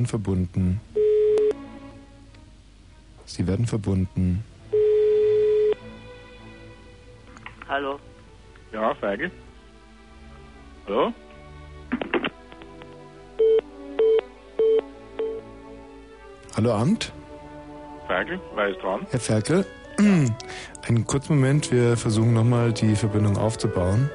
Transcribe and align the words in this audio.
werden 0.00 0.06
verbunden. 0.06 0.80
Sie 3.26 3.46
werden 3.46 3.66
verbunden. 3.66 4.44
Hallo. 7.68 7.98
Ja, 8.72 8.94
Feige. 8.94 9.30
Hallo? 10.86 11.12
Hallo 16.56 16.72
Amt? 16.72 17.12
Feige, 18.08 18.40
wer 18.54 18.68
ist 18.68 18.82
dran? 18.82 19.06
Herr 19.10 19.20
Ferkel? 19.20 19.66
Einen 19.98 21.06
kurzen 21.06 21.36
Moment, 21.36 21.70
wir 21.70 21.96
versuchen 21.96 22.32
nochmal 22.32 22.72
die 22.72 22.96
Verbindung 22.96 23.36
aufzubauen. 23.36 24.10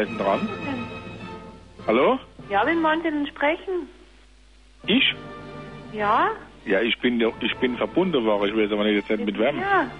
Wer 0.00 0.06
ist 0.08 0.18
denn 0.18 0.24
dran? 0.24 0.48
Hallo? 1.86 2.18
Ja, 2.48 2.62
wen 2.64 2.82
wollen 2.82 3.02
Sie 3.02 3.10
denn 3.10 3.26
sprechen? 3.26 3.86
Ich? 4.86 5.14
Ja? 5.92 6.30
Ja, 6.64 6.80
ich 6.80 6.98
bin, 7.00 7.20
ich 7.42 7.54
bin 7.58 7.76
verbunden 7.76 8.24
worden. 8.24 8.48
Ich 8.48 8.56
weiß 8.56 8.72
aber 8.72 8.84
nicht, 8.84 8.94
jetzt 8.94 9.10
nicht 9.10 9.26
mit 9.26 9.38
wem. 9.38 9.58
Ja. 9.60 9.90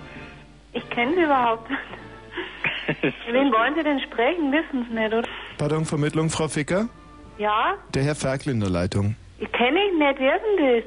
Ich 0.73 0.89
kenne 0.89 1.15
Sie 1.17 1.23
überhaupt 1.23 1.69
nicht. 1.69 3.13
wen 3.31 3.53
wollen 3.53 3.75
Sie 3.75 3.83
denn 3.83 4.01
sprechen? 4.01 4.51
Wissen 4.53 4.87
Sie 4.89 4.95
nicht, 4.95 5.13
oder? 5.13 5.29
Pardon, 5.59 5.85
Vermittlung, 5.85 6.31
Frau 6.31 6.49
Ficker? 6.49 6.89
Ja? 7.37 7.75
Der 7.93 8.03
Herr 8.03 8.15
Ferkel 8.15 8.53
in 8.55 8.61
der 8.61 8.71
Leitung. 8.71 9.17
Ich 9.39 9.53
kenne 9.53 9.81
ihn 9.87 9.99
nicht. 9.99 10.19
Wer 10.19 10.37
ist 10.37 10.45
denn 10.59 10.83
das? 10.83 10.85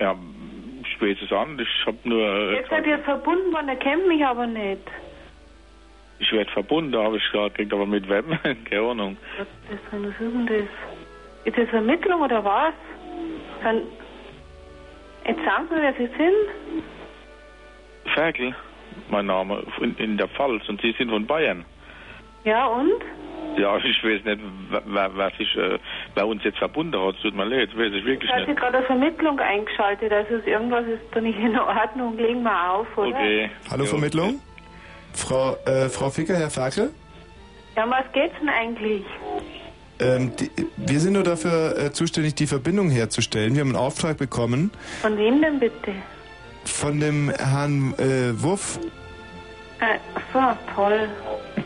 Ja, 0.00 0.16
ich 0.82 1.00
weiß 1.00 1.18
es 1.24 1.30
an. 1.30 1.56
Ich 1.60 1.86
hab 1.86 2.04
nur... 2.04 2.20
äh, 2.20 2.54
Jetzt 2.56 2.70
seid 2.70 2.84
ihr 2.84 2.98
verbunden 2.98 3.52
worden, 3.52 3.68
der 3.68 3.76
kennt 3.76 4.08
mich 4.08 4.26
aber 4.26 4.48
nicht. 4.48 4.82
Ich 6.22 6.30
werde 6.32 6.50
verbunden, 6.52 6.96
habe 6.96 7.16
ich 7.16 7.30
gerade 7.32 7.50
gekriegt, 7.50 7.72
aber 7.72 7.84
mit 7.84 8.08
wem? 8.08 8.24
Keine 8.70 8.82
Ahnung. 8.90 9.16
Was 9.38 9.46
ist 9.74 9.82
das 9.90 10.14
denn 10.20 10.46
das? 10.46 10.64
Ist 11.44 11.58
das 11.58 11.68
Vermittlung 11.70 12.20
oder 12.22 12.44
was? 12.44 12.74
Dann 13.64 13.82
Jetzt 15.26 15.44
sagen 15.44 15.66
Sie, 15.68 15.76
wer 15.76 15.92
Sie 15.94 16.06
sind. 16.16 16.84
Ferkel, 18.14 18.54
mein 19.10 19.26
Name, 19.26 19.64
in, 19.80 19.96
in 19.96 20.16
der 20.16 20.28
Pfalz. 20.28 20.68
Und 20.68 20.80
Sie 20.80 20.92
sind 20.92 21.10
von 21.10 21.26
Bayern. 21.26 21.64
Ja, 22.44 22.66
und? 22.66 23.02
Ja, 23.56 23.76
ich 23.78 24.02
weiß 24.04 24.24
nicht, 24.24 24.40
wer, 24.86 25.10
wer, 25.16 25.30
sich, 25.38 25.56
äh, 25.56 25.78
wer 26.14 26.26
uns 26.26 26.42
jetzt 26.44 26.58
verbunden 26.58 26.98
hat. 27.00 27.16
Tut 27.22 27.34
mir 27.34 27.44
leid, 27.44 27.76
weiß 27.76 27.92
ich 27.92 28.04
wirklich 28.04 28.30
Ich 28.30 28.34
hatte 28.36 28.46
nicht. 28.50 28.60
gerade 28.60 28.78
eine 28.78 28.86
Vermittlung 28.86 29.38
eingeschaltet, 29.40 30.12
also 30.12 30.36
ist 30.36 30.46
irgendwas 30.46 30.86
ist 30.86 31.02
da 31.12 31.20
nicht 31.20 31.38
in 31.38 31.58
Ordnung. 31.58 32.16
Legen 32.16 32.42
wir 32.42 32.70
auf, 32.72 32.86
oder? 32.96 33.08
Okay. 33.08 33.50
Hallo 33.70 33.84
Ja. 33.84 33.90
Vermittlung? 33.90 34.40
Frau, 35.12 35.56
äh, 35.64 35.88
Frau 35.88 36.10
Ficker, 36.10 36.36
Herr 36.36 36.50
Ferkel? 36.50 36.90
Ja, 37.76 37.84
um 37.84 37.90
was 37.90 38.04
geht's 38.12 38.34
denn 38.40 38.48
eigentlich? 38.48 39.02
Ähm, 39.98 40.32
die, 40.36 40.50
wir 40.76 41.00
sind 41.00 41.12
nur 41.14 41.22
dafür 41.22 41.78
äh, 41.78 41.92
zuständig, 41.92 42.34
die 42.34 42.46
Verbindung 42.46 42.90
herzustellen. 42.90 43.54
Wir 43.54 43.60
haben 43.60 43.68
einen 43.68 43.76
Auftrag 43.76 44.18
bekommen 44.18 44.70
Von 45.00 45.16
wem 45.16 45.40
denn 45.40 45.58
bitte? 45.60 45.92
von 46.64 47.00
dem 47.00 47.30
Herrn 47.30 47.94
äh, 47.98 48.40
Wuff. 48.42 48.78
Äh, 49.80 49.98
so, 50.32 50.40
toll. 50.74 51.08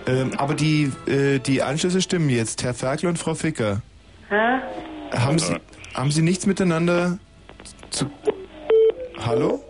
Ähm, 0.07 0.33
aber 0.39 0.55
die, 0.55 0.91
äh, 1.07 1.39
die 1.39 1.63
Anschlüsse 1.63 2.01
stimmen 2.01 2.31
jetzt. 2.31 2.63
Herr 2.65 2.73
Ferkel 2.75 3.09
und 3.09 3.19
Frau 3.19 3.35
Ficker. 3.35 3.83
Hä? 4.31 4.61
Haben 5.17 5.39
Sie, 5.39 5.55
haben 5.95 6.11
Sie 6.11 6.23
nichts 6.23 6.47
miteinander 6.47 7.19
zu... 7.91 8.11
Hallo? 9.19 9.63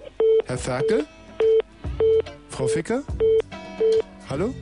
Herr 0.46 0.58
Ferkel? 0.58 1.04
Frau 2.56 2.68
Ficker? 2.68 3.02
Hallo? 4.30 4.54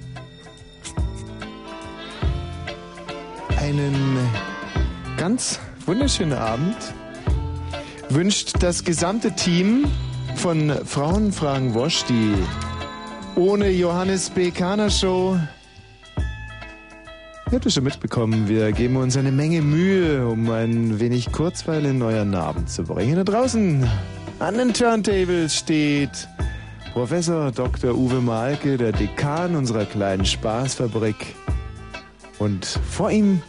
Einen 3.56 4.18
ganz 5.16 5.60
wunderschönen 5.86 6.32
Abend 6.32 6.76
wünscht 8.08 8.54
das 8.58 8.82
gesamte 8.82 9.30
Team 9.36 9.84
von 10.34 10.70
Frauenfragen 10.84 11.74
Wosch, 11.74 12.02
die 12.06 12.34
ohne 13.36 13.70
Johannes 13.70 14.28
B. 14.28 14.50
Kahner 14.50 14.90
Show 14.90 15.38
Ihr 17.46 17.52
habt 17.52 17.66
es 17.66 17.74
schon 17.74 17.84
mitbekommen, 17.84 18.48
wir 18.48 18.72
geben 18.72 18.96
uns 18.96 19.16
eine 19.16 19.30
Menge 19.30 19.62
Mühe, 19.62 20.26
um 20.26 20.50
ein 20.50 20.98
wenig 20.98 21.30
Kurzweil 21.30 21.84
in 21.84 22.02
euren 22.02 22.34
Abend 22.34 22.68
zu 22.68 22.82
bringen. 22.82 23.14
Da 23.14 23.22
draußen 23.22 23.88
an 24.40 24.58
den 24.58 24.74
Turntables 24.74 25.54
steht 25.54 26.26
Professor 26.94 27.50
Dr. 27.50 27.92
Uwe 27.96 28.20
Malke, 28.20 28.76
der 28.76 28.92
Dekan 28.92 29.56
unserer 29.56 29.84
kleinen 29.84 30.24
Spaßfabrik. 30.24 31.34
Und 32.38 32.64
vor 32.88 33.10
ihm, 33.10 33.42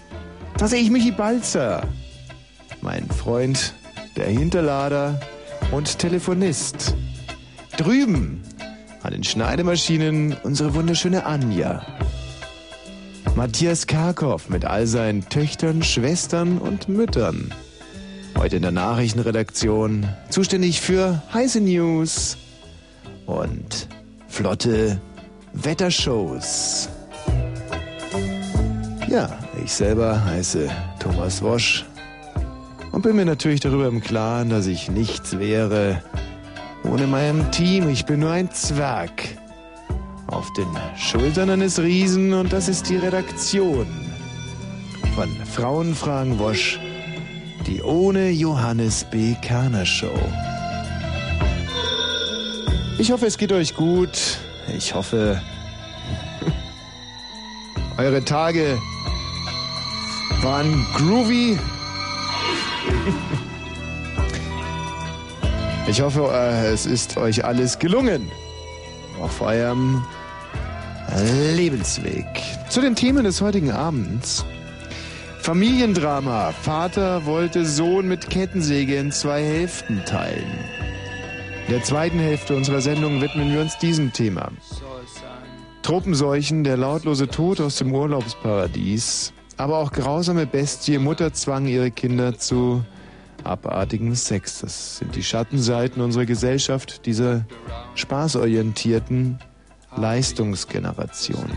da 0.58 0.68
sehe 0.68 0.82
ich 0.82 0.90
Michi 0.90 1.12
Balzer, 1.12 1.88
mein 2.82 3.08
Freund, 3.08 3.76
der 4.16 4.26
Hinterlader 4.26 5.20
und 5.72 6.00
Telefonist. 6.00 6.96
Drüben 7.78 8.42
an 9.04 9.12
den 9.12 9.24
Schneidemaschinen 9.24 10.36
unsere 10.42 10.74
wunderschöne 10.74 11.28
Anja. 11.28 11.86
Matthias 13.36 13.86
Karkow 13.86 14.50
mit 14.50 14.66
all 14.66 14.88
seinen 14.88 15.30
Töchtern, 15.30 15.84
Schwestern 15.84 16.58
und 16.58 16.90
Müttern. 16.90 17.54
Heute 18.36 18.56
in 18.56 18.64
der 18.64 18.72
Nachrichtenredaktion 18.72 20.10
zuständig 20.32 20.82
für 20.82 21.22
heiße 21.32 21.62
News 21.62 22.38
und 23.26 23.88
flotte 24.28 25.00
Wettershows. 25.54 26.90
Ja, 29.08 29.30
ich 29.64 29.72
selber 29.72 30.24
heiße 30.26 30.70
Thomas 31.00 31.42
Wosch 31.42 31.86
und 32.92 33.02
bin 33.02 33.16
mir 33.16 33.26
natürlich 33.26 33.60
darüber 33.60 33.88
im 33.88 34.02
Klaren, 34.02 34.50
dass 34.50 34.68
ich 34.68 34.90
nichts 34.90 35.38
wäre 35.38 36.02
ohne 36.84 37.08
meinem 37.08 37.52
Team. 37.52 37.90
Ich 37.90 38.06
bin 38.06 38.20
nur 38.20 38.32
ein 38.32 38.52
Zwerg 38.52 39.24
auf 40.28 40.52
den 40.54 40.68
Schultern 40.98 41.50
eines 41.50 41.80
Riesen 41.80 42.34
und 42.34 42.52
das 42.52 42.68
ist 42.68 42.90
die 42.90 42.98
Redaktion 42.98 43.88
von 45.16 45.30
Frauenfragen 45.46 46.40
Wosch, 46.40 46.80
die 47.68 47.82
ohne 47.82 48.30
Johannes 48.30 49.06
B. 49.06 49.36
Kerner 49.42 49.86
Show. 49.86 50.20
Ich 52.98 53.12
hoffe, 53.12 53.26
es 53.26 53.38
geht 53.38 53.52
euch 53.52 53.76
gut. 53.76 54.38
Ich 54.76 54.96
hoffe, 54.96 55.42
eure 57.98 58.24
Tage 58.24 58.78
waren 60.42 60.86
groovy. 60.96 61.58
Ich 65.88 66.02
hoffe, 66.02 66.32
äh, 66.34 66.74
es 66.74 66.88
ist 66.88 67.16
euch 67.16 67.46
alles 67.46 67.78
gelungen 67.78 68.32
auf 69.22 69.40
eurem 69.40 70.04
Lebensweg. 71.56 72.26
Zu 72.70 72.82
den 72.82 72.96
Themen 72.96 73.24
des 73.24 73.40
heutigen 73.40 73.72
Abends. 73.72 74.46
Familiendrama. 75.42 76.52
Vater 76.54 77.28
wollte 77.28 77.68
Sohn 77.68 78.08
mit 78.08 78.32
Kettensäge 78.32 78.96
in 78.96 79.12
zwei 79.12 79.44
Hälften 79.44 80.04
teilen. 80.06 80.75
In 81.68 81.72
der 81.72 81.84
zweiten 81.84 82.20
Hälfte 82.20 82.56
unserer 82.56 82.80
Sendung 82.80 83.22
widmen 83.22 83.52
wir 83.52 83.60
uns 83.60 83.78
diesem 83.80 84.14
Thema. 84.14 84.52
Tropenseuchen, 85.82 86.64
der 86.64 86.78
lautlose 86.78 87.28
Tod 87.28 87.60
aus 87.60 87.78
dem 87.78 87.92
Urlaubsparadies, 87.92 89.34
aber 89.58 89.80
auch 89.80 89.92
grausame 89.92 90.46
Bestie, 90.46 91.00
Mutter 91.00 91.34
zwang 91.34 91.66
ihre 91.66 91.90
Kinder 91.90 92.38
zu 92.38 92.84
abartigem 93.44 94.14
Sex. 94.14 94.60
Das 94.60 94.98
sind 94.98 95.16
die 95.16 95.24
Schattenseiten 95.24 96.04
unserer 96.04 96.26
Gesellschaft, 96.26 97.06
dieser 97.08 97.46
spaßorientierten 97.96 99.40
Leistungsgeneration. 99.98 101.50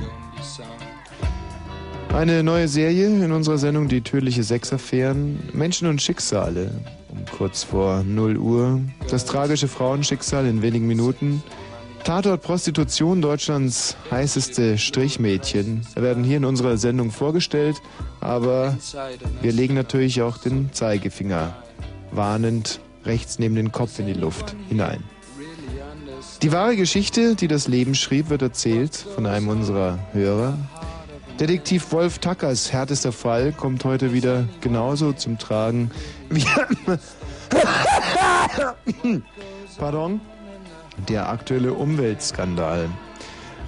Eine 2.15 2.43
neue 2.43 2.69
Serie 2.69 3.07
in 3.07 3.33
unserer 3.33 3.59
Sendung 3.59 3.89
Die 3.89 4.01
tödliche 4.01 4.43
Sexaffären, 4.43 5.39
Menschen 5.53 5.87
und 5.87 6.01
Schicksale, 6.01 6.71
kurz 7.37 7.63
vor 7.63 8.03
0 8.03 8.37
Uhr, 8.37 8.81
das 9.11 9.25
tragische 9.25 9.69
Frauenschicksal 9.69 10.47
in 10.47 10.63
wenigen 10.63 10.87
Minuten, 10.87 11.43
Tatort 12.05 12.43
Prostitution, 12.43 13.21
Deutschlands 13.21 13.97
heißeste 14.11 14.79
Strichmädchen, 14.79 15.87
werden 15.95 16.25
hier 16.25 16.39
in 16.39 16.45
unserer 16.45 16.79
Sendung 16.79 17.11
vorgestellt, 17.11 17.83
aber 18.21 18.77
wir 19.43 19.53
legen 19.53 19.75
natürlich 19.75 20.23
auch 20.23 20.39
den 20.39 20.73
Zeigefinger 20.73 21.55
warnend 22.11 22.81
rechts 23.05 23.39
neben 23.39 23.55
den 23.55 23.73
Kopf 23.73 23.99
in 23.99 24.07
die 24.07 24.15
Luft 24.15 24.57
hinein. 24.69 25.03
Die 26.43 26.53
wahre 26.53 26.77
Geschichte, 26.77 27.35
die 27.35 27.49
das 27.49 27.69
Leben 27.69 27.95
schrieb, 27.95 28.31
wird 28.31 28.43
erzählt 28.43 28.97
von 28.97 29.27
einem 29.27 29.49
unserer 29.49 29.99
Hörer. 30.13 30.57
Detektiv 31.39 31.93
Wolf 31.93 32.19
Tackers 32.19 32.73
härtester 32.73 33.13
Fall 33.13 33.53
kommt 33.53 33.85
heute 33.85 34.13
wieder 34.13 34.49
genauso 34.61 35.13
zum 35.13 35.39
Tragen 35.39 35.91
Pardon? 39.79 40.21
Der 41.09 41.29
aktuelle 41.29 41.73
Umweltskandal. 41.75 42.89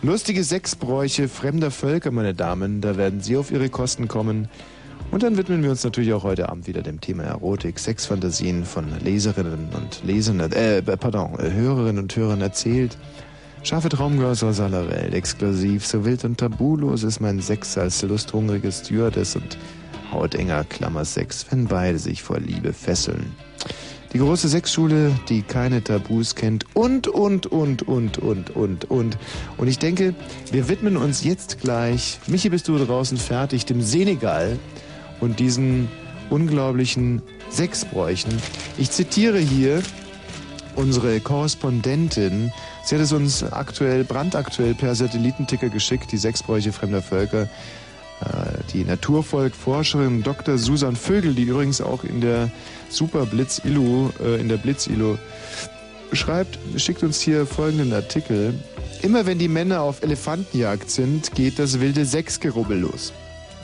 Lustige 0.02 0.44
Sexbräuche 0.44 1.28
fremder 1.28 1.70
Völker, 1.70 2.10
meine 2.10 2.34
Damen, 2.34 2.80
da 2.80 2.96
werden 2.96 3.20
Sie 3.20 3.36
auf 3.36 3.50
Ihre 3.50 3.68
Kosten 3.68 4.08
kommen. 4.08 4.48
Und 5.10 5.22
dann 5.22 5.36
widmen 5.36 5.62
wir 5.62 5.70
uns 5.70 5.84
natürlich 5.84 6.12
auch 6.12 6.22
heute 6.22 6.48
Abend 6.48 6.66
wieder 6.66 6.82
dem 6.82 7.00
Thema 7.00 7.24
Erotik, 7.24 7.78
Sexfantasien 7.78 8.64
von 8.64 8.86
Leserinnen 9.02 9.68
und 9.74 10.02
Lesern, 10.04 10.40
äh, 10.40 10.82
pardon, 10.82 11.36
Hörerinnen 11.38 12.02
und 12.02 12.16
Hörern 12.16 12.40
erzählt. 12.40 12.96
Scharfe 13.62 13.90
Traumgirls 13.90 14.42
aus 14.42 14.58
aller 14.58 14.88
Welt, 14.88 15.12
exklusiv, 15.12 15.86
so 15.86 16.04
wild 16.04 16.24
und 16.24 16.38
tabulos 16.38 17.02
ist 17.02 17.20
mein 17.20 17.40
Sex 17.40 17.76
als 17.76 18.00
lusthungrige 18.02 18.72
Stewardess 18.72 19.36
und 19.36 19.58
hautenger 20.12 20.64
Klammersex, 20.64 21.46
wenn 21.50 21.66
beide 21.66 21.98
sich 21.98 22.22
vor 22.22 22.38
Liebe 22.38 22.72
fesseln. 22.72 23.34
Die 24.12 24.18
große 24.18 24.48
Sexschule, 24.48 25.12
die 25.28 25.42
keine 25.42 25.84
Tabus 25.84 26.34
kennt 26.34 26.64
und, 26.74 27.06
und, 27.06 27.46
und, 27.46 27.86
und, 27.86 28.18
und, 28.18 28.50
und, 28.50 28.90
und. 28.90 29.18
Und 29.56 29.68
ich 29.68 29.78
denke, 29.78 30.14
wir 30.50 30.68
widmen 30.68 30.96
uns 30.96 31.22
jetzt 31.22 31.60
gleich, 31.60 32.18
Michi, 32.26 32.48
bist 32.48 32.66
du 32.66 32.76
draußen 32.76 33.18
fertig, 33.18 33.66
dem 33.66 33.82
Senegal 33.82 34.58
und 35.20 35.38
diesen 35.38 35.88
unglaublichen 36.28 37.22
Sexbräuchen. 37.50 38.32
Ich 38.78 38.90
zitiere 38.90 39.38
hier 39.38 39.80
unsere 40.74 41.20
Korrespondentin. 41.20 42.52
Sie 42.84 42.94
hat 42.96 43.02
es 43.02 43.12
uns 43.12 43.44
aktuell, 43.44 44.02
brandaktuell 44.02 44.74
per 44.74 44.94
Satellitenticker 44.94 45.68
geschickt, 45.68 46.10
die 46.10 46.16
Sexbräuche 46.16 46.72
fremder 46.72 47.02
Völker. 47.02 47.48
Äh, 48.20 48.58
die 48.72 48.84
Naturvolkforscherin 48.84 50.22
Dr. 50.22 50.58
Susan 50.58 50.96
Vögel, 50.96 51.34
die 51.34 51.44
übrigens 51.44 51.80
auch 51.80 52.04
in 52.04 52.20
der 52.20 52.50
Super 52.88 53.26
Blitz 53.26 53.60
Illu, 53.64 54.10
äh, 54.22 54.40
in 54.40 54.48
der 54.48 54.58
Blitz 54.58 54.86
Illu 54.86 55.16
schreibt, 56.12 56.58
schickt 56.76 57.02
uns 57.02 57.20
hier 57.20 57.46
folgenden 57.46 57.92
Artikel. 57.92 58.54
Immer 59.02 59.26
wenn 59.26 59.38
die 59.38 59.48
Männer 59.48 59.82
auf 59.82 60.02
Elefantenjagd 60.02 60.90
sind, 60.90 61.34
geht 61.34 61.58
das 61.58 61.80
wilde 61.80 62.04
Sexgerubbel 62.04 62.80
los. 62.80 63.12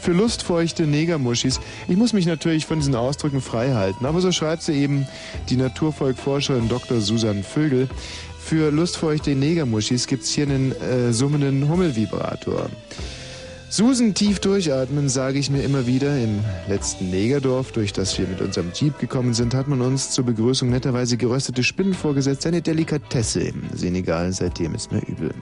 Für 0.00 0.12
lustfeuchte 0.12 0.86
Negermuschis. 0.86 1.60
Ich 1.88 1.96
muss 1.96 2.12
mich 2.12 2.26
natürlich 2.26 2.64
von 2.64 2.78
diesen 2.78 2.94
Ausdrücken 2.94 3.40
frei 3.40 3.72
halten, 3.72 4.06
aber 4.06 4.20
so 4.20 4.30
schreibt 4.30 4.62
sie 4.62 4.74
eben 4.74 5.06
die 5.48 5.56
Naturvolkforscherin 5.56 6.68
Dr. 6.68 7.00
Susan 7.00 7.42
Vögel. 7.42 7.88
Für 8.38 8.70
lustfeuchte 8.70 9.34
Negermuschis 9.34 10.06
gibt's 10.06 10.30
hier 10.30 10.44
einen 10.44 10.72
äh, 10.72 11.12
summenden 11.12 11.68
Hummelvibrator. 11.68 12.70
Susan 13.76 14.14
tief 14.14 14.38
durchatmen, 14.38 15.10
sage 15.10 15.38
ich 15.38 15.50
mir 15.50 15.62
immer 15.62 15.86
wieder. 15.86 16.18
Im 16.18 16.40
letzten 16.66 17.10
Negerdorf, 17.10 17.72
durch 17.72 17.92
das 17.92 18.18
wir 18.18 18.26
mit 18.26 18.40
unserem 18.40 18.72
Jeep 18.72 18.98
gekommen 18.98 19.34
sind, 19.34 19.52
hat 19.52 19.68
man 19.68 19.82
uns 19.82 20.12
zur 20.12 20.24
Begrüßung 20.24 20.70
netterweise 20.70 21.18
geröstete 21.18 21.62
Spinnen 21.62 21.92
vorgesetzt. 21.92 22.46
Eine 22.46 22.62
Delikatesse 22.62 23.40
im 23.40 23.64
Senegal, 23.74 24.32
seitdem 24.32 24.74
ist 24.74 24.92
mir 24.92 25.02
übel. 25.06 25.34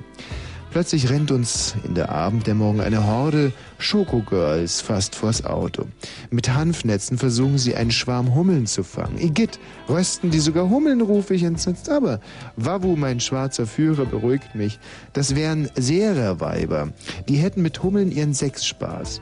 Plötzlich 0.75 1.09
rennt 1.09 1.31
uns 1.31 1.77
in 1.85 1.95
der 1.95 2.09
Abenddämmerung 2.09 2.81
eine 2.81 3.07
Horde 3.07 3.53
Schokogirls 3.79 4.81
fast 4.81 5.15
vors 5.15 5.45
Auto. 5.45 5.85
Mit 6.31 6.53
Hanfnetzen 6.53 7.17
versuchen 7.17 7.59
sie 7.59 7.77
einen 7.77 7.93
Schwarm 7.93 8.35
Hummeln 8.35 8.67
zu 8.67 8.83
fangen. 8.83 9.21
Igitt, 9.21 9.61
rösten 9.89 10.33
die 10.33 10.41
sogar 10.41 10.69
Hummeln, 10.69 11.01
rufe 11.01 11.33
ich 11.33 11.45
entsetzt. 11.45 11.89
Aber 11.89 12.19
Wawu, 12.57 12.97
mein 12.97 13.21
schwarzer 13.21 13.69
Führer, 13.69 14.05
beruhigt 14.05 14.57
mich. 14.57 14.81
Das 15.13 15.37
wären 15.37 15.71
Serer-Weiber. 15.77 16.89
Die 17.29 17.37
hätten 17.37 17.63
mit 17.63 17.81
Hummeln 17.85 18.11
ihren 18.11 18.35
Sexspaß. 18.35 19.21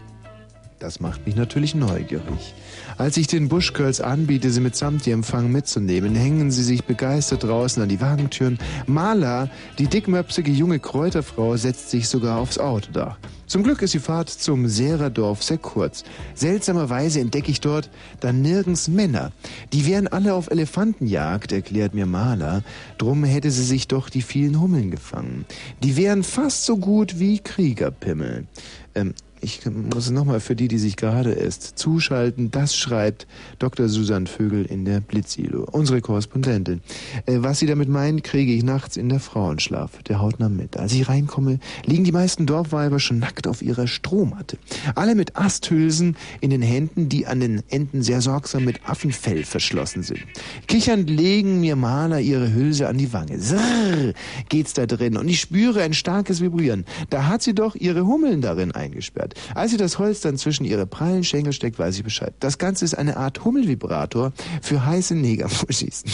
Das 0.78 1.00
macht 1.00 1.26
mich 1.26 1.36
natürlich 1.36 1.74
neugierig. 1.74 2.54
Als 2.98 3.16
ich 3.16 3.26
den 3.26 3.48
Buschgirls 3.48 4.00
anbiete, 4.00 4.50
sie 4.50 4.60
mitsamt 4.60 5.06
ihrem 5.06 5.24
Fang 5.24 5.50
mitzunehmen, 5.50 6.14
hängen 6.14 6.50
sie 6.50 6.62
sich 6.62 6.84
begeistert 6.84 7.44
draußen 7.44 7.82
an 7.82 7.88
die 7.88 8.00
Wagentüren. 8.00 8.58
Mala, 8.86 9.48
die 9.78 9.86
dickmöpsige 9.86 10.50
junge 10.50 10.78
Kräuterfrau, 10.78 11.56
setzt 11.56 11.90
sich 11.90 12.08
sogar 12.08 12.38
aufs 12.38 12.58
Autodach. 12.58 13.18
Zum 13.46 13.64
Glück 13.64 13.82
ist 13.82 13.92
die 13.92 13.98
Fahrt 13.98 14.30
zum 14.30 14.66
Sererdorf 14.66 15.42
sehr 15.42 15.58
kurz. 15.58 16.04
Seltsamerweise 16.34 17.20
entdecke 17.20 17.50
ich 17.50 17.60
dort 17.60 17.90
dann 18.20 18.40
nirgends 18.40 18.88
Männer. 18.88 19.32
Die 19.74 19.86
wären 19.86 20.08
alle 20.08 20.32
auf 20.32 20.50
Elefantenjagd, 20.50 21.52
erklärt 21.52 21.94
mir 21.94 22.06
Maler. 22.06 22.62
Drum 22.96 23.24
hätte 23.24 23.50
sie 23.50 23.64
sich 23.64 23.88
doch 23.88 24.08
die 24.08 24.22
vielen 24.22 24.58
Hummeln 24.58 24.90
gefangen. 24.90 25.44
Die 25.82 25.96
wären 25.96 26.22
fast 26.22 26.64
so 26.64 26.78
gut 26.78 27.18
wie 27.18 27.40
Kriegerpimmel. 27.40 28.46
Ähm, 28.94 29.12
ich 29.42 29.60
muss 29.66 30.10
nochmal 30.10 30.38
für 30.38 30.54
die, 30.54 30.68
die 30.68 30.78
sich 30.78 30.96
gerade 30.96 31.32
erst 31.32 31.76
zuschalten, 31.76 32.52
das 32.52 32.76
schreibt 32.76 33.26
Dr. 33.58 33.88
Susan 33.88 34.28
Vögel 34.28 34.64
in 34.64 34.84
der 34.84 35.00
Blitzilo, 35.00 35.66
unsere 35.70 36.00
Korrespondentin. 36.00 36.80
Äh, 37.26 37.38
was 37.38 37.58
sie 37.58 37.66
damit 37.66 37.88
meint, 37.88 38.22
kriege 38.22 38.52
ich 38.52 38.62
nachts 38.62 38.96
in 38.96 39.08
der 39.08 39.18
Frauenschlaf, 39.18 40.02
der 40.04 40.20
hautnah 40.20 40.48
mit. 40.48 40.76
Als 40.76 40.92
ich 40.92 41.08
reinkomme, 41.08 41.58
liegen 41.84 42.04
die 42.04 42.12
meisten 42.12 42.46
Dorfweiber 42.46 43.00
schon 43.00 43.18
nackt 43.18 43.48
auf 43.48 43.62
ihrer 43.62 43.88
Strohmatte. 43.88 44.58
Alle 44.94 45.16
mit 45.16 45.36
Asthülsen 45.36 46.16
in 46.40 46.50
den 46.50 46.62
Händen, 46.62 47.08
die 47.08 47.26
an 47.26 47.40
den 47.40 47.62
Enden 47.68 48.02
sehr 48.02 48.20
sorgsam 48.20 48.64
mit 48.64 48.88
Affenfell 48.88 49.42
verschlossen 49.44 50.04
sind. 50.04 50.20
Kichernd 50.68 51.10
legen 51.10 51.60
mir 51.60 51.74
Maler 51.74 52.20
ihre 52.20 52.54
Hülse 52.54 52.88
an 52.88 52.96
die 52.96 53.12
Wange. 53.12 53.40
Srrr, 53.40 54.14
geht's 54.48 54.72
da 54.72 54.86
drin 54.86 55.16
und 55.16 55.26
ich 55.26 55.40
spüre 55.40 55.82
ein 55.82 55.94
starkes 55.94 56.40
Vibrieren. 56.40 56.84
Da 57.10 57.26
hat 57.26 57.42
sie 57.42 57.54
doch 57.54 57.74
ihre 57.74 58.06
Hummeln 58.06 58.40
darin 58.40 58.70
eingesperrt. 58.70 59.31
Als 59.54 59.70
sie 59.70 59.76
das 59.76 59.98
Holz 59.98 60.20
dann 60.20 60.36
zwischen 60.36 60.64
ihre 60.64 60.86
prallen 60.86 61.24
Schenkel 61.24 61.52
steckt, 61.52 61.78
weiß 61.78 61.96
ich 61.96 62.04
Bescheid. 62.04 62.34
Das 62.40 62.58
Ganze 62.58 62.84
ist 62.84 62.94
eine 62.94 63.16
Art 63.16 63.44
Hummelvibrator 63.44 64.32
für 64.60 64.84
heiße 64.84 65.14
Negermuschis. 65.14 66.04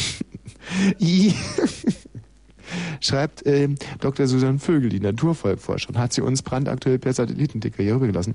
Schreibt 3.00 3.46
äh, 3.46 3.68
Dr. 4.00 4.26
Susan 4.26 4.58
Vögel, 4.58 4.90
die 4.90 5.00
Naturvolkforscherin, 5.00 5.98
hat 5.98 6.12
sie 6.12 6.22
uns 6.22 6.42
brandaktuell 6.42 6.98
per 6.98 7.12
Satellitenticker 7.12 7.82
hier 7.82 7.94
rübergelassen. 7.94 8.34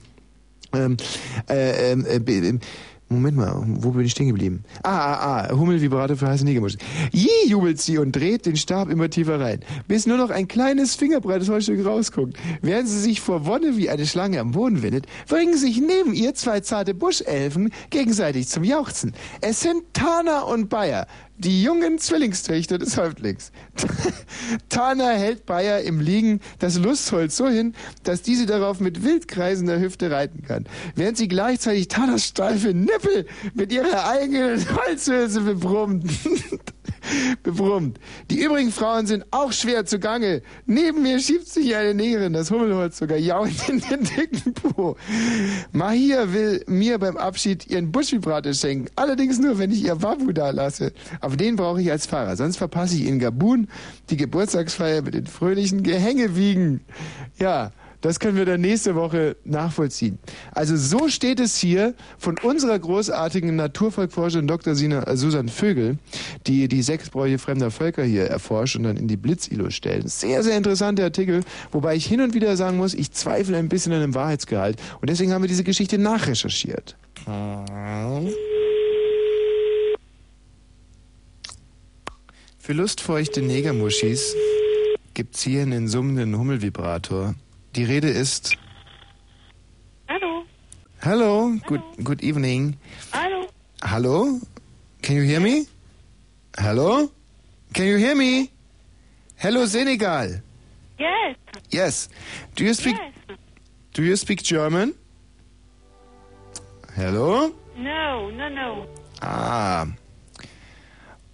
Ähm, 0.73 0.97
äh, 1.49 1.91
ähm, 1.91 2.05
äh, 2.05 2.17
äh, 2.17 2.59
Moment 3.13 3.37
mal, 3.37 3.63
wo 3.65 3.91
bin 3.91 4.05
ich 4.05 4.11
stehen 4.11 4.27
geblieben? 4.27 4.63
Ah, 4.83 4.89
ah, 4.91 5.47
ah, 5.47 5.55
Hummelvibrator 5.55 6.17
für 6.17 6.27
heiße 6.27 6.43
Negermuschel. 6.43 6.79
Jee, 7.11 7.29
jubelt 7.47 7.79
sie 7.79 7.97
und 7.97 8.11
dreht 8.13 8.45
den 8.45 8.55
Stab 8.55 8.89
immer 8.89 9.09
tiefer 9.09 9.39
rein, 9.39 9.59
bis 9.87 10.07
nur 10.07 10.17
noch 10.17 10.29
ein 10.29 10.47
kleines 10.47 10.95
fingerbreites 10.95 11.49
Holzstück 11.49 11.85
rausguckt. 11.85 12.37
Während 12.61 12.87
sie 12.87 12.99
sich 12.99 13.21
vor 13.21 13.45
Wonne 13.45 13.77
wie 13.77 13.89
eine 13.89 14.05
Schlange 14.05 14.39
am 14.39 14.51
Boden 14.51 14.81
windet, 14.81 15.05
bringen 15.27 15.57
sich 15.57 15.79
neben 15.79 16.13
ihr 16.13 16.33
zwei 16.33 16.59
zarte 16.61 16.93
Buschelfen 16.93 17.71
gegenseitig 17.89 18.47
zum 18.47 18.63
Jauchzen. 18.63 19.13
Es 19.41 19.61
sind 19.61 19.83
Tana 19.93 20.41
und 20.41 20.69
Bayer, 20.69 21.07
die 21.37 21.63
jungen 21.63 21.97
Zwillingstöchter 21.97 22.77
des 22.77 22.97
Häuptlings. 22.97 23.51
Tana 24.69 25.11
hält 25.11 25.45
Bayer 25.45 25.81
im 25.81 25.99
Liegen 25.99 26.39
das 26.59 26.77
Lustholz 26.77 27.35
so 27.35 27.47
hin, 27.47 27.73
dass 28.03 28.21
diese 28.21 28.45
darauf 28.45 28.79
mit 28.79 29.03
wildkreisender 29.03 29.79
Hüfte 29.79 30.11
reiten 30.11 30.43
kann, 30.43 30.65
während 30.95 31.17
sie 31.17 31.27
gleichzeitig 31.27 31.87
Tanas 31.87 32.25
steife 32.25 32.73
Nippel 32.73 33.25
mit 33.53 33.71
ihrer 33.71 34.07
eigenen 34.09 34.63
Holzhülse 34.75 35.41
bebrummt. 35.41 36.05
bebrummt. 37.43 37.99
Die 38.29 38.41
übrigen 38.41 38.71
Frauen 38.71 39.05
sind 39.05 39.25
auch 39.31 39.51
schwer 39.51 39.85
zugange. 39.85 40.41
Neben 40.65 41.03
mir 41.03 41.19
schiebt 41.19 41.47
sich 41.47 41.75
eine 41.75 41.93
Negerin 41.93 42.33
das 42.33 42.51
Hummelholz 42.51 42.97
sogar 42.97 43.17
jauchend 43.17 43.69
in 43.69 43.79
den 43.79 44.03
dicken 44.03 44.53
Po. 44.53 44.95
Mahia 45.71 46.33
will 46.33 46.63
mir 46.67 46.97
beim 46.99 47.17
Abschied 47.17 47.67
ihren 47.67 47.91
Buschvibrator 47.91 48.53
schenken. 48.53 48.89
Allerdings 48.95 49.39
nur, 49.39 49.57
wenn 49.59 49.71
ich 49.71 49.83
ihr 49.83 50.01
Wabu 50.01 50.31
da 50.31 50.49
lasse. 50.49 50.93
Aber 51.21 51.35
den 51.35 51.55
brauche 51.55 51.81
ich 51.81 51.91
als 51.91 52.05
Fahrer. 52.05 52.35
Sonst 52.35 52.57
verpasse 52.57 52.95
ich 52.95 53.05
in 53.05 53.19
Gabun 53.19 53.67
die 54.09 54.17
Geburtstagsfeier 54.17 55.01
mit 55.01 55.13
den 55.13 55.27
fröhlichen 55.27 55.83
Gehängewiegen. 55.83 56.81
Ja. 57.37 57.71
Das 58.03 58.19
können 58.19 58.35
wir 58.35 58.43
dann 58.43 58.59
nächste 58.59 58.95
Woche 58.95 59.37
nachvollziehen. 59.45 60.19
Also 60.51 60.75
so 60.75 61.07
steht 61.07 61.39
es 61.39 61.55
hier 61.55 61.93
von 62.17 62.37
unserer 62.37 62.77
großartigen 62.77 63.55
Naturvolkforscherin 63.55 64.45
Dr. 64.45 64.75
Sina, 64.75 65.07
äh, 65.07 65.15
Susan 65.15 65.47
Vögel, 65.47 65.97
die 66.45 66.67
die 66.67 66.81
Sexbräuche 66.81 67.37
fremder 67.37 67.71
Völker 67.71 68.03
hier 68.03 68.25
erforscht 68.25 68.75
und 68.75 68.83
dann 68.83 68.97
in 68.97 69.07
die 69.07 69.15
Blitzilo 69.15 69.69
stellt. 69.69 70.09
Sehr, 70.09 70.43
sehr 70.43 70.57
interessanter 70.57 71.05
Artikel, 71.05 71.45
wobei 71.71 71.95
ich 71.95 72.05
hin 72.05 72.19
und 72.19 72.33
wieder 72.33 72.57
sagen 72.57 72.75
muss, 72.75 72.93
ich 72.93 73.13
zweifle 73.13 73.55
ein 73.55 73.69
bisschen 73.69 73.93
an 73.93 74.01
dem 74.01 74.13
Wahrheitsgehalt 74.13 74.77
und 74.99 75.09
deswegen 75.09 75.31
haben 75.31 75.41
wir 75.41 75.47
diese 75.47 75.63
Geschichte 75.63 75.97
nachrecherchiert. 75.97 76.97
Für 82.59 82.73
lustfeuchte 82.73 83.41
Negermuschis 83.41 84.35
gibt's 85.13 85.41
hier 85.41 85.61
einen 85.61 85.87
summenden 85.87 86.37
Hummelvibrator. 86.37 87.35
Die 87.75 87.83
Rede 87.83 88.09
ist. 88.09 88.55
Hallo. 90.07 90.45
Hello, 91.01 91.51
good 91.65 91.81
good 92.03 92.21
evening. 92.23 92.77
Hallo. 93.11 93.47
Hello? 93.83 94.39
Can 95.01 95.15
you 95.15 95.23
hear 95.23 95.39
me? 95.39 95.67
Hello? 96.57 97.09
Can 97.73 97.85
you 97.85 97.97
hear 97.97 98.15
me? 98.15 98.51
Hello 99.37 99.65
Senegal. 99.65 100.41
Yes. 100.99 101.35
Yes. 101.71 102.09
Do 102.55 102.63
you 102.63 102.73
speak 102.73 102.95
Yes. 102.95 103.37
Do 103.93 104.03
you 104.03 104.15
speak 104.15 104.43
German? 104.43 104.93
Hello? 106.95 107.51
No, 107.75 108.29
no, 108.29 108.49
no. 108.49 108.85
Ah. 109.21 109.87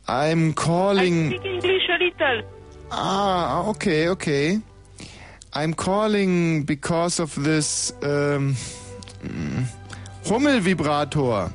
I'm 0.07 0.49
I 0.49 0.53
calling. 0.53 1.29
speak 1.29 1.45
English 1.45 1.89
a 1.89 1.97
little. 1.99 2.41
Ah, 2.91 3.67
okay, 3.69 4.07
okay. 4.09 4.59
I'm 5.59 5.73
calling 5.73 6.63
because 6.63 7.19
of 7.19 7.35
this 7.35 7.91
um, 8.01 8.55
mm, 9.21 9.65
Hummelvibrator. 10.23 11.51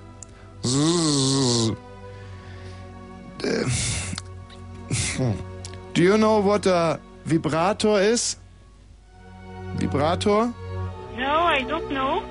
Do 5.95 6.03
you 6.03 6.19
know 6.19 6.41
what 6.41 6.67
a 6.67 7.01
vibrator 7.25 7.99
is? 7.99 8.37
Vibrator? 9.77 10.53
No, 11.17 11.37
I 11.57 11.63
don't 11.63 11.91
know. 11.91 12.23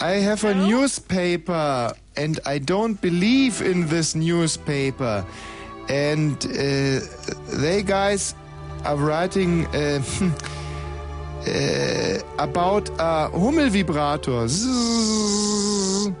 I 0.00 0.16
have 0.20 0.44
a 0.44 0.52
newspaper 0.54 1.94
and 2.14 2.40
I 2.44 2.58
don't 2.58 3.00
believe 3.00 3.62
in 3.62 3.86
this 3.86 4.14
newspaper. 4.14 5.24
And 5.88 6.36
uh, 6.44 7.00
they 7.56 7.82
guys 7.82 8.34
are 8.84 8.96
writing 8.96 9.66
uh, 9.68 10.02
uh, 11.46 12.20
about 12.38 12.88
a 12.90 13.30
Hummelvibrator. 13.32 14.46
Zzzz. 14.46 16.14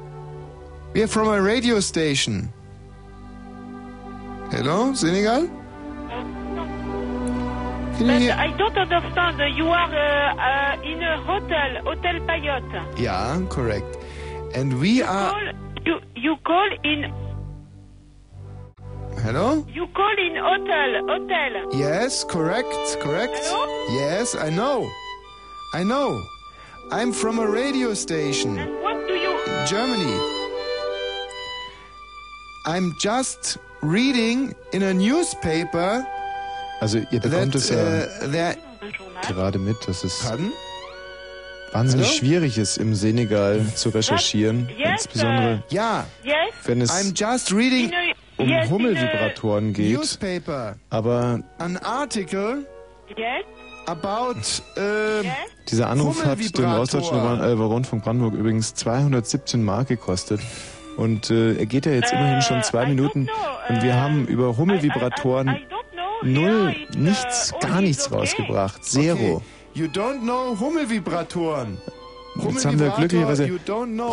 We 0.94 1.02
are 1.02 1.06
from 1.06 1.28
a 1.28 1.40
radio 1.40 1.80
station. 1.80 2.52
Hello, 4.50 4.92
Senegal? 4.94 5.48
Can 7.96 8.06
you 8.20 8.28
But? 8.28 8.38
I 8.38 8.56
don't 8.56 8.76
understand. 8.76 9.56
You 9.56 9.68
are 9.68 9.94
uh, 9.94 10.78
uh, 10.78 10.82
in 10.82 11.02
a 11.02 11.22
hotel, 11.22 11.82
Hotel 11.84 12.20
Payotte. 12.26 12.98
Yeah, 12.98 13.40
correct. 13.48 13.96
And 14.54 14.80
we 14.80 15.02
are. 15.02 15.30
Call, 15.30 15.52
you, 15.86 16.00
you 16.16 16.36
call 16.44 16.68
in 16.84 17.12
Hello? 19.22 19.64
you 19.68 19.86
call 19.88 20.16
in 20.18 20.36
hotel, 20.36 21.06
hotel. 21.06 21.78
Yes, 21.78 22.24
correct, 22.24 22.98
correct. 23.00 23.38
Hello? 23.44 23.94
Yes, 23.94 24.34
I 24.34 24.50
know. 24.50 24.90
I 25.74 25.84
know. 25.84 26.22
I'm 26.90 27.12
from 27.12 27.38
a 27.38 27.46
radio 27.46 27.94
station, 27.94 28.58
And 28.58 28.82
what 28.82 29.06
do 29.08 29.14
you? 29.14 29.38
Germany. 29.66 30.18
I'm 32.66 32.94
just 32.98 33.58
reading 33.80 34.54
in 34.72 34.82
a 34.82 34.92
newspaper 34.94 36.06
Also 36.80 36.98
ihr 37.10 37.20
bekommt 37.20 37.52
that 37.52 37.54
es 37.54 37.68
ja 37.70 38.50
uh, 38.50 39.26
gerade 39.26 39.58
mit, 39.58 39.76
dass 39.86 40.04
es 40.04 40.20
Pardon? 40.20 40.52
wahnsinnig 41.72 42.06
Hallo? 42.08 42.16
schwierig 42.18 42.58
ist, 42.58 42.76
im 42.76 42.94
Senegal 42.94 43.64
zu 43.74 43.88
recherchieren. 43.88 44.68
Yes, 44.76 45.04
Insbesondere, 45.06 45.62
Ja, 45.70 46.06
Yes. 46.22 46.34
wenn 46.64 46.80
es 46.82 46.90
I'm 46.90 47.12
just 47.14 47.52
reading 47.52 47.88
In 47.88 47.94
a, 47.94 48.42
um 48.42 48.48
yes, 48.48 48.70
Hummelvibratoren 48.70 49.72
geht. 49.72 49.96
newspaper 49.96 50.76
Aber 50.90 51.40
an 51.58 51.76
article 51.78 52.66
In 53.08 53.16
yes. 53.16 53.44
About 53.86 54.36
Yes. 55.22 55.32
dieser 55.70 55.88
Anruf 55.88 56.24
hat 56.24 56.38
dem. 56.52 56.72
Ostdeutschen 56.72 57.16
äh, 57.40 57.50
Rundfunk 57.66 58.04
Brandenburg 58.04 58.34
übrigens 58.34 58.74
217 58.74 59.62
Mark 59.64 59.88
gekostet. 59.88 60.40
Und 60.96 61.30
äh, 61.30 61.54
er 61.54 61.66
geht 61.66 61.86
ja 61.86 61.92
jetzt 61.92 62.12
immerhin 62.12 62.42
schon 62.42 62.62
zwei 62.62 62.84
Äh, 62.84 62.88
Minuten. 62.88 63.24
know, 63.26 63.74
Und 63.74 63.82
wir 63.82 63.90
äh, 63.90 63.94
haben 63.94 64.26
über 64.26 64.50
I, 64.50 64.56
Hummelvibratoren 64.56 65.48
I, 65.48 65.52
I 65.52 66.28
null, 66.28 66.44
Yeah, 66.44 66.70
it's, 66.70 66.96
uh, 66.96 66.98
nichts, 67.00 67.54
gar 67.60 67.80
nichts 67.80 68.06
okay. 68.06 68.16
rausgebracht. 68.16 68.84
Zero. 68.84 69.14
Okay. 69.36 69.40
You 69.74 69.86
don't 69.86 70.20
know 70.20 70.54
Hummelvibratoren. 70.60 71.78
Jetzt 72.36 72.64
haben 72.64 72.78
wir 72.78 72.90
glücklicherweise. 72.90 73.46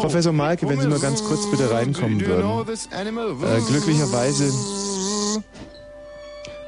Professor 0.02 0.34
Malke, 0.34 0.68
wenn 0.68 0.80
Sie 0.80 0.88
nur 0.88 1.00
ganz 1.00 1.24
kurz 1.24 1.50
bitte 1.50 1.72
reinkommen 1.72 2.20
würden. 2.26 2.66
Äh, 3.44 3.62
glücklicherweise 3.68 4.52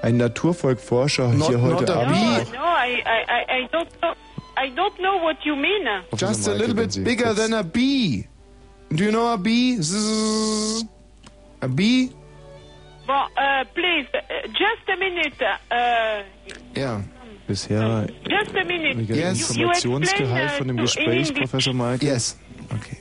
ein 0.01 0.17
Naturvolkforscher 0.17 1.29
Not- 1.29 1.49
hier 1.49 1.57
not 1.57 1.79
heute 1.79 1.93
a 1.93 2.01
Abend 2.01 2.15
bee. 2.15 2.51
No, 2.53 2.59
no, 2.59 2.65
I, 2.65 3.03
I, 3.05 3.19
I, 3.27 3.63
I 3.63 3.67
don't 3.71 3.89
know. 4.01 4.13
I 4.57 4.69
don't 4.69 4.99
know 4.99 5.17
what 5.23 5.37
you 5.45 5.55
mean. 5.55 5.87
Just 6.15 6.47
a 6.47 6.53
little 6.53 6.75
bit 6.75 6.91
Sie 6.93 7.03
bigger 7.03 7.33
than 7.33 7.53
a 7.53 7.63
bee. 7.63 8.27
Do 8.89 9.03
you 9.05 9.11
know 9.11 9.31
a 9.33 9.37
bee? 9.37 9.77
Zzz. 9.81 10.83
A 11.61 11.67
bee? 11.67 12.11
Bon, 13.07 13.27
uh, 13.37 13.63
please, 13.73 14.07
uh, 14.13 14.47
just 14.49 14.87
a 14.89 14.97
minute. 14.97 15.41
Uh, 15.71 16.23
Ja. 16.75 17.01
Bisher 17.47 18.07
just 18.29 18.55
a 18.55 18.63
minute. 18.65 19.13
Yes. 19.13 19.49
Informationsgehalt 19.49 20.43
explain, 20.43 20.57
von 20.57 20.67
dem 20.67 20.77
uh, 20.77 20.81
Gespräch. 20.83 21.33
Professor 21.33 21.73
Malke. 21.73 22.05
Yes. 22.05 22.37
Okay. 22.71 22.97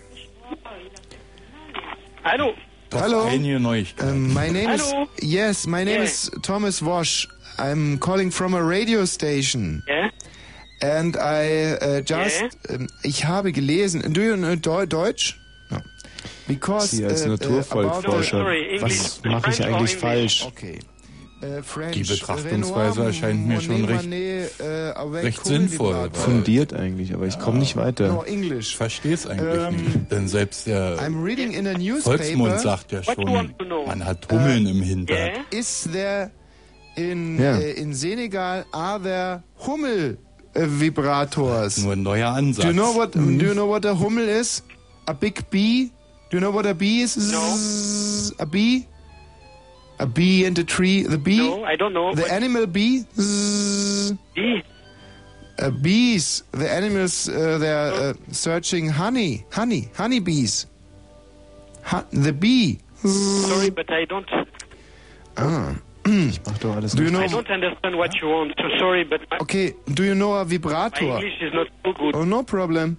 Hallo. 2.25 2.55
Hallo. 2.93 3.29
Neuigkeiten. 3.29 4.09
Um, 4.09 4.33
my 4.35 4.49
name 4.51 4.69
Hallo. 4.69 5.09
is 5.17 5.25
yes. 5.29 5.67
My 5.67 5.85
name 5.85 5.97
Yeah. 6.03 6.05
is 6.05 6.31
Thomas 6.43 6.83
Wash. 6.83 7.29
I'm 7.59 7.99
calling 7.99 8.31
from 8.33 8.55
a 8.55 8.63
radio 8.63 9.05
station, 9.05 9.83
Yeah? 9.87 10.11
and 10.83 11.17
I 11.17 11.75
uh, 11.81 12.01
just. 12.01 12.43
Um, 12.69 12.89
ich 13.05 13.25
habe 13.27 13.53
gelesen. 13.53 14.13
Do 14.13 14.23
you 14.23 14.37
know 14.37 14.57
Deu- 14.57 14.87
Deutsch? 14.87 15.35
No. 15.71 15.79
Because 16.49 16.91
Sie 16.97 17.05
als 17.05 17.23
uh, 17.23 17.27
uh, 17.27 17.37
Naturvolkforscher, 17.37 18.09
No, 18.09 18.23
sorry, 18.23 18.75
English. 18.75 18.99
was 18.99 19.21
mache 19.25 19.51
ich 19.51 19.63
eigentlich 19.65 19.97
falsch? 19.97 20.45
Okay. 20.47 20.79
Äh. 21.43 21.63
Die 21.93 22.03
Betrachtungsweise 22.03 23.05
erscheint 23.05 23.47
mir 23.49 23.61
schon 23.63 23.85
recht- 23.87 24.09
recht 24.11 25.45
sinnvoll, 25.45 26.11
Fundiert 26.13 26.75
eigentlich, 26.75 27.15
aber 27.15 27.27
ich 27.27 27.39
komme 27.39 27.59
nicht 27.59 27.77
weiter. 27.77 28.25
Ich 28.27 28.77
verstehe 28.77 29.15
es 29.15 29.27
eigentlich 29.27 29.63
Ähm, 29.69 29.77
nicht. 29.77 30.13
Denn 30.13 30.29
selbst 30.29 30.67
der 30.67 30.99
I'm 31.01 31.25
reading 31.25 31.53
in 31.53 31.67
a 31.67 31.73
newspaper. 31.73 32.19
Volksmund 32.19 32.61
sagt 32.61 32.93
ja 32.93 33.03
schon, 33.03 33.53
man 33.87 34.05
hat 34.05 34.31
Hummeln 34.31 34.67
im 34.67 34.83
Hintern. 34.83 35.31
In 36.97 37.39
Ja. 37.39 37.57
äh, 37.57 37.71
in 37.73 37.95
Senegal 37.95 38.67
are 38.73 39.01
there 39.01 39.43
Hummel 39.67 40.19
äh, 40.55 40.67
Vibrators? 40.67 41.79
Nur 41.79 41.93
ein 41.93 42.03
neuer 42.03 42.31
Ansatz. 42.31 42.65
Do 42.65 42.71
you 42.73 42.75
know 42.75 42.95
what 42.95 43.15
Do 43.15 43.21
you 43.21 43.53
know 43.53 43.69
what 43.69 43.87
a 43.87 43.99
Hummel 43.99 44.29
is? 44.29 44.63
A 45.07 45.13
big 45.13 45.49
bee? 45.51 45.91
Do 46.31 46.37
you 46.37 46.41
know 46.41 46.53
what 46.53 46.67
a 46.67 46.73
bee 46.75 47.03
is? 47.03 47.17
A 48.39 48.45
bee? 48.45 48.85
A 50.01 50.07
bee 50.07 50.47
in 50.47 50.55
the 50.55 50.65
tree. 50.65 51.03
The 51.03 51.19
bee? 51.19 51.37
No, 51.37 51.63
I 51.65 51.77
don't 51.77 51.93
know. 51.93 52.15
The 52.15 52.25
animal 52.33 52.67
bee? 52.67 53.05
Zzz. 53.21 54.13
bee? 54.35 54.63
Uh, 55.59 55.71
bees. 55.71 56.43
The 56.53 56.71
animals 56.71 57.29
uh, 57.29 57.59
they're 57.59 57.93
uh, 57.93 58.15
searching 58.33 58.89
honey. 58.89 59.45
Honey. 59.53 59.91
Honey 59.95 60.21
bees. 60.21 60.67
Hu- 61.85 62.07
the 62.13 62.33
bee. 62.33 62.81
Sorry, 63.05 63.69
but 63.69 63.93
I 63.93 64.07
don't. 64.07 64.29
Ah. 65.37 65.75
Ich 66.07 66.41
mach 66.47 66.59
doch 66.59 66.77
alles 66.77 66.93
Do 66.95 67.03
you 67.05 67.11
richtig. 67.11 67.21
I 67.25 67.29
don't 67.29 67.51
understand 67.51 67.95
what 67.97 68.15
you 68.21 68.29
want. 68.29 68.55
So 68.57 68.69
sorry, 68.79 69.05
but 69.05 69.21
Okay. 69.43 69.75
Do 69.93 70.03
you 70.03 70.15
know 70.15 70.33
a 70.35 70.45
my? 70.47 71.19
English 71.21 71.43
is 71.43 71.53
not 71.53 71.69
so 71.85 71.93
good. 71.93 72.17
Oh, 72.17 72.25
no 72.25 72.43
problem. 72.43 72.97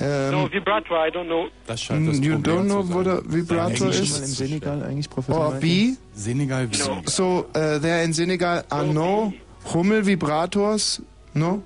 No 0.00 0.44
Um, 0.44 0.50
vibrator. 0.50 0.96
I 0.96 1.10
don't 1.10 1.26
know. 1.28 1.48
Das 1.66 1.80
scheint 1.80 2.08
das 2.08 2.18
you 2.18 2.32
Problem 2.32 2.56
don't 2.56 2.66
know 2.68 2.82
zu 2.82 2.94
what 2.94 3.04
sein. 3.06 3.18
a 3.18 3.22
vibrator 3.32 3.86
Englisch 3.86 4.10
mal 4.10 4.18
im 4.18 4.24
is? 4.24 4.36
Senegal 4.36 4.82
eigentlich, 4.82 5.08
Professor 5.08 5.40
Or 5.40 5.52
bee? 5.60 5.96
Senegal 6.14 6.68
wie 6.72 6.78
No. 6.78 7.02
So 7.06 7.46
uh, 7.54 7.78
there 7.78 8.02
in 8.02 8.12
Senegal 8.12 8.64
are 8.70 8.84
no 8.86 9.32
Hummel 9.72 10.02
vibrators? 10.04 11.00
No? 11.32 11.62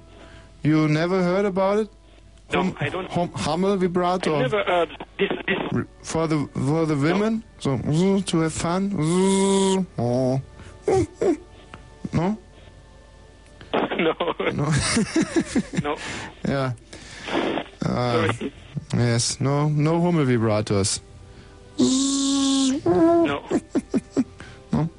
You 0.62 0.88
never 0.88 1.23
heard 1.23 1.47
about 1.47 1.80
it? 1.82 1.90
No, 2.52 2.61
Hum- 2.64 2.76
I 2.80 2.90
don't. 2.90 3.08
hum- 3.11 3.30
Hummel 3.35 3.73
I 3.75 3.76
vibrator 3.78 4.38
never 4.38 4.62
heard 4.64 4.88
this. 5.18 5.30
This. 5.47 5.85
for 6.02 6.26
the 6.28 6.47
for 6.54 6.87
the 6.87 6.97
women? 6.97 7.42
So 7.58 7.78
to 8.26 8.40
have 8.40 8.52
fun? 8.52 8.92
Oh. 9.99 10.40
No? 12.12 12.38
No. 13.99 14.14
No. 14.52 14.73
no. 15.82 15.97
Yeah. 16.47 16.73
Uh, 17.88 18.33
yes. 18.95 19.40
No. 19.40 19.68
No 19.68 20.00
Hummel 20.00 20.26
vibrators. 20.26 21.00
No. 22.85 23.42
No. 24.71 24.90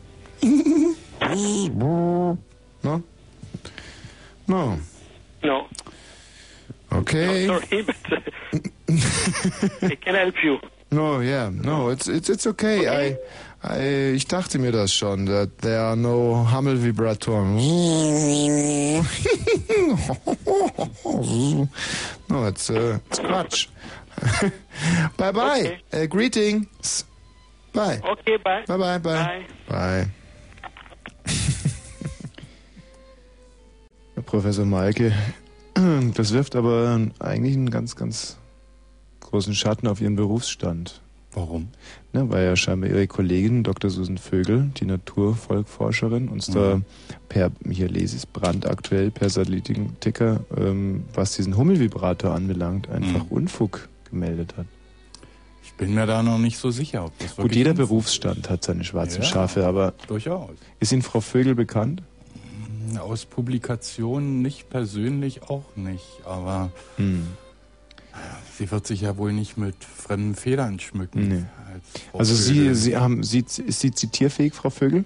No. 2.84 3.04
No. 4.48 4.80
No. 5.44 5.68
Okay. 6.92 7.46
Sorry, 7.46 7.82
but 7.84 7.96
uh, 8.12 8.20
I 9.84 9.96
can 9.96 10.16
help 10.16 10.44
you. 10.44 10.60
No, 10.92 11.20
yeah, 11.20 11.52
no, 11.54 11.90
it's 11.90 12.08
it's 12.08 12.30
it's 12.30 12.48
okay. 12.48 12.88
I, 12.88 13.18
I, 13.62 14.14
ich 14.16 14.26
dachte 14.28 14.58
mir 14.58 14.72
das 14.72 14.94
schon, 14.94 15.26
that 15.26 15.50
there 15.62 15.82
are 15.82 15.98
no 15.98 16.48
Hummel 16.52 16.82
Vibratoren. 16.82 17.56
no, 22.30 22.48
it's 22.48 22.70
uh, 22.70 23.00
it's 23.10 23.20
Quatsch. 23.20 23.68
bye 25.18 25.32
bye. 25.32 25.80
Okay. 25.92 26.04
Uh, 26.04 26.08
greetings. 26.08 27.06
Bye. 27.74 28.00
Okay, 28.04 28.38
bye. 28.38 28.64
Bye 28.66 28.78
bye 28.78 29.00
bye. 29.00 29.46
Bye. 29.68 29.70
Bye. 29.70 30.08
Professor 34.26 34.66
Malke 34.66 35.14
Das 36.16 36.34
wirft 36.34 36.56
aber 36.56 37.00
eigentlich 37.20 37.56
einen 37.56 37.70
ganz, 37.70 37.96
ganz 37.96 38.38
großen 39.22 39.56
Schatten 39.56 39.88
auf 39.88 40.02
Ihren 40.02 40.16
Berufsstand. 40.16 41.02
Warum? 41.34 41.70
Ne, 42.12 42.28
weil 42.30 42.46
ja 42.46 42.56
scheinbar 42.56 42.90
Ihre 42.90 43.06
Kollegin 43.06 43.64
Dr. 43.64 43.92
Susan 43.92 44.18
Vögel, 44.18 44.72
die 44.78 44.86
Naturvolkforscherin, 44.86 46.28
uns 46.28 46.48
mhm. 46.50 46.54
da 46.54 46.82
per, 47.28 47.52
hier 47.70 47.88
lese 47.88 48.16
ich 48.16 48.24
es 48.24 48.26
brandaktuell, 48.26 49.12
per 49.12 49.30
Satellitenticker, 49.30 50.40
ähm, 50.58 51.04
was 51.14 51.36
diesen 51.36 51.56
Hummelvibrator 51.56 52.34
anbelangt, 52.34 52.90
einfach 52.90 53.26
mhm. 53.26 53.32
Unfug 53.32 53.90
gemeldet 54.10 54.56
hat. 54.58 54.66
Ich 55.64 55.74
bin 55.74 55.94
mir 55.94 56.08
da 56.08 56.24
noch 56.24 56.40
nicht 56.40 56.58
so 56.58 56.72
sicher, 56.72 57.06
ob 57.06 57.18
das 57.20 57.36
Gut, 57.36 57.56
jeder 57.56 57.76
Berufsstand 57.76 58.50
hat 58.50 58.64
seine 58.64 58.84
schwarzen 58.84 59.22
ja, 59.22 59.28
Schafe, 59.28 59.68
aber 59.68 59.94
durchaus. 60.08 60.56
Ist 60.80 60.92
Ihnen 60.92 61.04
Frau 61.04 61.22
Vögel 61.22 61.54
bekannt? 61.54 62.02
Aus 63.00 63.26
Publikationen 63.26 64.42
nicht 64.42 64.72
persönlich 64.72 65.44
auch 65.44 65.76
nicht, 65.76 66.22
aber 66.26 66.72
hm. 66.96 67.28
sie 68.58 68.72
wird 68.72 68.88
sich 68.88 69.02
ja 69.02 69.16
wohl 69.18 69.32
nicht 69.32 69.58
mit 69.58 69.84
fremden 69.84 70.34
Federn 70.34 70.80
schmücken. 70.80 71.28
Nee. 71.28 71.46
Also 72.14 72.34
Sie, 72.34 72.74
sie 72.76 72.98
haben, 72.98 73.24
sie, 73.24 73.40
ist 73.40 73.80
sie 73.80 73.92
zitierfähig, 73.92 74.54
Frau 74.54 74.70
Vögel? 74.70 75.06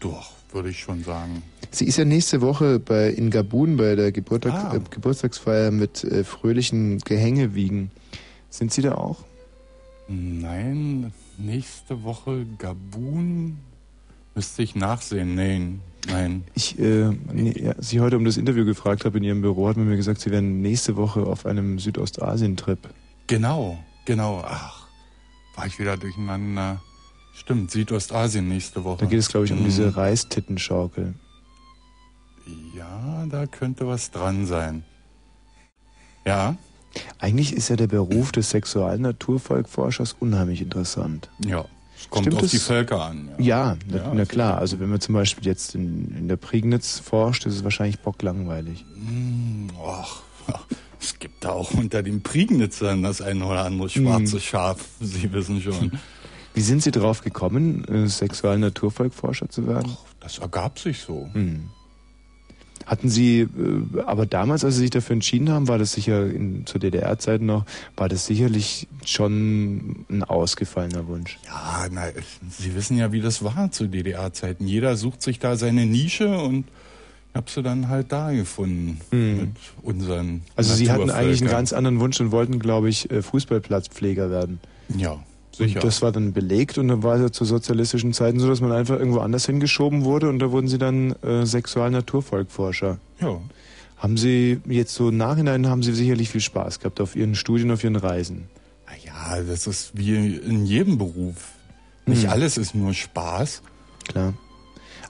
Doch, 0.00 0.32
würde 0.52 0.70
ich 0.70 0.80
schon 0.80 1.02
sagen. 1.02 1.42
Sie 1.70 1.86
ist 1.86 1.96
ja 1.96 2.04
nächste 2.04 2.40
Woche 2.40 2.78
bei, 2.78 3.08
in 3.08 3.30
Gabun 3.30 3.76
bei 3.76 3.96
der 3.96 4.12
Geburtstag, 4.12 4.54
ah. 4.54 4.76
äh, 4.76 4.80
Geburtstagsfeier 4.90 5.70
mit 5.70 6.04
äh, 6.04 6.24
fröhlichen 6.24 6.98
Gehängewiegen. 6.98 7.90
Sind 8.50 8.72
Sie 8.72 8.82
da 8.82 8.94
auch? 8.94 9.24
Nein, 10.06 11.12
nächste 11.38 12.02
Woche 12.04 12.46
Gabun 12.58 13.58
müsste 14.34 14.62
ich 14.62 14.76
nachsehen. 14.76 15.34
Nein, 15.34 15.80
nein. 16.06 16.44
Ich, 16.54 16.78
äh, 16.78 17.10
nee, 17.32 17.54
ja, 17.56 17.74
Sie 17.78 18.00
heute 18.00 18.16
um 18.16 18.24
das 18.24 18.36
Interview 18.36 18.64
gefragt 18.64 19.04
habe 19.04 19.18
in 19.18 19.24
Ihrem 19.24 19.40
Büro, 19.40 19.68
hat 19.68 19.76
man 19.76 19.88
mir 19.88 19.96
gesagt, 19.96 20.20
Sie 20.20 20.30
wären 20.30 20.60
nächste 20.60 20.96
Woche 20.96 21.24
auf 21.24 21.46
einem 21.46 21.78
Südostasien-Trip. 21.78 22.78
Genau, 23.26 23.78
genau. 24.04 24.44
Ach, 24.46 24.83
war 25.56 25.66
ich 25.66 25.78
wieder 25.78 25.96
durcheinander. 25.96 26.82
Stimmt, 27.34 27.70
Südostasien 27.70 28.48
nächste 28.48 28.84
Woche. 28.84 29.04
Da 29.04 29.06
geht 29.06 29.18
es, 29.18 29.28
glaube 29.28 29.46
ich, 29.46 29.52
um 29.52 29.58
hm. 29.58 29.64
diese 29.64 29.96
Reistittenschaukel. 29.96 31.14
Ja, 32.76 33.26
da 33.30 33.46
könnte 33.46 33.86
was 33.86 34.10
dran 34.10 34.46
sein. 34.46 34.84
Ja. 36.24 36.56
Eigentlich 37.18 37.52
ist 37.52 37.68
ja 37.70 37.76
der 37.76 37.86
Beruf 37.86 38.30
des 38.32 38.50
Sexualnaturvolkforschers 38.50 40.14
unheimlich 40.20 40.60
interessant. 40.60 41.28
Ja. 41.44 41.64
Es 41.96 42.10
kommt 42.10 42.26
Stimmt 42.26 42.36
auf 42.36 42.42
das? 42.42 42.50
die 42.50 42.58
Völker 42.58 43.02
an. 43.02 43.30
Ja, 43.38 43.44
ja, 43.44 43.76
na, 43.88 43.96
ja 43.96 44.14
na 44.14 44.24
klar. 44.24 44.58
Also 44.58 44.78
wenn 44.78 44.90
man 44.90 45.00
zum 45.00 45.14
Beispiel 45.14 45.46
jetzt 45.46 45.74
in, 45.74 46.14
in 46.16 46.28
der 46.28 46.36
Prignitz 46.36 46.98
forscht, 46.98 47.46
ist 47.46 47.54
es 47.54 47.64
wahrscheinlich 47.64 48.00
bocklangweilig. 48.00 48.84
Hm, 48.94 49.70
ach, 49.84 50.22
es 51.04 51.18
gibt 51.18 51.44
da 51.44 51.50
auch 51.50 51.72
unter 51.72 52.02
den 52.02 52.22
Prignitzern 52.22 53.02
das 53.02 53.20
ein 53.20 53.42
oder 53.42 53.64
andere 53.64 53.88
schwarze 53.88 54.34
hm. 54.36 54.40
Schaf. 54.40 54.78
Sie 55.00 55.32
wissen 55.32 55.60
schon. 55.60 55.92
Wie 56.54 56.60
sind 56.60 56.82
Sie 56.82 56.92
drauf 56.92 57.20
gekommen, 57.20 57.84
äh, 57.84 58.08
Sexualnaturvolkforscher 58.08 59.48
zu 59.48 59.66
werden? 59.66 59.92
Ach, 59.92 60.14
das 60.20 60.38
ergab 60.38 60.78
sich 60.78 61.00
so. 61.00 61.28
Hm. 61.32 61.68
Hatten 62.86 63.08
Sie, 63.08 63.40
äh, 63.40 63.48
aber 64.06 64.26
damals, 64.26 64.64
als 64.64 64.74
Sie 64.74 64.82
sich 64.82 64.90
dafür 64.90 65.14
entschieden 65.14 65.50
haben, 65.50 65.68
war 65.68 65.78
das 65.78 65.92
sicher 65.92 66.26
in, 66.26 66.64
zur 66.66 66.80
DDR-Zeit 66.80 67.40
noch, 67.40 67.64
war 67.96 68.08
das 68.08 68.26
sicherlich 68.26 68.86
schon 69.04 70.06
ein 70.08 70.22
ausgefallener 70.22 71.08
Wunsch. 71.08 71.38
Ja, 71.46 71.86
na, 71.90 72.08
Sie 72.50 72.74
wissen 72.74 72.96
ja, 72.96 73.10
wie 73.10 73.20
das 73.20 73.42
war 73.42 73.72
zu 73.72 73.88
DDR-Zeiten. 73.88 74.66
Jeder 74.66 74.96
sucht 74.96 75.22
sich 75.22 75.38
da 75.40 75.56
seine 75.56 75.86
Nische 75.86 76.38
und 76.38 76.66
habe 77.34 77.50
sie 77.50 77.62
dann 77.62 77.88
halt 77.88 78.12
da 78.12 78.32
gefunden 78.32 79.00
hm. 79.10 79.36
mit 79.38 79.50
unseren. 79.82 80.42
Also 80.56 80.74
Sie 80.74 80.90
hatten 80.90 81.10
eigentlich 81.10 81.40
einen 81.40 81.50
ganz 81.50 81.72
anderen 81.72 82.00
Wunsch 82.00 82.20
und 82.20 82.30
wollten, 82.30 82.58
glaube 82.58 82.88
ich, 82.88 83.10
äh, 83.10 83.22
Fußballplatzpfleger 83.22 84.30
werden. 84.30 84.60
Ja. 84.96 85.18
Sicher. 85.52 85.76
Und 85.76 85.84
das 85.84 86.02
war 86.02 86.10
dann 86.10 86.32
belegt 86.32 86.78
und 86.78 86.88
dann 86.88 87.02
war 87.04 87.14
es 87.14 87.22
ja 87.22 87.30
zu 87.30 87.44
sozialistischen 87.44 88.12
Zeiten 88.12 88.40
so, 88.40 88.48
dass 88.48 88.60
man 88.60 88.72
einfach 88.72 88.98
irgendwo 88.98 89.20
anders 89.20 89.46
hingeschoben 89.46 90.04
wurde 90.04 90.28
und 90.28 90.40
da 90.40 90.50
wurden 90.50 90.66
sie 90.66 90.78
dann 90.78 91.12
äh, 91.22 91.46
Sexual-Naturvolkforscher. 91.46 92.98
Ja. 93.20 93.40
Haben 93.96 94.16
Sie 94.16 94.60
jetzt 94.66 94.94
so 94.94 95.08
im 95.08 95.16
Nachhinein 95.16 95.68
haben 95.68 95.82
Sie 95.82 95.94
sicherlich 95.94 96.28
viel 96.28 96.40
Spaß 96.40 96.80
gehabt 96.80 97.00
auf 97.00 97.14
Ihren 97.14 97.36
Studien, 97.36 97.70
auf 97.70 97.84
Ihren 97.84 97.96
Reisen? 97.96 98.48
Ja, 99.04 99.40
das 99.42 99.66
ist 99.66 99.92
wie 99.94 100.36
in 100.36 100.66
jedem 100.66 100.98
Beruf. 100.98 101.52
Nicht 102.04 102.24
hm. 102.24 102.30
alles 102.30 102.58
ist 102.58 102.74
nur 102.74 102.92
Spaß. 102.92 103.62
Klar. 104.06 104.34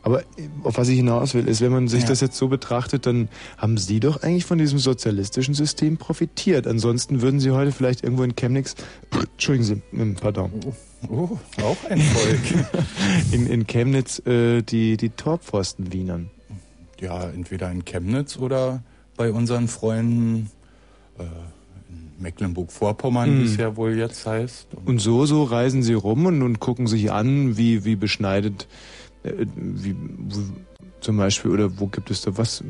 Aber 0.04 0.20
äh, 0.20 0.48
auf 0.62 0.76
was 0.76 0.88
ich 0.88 0.96
hinaus 0.96 1.34
will, 1.34 1.48
ist, 1.48 1.60
wenn 1.62 1.72
man 1.72 1.88
sich 1.88 2.02
ja. 2.02 2.08
das 2.08 2.20
jetzt 2.20 2.36
so 2.36 2.48
betrachtet, 2.48 3.06
dann 3.06 3.28
haben 3.56 3.78
Sie 3.78 4.00
doch 4.00 4.22
eigentlich 4.22 4.44
von 4.44 4.58
diesem 4.58 4.78
sozialistischen 4.78 5.54
System 5.54 5.96
profitiert. 5.96 6.66
Ansonsten 6.66 7.22
würden 7.22 7.40
Sie 7.40 7.50
heute 7.50 7.72
vielleicht 7.72 8.04
irgendwo 8.04 8.22
in 8.22 8.36
Chemnitz, 8.36 8.76
entschuldigen 9.10 9.64
Sie, 9.64 9.82
hm, 9.90 10.14
pardon. 10.16 10.52
Oh, 11.08 11.38
oh 11.58 11.62
auch 11.62 11.90
ein 11.90 12.00
Volk. 12.00 12.66
in, 13.32 13.46
in 13.46 13.66
Chemnitz 13.66 14.20
äh, 14.26 14.62
die, 14.62 14.98
die 14.98 15.08
Torpfosten 15.08 15.92
wienern. 15.92 16.30
Ja, 17.00 17.24
entweder 17.30 17.70
in 17.72 17.84
Chemnitz 17.84 18.36
oder 18.36 18.82
bei 19.16 19.32
unseren 19.32 19.68
Freunden 19.68 20.50
äh, 21.18 21.22
in 21.88 22.22
Mecklenburg-Vorpommern, 22.22 23.38
mm. 23.38 23.40
wie 23.40 23.46
es 23.46 23.56
ja 23.56 23.74
wohl 23.76 23.96
jetzt 23.96 24.26
heißt. 24.26 24.68
Und, 24.74 24.86
und 24.86 24.98
so, 24.98 25.24
so 25.24 25.44
reisen 25.44 25.82
sie 25.82 25.94
rum 25.94 26.26
und, 26.26 26.42
und 26.42 26.60
gucken 26.60 26.86
sich 26.86 27.10
an, 27.10 27.56
wie, 27.56 27.86
wie 27.86 27.96
beschneidet 27.96 28.66
äh, 29.24 29.46
wie, 29.56 29.96
wo, 30.18 30.40
zum 31.00 31.16
Beispiel, 31.16 31.50
oder 31.50 31.78
wo 31.78 31.86
gibt 31.86 32.10
es 32.10 32.22
da 32.22 32.36
was? 32.36 32.62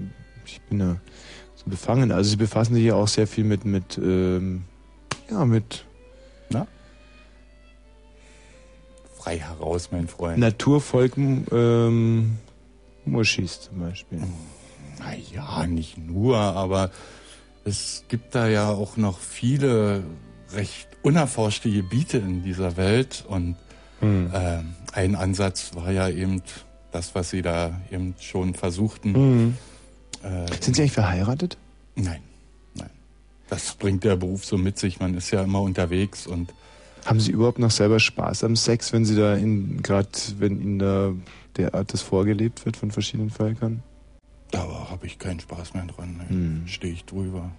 Ich 0.47 0.61
bin 0.63 0.79
da 0.79 1.01
so 1.55 1.65
befangen. 1.67 2.13
Also 2.13 2.31
sie 2.31 2.37
befassen 2.37 2.75
sich 2.75 2.85
ja 2.85 2.95
auch 2.95 3.09
sehr 3.09 3.27
viel 3.27 3.45
mit, 3.45 3.65
mit, 3.65 3.99
ähm, 3.99 4.65
ja, 5.31 5.45
mit. 5.45 5.85
Na? 6.51 6.67
Frei 9.17 9.39
heraus, 9.39 9.91
mein 9.91 10.09
Freund. 10.09 10.39
Naturvolk, 10.39 11.17
ähm, 11.17 12.39
Muschis 13.05 13.61
zum 13.63 13.81
Beispiel. 13.81 14.23
Naja, 14.99 15.67
nicht 15.67 15.99
nur, 15.99 16.37
aber 16.37 16.91
es 17.65 18.05
gibt 18.09 18.35
da 18.35 18.49
ja 18.49 18.69
auch 18.69 18.97
noch 18.97 19.19
viele 19.19 20.05
recht 20.53 20.89
unerforschte 21.03 21.71
Gebiete 21.71 22.19
in 22.19 22.43
dieser 22.43 22.77
Welt 22.77 23.25
und 23.29 23.57
hm. 24.05 24.31
äh, 24.33 24.59
ein 24.93 25.15
Ansatz 25.17 25.75
war 25.75 25.91
ja 25.91 26.09
eben 26.09 26.43
das, 26.93 27.15
was 27.15 27.31
Sie 27.31 27.43
da 27.43 27.81
eben 27.91 28.15
schon 28.21 28.55
versuchten. 28.55 29.15
Hm. 29.15 29.57
Äh, 30.23 30.47
Sind 30.61 30.77
Sie 30.77 30.83
eigentlich 30.83 30.93
verheiratet? 30.93 31.57
Nein, 31.97 32.21
nein. 32.75 32.91
Das 33.49 33.75
bringt 33.75 34.05
der 34.05 34.17
Beruf 34.17 34.45
so 34.45 34.57
mit 34.57 34.79
sich. 34.79 35.01
Man 35.01 35.15
ist 35.15 35.31
ja 35.31 35.43
immer 35.43 35.61
unterwegs 35.61 36.27
und 36.27 36.53
haben 37.05 37.21
Sie 37.21 37.33
überhaupt 37.33 37.59
noch 37.59 37.71
selber 37.71 38.01
Spaß 38.01 38.45
am 38.45 38.57
Sex, 38.57 38.93
wenn 38.93 39.05
Sie 39.05 39.17
da 39.17 39.35
in 39.35 39.83
gerade 39.83 40.09
wenn 40.39 40.61
Ihnen 40.61 40.79
da 40.79 41.13
derart 41.57 41.93
das 41.93 42.03
vorgelebt 42.03 42.65
wird 42.65 42.77
von 42.77 42.91
verschiedenen 42.91 43.31
Völkern? 43.31 43.83
Da 44.51 44.89
habe 44.91 45.07
ich 45.07 45.19
keinen 45.19 45.41
Spaß 45.41 45.75
mehr 45.75 45.85
dran. 45.85 46.17
Ne? 46.17 46.29
Hm. 46.29 46.63
Stehe 46.67 46.93
ich 46.93 47.05
drüber. 47.05 47.51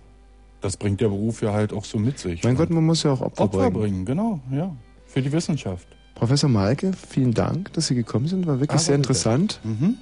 Das 0.62 0.78
bringt 0.78 1.02
der 1.02 1.10
Beruf 1.10 1.42
ja 1.42 1.54
halt 1.54 1.74
auch 1.74 1.86
so 1.86 2.00
mit 2.00 2.18
sich. 2.18 2.44
Mein 2.44 2.56
Gott, 2.56 2.70
man 2.70 2.84
muss 2.84 3.04
ja 3.04 3.12
auch 3.12 3.22
Opfer, 3.22 3.44
Opfer 3.44 3.70
bringen. 3.70 4.06
bringen. 4.06 4.06
Genau, 4.06 4.40
ja. 4.52 4.76
Für 5.06 5.22
die 5.22 5.32
Wissenschaft. 5.32 5.88
Professor 6.16 6.50
Malke, 6.50 6.94
vielen 6.94 7.34
Dank, 7.34 7.74
dass 7.74 7.88
Sie 7.88 7.96
gekommen 7.96 8.28
sind. 8.28 8.48
War 8.48 8.60
wirklich 8.60 8.80
ah, 8.80 8.84
sehr 8.84 8.96
interessant. 8.96 9.60
Mhm. 9.64 9.98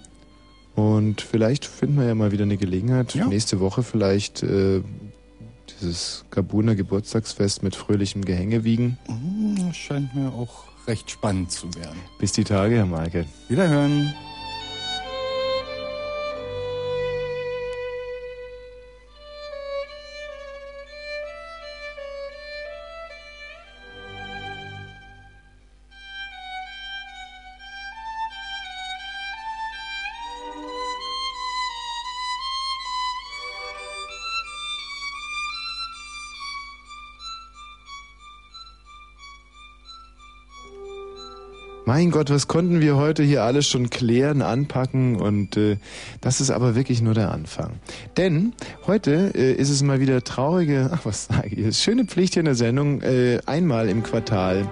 Und 0.76 1.22
vielleicht 1.22 1.66
finden 1.66 1.98
wir 1.98 2.06
ja 2.06 2.16
mal 2.16 2.32
wieder 2.32 2.44
eine 2.44 2.58
Gelegenheit, 2.58 3.14
ja. 3.14 3.28
nächste 3.28 3.60
Woche 3.60 3.84
vielleicht 3.84 4.42
äh, 4.42 4.82
dieses 5.82 6.26
Gabuner 6.32 6.76
Geburtstagsfest 6.76 7.62
mit 7.62 7.76
fröhlichem 7.76 8.24
Gehängewiegen. 8.24 8.98
Mhm, 9.08 9.74
scheint 9.74 10.16
mir 10.16 10.30
auch 10.30 10.66
recht 10.88 11.12
spannend 11.12 11.52
zu 11.52 11.74
werden. 11.76 12.00
Bis 12.20 12.32
die 12.32 12.44
Tage, 12.44 12.76
Herr 12.76 12.86
Malke. 12.86 13.26
Wiederhören. 13.50 14.14
Mein 41.96 42.10
Gott, 42.10 42.32
was 42.32 42.48
konnten 42.48 42.82
wir 42.82 42.96
heute 42.96 43.22
hier 43.22 43.44
alles 43.44 43.68
schon 43.68 43.92
klären, 43.92 44.42
anpacken 44.42 45.16
und 45.16 45.58
äh, 45.58 45.78
das 46.22 46.42
ist 46.42 46.50
aber 46.50 46.74
wirklich 46.74 47.04
nur 47.04 47.14
der 47.14 47.32
Anfang. 47.32 47.74
Denn 48.18 48.54
heute 48.88 49.32
äh, 49.36 49.54
ist 49.54 49.70
es 49.70 49.84
mal 49.84 50.00
wieder 50.00 50.24
traurige, 50.24 50.90
ach 50.92 51.06
was 51.06 51.26
sage 51.26 51.50
ich, 51.50 51.78
schöne 51.78 52.06
Pflicht 52.06 52.34
hier 52.34 52.40
in 52.40 52.46
der 52.46 52.56
Sendung, 52.56 53.04
äh, 53.04 53.42
einmal 53.46 53.90
im 53.90 54.02
Quartal 54.02 54.68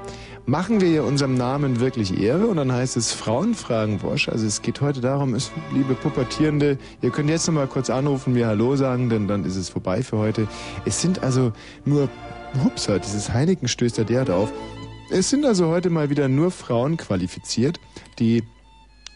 machen 0.47 0.81
wir 0.81 0.87
hier 0.87 1.03
unserem 1.03 1.35
Namen 1.35 1.79
wirklich 1.79 2.19
Ehre 2.19 2.47
und 2.47 2.57
dann 2.57 2.71
heißt 2.71 2.97
es 2.97 3.11
Frauenfragen 3.11 4.01
Wosch. 4.01 4.27
Also 4.27 4.47
es 4.47 4.63
geht 4.63 4.81
heute 4.81 4.99
darum, 4.99 5.35
ist, 5.35 5.51
liebe 5.75 5.93
Pubertierende, 5.93 6.79
ihr 7.03 7.11
könnt 7.11 7.29
jetzt 7.29 7.45
nochmal 7.45 7.67
kurz 7.67 7.91
anrufen, 7.91 8.33
mir 8.33 8.47
Hallo 8.47 8.75
sagen, 8.75 9.11
denn 9.11 9.27
dann 9.27 9.45
ist 9.45 9.57
es 9.57 9.69
vorbei 9.69 10.01
für 10.01 10.17
heute. 10.17 10.47
Es 10.85 10.99
sind 10.99 11.21
also 11.21 11.51
nur, 11.85 12.09
hupsa, 12.63 12.97
dieses 12.97 13.31
Heineken 13.31 13.67
stößt 13.67 13.99
da 13.99 14.05
derart 14.05 14.31
auf. 14.31 14.51
Es 15.13 15.29
sind 15.29 15.45
also 15.45 15.67
heute 15.67 15.89
mal 15.89 16.09
wieder 16.09 16.29
nur 16.29 16.51
Frauen 16.51 16.95
qualifiziert, 16.95 17.81
die, 18.17 18.43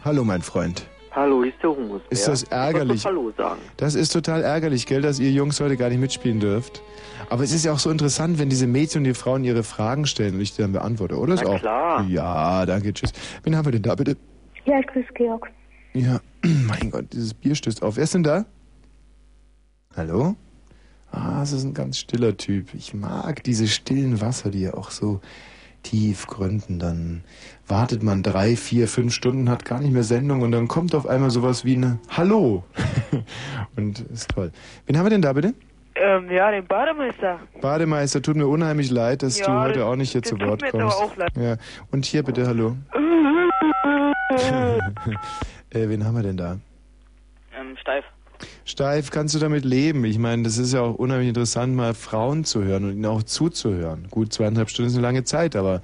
hallo 0.03 0.25
mein 0.25 0.41
Freund. 0.41 0.85
Hallo, 1.11 1.43
ist 1.43 1.55
der 1.63 1.69
Humus. 1.69 2.01
Ist 2.09 2.27
das 2.27 2.43
ärgerlich? 2.43 2.97
Ich 2.97 3.05
Hallo 3.05 3.31
sagen. 3.37 3.61
Das 3.77 3.95
ist 3.95 4.11
total 4.11 4.43
ärgerlich, 4.43 4.87
gell, 4.87 5.01
dass 5.01 5.19
ihr 5.19 5.31
Jungs 5.31 5.61
heute 5.61 5.77
gar 5.77 5.87
nicht 5.87 6.01
mitspielen 6.01 6.41
dürft. 6.41 6.81
Aber 7.29 7.43
es 7.43 7.53
ist 7.53 7.63
ja 7.63 7.71
auch 7.71 7.79
so 7.79 7.89
interessant, 7.89 8.37
wenn 8.39 8.49
diese 8.49 8.67
Mädchen 8.67 8.99
und 8.99 9.03
die 9.05 9.13
Frauen 9.13 9.45
ihre 9.45 9.63
Fragen 9.63 10.05
stellen 10.05 10.35
und 10.35 10.41
ich 10.41 10.53
die 10.53 10.63
dann 10.63 10.73
beantworte, 10.73 11.17
oder? 11.17 11.35
Na 11.35 11.41
ist 11.41 11.47
auch. 11.47 11.59
klar. 11.61 12.05
Ja, 12.09 12.65
danke, 12.65 12.93
tschüss. 12.93 13.13
Wen 13.43 13.55
haben 13.55 13.63
wir 13.63 13.71
denn 13.71 13.83
da, 13.83 13.95
bitte? 13.95 14.17
Ja, 14.65 14.77
ich 14.81 14.87
grüße 14.87 15.13
Georg. 15.13 15.49
Ja, 15.93 16.19
mein 16.43 16.91
Gott, 16.91 17.05
dieses 17.13 17.33
Bier 17.33 17.55
stößt 17.55 17.81
auf. 17.81 17.95
Wer 17.95 18.03
ist 18.03 18.13
denn 18.13 18.23
da? 18.23 18.45
Hallo? 19.95 20.35
Ah, 21.09 21.41
es 21.41 21.53
ist 21.53 21.63
ein 21.63 21.73
ganz 21.73 21.99
stiller 21.99 22.35
Typ. 22.35 22.73
Ich 22.73 22.93
mag 22.93 23.45
diese 23.45 23.69
stillen 23.69 24.19
Wasser, 24.19 24.49
die 24.49 24.59
ja 24.59 24.73
auch 24.73 24.91
so 24.91 25.21
tief 25.85 26.27
gründen. 26.27 26.79
Dann 26.79 27.23
wartet 27.67 28.03
man 28.03 28.23
drei, 28.23 28.55
vier, 28.55 28.87
fünf 28.87 29.13
Stunden, 29.13 29.49
hat 29.49 29.65
gar 29.65 29.79
nicht 29.79 29.91
mehr 29.93 30.03
Sendung 30.03 30.41
und 30.41 30.51
dann 30.51 30.67
kommt 30.67 30.95
auf 30.95 31.07
einmal 31.07 31.29
sowas 31.29 31.63
wie 31.63 31.75
eine 31.75 31.99
Hallo. 32.09 32.63
und 33.77 33.99
ist 34.01 34.31
toll. 34.31 34.51
Wen 34.85 34.97
haben 34.97 35.05
wir 35.05 35.09
denn 35.11 35.21
da 35.21 35.33
bitte? 35.33 35.53
Ähm, 35.97 36.29
ja, 36.29 36.51
den 36.51 36.65
Bademeister. 36.67 37.39
Bademeister, 37.61 38.21
tut 38.21 38.35
mir 38.35 38.47
unheimlich 38.47 38.91
leid, 38.91 39.23
dass 39.23 39.39
Ja, 39.39 39.45
du 39.45 39.53
heute 39.61 39.79
das- 39.79 39.83
auch 39.87 39.95
nicht 39.95 40.11
hier 40.11 40.23
zu 40.23 40.35
tut 40.35 40.45
Wort 40.47 40.61
mir 40.61 40.71
kommst. 40.71 40.97
aber 40.97 41.05
auch 41.05 41.15
leid. 41.15 41.29
Ja. 41.37 41.55
Und 41.91 42.05
hier 42.05 42.23
bitte, 42.23 42.45
hallo. 42.47 42.75
äh, 45.69 45.87
wen 45.89 46.03
haben 46.03 46.15
wir 46.15 46.23
denn 46.23 46.37
da? 46.37 46.57
Ähm, 47.57 47.77
steif. 47.79 48.03
Steif, 48.65 49.11
kannst 49.11 49.35
du 49.35 49.39
damit 49.39 49.65
leben? 49.65 50.05
Ich 50.05 50.17
meine, 50.17 50.43
das 50.43 50.57
ist 50.57 50.73
ja 50.73 50.81
auch 50.81 50.95
unheimlich 50.95 51.29
interessant, 51.29 51.75
mal 51.75 51.93
Frauen 51.93 52.43
zu 52.45 52.63
hören 52.63 52.85
und 52.85 52.91
ihnen 52.91 53.05
auch 53.05 53.23
zuzuhören. 53.23 54.07
Gut, 54.09 54.33
zweieinhalb 54.33 54.69
Stunden 54.69 54.89
ist 54.89 54.95
eine 54.95 55.03
lange 55.03 55.23
Zeit, 55.23 55.55
aber 55.55 55.81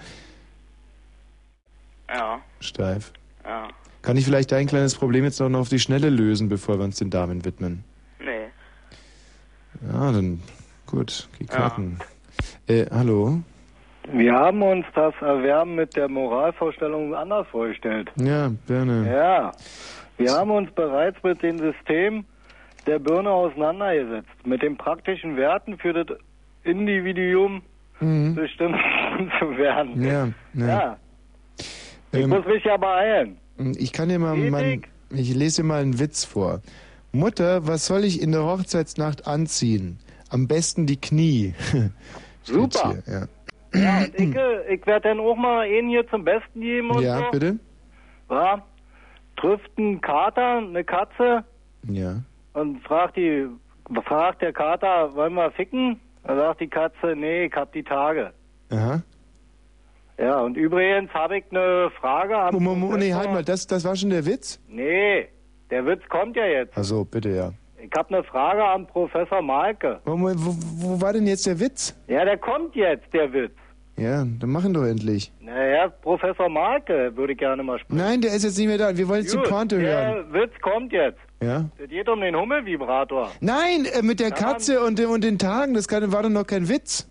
Ja, 2.10 2.40
steif. 2.60 3.12
ja. 3.46 3.68
Kann 4.02 4.18
ich 4.18 4.26
vielleicht 4.26 4.52
dein 4.52 4.66
kleines 4.68 4.96
Problem 4.96 5.24
jetzt 5.24 5.40
noch 5.40 5.60
auf 5.60 5.70
die 5.70 5.80
Schnelle 5.80 6.10
lösen, 6.10 6.50
bevor 6.50 6.80
wir 6.80 6.86
uns 6.86 6.98
den 6.98 7.10
Damen 7.12 7.46
widmen? 7.46 7.84
Nee. 8.20 8.48
Ja, 9.88 10.12
dann 10.12 10.42
gut, 10.88 11.30
die 11.40 11.46
Karten. 11.46 12.00
Äh, 12.68 12.86
hallo? 12.92 13.42
Wir 14.12 14.34
haben 14.34 14.64
uns 14.64 14.86
das 14.96 15.14
Erwerben 15.22 15.76
mit 15.76 15.96
der 15.96 16.10
Moralvorstellung 16.10 17.14
anders 17.14 17.46
vorgestellt. 17.52 18.10
Ja, 18.16 18.52
gerne. 18.68 19.08
Ja, 19.08 19.52
wir 20.18 20.32
haben 20.32 20.50
uns 20.50 20.72
bereits 20.72 21.22
mit 21.24 21.42
dem 21.44 21.60
System 21.60 22.26
der 22.88 23.00
Birne 23.00 23.30
auseinandergesetzt, 23.30 24.30
mit 24.46 24.62
den 24.62 24.78
praktischen 24.78 25.38
Werten 25.38 25.78
für 25.78 25.94
das 25.94 26.18
Individuum 26.64 27.62
Mhm. 28.00 28.34
bestimmt 28.34 28.76
zu 29.40 29.58
werden. 29.58 30.02
Ja, 30.02 30.28
ja. 30.56 30.68
Ja, 30.68 30.98
ich 32.12 32.24
Ähm, 32.24 32.30
muss 32.32 32.46
mich 32.46 32.64
ja 32.64 32.76
beeilen. 32.78 33.38
Ich 33.78 33.94
kann 33.94 34.10
dir 34.10 34.18
mal, 34.18 34.36
mal 34.36 34.80
ich 35.12 35.36
lese 35.36 35.62
dir 35.62 35.68
mal 35.68 35.82
einen 35.84 36.00
Witz 36.00 36.26
vor. 36.26 36.62
Mutter, 37.12 37.68
was 37.68 37.86
soll 37.86 38.04
ich 38.06 38.22
in 38.22 38.32
der 38.32 38.44
Hochzeitsnacht 38.44 39.28
anziehen? 39.28 40.00
Am 40.30 40.48
besten 40.48 40.88
die 40.88 41.00
Knie. 41.00 41.54
Super. 42.44 43.02
Hier, 43.06 43.14
ja. 43.14 43.28
Ja, 43.80 44.00
und 44.00 44.16
ich, 44.16 44.36
ich 44.80 44.88
werde 44.88 45.10
dann 45.10 45.20
auch 45.20 45.36
mal 45.36 45.62
einen 45.68 45.90
hier 45.90 46.08
zum 46.10 46.26
Besten 46.26 46.60
geben 46.62 46.90
und 46.92 47.04
ja, 47.04 47.20
so. 47.20 47.32
bitte? 47.32 47.60
Ja, 48.32 48.64
trifft 49.38 49.78
ein 49.78 50.02
Kater 50.02 50.58
eine 50.58 50.84
Katze 50.84 51.44
Ja. 51.88 52.22
Und 52.54 52.82
fragt 52.84 53.18
die, 53.18 53.48
fragt 54.06 54.42
der 54.42 54.54
Kater, 54.54 55.14
wollen 55.16 55.34
wir 55.34 55.52
ficken? 55.52 56.00
Da 56.24 56.36
sagt 56.36 56.62
die 56.62 56.68
Katze, 56.68 57.16
nee, 57.16 57.46
ich 57.46 57.54
hab 57.54 57.72
die 57.74 57.84
Tage. 57.84 58.32
Aha. 58.72 59.02
Ja, 60.18 60.40
und 60.42 60.56
übrigens 60.56 61.12
habe 61.14 61.40
ich 61.40 61.46
eine 61.50 61.90
Frage 62.00 62.38
am 62.38 62.54
Moment, 62.54 62.80
Moment, 62.80 63.00
nee, 63.00 63.14
halt 63.14 63.32
mal, 63.32 63.44
das, 63.44 63.66
das 63.66 63.84
war 63.84 63.96
schon 63.96 64.12
der 64.12 64.26
Witz? 64.26 64.60
Nee, 64.68 65.28
der 65.72 65.86
Witz 65.86 66.02
kommt 66.10 66.36
ja 66.36 66.46
jetzt. 66.46 66.78
Also 66.78 67.06
bitte, 67.06 67.30
ja. 67.30 67.52
Ich 67.84 67.90
habe 67.98 68.14
eine 68.14 68.24
Frage 68.24 68.64
an 68.64 68.86
Professor 68.86 69.42
Malke. 69.42 70.00
Moment, 70.06 70.38
wo, 70.40 70.52
wo 70.78 71.02
war 71.02 71.14
denn 71.14 71.26
jetzt 71.26 71.48
der 71.48 71.60
Witz? 71.60 71.96
Ja, 72.08 72.24
der 72.24 72.38
kommt 72.38 72.76
jetzt, 72.76 73.12
der 73.14 73.34
Witz. 73.34 73.54
Ja, 73.98 74.24
dann 74.24 74.50
machen 74.50 74.74
doch 74.74 74.86
endlich. 74.86 75.32
Naja, 75.40 75.90
Professor 76.02 76.50
Malke 76.50 77.16
würde 77.16 77.34
ich 77.34 77.40
gerne 77.40 77.64
mal 77.64 77.80
sprechen. 77.80 77.98
Nein, 77.98 78.22
der 78.22 78.34
ist 78.34 78.44
jetzt 78.44 78.58
nicht 78.60 78.68
mehr 78.68 78.78
da. 78.78 78.96
Wir 78.96 79.08
wollen 79.08 79.22
jetzt 79.22 79.34
die 79.34 79.38
Gut, 79.38 79.50
Pointe 79.50 79.78
hören. 79.80 80.32
Der 80.32 80.42
Witz 80.42 80.54
kommt 80.62 80.94
jetzt. 80.94 81.20
Ja? 81.42 81.66
Es 81.78 81.90
geht 81.90 82.08
um 82.08 82.22
den 82.22 82.36
Hummelvibrator. 82.36 83.32
Nein, 83.40 83.86
äh, 83.86 84.02
mit 84.04 84.20
der 84.20 84.32
Katze 84.32 84.82
und, 84.84 85.00
dem- 85.00 85.10
und 85.10 85.24
den 85.24 85.40
Tagen, 85.40 85.74
das 85.74 85.88
kann, 85.88 86.12
war 86.12 86.24
doch 86.24 86.30
noch 86.30 86.46
kein 86.46 86.70
Witz. 86.70 87.08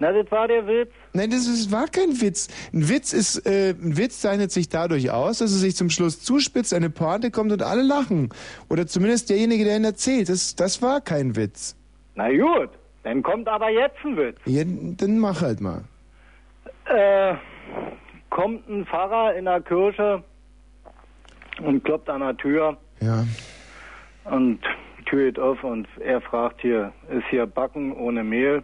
Na, 0.00 0.12
das 0.12 0.30
war 0.30 0.46
der 0.46 0.64
Witz. 0.64 0.92
Nein, 1.12 1.30
das 1.30 1.48
ist, 1.48 1.72
war 1.72 1.88
kein 1.88 2.20
Witz. 2.20 2.46
Ein 2.72 2.88
Witz 2.88 3.12
ist, 3.12 3.44
äh, 3.46 3.70
ein 3.70 3.96
Witz 3.96 4.20
zeichnet 4.20 4.52
sich 4.52 4.68
dadurch 4.68 5.10
aus, 5.10 5.38
dass 5.38 5.50
es 5.50 5.60
sich 5.60 5.74
zum 5.74 5.90
Schluss 5.90 6.22
zuspitzt, 6.22 6.72
eine 6.72 6.88
Pointe 6.88 7.32
kommt 7.32 7.50
und 7.50 7.64
alle 7.64 7.82
lachen. 7.82 8.28
Oder 8.68 8.86
zumindest 8.86 9.28
derjenige, 9.28 9.64
der 9.64 9.76
ihn 9.76 9.84
erzählt. 9.84 10.28
Das, 10.28 10.54
das 10.54 10.80
war 10.82 11.00
kein 11.00 11.34
Witz. 11.34 11.74
Na 12.14 12.30
gut, 12.30 12.70
dann 13.02 13.24
kommt 13.24 13.48
aber 13.48 13.70
jetzt 13.70 13.96
ein 14.04 14.16
Witz. 14.16 14.38
Ja, 14.44 14.62
dann 14.64 15.18
mach 15.18 15.42
halt 15.42 15.60
mal. 15.60 15.82
Äh, 16.84 17.34
kommt 18.30 18.68
ein 18.68 18.86
Pfarrer 18.86 19.34
in 19.34 19.46
der 19.46 19.60
Kirche 19.62 20.22
und 21.60 21.84
klopft 21.84 22.08
an 22.10 22.20
der 22.20 22.36
Tür 22.36 22.76
Ja. 23.00 23.24
und 24.24 24.60
die 24.98 25.04
Tür 25.04 25.24
geht 25.26 25.38
auf 25.38 25.62
und 25.64 25.86
er 26.00 26.20
fragt 26.20 26.60
hier, 26.62 26.92
ist 27.10 27.24
hier 27.30 27.46
Backen 27.46 27.92
ohne 27.92 28.22
Mehl? 28.24 28.62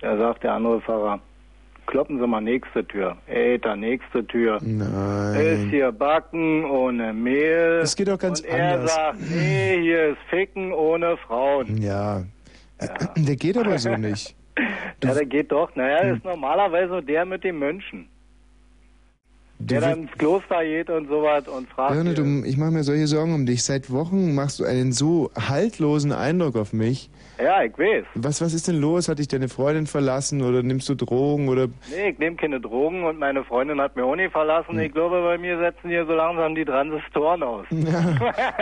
Da 0.00 0.16
sagt 0.16 0.44
der 0.44 0.52
andere 0.52 0.80
Pfarrer, 0.80 1.18
kloppen 1.86 2.20
Sie 2.20 2.26
mal 2.26 2.40
nächste 2.40 2.86
Tür. 2.86 3.16
Ey, 3.26 3.58
da 3.58 3.74
nächste 3.74 4.24
Tür. 4.26 4.56
Ist 4.56 4.62
Nein. 4.66 5.68
hier 5.70 5.90
Backen 5.90 6.64
ohne 6.64 7.12
Mehl? 7.12 7.80
Es 7.82 7.96
geht 7.96 8.06
doch 8.08 8.18
ganz 8.18 8.40
und 8.40 8.46
er 8.48 8.74
anders. 8.74 8.94
sagt, 8.94 9.18
nee, 9.30 9.80
hier 9.80 10.08
ist 10.10 10.18
Ficken 10.30 10.72
ohne 10.72 11.16
Frauen. 11.16 11.78
Ja. 11.78 12.22
Der 13.16 13.34
geht 13.36 13.56
aber 13.58 13.78
so 13.78 13.94
nicht. 13.96 14.34
Ja, 15.04 15.14
der 15.14 15.26
geht 15.26 15.52
doch. 15.52 15.74
Naja, 15.76 16.00
Hm. 16.00 16.08
das 16.08 16.18
ist 16.18 16.24
normalerweise 16.24 17.00
der 17.00 17.24
mit 17.24 17.44
dem 17.44 17.60
Mönchen. 17.60 18.08
Der 19.60 19.80
dann 19.80 20.02
ins 20.02 20.12
Kloster 20.12 20.64
geht 20.64 20.88
und 20.88 21.08
sowas 21.08 21.48
und 21.48 21.68
fragt. 21.68 21.92
Birne, 21.92 22.14
du, 22.14 22.44
ich 22.46 22.56
mache 22.56 22.70
mir 22.70 22.84
solche 22.84 23.08
Sorgen 23.08 23.34
um 23.34 23.44
dich. 23.44 23.64
Seit 23.64 23.90
Wochen 23.90 24.34
machst 24.34 24.60
du 24.60 24.64
einen 24.64 24.92
so 24.92 25.30
haltlosen 25.36 26.12
Eindruck 26.12 26.56
auf 26.56 26.72
mich. 26.72 27.10
Ja, 27.42 27.62
ich 27.62 27.76
weiß. 27.76 28.04
Was, 28.14 28.40
was 28.40 28.54
ist 28.54 28.68
denn 28.68 28.80
los? 28.80 29.08
Hat 29.08 29.18
dich 29.18 29.28
deine 29.28 29.48
Freundin 29.48 29.86
verlassen 29.86 30.42
oder 30.42 30.62
nimmst 30.62 30.88
du 30.88 30.94
Drogen 30.94 31.48
oder 31.48 31.68
Nee, 31.90 32.10
ich 32.10 32.18
nehme 32.18 32.36
keine 32.36 32.60
Drogen 32.60 33.04
und 33.04 33.18
meine 33.18 33.44
Freundin 33.44 33.80
hat 33.80 33.96
mir 33.96 34.04
auch 34.04 34.16
nicht 34.16 34.32
verlassen. 34.32 34.74
Hm. 34.74 34.80
Ich 34.80 34.92
glaube, 34.92 35.22
bei 35.22 35.38
mir 35.38 35.58
setzen 35.58 35.88
hier 35.88 36.06
so 36.06 36.12
langsam 36.12 36.54
die 36.54 36.64
Transistoren 36.64 37.42
aus. 37.42 37.66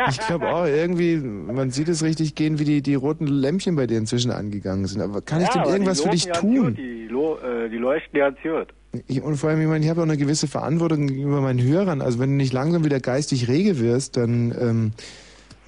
Ich 0.08 0.18
glaube 0.26 0.48
auch, 0.48 0.66
irgendwie, 0.66 1.16
man 1.16 1.70
sieht 1.70 1.88
es 1.88 2.02
richtig 2.02 2.34
gehen, 2.34 2.58
wie 2.58 2.64
die, 2.64 2.82
die 2.82 2.94
roten 2.94 3.26
Lämpchen 3.26 3.76
bei 3.76 3.86
dir 3.86 3.98
inzwischen 3.98 4.30
angegangen 4.30 4.86
sind. 4.86 5.00
Aber 5.00 5.20
kann 5.20 5.40
ich 5.40 5.48
ja, 5.48 5.54
denn 5.54 5.62
aber 5.62 5.72
irgendwas 5.72 6.00
für 6.00 6.10
dich 6.10 6.26
tun? 6.26 6.56
Gut, 6.56 6.78
die, 6.78 7.06
äh, 7.06 7.68
die 7.68 7.76
leuchten 7.76 8.18
ganz 8.18 8.38
gut. 8.42 8.68
Ich, 9.06 9.22
und 9.22 9.36
vor 9.36 9.50
allem, 9.50 9.60
ich 9.60 9.66
meine, 9.68 9.84
ich 9.84 9.90
habe 9.90 10.00
auch 10.00 10.04
eine 10.06 10.16
gewisse 10.16 10.48
Verantwortung 10.48 11.06
gegenüber 11.06 11.40
meinen 11.40 11.62
Hörern. 11.62 12.00
Also 12.02 12.18
wenn 12.18 12.30
du 12.30 12.36
nicht 12.36 12.52
langsam 12.52 12.84
wieder 12.84 13.00
geistig 13.00 13.48
rege 13.48 13.78
wirst, 13.80 14.16
dann, 14.16 14.92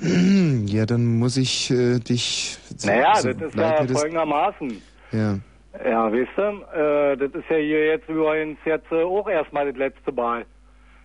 ähm, 0.01 0.67
ja, 0.67 0.87
dann 0.87 1.19
muss 1.19 1.37
ich 1.37 1.71
äh, 1.71 1.99
dich... 1.99 2.59
Naja, 2.85 3.17
so 3.17 3.33
das 3.33 3.51
ist 3.51 3.55
ja 3.57 3.81
mir 3.83 3.87
das- 3.87 4.01
folgendermaßen. 4.01 4.83
Ja. 5.13 5.39
Ja, 5.85 6.13
weißt 6.13 6.31
du, 6.37 6.43
äh, 6.77 7.17
das 7.17 7.35
ist 7.35 7.49
ja 7.51 7.57
hier 7.57 7.87
jetzt 7.87 8.09
übrigens 8.09 8.59
jetzt 8.65 8.91
äh, 8.91 9.03
auch 9.03 9.29
erstmal 9.29 9.67
das 9.71 9.77
letzte 9.77 10.11
Mal. 10.13 10.45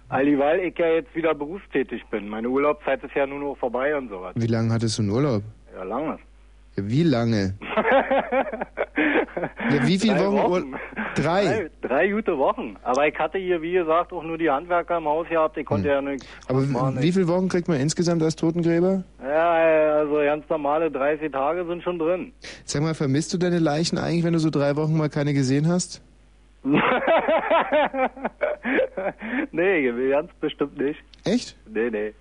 Alldieweil 0.10 0.60
ich 0.62 0.78
ja 0.78 0.88
jetzt 0.88 1.14
wieder 1.16 1.34
berufstätig 1.36 2.04
bin. 2.12 2.28
Meine 2.28 2.50
Urlaubszeit 2.50 3.04
ist 3.04 3.14
ja 3.16 3.26
nun 3.28 3.42
noch 3.42 3.58
vorbei 3.58 3.96
und 3.96 4.10
sowas. 4.10 4.34
Wie 4.36 4.48
lange 4.48 4.72
hattest 4.74 4.98
du 4.98 5.04
einen 5.04 5.12
Urlaub? 5.12 5.44
Ja, 5.76 5.84
lange. 5.84 6.18
Ja, 6.76 6.84
wie 6.90 7.04
lange? 7.04 7.54
Ja, 9.72 9.88
wie 9.88 10.00
viele 10.00 10.16
Drei 10.18 10.26
Wochen? 10.32 10.52
Wochen. 10.52 10.74
Drei. 11.16 11.44
Drei, 11.44 11.70
drei 11.88 12.08
gute 12.10 12.38
Wochen. 12.38 12.76
Aber 12.84 13.08
ich 13.08 13.18
hatte 13.20 13.38
hier, 13.38 13.62
wie 13.62 13.74
gesagt, 13.74 14.12
auch 14.14 14.24
nur 14.24 14.38
die 14.38 14.50
Handwerker 14.50 14.98
im 14.98 15.06
Haus 15.06 15.28
gehabt. 15.30 15.58
Ich 15.58 15.66
konnte 15.66 15.88
ja 15.90 16.02
nichts 16.02 16.26
Hm. 16.26 16.32
Aber 16.48 16.62
machen. 16.66 17.02
wie 17.02 17.12
viele 17.12 17.28
Wochen 17.28 17.48
kriegt 17.50 17.68
man 17.68 17.80
insgesamt 17.80 18.24
als 18.24 18.36
Totengräber? 18.36 19.04
Ja, 19.24 19.52
also 20.00 20.16
ganz 20.16 20.50
normale 20.50 20.90
30 20.92 21.32
Tage 21.32 21.66
sind 21.66 21.84
schon 21.84 22.00
drin. 22.00 22.34
Sag 22.66 22.82
mal, 22.82 22.94
vermisst 22.96 23.34
du 23.34 23.38
deine 23.38 23.60
Leichen 23.60 23.98
eigentlich, 23.98 24.24
wenn 24.24 24.34
du 24.34 24.40
so 24.40 24.50
drei 24.50 24.76
Wochen 24.76 24.98
mal 24.98 25.10
keine 25.10 25.34
gesehen 25.34 25.68
hast? 25.68 26.02
nee, 29.52 30.10
ganz 30.10 30.32
bestimmt 30.40 30.78
nicht. 30.78 31.00
Echt? 31.26 31.56
Nee, 31.68 31.90
nee. 31.90 32.14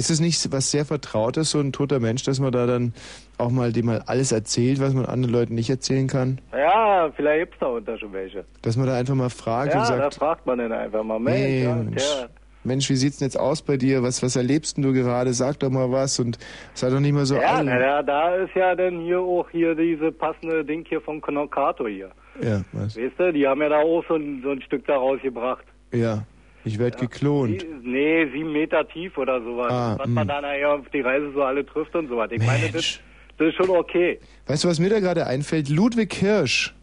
Ist 0.00 0.08
es 0.08 0.18
nicht 0.18 0.50
was 0.50 0.70
sehr 0.70 0.86
Vertrautes, 0.86 1.50
so 1.50 1.60
ein 1.60 1.72
toter 1.72 2.00
Mensch, 2.00 2.22
dass 2.22 2.40
man 2.40 2.52
da 2.52 2.64
dann 2.64 2.94
auch 3.36 3.50
mal 3.50 3.70
dem 3.70 3.84
mal 3.84 4.02
alles 4.06 4.32
erzählt, 4.32 4.80
was 4.80 4.94
man 4.94 5.04
anderen 5.04 5.34
Leuten 5.34 5.54
nicht 5.54 5.68
erzählen 5.68 6.06
kann? 6.06 6.40
Ja, 6.52 7.12
vielleicht 7.14 7.40
gibt's 7.40 7.58
da 7.60 7.66
unter 7.66 7.98
schon 7.98 8.14
welche. 8.14 8.46
Dass 8.62 8.78
man 8.78 8.86
da 8.86 8.96
einfach 8.96 9.14
mal 9.14 9.28
fragt 9.28 9.74
ja, 9.74 9.80
und 9.80 9.90
da 9.90 9.98
sagt, 9.98 10.14
fragt 10.14 10.46
man 10.46 10.56
dann 10.56 10.72
einfach 10.72 11.04
mal, 11.04 11.18
Mensch, 11.18 11.38
hey, 11.38 11.64
ja, 11.64 11.74
Mensch, 11.74 11.96
der, 11.96 12.30
Mensch, 12.64 12.88
wie 12.88 12.96
sieht's 12.96 13.18
denn 13.18 13.26
jetzt 13.26 13.38
aus 13.38 13.60
bei 13.60 13.76
dir? 13.76 14.02
Was, 14.02 14.22
was 14.22 14.36
erlebst 14.36 14.78
denn 14.78 14.84
du 14.84 14.94
gerade? 14.94 15.34
Sag 15.34 15.60
doch 15.60 15.68
mal 15.68 15.92
was 15.92 16.18
und 16.18 16.38
sei 16.72 16.88
doch 16.88 17.00
nicht 17.00 17.12
mehr 17.12 17.26
so 17.26 17.34
ja, 17.34 17.62
na, 17.62 17.78
ja, 17.78 18.02
da 18.02 18.36
ist 18.36 18.54
ja 18.54 18.74
dann 18.74 19.00
hier 19.00 19.20
auch 19.20 19.50
hier 19.50 19.74
diese 19.74 20.12
passende 20.12 20.64
Ding 20.64 20.82
hier 20.88 21.02
von 21.02 21.20
Knockato 21.20 21.86
hier. 21.86 22.10
Ja, 22.40 22.62
was? 22.72 22.96
Weißt 22.96 23.18
du, 23.18 23.34
die 23.34 23.46
haben 23.46 23.60
ja 23.60 23.68
da 23.68 23.80
auch 23.80 24.02
so 24.08 24.14
ein, 24.14 24.40
so 24.42 24.52
ein 24.52 24.62
Stück 24.62 24.86
da 24.86 24.96
rausgebracht. 24.96 25.66
Ja, 25.92 26.24
ich 26.64 26.78
werde 26.78 26.98
geklont. 26.98 27.62
Die, 27.62 27.88
nee, 27.88 28.26
sieben 28.32 28.52
Meter 28.52 28.86
tief 28.88 29.16
oder 29.16 29.42
sowas. 29.42 29.72
Ah, 29.72 29.96
was 29.98 30.08
man 30.08 30.26
mm. 30.26 30.28
dann 30.28 30.42
nachher 30.42 30.74
auf 30.74 30.88
die 30.92 31.00
Reise 31.00 31.32
so 31.32 31.42
alle 31.42 31.64
trifft 31.64 31.94
und 31.94 32.08
sowas. 32.08 32.30
Ich 32.32 32.44
meine, 32.44 32.70
das, 32.70 33.00
das 33.38 33.48
ist 33.48 33.54
schon 33.54 33.70
okay. 33.70 34.18
Weißt 34.46 34.64
du, 34.64 34.68
was 34.68 34.78
mir 34.78 34.90
da 34.90 35.00
gerade 35.00 35.26
einfällt? 35.26 35.68
Ludwig 35.68 36.12
Hirsch. 36.14 36.74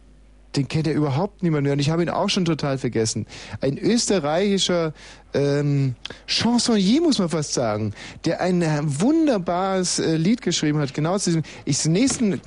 Den 0.56 0.68
kennt 0.68 0.88
ja 0.88 0.94
überhaupt 0.94 1.44
niemand 1.44 1.64
mehr 1.64 1.74
und 1.74 1.80
ich 1.80 1.92
habe 1.92 2.02
ihn 2.02 2.10
auch 2.10 2.30
schon 2.30 2.46
total 2.46 2.80
vergessen. 2.80 3.28
Ein 3.62 3.78
österreichischer 3.78 4.94
ähm, 5.36 5.94
Chansonnier, 6.26 7.02
muss 7.02 7.20
man 7.20 7.30
fast 7.30 7.54
sagen, 7.54 7.94
der 8.26 8.42
ein 8.42 8.64
äh, 8.64 8.80
wunderbares 8.82 10.00
äh, 10.00 10.16
Lied 10.16 10.42
geschrieben 10.42 10.80
hat, 10.80 10.96
genau 10.96 11.18
zu 11.20 11.30
diesem. 11.30 11.44
Ich 11.66 11.86
nächsten 11.86 12.42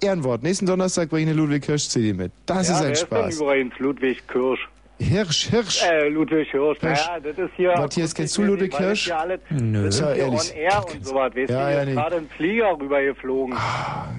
Ehrenwort, 0.00 0.42
nächsten 0.42 0.66
Donnerstag 0.66 1.10
bringe 1.10 1.24
ich 1.24 1.28
eine 1.28 1.36
Ludwig 1.36 1.64
Hirsch 1.66 1.88
CD 1.88 2.14
mit. 2.14 2.32
Das 2.46 2.68
ja, 2.68 2.74
ist 2.74 2.80
wer 2.80 2.86
ein 2.86 2.92
ist 2.94 3.00
Spaß. 3.02 3.38
denn 3.38 3.46
übrigens 3.46 3.78
Ludwig 3.78 4.26
Kirsch? 4.26 4.68
Hirsch, 5.02 5.48
Hirsch. 5.50 5.82
Äh, 5.84 6.08
Ludwig 6.08 6.50
Hirsch. 6.50 6.78
Hirsch. 6.80 7.06
Naja, 7.06 7.20
das 7.20 7.38
ist 7.38 7.50
hier... 7.56 7.72
Matthias, 7.76 8.14
kennst 8.14 8.36
du 8.38 8.42
Ludwig 8.42 8.76
Hirsch? 8.76 9.10
alles, 9.10 9.40
Nö. 9.50 9.84
Das 9.86 9.94
ist 9.96 10.00
Ja, 10.00 10.12
ehrlich. 10.14 10.52
on 10.52 10.56
air 10.56 10.84
und 10.94 11.04
sowas. 11.06 11.32
Weißt 11.34 11.50
Ja, 11.50 11.68
du, 11.70 11.76
ja, 11.76 11.84
nee. 11.84 11.92
gerade 11.94 12.16
ein 12.16 12.28
Flieger 12.36 12.78
rübergeflogen. 12.80 13.56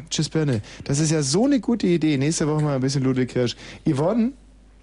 Tschüss, 0.09 0.29
Birne. 0.29 0.61
Das 0.83 0.99
ist 0.99 1.11
ja 1.11 1.21
so 1.21 1.45
eine 1.45 1.59
gute 1.59 1.87
Idee. 1.87 2.17
Nächste 2.17 2.47
Woche 2.47 2.61
mal 2.63 2.75
ein 2.75 2.81
bisschen 2.81 3.03
Ludwig 3.03 3.31
Hirsch. 3.31 3.55
Yvonne, 3.87 4.33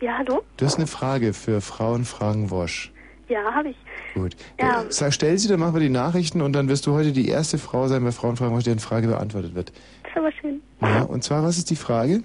Ja, 0.01 0.19
hallo? 0.19 0.43
du 0.57 0.65
hast 0.65 0.77
eine 0.79 0.87
Frage 0.87 1.33
für 1.33 1.61
Frauen 1.61 2.05
Fragen 2.05 2.51
Wosch. 2.51 2.93
Ja, 3.29 3.43
habe 3.55 3.69
ich. 3.69 3.77
Gut. 4.15 4.35
Ja. 4.61 4.83
Äh, 4.83 4.87
Sag, 4.89 5.13
stell 5.15 5.39
sie, 5.39 5.47
dann 5.49 5.61
machen 5.61 5.75
wir 5.75 5.81
die 5.81 5.89
Nachrichten 5.89 6.41
und 6.43 6.53
dann 6.53 6.69
wirst 6.69 6.87
du 6.87 6.93
heute 6.95 7.13
die 7.13 7.29
erste 7.29 7.59
Frau 7.59 7.87
sein 7.87 8.03
bei 8.03 8.11
Frauen 8.11 8.37
Fragen 8.37 8.57
Wosch, 8.57 8.65
deren 8.65 8.81
Frage 8.81 9.07
beantwortet 9.07 9.55
wird. 9.55 9.71
Das 10.03 10.11
ist 10.13 10.17
aber 10.19 10.33
schön. 10.33 10.61
Ja, 10.81 11.03
und 11.03 11.23
zwar, 11.23 11.45
was 11.45 11.57
ist 11.59 11.71
die 11.71 11.77
Frage? 11.77 12.23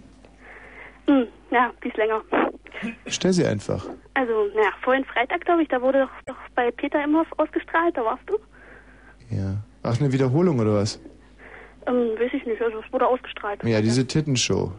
Hm, 1.08 1.28
ja, 1.52 1.72
die 1.84 1.90
ist 1.90 1.98
länger. 1.98 2.22
Stell 3.08 3.34
sie 3.34 3.46
einfach. 3.46 3.86
Also, 4.14 4.48
naja, 4.56 4.70
vorhin 4.82 5.06
Freitag, 5.06 5.42
glaube 5.46 5.64
ich, 5.64 5.68
da 5.70 5.82
wurde 5.82 6.02
doch, 6.02 6.12
doch 6.34 6.38
bei 6.56 6.72
Peter 6.72 7.04
Imhoff 7.04 7.28
ausgestrahlt, 7.38 7.96
da 7.98 8.04
warst 8.06 8.24
du. 8.28 8.38
Ja. 9.30 9.56
Ach, 9.84 10.00
eine 10.00 10.12
Wiederholung 10.12 10.60
oder 10.60 10.76
was? 10.76 11.00
Ähm, 11.88 12.12
weiß 12.20 12.32
ich 12.34 12.46
nicht, 12.46 12.62
also 12.62 12.80
es 12.80 12.92
wurde 12.94 13.08
ausgestrahlt. 13.08 13.64
Ja, 13.64 13.82
diese 13.82 14.06
Tittenshow. 14.08 14.72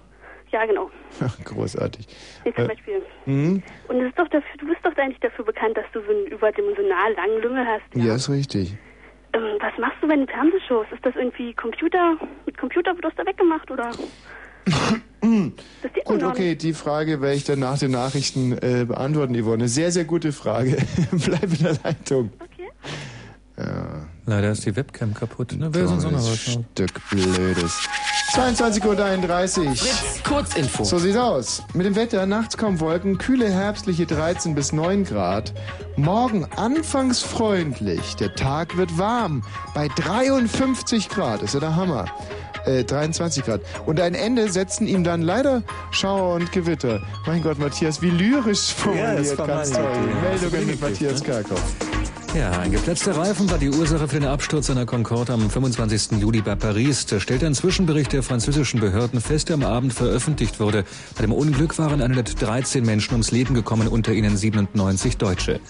Ja, 0.51 0.65
genau. 0.65 0.91
Großartig. 1.45 2.07
Hier 2.45 2.55
zum 2.55 2.65
Äh, 2.65 2.69
Beispiel. 2.69 3.03
hm? 3.25 3.63
Und 3.89 4.01
es 4.01 4.09
ist 4.09 4.19
doch 4.19 4.29
dafür, 4.29 4.57
du 4.59 4.67
bist 4.67 4.79
doch 4.85 4.97
eigentlich 4.97 5.21
dafür 5.21 5.45
bekannt, 5.45 5.77
dass 5.77 5.85
du 5.93 6.01
so 6.03 6.11
einen 6.11 6.27
überdimensional 6.27 7.13
langen 7.15 7.43
Lümmel 7.43 7.67
hast. 7.67 7.83
Ja, 7.95 8.15
ist 8.15 8.31
richtig. 8.31 8.77
Ähm, 9.33 9.57
was 9.61 9.77
machst 9.79 9.97
du 10.01 10.09
bei 10.09 10.17
den 10.17 10.27
Fernsehshows? 10.29 10.87
Ist 10.93 11.05
das 11.05 11.15
irgendwie 11.17 11.53
Computer? 11.55 12.17
Mit 12.47 12.57
Computer 12.59 12.95
wird 12.95 13.05
das 13.05 13.15
da 13.17 13.27
weggemacht 13.27 13.71
oder? 13.71 13.91
Gut, 16.05 16.23
okay, 16.23 16.55
die 16.55 16.73
Frage 16.73 17.21
werde 17.21 17.37
ich 17.37 17.45
dann 17.45 17.59
nach 17.59 17.79
den 17.79 17.91
Nachrichten 17.91 18.53
äh, 18.53 18.85
beantworten, 18.87 19.35
Yvonne. 19.41 19.69
Sehr, 19.69 19.91
sehr 19.91 20.05
gute 20.05 20.33
Frage. 20.33 20.77
Bleib 21.11 21.45
in 21.45 21.59
der 21.65 21.79
Leitung. 21.83 22.31
Okay. 22.39 22.71
Ja. 23.59 24.07
Leider 24.27 24.51
ist 24.51 24.67
die 24.67 24.77
Webcam 24.77 25.15
kaputt. 25.15 25.53
Ne? 25.57 25.69
Wer 25.73 25.87
auch 25.87 25.91
noch 25.91 25.97
was? 25.97 26.03
Dummes 26.03 26.39
Stück 26.39 27.01
Blödes. 27.11 27.79
22.31 28.35 28.85
Uhr. 29.67 29.77
Fritz, 29.77 30.23
Kurzinfo. 30.25 30.85
So 30.85 30.99
sieht's 30.99 31.17
aus. 31.17 31.63
Mit 31.73 31.87
dem 31.87 31.97
Wetter, 31.97 32.27
nachts 32.27 32.57
kaum 32.59 32.81
Wolken, 32.81 33.17
kühle 33.19 33.49
herbstliche 33.49 34.05
13 34.05 34.55
bis 34.55 34.73
9 34.73 35.05
Grad. 35.05 35.55
Morgen 35.97 36.45
anfangs 36.57 37.23
freundlich. 37.23 38.17
Der 38.17 38.35
Tag 38.35 38.77
wird 38.77 38.99
warm. 38.99 39.43
Bei 39.75 39.89
53 39.89 41.09
Grad. 41.09 41.41
Ist 41.43 41.55
ja 41.55 41.61
der 41.61 41.77
Hammer. 41.77 42.07
Äh, 42.67 42.85
23 42.85 43.45
Grad. 43.45 43.61
Und 43.87 44.01
ein 44.01 44.15
Ende 44.15 44.51
setzen 44.51 44.87
ihm 44.87 45.05
dann 45.05 45.23
leider 45.23 45.63
Schauer 45.93 46.35
und 46.35 46.53
Gewitter. 46.53 47.01
Mein 47.27 47.43
Gott, 47.43 47.59
Matthias, 47.59 48.03
wie 48.03 48.11
lyrisch 48.11 48.75
Ja, 48.95 49.15
das 49.15 49.33
formuliert. 49.33 49.39
war 49.39 49.47
Ganz 49.47 49.71
toll. 49.71 49.89
Meldungen 50.23 50.67
mit 50.67 50.81
Matthias 50.81 51.23
ne? 51.23 51.29
Karkow. 51.29 51.61
Ja, 52.35 52.51
ein 52.51 52.71
geplatzter 52.71 53.17
Reifen 53.17 53.51
war 53.51 53.59
die 53.59 53.71
Ursache 53.71 54.09
für 54.09 54.21
den 54.21 54.29
Absturz 54.29 54.69
einer 54.69 54.85
Concorde 54.85 55.33
am 55.33 55.49
25. 55.49 56.21
Juli 56.21 56.43
bei 56.43 56.55
Paris. 56.55 57.07
Da 57.07 57.19
stellt 57.19 57.43
ein 57.43 57.55
Zwischenbericht 57.55 58.13
der 58.13 58.23
französischen 58.23 58.81
Behörden 58.81 59.21
fest, 59.21 59.49
der 59.49 59.55
am 59.55 59.65
Abend 59.65 59.95
veröffentlicht 59.95 60.61
wurde. 60.61 60.85
Bei 61.15 61.23
dem 61.23 61.33
Unglück 61.33 61.79
waren 61.79 62.03
113 62.03 62.85
Menschen 62.85 63.13
ums 63.13 63.31
Leben 63.31 63.55
gekommen, 63.55 63.89
unter 63.89 64.13
ihnen 64.13 64.37
97 64.37 65.17
Deutsche. 65.17 65.61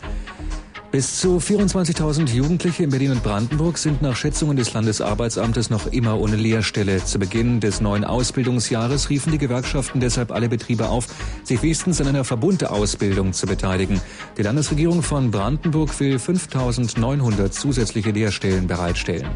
Bis 0.93 1.21
zu 1.21 1.39
24.000 1.39 2.31
Jugendliche 2.31 2.85
in 2.85 2.91
Berlin 2.91 3.11
und 3.11 3.23
Brandenburg 3.23 3.77
sind 3.77 4.03
nach 4.03 4.15
Schätzungen 4.15 4.57
des 4.57 4.73
Landesarbeitsamtes 4.73 5.69
noch 5.69 5.87
immer 5.89 6.19
ohne 6.19 6.37
Lehrstelle. 6.37 7.05
Zu 7.05 7.19
Beginn 7.19 7.61
des 7.61 7.81
neuen 7.81 8.05
Ausbildungsjahres 8.05 9.11
riefen 9.11 9.33
die 9.33 9.39
Gewerkschaften 9.39 10.01
deshalb 10.01 10.31
alle 10.31 10.49
Betriebe 10.49 10.89
auf, 10.89 11.09
sich 11.43 11.61
wenigstens 11.63 12.01
an 12.01 12.07
einer 12.07 12.25
Verbundausbildung 12.25 13.33
zu 13.33 13.47
beteiligen. 13.47 14.01
Die 14.39 14.43
Landesregierung 14.43 15.03
von 15.03 15.31
Brandenburg 15.31 15.99
will 15.99 16.17
5.900 16.17 17.51
zusätzliche 17.51 18.13
Lehrstellen 18.13 18.67
bereitstellen. 18.67 19.27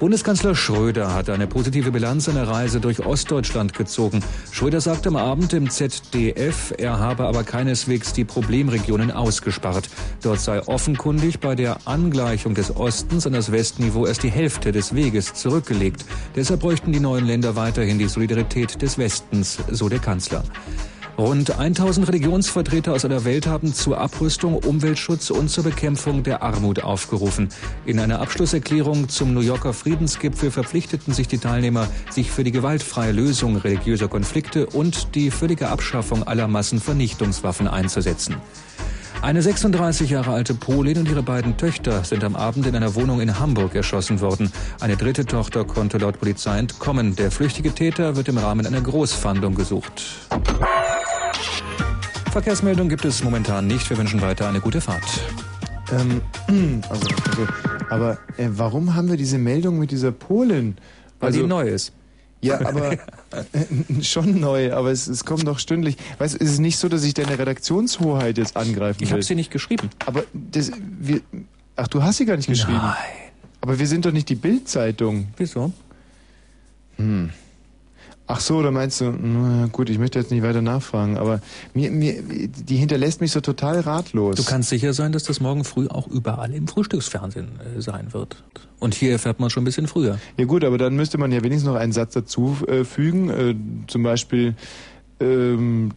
Bundeskanzler 0.00 0.54
Schröder 0.54 1.12
hat 1.12 1.28
eine 1.28 1.46
positive 1.46 1.92
Bilanz 1.92 2.24
seiner 2.24 2.48
Reise 2.48 2.80
durch 2.80 3.04
Ostdeutschland 3.04 3.74
gezogen. 3.74 4.24
Schröder 4.50 4.80
sagte 4.80 5.10
am 5.10 5.16
Abend 5.16 5.52
im 5.52 5.68
ZDF, 5.68 6.72
er 6.78 6.98
habe 6.98 7.26
aber 7.26 7.44
keineswegs 7.44 8.14
die 8.14 8.24
Problemregionen 8.24 9.10
ausgespart. 9.10 9.90
Dort 10.22 10.40
sei 10.40 10.66
offenkundig 10.66 11.40
bei 11.40 11.54
der 11.54 11.86
Angleichung 11.86 12.54
des 12.54 12.74
Ostens 12.74 13.26
an 13.26 13.34
das 13.34 13.52
Westniveau 13.52 14.06
erst 14.06 14.22
die 14.22 14.30
Hälfte 14.30 14.72
des 14.72 14.94
Weges 14.94 15.34
zurückgelegt. 15.34 16.06
Deshalb 16.34 16.60
bräuchten 16.60 16.92
die 16.92 17.00
neuen 17.00 17.26
Länder 17.26 17.54
weiterhin 17.54 17.98
die 17.98 18.08
Solidarität 18.08 18.80
des 18.80 18.96
Westens, 18.96 19.58
so 19.70 19.90
der 19.90 19.98
Kanzler. 19.98 20.44
Rund 21.20 21.58
1000 21.58 22.08
Religionsvertreter 22.08 22.94
aus 22.94 23.04
aller 23.04 23.26
Welt 23.26 23.46
haben 23.46 23.74
zur 23.74 23.98
Abrüstung, 23.98 24.54
Umweltschutz 24.54 25.28
und 25.28 25.50
zur 25.50 25.64
Bekämpfung 25.64 26.22
der 26.22 26.42
Armut 26.42 26.82
aufgerufen. 26.82 27.50
In 27.84 28.00
einer 28.00 28.22
Abschlusserklärung 28.22 29.10
zum 29.10 29.34
New 29.34 29.40
Yorker 29.40 29.74
Friedensgipfel 29.74 30.50
verpflichteten 30.50 31.12
sich 31.12 31.28
die 31.28 31.36
Teilnehmer, 31.36 31.88
sich 32.08 32.30
für 32.30 32.42
die 32.42 32.52
gewaltfreie 32.52 33.12
Lösung 33.12 33.56
religiöser 33.56 34.08
Konflikte 34.08 34.64
und 34.64 35.14
die 35.14 35.30
völlige 35.30 35.68
Abschaffung 35.68 36.22
aller 36.22 36.48
Massenvernichtungswaffen 36.48 37.68
einzusetzen. 37.68 38.36
Eine 39.22 39.42
36 39.42 40.08
Jahre 40.08 40.32
alte 40.32 40.54
Polin 40.54 40.96
und 40.96 41.08
ihre 41.10 41.22
beiden 41.22 41.58
Töchter 41.58 42.02
sind 42.04 42.24
am 42.24 42.34
Abend 42.34 42.66
in 42.66 42.74
einer 42.74 42.94
Wohnung 42.94 43.20
in 43.20 43.38
Hamburg 43.38 43.74
erschossen 43.74 44.22
worden. 44.22 44.50
Eine 44.80 44.96
dritte 44.96 45.26
Tochter 45.26 45.66
konnte 45.66 45.98
laut 45.98 46.18
Polizei 46.18 46.58
entkommen. 46.58 47.14
Der 47.16 47.30
flüchtige 47.30 47.72
Täter 47.72 48.16
wird 48.16 48.28
im 48.28 48.38
Rahmen 48.38 48.66
einer 48.66 48.80
Großfahndung 48.80 49.54
gesucht. 49.54 50.02
Verkehrsmeldung 52.30 52.88
gibt 52.88 53.04
es 53.04 53.24
momentan 53.24 53.66
nicht. 53.66 53.90
Wir 53.90 53.98
wünschen 53.98 54.20
weiter 54.20 54.48
eine 54.48 54.60
gute 54.60 54.80
Fahrt. 54.80 55.02
Ähm, 55.92 56.20
also, 56.88 57.08
also, 57.28 57.48
aber 57.88 58.18
äh, 58.36 58.48
warum 58.50 58.94
haben 58.94 59.08
wir 59.08 59.16
diese 59.16 59.38
Meldung 59.38 59.78
mit 59.78 59.90
dieser 59.90 60.12
Polin? 60.12 60.76
Weil 61.18 61.28
also, 61.28 61.40
die 61.40 61.46
neu 61.46 61.68
ist. 61.68 61.92
Ja, 62.42 62.60
aber 62.64 62.92
äh, 62.92 62.98
schon 64.02 64.40
neu, 64.40 64.72
aber 64.72 64.90
es, 64.90 65.06
es 65.08 65.24
kommt 65.24 65.46
doch 65.46 65.58
stündlich. 65.58 65.96
Weißt 66.18 66.34
du, 66.34 66.44
es 66.44 66.52
ist 66.52 66.58
nicht 66.60 66.78
so, 66.78 66.88
dass 66.88 67.02
ich 67.04 67.14
deine 67.14 67.38
Redaktionshoheit 67.38 68.38
jetzt 68.38 68.56
angreifen 68.56 69.02
Ich 69.02 69.10
will. 69.10 69.14
habe 69.14 69.22
sie 69.22 69.34
nicht 69.34 69.50
geschrieben. 69.50 69.90
Aber 70.06 70.24
das, 70.32 70.70
wir, 71.00 71.20
ach, 71.76 71.88
du 71.88 72.02
hast 72.02 72.18
sie 72.18 72.26
gar 72.26 72.36
nicht 72.36 72.48
geschrieben. 72.48 72.78
Nein. 72.78 72.96
Aber 73.60 73.78
wir 73.78 73.86
sind 73.86 74.06
doch 74.06 74.12
nicht 74.12 74.28
die 74.28 74.36
Bildzeitung. 74.36 75.28
Wieso? 75.36 75.72
Hm. 76.96 77.30
Ach 78.32 78.38
so, 78.38 78.62
da 78.62 78.70
meinst 78.70 79.00
du, 79.00 79.10
na 79.10 79.66
gut, 79.72 79.90
ich 79.90 79.98
möchte 79.98 80.20
jetzt 80.20 80.30
nicht 80.30 80.44
weiter 80.44 80.62
nachfragen, 80.62 81.18
aber 81.18 81.40
mir, 81.74 81.90
mir, 81.90 82.22
die 82.22 82.76
hinterlässt 82.76 83.20
mich 83.20 83.32
so 83.32 83.40
total 83.40 83.80
ratlos. 83.80 84.36
Du 84.36 84.44
kannst 84.44 84.68
sicher 84.68 84.92
sein, 84.92 85.10
dass 85.10 85.24
das 85.24 85.40
morgen 85.40 85.64
früh 85.64 85.88
auch 85.88 86.06
überall 86.06 86.54
im 86.54 86.68
Frühstücksfernsehen 86.68 87.48
äh, 87.76 87.80
sein 87.80 88.12
wird. 88.12 88.44
Und 88.78 88.94
hier 88.94 89.10
erfährt 89.10 89.40
man 89.40 89.50
schon 89.50 89.62
ein 89.62 89.64
bisschen 89.64 89.88
früher. 89.88 90.20
Ja 90.36 90.44
gut, 90.44 90.62
aber 90.62 90.78
dann 90.78 90.94
müsste 90.94 91.18
man 91.18 91.32
ja 91.32 91.42
wenigstens 91.42 91.66
noch 91.66 91.74
einen 91.74 91.90
Satz 91.90 92.14
dazu 92.14 92.56
äh, 92.68 92.84
fügen, 92.84 93.30
äh, 93.30 93.56
zum 93.88 94.04
Beispiel, 94.04 94.54
ähm, 95.18 95.90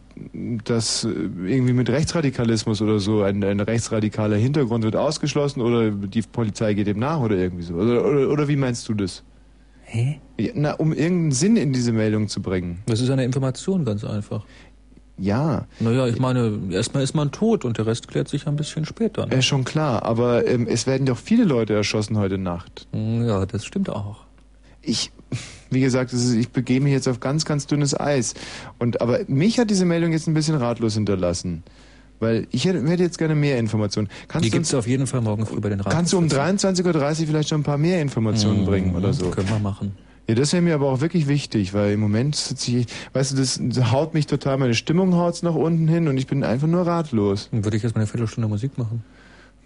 dass 0.64 1.04
irgendwie 1.04 1.72
mit 1.72 1.88
Rechtsradikalismus 1.88 2.82
oder 2.82 2.98
so 2.98 3.22
ein, 3.22 3.44
ein 3.44 3.60
rechtsradikaler 3.60 4.36
Hintergrund 4.36 4.82
wird 4.82 4.96
ausgeschlossen 4.96 5.60
oder 5.60 5.92
die 5.92 6.22
Polizei 6.22 6.74
geht 6.74 6.88
dem 6.88 6.98
nach 6.98 7.20
oder 7.20 7.36
irgendwie 7.36 7.62
so. 7.62 7.74
Oder, 7.74 8.04
oder, 8.04 8.28
oder 8.28 8.48
wie 8.48 8.56
meinst 8.56 8.88
du 8.88 8.94
das? 8.94 9.22
Hä? 9.94 10.18
Ja, 10.38 10.50
na, 10.54 10.72
um 10.72 10.92
irgendeinen 10.92 11.30
Sinn 11.30 11.56
in 11.56 11.72
diese 11.72 11.92
Meldung 11.92 12.26
zu 12.26 12.42
bringen. 12.42 12.82
Das 12.86 13.00
ist 13.00 13.10
eine 13.10 13.24
Information, 13.24 13.84
ganz 13.84 14.02
einfach. 14.02 14.44
Ja. 15.16 15.68
Naja, 15.78 16.08
ich 16.08 16.18
meine, 16.18 16.58
erstmal 16.70 17.04
ist 17.04 17.14
man 17.14 17.30
tot 17.30 17.64
und 17.64 17.78
der 17.78 17.86
Rest 17.86 18.08
klärt 18.08 18.26
sich 18.26 18.48
ein 18.48 18.56
bisschen 18.56 18.84
später. 18.84 19.26
Ne? 19.26 19.36
Ja, 19.36 19.42
schon 19.42 19.62
klar, 19.62 20.02
aber 20.02 20.48
ähm, 20.48 20.66
es 20.68 20.88
werden 20.88 21.06
doch 21.06 21.16
viele 21.16 21.44
Leute 21.44 21.74
erschossen 21.74 22.18
heute 22.18 22.38
Nacht. 22.38 22.88
Hm, 22.92 23.24
ja, 23.24 23.46
das 23.46 23.64
stimmt 23.64 23.88
auch. 23.88 24.24
Ich, 24.82 25.12
wie 25.70 25.80
gesagt, 25.80 26.12
ist, 26.12 26.32
ich 26.32 26.48
begebe 26.48 26.82
mich 26.82 26.92
jetzt 26.92 27.06
auf 27.06 27.20
ganz, 27.20 27.44
ganz 27.44 27.68
dünnes 27.68 27.98
Eis. 27.98 28.34
Und 28.80 29.00
aber 29.00 29.20
mich 29.28 29.60
hat 29.60 29.70
diese 29.70 29.84
Meldung 29.84 30.10
jetzt 30.10 30.26
ein 30.26 30.34
bisschen 30.34 30.56
ratlos 30.56 30.94
hinterlassen. 30.94 31.62
Weil 32.20 32.46
ich 32.50 32.64
hätte, 32.64 32.86
hätte 32.88 33.02
jetzt 33.02 33.18
gerne 33.18 33.34
mehr 33.34 33.58
Informationen. 33.58 34.08
Kannst 34.28 34.46
Die 34.46 34.50
gibt 34.50 34.66
es 34.66 34.74
auf 34.74 34.86
jeden 34.86 35.06
Fall 35.06 35.20
morgen 35.20 35.46
früh 35.46 35.60
bei 35.60 35.68
den 35.68 35.80
Rat. 35.80 35.92
Kannst 35.92 36.12
du 36.12 36.18
um 36.18 36.26
23.30 36.26 36.84
Uhr 36.84 37.26
vielleicht 37.26 37.48
schon 37.48 37.60
ein 37.60 37.64
paar 37.64 37.78
mehr 37.78 38.00
Informationen 38.00 38.62
mhm, 38.62 38.66
bringen 38.66 38.94
oder 38.94 39.12
so? 39.12 39.30
Können 39.30 39.48
wir 39.48 39.58
machen. 39.58 39.92
Ja, 40.28 40.34
das 40.34 40.52
wäre 40.54 40.62
mir 40.62 40.74
aber 40.74 40.88
auch 40.88 41.02
wirklich 41.02 41.28
wichtig, 41.28 41.74
weil 41.74 41.92
im 41.92 42.00
Moment 42.00 42.34
sitze 42.34 42.70
ich, 42.70 42.86
weißt 43.12 43.32
du, 43.32 43.36
das, 43.36 43.60
haut 43.92 44.14
mich 44.14 44.26
total, 44.26 44.56
meine 44.56 44.74
Stimmung 44.74 45.14
haut 45.16 45.42
nach 45.42 45.54
unten 45.54 45.86
hin 45.86 46.08
und 46.08 46.16
ich 46.16 46.26
bin 46.26 46.44
einfach 46.44 46.66
nur 46.66 46.86
ratlos. 46.86 47.48
Dann 47.50 47.64
würde 47.64 47.76
ich 47.76 47.82
jetzt 47.82 47.94
mal 47.94 48.00
eine 48.00 48.06
Viertelstunde 48.06 48.48
Musik 48.48 48.78
machen. 48.78 49.04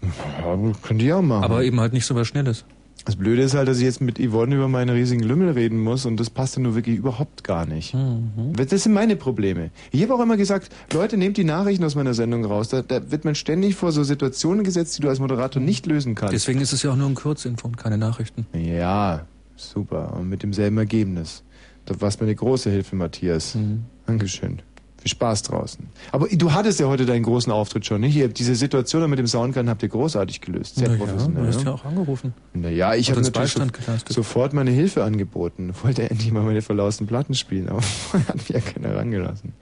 Ja, 0.01 0.57
könnte 0.81 1.05
ich 1.05 1.13
auch 1.13 1.21
machen. 1.21 1.43
Aber 1.43 1.63
eben 1.63 1.79
halt 1.79 1.93
nicht 1.93 2.05
so 2.05 2.15
was 2.15 2.27
Schnelles. 2.27 2.65
Das 3.09 3.15
Blöde 3.15 3.41
ist 3.41 3.55
halt, 3.55 3.67
dass 3.67 3.79
ich 3.79 3.85
jetzt 3.85 4.01
mit 4.01 4.19
Yvonne 4.19 4.53
über 4.53 4.67
meinen 4.67 4.91
riesigen 4.91 5.23
Lümmel 5.23 5.49
reden 5.49 5.79
muss 5.79 6.05
und 6.05 6.19
das 6.19 6.29
passt 6.29 6.57
ja 6.57 6.61
nur 6.61 6.75
wirklich 6.75 6.95
überhaupt 6.95 7.43
gar 7.43 7.65
nicht. 7.65 7.95
Mhm. 7.95 8.53
Das 8.53 8.83
sind 8.83 8.93
meine 8.93 9.15
Probleme. 9.15 9.71
Ich 9.89 10.03
habe 10.03 10.13
auch 10.13 10.19
immer 10.19 10.37
gesagt, 10.37 10.69
Leute, 10.93 11.17
nehmt 11.17 11.35
die 11.37 11.43
Nachrichten 11.43 11.83
aus 11.83 11.95
meiner 11.95 12.13
Sendung 12.13 12.45
raus. 12.45 12.69
Da, 12.69 12.83
da, 12.83 13.09
wird 13.09 13.25
man 13.25 13.33
ständig 13.33 13.73
vor 13.73 13.91
so 13.91 14.03
Situationen 14.03 14.63
gesetzt, 14.63 14.95
die 14.95 15.01
du 15.01 15.09
als 15.09 15.19
Moderator 15.19 15.59
nicht 15.59 15.87
lösen 15.87 16.13
kannst. 16.13 16.35
Deswegen 16.35 16.61
ist 16.61 16.71
es 16.71 16.83
ja 16.83 16.91
auch 16.91 16.95
nur 16.95 17.09
ein 17.09 17.15
Kurzinfo 17.15 17.67
und 17.67 17.77
keine 17.77 17.97
Nachrichten. 17.97 18.45
Ja, 18.53 19.25
super. 19.55 20.13
Und 20.15 20.29
mit 20.29 20.43
demselben 20.43 20.77
Ergebnis. 20.77 21.43
Da 21.85 21.99
warst 22.01 22.21
mir 22.21 22.27
eine 22.27 22.35
große 22.35 22.69
Hilfe, 22.69 22.95
Matthias. 22.95 23.55
Mhm. 23.55 23.85
Dankeschön. 24.05 24.61
Viel 25.01 25.09
Spaß 25.09 25.43
draußen. 25.43 25.87
Aber 26.11 26.27
du 26.27 26.51
hattest 26.51 26.79
ja 26.79 26.87
heute 26.87 27.05
deinen 27.05 27.23
großen 27.23 27.51
Auftritt 27.51 27.85
schon, 27.85 28.01
nicht? 28.01 28.17
Ihr 28.17 28.25
habt 28.25 28.37
diese 28.37 28.53
Situation 28.55 29.09
mit 29.09 29.17
dem 29.17 29.27
Soundgarden 29.27 29.69
habt 29.69 29.81
ihr 29.81 29.89
großartig 29.89 30.41
gelöst. 30.41 30.75
Sehr 30.75 30.89
Na 30.89 30.97
professionell. 30.97 31.45
Ja, 31.45 31.51
du 31.51 31.57
hast 31.57 31.65
ja 31.65 31.71
auch 31.71 31.85
angerufen. 31.85 32.33
Naja, 32.53 32.95
ich 32.95 33.09
habe 33.09 33.21
natürlich 33.21 33.53
so, 33.53 33.63
sofort 34.09 34.53
meine 34.53 34.71
Hilfe 34.71 35.03
angeboten. 35.05 35.73
Wollte 35.83 36.09
endlich 36.09 36.31
mal 36.33 36.43
meine 36.43 36.61
verlausten 36.61 37.07
Platten 37.07 37.33
spielen, 37.33 37.69
aber 37.69 37.81
hat 38.27 38.35
mich 38.35 38.49
ja 38.49 38.59
keiner 38.59 38.95
rangelassen. 38.95 39.53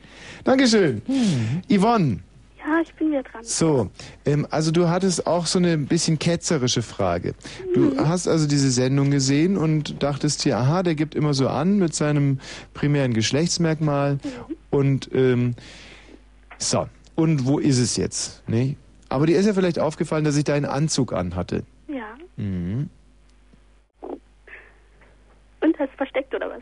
Dankeschön. 0.43 1.01
Hm. 1.05 1.61
Yvonne. 1.77 2.19
Ja, 2.67 2.81
ich 2.81 2.93
bin 2.95 3.11
wieder 3.11 3.23
dran. 3.23 3.43
So, 3.43 3.89
ähm, 4.25 4.45
also 4.49 4.71
du 4.71 4.89
hattest 4.89 5.25
auch 5.25 5.45
so 5.45 5.57
eine 5.57 5.77
bisschen 5.77 6.19
ketzerische 6.19 6.81
Frage. 6.81 7.33
Du 7.73 7.91
mhm. 7.91 8.09
hast 8.09 8.27
also 8.27 8.45
diese 8.45 8.71
Sendung 8.71 9.09
gesehen 9.09 9.55
und 9.57 10.03
dachtest 10.03 10.43
hier, 10.43 10.57
aha, 10.57 10.83
der 10.83 10.95
gibt 10.95 11.15
immer 11.15 11.33
so 11.33 11.47
an 11.47 11.77
mit 11.77 11.95
seinem 11.95 12.39
primären 12.73 13.13
Geschlechtsmerkmal 13.13 14.15
mhm. 14.15 14.55
und 14.69 15.09
ähm, 15.13 15.55
so. 16.57 16.89
Und 17.15 17.45
wo 17.45 17.57
ist 17.57 17.79
es 17.79 17.95
jetzt? 17.95 18.43
Nee? 18.47 18.75
Aber 19.07 19.25
dir 19.27 19.39
ist 19.39 19.45
ja 19.45 19.53
vielleicht 19.53 19.79
aufgefallen, 19.79 20.25
dass 20.25 20.35
ich 20.35 20.43
da 20.43 20.53
einen 20.53 20.65
Anzug 20.65 21.13
anhatte. 21.13 21.63
Ja. 21.87 22.17
Mhm. 22.35 22.89
Und 25.61 25.79
hast 25.79 25.93
versteckt 25.95 26.35
oder 26.35 26.49
was? 26.49 26.61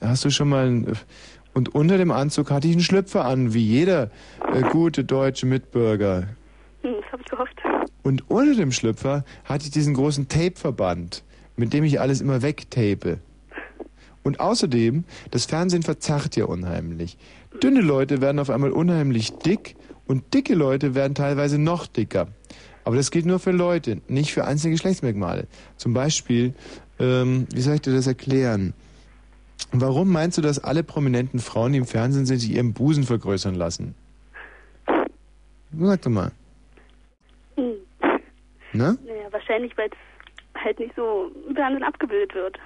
Hast 0.00 0.24
du 0.24 0.30
schon 0.30 0.48
mal 0.48 0.84
und 1.58 1.74
unter 1.74 1.98
dem 1.98 2.12
Anzug 2.12 2.52
hatte 2.52 2.68
ich 2.68 2.74
einen 2.74 2.82
Schlüpfer 2.82 3.24
an, 3.24 3.52
wie 3.52 3.64
jeder 3.64 4.12
äh, 4.54 4.62
gute 4.70 5.02
deutsche 5.02 5.44
Mitbürger. 5.44 6.28
Hm, 6.82 6.94
das 7.02 7.12
habe 7.12 7.22
ich 7.22 7.28
gehofft. 7.28 7.60
Und 8.04 8.30
unter 8.30 8.54
dem 8.54 8.70
Schlüpfer 8.70 9.24
hatte 9.44 9.64
ich 9.64 9.72
diesen 9.72 9.94
großen 9.94 10.28
Tapeverband, 10.28 11.24
mit 11.56 11.72
dem 11.72 11.82
ich 11.82 12.00
alles 12.00 12.20
immer 12.20 12.42
wegtape. 12.42 13.18
Und 14.22 14.38
außerdem, 14.38 15.02
das 15.32 15.46
Fernsehen 15.46 15.82
verzerrt 15.82 16.36
ja 16.36 16.44
unheimlich. 16.44 17.18
Dünne 17.60 17.80
Leute 17.80 18.20
werden 18.20 18.38
auf 18.38 18.50
einmal 18.50 18.70
unheimlich 18.70 19.32
dick 19.38 19.74
und 20.06 20.32
dicke 20.34 20.54
Leute 20.54 20.94
werden 20.94 21.16
teilweise 21.16 21.58
noch 21.58 21.88
dicker. 21.88 22.28
Aber 22.84 22.94
das 22.94 23.10
gilt 23.10 23.26
nur 23.26 23.40
für 23.40 23.50
Leute, 23.50 24.00
nicht 24.06 24.32
für 24.32 24.44
einzelne 24.44 24.74
Geschlechtsmerkmale. 24.74 25.48
Zum 25.76 25.92
Beispiel, 25.92 26.54
ähm, 27.00 27.48
wie 27.52 27.62
soll 27.62 27.74
ich 27.74 27.80
dir 27.80 27.94
das 27.94 28.06
erklären? 28.06 28.74
Warum 29.72 30.10
meinst 30.10 30.38
du, 30.38 30.42
dass 30.42 30.62
alle 30.62 30.82
prominenten 30.82 31.40
Frauen, 31.40 31.72
die 31.72 31.78
im 31.78 31.86
Fernsehen 31.86 32.26
sind, 32.26 32.38
sich 32.38 32.50
ihren 32.50 32.72
Busen 32.72 33.04
vergrößern 33.04 33.54
lassen? 33.54 33.94
Sag 35.78 36.02
doch 36.02 36.10
mal. 36.10 36.32
Hm. 37.56 37.74
Na? 38.72 38.96
Naja, 39.04 39.28
wahrscheinlich, 39.30 39.76
weil 39.76 39.88
es 39.88 40.64
halt 40.64 40.78
nicht 40.78 40.94
so 40.96 41.30
im 41.48 41.54
Fernsehen 41.54 41.82
abgebildet 41.82 42.34
wird. 42.34 42.58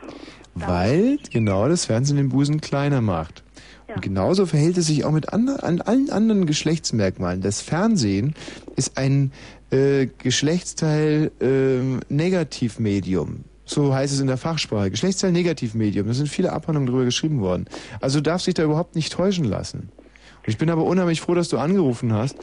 Weil 0.54 1.18
genau 1.30 1.68
das 1.68 1.86
Fernsehen 1.86 2.16
den 2.16 2.28
Busen 2.28 2.60
kleiner 2.60 3.00
macht. 3.00 3.42
Ja. 3.88 3.96
Und 3.96 4.02
genauso 4.02 4.46
verhält 4.46 4.78
es 4.78 4.86
sich 4.86 5.04
auch 5.04 5.10
mit 5.10 5.32
andre, 5.32 5.62
an 5.62 5.80
allen 5.80 6.10
anderen 6.10 6.46
Geschlechtsmerkmalen. 6.46 7.42
Das 7.42 7.60
Fernsehen 7.60 8.34
ist 8.76 8.96
ein 8.96 9.32
äh, 9.70 10.06
Geschlechtsteil 10.18 11.32
äh, 11.40 12.12
Negativmedium. 12.12 13.44
So 13.72 13.94
heißt 13.94 14.12
es 14.12 14.20
in 14.20 14.26
der 14.26 14.36
Fachsprache. 14.36 14.90
Geschlechtsteil-Negativmedium. 14.90 16.06
Da 16.06 16.12
sind 16.12 16.28
viele 16.28 16.52
Abhandlungen 16.52 16.86
darüber 16.86 17.04
geschrieben 17.04 17.40
worden. 17.40 17.66
Also 18.00 18.18
du 18.18 18.24
darfst 18.24 18.46
dich 18.46 18.54
da 18.54 18.64
überhaupt 18.64 18.94
nicht 18.96 19.12
täuschen 19.12 19.44
lassen. 19.44 19.90
Ich 20.44 20.58
bin 20.58 20.68
aber 20.70 20.84
unheimlich 20.84 21.20
froh, 21.20 21.34
dass 21.34 21.48
du 21.48 21.58
angerufen 21.58 22.12
hast. 22.12 22.36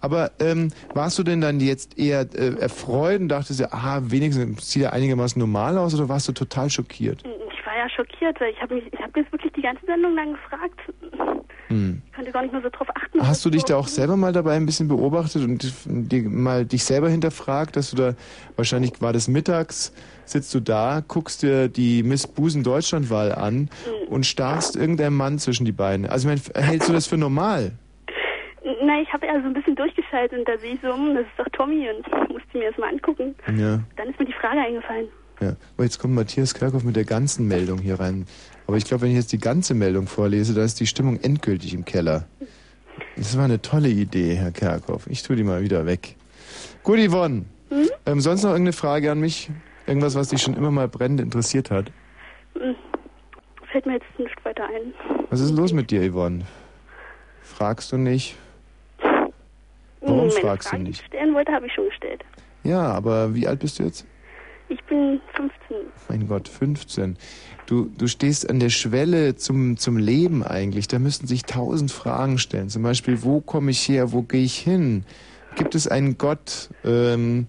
Aber 0.00 0.30
ähm, 0.38 0.70
warst 0.94 1.18
du 1.18 1.22
denn 1.22 1.40
dann 1.40 1.58
jetzt 1.58 1.98
eher 1.98 2.20
äh, 2.34 2.54
erfreut 2.60 3.20
und 3.20 3.28
dachtest 3.28 3.60
ja, 3.60 3.72
aha, 3.72 4.02
wenigstens 4.04 4.70
sieht 4.70 4.82
er 4.82 4.92
einigermaßen 4.92 5.40
normal 5.40 5.76
aus 5.78 5.94
oder 5.94 6.08
warst 6.08 6.28
du 6.28 6.32
total 6.32 6.70
schockiert? 6.70 7.22
Ich 7.24 7.66
war 7.66 7.76
ja 7.76 7.88
schockiert, 7.88 8.40
weil 8.40 8.52
ich 8.52 8.60
habe 8.60 8.74
mich, 8.74 8.84
ich 8.92 9.00
habe 9.00 9.18
jetzt 9.18 9.32
wirklich 9.32 9.52
die 9.54 9.62
ganze 9.62 9.84
Sendung 9.86 10.14
lang 10.14 10.34
gefragt. 10.34 10.80
Hm. 11.68 12.02
Ich 12.06 12.12
konnte 12.12 12.30
gar 12.30 12.42
nicht 12.42 12.52
nur 12.52 12.62
so 12.62 12.68
drauf 12.68 12.88
achten. 12.94 13.26
Hast 13.26 13.44
du 13.44 13.50
dich 13.50 13.64
da 13.64 13.76
auch 13.76 13.88
selber 13.88 14.16
mal 14.16 14.32
dabei 14.32 14.54
ein 14.54 14.66
bisschen 14.66 14.86
beobachtet 14.86 15.42
und 15.42 16.30
mal 16.30 16.64
dich 16.64 16.84
selber 16.84 17.08
hinterfragt, 17.08 17.74
dass 17.74 17.90
du 17.90 17.96
da 17.96 18.14
wahrscheinlich 18.54 19.00
war 19.00 19.12
das 19.12 19.26
mittags 19.26 19.92
sitzt 20.26 20.54
du 20.54 20.60
da, 20.60 21.02
guckst 21.06 21.42
dir 21.42 21.68
die 21.68 22.02
Miss 22.02 22.26
Busen 22.26 22.62
Deutschlandwahl 22.62 23.32
an 23.32 23.56
mhm. 23.58 24.08
und 24.08 24.26
starrst 24.26 24.76
irgendeinem 24.76 25.16
Mann 25.16 25.38
zwischen 25.38 25.64
die 25.64 25.72
Beine. 25.72 26.10
Also 26.10 26.28
ich 26.28 26.44
meine, 26.54 26.66
hältst 26.66 26.88
du 26.88 26.92
das 26.92 27.06
für 27.06 27.16
normal? 27.16 27.72
Nein, 28.82 29.04
ich 29.04 29.12
habe 29.12 29.26
ja 29.26 29.40
so 29.40 29.46
ein 29.46 29.54
bisschen 29.54 29.76
durchgeschaltet 29.76 30.38
und 30.38 30.48
da 30.48 30.58
sehe 30.58 30.74
ich 30.74 30.80
so, 30.80 30.92
hm, 30.92 31.14
das 31.14 31.24
ist 31.24 31.38
doch 31.38 31.48
Tommy 31.52 31.88
und 31.88 32.06
ich 32.06 32.28
musste 32.28 32.58
mir 32.58 32.70
das 32.70 32.78
mal 32.78 32.88
angucken. 32.88 33.34
Ja. 33.56 33.80
Dann 33.96 34.08
ist 34.08 34.18
mir 34.18 34.26
die 34.26 34.32
Frage 34.32 34.58
eingefallen. 34.58 35.08
Ja. 35.40 35.54
Oh, 35.78 35.82
jetzt 35.82 35.98
kommt 35.98 36.14
Matthias 36.14 36.54
Kerkhoff 36.54 36.82
mit 36.82 36.96
der 36.96 37.04
ganzen 37.04 37.46
Meldung 37.46 37.78
hier 37.78 38.00
rein. 38.00 38.26
Aber 38.66 38.76
ich 38.76 38.84
glaube, 38.84 39.02
wenn 39.02 39.10
ich 39.10 39.16
jetzt 39.16 39.32
die 39.32 39.38
ganze 39.38 39.74
Meldung 39.74 40.06
vorlese, 40.06 40.54
da 40.54 40.64
ist 40.64 40.80
die 40.80 40.86
Stimmung 40.86 41.20
endgültig 41.20 41.74
im 41.74 41.84
Keller. 41.84 42.26
Das 43.16 43.36
war 43.36 43.44
eine 43.44 43.62
tolle 43.62 43.88
Idee, 43.88 44.34
Herr 44.34 44.50
Kerkhoff. 44.50 45.06
Ich 45.08 45.22
tue 45.22 45.36
die 45.36 45.44
mal 45.44 45.62
wieder 45.62 45.86
weg. 45.86 46.16
Gut, 46.82 46.98
Yvonne. 46.98 47.44
Mhm. 47.70 47.90
Ähm, 48.06 48.20
sonst 48.20 48.42
noch 48.42 48.50
irgendeine 48.50 48.72
Frage 48.72 49.10
an 49.10 49.20
mich? 49.20 49.50
Irgendwas, 49.86 50.14
was 50.14 50.28
dich 50.28 50.42
schon 50.42 50.54
immer 50.54 50.70
mal 50.70 50.88
brennend 50.88 51.20
interessiert 51.20 51.70
hat? 51.70 51.92
Hm. 52.54 52.74
Fällt 53.70 53.86
mir 53.86 53.94
jetzt 53.94 54.18
nicht 54.18 54.44
weiter 54.44 54.64
ein. 54.64 54.92
Was 55.30 55.40
ist 55.40 55.56
los 55.56 55.72
mit 55.72 55.90
dir, 55.90 56.10
Yvonne? 56.10 56.44
Fragst 57.42 57.92
du 57.92 57.96
nicht? 57.96 58.36
Warum 60.00 60.28
Meine 60.28 60.30
fragst 60.30 60.68
Frage, 60.68 60.82
du 60.82 60.88
nicht? 60.88 61.00
Die 61.00 61.04
ich 61.04 61.08
stellen 61.08 61.34
wollte, 61.34 61.52
habe 61.52 61.66
ich 61.66 61.72
schon 61.72 61.86
gestellt. 61.86 62.24
Ja, 62.64 62.92
aber 62.92 63.34
wie 63.34 63.46
alt 63.46 63.60
bist 63.60 63.78
du 63.78 63.84
jetzt? 63.84 64.06
Ich 64.68 64.82
bin 64.84 65.20
15. 65.34 65.76
Mein 66.08 66.26
Gott, 66.26 66.48
15. 66.48 67.16
Du, 67.66 67.88
du 67.96 68.08
stehst 68.08 68.50
an 68.50 68.58
der 68.58 68.70
Schwelle 68.70 69.36
zum, 69.36 69.76
zum 69.76 69.96
Leben 69.96 70.42
eigentlich. 70.42 70.88
Da 70.88 70.98
müssten 70.98 71.28
sich 71.28 71.44
tausend 71.44 71.92
Fragen 71.92 72.38
stellen. 72.38 72.68
Zum 72.68 72.82
Beispiel, 72.82 73.22
wo 73.22 73.40
komme 73.40 73.70
ich 73.70 73.88
her? 73.88 74.12
Wo 74.12 74.22
gehe 74.22 74.42
ich 74.42 74.58
hin? 74.58 75.04
Gibt 75.54 75.74
es 75.76 75.86
einen 75.86 76.18
Gott? 76.18 76.70
Ähm, 76.84 77.46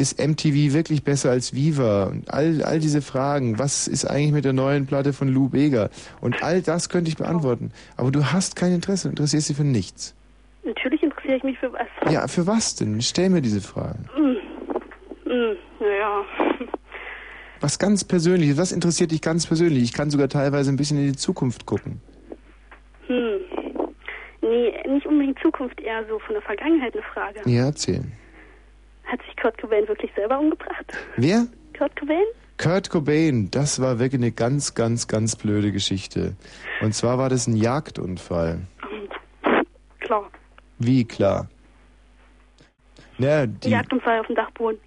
ist 0.00 0.18
MTV 0.18 0.72
wirklich 0.72 1.04
besser 1.04 1.30
als 1.30 1.54
Viva? 1.54 2.04
Und 2.04 2.32
all, 2.32 2.62
all 2.62 2.80
diese 2.80 3.02
Fragen. 3.02 3.58
Was 3.58 3.86
ist 3.86 4.04
eigentlich 4.04 4.32
mit 4.32 4.44
der 4.44 4.52
neuen 4.52 4.86
Platte 4.86 5.12
von 5.12 5.28
Lou 5.28 5.48
Bega? 5.48 5.90
Und 6.20 6.42
all 6.42 6.62
das 6.62 6.88
könnte 6.88 7.10
ich 7.10 7.16
beantworten. 7.16 7.70
Aber 7.96 8.10
du 8.10 8.32
hast 8.32 8.56
kein 8.56 8.72
Interesse, 8.72 9.08
du 9.08 9.10
interessierst 9.10 9.50
dich 9.50 9.56
für 9.56 9.64
nichts. 9.64 10.16
Natürlich 10.64 11.02
interessiere 11.02 11.36
ich 11.36 11.42
mich 11.42 11.58
für 11.58 11.72
was. 11.72 12.12
Ja, 12.12 12.26
für 12.28 12.46
was 12.46 12.74
denn? 12.76 13.00
Stell 13.00 13.30
mir 13.30 13.42
diese 13.42 13.60
Fragen. 13.60 14.06
Mm. 14.16 15.30
Mm, 15.30 15.56
naja. 15.80 16.24
Was 17.60 17.78
ganz 17.78 18.04
Persönliches, 18.04 18.56
was 18.56 18.72
interessiert 18.72 19.10
dich 19.10 19.20
ganz 19.20 19.46
persönlich? 19.46 19.82
Ich 19.82 19.92
kann 19.92 20.10
sogar 20.10 20.28
teilweise 20.28 20.70
ein 20.70 20.76
bisschen 20.76 20.98
in 20.98 21.12
die 21.12 21.16
Zukunft 21.16 21.66
gucken. 21.66 22.00
Hm. 23.06 23.40
Nee, 24.40 24.72
nicht 24.88 25.06
unbedingt 25.06 25.38
Zukunft, 25.40 25.78
eher 25.80 26.06
so 26.08 26.18
von 26.20 26.34
der 26.34 26.42
Vergangenheit 26.42 26.94
eine 26.94 27.02
Frage. 27.02 27.40
Ja, 27.44 27.66
erzählen. 27.66 28.10
Hat 29.04 29.20
sich 29.22 29.36
Kurt 29.36 29.58
Cobain 29.58 29.86
wirklich 29.88 30.10
selber 30.14 30.38
umgebracht? 30.38 30.84
Wer? 31.16 31.46
Kurt 31.76 31.96
Cobain? 31.96 32.24
Kurt 32.58 32.90
Cobain, 32.90 33.50
das 33.50 33.80
war 33.80 33.98
wirklich 33.98 34.20
eine 34.20 34.32
ganz, 34.32 34.74
ganz, 34.74 35.08
ganz 35.08 35.34
blöde 35.34 35.72
Geschichte. 35.72 36.36
Und 36.82 36.94
zwar 36.94 37.16
war 37.16 37.30
das 37.30 37.46
ein 37.46 37.56
Jagdunfall. 37.56 38.60
Klar. 40.00 40.30
Wie 40.78 41.04
klar? 41.04 41.48
Ja, 43.18 43.46
die 43.46 43.70
Jagdunfall 43.70 44.20
auf 44.20 44.26
dem 44.26 44.36
Dachboden. 44.36 44.78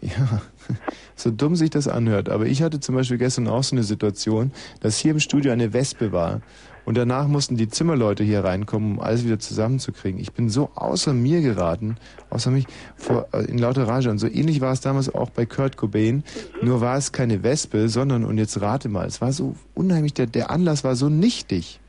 Ja, 0.00 0.42
so 1.14 1.30
dumm 1.30 1.56
sich 1.56 1.70
das 1.70 1.88
anhört. 1.88 2.28
Aber 2.28 2.46
ich 2.46 2.62
hatte 2.62 2.80
zum 2.80 2.94
Beispiel 2.94 3.18
gestern 3.18 3.48
auch 3.48 3.62
so 3.62 3.74
eine 3.74 3.82
Situation, 3.82 4.52
dass 4.80 4.98
hier 4.98 5.12
im 5.12 5.20
Studio 5.20 5.52
eine 5.52 5.72
Wespe 5.72 6.12
war 6.12 6.42
Und 6.84 6.96
danach 6.96 7.28
mussten 7.28 7.56
die 7.56 7.68
Zimmerleute 7.68 8.24
hier 8.24 8.44
reinkommen, 8.44 8.92
um 8.92 9.00
alles 9.00 9.24
wieder 9.24 9.38
zusammenzukriegen. 9.38 10.20
Ich 10.20 10.32
bin 10.32 10.48
so 10.48 10.70
außer 10.74 11.14
mir 11.14 11.40
geraten, 11.40 11.96
außer 12.30 12.50
mich, 12.50 12.66
vor, 12.96 13.26
äh, 13.32 13.44
in 13.44 13.58
lauter 13.58 13.88
Rage. 13.88 14.10
Und 14.10 14.18
so 14.18 14.26
ähnlich 14.26 14.60
war 14.60 14.72
es 14.72 14.80
damals 14.80 15.14
auch 15.14 15.30
bei 15.30 15.46
Kurt 15.46 15.76
Cobain. 15.76 16.24
Nur 16.62 16.80
war 16.80 16.96
es 16.96 17.12
keine 17.12 17.42
Wespe, 17.42 17.88
sondern, 17.88 18.24
und 18.24 18.38
jetzt 18.38 18.60
rate 18.60 18.88
mal, 18.88 19.06
es 19.06 19.20
war 19.20 19.32
so 19.32 19.54
unheimlich, 19.74 20.14
der, 20.14 20.26
der 20.26 20.50
Anlass 20.50 20.84
war 20.84 20.96
so 20.96 21.08
nichtig. 21.08 21.80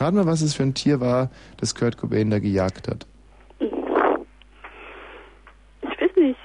Rat 0.00 0.14
mal, 0.14 0.26
was 0.26 0.40
es 0.40 0.54
für 0.54 0.62
ein 0.62 0.74
Tier 0.74 1.00
war, 1.00 1.30
das 1.58 1.74
Kurt 1.74 1.98
Cobain 1.98 2.30
da 2.30 2.38
gejagt 2.38 2.88
hat. 2.88 3.06
Ich 3.58 3.70
weiß 5.82 6.16
nicht. 6.16 6.38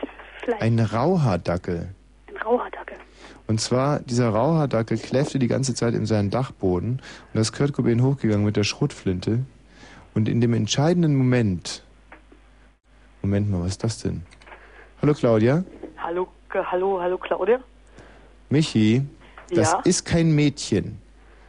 Vielleicht 0.44 0.62
Ein 0.62 0.80
Rauhaardackel. 0.80 1.96
Und 3.48 3.62
zwar, 3.62 4.00
dieser 4.00 4.30
Rauhaardackel 4.30 4.98
kläffte 4.98 5.38
die 5.38 5.48
ganze 5.48 5.76
Zeit 5.76 5.93
in 5.93 6.06
seinen 6.06 6.32
Dachboden 6.32 6.93
und 6.93 7.02
da 7.34 7.41
ist 7.41 7.54
Kurt 7.54 7.74
Cobain 7.74 8.02
hochgegangen 8.02 8.43
mit 8.46 8.56
der 8.58 8.64
Schrotflinte 8.64 9.46
und 10.16 10.28
in 10.28 10.41
dem 10.41 10.54
entscheidenden 10.54 11.16
Moment, 11.16 11.84
Moment 13.22 13.52
mal, 13.52 13.62
was 13.62 13.70
ist 13.70 13.84
das 13.84 14.00
denn? 14.02 14.24
Hallo 15.02 15.14
Claudia? 15.14 15.64
Hallo, 15.98 16.28
hallo, 16.54 17.00
hallo 17.00 17.18
Claudia. 17.20 17.60
Michi, 18.50 19.04
das 19.54 19.74
Ja? 19.74 19.82
ist 19.84 20.06
kein 20.06 20.34
Mädchen. 20.34 21.00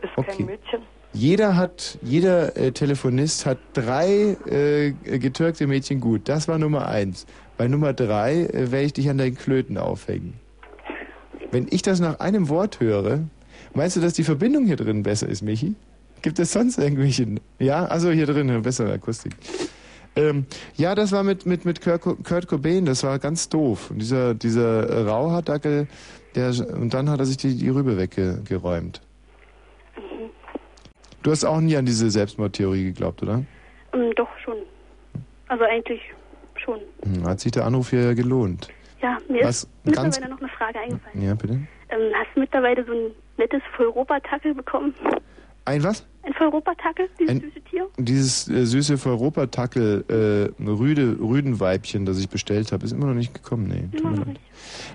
Ist 0.02 0.10
Okay. 0.16 0.36
kein 0.36 0.46
Mädchen. 0.46 0.82
Jeder 1.14 1.56
hat, 1.56 1.98
jeder 2.02 2.54
äh, 2.58 2.72
Telefonist 2.72 3.46
hat 3.46 3.56
drei 3.72 4.36
äh, 4.46 4.92
getürkte 5.18 5.66
Mädchen 5.66 5.98
gut. 6.00 6.28
Das 6.28 6.46
war 6.46 6.58
Nummer 6.58 6.88
eins. 6.88 7.24
Bei 7.56 7.68
Nummer 7.68 7.94
drei 7.94 8.42
äh, 8.42 8.70
werde 8.70 8.82
ich 8.84 8.92
dich 8.92 9.08
an 9.08 9.16
deinen 9.16 9.34
Klöten 9.34 9.78
aufhängen. 9.78 10.34
Wenn 11.50 11.66
ich 11.70 11.82
das 11.82 12.00
nach 12.00 12.20
einem 12.20 12.48
Wort 12.48 12.80
höre, 12.80 13.20
meinst 13.74 13.96
du, 13.96 14.00
dass 14.00 14.14
die 14.14 14.24
Verbindung 14.24 14.66
hier 14.66 14.76
drin 14.76 15.02
besser 15.02 15.28
ist, 15.28 15.42
Michi? 15.42 15.74
Gibt 16.22 16.38
es 16.38 16.52
sonst 16.52 16.78
irgendwelche? 16.78 17.26
Ja, 17.58 17.84
also 17.84 18.10
hier 18.10 18.26
drin 18.26 18.50
eine 18.50 18.60
bessere 18.60 18.92
Akustik. 18.92 19.34
Ähm, 20.16 20.46
ja, 20.76 20.94
das 20.94 21.12
war 21.12 21.22
mit 21.22 21.44
mit 21.46 21.64
mit 21.64 21.82
Kurt, 21.82 22.00
Co- 22.00 22.16
Kurt 22.16 22.48
Cobain. 22.48 22.86
Das 22.86 23.02
war 23.04 23.18
ganz 23.18 23.48
doof. 23.50 23.90
Und 23.90 24.00
dieser 24.00 24.34
dieser 24.34 25.06
Rauhaardackel, 25.06 25.86
der 26.34 26.48
und 26.74 26.94
dann 26.94 27.10
hat 27.10 27.20
er 27.20 27.26
sich 27.26 27.36
die 27.36 27.54
die 27.56 27.68
Rübe 27.68 27.98
weggeräumt. 27.98 29.02
Du 31.22 31.30
hast 31.30 31.44
auch 31.44 31.60
nie 31.60 31.76
an 31.76 31.84
diese 31.86 32.10
Selbstmordtheorie 32.10 32.84
geglaubt, 32.84 33.22
oder? 33.22 33.44
Ähm, 33.92 34.12
doch, 34.16 34.28
schon. 34.44 34.56
Also 35.48 35.64
eigentlich 35.64 36.00
schon. 36.64 36.78
Hm, 37.04 37.24
Hat 37.26 37.40
sich 37.40 37.52
der 37.52 37.66
Anruf 37.66 37.90
hier 37.90 38.14
gelohnt. 38.14 38.68
Ja, 39.06 39.18
mir 39.28 39.44
Was 39.44 39.62
ist 39.64 39.70
mittlerweile 39.84 40.28
noch 40.30 40.40
eine 40.40 40.48
Frage 40.48 40.78
eingefallen. 40.80 41.22
Ja, 41.22 41.34
bitte. 41.34 41.54
Ähm, 41.54 42.12
hast 42.14 42.28
du 42.34 42.40
mittlerweile 42.40 42.84
so 42.84 42.92
ein 42.92 43.10
nettes 43.38 43.62
Volleuropa-Tackel 43.76 44.54
bekommen? 44.54 44.94
Ein 45.64 45.82
was? 45.84 46.04
Ein 46.24 46.32
Volleuropa-Tackel, 46.34 47.08
dieses 47.18 47.30
Ein- 47.30 47.40
süße 47.40 47.60
Tier? 47.70 47.88
Dieses 47.98 48.48
äh, 48.48 48.66
süße 48.66 48.98
Europatackel 49.08 50.04
äh, 50.58 50.62
Rüde, 50.68 51.18
Rüdenweibchen, 51.20 52.04
das 52.04 52.18
ich 52.18 52.28
bestellt 52.28 52.72
habe, 52.72 52.84
ist 52.84 52.92
immer 52.92 53.06
noch 53.06 53.14
nicht 53.14 53.32
gekommen. 53.32 53.68
Nee, 53.68 53.88
tut 53.92 54.00
Immer 54.00 54.10
mir 54.10 54.16
noch 54.18 54.26
leid. 54.26 54.40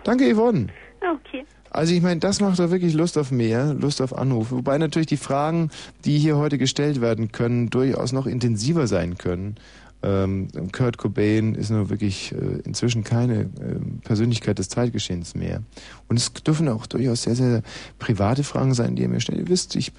Danke, 0.04 0.34
Yvonne. 0.34 0.68
Ah, 1.02 1.14
okay. 1.14 1.46
Also 1.70 1.94
ich 1.94 2.02
meine, 2.02 2.20
das 2.20 2.42
macht 2.42 2.60
doch 2.60 2.70
wirklich 2.70 2.94
Lust 2.94 3.18
auf 3.18 3.32
mehr, 3.32 3.74
Lust 3.74 4.02
auf 4.02 4.18
Anrufe. 4.18 4.58
Wobei 4.58 4.78
natürlich 4.78 5.08
die 5.08 5.16
Fragen, 5.16 5.70
die 6.04 6.18
hier 6.18 6.36
heute 6.36 6.58
gestellt 6.58 7.00
werden 7.00 7.32
können, 7.32 7.70
durchaus 7.70 8.12
noch 8.12 8.26
intensiver 8.28 8.88
sein 8.88 9.18
können. 9.18 9.56
Ähm, 10.04 10.48
Kurt 10.72 10.98
Cobain 10.98 11.54
ist 11.54 11.70
nur 11.70 11.90
wirklich 11.90 12.32
äh, 12.32 12.62
inzwischen 12.64 13.04
keine 13.04 13.50
ähm, 13.62 14.00
Persönlichkeit 14.04 14.58
des 14.58 14.70
Zeitgeschehens 14.70 15.36
mehr. 15.36 15.62
Und 16.08 16.18
es 16.18 16.34
dürfen 16.34 16.68
auch 16.70 16.88
durchaus 16.88 17.24
sehr, 17.24 17.36
sehr 17.36 17.62
private 18.00 18.44
Fragen 18.44 18.74
sein, 18.74 18.96
die 18.96 19.04
ihr 19.04 19.10
mir 19.10 19.20
stellt. 19.20 19.40
Ihr 19.40 19.48
wisst, 19.48 19.76
ich 19.76 19.92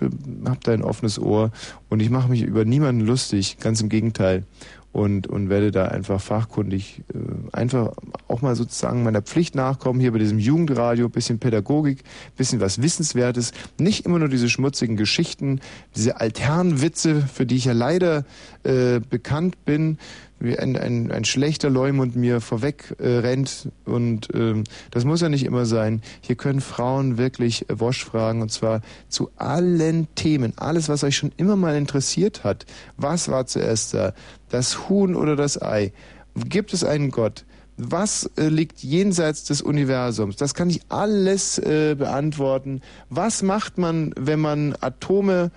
habe 0.45 0.59
da 0.63 0.73
ein 0.73 0.83
offenes 0.83 1.19
Ohr 1.19 1.53
und 1.89 2.01
ich 2.01 2.11
mache 2.11 2.29
mich 2.29 2.43
über 2.43 2.65
niemanden 2.65 3.03
lustig, 3.03 3.59
ganz 3.61 3.81
im 3.81 3.89
Gegenteil. 3.89 4.45
Und, 4.93 5.27
und 5.27 5.49
werde 5.49 5.71
da 5.71 5.87
einfach 5.87 6.21
fachkundig, 6.21 7.03
äh, 7.15 7.57
einfach 7.57 7.93
auch 8.29 8.43
mal 8.43 8.55
sozusagen 8.55 9.03
meiner 9.03 9.23
Pflicht 9.23 9.55
nachkommen, 9.55 10.01
hier 10.01 10.13
bei 10.13 10.19
diesem 10.19 10.39
Jugendradio, 10.39 11.09
bisschen 11.09 11.39
Pädagogik, 11.39 12.05
bisschen 12.37 12.61
was 12.61 12.83
Wissenswertes, 12.83 13.53
nicht 13.79 14.05
immer 14.05 14.19
nur 14.19 14.29
diese 14.29 14.51
schmutzigen 14.51 14.99
Geschichten, 14.99 15.61
diese 15.97 16.21
Altherrenwitze, 16.21 17.23
für 17.23 17.47
die 17.47 17.57
ich 17.57 17.65
ja 17.65 17.73
leider 17.73 18.27
äh, 18.65 19.01
bekannt 19.01 19.65
bin, 19.65 19.97
wie 20.43 20.59
ein, 20.59 20.77
ein, 20.77 21.11
ein 21.11 21.25
schlechter 21.25 21.71
Leumund 21.71 22.17
mir 22.17 22.41
vorweg 22.41 22.97
äh, 22.99 23.19
rennt 23.19 23.69
und 23.85 24.29
ähm, 24.35 24.65
das 24.91 25.05
muss 25.05 25.21
ja 25.21 25.29
nicht 25.29 25.45
immer 25.45 25.67
sein. 25.67 26.03
Hier 26.21 26.37
können 26.37 26.61
Frauen 26.61 27.17
wirklich 27.17 27.69
äh, 27.71 27.79
Wosch 27.79 28.05
fragen 28.05 28.43
und 28.43 28.51
zwar 28.51 28.81
zu 29.09 29.31
allen 29.37 30.09
Themen, 30.15 30.53
alles 30.57 30.89
was 30.89 31.05
euch 31.05 31.17
schon 31.17 31.33
immer 31.37 31.57
mal 31.57 31.77
interessiert 31.77 32.45
hat. 32.45 32.67
Was 32.97 33.29
war 33.29 33.47
zuerst 33.47 33.95
da? 33.95 34.15
Das 34.53 34.89
Huhn 34.91 35.17
oder 35.17 35.35
das 35.35 35.61
Ei? 35.61 35.93
Gibt 36.35 36.75
es 36.75 36.85
einen 36.85 37.11
Gott? 37.11 37.47
Was 37.79 38.31
äh, 38.37 38.49
liegt 38.49 38.83
jenseits 38.83 39.45
des 39.45 39.63
Universums? 39.63 40.37
Das 40.37 40.53
kann 40.53 40.69
ich 40.69 40.83
alles 40.91 41.59
äh, 41.59 41.97
beantworten. 41.99 42.83
Was 43.09 43.43
macht 43.43 43.79
man, 43.79 44.13
wenn 44.15 44.41
man 44.41 44.75
Atome 44.81 45.51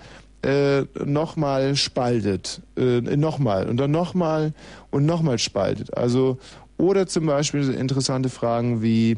äh, 0.44 0.86
nochmal 1.04 1.76
spaltet, 1.76 2.62
äh, 2.78 3.02
nochmal 3.02 3.68
und 3.68 3.78
dann 3.78 3.92
nochmal 3.92 4.54
und 4.92 5.06
nochmal 5.06 5.40
spaltet. 5.40 5.98
Also 5.98 6.38
oder 6.78 7.06
zum 7.06 7.26
Beispiel 7.26 7.70
interessante 7.74 8.30
Fragen 8.30 8.82
wie 8.82 9.18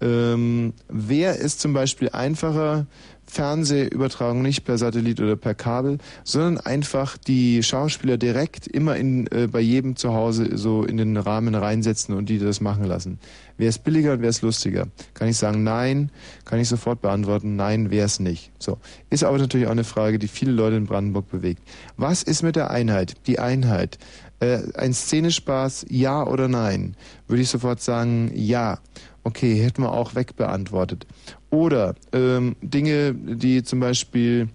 ähm, 0.00 0.72
wer 0.88 1.36
ist 1.36 1.60
zum 1.60 1.74
Beispiel 1.74 2.08
einfacher 2.10 2.86
Fernsehübertragung 3.30 4.42
nicht 4.42 4.64
per 4.64 4.76
Satellit 4.76 5.20
oder 5.20 5.36
per 5.36 5.54
Kabel, 5.54 5.98
sondern 6.24 6.58
einfach 6.58 7.16
die 7.16 7.62
Schauspieler 7.62 8.16
direkt 8.18 8.66
immer 8.66 8.96
in, 8.96 9.26
äh, 9.28 9.46
bei 9.46 9.60
jedem 9.60 9.96
zu 9.96 10.12
Hause 10.12 10.56
so 10.56 10.84
in 10.84 10.96
den 10.96 11.16
Rahmen 11.16 11.54
reinsetzen 11.54 12.14
und 12.14 12.28
die 12.28 12.38
das 12.38 12.60
machen 12.60 12.84
lassen. 12.84 13.18
Wer 13.56 13.68
ist 13.68 13.84
billiger 13.84 14.14
und 14.14 14.22
wer 14.22 14.30
ist 14.30 14.42
lustiger? 14.42 14.88
Kann 15.14 15.28
ich 15.28 15.36
sagen 15.36 15.64
nein? 15.64 16.10
Kann 16.44 16.58
ich 16.58 16.68
sofort 16.68 17.02
beantworten 17.02 17.56
nein, 17.56 17.90
wer 17.90 18.04
es 18.04 18.18
nicht? 18.18 18.52
So. 18.58 18.78
Ist 19.10 19.22
aber 19.22 19.38
natürlich 19.38 19.66
auch 19.66 19.72
eine 19.72 19.84
Frage, 19.84 20.18
die 20.18 20.28
viele 20.28 20.52
Leute 20.52 20.76
in 20.76 20.86
Brandenburg 20.86 21.30
bewegt. 21.30 21.62
Was 21.96 22.22
ist 22.22 22.42
mit 22.42 22.56
der 22.56 22.70
Einheit? 22.70 23.14
Die 23.26 23.38
Einheit. 23.38 23.98
Äh, 24.40 24.60
ein 24.74 24.94
Szenespaß, 24.94 25.86
ja 25.90 26.26
oder 26.26 26.48
nein? 26.48 26.96
Würde 27.28 27.42
ich 27.42 27.50
sofort 27.50 27.82
sagen, 27.82 28.30
ja. 28.34 28.78
Okay, 29.22 29.62
hätten 29.62 29.82
wir 29.82 29.92
auch 29.92 30.14
wegbeantwortet. 30.14 31.06
Oder 31.50 31.94
ähm, 32.12 32.56
Dinge, 32.62 33.14
die 33.14 33.62
zum 33.62 33.80
Beispiel 33.80 34.48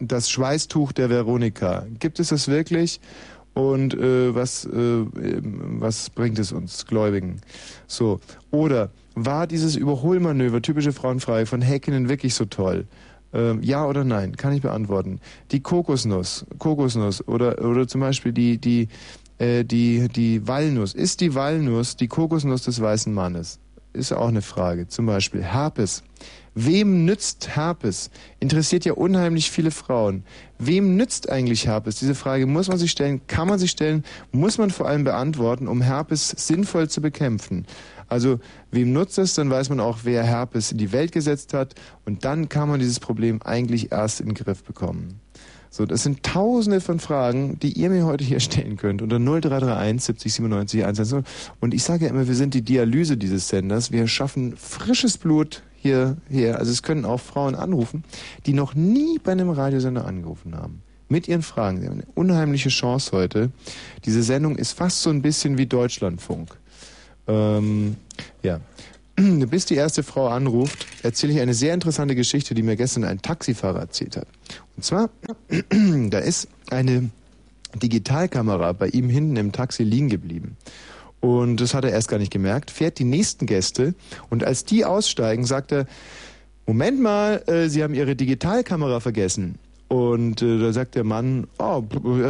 das 0.00 0.30
Schweißtuch 0.30 0.92
der 0.92 1.10
Veronika. 1.10 1.86
Gibt 1.98 2.20
es 2.20 2.28
das 2.28 2.48
wirklich? 2.48 3.00
Und 3.54 3.94
äh, 3.94 4.34
was, 4.34 4.64
äh, 4.64 4.70
ähm, 4.70 5.80
was 5.80 6.10
bringt 6.10 6.38
es 6.38 6.52
uns 6.52 6.86
Gläubigen? 6.86 7.40
So. 7.86 8.20
Oder 8.50 8.90
war 9.14 9.46
dieses 9.46 9.76
Überholmanöver, 9.76 10.62
typische 10.62 10.92
Frauenfrage, 10.92 11.46
von 11.46 11.60
Häkkinen 11.60 12.08
wirklich 12.08 12.34
so 12.34 12.44
toll? 12.44 12.86
Ähm, 13.32 13.62
ja 13.62 13.86
oder 13.86 14.04
nein? 14.04 14.36
Kann 14.36 14.52
ich 14.52 14.62
beantworten. 14.62 15.20
Die 15.50 15.60
Kokosnuss, 15.60 16.46
Kokosnuss 16.58 17.26
oder 17.28 17.64
oder 17.64 17.86
zum 17.86 18.00
Beispiel 18.00 18.32
die 18.32 18.58
die 18.58 18.88
äh, 19.38 19.64
die 19.64 20.08
die 20.08 20.46
Walnuss. 20.46 20.94
Ist 20.94 21.20
die 21.20 21.34
Walnuss 21.34 21.96
die 21.96 22.08
Kokosnuss 22.08 22.62
des 22.62 22.80
weißen 22.80 23.12
Mannes? 23.12 23.60
Ist 23.92 24.12
auch 24.12 24.28
eine 24.28 24.42
Frage. 24.42 24.86
Zum 24.86 25.06
Beispiel 25.06 25.42
Herpes. 25.42 26.04
Wem 26.54 27.04
nützt 27.04 27.56
Herpes? 27.56 28.10
Interessiert 28.38 28.84
ja 28.84 28.92
unheimlich 28.92 29.50
viele 29.50 29.70
Frauen. 29.70 30.24
Wem 30.58 30.96
nützt 30.96 31.28
eigentlich 31.28 31.66
Herpes? 31.66 31.96
Diese 31.96 32.14
Frage 32.14 32.46
muss 32.46 32.68
man 32.68 32.78
sich 32.78 32.90
stellen, 32.90 33.20
kann 33.26 33.48
man 33.48 33.58
sich 33.58 33.70
stellen, 33.70 34.04
muss 34.32 34.58
man 34.58 34.70
vor 34.70 34.86
allem 34.86 35.04
beantworten, 35.04 35.68
um 35.68 35.80
Herpes 35.80 36.28
sinnvoll 36.36 36.88
zu 36.88 37.00
bekämpfen. 37.00 37.66
Also 38.08 38.40
wem 38.72 38.92
nutzt 38.92 39.18
es, 39.18 39.34
dann 39.34 39.50
weiß 39.50 39.70
man 39.70 39.80
auch, 39.80 40.00
wer 40.02 40.24
Herpes 40.24 40.72
in 40.72 40.78
die 40.78 40.92
Welt 40.92 41.12
gesetzt 41.12 41.54
hat 41.54 41.74
und 42.04 42.24
dann 42.24 42.48
kann 42.48 42.68
man 42.68 42.80
dieses 42.80 42.98
Problem 42.98 43.40
eigentlich 43.42 43.92
erst 43.92 44.20
in 44.20 44.26
den 44.26 44.34
Griff 44.34 44.64
bekommen. 44.64 45.20
So, 45.72 45.86
das 45.86 46.02
sind 46.02 46.24
tausende 46.24 46.80
von 46.80 46.98
Fragen, 46.98 47.56
die 47.60 47.72
ihr 47.72 47.90
mir 47.90 48.04
heute 48.04 48.24
hier 48.24 48.40
stellen 48.40 48.76
könnt 48.76 49.02
unter 49.02 49.20
0331 49.20 50.02
70 50.04 50.34
97 50.34 50.84
110. 50.84 51.24
Und 51.60 51.74
ich 51.74 51.84
sage 51.84 52.06
ja 52.06 52.10
immer, 52.10 52.26
wir 52.26 52.34
sind 52.34 52.54
die 52.54 52.62
Dialyse 52.62 53.16
dieses 53.16 53.48
Senders. 53.48 53.92
Wir 53.92 54.08
schaffen 54.08 54.56
frisches 54.56 55.16
Blut 55.16 55.62
hierher. 55.76 56.58
Also 56.58 56.72
es 56.72 56.82
können 56.82 57.04
auch 57.04 57.20
Frauen 57.20 57.54
anrufen, 57.54 58.02
die 58.46 58.52
noch 58.52 58.74
nie 58.74 59.20
bei 59.22 59.30
einem 59.30 59.50
Radiosender 59.50 60.06
angerufen 60.06 60.56
haben. 60.56 60.82
Mit 61.08 61.28
ihren 61.28 61.42
Fragen. 61.42 61.80
Sie 61.80 61.86
haben 61.86 61.94
eine 61.94 62.06
unheimliche 62.14 62.68
Chance 62.68 63.12
heute. 63.12 63.50
Diese 64.04 64.24
Sendung 64.24 64.56
ist 64.56 64.72
fast 64.72 65.02
so 65.02 65.10
ein 65.10 65.22
bisschen 65.22 65.56
wie 65.56 65.66
Deutschlandfunk. 65.66 66.50
Ähm, 67.28 67.96
ja. 68.42 68.60
Bis 69.16 69.66
die 69.66 69.74
erste 69.74 70.02
Frau 70.02 70.28
anruft, 70.28 70.86
erzähle 71.02 71.32
ich 71.32 71.40
eine 71.40 71.54
sehr 71.54 71.74
interessante 71.74 72.14
Geschichte, 72.14 72.54
die 72.54 72.62
mir 72.62 72.76
gestern 72.76 73.04
ein 73.04 73.22
Taxifahrer 73.22 73.80
erzählt 73.80 74.16
hat. 74.16 74.26
Und 74.80 74.84
zwar, 74.84 75.10
da 76.08 76.20
ist 76.20 76.48
eine 76.70 77.10
Digitalkamera 77.82 78.72
bei 78.72 78.88
ihm 78.88 79.10
hinten 79.10 79.36
im 79.36 79.52
Taxi 79.52 79.82
liegen 79.82 80.08
geblieben. 80.08 80.56
Und 81.20 81.58
das 81.58 81.74
hat 81.74 81.84
er 81.84 81.90
erst 81.90 82.08
gar 82.08 82.16
nicht 82.16 82.32
gemerkt, 82.32 82.70
fährt 82.70 82.98
die 82.98 83.04
nächsten 83.04 83.44
Gäste 83.44 83.94
und 84.30 84.42
als 84.42 84.64
die 84.64 84.86
aussteigen, 84.86 85.44
sagt 85.44 85.72
er, 85.72 85.84
Moment 86.64 86.98
mal, 86.98 87.42
äh, 87.46 87.68
Sie 87.68 87.82
haben 87.82 87.92
Ihre 87.92 88.16
Digitalkamera 88.16 89.00
vergessen. 89.00 89.56
Und 89.88 90.40
äh, 90.40 90.58
da 90.58 90.72
sagt 90.72 90.94
der 90.94 91.04
Mann, 91.04 91.46
oh, 91.58 91.82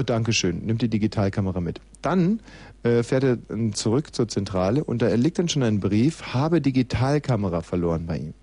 danke 0.04 0.32
schön, 0.32 0.66
nimmt 0.66 0.82
die 0.82 0.88
Digitalkamera 0.88 1.60
mit. 1.60 1.80
Dann 2.02 2.40
äh, 2.82 3.04
fährt 3.04 3.22
er 3.22 3.38
zurück 3.74 4.12
zur 4.12 4.26
Zentrale 4.26 4.82
und 4.82 5.02
da 5.02 5.14
liegt 5.14 5.38
dann 5.38 5.48
schon 5.48 5.62
ein 5.62 5.78
Brief, 5.78 6.34
habe 6.34 6.60
Digitalkamera 6.60 7.60
verloren 7.60 8.06
bei 8.06 8.18
ihm. 8.18 8.34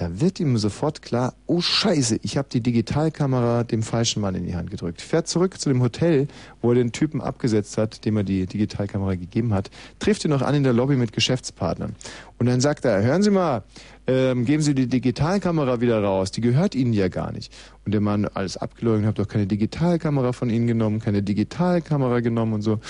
Da 0.00 0.18
wird 0.18 0.40
ihm 0.40 0.56
sofort 0.56 1.02
klar, 1.02 1.34
oh 1.46 1.60
Scheiße, 1.60 2.20
ich 2.22 2.38
habe 2.38 2.48
die 2.50 2.62
Digitalkamera 2.62 3.64
dem 3.64 3.82
falschen 3.82 4.22
Mann 4.22 4.34
in 4.34 4.46
die 4.46 4.56
Hand 4.56 4.70
gedrückt. 4.70 5.02
Fährt 5.02 5.28
zurück 5.28 5.60
zu 5.60 5.68
dem 5.68 5.82
Hotel, 5.82 6.26
wo 6.62 6.70
er 6.70 6.76
den 6.76 6.90
Typen 6.90 7.20
abgesetzt 7.20 7.76
hat, 7.76 8.06
dem 8.06 8.16
er 8.16 8.24
die 8.24 8.46
Digitalkamera 8.46 9.16
gegeben 9.16 9.52
hat, 9.52 9.70
trifft 9.98 10.24
ihn 10.24 10.30
noch 10.30 10.40
an 10.40 10.54
in 10.54 10.62
der 10.62 10.72
Lobby 10.72 10.96
mit 10.96 11.12
Geschäftspartnern. 11.12 11.96
Und 12.38 12.46
dann 12.46 12.62
sagt 12.62 12.86
er, 12.86 13.02
hören 13.02 13.22
Sie 13.22 13.30
mal, 13.30 13.62
ähm, 14.06 14.46
geben 14.46 14.62
Sie 14.62 14.74
die 14.74 14.86
Digitalkamera 14.86 15.82
wieder 15.82 16.02
raus, 16.02 16.30
die 16.30 16.40
gehört 16.40 16.74
Ihnen 16.74 16.94
ja 16.94 17.08
gar 17.08 17.30
nicht. 17.30 17.52
Und 17.84 17.92
der 17.92 18.00
Mann, 18.00 18.24
alles 18.24 18.56
abgeleugnet, 18.56 19.06
habe 19.06 19.22
doch 19.22 19.28
keine 19.28 19.46
Digitalkamera 19.46 20.32
von 20.32 20.48
Ihnen 20.48 20.66
genommen, 20.66 21.00
keine 21.00 21.22
Digitalkamera 21.22 22.20
genommen 22.20 22.54
und 22.54 22.62
so. 22.62 22.80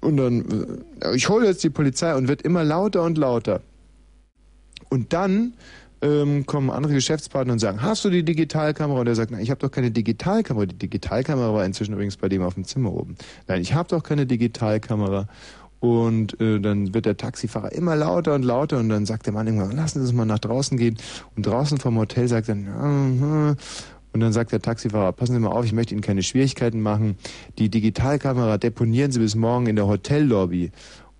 Und 0.00 0.16
dann, 0.16 0.80
äh, 1.00 1.14
ich 1.14 1.28
hole 1.28 1.46
jetzt 1.46 1.62
die 1.62 1.70
Polizei 1.70 2.12
und 2.16 2.26
wird 2.26 2.42
immer 2.42 2.64
lauter 2.64 3.04
und 3.04 3.18
lauter. 3.18 3.60
Und 4.88 5.12
dann 5.12 5.54
ähm, 6.04 6.44
kommen 6.44 6.70
andere 6.70 6.92
Geschäftspartner 6.92 7.54
und 7.54 7.58
sagen, 7.58 7.82
hast 7.82 8.04
du 8.04 8.10
die 8.10 8.24
Digitalkamera? 8.24 9.00
Und 9.00 9.06
er 9.06 9.14
sagt, 9.14 9.30
nein, 9.30 9.40
ich 9.40 9.50
habe 9.50 9.60
doch 9.60 9.70
keine 9.70 9.90
Digitalkamera. 9.90 10.66
Die 10.66 10.78
Digitalkamera 10.78 11.54
war 11.54 11.64
inzwischen 11.64 11.94
übrigens 11.94 12.18
bei 12.18 12.28
dem 12.28 12.42
auf 12.42 12.54
dem 12.54 12.64
Zimmer 12.64 12.92
oben. 12.92 13.16
Nein, 13.48 13.62
ich 13.62 13.74
habe 13.74 13.88
doch 13.88 14.02
keine 14.02 14.26
Digitalkamera. 14.26 15.26
Und 15.80 16.40
äh, 16.40 16.60
dann 16.60 16.94
wird 16.94 17.06
der 17.06 17.16
Taxifahrer 17.16 17.72
immer 17.72 17.96
lauter 17.96 18.34
und 18.34 18.42
lauter 18.42 18.78
und 18.78 18.88
dann 18.88 19.04
sagt 19.04 19.26
der 19.26 19.34
Mann 19.34 19.46
irgendwann, 19.46 19.76
lassen 19.76 19.98
Sie 19.98 20.06
uns 20.06 20.14
mal 20.14 20.24
nach 20.24 20.38
draußen 20.38 20.78
gehen. 20.78 20.96
Und 21.36 21.46
draußen 21.46 21.78
vom 21.78 21.98
Hotel 21.98 22.28
sagt 22.28 22.48
er, 22.48 22.56
ja, 22.56 23.56
und 24.14 24.20
dann 24.20 24.32
sagt 24.32 24.52
der 24.52 24.62
Taxifahrer, 24.62 25.12
passen 25.12 25.34
Sie 25.34 25.40
mal 25.40 25.50
auf, 25.50 25.64
ich 25.64 25.72
möchte 25.72 25.92
Ihnen 25.92 26.00
keine 26.00 26.22
Schwierigkeiten 26.22 26.80
machen. 26.80 27.16
Die 27.58 27.68
Digitalkamera 27.68 28.58
deponieren 28.58 29.10
Sie 29.10 29.18
bis 29.18 29.34
morgen 29.34 29.66
in 29.66 29.74
der 29.74 29.88
Hotellobby. 29.88 30.70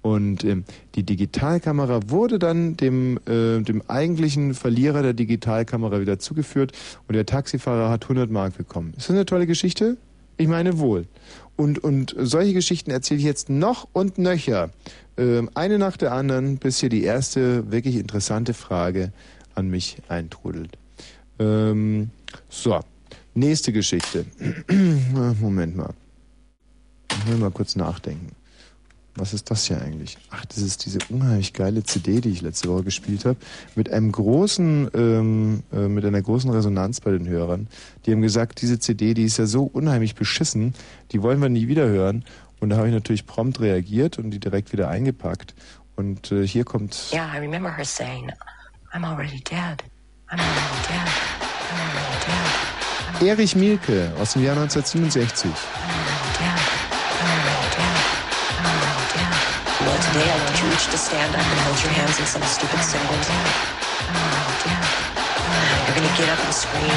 Und 0.04 0.44
ähm, 0.44 0.64
die 0.96 1.02
Digitalkamera 1.02 2.10
wurde 2.10 2.38
dann 2.38 2.76
dem, 2.76 3.18
äh, 3.26 3.60
dem 3.60 3.82
eigentlichen 3.88 4.52
Verlierer 4.52 5.02
der 5.02 5.14
Digitalkamera 5.14 5.98
wieder 5.98 6.18
zugeführt 6.18 6.72
und 7.08 7.14
der 7.14 7.24
Taxifahrer 7.24 7.88
hat 7.88 8.02
100 8.02 8.30
Mark 8.30 8.58
bekommen. 8.58 8.92
Ist 8.98 9.08
das 9.08 9.16
eine 9.16 9.24
tolle 9.24 9.46
Geschichte? 9.46 9.96
Ich 10.36 10.46
meine 10.46 10.78
wohl. 10.78 11.06
Und, 11.56 11.78
und 11.78 12.14
solche 12.18 12.52
Geschichten 12.52 12.90
erzähle 12.90 13.20
ich 13.20 13.24
jetzt 13.24 13.48
noch 13.48 13.88
und 13.94 14.18
nöcher. 14.18 14.68
Ähm, 15.16 15.48
eine 15.54 15.78
nach 15.78 15.96
der 15.96 16.12
anderen, 16.12 16.58
bis 16.58 16.80
hier 16.80 16.90
die 16.90 17.04
erste 17.04 17.72
wirklich 17.72 17.96
interessante 17.96 18.52
Frage 18.52 19.10
an 19.54 19.70
mich 19.70 19.96
eintrudelt. 20.08 20.76
Ähm, 21.38 22.10
so, 22.50 22.78
nächste 23.32 23.72
Geschichte. 23.72 24.26
Moment 25.40 25.76
mal. 25.76 25.94
Ich 27.10 27.26
will 27.26 27.38
mal 27.38 27.50
kurz 27.50 27.74
nachdenken. 27.74 28.43
Was 29.16 29.32
ist 29.32 29.50
das 29.50 29.66
hier 29.66 29.80
eigentlich? 29.80 30.18
Ach, 30.30 30.44
das 30.44 30.58
ist 30.58 30.86
diese 30.86 30.98
unheimlich 31.08 31.52
geile 31.52 31.84
CD, 31.84 32.20
die 32.20 32.30
ich 32.30 32.42
letzte 32.42 32.68
Woche 32.68 32.82
gespielt 32.82 33.24
habe, 33.24 33.36
mit 33.76 33.92
einem 33.92 34.10
großen, 34.10 34.90
ähm, 34.92 35.62
äh, 35.72 35.86
mit 35.86 36.04
einer 36.04 36.20
großen 36.20 36.50
Resonanz 36.50 37.00
bei 37.00 37.12
den 37.12 37.28
Hörern. 37.28 37.68
Die 38.04 38.12
haben 38.12 38.22
gesagt, 38.22 38.60
diese 38.60 38.80
CD, 38.80 39.14
die 39.14 39.24
ist 39.24 39.36
ja 39.36 39.46
so 39.46 39.64
unheimlich 39.64 40.16
beschissen, 40.16 40.74
die 41.12 41.22
wollen 41.22 41.40
wir 41.40 41.48
nie 41.48 41.68
wieder 41.68 41.86
hören. 41.86 42.24
Und 42.58 42.70
da 42.70 42.76
habe 42.76 42.88
ich 42.88 42.94
natürlich 42.94 43.26
prompt 43.26 43.60
reagiert 43.60 44.18
und 44.18 44.30
die 44.30 44.40
direkt 44.40 44.72
wieder 44.72 44.88
eingepackt. 44.88 45.54
Und 45.96 46.32
äh, 46.32 46.44
hier 46.46 46.64
kommt. 46.64 47.10
Yeah, 47.12 47.32
I 47.32 47.38
remember 47.38 47.70
her 47.76 47.84
saying, 47.84 48.32
I'm 48.92 49.04
already 49.04 49.40
dead. 49.40 49.84
I'm 50.28 50.40
already 50.40 50.80
dead. 50.88 51.08
I'm 51.70 51.78
already 51.80 52.24
dead. 52.26 53.28
Erich 53.28 53.54
Mielke 53.54 54.12
aus 54.20 54.32
dem 54.32 54.42
Jahr 54.42 54.56
1967. 54.56 55.50
Today 59.84 60.24
I 60.24 60.36
want 60.42 60.56
you 60.62 60.72
each 60.72 60.86
to 60.86 60.96
stand 60.96 61.34
up 61.34 61.44
and 61.44 61.60
hold 61.60 61.76
your 61.84 61.92
hands 61.92 62.18
in 62.18 62.24
some 62.24 62.40
stupid. 62.42 62.80
Oh 62.80 62.84
damn! 64.64 64.80
You're 65.84 65.96
gonna 66.00 66.16
get 66.16 66.28
up 66.32 66.40
and 66.40 66.54
scream. 66.54 66.88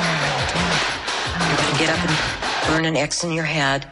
Oh! 0.00 0.20
You're 1.48 1.60
gonna 1.60 1.78
get 1.78 1.90
up 1.90 2.00
and 2.00 2.16
burn 2.66 2.84
an 2.86 2.96
X 2.96 3.24
in 3.24 3.32
your 3.32 3.44
head. 3.44 3.84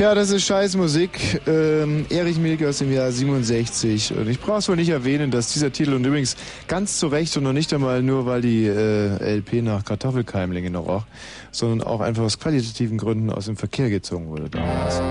Tja, 0.00 0.14
das 0.14 0.30
ist 0.30 0.46
Scheißmusik. 0.46 1.42
Ähm, 1.46 2.06
Erich 2.08 2.38
Milke 2.38 2.66
aus 2.66 2.78
dem 2.78 2.90
Jahr 2.90 3.12
67. 3.12 4.16
Und 4.16 4.30
ich 4.30 4.40
brauche 4.40 4.60
es 4.60 4.68
wohl 4.70 4.76
nicht 4.76 4.88
erwähnen, 4.88 5.30
dass 5.30 5.52
dieser 5.52 5.72
Titel 5.72 5.92
und 5.92 6.06
übrigens 6.06 6.38
ganz 6.68 6.98
zu 6.98 7.08
Recht 7.08 7.36
und 7.36 7.42
noch 7.42 7.52
nicht 7.52 7.70
einmal 7.74 8.02
nur, 8.02 8.24
weil 8.24 8.40
die 8.40 8.64
äh, 8.64 9.36
LP 9.36 9.62
nach 9.62 9.84
Kartoffelkeimlinge 9.84 10.70
noch 10.70 10.86
roch, 10.86 11.04
sondern 11.50 11.86
auch 11.86 12.00
einfach 12.00 12.22
aus 12.22 12.38
qualitativen 12.38 12.96
Gründen 12.96 13.28
aus 13.28 13.44
dem 13.44 13.58
Verkehr 13.58 13.90
gezogen 13.90 14.28
wurde 14.28 14.48
damals. 14.48 15.02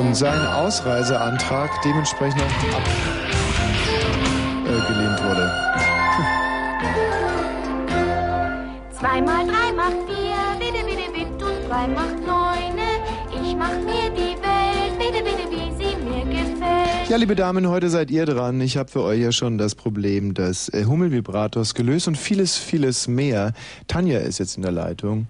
Und 0.00 0.16
sein 0.16 0.40
Ausreiseantrag 0.46 1.70
dementsprechend 1.84 2.40
auch 2.40 2.46
abgelehnt 2.46 3.13
Ja, 17.14 17.20
liebe 17.20 17.36
Damen, 17.36 17.68
heute 17.68 17.90
seid 17.90 18.10
ihr 18.10 18.26
dran. 18.26 18.60
Ich 18.60 18.76
habe 18.76 18.90
für 18.90 19.02
euch 19.02 19.20
ja 19.20 19.30
schon 19.30 19.56
das 19.56 19.76
Problem 19.76 20.34
des 20.34 20.68
äh, 20.70 20.84
Hummelvibrators 20.84 21.76
gelöst 21.76 22.08
und 22.08 22.18
vieles, 22.18 22.58
vieles 22.58 23.06
mehr. 23.06 23.52
Tanja 23.86 24.18
ist 24.18 24.40
jetzt 24.40 24.56
in 24.56 24.64
der 24.64 24.72
Leitung. 24.72 25.28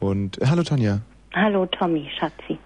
Und 0.00 0.40
äh, 0.40 0.46
hallo 0.46 0.62
Tanja. 0.62 1.02
Hallo 1.34 1.66
Tommy, 1.66 2.08
Schatzi. 2.18 2.58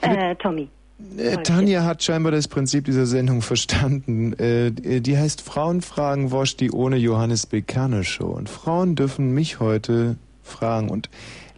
Äh, 0.00 0.34
Tommy. 0.34 0.68
Äh, 1.16 1.36
Tanja 1.44 1.84
hat 1.84 2.02
scheinbar 2.02 2.32
das 2.32 2.48
Prinzip 2.48 2.86
dieser 2.86 3.06
Sendung 3.06 3.40
verstanden. 3.52 4.32
Äh, 4.32 4.72
die 4.72 5.16
heißt 5.16 5.40
Frauenfragen 5.42 6.32
Wosch, 6.32 6.56
die 6.56 6.72
ohne 6.72 6.96
Johannes 6.96 7.46
B. 7.46 7.62
Kerner 7.62 8.02
Show. 8.02 8.30
Und 8.30 8.48
Frauen 8.48 8.96
dürfen 8.96 9.32
mich 9.32 9.60
heute 9.60 10.16
fragen. 10.42 10.88
Und 10.88 11.08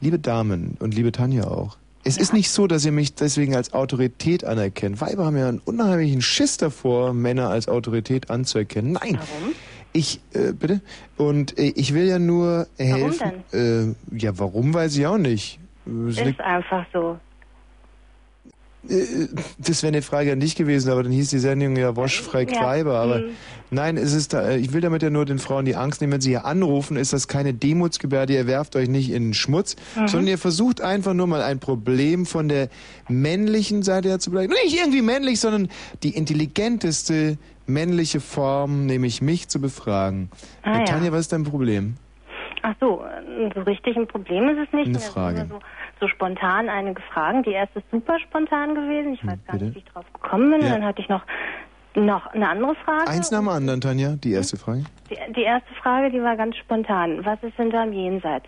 liebe 0.01 0.19
Damen 0.19 0.77
und 0.79 0.95
liebe 0.95 1.11
Tanja 1.11 1.45
auch, 1.45 1.79
es 2.09 2.17
ja. 2.17 2.23
ist 2.23 2.33
nicht 2.33 2.51
so, 2.51 2.67
dass 2.67 2.85
ihr 2.85 2.93
mich 2.93 3.15
deswegen 3.15 3.55
als 3.55 3.75
Autorität 3.75 4.45
anerkennt. 4.45 5.01
Weiber 5.01 5.27
haben 5.27 5.37
ja 5.37 5.49
einen 5.49 5.59
unheimlichen 5.59 6.23
Schiss 6.23 6.57
davor, 6.57 7.13
Männer 7.13 7.51
als 7.51 7.69
Autorität 7.69 8.31
anzuerkennen. 8.31 8.93
Nein. 8.93 9.19
Warum? 9.19 9.55
Ich, 9.93 10.21
äh, 10.33 10.53
bitte? 10.53 10.81
Und 11.17 11.59
äh, 11.59 11.73
ich 11.77 11.93
will 11.93 12.07
ja 12.07 12.19
nur 12.19 12.67
helfen. 12.79 13.21
Warum 13.21 13.43
denn? 13.53 13.95
Äh, 14.13 14.17
ja, 14.17 14.39
warum 14.39 14.73
weiß 14.73 14.97
ich 14.97 15.07
auch 15.07 15.19
nicht. 15.19 15.61
Es 16.09 16.19
ist 16.19 16.41
einfach 16.41 16.87
so. 16.93 17.19
Äh, 18.89 19.29
das 19.59 19.83
wäre 19.83 19.93
eine 19.93 20.03
Frage 20.03 20.33
an 20.33 20.41
dich 20.41 20.55
gewesen, 20.57 20.91
aber 20.91 21.03
dann 21.03 21.13
hieß 21.13 21.31
die 21.31 21.39
Sendung 21.39 21.77
ja 21.77 21.97
Woschfrei 21.97 22.45
Kleiber. 22.45 22.95
Ja. 22.95 23.03
Aber 23.03 23.19
mhm. 23.19 23.31
nein, 23.71 23.97
es 23.97 24.13
ist 24.13 24.33
da, 24.33 24.53
ich 24.53 24.73
will 24.73 24.81
damit 24.81 25.03
ja 25.03 25.11
nur 25.11 25.25
den 25.25 25.39
Frauen 25.39 25.65
die 25.65 25.77
Angst 25.77 26.01
nehmen, 26.01 26.13
wenn 26.13 26.21
sie 26.21 26.31
hier 26.31 26.45
anrufen, 26.45 26.97
ist 26.97 27.13
das 27.13 27.29
keine 27.29 27.55
Demutsgebärde, 27.55 28.35
ihr 28.35 28.47
werft 28.47 28.77
euch 28.77 28.89
nicht 28.89 29.11
in 29.11 29.29
den 29.29 29.35
Schmutz, 29.35 29.77
mhm. 29.97 30.09
sondern 30.09 30.29
ihr 30.29 30.39
versucht 30.39 30.81
einfach 30.81 31.15
nur 31.15 31.27
mal 31.27 31.43
ein 31.43 31.59
Problem 31.59 32.27
von 32.27 32.49
der 32.49 32.69
männlichen 33.09 33.83
Seite 33.83 34.09
her 34.09 34.19
zu 34.19 34.31
bleiben. 34.31 34.53
Nicht 34.65 34.79
irgendwie 34.79 35.03
männlich, 35.03 35.41
sondern 35.41 35.69
die 36.03 36.11
intelligenteste 36.11 37.39
männliche 37.67 38.21
Form, 38.21 38.87
nämlich 38.87 39.21
mich 39.21 39.49
zu 39.49 39.61
befragen. 39.61 40.31
Ah, 40.63 40.85
Tanja, 40.85 41.07
ja. 41.07 41.13
was 41.13 41.21
ist 41.21 41.33
dein 41.33 41.45
Problem? 41.45 41.97
Ach 42.63 42.75
so, 42.81 43.05
so 43.55 43.61
richtig 43.63 43.97
ein 43.97 44.07
Problem 44.07 44.49
ist 44.49 44.67
es 44.67 44.73
nicht. 44.73 44.89
Eine 44.89 44.99
Frage. 44.99 45.47
So, 45.49 45.61
so, 46.01 46.09
spontan 46.09 46.69
einige 46.69 47.01
Fragen. 47.13 47.43
Die 47.43 47.53
erste 47.53 47.81
ist 47.81 47.91
super 47.91 48.19
spontan 48.21 48.75
gewesen. 48.75 49.15
Ich 49.15 49.27
weiß 49.27 49.39
gar 49.47 49.53
Bitte? 49.53 49.65
nicht, 49.67 49.75
wie 49.75 49.79
ich 49.81 49.85
drauf 49.87 50.05
gekommen 50.13 50.51
bin. 50.51 50.63
Ja. 50.63 50.75
Dann 50.75 50.85
hatte 50.85 51.01
ich 51.03 51.09
noch, 51.09 51.23
noch 51.95 52.27
eine 52.29 52.49
andere 52.49 52.75
Frage. 52.85 53.09
Eins 53.09 53.31
nach 53.31 53.41
dem 53.41 53.49
anderen, 53.49 53.81
Tanja. 53.81 54.15
Die 54.23 54.33
erste 54.33 54.57
Frage. 54.57 54.85
Die, 55.11 55.33
die 55.35 55.43
erste 55.43 55.73
Frage, 55.75 56.11
die 56.11 56.23
war 56.23 56.37
ganz 56.37 56.57
spontan. 56.57 57.25
Was 57.25 57.43
ist 57.43 57.57
hinterm 57.57 57.93
Jenseits? 57.93 58.47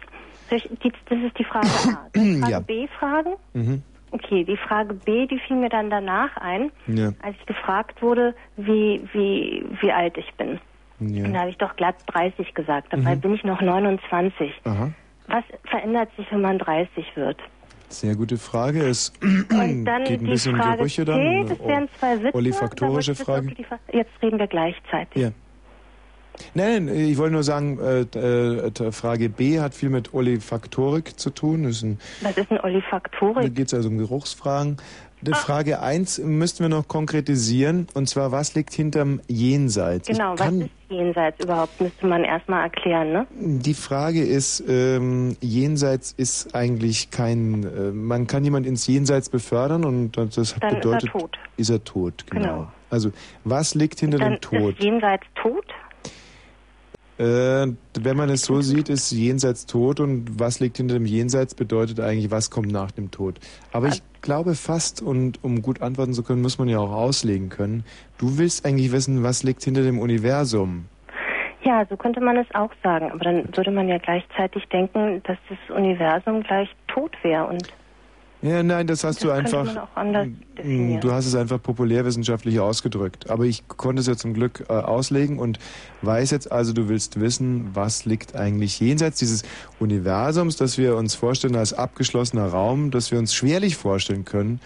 Das 0.51 0.65
ist 0.65 1.39
die 1.39 1.45
Frage 1.45 1.67
A. 1.67 2.09
Frage 2.15 2.51
Ja. 2.51 2.61
B 2.61 2.87
fragen? 2.99 3.35
Mhm. 3.55 3.83
Okay, 4.13 4.43
die 4.43 4.57
Frage 4.57 4.95
B, 4.95 5.27
die 5.29 5.39
fiel 5.39 5.57
mir 5.57 5.69
dann 5.69 5.89
danach 5.89 6.37
ein, 6.37 6.73
Ja. 6.89 7.13
als 7.23 7.37
ich 7.39 7.47
gefragt 7.47 8.03
wurde, 8.03 8.35
wie, 8.57 9.01
wie, 9.13 9.65
wie 9.81 9.93
alt 9.93 10.17
ich 10.19 10.35
bin. 10.35 10.59
Ja. 10.99 11.25
Und 11.25 11.33
da 11.35 11.41
habe 11.41 11.51
ich 11.51 11.59
doch 11.59 11.77
glatt 11.77 11.95
30 12.09 12.53
gesagt. 12.55 12.93
Dabei 12.93 13.15
Mhm. 13.15 13.21
bin 13.21 13.35
ich 13.35 13.45
noch 13.45 13.61
29. 13.61 14.53
Aha. 14.65 14.91
Was 15.31 15.45
verändert 15.69 16.09
sich, 16.17 16.27
wenn 16.31 16.41
man 16.41 16.59
30 16.59 17.05
wird? 17.15 17.39
Sehr 17.89 18.15
gute 18.15 18.37
Frage. 18.37 18.83
Es 18.87 19.13
geht 19.21 19.51
ein 19.53 19.85
bisschen 20.25 20.57
Frage 20.57 20.79
Gerüche 20.79 21.05
dann. 21.05 21.47
das 21.47 21.59
wären 21.61 21.89
zwei 21.99 22.17
Sätze. 22.19 22.35
Olifaktorische 22.35 23.15
Frage. 23.15 23.55
Jetzt 23.93 24.11
reden 24.23 24.39
wir 24.39 24.47
gleichzeitig. 24.47 25.23
Ja. 25.23 25.31
Nein, 26.55 26.87
nein, 26.87 26.97
ich 26.97 27.19
wollte 27.19 27.35
nur 27.35 27.43
sagen, 27.43 27.79
äh, 27.81 28.01
äh, 28.03 28.93
Frage 28.93 29.29
B 29.29 29.61
hat 29.61 29.75
viel 29.75 29.91
mit 29.91 30.15
Olifaktorik 30.15 31.19
zu 31.19 31.31
tun. 31.31 31.65
Das 31.65 31.77
ist 31.77 31.83
ein, 31.83 31.99
Was 32.23 32.37
ist 32.37 32.51
ein 32.51 32.61
Olifaktorik? 32.61 33.43
da 33.43 33.49
geht 33.49 33.67
es 33.67 33.75
also 33.75 33.89
um 33.89 33.99
Geruchsfragen. 33.99 34.77
Die 35.23 35.35
Frage 35.35 35.81
1 35.81 36.19
müssten 36.19 36.65
wir 36.65 36.69
noch 36.71 36.89
konkretisieren, 36.89 37.87
und 37.95 38.09
zwar, 38.09 38.33
was 38.33 38.55
liegt 38.55 38.73
hinterm 38.73 39.21
Jenseits? 39.29 40.09
Genau, 40.09 40.35
was 40.39 40.51
ist 40.53 40.71
Jenseits 40.89 41.45
überhaupt? 41.45 41.79
Müsste 41.81 42.07
man 42.07 42.25
erstmal 42.25 42.63
erklären, 42.65 43.13
ne? 43.13 43.27
Die 43.39 43.75
Frage 43.75 44.23
ist, 44.23 44.65
ähm, 44.67 45.37
Jenseits 45.41 46.13
ist 46.17 46.55
eigentlich 46.55 47.11
kein, 47.11 47.65
äh, 47.65 47.91
man 47.93 48.27
kann 48.27 48.45
jemand 48.45 48.67
ins 48.67 48.87
Jenseits 48.87 49.29
befördern 49.29 49.85
und 49.85 50.17
das 50.17 50.35
Dann 50.35 50.43
ist 50.43 50.57
er 50.63 50.75
bedeutet, 50.75 51.11
tot. 51.11 51.39
ist 51.59 51.71
er 51.71 51.85
tot, 51.85 52.25
genau. 52.31 52.43
Genau. 52.43 52.73
Also, 52.89 53.13
was 53.45 53.75
liegt 53.75 54.01
hinter 54.01 54.19
Dann 54.19 54.33
dem 54.33 54.41
Tod? 54.41 54.75
ist 54.79 54.83
Jenseits 54.83 55.27
tot? 55.35 55.67
Äh, 57.19 57.75
wenn 58.01 58.17
man 58.17 58.31
es 58.31 58.43
so 58.43 58.63
sieht, 58.63 58.89
ist 58.89 59.13
Jenseits 59.13 59.67
tot 59.67 60.01
und 60.01 60.41
was 60.41 60.59
liegt 60.61 60.79
hinter 60.79 60.95
dem 60.95 61.05
Jenseits 61.05 61.55
bedeutet 61.55 62.01
eigentlich, 62.01 62.31
was 62.31 62.49
kommt 62.51 62.73
nach 62.73 62.91
dem 62.93 63.11
Tod. 63.11 63.39
Aber 63.73 63.89
ich 63.89 64.03
glaube 64.23 64.55
fast, 64.55 65.03
und 65.03 65.43
um 65.43 65.63
gut 65.63 65.83
antworten 65.83 66.13
zu 66.13 66.23
können, 66.23 66.43
muss 66.43 66.59
man 66.59 66.69
ja 66.69 66.79
auch 66.79 66.93
auslegen 66.93 67.49
können. 67.49 67.85
Du 68.19 68.39
willst 68.39 68.65
eigentlich 68.67 68.93
wissen, 68.93 69.23
was 69.23 69.43
liegt 69.43 69.63
hinter 69.63 69.83
dem 69.83 69.99
Universum. 69.99 70.87
Ja, 71.63 71.85
so 71.89 71.97
könnte 71.97 72.21
man 72.21 72.37
es 72.37 72.47
auch 72.55 72.71
sagen. 72.83 73.11
Aber 73.11 73.25
dann 73.25 73.45
würde 73.55 73.71
man 73.71 73.89
ja 73.89 73.99
gleichzeitig 73.99 74.67
denken, 74.69 75.23
dass 75.25 75.37
das 75.49 75.77
Universum 75.77 76.43
gleich 76.43 76.69
tot 76.89 77.13
wäre. 77.23 77.47
Und 77.47 77.73
Ja, 78.43 78.63
nein, 78.63 78.87
das 78.87 79.05
hast 79.05 79.17
das 79.17 79.23
du 79.23 79.31
einfach. 79.31 79.67
definieren. 80.57 81.01
Du 81.01 81.13
hast 81.13 81.27
es 81.27 81.35
einfach 81.35 81.63
populärwissenschaftlich 81.63 82.59
ausgedrückt. 82.59 83.29
Aber 83.29 83.45
ich 83.45 83.69
konnte 83.69 84.01
es 84.01 84.07
ja 84.07 84.17
zum 84.17 84.33
Glück 84.33 84.65
äh, 84.69 84.73
auslegen 84.73 85.39
und 85.39 85.59
weiß 86.03 86.31
jetzt 86.31 86.51
also, 86.51 86.73
du 86.73 86.89
willst 86.89 87.21
wissen, 87.21 87.71
was 87.75 88.07
liegt 88.07 88.35
eigentlich 88.37 88.81
jenseits 88.81 89.19
dieses 89.19 89.43
Universums, 89.79 90.57
das 90.57 90.79
wir 90.79 90.97
uns 90.97 91.15
vorstellen 91.15 91.57
als 91.57 91.75
abgeschlossener 91.75 92.47
Raum, 92.47 92.91
das 92.91 93.11
wir 93.11 93.19
uns 93.19 93.35
schwerlich 93.35 93.77
vorstellen 93.77 94.25
können. 94.25 94.61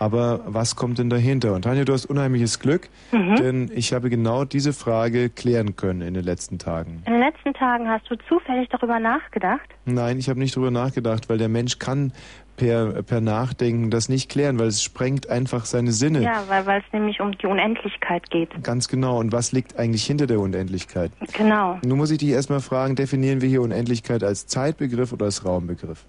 Aber 0.00 0.40
was 0.46 0.76
kommt 0.76 0.98
denn 0.98 1.10
dahinter? 1.10 1.52
Und 1.52 1.62
Tanja, 1.62 1.84
du 1.84 1.92
hast 1.92 2.06
unheimliches 2.06 2.58
Glück, 2.58 2.88
Mhm. 3.12 3.36
denn 3.36 3.70
ich 3.74 3.92
habe 3.92 4.08
genau 4.08 4.44
diese 4.46 4.72
Frage 4.72 5.28
klären 5.28 5.76
können 5.76 6.00
in 6.00 6.14
den 6.14 6.24
letzten 6.24 6.58
Tagen. 6.58 7.02
In 7.06 7.12
den 7.12 7.20
letzten 7.20 7.52
Tagen 7.52 7.86
hast 7.86 8.10
du 8.10 8.16
zufällig 8.26 8.70
darüber 8.70 8.98
nachgedacht? 8.98 9.68
Nein, 9.84 10.18
ich 10.18 10.30
habe 10.30 10.40
nicht 10.40 10.56
drüber 10.56 10.70
nachgedacht, 10.70 11.28
weil 11.28 11.36
der 11.36 11.50
Mensch 11.50 11.78
kann 11.78 12.12
per, 12.56 13.02
per 13.02 13.20
Nachdenken 13.20 13.90
das 13.90 14.08
nicht 14.08 14.30
klären, 14.30 14.58
weil 14.58 14.68
es 14.68 14.82
sprengt 14.82 15.28
einfach 15.28 15.66
seine 15.66 15.92
Sinne. 15.92 16.22
Ja, 16.22 16.44
weil 16.48 16.64
weil 16.64 16.80
es 16.80 16.92
nämlich 16.94 17.20
um 17.20 17.32
die 17.36 17.46
Unendlichkeit 17.46 18.30
geht. 18.30 18.48
Ganz 18.64 18.88
genau. 18.88 19.18
Und 19.18 19.32
was 19.32 19.52
liegt 19.52 19.78
eigentlich 19.78 20.04
hinter 20.04 20.26
der 20.26 20.40
Unendlichkeit? 20.40 21.10
Genau. 21.36 21.78
Nun 21.84 21.98
muss 21.98 22.10
ich 22.10 22.18
dich 22.18 22.30
erstmal 22.30 22.60
fragen, 22.60 22.96
definieren 22.96 23.42
wir 23.42 23.50
hier 23.50 23.60
Unendlichkeit 23.60 24.24
als 24.24 24.46
Zeitbegriff 24.46 25.12
oder 25.12 25.26
als 25.26 25.44
Raumbegriff? 25.44 26.06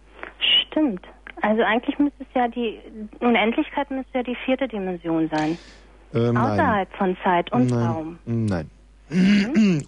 Stimmt. 0.67 1.01
Also 1.41 1.63
eigentlich 1.63 1.97
müsste 1.99 2.21
es 2.23 2.27
ja 2.35 2.47
die 2.47 2.79
Unendlichkeit 3.19 3.89
müsste 3.91 4.19
ja 4.19 4.23
die 4.23 4.35
vierte 4.45 4.67
Dimension 4.67 5.29
sein. 5.29 5.57
Ähm, 6.13 6.37
Außerhalb 6.37 6.91
von 6.97 7.17
Zeit 7.23 7.51
und 7.51 7.67
nein. 7.69 7.85
Raum. 7.85 8.19
Nein. 8.25 8.69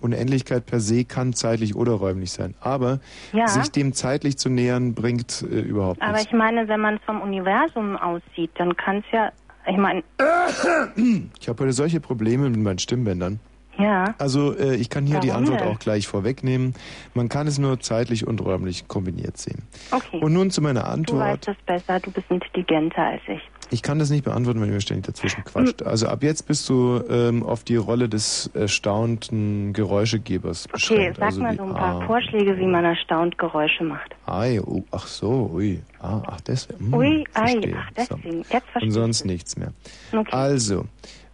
Unendlichkeit 0.02 0.66
per 0.66 0.80
se 0.82 1.06
kann 1.06 1.34
zeitlich 1.34 1.76
oder 1.76 1.94
räumlich 1.94 2.32
sein. 2.32 2.56
Aber 2.60 3.00
Ja. 3.32 3.48
sich 3.48 3.72
dem 3.72 3.94
zeitlich 3.94 4.38
zu 4.38 4.50
nähern, 4.50 4.94
bringt 4.96 5.42
äh, 5.50 5.60
überhaupt 5.62 6.02
Aber 6.02 6.14
nichts. 6.14 6.28
ich 6.28 6.34
meine, 6.34 6.68
wenn 6.68 6.82
man 6.82 6.96
es 6.96 7.02
vom 7.06 7.22
Universum 7.22 7.96
aussieht, 7.98 8.52
dann 8.56 8.76
kann 8.76 8.98
es 8.98 9.06
ja, 9.12 9.32
ich 9.68 9.78
meine, 9.78 10.04
Ich 11.40 11.48
habe 11.48 11.64
heute 11.64 11.72
solche 11.74 12.02
Probleme 12.02 12.50
mit 12.50 12.60
meinen 12.60 12.80
Stimmbändern. 12.80 13.40
Ja, 13.80 14.14
Also 14.20 14.56
äh, 14.58 14.76
ich 14.76 14.90
kann 14.90 15.06
hier 15.06 15.20
die 15.20 15.30
Warum 15.30 15.44
Antwort 15.44 15.62
denn? 15.62 15.68
auch 15.70 15.80
gleich 15.80 16.08
vorwegnehmen. 16.08 16.74
Man 17.14 17.30
kann 17.30 17.48
es 17.48 17.58
nur 17.60 17.80
zeitlich 17.80 18.28
und 18.28 18.40
räumlich 18.42 18.88
kombiniert 18.88 19.38
sehen. 19.38 19.64
okay. 19.92 20.20
Und 20.22 20.34
nun 20.34 20.52
zu 20.52 20.62
meiner 20.62 20.82
du 20.84 20.88
Antwort. 20.88 21.20
weißt 21.20 21.48
es 21.50 21.58
besser, 21.66 22.00
du 22.00 22.12
bist 22.12 22.30
intelligenter 22.30 23.02
als 23.04 23.22
ich. 23.28 23.42
Ich 23.72 23.82
kann 23.82 23.98
das 23.98 24.12
nicht 24.12 24.24
beantworten, 24.24 24.62
wenn 24.62 24.68
ihr 24.70 24.76
mir 24.76 24.82
ständig 24.82 25.08
Hm. 25.08 25.14
dazwischen 25.14 25.44
quatscht. 25.46 25.82
Also 25.82 26.08
ab 26.08 26.22
jetzt 26.22 26.48
bist 26.48 26.70
du 26.70 27.02
ähm, 27.10 27.42
auf 27.44 27.64
die 27.64 27.76
Rolle 27.78 28.08
des 28.10 28.52
erstaunten 28.54 29.74
Geräuschegebers 29.74 30.66
Okay, 30.66 30.74
beschränkt. 30.74 31.18
sag 31.18 31.26
also 31.26 31.42
mal 31.42 31.56
so 31.58 31.64
ein 31.64 31.74
paar 31.74 32.02
ah, 32.02 32.06
Vorschläge, 32.06 32.58
wie 32.58 32.68
man 32.68 32.86
erstaunt 32.86 33.38
Geräusche 33.38 33.84
macht. 33.84 34.16
Ei, 34.28 34.60
oh, 34.62 34.84
ach 34.92 35.08
so, 35.08 35.50
ui. 35.54 35.82
Ah, 36.00 36.22
ach, 36.28 36.42
deswegen. 36.42 36.94
Ui, 36.94 37.24
ei, 37.34 37.74
ach 37.76 37.90
deswegen. 37.98 38.40
Jetzt 38.52 38.68
verstehe 38.70 38.84
Und 38.84 38.92
sonst 38.92 39.26
nichts 39.26 39.58
mehr. 39.58 39.74
Okay. 40.12 40.32
Also, 40.32 40.86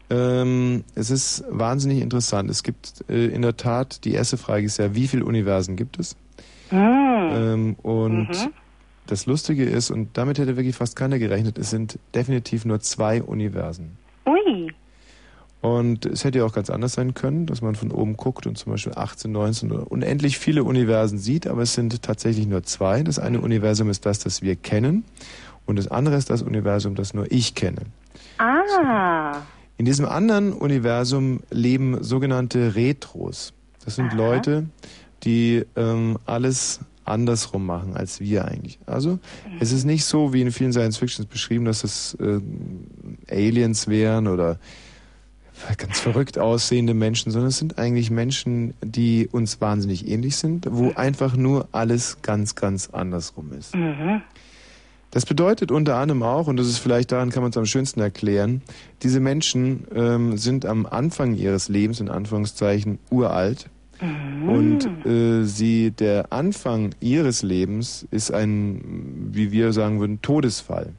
ähm, 0.10 0.84
es 0.96 1.12
ist 1.12 1.44
wahnsinnig 1.50 2.02
interessant. 2.02 2.50
Es 2.50 2.64
gibt 2.64 3.04
äh, 3.10 3.28
in 3.28 3.42
der 3.42 3.58
Tat, 3.58 4.04
die 4.06 4.14
erste 4.14 4.38
Frage 4.38 4.66
ist 4.66 4.78
ja, 4.78 4.96
wie 4.96 5.08
viele 5.08 5.26
Universen 5.26 5.76
gibt 5.76 6.00
es? 6.00 6.16
Hm. 6.70 6.80
Ähm, 7.32 7.76
und 7.82 8.30
Mhm. 8.30 8.50
das 9.08 9.26
Lustige 9.26 9.66
ist, 9.66 9.92
und 9.92 10.18
damit 10.18 10.40
hätte 10.40 10.56
wirklich 10.58 10.76
fast 10.76 10.96
keiner 10.96 11.20
gerechnet, 11.20 11.58
es 11.58 11.70
sind 11.70 12.00
definitiv 12.16 12.66
nur 12.66 12.80
zwei 12.80 13.22
Universen. 13.22 13.98
Ui. 14.28 14.72
Und 15.62 16.06
es 16.06 16.24
hätte 16.24 16.38
ja 16.40 16.46
auch 16.46 16.54
ganz 16.54 16.70
anders 16.70 16.94
sein 16.94 17.14
können, 17.14 17.46
dass 17.46 17.62
man 17.62 17.76
von 17.76 17.92
oben 17.92 18.16
guckt 18.16 18.48
und 18.48 18.58
zum 18.58 18.72
Beispiel 18.72 18.94
18, 18.96 19.30
19 19.32 19.72
oder 19.72 19.92
unendlich 19.92 20.38
viele 20.40 20.64
Universen 20.64 21.18
sieht, 21.18 21.48
aber 21.48 21.64
es 21.64 21.74
sind 21.74 22.02
tatsächlich 22.02 22.48
nur 22.48 22.64
zwei. 22.64 23.04
Das 23.04 23.20
eine 23.20 23.42
Universum 23.42 23.90
ist 23.90 24.06
das, 24.06 24.20
das 24.20 24.42
wir 24.42 24.56
kennen, 24.56 25.04
und 25.66 25.78
das 25.78 25.88
andere 25.90 26.16
ist 26.16 26.30
das 26.30 26.42
Universum, 26.42 26.96
das 26.96 27.14
nur 27.14 27.30
ich 27.32 27.56
kenne. 27.56 27.82
Ah. 28.38 29.42
In 29.80 29.86
diesem 29.86 30.06
anderen 30.06 30.52
Universum 30.52 31.40
leben 31.52 32.04
sogenannte 32.04 32.76
Retros. 32.76 33.54
Das 33.86 33.96
sind 33.96 34.08
Aha. 34.08 34.18
Leute, 34.18 34.66
die 35.24 35.64
ähm, 35.78 36.20
alles 36.26 36.82
andersrum 37.06 37.66
machen 37.66 37.96
als 37.96 38.20
wir 38.20 38.44
eigentlich. 38.44 38.78
Also 38.86 39.12
mhm. 39.12 39.20
es 39.62 39.72
ist 39.72 39.86
nicht 39.86 40.04
so, 40.04 40.34
wie 40.34 40.42
in 40.42 40.52
vielen 40.52 40.74
Science-Fictions 40.74 41.30
beschrieben, 41.30 41.64
dass 41.64 41.86
es 41.86 42.14
äh, 42.16 42.42
Aliens 43.32 43.88
wären 43.88 44.28
oder 44.28 44.60
ganz 45.78 46.02
verrückt 46.02 46.38
aussehende 46.38 46.94
Menschen, 46.94 47.32
sondern 47.32 47.48
es 47.48 47.58
sind 47.58 47.80
eigentlich 47.80 48.12
Menschen, 48.12 48.74
die 48.84 49.30
uns 49.32 49.62
wahnsinnig 49.62 50.10
ähnlich 50.10 50.36
sind, 50.36 50.68
wo 50.70 50.88
mhm. 50.88 50.98
einfach 50.98 51.38
nur 51.38 51.70
alles 51.72 52.22
ganz, 52.22 52.56
ganz 52.56 52.90
andersrum 52.90 53.54
ist. 53.54 53.74
Mhm. 53.74 54.24
Das 55.12 55.26
bedeutet 55.26 55.72
unter 55.72 55.96
anderem 55.96 56.22
auch, 56.22 56.48
und 56.48 56.58
das 56.58 56.68
ist 56.68 56.78
vielleicht 56.78 57.12
daran 57.12 57.32
kann 57.32 57.42
man 57.42 57.50
es 57.50 57.58
am 57.58 57.66
schönsten 57.66 58.00
erklären, 58.00 58.62
diese 59.02 59.20
Menschen 59.20 59.88
ähm, 59.94 60.38
sind 60.38 60.66
am 60.66 60.86
Anfang 60.86 61.36
ihres 61.36 61.68
Lebens, 61.68 62.00
in 62.00 62.10
Anführungszeichen, 62.10 63.00
uralt. 63.10 63.70
Mhm. 64.02 64.50
Und 64.50 65.06
äh, 65.06 65.44
sie, 65.46 65.92
der 65.92 66.32
Anfang 66.32 66.92
ihres 67.00 67.42
Lebens 67.42 68.08
ist 68.12 68.32
ein, 68.32 69.30
wie 69.32 69.52
wir 69.52 69.74
sagen 69.74 70.00
würden, 70.00 70.22
Todesfall. 70.22 70.94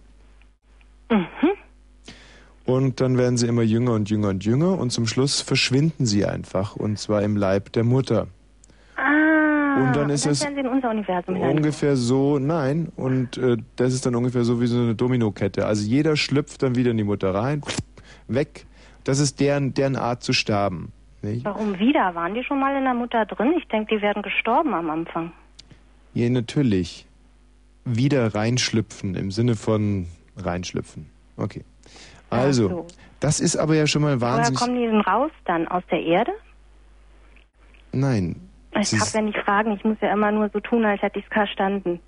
Mhm. 1.10 1.26
Und 2.64 3.00
dann 3.00 3.16
werden 3.16 3.36
sie 3.36 3.46
immer 3.46 3.62
jünger 3.62 3.92
und 3.92 4.10
jünger 4.10 4.28
und 4.28 4.44
jünger 4.44 4.78
und 4.78 4.90
zum 4.90 5.06
Schluss 5.06 5.40
verschwinden 5.40 6.06
sie 6.06 6.24
einfach 6.24 6.76
und 6.76 6.98
zwar 6.98 7.22
im 7.22 7.36
Leib 7.36 7.72
der 7.72 7.84
Mutter. 7.84 8.28
Ah, 9.70 9.86
und 9.86 9.96
dann 9.96 10.10
ist 10.10 10.26
und 10.26 10.32
es 10.32 10.42
in 10.42 10.66
unser 10.66 10.90
Universum 10.90 11.40
ungefähr 11.40 11.96
so, 11.96 12.38
nein, 12.38 12.90
und 12.96 13.36
äh, 13.36 13.56
das 13.76 13.92
ist 13.92 14.06
dann 14.06 14.14
ungefähr 14.14 14.44
so 14.44 14.60
wie 14.60 14.66
so 14.66 14.78
eine 14.78 14.94
Dominokette. 14.94 15.66
Also 15.66 15.86
jeder 15.86 16.16
schlüpft 16.16 16.62
dann 16.62 16.74
wieder 16.74 16.90
in 16.90 16.96
die 16.96 17.04
Mutter 17.04 17.34
rein, 17.34 17.62
weg. 18.28 18.66
Das 19.04 19.18
ist 19.18 19.40
deren, 19.40 19.74
deren 19.74 19.96
Art 19.96 20.22
zu 20.22 20.32
sterben. 20.32 20.92
Nicht? 21.22 21.44
Warum 21.44 21.78
wieder? 21.78 22.14
Waren 22.14 22.34
die 22.34 22.42
schon 22.44 22.58
mal 22.58 22.76
in 22.76 22.84
der 22.84 22.94
Mutter 22.94 23.26
drin? 23.26 23.54
Ich 23.58 23.66
denke, 23.68 23.96
die 23.96 24.02
werden 24.02 24.22
gestorben 24.22 24.74
am 24.74 24.90
Anfang. 24.90 25.32
Ja, 26.14 26.28
natürlich. 26.28 27.06
Wieder 27.84 28.34
reinschlüpfen 28.34 29.14
im 29.14 29.30
Sinne 29.30 29.56
von 29.56 30.06
reinschlüpfen. 30.36 31.06
Okay. 31.36 31.64
Also, 32.30 32.68
so. 32.68 32.86
das 33.20 33.40
ist 33.40 33.56
aber 33.56 33.74
ja 33.74 33.86
schon 33.86 34.02
mal 34.02 34.20
wahnsinnig. 34.20 34.60
Woher 34.60 34.66
kommen 34.66 34.80
die 34.80 34.86
denn 34.86 35.00
raus 35.00 35.30
dann? 35.44 35.68
Aus 35.68 35.82
der 35.90 36.02
Erde? 36.02 36.32
Nein. 37.92 38.36
Ich 38.78 38.90
darf 38.90 39.14
ja 39.14 39.22
nicht 39.22 39.38
fragen, 39.38 39.72
ich 39.72 39.84
muss 39.84 39.96
ja 40.00 40.12
immer 40.12 40.30
nur 40.30 40.48
so 40.52 40.60
tun, 40.60 40.84
als 40.84 41.02
hätte 41.02 41.18
ich 41.18 41.24
es 41.24 41.32
verstanden. 41.32 42.00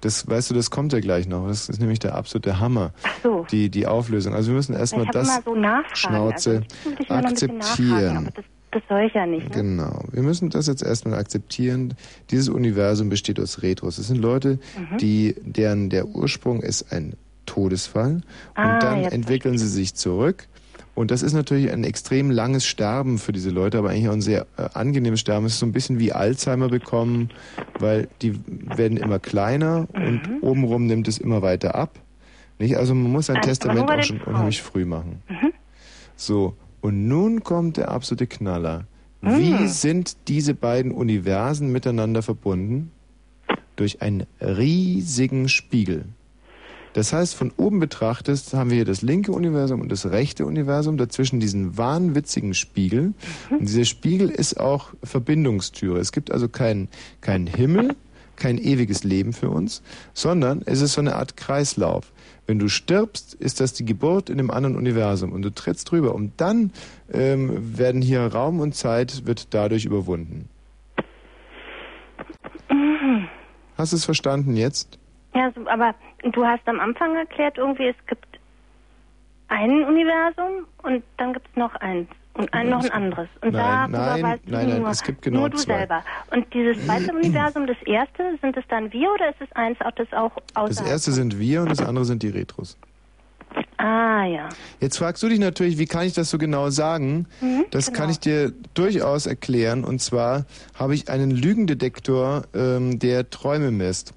Das, 0.00 0.26
weißt 0.28 0.50
du, 0.50 0.54
das 0.54 0.70
kommt 0.70 0.92
ja 0.92 1.00
gleich 1.00 1.28
noch. 1.28 1.46
Das 1.46 1.68
ist 1.68 1.80
nämlich 1.80 1.98
der 1.98 2.14
absolute 2.14 2.58
Hammer. 2.58 2.92
Ach 3.02 3.14
so. 3.22 3.46
Die, 3.50 3.68
die 3.68 3.86
Auflösung. 3.86 4.34
Also 4.34 4.48
wir 4.48 4.56
müssen 4.56 4.74
erstmal 4.74 5.06
das 5.06 5.40
so 5.44 5.54
Schnauze 5.94 6.62
also 7.08 7.14
akzeptieren. 7.28 8.30
Das, 8.34 8.44
das, 8.70 8.82
soll 8.88 9.02
ich 9.02 9.14
ja 9.14 9.26
nicht. 9.26 9.48
Ne? 9.50 9.54
Genau. 9.54 10.04
Wir 10.10 10.22
müssen 10.22 10.48
das 10.48 10.66
jetzt 10.68 10.82
erstmal 10.82 11.18
akzeptieren. 11.18 11.94
Dieses 12.30 12.48
Universum 12.48 13.10
besteht 13.10 13.38
aus 13.38 13.62
Retros. 13.62 13.96
Das 13.96 14.06
sind 14.06 14.18
Leute, 14.18 14.58
mhm. 14.76 14.96
die, 14.98 15.34
deren 15.42 15.90
der 15.90 16.06
Ursprung 16.06 16.62
ist 16.62 16.92
ein 16.92 17.14
Todesfall. 17.44 18.12
Und 18.14 18.22
ah, 18.54 18.78
dann 18.78 19.04
entwickeln 19.04 19.58
sie 19.58 19.68
sich 19.68 19.94
zurück. 19.94 20.48
Und 20.94 21.10
das 21.10 21.22
ist 21.22 21.32
natürlich 21.32 21.70
ein 21.70 21.84
extrem 21.84 22.30
langes 22.30 22.66
Sterben 22.66 23.18
für 23.18 23.32
diese 23.32 23.50
Leute, 23.50 23.78
aber 23.78 23.90
eigentlich 23.90 24.08
auch 24.08 24.14
ein 24.14 24.20
sehr 24.20 24.46
äh, 24.56 24.68
angenehmes 24.74 25.20
Sterben. 25.20 25.46
Es 25.46 25.54
ist 25.54 25.60
so 25.60 25.66
ein 25.66 25.72
bisschen 25.72 25.98
wie 25.98 26.12
Alzheimer 26.12 26.68
bekommen, 26.68 27.30
weil 27.78 28.08
die 28.22 28.38
werden 28.44 28.96
immer 28.96 29.18
kleiner 29.18 29.86
mhm. 29.94 30.04
und 30.06 30.42
obenrum 30.42 30.86
nimmt 30.86 31.08
es 31.08 31.18
immer 31.18 31.42
weiter 31.42 31.74
ab. 31.74 31.98
Nicht? 32.58 32.76
Also 32.76 32.94
man 32.94 33.10
muss 33.10 33.26
sein 33.26 33.36
also 33.36 33.48
Testament 33.48 33.90
auch 33.90 34.02
schon 34.02 34.20
unheimlich 34.20 34.62
früh 34.62 34.84
machen. 34.84 35.22
Mhm. 35.28 35.52
So, 36.16 36.54
und 36.80 37.08
nun 37.08 37.44
kommt 37.44 37.76
der 37.76 37.90
absolute 37.90 38.26
Knaller. 38.26 38.84
Mhm. 39.22 39.38
Wie 39.38 39.68
sind 39.68 40.16
diese 40.28 40.54
beiden 40.54 40.92
Universen 40.92 41.72
miteinander 41.72 42.22
verbunden? 42.22 42.90
Durch 43.76 44.02
einen 44.02 44.26
riesigen 44.40 45.48
Spiegel. 45.48 46.04
Das 46.92 47.12
heißt, 47.12 47.34
von 47.34 47.52
oben 47.56 47.78
betrachtet 47.78 48.52
haben 48.52 48.70
wir 48.70 48.76
hier 48.76 48.84
das 48.84 49.02
linke 49.02 49.32
Universum 49.32 49.80
und 49.80 49.92
das 49.92 50.06
rechte 50.06 50.44
Universum, 50.44 50.96
dazwischen 50.96 51.38
diesen 51.38 51.76
wahnwitzigen 51.78 52.54
Spiegel. 52.54 53.14
Und 53.50 53.60
dieser 53.60 53.84
Spiegel 53.84 54.28
ist 54.28 54.58
auch 54.58 54.90
Verbindungstüre. 55.02 55.98
Es 55.98 56.10
gibt 56.10 56.32
also 56.32 56.48
keinen 56.48 56.88
keinen 57.20 57.46
Himmel, 57.46 57.94
kein 58.36 58.58
ewiges 58.58 59.04
Leben 59.04 59.32
für 59.32 59.50
uns, 59.50 59.82
sondern 60.14 60.62
es 60.66 60.80
ist 60.80 60.94
so 60.94 61.00
eine 61.00 61.14
Art 61.14 61.36
Kreislauf. 61.36 62.12
Wenn 62.46 62.58
du 62.58 62.68
stirbst, 62.68 63.34
ist 63.34 63.60
das 63.60 63.74
die 63.74 63.84
Geburt 63.84 64.28
in 64.28 64.40
einem 64.40 64.50
anderen 64.50 64.76
Universum 64.76 65.30
und 65.30 65.42
du 65.42 65.50
trittst 65.50 65.88
drüber 65.90 66.14
und 66.14 66.32
dann 66.38 66.72
ähm, 67.12 67.78
werden 67.78 68.02
hier 68.02 68.22
Raum 68.22 68.58
und 68.58 68.74
Zeit 68.74 69.26
wird 69.26 69.54
dadurch 69.54 69.84
überwunden. 69.84 70.48
Mhm. 72.68 73.28
Hast 73.76 73.92
du 73.92 73.96
es 73.96 74.04
verstanden 74.04 74.56
jetzt? 74.56 74.99
Ja, 75.34 75.52
aber 75.66 75.94
du 76.32 76.44
hast 76.44 76.66
am 76.66 76.80
Anfang 76.80 77.16
erklärt, 77.16 77.58
irgendwie 77.58 77.86
es 77.86 77.96
gibt 78.06 78.26
ein 79.48 79.84
Universum 79.84 80.66
und 80.82 81.02
dann 81.18 81.32
gibt 81.32 81.48
es 81.48 81.56
noch 81.56 81.74
eins 81.76 82.08
und 82.34 82.52
ein, 82.52 82.68
noch 82.68 82.84
ein 82.84 82.90
anderes. 82.90 83.28
Und 83.40 83.52
nein, 83.52 83.92
da 83.92 84.16
nein, 84.16 84.20
nein, 84.22 84.40
nein, 84.46 84.80
nur, 84.80 84.90
es 84.90 85.02
gibt 85.02 85.22
genau 85.22 85.40
nur 85.40 85.50
du 85.50 85.58
zwei. 85.58 85.78
selber. 85.78 86.04
Und 86.30 86.52
dieses 86.54 86.84
zweite 86.84 87.12
Universum, 87.14 87.66
das 87.66 87.76
erste, 87.84 88.38
sind 88.40 88.56
es 88.56 88.64
dann 88.68 88.92
wir 88.92 89.12
oder 89.12 89.30
ist 89.30 89.40
es 89.40 89.52
eins, 89.52 89.78
das 89.96 90.12
auch 90.12 90.32
außerhalb? 90.54 90.68
Das 90.68 90.80
erste 90.82 91.12
sind 91.12 91.38
wir 91.38 91.62
und 91.62 91.70
das 91.70 91.80
andere 91.80 92.04
sind 92.04 92.22
die 92.22 92.28
Retros. 92.28 92.76
Ah, 93.78 94.24
ja. 94.24 94.48
Jetzt 94.78 94.98
fragst 94.98 95.22
du 95.22 95.28
dich 95.28 95.38
natürlich, 95.40 95.78
wie 95.78 95.86
kann 95.86 96.06
ich 96.06 96.12
das 96.12 96.30
so 96.30 96.38
genau 96.38 96.70
sagen? 96.70 97.26
Mhm, 97.40 97.64
das 97.70 97.86
genau. 97.86 97.98
kann 97.98 98.10
ich 98.10 98.20
dir 98.20 98.52
durchaus 98.74 99.26
erklären. 99.26 99.84
Und 99.84 100.00
zwar 100.00 100.44
habe 100.78 100.94
ich 100.94 101.08
einen 101.08 101.30
Lügendetektor, 101.30 102.42
ähm, 102.54 102.98
der 102.98 103.30
Träume 103.30 103.70
misst. 103.70 104.14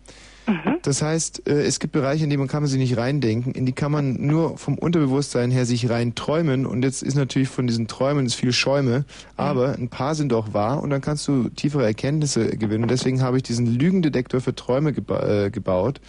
Mhm. 0.47 0.79
Das 0.81 1.01
heißt, 1.01 1.47
äh, 1.47 1.61
es 1.63 1.79
gibt 1.79 1.93
Bereiche, 1.93 2.23
in 2.25 2.29
die 2.29 2.37
man 2.37 2.47
kann 2.47 2.63
man 2.63 2.69
sich 2.69 2.79
nicht 2.79 2.97
reindenken, 2.97 3.53
in 3.53 3.65
die 3.65 3.71
kann 3.71 3.91
man 3.91 4.25
nur 4.25 4.57
vom 4.57 4.77
Unterbewusstsein 4.77 5.51
her 5.51 5.65
sich 5.65 5.89
rein 5.89 6.15
träumen 6.15 6.65
und 6.65 6.83
jetzt 6.83 7.03
ist 7.03 7.15
natürlich 7.15 7.49
von 7.49 7.67
diesen 7.67 7.87
Träumen 7.87 8.29
viel 8.29 8.51
Schäume, 8.51 9.05
aber 9.37 9.73
ein 9.73 9.89
paar 9.89 10.15
sind 10.15 10.33
auch 10.33 10.53
wahr 10.53 10.83
und 10.83 10.89
dann 10.89 11.01
kannst 11.01 11.27
du 11.27 11.49
tiefere 11.49 11.85
Erkenntnisse 11.85 12.57
gewinnen. 12.57 12.83
Und 12.83 12.91
deswegen 12.91 13.21
habe 13.21 13.37
ich 13.37 13.43
diesen 13.43 13.65
Lügendetektor 13.65 14.41
für 14.41 14.53
Träume 14.53 14.93
geba 14.93 15.45
äh, 15.45 15.49
gebaut. 15.49 16.01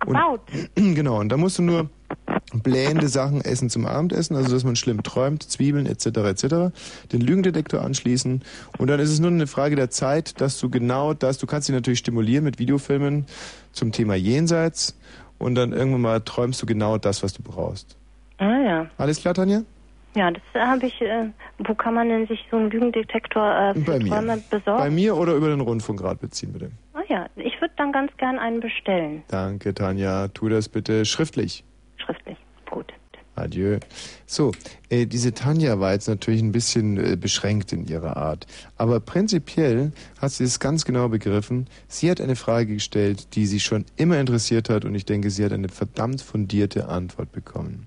Gebaut? 0.00 0.40
Genau, 0.74 1.20
und 1.20 1.28
da 1.30 1.36
musst 1.36 1.58
du 1.58 1.62
nur 1.62 1.90
blähende 2.54 3.08
Sachen 3.08 3.40
essen 3.40 3.68
zum 3.70 3.86
Abendessen, 3.86 4.36
also 4.36 4.52
dass 4.52 4.64
man 4.64 4.76
schlimm 4.76 5.02
träumt, 5.02 5.42
Zwiebeln 5.42 5.86
etc. 5.86 6.06
etc. 6.06 6.44
Den 7.12 7.20
Lügendetektor 7.20 7.82
anschließen 7.82 8.42
und 8.78 8.86
dann 8.86 9.00
ist 9.00 9.10
es 9.10 9.18
nur 9.20 9.30
eine 9.30 9.46
Frage 9.46 9.76
der 9.76 9.90
Zeit, 9.90 10.40
dass 10.40 10.58
du 10.60 10.70
genau 10.70 11.12
das, 11.12 11.38
du 11.38 11.46
kannst 11.46 11.68
dich 11.68 11.74
natürlich 11.74 11.98
stimulieren 11.98 12.44
mit 12.44 12.58
Videofilmen 12.58 13.26
zum 13.72 13.92
Thema 13.92 14.14
Jenseits 14.14 14.96
und 15.38 15.54
dann 15.54 15.72
irgendwann 15.72 16.00
mal 16.00 16.20
träumst 16.20 16.62
du 16.62 16.66
genau 16.66 16.98
das, 16.98 17.22
was 17.22 17.32
du 17.32 17.42
brauchst. 17.42 17.96
Ah 18.38 18.58
ja. 18.60 18.86
Alles 18.98 19.20
klar, 19.20 19.34
Tanja? 19.34 19.62
Ja, 20.14 20.30
das 20.30 20.42
habe 20.54 20.86
ich. 20.86 21.00
Äh, 21.02 21.26
wo 21.58 21.74
kann 21.74 21.94
man 21.94 22.08
denn 22.08 22.26
sich 22.26 22.42
so 22.50 22.56
einen 22.56 22.70
Lügendetektor 22.70 23.54
äh, 23.54 23.74
für 23.74 23.80
Bei 23.80 23.98
Träume 23.98 24.36
mir. 24.36 24.42
besorgen? 24.50 24.78
Bei 24.78 24.90
mir 24.90 25.16
oder 25.16 25.34
über 25.34 25.48
den 25.48 25.60
Rundfunkrat 25.60 26.20
beziehen, 26.20 26.52
bitte. 26.54 26.70
Ah 26.94 27.02
ja, 27.08 27.26
ich 27.36 27.60
würde 27.60 27.74
dann 27.76 27.92
ganz 27.92 28.10
gern 28.16 28.38
einen 28.38 28.60
bestellen. 28.60 29.22
Danke, 29.28 29.74
Tanja. 29.74 30.28
Tu 30.28 30.48
das 30.48 30.70
bitte 30.70 31.04
schriftlich. 31.04 31.64
Schriftlich. 32.06 32.38
Gut. 32.70 32.92
Adieu. 33.36 33.78
So, 34.26 34.52
äh, 34.88 35.06
diese 35.06 35.34
Tanja 35.34 35.78
war 35.78 35.92
jetzt 35.92 36.08
natürlich 36.08 36.42
ein 36.42 36.52
bisschen 36.52 36.96
äh, 36.96 37.16
beschränkt 37.16 37.72
in 37.72 37.86
ihrer 37.86 38.16
Art. 38.16 38.46
Aber 38.76 38.98
prinzipiell 39.00 39.92
hat 40.18 40.32
sie 40.32 40.44
es 40.44 40.58
ganz 40.58 40.84
genau 40.84 41.08
begriffen. 41.08 41.66
Sie 41.86 42.10
hat 42.10 42.20
eine 42.20 42.36
Frage 42.36 42.74
gestellt, 42.74 43.34
die 43.34 43.46
sie 43.46 43.60
schon 43.60 43.84
immer 43.96 44.18
interessiert 44.18 44.70
hat 44.70 44.84
und 44.84 44.94
ich 44.94 45.04
denke, 45.04 45.30
sie 45.30 45.44
hat 45.44 45.52
eine 45.52 45.68
verdammt 45.68 46.22
fundierte 46.22 46.88
Antwort 46.88 47.32
bekommen. 47.32 47.86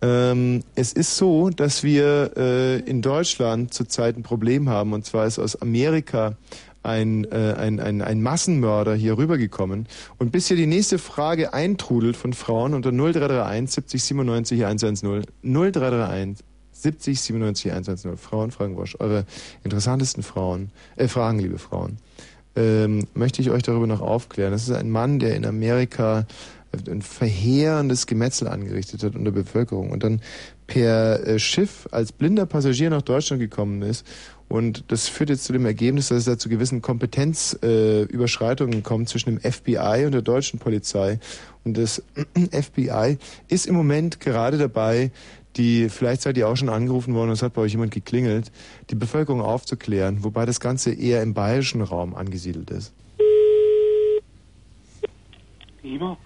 Ähm, 0.00 0.64
es 0.74 0.92
ist 0.92 1.16
so, 1.16 1.50
dass 1.50 1.84
wir 1.84 2.32
äh, 2.36 2.78
in 2.80 3.02
Deutschland 3.02 3.72
zurzeit 3.72 4.16
ein 4.16 4.24
Problem 4.24 4.68
haben 4.68 4.94
und 4.94 5.04
zwar 5.04 5.26
ist 5.26 5.38
aus 5.38 5.60
Amerika 5.62 6.36
ein, 6.82 7.24
äh, 7.30 7.54
ein, 7.58 7.80
ein, 7.80 8.02
ein 8.02 8.22
Massenmörder 8.22 8.94
hier 8.94 9.16
rübergekommen. 9.18 9.86
Und 10.18 10.32
bis 10.32 10.48
hier 10.48 10.56
die 10.56 10.66
nächste 10.66 10.98
Frage 10.98 11.54
eintrudelt 11.54 12.16
von 12.16 12.32
Frauen 12.32 12.74
unter 12.74 12.90
0331 12.90 13.70
70 13.70 14.04
97 14.04 14.64
110 14.64 15.24
0331 15.42 16.44
70 16.72 17.20
97 17.20 17.70
110 17.70 18.16
Frauen 18.16 18.50
fragen 18.50 18.76
Wosch, 18.76 18.96
eure 18.98 19.24
interessantesten 19.62 20.22
Frauen, 20.22 20.70
äh, 20.96 21.08
Fragen, 21.08 21.38
liebe 21.38 21.58
Frauen. 21.58 21.98
ähm, 22.56 23.06
möchte 23.14 23.40
ich 23.40 23.50
euch 23.50 23.62
darüber 23.62 23.86
noch 23.86 24.00
aufklären. 24.00 24.52
Das 24.52 24.68
ist 24.68 24.74
ein 24.74 24.90
Mann, 24.90 25.18
der 25.18 25.36
in 25.36 25.46
Amerika 25.46 26.26
ein 26.88 27.02
verheerendes 27.02 28.06
Gemetzel 28.06 28.48
angerichtet 28.48 29.02
hat 29.02 29.14
unter 29.14 29.30
Bevölkerung 29.30 29.90
und 29.90 30.02
dann 30.02 30.20
per 30.66 31.26
äh, 31.26 31.38
Schiff 31.38 31.86
als 31.90 32.12
blinder 32.12 32.46
Passagier 32.46 32.88
nach 32.88 33.02
Deutschland 33.02 33.40
gekommen 33.40 33.82
ist. 33.82 34.06
Und 34.52 34.84
das 34.88 35.08
führt 35.08 35.30
jetzt 35.30 35.44
zu 35.44 35.54
dem 35.54 35.64
Ergebnis, 35.64 36.08
dass 36.08 36.18
es 36.18 36.24
da 36.26 36.36
zu 36.36 36.50
gewissen 36.50 36.82
Kompetenzüberschreitungen 36.82 38.80
äh, 38.80 38.82
kommt 38.82 39.08
zwischen 39.08 39.30
dem 39.30 39.40
FBI 39.40 40.04
und 40.04 40.12
der 40.12 40.20
deutschen 40.20 40.58
Polizei. 40.58 41.20
Und 41.64 41.78
das 41.78 42.02
FBI 42.50 43.16
ist 43.48 43.66
im 43.66 43.74
Moment 43.74 44.20
gerade 44.20 44.58
dabei, 44.58 45.10
die, 45.56 45.88
vielleicht 45.88 46.20
seid 46.20 46.36
ihr 46.36 46.48
auch 46.48 46.56
schon 46.56 46.68
angerufen 46.68 47.14
worden, 47.14 47.30
es 47.30 47.40
hat 47.40 47.54
bei 47.54 47.62
euch 47.62 47.72
jemand 47.72 47.92
geklingelt, 47.92 48.52
die 48.90 48.94
Bevölkerung 48.94 49.40
aufzuklären, 49.40 50.22
wobei 50.22 50.44
das 50.44 50.60
Ganze 50.60 50.92
eher 50.92 51.22
im 51.22 51.32
bayerischen 51.32 51.80
Raum 51.80 52.14
angesiedelt 52.14 52.70
ist. 52.70 52.92
Ima? 55.82 56.18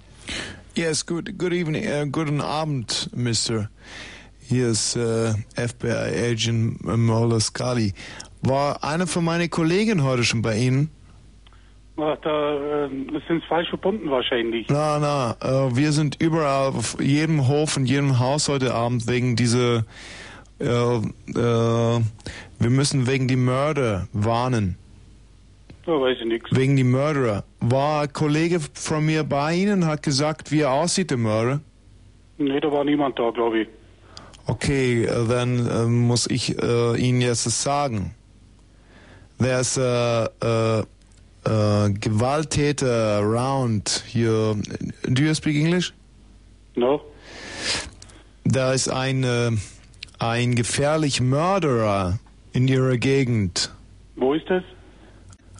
Yes, 0.74 1.06
good, 1.06 1.38
good 1.38 1.52
evening, 1.52 1.84
uh, 1.86 2.10
guten 2.10 2.40
Abend, 2.40 3.08
Mr. 3.14 3.68
Hier 4.48 4.68
ist 4.68 4.94
äh, 4.94 5.32
FBI 5.56 6.30
Agent 6.30 6.84
Mulder 6.84 7.40
Scully. 7.40 7.92
War 8.42 8.84
einer 8.84 9.08
von 9.08 9.24
meinen 9.24 9.50
Kollegen 9.50 10.04
heute 10.04 10.22
schon 10.22 10.40
bei 10.40 10.56
Ihnen? 10.56 10.88
Ach, 11.96 12.16
da 12.22 12.84
äh, 12.84 12.88
sind 13.26 13.42
falsch 13.48 13.68
verbunden 13.70 14.08
wahrscheinlich. 14.08 14.68
Na, 14.68 15.00
na, 15.00 15.36
äh, 15.40 15.74
wir 15.74 15.90
sind 15.90 16.22
überall 16.22 16.68
auf 16.68 16.96
jedem 17.00 17.48
Hof 17.48 17.76
und 17.76 17.86
jedem 17.86 18.20
Haus 18.20 18.48
heute 18.48 18.72
Abend 18.72 19.08
wegen 19.08 19.34
dieser, 19.34 19.84
äh, 20.60 20.64
äh, 20.64 21.00
wir 21.34 22.70
müssen 22.70 23.08
wegen 23.08 23.26
die 23.26 23.36
Mörder 23.36 24.06
warnen. 24.12 24.76
Da 25.86 25.92
weiß 25.92 26.18
ich 26.20 26.26
nichts. 26.26 26.54
Wegen 26.54 26.76
die 26.76 26.84
Mörderer. 26.84 27.42
War 27.58 28.02
ein 28.02 28.12
Kollege 28.12 28.60
von 28.74 29.04
mir 29.04 29.24
bei 29.24 29.56
Ihnen, 29.56 29.86
hat 29.86 30.04
gesagt, 30.04 30.52
wie 30.52 30.60
er 30.60 30.70
aussieht, 30.70 31.10
der 31.10 31.18
Mörder? 31.18 31.60
Nee, 32.38 32.60
da 32.60 32.70
war 32.70 32.84
niemand 32.84 33.18
da, 33.18 33.30
glaube 33.30 33.62
ich. 33.62 33.68
Okay, 34.46 35.04
äh, 35.04 35.26
dann 35.28 35.66
äh, 35.66 35.84
muss 35.86 36.28
ich 36.28 36.60
äh, 36.62 36.96
Ihnen 36.96 37.20
jetzt 37.20 37.44
sagen. 37.44 38.14
There's 39.38 39.76
a, 39.76 40.30
a, 40.40 40.84
a 41.44 41.88
Gewalttäter 41.88 43.18
around 43.18 44.02
here. 44.06 44.56
Do 45.02 45.22
you 45.22 45.34
speak 45.34 45.56
English? 45.56 45.92
No. 46.74 47.02
Da 48.44 48.72
ist 48.72 48.88
ein, 48.88 49.24
äh, 49.24 49.50
ein 50.18 50.54
gefährlich 50.54 51.20
Mörderer 51.20 52.18
in 52.52 52.68
Ihrer 52.68 52.96
Gegend. 52.96 53.72
Wo 54.14 54.32
ist 54.34 54.48
das? 54.48 54.62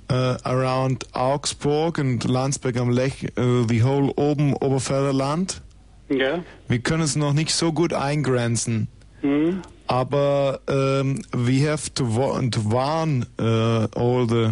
Uh, 0.09 0.37
around 0.45 1.13
Augsburg 1.17 1.99
und 1.99 2.23
Landsberg 2.23 2.77
am 2.77 2.91
Lech, 2.91 3.27
uh, 3.37 3.67
the 3.69 3.83
whole 3.83 4.13
oben 4.17 4.55
Oberfelder 4.55 5.13
Land. 5.13 5.63
Ja. 6.09 6.45
Wir 6.69 6.79
können 6.79 7.03
es 7.03 7.17
noch 7.17 7.33
nicht 7.33 7.55
so 7.55 7.73
gut 7.73 7.93
eingrenzen. 7.93 8.89
Mhm. 9.23 9.63
Aber 9.89 10.61
um, 10.69 11.23
we 11.33 11.69
have 11.69 11.93
to, 11.95 12.05
wa 12.17 12.41
to 12.51 12.61
warn 12.71 13.27
uh, 13.39 13.87
all 13.95 14.27
the. 14.29 14.51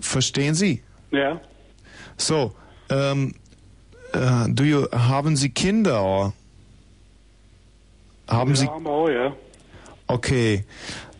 Verstehen 0.00 0.54
Sie? 0.54 0.82
Ja. 1.10 1.40
So, 2.16 2.54
um, 2.90 3.34
uh, 4.14 4.46
do 4.48 4.64
you, 4.64 4.86
haben 4.90 5.36
Sie 5.36 5.50
Kinder? 5.50 6.02
Or? 6.02 6.32
Haben 8.28 8.50
ja, 8.50 8.56
Sie? 8.56 8.66
haben 8.66 8.86
auch, 8.86 9.08
ja. 9.08 9.34
Okay, 10.06 10.64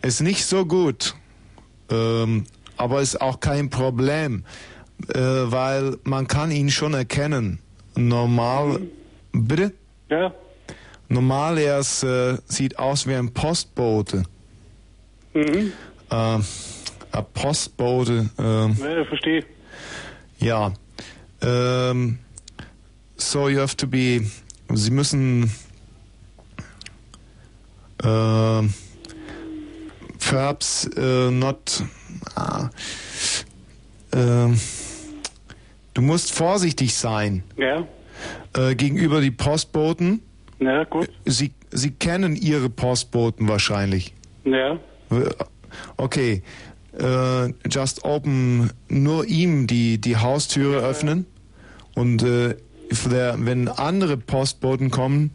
ist 0.01 0.21
nicht 0.21 0.45
so 0.45 0.65
gut, 0.65 1.15
ähm, 1.89 2.45
aber 2.77 3.01
ist 3.01 3.19
auch 3.19 3.39
kein 3.39 3.69
Problem, 3.69 4.45
äh, 5.09 5.19
weil 5.19 5.97
man 6.03 6.27
kann 6.27 6.51
ihn 6.51 6.69
schon 6.69 6.93
erkennen. 6.93 7.59
Normal, 7.95 8.81
bitte? 9.37 9.73
Ja. 10.09 10.33
Normal 11.09 11.57
er 11.57 11.79
ist, 11.79 12.03
äh, 12.03 12.37
sieht 12.47 12.77
aus 12.79 13.07
wie 13.07 13.15
ein 13.15 13.33
Postbote. 13.33 14.23
Mhm. 15.33 15.71
Äh, 16.09 16.15
ein 16.15 17.25
Postbote. 17.33 18.29
ähm, 18.37 18.77
Ja, 18.79 19.05
verstehe. 19.05 19.45
ja. 20.39 20.73
Ähm, 21.41 22.19
so 23.15 23.47
you 23.49 23.59
have 23.59 23.75
to 23.77 23.87
be. 23.87 24.21
Sie 24.73 24.91
müssen. 24.91 25.51
ähm, 28.03 28.73
perhaps 30.19 30.85
äh, 30.95 31.31
not. 31.31 31.83
ah, 32.35 32.69
ähm, 34.13 34.59
du 35.93 36.01
musst 36.01 36.31
vorsichtig 36.33 36.93
sein 36.95 37.43
Ja. 37.55 37.87
Äh, 38.57 38.75
gegenüber 38.75 39.21
die 39.21 39.31
Postboten. 39.31 40.21
Ja, 40.59 40.83
gut. 40.83 41.09
Sie, 41.25 41.51
Sie 41.71 41.91
kennen 41.91 42.35
Ihre 42.35 42.69
Postboten 42.69 43.47
wahrscheinlich. 43.47 44.13
Ja. 44.43 44.79
Okay. 45.97 46.41
Äh, 46.97 47.53
just 47.69 48.03
open, 48.05 48.71
nur 48.89 49.25
ihm 49.25 49.67
die, 49.67 49.99
die 49.99 50.17
Haustüre 50.17 50.77
öffnen. 50.79 51.25
Und 51.93 52.23
äh, 52.23 52.55
if 52.91 53.07
there, 53.09 53.35
wenn 53.37 53.67
andere 53.67 54.17
Postboten 54.17 54.89
kommen, 54.89 55.31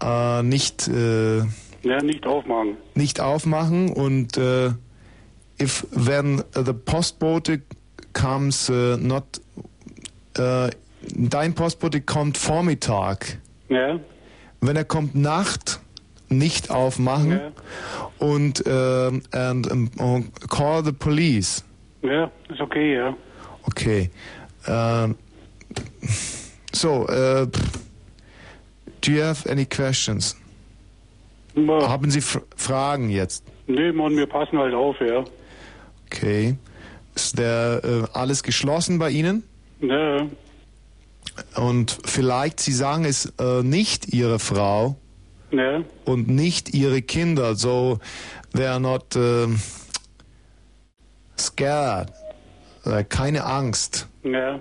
äh, 0.00 0.42
nicht, 0.44 0.86
äh, 0.86 1.38
Ja, 1.82 2.02
nicht 2.02 2.26
aufmachen. 2.26 2.76
nicht 2.94 3.20
aufmachen. 3.20 3.88
Und 3.90 4.36
äh, 4.36 4.70
if 5.60 5.84
when 5.90 6.44
the 6.54 6.72
Postbote 6.72 7.62
comes 8.12 8.70
uh, 8.70 8.96
not, 8.98 9.24
äh, 10.36 10.70
dein 11.14 11.54
Postbote 11.54 12.00
kommt 12.00 12.38
Vormittag. 12.38 13.38
Ja. 13.68 13.98
Wenn 14.60 14.76
er 14.76 14.84
kommt 14.84 15.14
Nacht, 15.14 15.80
nicht 16.28 16.70
aufmachen 16.70 17.40
und 18.18 18.62
ähm, 18.66 19.22
and, 19.30 19.70
um, 19.70 20.32
call 20.48 20.84
the 20.84 20.92
police. 20.92 21.64
Ja, 22.02 22.30
ist 22.48 22.60
okay, 22.60 22.94
ja. 22.96 23.16
Okay. 23.64 24.10
Ähm, 24.66 25.16
so, 26.72 27.06
äh, 27.08 27.46
do 29.00 29.10
you 29.10 29.22
have 29.22 29.48
any 29.50 29.64
questions? 29.64 30.36
Haben 31.56 32.10
Sie 32.10 32.18
F 32.18 32.40
Fragen 32.56 33.10
jetzt? 33.10 33.44
Nee, 33.66 33.92
Mann, 33.92 34.16
wir 34.16 34.26
passen 34.26 34.58
halt 34.58 34.74
auf, 34.74 35.00
ja. 35.00 35.24
Okay. 36.06 36.56
Ist 37.14 37.38
der 37.38 37.80
äh, 37.84 38.16
alles 38.16 38.42
geschlossen 38.42 38.98
bei 38.98 39.10
Ihnen? 39.10 39.42
Ja. 39.80 40.26
Und 41.56 41.98
vielleicht 42.04 42.60
Sie 42.60 42.72
sagen 42.72 43.04
es 43.04 43.32
äh, 43.38 43.62
nicht 43.62 44.12
Ihre 44.12 44.38
Frau 44.38 44.96
Ja. 45.50 45.82
und 46.04 46.28
nicht 46.28 46.74
Ihre 46.74 47.02
Kinder, 47.02 47.54
so 47.54 47.98
they 48.54 48.66
are 48.66 48.80
not 48.80 49.14
ähm, 49.16 49.58
scared, 51.38 52.12
äh, 52.84 53.04
keine 53.04 53.44
Angst. 53.44 54.08
Ja. 54.22 54.60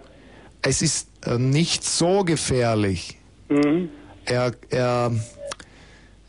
Es 0.62 0.82
ist 0.82 1.10
äh, 1.26 1.38
nicht 1.38 1.84
so 1.84 2.24
gefährlich. 2.24 3.18
Mhm. 3.50 3.90
Er, 4.26 4.52
er, 4.70 5.12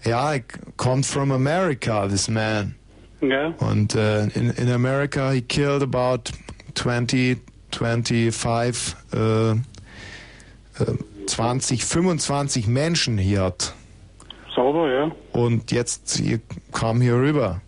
ja, 0.04 0.34
er 0.34 0.42
kommt 0.76 1.06
from 1.06 1.32
America, 1.32 2.06
this 2.06 2.28
man. 2.28 2.74
Ja. 3.20 3.48
Und 3.58 3.94
äh, 3.96 4.24
in, 4.28 4.50
in 4.50 4.70
America 4.70 5.32
he 5.32 5.40
killed 5.42 5.82
about 5.82 6.30
20, 6.74 7.38
25, 7.72 8.94
äh, 9.12 9.16
äh, 9.50 9.56
20, 11.26 11.84
25 11.84 12.66
Menschen 12.66 13.18
hier 13.18 13.42
hat. 13.42 13.74
Sauber, 14.54 14.90
ja. 14.90 15.10
Und 15.32 15.70
jetzt 15.70 16.08
sie 16.08 16.40
kam 16.72 17.00
hier 17.00 17.14
rüber. 17.14 17.60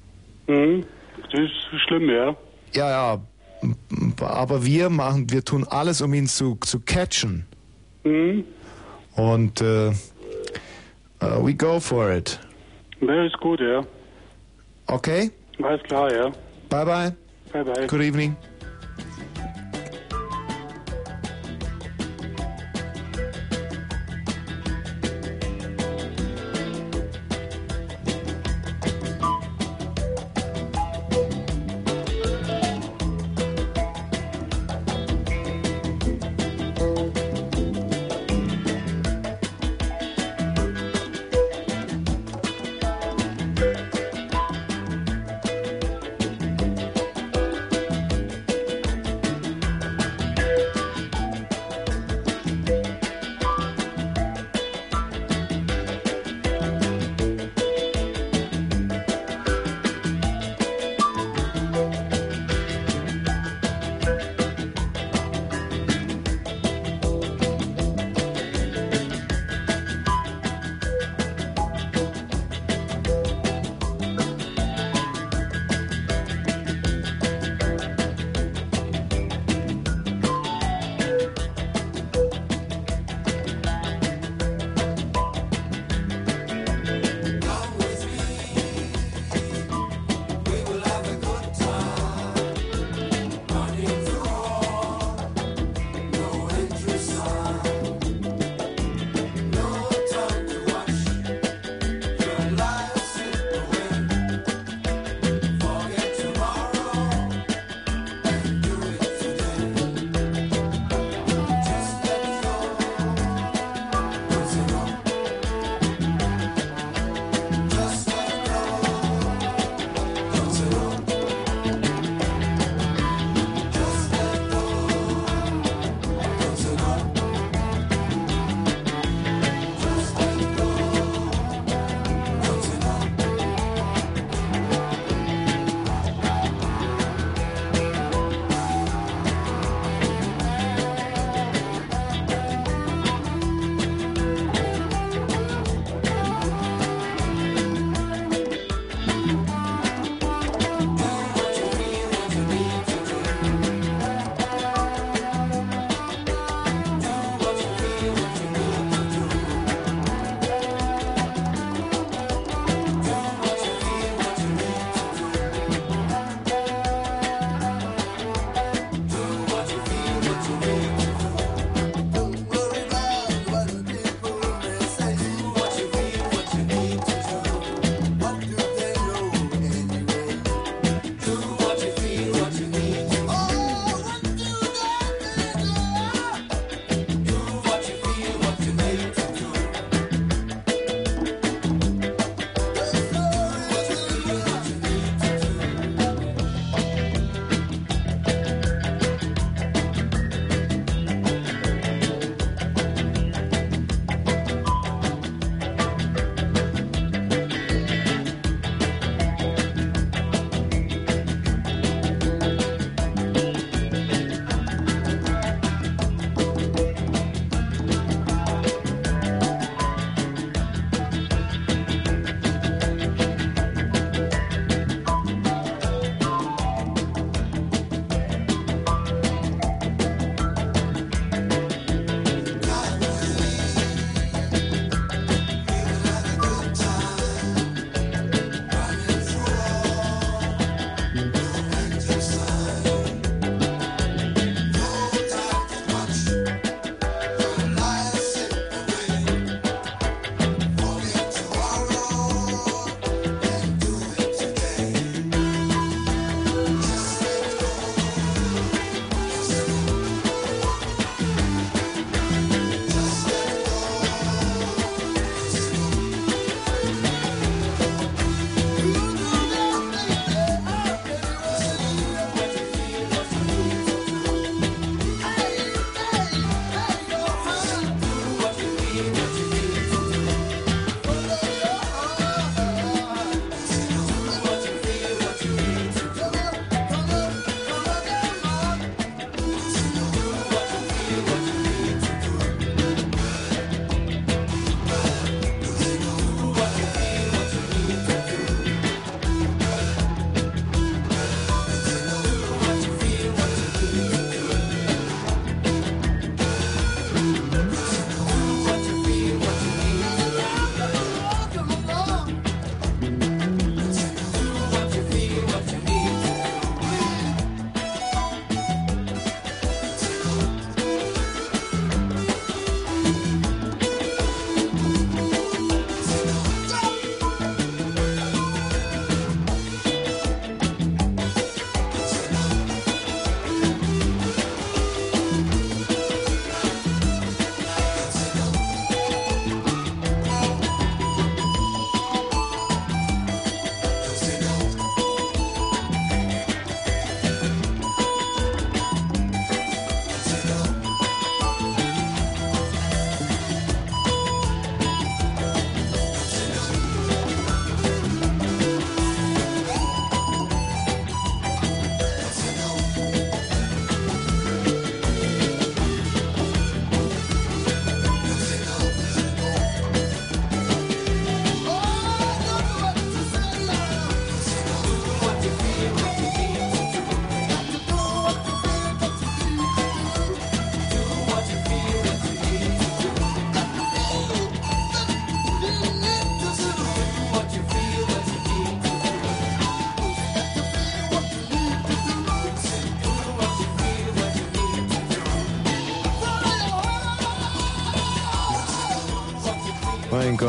Mhm. 0.47 0.85
Das 1.31 1.41
ist 1.41 1.81
schlimm, 1.87 2.09
ja. 2.09 2.35
Ja, 2.73 2.91
ja. 2.91 3.21
Aber 4.21 4.65
wir 4.65 4.89
machen, 4.91 5.31
wir 5.31 5.45
tun 5.45 5.67
alles, 5.69 6.01
um 6.01 6.15
ihn 6.15 6.27
zu, 6.27 6.57
zu 6.63 6.81
catchen. 6.81 7.47
Mhm. 8.05 8.45
Und 9.17 9.61
äh, 9.61 9.91
uh, 11.23 11.45
we 11.45 11.55
go 11.55 11.79
for 11.79 12.11
it. 12.11 12.41
Ja, 13.01 13.25
ist 13.25 13.39
gut, 13.39 13.61
ja. 13.61 13.85
Okay? 14.87 15.31
Alles 15.63 15.83
klar, 15.83 16.13
ja. 16.13 16.31
Bye 16.69 16.85
bye. 16.85 17.15
Bye 17.53 17.65
bye. 17.65 17.87
Good 17.87 18.01
evening. 18.01 18.37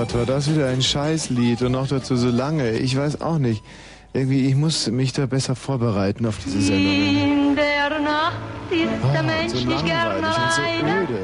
Gott, 0.02 0.16
war 0.16 0.26
das 0.26 0.50
wieder 0.50 0.68
ein 0.68 0.82
Scheißlied 0.82 1.62
und 1.62 1.74
noch 1.74 1.88
dazu 1.88 2.16
so 2.16 2.30
lange. 2.30 2.72
Ich 2.72 2.98
weiß 2.98 3.22
auch 3.22 3.38
nicht. 3.38 3.64
Irgendwie, 4.14 4.48
ich 4.48 4.56
muss 4.56 4.88
mich 4.88 5.14
da 5.14 5.28
besser 5.28 5.56
vorbereiten 5.56 6.26
auf 6.26 6.40
diese 6.44 6.60
Sendungen. 6.60 7.50
In 7.52 7.56
der 7.56 8.00
Nacht 8.00 8.34
ist 8.72 8.88
Oh, 9.04 9.12
der 9.14 9.22
Mensch 9.22 9.54
so 9.54 9.68
nicht 9.70 9.86
gern 9.86 10.16
so 10.56 10.62
öde. 10.64 11.20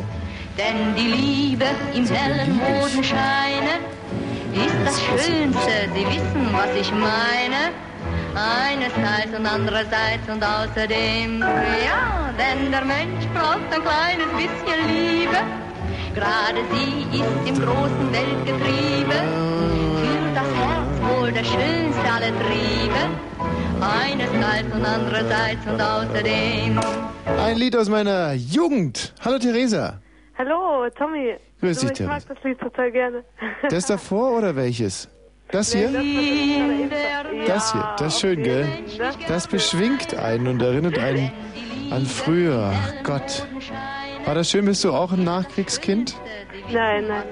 denn 0.59 0.95
die 0.95 1.07
Liebe 1.07 1.65
im 1.95 2.05
hellen 2.05 2.55
Mondenscheine 2.55 3.79
ist 4.53 4.75
das 4.85 5.01
Schönste. 5.01 5.73
Sie 5.95 6.05
wissen, 6.05 6.47
was 6.51 6.79
ich 6.79 6.91
meine. 6.91 7.73
Einerseits 8.35 9.35
und 9.35 9.45
andererseits 9.47 10.29
und 10.31 10.43
außerdem, 10.43 11.39
ja, 11.41 12.29
denn 12.37 12.71
der 12.71 12.85
Mensch 12.85 13.25
braucht 13.33 13.57
ein 13.73 13.81
kleines 13.81 14.27
bisschen 14.37 14.87
Liebe. 14.87 15.16
Gerade 16.17 16.61
sie 16.71 17.19
ist 17.19 17.47
im 17.47 17.63
großen 17.63 18.11
Weltgetriebe. 18.11 19.17
Für 20.01 20.33
das 20.33 20.49
Herz 20.55 21.19
wohl 21.19 21.31
der 21.31 21.43
schönste 21.43 22.11
aller 22.11 22.33
Triebe. 22.39 23.01
Einerseits 23.79 24.73
und 24.73 24.83
andererseits 24.83 25.67
und 25.67 25.79
außerdem. 25.79 26.79
Ein 27.39 27.57
Lied 27.57 27.75
aus 27.75 27.87
meiner 27.87 28.33
Jugend. 28.33 29.13
Hallo 29.23 29.37
Theresa. 29.37 29.99
Hallo, 30.39 30.89
Tommy. 30.97 31.35
Grüß 31.61 31.81
dich, 31.81 31.99
Ich 31.99 32.07
mag 32.07 32.23
das 32.27 32.43
Lied 32.43 32.59
total 32.61 32.91
gerne. 32.91 33.23
Das 33.69 33.85
davor 33.85 34.39
oder 34.39 34.55
welches? 34.55 35.07
Das 35.51 35.71
hier? 35.71 35.91
Das, 37.45 37.73
hier, 37.73 37.95
das 37.99 38.15
ist 38.15 38.21
schön, 38.21 38.41
gell? 38.41 38.67
Das 39.27 39.47
beschwingt 39.47 40.15
einen 40.15 40.47
und 40.47 40.63
erinnert 40.63 40.97
einen 40.97 41.31
an 41.91 42.07
früher. 42.07 42.73
Gott. 43.03 43.45
War 44.27 44.35
das 44.35 44.51
schön? 44.51 44.65
Bist 44.65 44.83
du 44.83 44.91
auch 44.91 45.13
ein 45.13 45.23
Nachkriegskind? 45.23 46.13
Nein, 46.69 47.07
nein. 47.07 47.23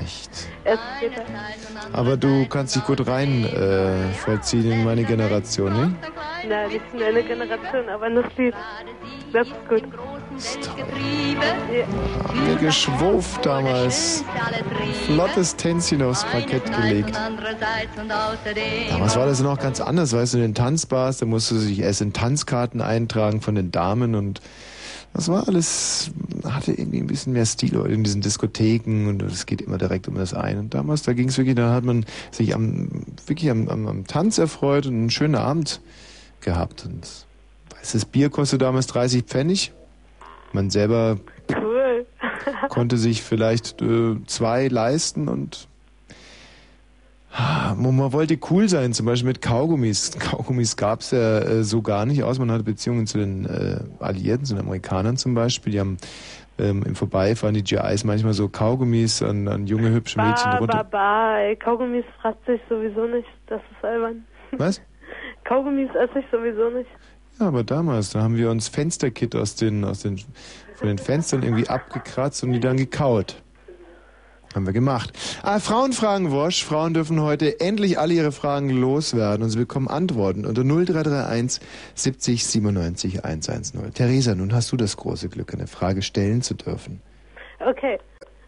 Nicht. 0.00 0.30
Erst 0.64 0.82
später. 0.96 1.24
Aber 1.92 2.16
du 2.16 2.46
kannst 2.46 2.74
dich 2.74 2.82
gut 2.86 3.06
rein 3.06 3.44
äh, 3.44 4.10
vollziehen 4.14 4.72
in 4.72 4.84
meine 4.84 5.04
Generation, 5.04 5.70
ne? 5.70 5.94
Nein, 6.48 6.70
nicht 6.70 6.80
in 6.94 7.02
eine 7.02 7.22
Generation, 7.22 7.86
aber 7.90 8.06
in 8.06 8.14
das 8.14 8.24
Lied. 8.38 8.54
Das 9.30 9.46
ist 9.46 9.68
gut. 9.68 9.82
Haben 12.28 12.46
wir 12.46 12.56
geschwurft 12.56 13.44
damals. 13.44 14.24
Flottes 15.04 15.54
Tänzchen 15.56 16.02
aufs 16.02 16.24
Parkett 16.24 16.64
gelegt. 16.80 17.14
Damals 18.88 19.16
war 19.16 19.26
das 19.26 19.42
noch 19.42 19.58
ganz 19.58 19.82
anders, 19.82 20.14
weißt 20.14 20.32
du, 20.32 20.38
in 20.38 20.44
den 20.44 20.54
Tanzbars, 20.54 21.18
da 21.18 21.26
musst 21.26 21.50
du 21.50 21.56
sich 21.56 21.80
erst 21.80 22.00
in 22.00 22.14
Tanzkarten 22.14 22.80
eintragen 22.80 23.42
von 23.42 23.54
den 23.54 23.70
Damen 23.70 24.14
und 24.14 24.40
das 25.12 25.28
war 25.28 25.48
alles, 25.48 26.12
hatte 26.44 26.72
irgendwie 26.72 27.00
ein 27.00 27.06
bisschen 27.06 27.32
mehr 27.32 27.46
Stil 27.46 27.74
in 27.86 28.04
diesen 28.04 28.20
Diskotheken 28.20 29.08
und 29.08 29.22
es 29.22 29.46
geht 29.46 29.60
immer 29.60 29.78
direkt 29.78 30.08
um 30.08 30.14
das 30.14 30.34
eine. 30.34 30.60
Und 30.60 30.74
damals, 30.74 31.02
da 31.02 31.12
ging 31.12 31.28
es 31.28 31.38
wirklich, 31.38 31.56
da 31.56 31.72
hat 31.72 31.84
man 31.84 32.06
sich 32.30 32.54
am, 32.54 33.04
wirklich 33.26 33.50
am, 33.50 33.68
am, 33.68 33.86
am 33.88 34.06
Tanz 34.06 34.38
erfreut 34.38 34.86
und 34.86 34.94
einen 34.94 35.10
schönen 35.10 35.34
Abend 35.34 35.80
gehabt. 36.40 36.86
Und 36.86 37.26
weißes 37.76 38.04
Bier 38.06 38.30
kostet 38.30 38.62
damals 38.62 38.86
30 38.86 39.24
Pfennig. 39.24 39.72
Man 40.52 40.70
selber 40.70 41.18
Cool. 41.50 42.06
konnte 42.68 42.96
sich 42.96 43.22
vielleicht 43.22 43.82
äh, 43.82 44.16
zwei 44.26 44.68
leisten 44.68 45.28
und 45.28 45.68
man 47.76 48.12
wollte 48.12 48.38
cool 48.50 48.68
sein, 48.68 48.92
zum 48.92 49.06
Beispiel 49.06 49.28
mit 49.28 49.42
Kaugummis. 49.42 50.18
Kaugummis 50.18 50.76
gab 50.76 51.00
es 51.00 51.12
ja 51.12 51.38
äh, 51.38 51.62
so 51.62 51.82
gar 51.82 52.06
nicht 52.06 52.22
aus. 52.22 52.38
Man 52.38 52.50
hatte 52.50 52.64
Beziehungen 52.64 53.06
zu 53.06 53.18
den 53.18 53.46
äh, 53.46 53.80
Alliierten, 54.00 54.44
zu 54.44 54.54
den 54.54 54.62
Amerikanern 54.62 55.16
zum 55.16 55.34
Beispiel. 55.34 55.72
Die 55.72 55.80
haben 55.80 55.96
ähm, 56.58 56.82
im 56.84 56.94
Vorbeifahren 56.94 57.54
die 57.54 57.62
GIs 57.62 58.04
manchmal 58.04 58.32
so 58.32 58.48
Kaugummis 58.48 59.22
an, 59.22 59.48
an 59.48 59.66
junge, 59.66 59.90
hübsche 59.90 60.20
Mädchen 60.20 60.50
ba, 60.50 60.58
runter. 60.58 60.84
ba, 60.84 61.38
ey, 61.38 61.56
Kaugummis 61.56 62.04
fragt 62.20 62.44
sich 62.46 62.60
sowieso 62.68 63.06
nicht. 63.06 63.28
Das 63.46 63.60
ist 63.60 63.84
albern. 63.84 64.24
Was? 64.52 64.82
Kaugummis 65.44 65.90
esse 65.94 66.18
ich 66.18 66.26
sowieso 66.30 66.70
nicht. 66.70 66.90
Ja, 67.38 67.46
aber 67.46 67.64
damals, 67.64 68.10
da 68.10 68.22
haben 68.22 68.36
wir 68.36 68.50
uns 68.50 68.68
Fensterkit 68.68 69.34
aus 69.34 69.54
den, 69.54 69.84
aus 69.84 70.02
den, 70.02 70.18
von 70.74 70.88
den 70.88 70.98
Fenstern 70.98 71.42
irgendwie 71.42 71.68
abgekratzt 71.68 72.42
und 72.44 72.52
die 72.52 72.60
dann 72.60 72.76
gekaut. 72.76 73.42
Haben 74.54 74.66
wir 74.66 74.72
gemacht. 74.72 75.12
Ah, 75.44 75.60
Frauenfragenwosch. 75.60 76.64
Frauen 76.64 76.92
dürfen 76.92 77.20
heute 77.22 77.60
endlich 77.60 77.98
alle 78.00 78.14
ihre 78.14 78.32
Fragen 78.32 78.68
loswerden 78.70 79.44
und 79.44 79.50
sie 79.50 79.58
bekommen 79.58 79.86
Antworten 79.86 80.44
unter 80.44 80.64
0331 80.64 81.62
70 81.94 82.44
97 82.46 83.24
110. 83.24 83.92
Theresa, 83.94 84.34
nun 84.34 84.52
hast 84.52 84.72
du 84.72 84.76
das 84.76 84.96
große 84.96 85.28
Glück, 85.28 85.54
eine 85.54 85.68
Frage 85.68 86.02
stellen 86.02 86.42
zu 86.42 86.54
dürfen. 86.54 87.00
Okay, 87.60 87.98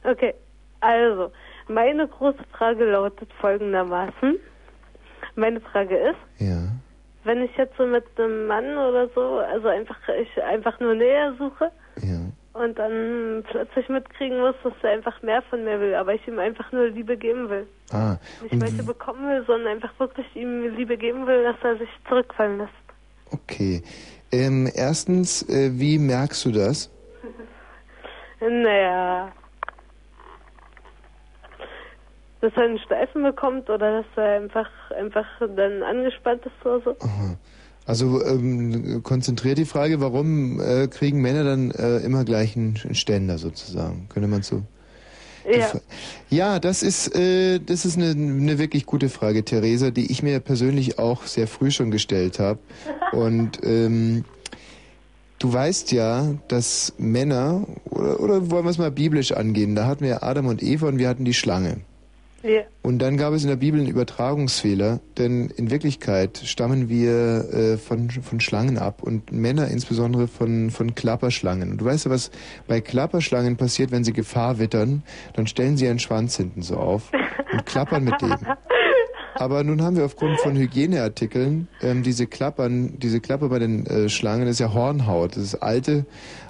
okay. 0.03 0.35
Also, 0.81 1.31
meine 1.69 2.09
große 2.09 2.43
Frage 2.51 2.85
lautet 2.91 3.29
folgendermaßen. 3.41 4.37
Meine 5.37 5.61
Frage 5.61 5.97
ist, 5.97 6.19
Ja. 6.45 6.65
wenn 7.23 7.43
ich 7.43 7.57
jetzt 7.57 7.77
so 7.79 7.87
mit 7.87 8.05
einem 8.19 8.49
Mann 8.49 8.65
oder 8.77 9.09
so, 9.15 9.39
also 9.39 9.69
einfach 9.69 9.97
ich 10.21 10.43
einfach 10.43 10.81
nur 10.81 10.95
Nähe 10.97 11.33
suche 11.39 11.71
und 12.55 12.79
dann 12.79 13.45
plötzlich 13.51 13.89
mitkriegen 13.89 14.39
muss, 14.41 14.55
dass 14.63 14.73
er 14.83 14.91
einfach 14.91 15.23
mehr 15.23 15.43
von 15.43 15.65
mir 15.65 15.81
will, 15.81 15.95
aber 15.95 16.15
ich 16.15 16.27
ihm 16.29 16.39
einfach 16.39 16.71
nur 16.73 16.89
Liebe 16.89 17.17
geben 17.17 17.49
will. 17.49 17.67
Ah, 17.93 18.17
Nicht 18.43 18.61
welche 18.61 18.83
bekommen 18.83 19.29
will, 19.29 19.45
sondern 19.47 19.73
einfach 19.75 19.93
wirklich 19.99 20.27
ihm 20.37 20.75
Liebe 20.77 20.97
geben 20.97 21.27
will, 21.27 21.43
dass 21.45 21.57
er 21.63 21.79
sich 21.79 21.89
zurückfallen 22.09 22.59
lässt. 22.59 22.73
okay. 23.31 23.83
Ähm, 24.35 24.67
erstens, 24.75 25.43
äh, 25.51 25.71
wie 25.75 25.99
merkst 25.99 26.45
du 26.47 26.53
das? 26.53 26.91
Naja. 28.41 29.31
Dass 32.41 32.53
er 32.57 32.63
einen 32.65 32.79
Steifen 32.81 33.23
bekommt 33.23 33.71
oder 33.71 34.03
dass 34.03 34.07
er 34.17 34.41
einfach 34.41 34.69
einfach 34.99 35.27
dann 35.39 35.85
angespannt 35.85 36.45
ist 36.45 36.67
oder 36.67 36.81
so. 36.81 36.97
Also 37.85 38.25
ähm, 38.25 39.03
konzentriert 39.03 39.59
die 39.59 39.65
Frage, 39.65 40.01
warum 40.01 40.61
äh, 40.61 40.87
kriegen 40.87 41.21
Männer 41.21 41.45
dann 41.45 41.71
äh, 41.73 41.99
immer 41.99 42.25
gleich 42.25 42.57
einen 42.57 42.79
Ständer 42.93 43.39
sozusagen? 43.39 44.07
Könnte 44.09 44.29
man 44.29 44.43
so? 44.43 44.63
Ja. 45.51 45.73
Ja, 46.31 46.59
das 46.61 46.85
ist 46.85 47.17
äh, 47.17 47.59
das 47.59 47.85
ist 47.85 47.97
eine, 47.97 48.11
eine 48.11 48.59
wirklich 48.59 48.87
gute 48.87 49.09
Frage, 49.09 49.45
Theresa, 49.45 49.91
die 49.91 50.11
ich 50.13 50.23
mir 50.23 50.39
persönlich 50.39 51.01
auch 51.01 51.27
sehr 51.27 51.49
früh 51.49 51.73
schon 51.73 51.91
gestellt 51.91 52.39
habe. 52.39 52.61
Und 53.11 53.59
ähm, 53.65 54.25
du 55.41 55.53
weißt 55.53 55.91
ja, 55.91 56.35
dass 56.47 56.95
Männer 56.99 57.67
oder, 57.91 58.21
oder 58.21 58.51
wollen 58.51 58.65
wir 58.65 58.71
es 58.71 58.79
mal 58.79 58.93
biblisch 58.93 59.33
angehen? 59.33 59.75
Da 59.75 59.87
hatten 59.87 60.05
wir 60.05 60.23
Adam 60.23 60.47
und 60.47 60.63
Eva 60.63 60.87
und 60.87 60.99
wir 60.99 61.09
hatten 61.09 61.25
die 61.25 61.35
Schlange. 61.35 61.79
Und 62.83 62.99
dann 62.99 63.17
gab 63.17 63.33
es 63.33 63.43
in 63.43 63.49
der 63.49 63.57
Bibel 63.57 63.81
einen 63.81 63.89
Übertragungsfehler, 63.89 65.01
denn 65.19 65.49
in 65.51 65.71
Wirklichkeit 65.71 66.43
stammen 66.45 66.89
wir 66.89 67.53
äh, 67.53 67.77
von, 67.77 68.11
von 68.11 68.41
Schlangen 68.41 68.79
ab 68.79 69.03
und 69.03 69.31
Männer 69.33 69.69
insbesondere 69.69 70.27
von, 70.27 70.71
von 70.71 70.95
Klapperschlangen. 70.95 71.71
Und 71.71 71.79
du 71.79 71.85
weißt 71.85 72.07
ja, 72.07 72.11
was 72.11 72.31
bei 72.67 72.81
Klapperschlangen 72.81 73.57
passiert, 73.57 73.93
wenn 73.93 74.05
sie 74.05 74.13
Gefahr 74.13 74.59
wittern, 74.59 75.03
dann 75.35 75.47
stellen 75.47 75.77
sie 75.77 75.85
ihren 75.85 76.01
Schwanz 76.01 76.37
hinten 76.37 76.63
so 76.63 76.77
auf 76.77 77.13
und 77.53 77.67
klappern 77.67 78.05
mit 78.05 78.21
dem. 78.21 78.35
Aber 79.35 79.65
nun 79.65 79.83
haben 79.83 79.97
wir 79.97 80.05
aufgrund 80.05 80.39
von 80.41 80.57
Hygieneartikeln 80.57 81.69
ähm, 81.81 82.03
diese 82.03 82.27
Klappern, 82.27 82.99
diese 82.99 83.21
Klapper 83.21 83.49
bei 83.49 83.59
den 83.59 83.87
äh, 83.87 84.09
Schlangen, 84.09 84.45
das 84.45 84.53
ist 84.53 84.61
ja 84.61 84.75
Hornhaut. 84.75 85.37
Das 85.37 85.43
ist 85.43 85.55
alte, 85.57 86.05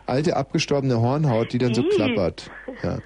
alte 0.07 0.37
abgestorbene 0.37 1.01
Hornhaut, 1.01 1.53
die 1.53 1.59
dann 1.59 1.75
so 1.75 1.83
klappert. 1.83 2.51
Ja. 2.83 2.99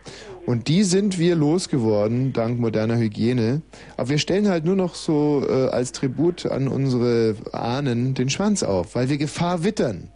Und 0.47 0.69
die 0.69 0.85
sind 0.85 1.19
wir 1.19 1.35
losgeworden, 1.35 2.33
dank 2.33 2.61
moderner 2.61 2.97
Hygiene. 2.97 3.63
Aber 3.97 4.11
wir 4.11 4.19
stellen 4.19 4.49
halt 4.49 4.65
nur 4.65 4.77
noch 4.77 4.95
so 4.95 5.45
äh, 5.47 5.69
als 5.69 5.91
Tribut 5.91 6.47
an 6.47 6.69
unsere 6.69 7.35
Ahnen 7.53 8.15
den 8.15 8.31
Schwanz 8.31 8.63
auf, 8.63 8.95
weil 8.95 9.09
wir 9.09 9.19
Gefahr 9.19 9.65
wittern. 9.65 10.13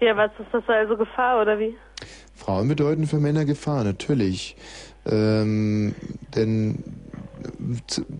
Ja, 0.00 0.16
was 0.16 0.30
ist 0.38 0.48
das 0.52 0.62
also 0.68 0.96
Gefahr 0.96 1.42
oder 1.42 1.58
wie? 1.58 1.74
Frauen 2.34 2.68
bedeuten 2.68 3.06
für 3.06 3.18
Männer 3.18 3.44
Gefahr, 3.44 3.82
natürlich. 3.82 4.56
Ähm, 5.04 5.94
denn 6.36 6.84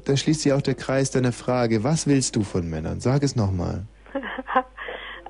da 0.05 0.16
schließt 0.16 0.43
sich 0.43 0.52
auch 0.52 0.62
der 0.62 0.74
Kreis 0.74 1.12
deiner 1.12 1.32
Frage, 1.32 1.85
was 1.85 2.09
willst 2.09 2.35
du 2.35 2.43
von 2.43 2.69
Männern? 2.69 3.01
Sag 3.01 3.23
es 3.23 3.36
nochmal. 3.36 3.85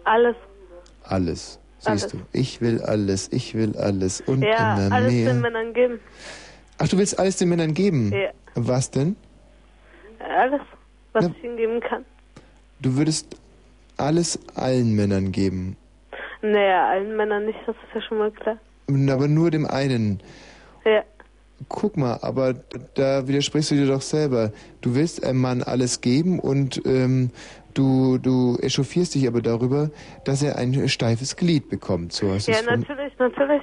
Alles. 0.04 0.36
Alles. 1.02 1.60
Siehst 1.84 1.88
Alles. 1.88 2.08
du, 2.12 2.18
ich 2.32 2.60
will 2.62 2.80
alles, 2.80 3.30
ich 3.32 3.54
will 3.54 3.76
alles 3.76 4.22
und 4.22 4.42
ja, 4.42 4.86
immer 4.86 4.94
alles 4.96 5.12
mehr. 5.12 5.32
den 5.34 5.40
Männern 5.42 5.74
geben. 5.74 6.00
Ach, 6.78 6.88
du 6.88 6.96
willst 6.96 7.18
alles 7.18 7.36
den 7.36 7.50
Männern 7.50 7.74
geben? 7.74 8.10
Ja. 8.12 8.30
Was 8.54 8.90
denn? 8.90 9.16
Alles, 10.18 10.60
was 11.12 11.26
ich 11.26 11.44
ihnen 11.44 11.56
geben 11.58 11.80
kann. 11.80 12.04
Du 12.80 12.96
würdest 12.96 13.36
alles 13.98 14.38
allen 14.54 14.94
Männern 14.94 15.30
geben, 15.30 15.76
Naja, 16.42 16.88
allen 16.88 17.16
Männern 17.16 17.46
nicht, 17.46 17.58
das 17.66 17.76
ist 17.76 17.94
ja 17.94 18.00
schon 18.02 18.18
mal 18.18 18.30
klar. 18.30 18.58
aber 18.88 19.28
nur 19.28 19.50
dem 19.50 19.66
einen. 19.66 20.20
Ja. 20.84 21.02
Guck 21.68 21.96
mal, 21.96 22.18
aber 22.22 22.54
da 22.94 23.28
widersprichst 23.28 23.70
du 23.70 23.74
dir 23.76 23.86
doch 23.86 24.02
selber. 24.02 24.52
Du 24.80 24.94
willst 24.94 25.22
einem 25.24 25.40
Mann 25.40 25.62
alles 25.62 26.00
geben 26.00 26.38
und 26.40 26.82
ähm, 26.84 27.30
du, 27.74 28.18
du 28.18 28.56
echauffierst 28.60 29.14
dich 29.14 29.26
aber 29.26 29.42
darüber, 29.42 29.90
dass 30.24 30.42
er 30.42 30.56
ein 30.56 30.88
steifes 30.88 31.36
Glied 31.36 31.68
bekommt. 31.68 32.12
So 32.12 32.32
hast 32.32 32.48
Ja, 32.48 32.62
natürlich, 32.62 33.12
natürlich. 33.18 33.62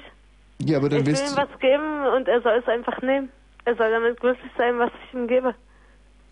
Ja, 0.63 0.77
aber 0.77 0.89
dann 0.89 1.01
ich 1.01 1.07
will 1.07 1.15
ihm 1.15 1.35
was 1.35 1.59
geben 1.59 2.05
und 2.15 2.27
er 2.27 2.41
soll 2.41 2.59
es 2.59 2.67
einfach 2.67 3.01
nehmen. 3.01 3.29
Er 3.65 3.75
soll 3.75 3.91
damit 3.91 4.19
glücklich 4.19 4.51
sein, 4.57 4.77
was 4.79 4.91
ich 5.07 5.13
ihm 5.13 5.27
gebe. 5.27 5.55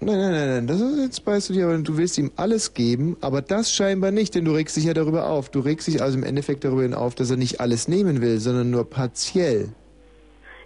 Nein, 0.01 0.17
nein, 0.17 0.31
nein, 0.31 0.47
nein, 0.47 0.67
das 0.67 0.79
ist, 0.79 0.97
jetzt 0.97 1.25
beißt 1.25 1.49
du 1.49 1.53
dir, 1.53 1.65
aber 1.65 1.77
du 1.77 1.97
willst 1.97 2.17
ihm 2.17 2.31
alles 2.37 2.73
geben, 2.73 3.17
aber 3.19 3.41
das 3.41 3.73
scheinbar 3.73 4.11
nicht, 4.11 4.33
denn 4.33 4.45
du 4.45 4.53
regst 4.53 4.77
dich 4.77 4.85
ja 4.85 4.93
darüber 4.93 5.29
auf. 5.29 5.49
Du 5.49 5.59
regst 5.59 5.87
dich 5.87 6.01
also 6.01 6.17
im 6.17 6.23
Endeffekt 6.23 6.63
darüber 6.63 6.97
auf, 6.97 7.15
dass 7.15 7.29
er 7.29 7.35
nicht 7.35 7.59
alles 7.59 7.89
nehmen 7.89 8.21
will, 8.21 8.39
sondern 8.39 8.71
nur 8.71 8.89
partiell. 8.89 9.73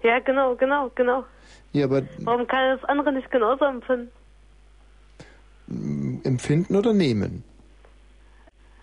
Ja, 0.04 0.20
genau, 0.20 0.56
genau, 0.56 0.92
genau. 0.94 1.24
Ja, 1.72 1.86
aber 1.86 2.04
Warum 2.20 2.46
kann 2.46 2.60
er 2.60 2.78
das 2.78 2.86
andere 2.86 3.12
nicht 3.12 3.32
genauso 3.32 3.66
empfinden? 3.66 4.12
Empfinden 5.68 6.76
oder 6.76 6.94
nehmen? 6.94 7.44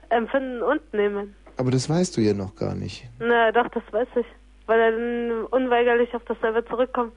Empfinden 0.08 0.62
und 0.62 0.92
nehmen. 0.92 1.34
Aber 1.56 1.70
das 1.70 1.88
weißt 1.88 2.16
du 2.16 2.20
ja 2.20 2.34
noch 2.34 2.56
gar 2.56 2.74
nicht. 2.74 3.08
Na, 3.18 3.52
doch, 3.52 3.68
das 3.68 3.82
weiß 3.92 4.08
ich. 4.16 4.26
Weil 4.66 4.80
er 4.80 4.92
dann 4.92 5.44
unweigerlich 5.46 6.14
auf 6.14 6.24
dasselbe 6.24 6.64
zurückkommt. 6.64 7.12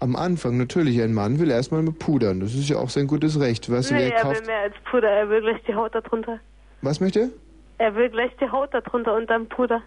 Am 0.00 0.14
Anfang 0.14 0.56
natürlich, 0.58 1.02
ein 1.02 1.12
Mann 1.12 1.40
will 1.40 1.50
erstmal 1.50 1.82
mit 1.82 1.98
pudern. 1.98 2.40
Das 2.40 2.54
ist 2.54 2.68
ja 2.68 2.78
auch 2.78 2.88
sein 2.88 3.08
gutes 3.08 3.40
Recht. 3.40 3.70
Weißt 3.70 3.90
du, 3.90 3.94
nee, 3.94 4.06
wer 4.06 4.16
er 4.16 4.22
kauft... 4.22 4.40
will 4.40 4.46
mehr 4.46 4.60
als 4.60 4.74
Puder. 4.88 5.08
Er 5.10 5.28
will 5.28 5.40
gleich 5.40 5.60
die 5.66 5.74
Haut 5.74 5.94
darunter. 5.94 6.38
Was 6.82 7.00
möchte? 7.00 7.30
Er 7.78 7.94
will 7.96 8.08
gleich 8.08 8.30
die 8.40 8.48
Haut 8.48 8.72
darunter 8.72 9.16
unterm 9.16 9.46
Puder. 9.46 9.82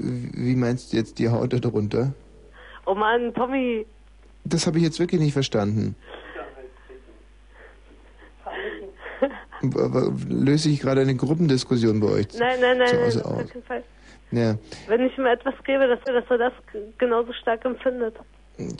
Wie 0.00 0.56
meinst 0.56 0.92
du 0.92 0.96
jetzt 0.96 1.20
die 1.20 1.28
Haut 1.28 1.52
darunter? 1.52 2.12
Oh 2.84 2.94
Mann, 2.94 3.32
Tommy. 3.34 3.86
Das 4.44 4.66
habe 4.66 4.78
ich 4.78 4.84
jetzt 4.84 4.98
wirklich 4.98 5.20
nicht 5.20 5.32
verstanden. 5.32 5.94
Aber 9.20 9.30
löse 10.28 10.68
ich 10.70 10.80
gerade 10.80 11.00
eine 11.00 11.14
Gruppendiskussion 11.14 12.00
bei 12.00 12.08
euch 12.08 12.26
Nein, 12.38 12.58
nein, 12.60 12.78
nein, 12.78 12.88
zu 12.88 12.94
nein, 12.96 13.04
Hause 13.04 13.24
auf 13.24 13.36
keinen 13.36 13.62
Fall. 13.64 13.82
Ja. 14.32 14.56
Wenn 14.88 15.00
ich 15.02 15.16
ihm 15.16 15.26
etwas 15.26 15.54
gebe, 15.64 15.86
dass 15.86 16.00
er, 16.06 16.20
dass 16.20 16.30
er 16.30 16.38
das 16.38 16.52
genauso 16.98 17.32
stark 17.32 17.64
empfindet. 17.64 18.14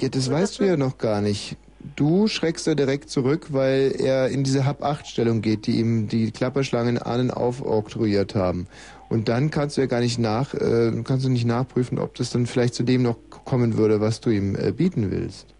ja, 0.00 0.08
das 0.08 0.30
weißt 0.30 0.58
du 0.60 0.64
ja 0.64 0.76
noch 0.76 0.98
gar 0.98 1.20
nicht. 1.20 1.56
Du 1.94 2.26
schreckst 2.26 2.66
da 2.66 2.74
direkt 2.74 3.10
zurück, 3.10 3.48
weil 3.50 3.94
er 4.00 4.28
in 4.28 4.42
diese 4.42 4.66
Hab-8-Stellung 4.66 5.40
geht, 5.40 5.68
die 5.68 5.78
ihm 5.78 6.08
die 6.08 6.32
Klapperschlangen 6.32 6.98
Ahnen 6.98 7.30
aufoktroyiert 7.30 8.34
haben. 8.34 8.66
Und 9.08 9.28
dann 9.28 9.50
kannst 9.50 9.76
du 9.76 9.82
ja 9.82 9.86
gar 9.86 10.00
nicht 10.00 10.18
nach, 10.18 10.52
äh, 10.52 10.90
kannst 11.04 11.24
du 11.24 11.28
nicht 11.28 11.46
nachprüfen, 11.46 12.00
ob 12.00 12.16
das 12.16 12.30
dann 12.30 12.46
vielleicht 12.46 12.74
zu 12.74 12.82
dem 12.82 13.02
noch 13.02 13.18
kommen 13.44 13.76
würde, 13.76 14.00
was 14.00 14.20
du 14.20 14.30
ihm 14.30 14.56
äh, 14.56 14.72
bieten 14.72 15.12
willst. 15.12 15.55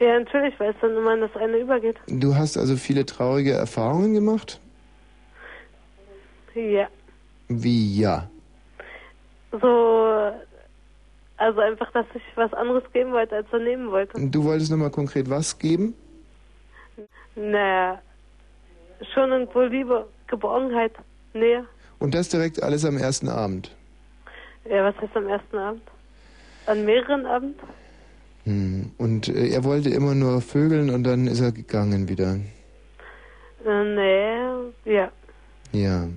Ja, 0.00 0.18
natürlich, 0.18 0.58
weil 0.58 0.70
es 0.70 0.76
dann 0.80 0.96
immer 0.96 1.14
in 1.14 1.20
das 1.20 1.36
eine 1.36 1.58
übergeht. 1.58 1.96
Du 2.06 2.34
hast 2.34 2.56
also 2.56 2.76
viele 2.76 3.04
traurige 3.04 3.52
Erfahrungen 3.52 4.14
gemacht? 4.14 4.58
Ja. 6.54 6.88
Wie 7.48 8.00
ja? 8.00 8.28
So, 9.52 10.32
also 11.36 11.60
einfach, 11.60 11.92
dass 11.92 12.06
ich 12.14 12.22
was 12.34 12.52
anderes 12.54 12.82
geben 12.92 13.12
wollte, 13.12 13.36
als 13.36 13.46
er 13.52 13.58
nehmen 13.58 13.90
wollte. 13.90 14.18
Du 14.18 14.44
wolltest 14.44 14.70
nochmal 14.70 14.90
konkret 14.90 15.28
was 15.28 15.58
geben? 15.58 15.94
Naja, 17.34 18.00
schon 19.12 19.30
irgendwo 19.30 19.60
Liebe, 19.60 20.08
Geborgenheit, 20.28 20.92
Nähe. 21.34 21.66
Und 21.98 22.14
das 22.14 22.30
direkt 22.30 22.62
alles 22.62 22.86
am 22.86 22.96
ersten 22.96 23.28
Abend. 23.28 23.70
Ja, 24.64 24.84
was 24.84 24.96
heißt 25.00 25.14
am 25.14 25.28
ersten 25.28 25.58
Abend? 25.58 25.82
An 26.66 26.84
mehreren 26.86 27.26
Abend? 27.26 27.58
Hm. 28.50 28.90
Und 28.98 29.28
äh, 29.28 29.48
er 29.48 29.64
wollte 29.64 29.90
immer 29.90 30.14
nur 30.14 30.40
vögeln 30.40 30.90
und 30.90 31.04
dann 31.04 31.26
ist 31.26 31.40
er 31.40 31.52
gegangen 31.52 32.08
wieder. 32.08 32.36
Äh, 33.64 33.84
nee, 33.84 34.92
ja. 34.92 35.10
Ja. 35.72 36.08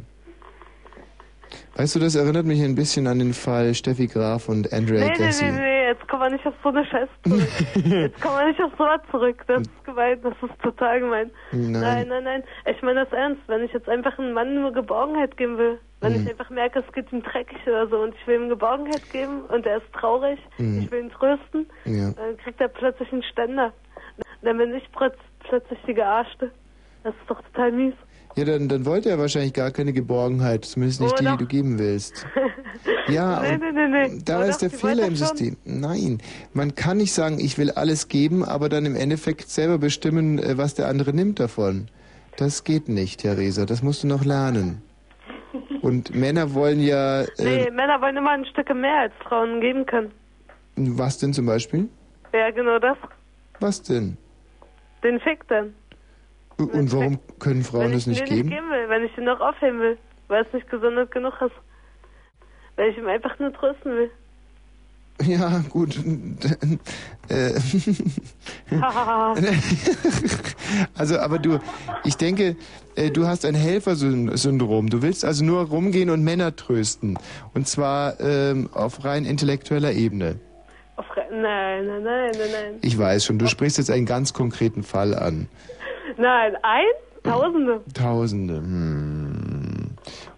Weißt 1.75 1.95
du, 1.95 1.99
das 1.99 2.15
erinnert 2.15 2.45
mich 2.45 2.63
ein 2.63 2.75
bisschen 2.75 3.07
an 3.07 3.19
den 3.19 3.33
Fall 3.33 3.73
Steffi 3.73 4.07
Graf 4.07 4.49
und 4.49 4.71
Andrea 4.73 5.05
Nee, 5.05 5.13
nee, 5.17 5.25
Gassi. 5.25 5.45
nee, 5.45 5.51
nee, 5.51 5.87
jetzt 5.87 6.07
kommen 6.07 6.23
wir 6.23 6.29
nicht 6.31 6.45
auf 6.45 6.53
so 6.63 6.69
eine 6.69 6.85
Scheiße 6.85 7.09
zurück. 7.23 7.49
jetzt 7.85 8.21
kommen 8.21 8.37
wir 8.37 8.47
nicht 8.47 8.61
auf 8.61 8.71
sowas 8.77 9.01
zurück. 9.11 9.43
Das 9.47 9.61
ist 9.61 9.83
gemein, 9.83 10.19
das 10.23 10.33
ist 10.33 10.61
total 10.61 10.99
gemein. 10.99 11.31
Nein. 11.51 11.71
nein, 11.71 12.07
nein. 12.07 12.23
nein. 12.23 12.43
Ich 12.65 12.81
meine 12.81 13.05
das 13.05 13.13
ernst. 13.13 13.41
Wenn 13.47 13.63
ich 13.63 13.73
jetzt 13.73 13.89
einfach 13.89 14.17
einem 14.17 14.33
Mann 14.33 14.55
nur 14.55 14.71
Geborgenheit 14.71 15.35
geben 15.37 15.57
will, 15.57 15.79
wenn 16.03 16.13
Mhm. 16.13 16.23
ich 16.23 16.29
einfach 16.31 16.49
merke, 16.49 16.79
es 16.87 16.93
geht 16.93 17.11
ihm 17.11 17.23
dreckig 17.23 17.57
oder 17.65 17.87
so 17.87 17.97
und 17.97 18.13
ich 18.13 18.27
will 18.27 18.41
ihm 18.41 18.49
Geborgenheit 18.49 19.09
geben 19.11 19.41
und 19.45 19.65
er 19.65 19.77
ist 19.77 19.91
traurig, 19.93 20.39
Mhm. 20.57 20.81
ich 20.81 20.91
will 20.91 20.99
ihn 21.05 21.09
trösten, 21.11 21.67
Ja. 21.85 22.11
dann 22.11 22.37
kriegt 22.37 22.61
er 22.61 22.67
plötzlich 22.67 23.11
einen 23.11 23.23
Ständer. 23.23 23.73
Dann 24.43 24.57
bin 24.57 24.73
ich 24.75 24.83
plötz 24.91 25.15
plötzlich 25.47 25.79
die 25.87 25.93
Gearschte. 25.93 26.51
Das 27.03 27.13
ist 27.15 27.29
doch 27.29 27.41
total 27.41 27.71
mies. 27.71 27.93
Ja, 28.35 28.45
dann, 28.45 28.67
dann 28.67 28.85
wollte 28.85 29.09
er 29.09 29.19
wahrscheinlich 29.19 29.53
gar 29.53 29.71
keine 29.71 29.93
Geborgenheit, 29.93 30.65
zumindest 30.65 31.01
nicht 31.01 31.13
Oh, 31.13 31.17
die, 31.19 31.25
doch. 31.25 31.31
die 31.33 31.37
du 31.43 31.47
geben 31.47 31.79
willst. 31.79 32.25
Ja, 33.07 33.41
nee, 33.41 33.57
nee, 33.57 33.87
nee, 33.87 34.21
da 34.25 34.39
Oh, 34.39 34.43
ist 34.43 34.55
doch, 34.63 34.69
der 34.69 34.71
Fehler 34.71 35.03
im 35.05 35.15
schon. 35.15 35.27
System. 35.27 35.57
Nein, 35.65 36.19
man 36.53 36.73
kann 36.73 36.97
nicht 36.97 37.13
sagen, 37.13 37.37
ich 37.39 37.57
will 37.57 37.69
alles 37.71 38.07
geben, 38.07 38.43
aber 38.45 38.69
dann 38.69 38.85
im 38.85 38.95
Endeffekt 38.95 39.49
selber 39.49 39.77
bestimmen, 39.77 40.39
äh, 40.39 40.57
was 40.57 40.73
der 40.73 40.87
andere 40.87 41.13
nimmt 41.13 41.39
davon. 41.39 41.89
Das 42.37 42.63
geht 42.63 42.87
nicht, 42.89 43.23
Herr 43.25 43.37
Reser, 43.37 43.65
das 43.65 43.83
musst 43.83 44.03
du 44.03 44.07
noch 44.07 44.23
lernen. 44.25 44.81
Und 45.83 46.15
Männer 46.15 46.53
wollen 46.53 46.79
ja... 46.79 47.23
Äh, 47.23 47.27
Nee, 47.39 47.69
Männer 47.69 47.99
wollen 47.99 48.15
immer 48.15 48.31
ein 48.31 48.45
Stück 48.45 48.73
mehr 48.73 48.99
als 48.99 49.13
Frauen 49.21 49.59
geben 49.59 49.85
können. 49.85 50.11
Was 50.77 51.17
denn 51.17 51.33
zum 51.33 51.45
Beispiel? 51.45 51.89
Ja, 52.33 52.51
genau 52.51 52.79
das. 52.79 52.97
Was 53.59 53.83
denn? 53.83 54.17
Den 55.03 55.19
Fick 55.19 55.45
dann. 55.49 55.73
Und 56.57 56.93
warum 56.93 57.19
können 57.39 57.63
Frauen 57.63 57.85
wenn 57.85 57.91
das 57.91 58.01
ich 58.03 58.07
nicht 58.07 58.25
geben? 58.25 58.47
nicht 58.47 58.57
geben 58.57 58.69
will, 58.69 58.87
wenn 58.87 59.03
ich 59.03 59.17
ihn 59.17 59.25
noch 59.25 59.41
aufheben 59.41 59.81
will, 59.81 59.97
weil 60.29 60.45
es 60.45 60.53
nicht 60.53 60.69
gesondert 60.69 61.11
genug 61.11 61.33
ist. 61.41 61.55
Weil 62.77 62.91
ich 62.91 62.97
ihm 62.97 63.07
einfach 63.07 63.37
nur 63.39 63.51
trösten 63.51 63.91
will. 63.91 64.11
Ja, 65.25 65.63
gut. 65.69 65.99
Äh, 67.29 67.53
also, 70.97 71.19
aber 71.19 71.39
du, 71.39 71.59
ich 72.03 72.17
denke, 72.17 72.55
äh, 72.95 73.11
du 73.11 73.27
hast 73.27 73.45
ein 73.45 73.55
Helfersyndrom. 73.55 74.89
Du 74.89 75.01
willst 75.01 75.25
also 75.25 75.43
nur 75.43 75.65
rumgehen 75.65 76.09
und 76.09 76.23
Männer 76.23 76.55
trösten. 76.55 77.17
Und 77.53 77.67
zwar 77.67 78.19
ähm, 78.19 78.69
auf 78.73 79.05
rein 79.05 79.25
intellektueller 79.25 79.91
Ebene. 79.93 80.39
Nein, 81.33 81.87
nein, 81.87 82.03
nein, 82.03 82.31
nein, 82.37 82.49
nein. 82.51 82.79
Ich 82.81 82.97
weiß 82.97 83.25
schon, 83.25 83.39
du 83.39 83.47
sprichst 83.47 83.79
jetzt 83.79 83.89
einen 83.89 84.05
ganz 84.05 84.33
konkreten 84.33 84.83
Fall 84.83 85.15
an. 85.15 85.47
Nein, 86.17 86.55
ein? 86.61 86.85
Tausende. 87.23 87.81
Tausende. 87.93 88.55
Hm. 88.57 89.22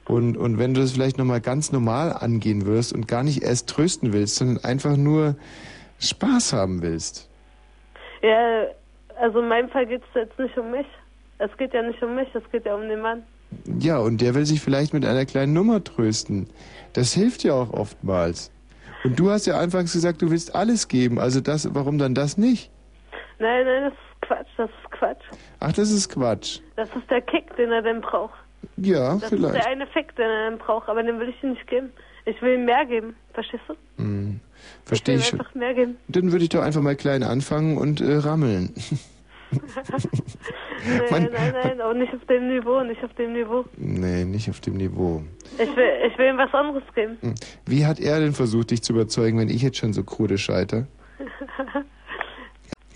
Und, 0.08 0.38
und 0.38 0.60
wenn 0.60 0.74
du 0.74 0.82
das 0.82 0.92
vielleicht 0.92 1.18
nochmal 1.18 1.42
ganz 1.42 1.72
normal 1.72 2.14
angehen 2.14 2.66
wirst 2.66 2.94
und 2.94 3.08
gar 3.08 3.24
nicht 3.24 3.42
erst 3.42 3.70
trösten 3.70 4.14
willst, 4.14 4.36
sondern 4.36 4.64
einfach 4.64 4.98
nur 4.98 5.36
Spaß 6.00 6.54
haben 6.54 6.82
willst. 6.82 7.30
Ja, 8.22 8.66
also 9.20 9.40
in 9.40 9.48
meinem 9.48 9.70
Fall 9.70 9.88
geht 9.88 10.02
es 10.02 10.22
jetzt 10.22 10.38
nicht 10.38 10.58
um 10.58 10.72
mich. 10.72 10.86
Es 11.40 11.56
geht 11.58 11.74
ja 11.74 11.82
nicht 11.82 12.02
um 12.04 12.16
mich, 12.16 12.28
es 12.34 12.44
geht 12.52 12.66
ja 12.66 12.76
um 12.76 12.88
den 12.88 13.02
Mann. 13.02 13.24
Ja, 13.80 13.98
und 14.00 14.22
der 14.22 14.36
will 14.36 14.46
sich 14.46 14.62
vielleicht 14.62 14.94
mit 14.94 15.06
einer 15.06 15.26
kleinen 15.26 15.54
Nummer 15.54 15.84
trösten. 15.84 16.50
Das 16.94 17.14
hilft 17.14 17.44
ja 17.44 17.54
auch 17.54 17.72
oftmals. 17.72 18.52
Und 19.04 19.20
du 19.20 19.30
hast 19.30 19.46
ja 19.46 19.60
einfach 19.60 19.82
gesagt, 19.82 20.22
du 20.22 20.32
willst 20.32 20.56
alles 20.56 20.88
geben. 20.88 21.20
Also 21.20 21.42
das, 21.42 21.74
warum 21.74 21.98
dann 21.98 22.16
das 22.16 22.38
nicht? 22.38 22.72
Nein, 23.40 23.66
nein, 23.66 23.84
das 23.84 23.94
ist 23.94 24.22
Quatsch, 24.22 24.48
das 24.58 24.70
ist 24.70 24.92
Quatsch. 24.92 25.24
Ach, 25.60 25.74
das 25.74 25.92
ist 25.92 26.10
Quatsch. 26.10 26.60
Das 26.76 26.90
ist 26.96 27.10
der 27.10 27.22
Kick, 27.22 27.56
den 27.58 27.72
er 27.72 27.82
denn 27.82 28.02
braucht. 28.02 28.40
Ja, 28.78 29.14
Das 29.16 29.24
ist 29.24 29.30
vielleicht. 29.30 29.56
der 29.56 29.68
eine 29.68 29.88
Fick, 29.88 30.16
den 30.16 30.26
er 30.26 30.52
braucht, 30.58 30.90
aber 30.90 31.02
den 31.04 31.20
will 31.20 31.30
ich 31.30 31.44
ihm 31.44 31.52
nicht 31.52 31.68
geben. 31.68 31.92
Ich 32.26 32.42
will 32.42 32.56
ihm 32.56 32.66
mehr 32.66 32.86
geben, 32.86 33.16
verstehst 33.34 33.64
du? 33.68 33.76
Hm, 33.98 34.40
ich 34.84 34.88
verstehe 34.88 35.16
will 35.16 35.22
ich 35.22 35.28
ihm 35.28 35.30
schon. 35.32 35.40
einfach 35.40 35.56
mehr 35.56 35.74
geben. 35.76 35.98
Dann 36.08 36.32
würde 36.32 36.44
ich 36.44 36.50
doch 36.50 36.62
einfach 36.62 36.82
mal 36.82 36.96
klein 36.96 37.24
anfangen 37.24 37.78
und 37.78 38.02
äh, 38.02 38.16
rammeln. 38.18 38.74
Nein, 40.88 41.02
Man- 41.10 41.30
nein, 41.32 41.54
nein, 41.64 41.82
auch 41.82 41.94
nicht 41.94 42.14
auf 42.14 42.26
dem 42.26 42.48
Niveau, 42.50 42.82
nicht 42.84 43.04
auf 43.04 43.14
dem 43.14 43.34
Niveau. 43.34 43.64
nee, 43.78 44.26
nicht 44.26 44.50
auf 44.50 44.60
dem 44.60 44.76
Niveau. 44.76 45.24
Ich 45.58 45.76
will, 45.76 45.90
ich 46.08 46.18
will 46.18 46.28
ihm 46.30 46.38
was 46.38 46.54
anderes 46.54 46.84
geben. 46.94 47.18
Hm. 47.22 47.36
Wie 47.66 47.86
hat 47.86 48.00
er 48.00 48.20
denn 48.20 48.34
versucht, 48.34 48.72
dich 48.72 48.82
zu 48.82 48.94
überzeugen, 48.94 49.38
wenn 49.40 49.50
ich 49.50 49.62
jetzt 49.62 49.78
schon 49.78 49.94
so 49.94 50.04
krude 50.04 50.38
scheiter? 50.38 50.88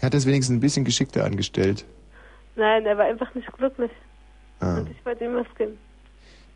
Er 0.02 0.06
hat 0.06 0.14
das 0.14 0.26
wenigstens 0.26 0.56
ein 0.56 0.62
bisschen 0.62 0.86
geschickter 0.86 1.26
angestellt. 1.26 1.84
nein, 2.56 2.86
er 2.86 2.98
war 2.98 3.04
einfach 3.06 3.36
nicht 3.36 3.52
glücklich. 3.52 3.92
Ah, 4.60 4.78
Und 4.80 4.90
ich 4.90 5.22
ihm 5.22 5.36
was 5.36 5.48
geben. 5.58 5.78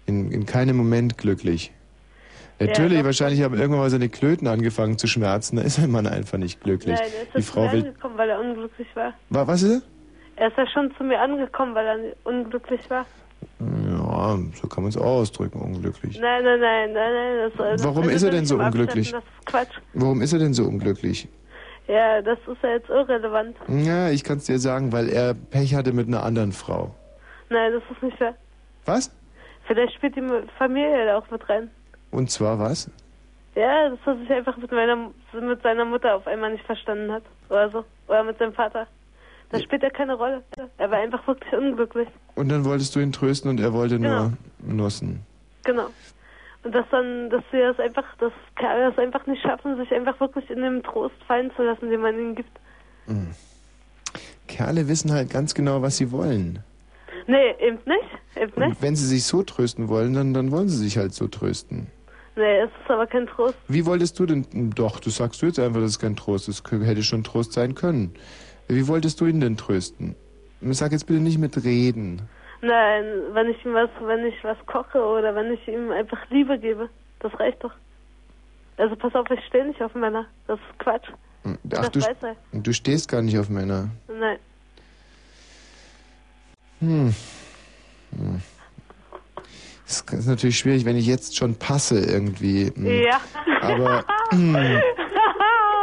in, 0.06 0.32
in 0.32 0.46
keinem 0.46 0.78
Moment 0.78 1.18
glücklich. 1.18 1.72
Natürlich, 2.60 3.00
doch. 3.00 3.06
wahrscheinlich 3.06 3.42
haben 3.42 3.56
irgendwann 3.56 3.80
mal 3.80 3.90
seine 3.90 4.10
Klöten 4.10 4.48
angefangen 4.48 4.98
zu 4.98 5.08
schmerzen. 5.08 5.56
Da 5.58 5.64
ist 5.64 5.80
ein 5.80 5.92
Mann 5.92 6.08
einfach 6.08 6.38
nicht 6.38 6.62
glücklich. 6.62 7.00
Nein, 7.00 7.10
er 7.18 7.24
ist 7.24 7.34
Die 7.34 7.38
ja 7.40 7.46
zu 7.46 7.52
Frau 7.52 7.62
mir 7.64 7.70
angekommen, 7.72 8.18
weil 8.18 8.30
er 8.30 8.40
unglücklich 8.40 8.88
war. 8.96 9.14
Wa- 9.30 9.48
Was 9.48 9.64
ist 9.64 9.82
er? 9.82 9.82
Er 10.36 10.48
ist 10.50 10.58
ja 10.58 10.66
schon 10.68 10.94
zu 10.98 11.04
mir 11.04 11.20
angekommen, 11.20 11.76
weil 11.76 11.86
er 11.86 11.98
unglücklich 12.24 12.82
war. 12.90 13.06
Ja, 13.60 14.38
so 14.56 14.68
kann 14.68 14.84
man 14.84 14.90
es 14.90 14.98
auch 14.98 15.04
ausdrücken, 15.06 15.60
unglücklich. 15.62 16.18
Nein, 16.20 16.44
nein, 16.44 16.60
nein, 16.60 16.94
nein, 16.94 17.14
nein. 17.14 17.52
Das, 17.58 17.72
das 17.80 17.84
Warum 17.84 18.10
ist 18.10 18.24
er 18.24 18.32
denn 18.32 18.46
so 18.46 18.58
unglücklich? 18.58 19.12
Das 19.12 19.22
ist 19.24 19.46
Quatsch. 19.46 19.76
Warum 19.94 20.22
ist 20.22 20.32
er 20.34 20.40
denn 20.40 20.54
so 20.54 20.64
unglücklich? 20.66 21.28
Ja, 21.88 22.22
das 22.22 22.38
ist 22.48 22.64
ja 22.64 22.70
jetzt 22.70 22.90
irrelevant. 22.90 23.58
Ja, 23.68 24.10
ich 24.10 24.24
kann 24.24 24.38
es 24.38 24.46
dir 24.46 24.60
sagen, 24.60 24.92
weil 24.94 25.10
er 25.10 25.34
Pech 25.34 25.76
hatte 25.76 25.92
mit 25.92 26.08
einer 26.08 26.24
anderen 26.24 26.54
Frau. 26.54 26.96
Nein, 27.49 27.72
das 27.74 27.84
ist 27.91 28.03
nicht 28.03 28.20
wahr. 28.20 28.34
Was? 28.86 29.11
Vielleicht 29.65 29.94
spielt 29.94 30.15
die 30.15 30.24
Familie 30.57 31.06
da 31.06 31.18
auch 31.18 31.30
mit 31.32 31.48
rein. 31.49 31.70
Und 32.11 32.30
zwar 32.32 32.60
was? 32.60 32.90
Ja, 33.56 33.90
dass 33.90 33.99
er 34.06 34.18
sich 34.18 34.32
einfach 34.32 34.57
mit 34.57 34.72
meiner 34.72 35.11
mit 35.40 35.61
seiner 35.61 35.86
Mutter 35.86 36.15
auf 36.15 36.28
einmal 36.28 36.52
nicht 36.52 36.65
verstanden 36.65 37.11
hat. 37.11 37.24
Oder 37.49 37.70
so. 37.70 37.86
Oder 38.07 38.24
mit 38.24 38.38
seinem 38.40 38.53
Vater. 38.53 38.88
Das 39.52 39.61
spielt 39.61 39.84
ja 39.84 39.90
keine 39.91 40.15
Rolle. 40.15 40.41
Er 40.80 40.90
war 40.90 40.98
einfach 40.98 41.26
wirklich 41.28 41.53
unglücklich. 41.53 42.07
Und 42.36 42.49
dann 42.49 42.65
wolltest 42.65 42.95
du 42.95 42.99
ihn 42.99 43.11
trösten 43.11 43.52
und 43.52 43.60
er 43.60 43.72
wollte 43.74 43.99
Genau. 43.99 44.32
nur 44.60 44.74
nussen. 44.76 45.24
Genau. 45.64 45.88
Und 46.64 46.74
dass 46.74 46.86
dann, 46.90 47.30
dass 47.30 47.44
sie 47.52 47.60
das 47.60 47.80
einfach, 47.80 48.06
dass 48.18 48.32
Kerle 48.56 48.90
das 48.90 48.98
einfach 48.98 49.26
nicht 49.28 49.41
schaffen, 49.44 49.78
sich 49.78 49.94
einfach 49.94 50.20
wirklich 50.20 50.49
in 50.49 50.61
dem 50.61 50.82
Trost 50.82 51.14
fallen 51.28 51.52
zu 51.56 51.61
lassen, 51.61 51.90
den 51.90 52.02
man 52.02 52.15
ihnen 52.18 52.36
gibt. 52.36 52.57
Mhm. 53.06 53.36
Kerle 54.48 54.88
wissen 54.88 55.11
halt 55.11 55.30
ganz 55.30 55.53
genau, 55.53 55.82
was 55.82 55.98
sie 55.98 56.11
wollen. 56.11 56.64
Nee, 57.28 57.52
eben 57.60 57.80
nicht. 57.86 58.10
Eben 58.36 58.52
nicht. 58.60 58.78
Und 58.78 58.82
wenn 58.82 58.95
sie 58.95 59.08
sich 59.08 59.24
so 59.26 59.44
trösten 59.44 59.88
wollen, 59.88 60.14
dann, 60.14 60.34
dann 60.34 60.52
wollen 60.52 60.70
sie 60.70 60.78
sich 60.78 60.98
halt 60.98 61.14
so 61.14 61.28
trösten. 61.28 61.88
Nee, 62.36 62.62
es 62.62 62.70
ist 62.70 62.90
aber 62.90 63.06
kein 63.06 63.28
Trost. 63.28 63.56
Wie 63.68 63.86
wolltest 63.86 64.20
du 64.20 64.26
denn, 64.26 64.72
doch, 64.76 65.00
du 65.00 65.10
sagst 65.10 65.41
du 65.41 65.45
jetzt 65.45 65.60
einfach, 65.60 65.82
das 65.82 65.91
ist 65.91 66.00
kein 66.00 66.16
Trost, 66.16 66.48
das 66.48 66.64
hätte 66.70 67.04
schon 67.04 67.24
Trost 67.24 67.54
sein 67.54 67.76
können. 67.76 68.16
Wie 68.68 68.88
wolltest 68.88 69.22
du 69.22 69.26
ihn 69.26 69.40
denn 69.40 69.58
trösten? 69.58 70.16
Sag 70.62 70.94
jetzt 70.94 71.06
bitte 71.06 71.20
nicht 71.20 71.38
mit 71.38 71.64
Reden. 71.64 72.22
Nein, 72.62 73.06
wenn 73.34 73.50
ich 73.50 73.64
ihm 73.66 73.74
was, 73.74 73.90
wenn 74.02 74.26
ich 74.26 74.41
was 74.44 74.58
koche 74.66 75.04
oder 75.04 75.36
wenn 75.36 75.52
ich 75.52 75.68
ihm 75.68 75.91
einfach 75.91 76.18
Liebe 76.30 76.58
gebe, 76.58 76.90
das 77.20 77.38
reicht 77.40 77.64
doch. 77.64 77.74
Also 78.78 78.95
pass 78.95 79.14
auf, 79.14 79.30
ich 79.30 79.45
stehe 79.45 79.66
nicht 79.66 79.82
auf 79.82 79.94
Männer. 79.94 80.26
Das 80.48 80.58
ist 80.58 80.80
Quatsch. 80.80 81.10
Ach, 81.45 81.58
das 81.64 81.91
du, 81.91 82.00
du 82.54 82.74
stehst 82.74 83.10
gar 83.10 83.22
nicht 83.22 83.38
auf 83.38 83.50
Männer. 83.50 83.90
Nein. 84.08 84.40
Hm. 86.84 87.14
Hm. 88.12 88.42
Das 89.86 90.20
ist 90.20 90.28
natürlich 90.28 90.58
schwierig, 90.58 90.86
wenn 90.86 90.98
ich 90.98 91.06
jetzt 91.06 91.38
schon 91.38 91.56
passe 91.56 92.00
irgendwie. 92.00 92.72
Hm. 92.76 92.86
Ja. 92.86 93.22
Aber, 93.62 94.06
hm, 94.32 94.56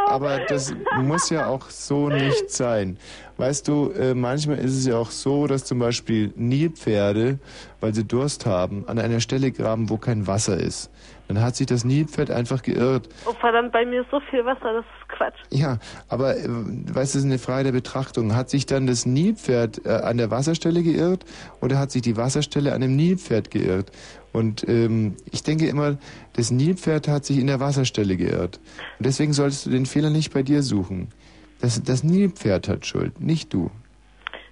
aber 0.07 0.39
das 0.47 0.73
muss 1.01 1.29
ja 1.29 1.47
auch 1.47 1.69
so 1.69 2.09
nicht 2.09 2.51
sein. 2.51 2.97
Weißt 3.37 3.67
du, 3.67 3.91
äh, 3.91 4.13
manchmal 4.13 4.59
ist 4.59 4.77
es 4.77 4.85
ja 4.85 4.97
auch 4.97 5.09
so, 5.09 5.47
dass 5.47 5.65
zum 5.65 5.79
Beispiel 5.79 6.31
Nilpferde, 6.35 7.39
weil 7.79 7.95
sie 7.95 8.03
Durst 8.03 8.45
haben, 8.45 8.87
an 8.87 8.99
einer 8.99 9.21
Stelle 9.21 9.51
graben, 9.51 9.89
wo 9.89 9.97
kein 9.97 10.27
Wasser 10.27 10.57
ist. 10.57 10.91
Dann 11.33 11.43
hat 11.43 11.55
sich 11.55 11.65
das 11.65 11.85
Nilpferd 11.85 12.29
einfach 12.29 12.61
geirrt. 12.61 13.07
Oh 13.25 13.31
verdammt, 13.39 13.71
bei 13.71 13.85
mir 13.85 14.01
ist 14.01 14.11
so 14.11 14.19
viel 14.19 14.43
Wasser, 14.43 14.73
das 14.73 14.83
ist 14.83 15.09
Quatsch. 15.09 15.39
Ja, 15.49 15.77
aber 16.09 16.35
äh, 16.35 16.43
weißt 16.43 16.45
du, 16.45 16.91
das 16.93 17.15
ist 17.15 17.23
eine 17.23 17.39
Frage 17.39 17.63
der 17.63 17.71
Betrachtung. 17.71 18.35
Hat 18.35 18.49
sich 18.49 18.65
dann 18.65 18.85
das 18.85 19.05
Nilpferd 19.05 19.85
äh, 19.85 19.91
an 19.91 20.17
der 20.17 20.29
Wasserstelle 20.29 20.83
geirrt 20.83 21.23
oder 21.61 21.79
hat 21.79 21.91
sich 21.91 22.01
die 22.01 22.17
Wasserstelle 22.17 22.73
an 22.73 22.81
dem 22.81 22.97
Nilpferd 22.97 23.49
geirrt? 23.49 23.91
Und 24.33 24.67
ähm, 24.67 25.15
ich 25.31 25.43
denke 25.43 25.67
immer, 25.67 25.97
das 26.33 26.51
Nilpferd 26.51 27.07
hat 27.07 27.23
sich 27.23 27.37
in 27.37 27.47
der 27.47 27.61
Wasserstelle 27.61 28.17
geirrt. 28.17 28.59
Und 28.99 29.05
deswegen 29.05 29.31
solltest 29.31 29.67
du 29.67 29.69
den 29.69 29.85
Fehler 29.85 30.09
nicht 30.09 30.33
bei 30.33 30.43
dir 30.43 30.63
suchen. 30.63 31.13
Das, 31.61 31.81
das 31.81 32.03
Nilpferd 32.03 32.67
hat 32.67 32.85
Schuld, 32.85 33.21
nicht 33.21 33.53
du. 33.53 33.71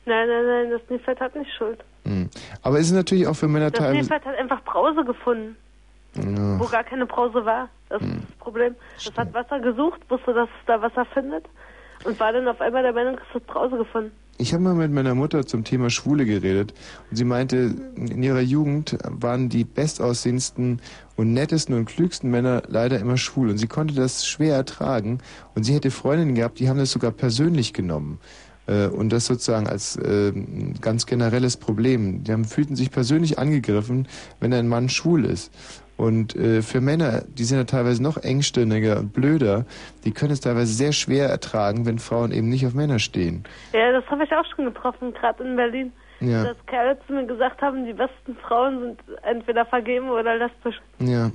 Nein, 0.06 0.30
nein, 0.30 0.45
nein, 0.45 0.69
das 0.72 0.81
Nilpferd 0.89 1.19
hat 1.19 1.35
nicht 1.35 1.51
Schuld. 1.57 1.84
Hm. 2.06 2.30
Aber 2.61 2.80
es 2.80 2.85
ist 2.85 2.93
natürlich 2.93 3.27
auch 3.27 3.35
für 3.35 3.49
Männer 3.49 3.69
Das 3.69 3.80
teilweise... 3.80 4.10
Nilpferd 4.10 4.26
hat 4.26 4.38
einfach 4.38 4.64
Brause 4.64 5.03
gefunden, 5.03 5.57
wo 6.15 6.64
Ja, 6.65 6.69
gar 6.72 6.84
keine 6.84 7.06
Brause 7.06 7.45
war. 7.45 7.69
Das 7.90 8.02
ist 8.02 8.11
das 8.11 8.36
Problem. 8.38 8.76
Es 8.98 9.11
hat 9.15 9.34
Wasser 9.34 9.60
gesucht, 9.60 10.02
wusste, 10.10 10.34
dass 10.34 10.48
es 10.48 10.65
da 10.65 10.81
Wasser 10.81 11.06
findet 11.06 11.45
und 12.03 12.19
war 12.19 12.31
dann 12.34 12.48
auf 12.48 12.61
einmal 12.61 12.84
der 12.84 12.94
Meinung, 12.94 13.18
es 13.18 13.36
hat 13.36 13.45
Brause 13.48 13.77
gefunden. 13.77 14.11
Ich 14.41 14.53
habe 14.53 14.64
mal 14.64 14.73
mit 14.73 14.91
meiner 14.91 15.15
Mutter 15.15 15.45
zum 15.45 15.65
Thema 15.65 15.90
Schwule 15.90 16.26
geredet 16.26 16.73
und 17.10 17.18
sie 17.18 17.26
meinte, 17.26 17.76
in 17.95 18.23
ihrer 18.23 18.40
Jugend 18.40 18.98
waren 19.03 19.49
die 19.49 19.65
bestaussehendsten 19.65 20.81
und 21.18 21.34
nettesten 21.34 21.76
und 21.76 21.86
klügsten 21.86 22.31
Männer 22.31 22.64
leider 22.68 22.99
immer 22.99 23.18
schwul 23.18 23.49
und 23.49 23.57
sie 23.57 23.68
konnte 23.68 23.95
das 23.95 24.26
schwer 24.26 24.56
ertragen 24.56 25.19
und 25.56 25.64
sie 25.64 25.73
hätte 25.73 25.91
Freundinnen 25.91 26.36
gehabt, 26.36 26.60
die 26.60 26.69
haben 26.69 26.77
das 26.80 26.91
sogar 26.91 27.11
persönlich 27.11 27.73
genommen 27.73 28.22
äh, 28.68 28.88
und 28.88 29.10
das 29.10 29.26
sozusagen 29.26 29.68
als 29.68 29.98
äh, 29.98 30.31
ganz 30.80 31.06
generelles 31.06 31.57
Problem. 31.57 32.23
Die 32.23 32.31
haben, 32.31 32.45
fühlten 32.45 32.77
sich 32.77 32.91
persönlich 32.91 33.40
angegriffen, 33.40 34.07
wenn 34.40 34.53
ein 34.53 34.69
Mann 34.69 34.88
schwul 34.88 35.26
ist. 35.26 35.52
Und 36.00 36.34
äh, 36.38 36.62
für 36.62 36.80
Männer, 36.80 37.24
die 37.28 37.44
sind 37.44 37.58
ja 37.58 37.66
teilweise 37.66 38.02
noch 38.02 38.16
engstirniger 38.16 39.00
und 39.00 39.12
blöder, 39.12 39.66
die 40.06 40.12
können 40.12 40.32
es 40.32 40.40
teilweise 40.40 40.72
sehr 40.74 40.94
schwer 40.94 41.28
ertragen, 41.28 41.86
wenn 41.86 42.00
Frauen 42.00 42.32
eben 42.32 42.48
nicht 42.48 42.66
auf 42.66 42.74
Männer 42.74 43.00
stehen. 43.00 43.44
Ja, 43.74 43.92
das 43.92 44.10
habe 44.10 44.24
ich 44.24 44.32
auch 44.32 44.46
schon 44.56 44.64
getroffen, 44.64 45.14
gerade 45.14 45.44
in 45.44 45.58
Berlin. 45.58 45.92
Ja. 46.22 46.46
Dass 46.46 46.66
Kerle 46.68 46.98
zu 47.06 47.12
mir 47.12 47.26
gesagt 47.26 47.62
haben, 47.62 47.86
die 47.86 47.92
besten 47.92 48.38
Frauen 48.38 48.80
sind 48.80 49.00
entweder 49.24 49.66
vergeben 49.66 50.10
oder 50.10 50.38
lesbisch. 50.38 50.82
Ja. 51.00 51.32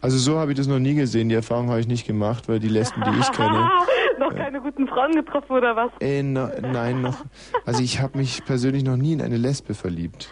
Also 0.00 0.16
so 0.18 0.38
habe 0.38 0.52
ich 0.52 0.56
das 0.56 0.68
noch 0.68 0.78
nie 0.78 0.94
gesehen. 0.94 1.28
Die 1.28 1.34
Erfahrung 1.34 1.70
habe 1.70 1.80
ich 1.80 1.88
nicht 1.88 2.06
gemacht, 2.06 2.48
weil 2.48 2.60
die 2.60 2.68
Lesben, 2.68 3.02
die 3.02 3.18
ich 3.18 3.32
kenne. 3.32 3.68
Noch 4.20 4.32
keine 4.32 4.60
guten 4.60 4.86
Frauen 4.86 5.10
getroffen 5.10 5.56
oder 5.56 5.74
was? 5.74 5.90
Äh, 6.00 6.22
no, 6.22 6.48
nein, 6.62 7.02
noch. 7.02 7.24
Also 7.66 7.82
ich 7.82 8.00
habe 8.00 8.16
mich 8.16 8.44
persönlich 8.44 8.84
noch 8.84 8.96
nie 8.96 9.12
in 9.12 9.20
eine 9.20 9.36
Lesbe 9.36 9.74
verliebt. 9.74 10.30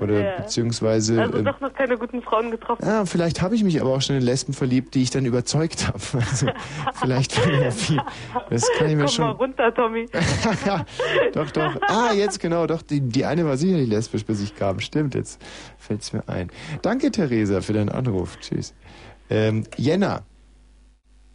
Oder 0.00 0.20
Ja. 0.24 0.36
beziehungsweise. 0.40 1.20
Also 1.20 1.38
ähm, 1.38 1.44
doch 1.44 1.60
noch 1.60 1.72
keine 1.74 1.96
guten 1.98 2.22
Frauen 2.22 2.50
getroffen. 2.50 2.84
ja, 2.86 3.04
vielleicht 3.06 3.42
habe 3.42 3.54
ich 3.54 3.64
mich 3.64 3.80
aber 3.80 3.90
auch 3.94 4.00
schon 4.02 4.16
in 4.16 4.22
Lesben 4.22 4.52
verliebt, 4.52 4.94
die 4.94 5.02
ich 5.02 5.10
dann 5.10 5.24
überzeugt 5.26 5.86
habe. 5.88 5.98
Also, 6.30 6.46
vielleicht 6.94 7.36
ja 7.46 7.70
viel. 7.70 8.00
Das 8.50 8.64
kann 8.78 8.88
ich 8.88 8.94
mir 8.96 9.04
Komm 9.04 9.08
schon. 9.12 9.24
mal 9.26 9.30
runter, 9.32 9.74
Tommy. 9.74 10.06
Doch, 11.32 11.50
doch. 11.50 11.76
Ah, 11.88 12.12
jetzt 12.12 12.40
genau, 12.40 12.66
doch. 12.66 12.82
Die, 12.82 13.00
die 13.00 13.24
eine 13.24 13.44
war 13.44 13.56
sicherlich 13.56 13.88
lesbisch, 13.88 14.24
bis 14.24 14.40
ich 14.40 14.54
kam. 14.56 14.80
Stimmt, 14.80 15.14
jetzt 15.14 15.40
fällt's 15.78 16.12
mir 16.12 16.22
ein. 16.28 16.50
Danke, 16.82 17.10
Theresa, 17.10 17.60
für 17.60 17.72
deinen 17.72 17.88
Anruf. 17.90 18.38
Tschüss. 18.40 18.74
Ähm, 19.30 19.64
Jenna. 19.76 20.22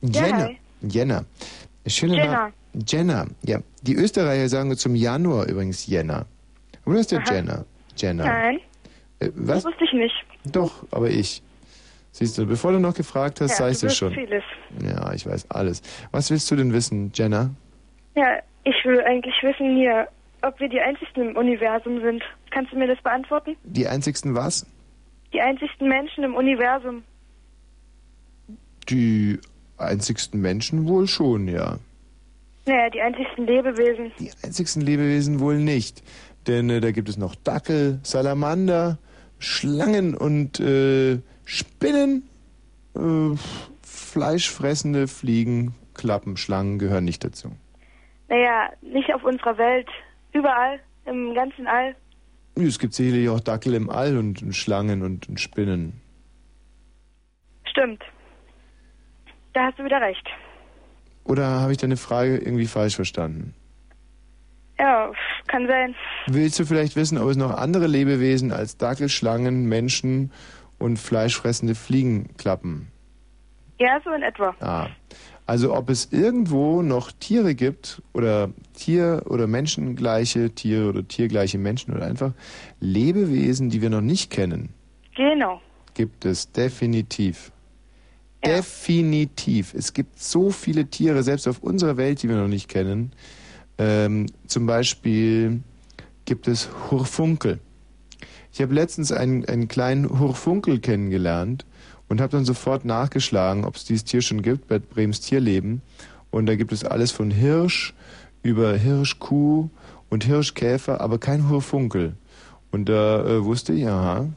Ja, 0.02 0.26
Jenna. 0.26 0.50
Jenna. 0.82 1.26
Schöner 1.88 2.16
Jenna. 2.16 2.52
Jenna. 2.88 3.26
Ja. 3.44 3.60
Die 3.84 3.96
Österreicher 3.96 4.50
sagen 4.50 4.76
zum 4.78 4.96
Januar 4.96 5.46
übrigens 5.48 5.86
Jenna. 5.88 6.26
Oder 6.86 7.00
ist 7.00 7.12
der 7.12 7.20
Aha. 7.20 7.34
Jenna? 7.34 7.66
Jenna. 7.98 8.26
Nein, 8.26 8.60
Äh, 9.20 9.30
was? 9.36 9.64
das 9.64 9.66
wusste 9.66 9.84
ich 9.86 9.94
nicht. 9.94 10.16
Doch, 10.46 10.86
aber 10.92 11.10
ich. 11.10 11.42
Siehst 12.12 12.38
du, 12.38 12.46
bevor 12.46 12.72
du 12.74 12.80
noch 12.80 12.94
gefragt 12.94 13.42
hast, 13.42 13.52
ja, 13.52 13.56
sag 13.58 13.72
ich 13.72 13.80
du 13.80 13.88
dir 13.88 13.94
schon. 13.94 14.14
vieles. 14.14 14.44
Ja, 14.84 15.14
ich 15.14 15.26
weiß 15.26 15.50
alles. 15.50 15.82
Was 16.12 16.30
willst 16.30 16.50
du 16.52 16.56
denn 16.56 16.72
wissen, 16.74 17.12
Jenna? 17.16 17.50
Ja, 18.16 18.38
ich 18.66 18.76
will 18.86 19.02
eigentlich 19.02 19.34
wissen 19.42 19.76
hier, 19.76 20.08
ob 20.44 20.60
wir 20.60 20.70
die 20.70 20.80
einzigsten 20.80 21.30
im 21.32 21.36
Universum 21.38 22.02
sind. 22.02 22.22
Kannst 22.52 22.72
du 22.72 22.78
mir 22.78 22.88
das 22.88 23.02
beantworten? 23.02 23.56
Die 23.64 23.88
einzigsten 23.88 24.36
was? 24.36 24.66
Die 25.34 25.42
einzigsten 25.42 25.88
Menschen 25.88 26.24
im 26.24 26.36
Universum. 26.36 27.04
Die 28.90 29.40
einzigsten 29.78 30.42
Menschen 30.42 30.88
wohl 30.88 31.08
schon, 31.08 31.48
ja. 31.48 31.78
Naja, 32.66 32.90
die 32.92 33.02
einzigsten 33.02 33.46
Lebewesen. 33.48 34.12
Die 34.20 34.32
einzigsten 34.44 34.82
Lebewesen 34.82 35.40
wohl 35.40 35.58
nicht. 35.58 36.04
Denn 36.48 36.70
äh, 36.70 36.82
da 36.82 36.92
gibt 36.92 37.10
es 37.10 37.18
noch 37.18 37.36
Dackel, 37.36 38.00
Salamander, 38.04 38.98
Schlangen 39.40 40.16
und 40.16 40.60
äh, 40.60 41.20
Spinnen, 41.46 42.30
äh, 42.96 43.36
fleischfressende 43.82 45.08
Fliegen, 45.08 45.76
Klappen, 45.94 46.38
Schlangen 46.38 46.80
gehören 46.80 47.06
nicht 47.06 47.24
dazu. 47.24 47.52
Naja, 48.30 48.70
nicht 48.82 49.14
auf 49.14 49.24
unserer 49.24 49.58
Welt. 49.58 49.88
Überall, 50.34 50.80
im 51.06 51.34
ganzen 51.34 51.68
All. 51.68 51.96
Es 52.56 52.80
gibt 52.80 52.94
sicherlich 52.94 53.30
auch 53.30 53.40
Dackel 53.40 53.74
im 53.74 53.90
All 53.90 54.18
und, 54.18 54.56
Schlangen 54.56 55.02
und 55.02 55.40
Spinnen. 55.40 56.02
Stimmt. 57.66 58.04
Da 59.54 59.66
hast 59.66 59.80
du 59.80 59.84
wieder 59.84 60.02
recht. 60.02 60.28
Oder 61.24 61.62
habe 61.62 61.72
ich 61.72 61.78
deine 61.78 61.98
Frage 61.98 62.38
irgendwie 62.38 62.66
falsch 62.66 62.96
verstanden? 62.96 63.54
Ja, 64.80 65.12
kann 65.48 65.68
sein. 65.68 65.96
Willst 66.28 66.60
du 66.60 66.66
vielleicht 66.66 66.96
wissen, 66.96 67.18
ob 67.18 67.30
es 67.30 67.38
noch 67.38 67.52
andere 67.56 67.88
Lebewesen 67.88 68.52
als 68.52 68.78
Dackel, 68.78 69.08
Schlangen, 69.10 69.66
Menschen 69.68 70.32
und 70.80 70.98
fleischfressende 70.98 71.76
Fliegenklappen? 71.76 72.88
Ja, 73.80 74.00
so 74.04 74.12
in 74.12 74.24
etwa. 74.24 74.56
Ah. 74.60 74.88
Also 75.46 75.76
ob 75.76 75.90
es 75.90 76.08
irgendwo 76.12 76.82
noch 76.82 77.12
Tiere 77.12 77.54
gibt 77.54 78.02
oder 78.14 78.50
Tier- 78.74 79.24
oder 79.28 79.46
Menschengleiche 79.46 80.52
Tiere 80.52 80.88
oder 80.90 81.06
tiergleiche 81.08 81.58
Menschen 81.58 81.94
oder 81.94 82.06
einfach 82.06 82.32
Lebewesen, 82.80 83.70
die 83.70 83.82
wir 83.82 83.90
noch 83.90 84.02
nicht 84.02 84.32
kennen, 84.32 84.70
Genau. 85.16 85.62
gibt 85.94 86.24
es 86.26 86.52
definitiv. 86.52 87.52
Definitiv. 88.46 89.74
Es 89.74 89.94
gibt 89.94 90.20
so 90.20 90.50
viele 90.50 90.86
Tiere, 90.88 91.24
selbst 91.24 91.48
auf 91.48 91.60
unserer 91.60 91.98
Welt, 91.98 92.24
die 92.24 92.30
wir 92.30 92.36
noch 92.36 92.48
nicht 92.48 92.68
kennen. 92.70 93.12
Ähm, 93.78 94.28
zum 94.48 94.66
Beispiel 94.66 95.62
gibt 96.26 96.48
es 96.48 96.70
Hurfunkel. 96.90 97.60
Ich 98.52 98.62
habe 98.62 98.74
letztens 98.74 99.12
einen, 99.12 99.46
einen 99.46 99.68
kleinen 99.68 100.20
Hurfunkel 100.20 100.80
kennengelernt 100.80 101.66
und 102.08 102.22
habe 102.22 102.32
dann 102.32 102.46
sofort 102.46 102.86
nachgeschlagen, 102.86 103.66
ob 103.66 103.76
es 103.76 103.86
dieses 103.86 104.04
Tier 104.04 104.22
schon 104.22 104.42
gibt 104.42 104.68
bei 104.68 104.80
Brems 104.80 105.22
Tierleben. 105.22 105.82
Und 106.30 106.46
da 106.46 106.56
gibt 106.56 106.72
es 106.72 106.84
alles 106.84 107.12
von 107.12 107.32
Hirsch 107.32 107.94
über 108.44 108.76
Hirschkuh 108.76 109.70
und 110.10 110.24
Hirschkäfer, 110.24 111.02
aber 111.02 111.18
kein 111.18 111.50
Hurfunkel. 111.50 112.14
Und 112.72 112.90
da 112.90 113.26
äh, 113.26 113.44
wusste 113.44 113.74
ich, 113.74 113.88
aha, 113.88 114.28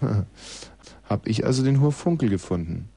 habe 1.04 1.28
ich 1.28 1.44
also 1.44 1.62
den 1.62 1.80
Hurfunkel 1.80 2.28
gefunden. 2.28 2.88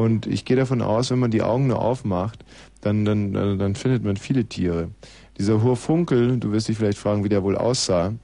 Und 0.00 0.26
ich 0.26 0.46
gehe 0.46 0.56
davon 0.56 0.80
aus, 0.80 1.10
wenn 1.10 1.18
man 1.18 1.30
die 1.30 1.42
Augen 1.42 1.66
nur 1.66 1.82
aufmacht, 1.82 2.42
dann, 2.80 3.04
dann, 3.04 3.34
dann 3.34 3.74
findet 3.74 4.02
man 4.02 4.16
viele 4.16 4.46
Tiere. 4.46 4.88
Dieser 5.36 5.62
Hurfunkel, 5.62 6.38
du 6.38 6.52
wirst 6.52 6.68
dich 6.68 6.78
vielleicht 6.78 6.96
fragen, 6.96 7.22
wie 7.22 7.28
der 7.28 7.42
wohl 7.42 7.54
aussah. 7.54 8.14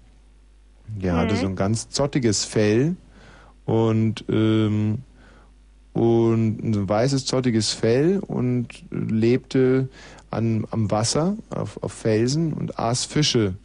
Der 0.89 1.13
mhm. 1.13 1.17
hatte 1.19 1.37
so 1.37 1.47
ein 1.47 1.55
ganz 1.55 1.91
zottiges 1.91 2.47
Fell 2.47 2.97
und, 3.67 4.25
ähm, 4.31 5.03
und 5.93 6.65
ein 6.65 6.89
weißes, 6.89 7.27
zottiges 7.27 7.75
Fell 7.75 8.21
und 8.27 8.69
lebte 8.91 9.91
an, 10.31 10.67
am 10.71 10.91
Wasser, 10.91 11.37
auf, 11.51 11.83
auf 11.83 11.93
Felsen 11.93 12.55
und 12.55 12.79
aß 12.79 13.05
Fische. 13.05 13.57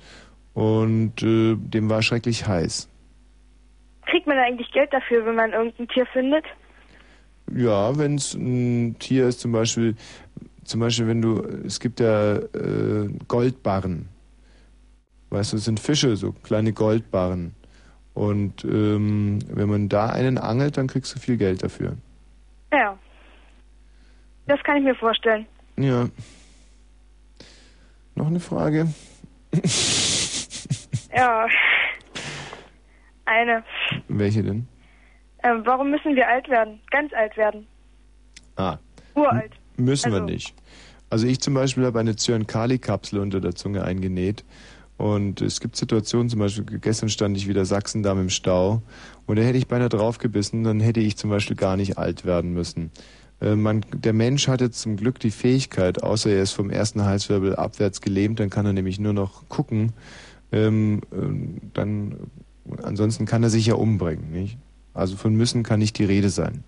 Und 0.53 1.23
äh, 1.23 1.55
dem 1.55 1.89
war 1.89 2.01
schrecklich 2.01 2.45
heiß. 2.45 2.89
Kriegt 4.05 4.27
man 4.27 4.35
da 4.35 4.43
eigentlich 4.43 4.69
Geld 4.73 4.91
dafür, 4.91 5.25
wenn 5.25 5.35
man 5.35 5.53
irgendein 5.53 5.87
Tier 5.87 6.05
findet? 6.07 6.43
Ja, 7.55 7.97
wenn 7.97 8.15
es 8.15 8.33
ein 8.33 8.95
Tier 8.99 9.27
ist, 9.27 9.39
zum 9.41 9.51
Beispiel, 9.51 9.95
zum 10.63 10.79
Beispiel, 10.79 11.07
wenn 11.07 11.21
du, 11.21 11.41
es 11.65 11.79
gibt 11.79 11.99
ja 11.99 12.35
äh, 12.35 13.09
Goldbarren. 13.27 14.07
Weißt 15.29 15.53
du, 15.53 15.57
es 15.57 15.65
sind 15.65 15.79
Fische, 15.79 16.15
so 16.15 16.33
kleine 16.43 16.73
Goldbarren. 16.73 17.55
Und 18.13 18.65
ähm, 18.65 19.39
wenn 19.47 19.69
man 19.69 19.89
da 19.89 20.07
einen 20.07 20.37
angelt, 20.37 20.77
dann 20.77 20.87
kriegst 20.87 21.15
du 21.15 21.19
viel 21.19 21.37
Geld 21.37 21.63
dafür. 21.63 21.97
Ja. 22.71 22.97
Das 24.47 24.61
kann 24.63 24.77
ich 24.77 24.83
mir 24.83 24.95
vorstellen. 24.95 25.45
Ja. 25.77 26.09
Noch 28.15 28.27
eine 28.27 28.39
Frage? 28.39 28.93
ja. 31.15 31.47
Eine. 33.25 33.63
Welche 34.09 34.43
denn? 34.43 34.67
Ähm, 35.43 35.61
warum 35.65 35.89
müssen 35.89 36.15
wir 36.15 36.27
alt 36.27 36.49
werden? 36.49 36.79
Ganz 36.91 37.13
alt 37.13 37.35
werden. 37.37 37.67
Ah. 38.55 38.77
Uralt. 39.15 39.51
M 39.77 39.85
müssen 39.85 40.13
also. 40.13 40.25
wir 40.25 40.31
nicht. 40.31 40.53
Also 41.09 41.27
ich 41.27 41.41
zum 41.41 41.53
Beispiel 41.53 41.85
habe 41.85 41.99
eine 41.99 42.15
Zyankali-Kapsel 42.15 43.19
unter 43.19 43.41
der 43.41 43.55
Zunge 43.55 43.83
eingenäht. 43.83 44.45
Und 44.97 45.41
es 45.41 45.59
gibt 45.59 45.75
Situationen, 45.75 46.29
zum 46.29 46.39
Beispiel 46.39 46.77
gestern 46.79 47.09
stand 47.09 47.35
ich 47.35 47.47
wieder 47.47 47.65
Sachsendamm 47.65 48.21
im 48.21 48.29
Stau 48.29 48.83
und 49.25 49.37
da 49.37 49.41
hätte 49.41 49.57
ich 49.57 49.67
beinahe 49.67 49.89
draufgebissen, 49.89 50.63
dann 50.63 50.79
hätte 50.79 50.99
ich 50.99 51.17
zum 51.17 51.31
Beispiel 51.31 51.55
gar 51.55 51.75
nicht 51.75 51.97
alt 51.97 52.23
werden 52.23 52.53
müssen. 52.53 52.91
Äh, 53.41 53.55
man, 53.55 53.83
der 53.95 54.13
Mensch 54.13 54.47
hatte 54.47 54.69
zum 54.69 54.97
Glück 54.97 55.19
die 55.19 55.31
Fähigkeit, 55.31 56.03
außer 56.03 56.29
er 56.29 56.43
ist 56.43 56.51
vom 56.51 56.69
ersten 56.69 57.03
Halswirbel 57.03 57.55
abwärts 57.55 58.01
gelähmt, 58.01 58.39
dann 58.39 58.51
kann 58.51 58.67
er 58.67 58.73
nämlich 58.73 58.99
nur 58.99 59.13
noch 59.13 59.49
gucken. 59.49 59.93
Ähm, 60.51 61.01
äh, 61.11 61.59
dann, 61.73 62.17
ansonsten 62.83 63.25
kann 63.25 63.41
er 63.41 63.49
sich 63.49 63.65
ja 63.65 63.73
umbringen, 63.73 64.31
nicht? 64.31 64.59
Also 64.93 65.15
von 65.15 65.35
müssen 65.35 65.63
kann 65.63 65.79
nicht 65.79 65.97
die 65.97 66.05
Rede 66.05 66.29
sein. 66.29 66.63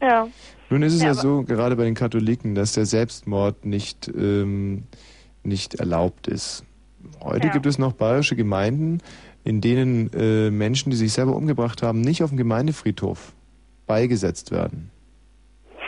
Ja. 0.00 0.28
Nun 0.70 0.82
ist 0.82 0.94
es 0.94 1.00
ja, 1.00 1.08
ja 1.08 1.14
so, 1.14 1.42
gerade 1.42 1.76
bei 1.76 1.84
den 1.84 1.94
Katholiken, 1.94 2.54
dass 2.54 2.72
der 2.72 2.86
Selbstmord 2.86 3.64
nicht, 3.64 4.08
ähm, 4.08 4.84
nicht 5.42 5.74
erlaubt 5.74 6.28
ist. 6.28 6.64
Heute 7.22 7.48
ja. 7.48 7.52
gibt 7.52 7.66
es 7.66 7.78
noch 7.78 7.92
bayerische 7.92 8.36
Gemeinden, 8.36 8.98
in 9.42 9.60
denen 9.60 10.10
äh, 10.12 10.50
Menschen, 10.50 10.90
die 10.90 10.96
sich 10.96 11.12
selber 11.12 11.34
umgebracht 11.34 11.82
haben, 11.82 12.00
nicht 12.00 12.22
auf 12.22 12.30
dem 12.30 12.36
Gemeindefriedhof 12.36 13.32
beigesetzt 13.86 14.50
werden. 14.50 14.90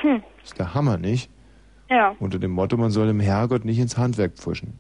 Hm. 0.01 0.23
Das 0.41 0.51
ist 0.51 0.59
der 0.59 0.75
Hammer, 0.75 0.99
nicht? 0.99 1.31
Ja. 1.89 2.17
Unter 2.19 2.39
dem 2.39 2.51
Motto, 2.51 2.77
man 2.77 2.91
soll 2.91 3.07
dem 3.07 3.21
Herrgott 3.21 3.65
nicht 3.65 3.79
ins 3.79 3.97
Handwerk 3.99 4.33
pfuschen. 4.35 4.79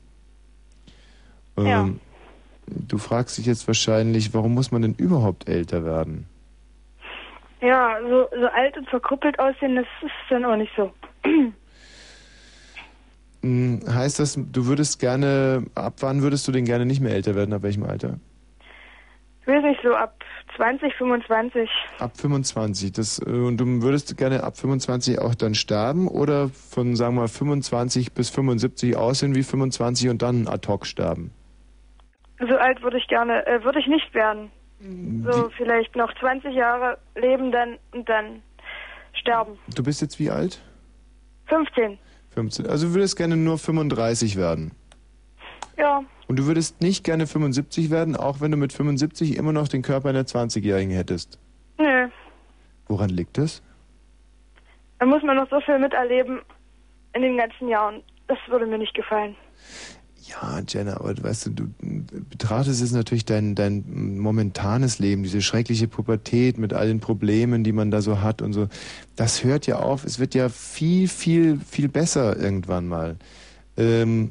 Ähm, 1.56 1.66
ja. 1.66 1.88
Du 2.66 2.98
fragst 2.98 3.38
dich 3.38 3.46
jetzt 3.46 3.66
wahrscheinlich, 3.66 4.34
warum 4.34 4.54
muss 4.54 4.70
man 4.70 4.82
denn 4.82 4.94
überhaupt 4.94 5.48
älter 5.48 5.84
werden? 5.84 6.26
Ja, 7.60 7.98
so, 8.02 8.28
so 8.38 8.46
alt 8.46 8.76
und 8.76 8.88
verkrüppelt 8.88 9.38
aussehen, 9.38 9.76
das 9.76 9.86
ist 10.02 10.12
dann 10.30 10.44
auch 10.44 10.56
nicht 10.56 10.72
so. 10.76 10.92
Hm, 13.44 13.80
heißt 13.92 14.20
das, 14.20 14.38
du 14.38 14.66
würdest 14.66 15.00
gerne, 15.00 15.64
ab 15.74 15.94
wann 15.98 16.22
würdest 16.22 16.46
du 16.46 16.52
denn 16.52 16.64
gerne 16.64 16.86
nicht 16.86 17.00
mehr 17.00 17.12
älter 17.12 17.34
werden? 17.34 17.52
Ab 17.52 17.64
welchem 17.64 17.82
Alter? 17.82 18.20
Ich 19.40 19.48
weiß 19.48 19.64
nicht, 19.64 19.80
so 19.82 19.92
ab 19.94 20.14
20, 20.56 20.94
25. 20.94 21.68
Ab 21.98 22.12
25. 22.16 22.92
Das, 22.92 23.18
äh, 23.18 23.30
und 23.30 23.56
du 23.56 23.82
würdest 23.82 24.16
gerne 24.16 24.44
ab 24.44 24.56
25 24.56 25.18
auch 25.18 25.34
dann 25.34 25.56
sterben 25.56 26.06
oder 26.06 26.50
von, 26.50 26.94
sagen 26.94 27.16
wir 27.16 27.22
mal, 27.22 27.28
25 27.28 28.12
bis 28.12 28.30
75 28.30 28.96
aussehen 28.96 29.34
wie 29.34 29.42
25 29.42 30.10
und 30.10 30.22
dann 30.22 30.46
ad 30.46 30.68
hoc 30.68 30.86
sterben? 30.86 31.32
So 32.48 32.56
alt 32.56 32.82
würde 32.82 32.98
ich 32.98 33.06
gerne, 33.08 33.46
äh, 33.46 33.62
würde 33.64 33.78
ich 33.78 33.86
nicht 33.86 34.12
werden. 34.14 34.50
So 34.80 34.88
wie? 34.88 35.52
vielleicht 35.56 35.94
noch 35.94 36.12
20 36.18 36.54
Jahre 36.54 36.98
leben 37.14 37.52
dann 37.52 37.78
und 37.92 38.08
dann 38.08 38.42
sterben. 39.12 39.58
Du 39.74 39.82
bist 39.84 40.02
jetzt 40.02 40.18
wie 40.18 40.30
alt? 40.30 40.60
15. 41.46 41.98
15. 42.34 42.66
Also 42.66 42.88
du 42.88 42.94
würdest 42.94 43.16
gerne 43.16 43.36
nur 43.36 43.58
35 43.58 44.36
werden. 44.36 44.72
Ja. 45.76 46.02
Und 46.26 46.38
du 46.38 46.46
würdest 46.46 46.80
nicht 46.80 47.04
gerne 47.04 47.26
75 47.26 47.90
werden, 47.90 48.16
auch 48.16 48.40
wenn 48.40 48.50
du 48.50 48.56
mit 48.56 48.72
75 48.72 49.36
immer 49.36 49.52
noch 49.52 49.68
den 49.68 49.82
Körper 49.82 50.08
einer 50.08 50.22
20-Jährigen 50.22 50.92
hättest? 50.92 51.38
Nö. 51.78 52.08
Woran 52.88 53.10
liegt 53.10 53.38
das? 53.38 53.62
Da 54.98 55.06
muss 55.06 55.22
man 55.22 55.36
noch 55.36 55.48
so 55.50 55.60
viel 55.60 55.78
miterleben 55.78 56.40
in 57.12 57.22
den 57.22 57.36
ganzen 57.36 57.68
Jahren. 57.68 58.02
Das 58.28 58.38
würde 58.48 58.66
mir 58.66 58.78
nicht 58.78 58.94
gefallen. 58.94 59.36
Ja, 60.32 60.62
Jenna, 60.66 60.96
aber 60.96 61.14
weißt 61.22 61.46
du, 61.46 61.50
du 61.50 61.68
betrachtest 62.30 62.80
jetzt 62.80 62.92
natürlich 62.92 63.24
dein, 63.24 63.54
dein 63.54 64.18
momentanes 64.18 64.98
Leben, 64.98 65.22
diese 65.22 65.42
schreckliche 65.42 65.88
Pubertät 65.88 66.58
mit 66.58 66.72
all 66.72 66.88
den 66.88 67.00
Problemen, 67.00 67.64
die 67.64 67.72
man 67.72 67.90
da 67.90 68.00
so 68.00 68.22
hat 68.22 68.40
und 68.40 68.52
so. 68.52 68.68
Das 69.14 69.44
hört 69.44 69.66
ja 69.66 69.80
auf. 69.80 70.04
Es 70.04 70.18
wird 70.18 70.34
ja 70.34 70.48
viel, 70.48 71.08
viel, 71.08 71.60
viel 71.60 71.88
besser 71.88 72.36
irgendwann 72.38 72.88
mal. 72.88 73.16
Ähm, 73.76 74.30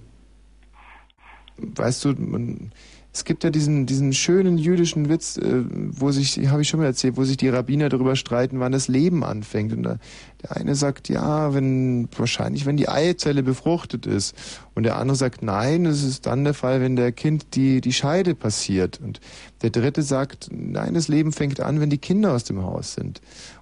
weißt 1.57 2.05
du, 2.05 2.13
man, 2.17 2.71
es 3.13 3.25
gibt 3.25 3.43
ja 3.43 3.49
diesen, 3.49 3.85
diesen 3.85 4.13
schönen 4.13 4.57
jüdischen 4.57 5.09
Witz, 5.09 5.37
äh, 5.37 5.63
wo 5.69 6.11
sich, 6.11 6.47
habe 6.49 6.61
ich 6.61 6.69
schon 6.69 6.79
mal 6.79 6.85
erzählt, 6.85 7.17
wo 7.17 7.25
sich 7.25 7.35
die 7.35 7.49
Rabbiner 7.49 7.89
darüber 7.89 8.15
streiten, 8.15 8.59
wann 8.61 8.71
das 8.71 8.87
Leben 8.87 9.25
anfängt. 9.25 9.73
Und 9.73 9.83
da, 9.83 9.97
der 10.41 10.55
eine 10.55 10.75
sagt, 10.75 11.09
ja, 11.09 11.53
wenn, 11.53 12.07
wahrscheinlich, 12.15 12.65
wenn 12.65 12.77
die 12.77 12.87
Eizelle 12.87 13.43
befruchtet 13.43 14.05
ist. 14.05 14.35
Und 14.75 14.83
der 14.83 14.95
andere 14.95 15.17
sagt, 15.17 15.43
nein, 15.43 15.85
es 15.85 16.03
ist 16.03 16.25
dann 16.25 16.45
der 16.45 16.53
Fall, 16.53 16.79
wenn 16.79 16.95
der 16.95 17.11
Kind 17.11 17.55
die, 17.55 17.81
die 17.81 17.93
Scheide 17.93 18.33
passiert. 18.33 19.01
Und 19.03 19.19
der 19.61 19.71
dritte 19.71 20.03
sagt, 20.03 20.49
nein, 20.51 20.93
das 20.93 21.09
Leben 21.09 21.33
fängt 21.33 21.59
an, 21.59 21.81
wenn 21.81 21.89
die 21.89 21.97
Kinder 21.97 22.33
aus 22.33 22.45
dem 22.45 22.63
Haus 22.63 22.93
sind. 22.93 23.21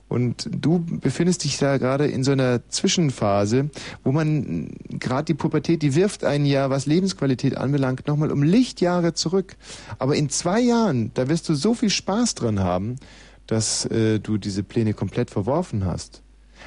Und 0.09 0.49
du 0.51 0.79
befindest 0.79 1.43
dich 1.43 1.59
da 1.59 1.77
gerade 1.77 2.07
in 2.07 2.23
so 2.23 2.31
einer 2.31 2.67
Zwischenphase, 2.67 3.69
wo 4.03 4.11
man 4.11 4.71
gerade 4.89 5.25
die 5.25 5.35
Pubertät, 5.35 5.83
die 5.83 5.93
wirft 5.93 6.23
ein 6.23 6.45
Jahr, 6.45 6.71
was 6.71 6.87
Lebensqualität 6.87 7.55
anbelangt, 7.55 8.07
nochmal 8.07 8.31
um 8.31 8.41
Lichtjahre 8.41 9.13
zurück. 9.13 9.55
Aber 9.99 10.15
in 10.15 10.29
zwei 10.29 10.59
Jahren, 10.59 11.11
da 11.13 11.29
wirst 11.29 11.47
du 11.47 11.53
so 11.53 11.75
viel 11.75 11.91
Spaß 11.91 12.33
dran 12.35 12.59
haben, 12.59 12.95
dass 13.45 13.85
äh, 13.85 14.19
du 14.19 14.37
diese 14.37 14.63
Pläne 14.63 14.93
komplett 14.93 15.29
verworfen 15.29 15.85
hast. 15.85 16.23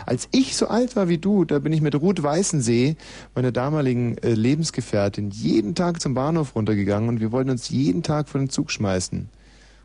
Als 0.07 0.29
ich 0.33 0.57
so 0.57 0.69
alt 0.69 0.97
war 0.97 1.09
wie 1.09 1.19
du, 1.19 1.45
da 1.45 1.59
bin 1.59 1.73
ich 1.73 1.81
mit 1.81 1.95
Ruth 1.95 2.23
Weißensee, 2.23 2.97
meiner 3.35 3.53
damaligen 3.53 4.17
äh, 4.19 4.35
Lebensgefährtin, 4.35 5.31
jeden 5.31 5.75
Tag 5.75 6.01
zum 6.01 6.15
Bahnhof 6.15 6.55
runtergegangen 6.55 7.09
und 7.09 7.21
wir 7.21 7.33
wollten 7.33 7.51
uns 7.51 7.69
jeden 7.69 8.03
Tag 8.03 8.29
vor 8.29 8.41
den 8.41 8.49
Zug 8.49 8.71
schmeißen. 8.71 9.29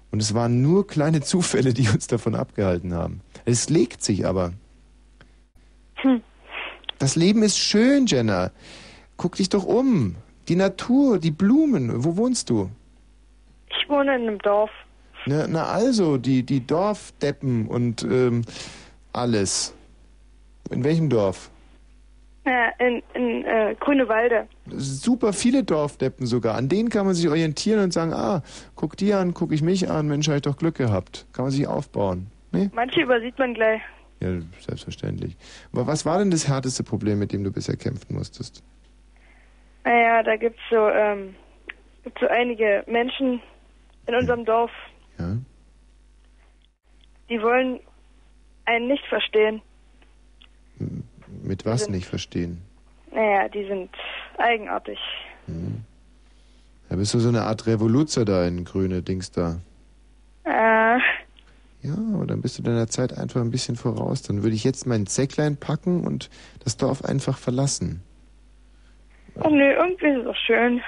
Und 0.09 0.21
es 0.21 0.33
waren 0.33 0.61
nur 0.61 0.87
kleine 0.87 1.21
Zufälle, 1.21 1.73
die 1.73 1.89
uns 1.89 2.07
davon 2.07 2.35
abgehalten 2.35 2.93
haben. 2.93 3.21
Es 3.47 3.69
legt 3.69 4.03
sich 4.03 4.25
aber. 4.25 4.51
Hm. 5.95 6.21
Das 6.99 7.15
Leben 7.15 7.43
ist 7.43 7.57
schön, 7.57 8.05
Jenna. 8.05 8.51
Guck 9.15 9.37
dich 9.37 9.47
doch 9.47 9.63
um. 9.63 10.17
Die 10.49 10.57
Natur, 10.57 11.17
die 11.17 11.31
Blumen. 11.31 12.03
Wo 12.03 12.17
wohnst 12.17 12.49
du? 12.49 12.69
Ich 13.69 13.89
wohne 13.89 14.17
in 14.17 14.27
einem 14.27 14.39
Dorf. 14.39 14.69
Na, 15.25 15.47
na 15.47 15.65
also, 15.67 16.17
die, 16.17 16.43
die 16.43 16.67
Dorfdeppen 16.67 17.67
und 17.67 18.03
ähm, 18.03 18.41
alles. 19.13 19.73
In 20.69 20.83
welchem 20.83 21.09
Dorf? 21.09 21.49
Ja, 22.45 22.67
in, 22.85 23.01
in 23.13 23.45
äh, 23.45 23.75
Grünewalde. 23.79 24.49
Super 24.75 25.31
viele 25.31 25.63
Dorfdeppen 25.63 26.27
sogar. 26.27 26.55
An 26.55 26.67
denen 26.67 26.89
kann 26.89 27.05
man 27.05 27.15
sich 27.15 27.29
orientieren 27.29 27.81
und 27.81 27.93
sagen, 27.93 28.11
ah, 28.11 28.43
guck 28.75 28.97
die 28.97 29.13
an, 29.13 29.33
guck 29.33 29.53
ich 29.53 29.61
mich 29.61 29.89
an, 29.89 30.09
Mensch, 30.09 30.27
habe 30.27 30.35
ich 30.35 30.41
doch 30.41 30.57
Glück 30.57 30.75
gehabt. 30.75 31.25
Kann 31.31 31.45
man 31.45 31.51
sich 31.53 31.65
aufbauen. 31.65 32.27
Nee? 32.51 32.69
Manche 32.73 33.01
übersieht 33.01 33.37
man 33.37 33.53
gleich. 33.53 33.81
Ja, 34.19 34.29
selbstverständlich. 34.59 35.35
Aber 35.71 35.85
was 35.85 36.05
war 36.05 36.17
denn 36.17 36.31
das 36.31 36.47
härteste 36.47 36.83
Problem, 36.83 37.19
mit 37.19 37.33
dem 37.33 37.43
du 37.43 37.51
bisher 37.51 37.75
kämpfen 37.75 38.15
musstest? 38.15 38.63
Naja, 39.83 40.23
da 40.23 40.35
gibt's 40.35 40.61
so, 40.69 40.89
ähm, 40.89 41.35
so 42.19 42.27
einige 42.27 42.83
Menschen 42.87 43.41
in 44.07 44.15
unserem 44.15 44.43
Dorf. 44.43 44.71
Ja. 45.19 45.37
Die 47.29 47.41
wollen 47.41 47.79
einen 48.65 48.87
nicht 48.87 49.05
verstehen. 49.05 49.61
Mit 51.43 51.65
was 51.65 51.83
sind, 51.83 51.93
nicht 51.93 52.07
verstehen? 52.07 52.61
Naja, 53.11 53.47
die 53.49 53.65
sind 53.67 53.89
eigenartig. 54.37 54.99
Hm. 55.45 55.83
Ja, 56.89 56.95
bist 56.95 57.13
du 57.13 57.19
so 57.19 57.29
eine 57.29 57.43
Art 57.43 57.67
Revoluzer 57.67 58.25
da 58.25 58.45
in 58.47 58.63
grüne 58.65 59.01
Dings 59.01 59.31
da? 59.31 59.59
Äh. 60.43 60.99
Ja, 61.81 61.95
aber 62.13 62.25
dann 62.25 62.41
bist 62.41 62.57
du 62.57 62.63
deiner 62.63 62.87
Zeit 62.87 63.17
einfach 63.17 63.41
ein 63.41 63.51
bisschen 63.51 63.75
voraus. 63.75 64.21
Dann 64.23 64.43
würde 64.43 64.55
ich 64.55 64.63
jetzt 64.63 64.87
mein 64.87 65.05
Säcklein 65.05 65.57
packen 65.57 66.05
und 66.05 66.29
das 66.63 66.77
Dorf 66.77 67.05
einfach 67.05 67.37
verlassen. 67.37 68.01
Oh 69.43 69.49
nee, 69.49 69.73
irgendwie 69.73 70.07
ist 70.07 70.17
es 70.19 70.25
doch 70.25 70.35
schön. 70.35 70.81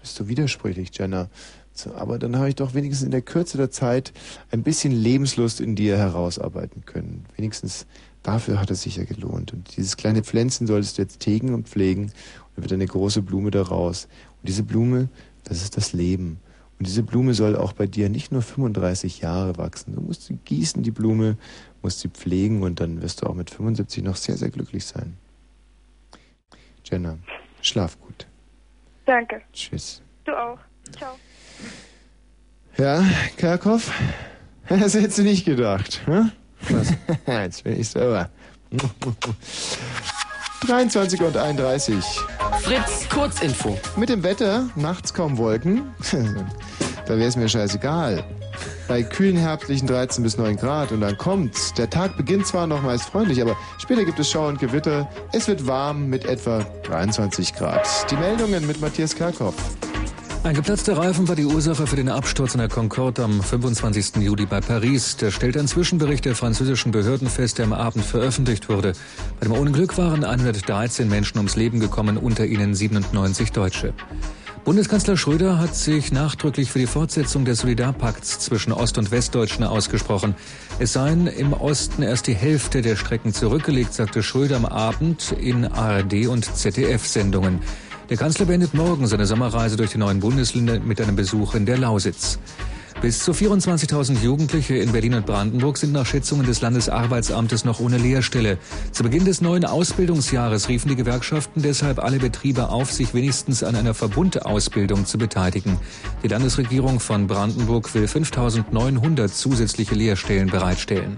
Bist 0.00 0.18
du 0.18 0.28
widersprüchlich, 0.28 0.90
Jenna. 0.98 1.28
So, 1.72 1.94
aber 1.94 2.18
dann 2.18 2.36
habe 2.36 2.48
ich 2.48 2.56
doch 2.56 2.74
wenigstens 2.74 3.04
in 3.04 3.10
der 3.10 3.22
Kürze 3.22 3.58
der 3.58 3.70
Zeit 3.70 4.12
ein 4.50 4.62
bisschen 4.62 4.92
Lebenslust 4.92 5.60
in 5.60 5.76
dir 5.76 5.98
herausarbeiten 5.98 6.84
können. 6.84 7.26
Wenigstens 7.36 7.86
dafür 8.22 8.60
hat 8.60 8.70
es 8.70 8.82
sich 8.82 8.96
ja 8.96 9.04
gelohnt. 9.04 9.52
Und 9.52 9.76
dieses 9.76 9.96
kleine 9.96 10.22
Pflänzchen 10.22 10.66
solltest 10.66 10.98
du 10.98 11.02
jetzt 11.02 11.24
hegen 11.26 11.54
und 11.54 11.68
pflegen 11.68 12.04
und 12.04 12.12
dann 12.56 12.64
wird 12.64 12.72
eine 12.72 12.86
große 12.86 13.22
Blume 13.22 13.50
daraus. 13.50 14.06
Und 14.40 14.48
diese 14.48 14.62
Blume, 14.62 15.08
das 15.44 15.62
ist 15.62 15.76
das 15.76 15.92
Leben. 15.92 16.40
Und 16.80 16.86
diese 16.86 17.02
Blume 17.02 17.34
soll 17.34 17.56
auch 17.56 17.74
bei 17.74 17.86
dir 17.86 18.08
nicht 18.08 18.32
nur 18.32 18.40
35 18.40 19.20
Jahre 19.20 19.58
wachsen. 19.58 19.94
Du 19.94 20.00
musst 20.00 20.24
sie 20.24 20.36
gießen, 20.36 20.82
die 20.82 20.90
Blume, 20.90 21.36
musst 21.82 22.00
sie 22.00 22.08
pflegen 22.08 22.62
und 22.62 22.80
dann 22.80 23.02
wirst 23.02 23.20
du 23.20 23.26
auch 23.26 23.34
mit 23.34 23.50
75 23.50 24.02
noch 24.02 24.16
sehr, 24.16 24.38
sehr 24.38 24.48
glücklich 24.48 24.86
sein. 24.86 25.18
Jenna, 26.84 27.18
schlaf 27.60 28.00
gut. 28.00 28.26
Danke. 29.04 29.42
Tschüss. 29.52 30.00
Du 30.24 30.32
auch. 30.32 30.58
Ciao. 30.96 31.16
Ja, 32.78 33.04
Kerkhoff? 33.36 33.92
Das 34.70 34.94
hättest 34.94 35.18
du 35.18 35.22
nicht 35.22 35.44
gedacht. 35.44 36.00
Hm? 36.06 36.30
Was? 36.68 36.94
Jetzt 37.26 37.64
bin 37.64 37.78
ich 37.78 37.88
sauer. 37.88 38.30
23 40.66 41.20
und 41.24 41.36
31. 41.36 41.96
Fritz, 42.60 43.08
Kurzinfo. 43.08 43.76
Mit 43.96 44.10
dem 44.10 44.22
Wetter, 44.22 44.70
nachts 44.76 45.12
kaum 45.12 45.38
Wolken. 45.38 45.92
Da 47.10 47.18
wäre 47.18 47.28
es 47.28 47.34
mir 47.34 47.48
scheißegal. 47.48 48.22
Bei 48.86 49.02
kühlen 49.02 49.36
herbstlichen 49.36 49.88
13 49.88 50.22
bis 50.22 50.38
9 50.38 50.56
Grad 50.56 50.92
und 50.92 51.00
dann 51.00 51.16
kommt's. 51.18 51.74
Der 51.74 51.90
Tag 51.90 52.16
beginnt 52.16 52.46
zwar 52.46 52.68
noch 52.68 52.82
meist 52.82 53.06
freundlich, 53.06 53.42
aber 53.42 53.56
später 53.78 54.04
gibt 54.04 54.20
es 54.20 54.30
Schau 54.30 54.46
und 54.46 54.60
Gewitter. 54.60 55.08
Es 55.32 55.48
wird 55.48 55.66
warm 55.66 56.08
mit 56.08 56.24
etwa 56.24 56.64
23 56.84 57.54
Grad. 57.54 57.84
Die 58.12 58.16
Meldungen 58.16 58.64
mit 58.64 58.80
Matthias 58.80 59.16
Kerkhoff. 59.16 59.56
Ein 60.44 60.54
geplatzter 60.54 60.96
Reifen 60.96 61.26
war 61.28 61.34
die 61.34 61.44
Ursache 61.44 61.86
für 61.86 61.96
den 61.96 62.08
Absturz 62.08 62.54
in 62.54 62.60
der 62.60 62.68
Concorde 62.68 63.24
am 63.24 63.42
25. 63.42 64.22
Juli 64.22 64.46
bei 64.46 64.60
Paris. 64.60 65.16
Der 65.16 65.32
stellt 65.32 65.56
ein 65.56 65.66
Zwischenbericht 65.66 66.24
der 66.24 66.36
französischen 66.36 66.92
Behörden 66.92 67.28
fest, 67.28 67.58
der 67.58 67.66
am 67.66 67.72
Abend 67.72 68.04
veröffentlicht 68.04 68.68
wurde. 68.68 68.92
Bei 69.40 69.46
dem 69.46 69.52
Unglück 69.52 69.98
waren 69.98 70.24
113 70.24 71.08
Menschen 71.08 71.38
ums 71.38 71.56
Leben 71.56 71.80
gekommen, 71.80 72.16
unter 72.16 72.46
ihnen 72.46 72.74
97 72.74 73.50
Deutsche. 73.50 73.94
Bundeskanzler 74.64 75.16
Schröder 75.16 75.58
hat 75.58 75.74
sich 75.74 76.12
nachdrücklich 76.12 76.70
für 76.70 76.78
die 76.78 76.86
Fortsetzung 76.86 77.46
des 77.46 77.60
Solidarpakts 77.60 78.40
zwischen 78.40 78.72
Ost- 78.72 78.98
und 78.98 79.10
Westdeutschen 79.10 79.64
ausgesprochen. 79.64 80.34
Es 80.78 80.92
seien 80.92 81.26
im 81.26 81.54
Osten 81.54 82.02
erst 82.02 82.26
die 82.26 82.34
Hälfte 82.34 82.82
der 82.82 82.96
Strecken 82.96 83.32
zurückgelegt, 83.32 83.94
sagte 83.94 84.22
Schröder 84.22 84.56
am 84.56 84.66
Abend 84.66 85.32
in 85.40 85.64
ARD 85.64 86.26
und 86.26 86.44
ZDF-Sendungen. 86.44 87.60
Der 88.10 88.18
Kanzler 88.18 88.46
beendet 88.46 88.74
morgen 88.74 89.06
seine 89.06 89.24
Sommerreise 89.24 89.78
durch 89.78 89.92
die 89.92 89.98
neuen 89.98 90.20
Bundesländer 90.20 90.78
mit 90.78 91.00
einem 91.00 91.16
Besuch 91.16 91.54
in 91.54 91.64
der 91.64 91.78
Lausitz. 91.78 92.38
Bis 93.00 93.24
zu 93.24 93.32
24.000 93.32 94.22
Jugendliche 94.22 94.76
in 94.76 94.92
Berlin 94.92 95.14
und 95.14 95.24
Brandenburg 95.24 95.78
sind 95.78 95.92
nach 95.92 96.04
Schätzungen 96.04 96.44
des 96.44 96.60
Landesarbeitsamtes 96.60 97.64
noch 97.64 97.80
ohne 97.80 97.96
Lehrstelle. 97.96 98.58
Zu 98.92 99.04
Beginn 99.04 99.24
des 99.24 99.40
neuen 99.40 99.64
Ausbildungsjahres 99.64 100.68
riefen 100.68 100.90
die 100.90 100.96
Gewerkschaften 100.96 101.62
deshalb 101.62 101.98
alle 101.98 102.18
Betriebe 102.18 102.68
auf, 102.68 102.92
sich 102.92 103.14
wenigstens 103.14 103.62
an 103.62 103.74
einer 103.74 103.94
Verbundausbildung 103.94 105.06
zu 105.06 105.16
beteiligen. 105.16 105.78
Die 106.22 106.28
Landesregierung 106.28 107.00
von 107.00 107.26
Brandenburg 107.26 107.94
will 107.94 108.04
5.900 108.04 109.28
zusätzliche 109.28 109.94
Lehrstellen 109.94 110.50
bereitstellen. 110.50 111.16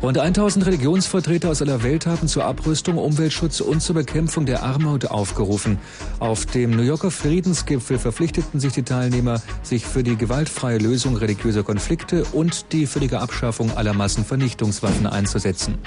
Rund 0.00 0.16
1000 0.16 0.64
Religionsvertreter 0.64 1.50
aus 1.50 1.60
aller 1.60 1.82
Welt 1.82 2.06
haben 2.06 2.28
zur 2.28 2.44
Abrüstung, 2.44 2.98
Umweltschutz 2.98 3.60
und 3.60 3.80
zur 3.80 3.96
Bekämpfung 3.96 4.46
der 4.46 4.62
Armut 4.62 5.06
aufgerufen. 5.06 5.78
Auf 6.20 6.46
dem 6.46 6.70
New 6.70 6.82
Yorker 6.82 7.10
Friedensgipfel 7.10 7.98
verpflichteten 7.98 8.60
sich 8.60 8.72
die 8.72 8.84
Teilnehmer, 8.84 9.42
sich 9.64 9.84
für 9.84 10.04
die 10.04 10.16
gewaltfreie 10.16 10.78
Lösung 10.78 11.16
religiöser 11.16 11.64
Konflikte 11.64 12.24
und 12.32 12.72
die 12.72 12.86
völlige 12.86 13.18
Abschaffung 13.18 13.76
aller 13.76 13.92
Massenvernichtungswaffen 13.92 15.08
einzusetzen. 15.08 15.78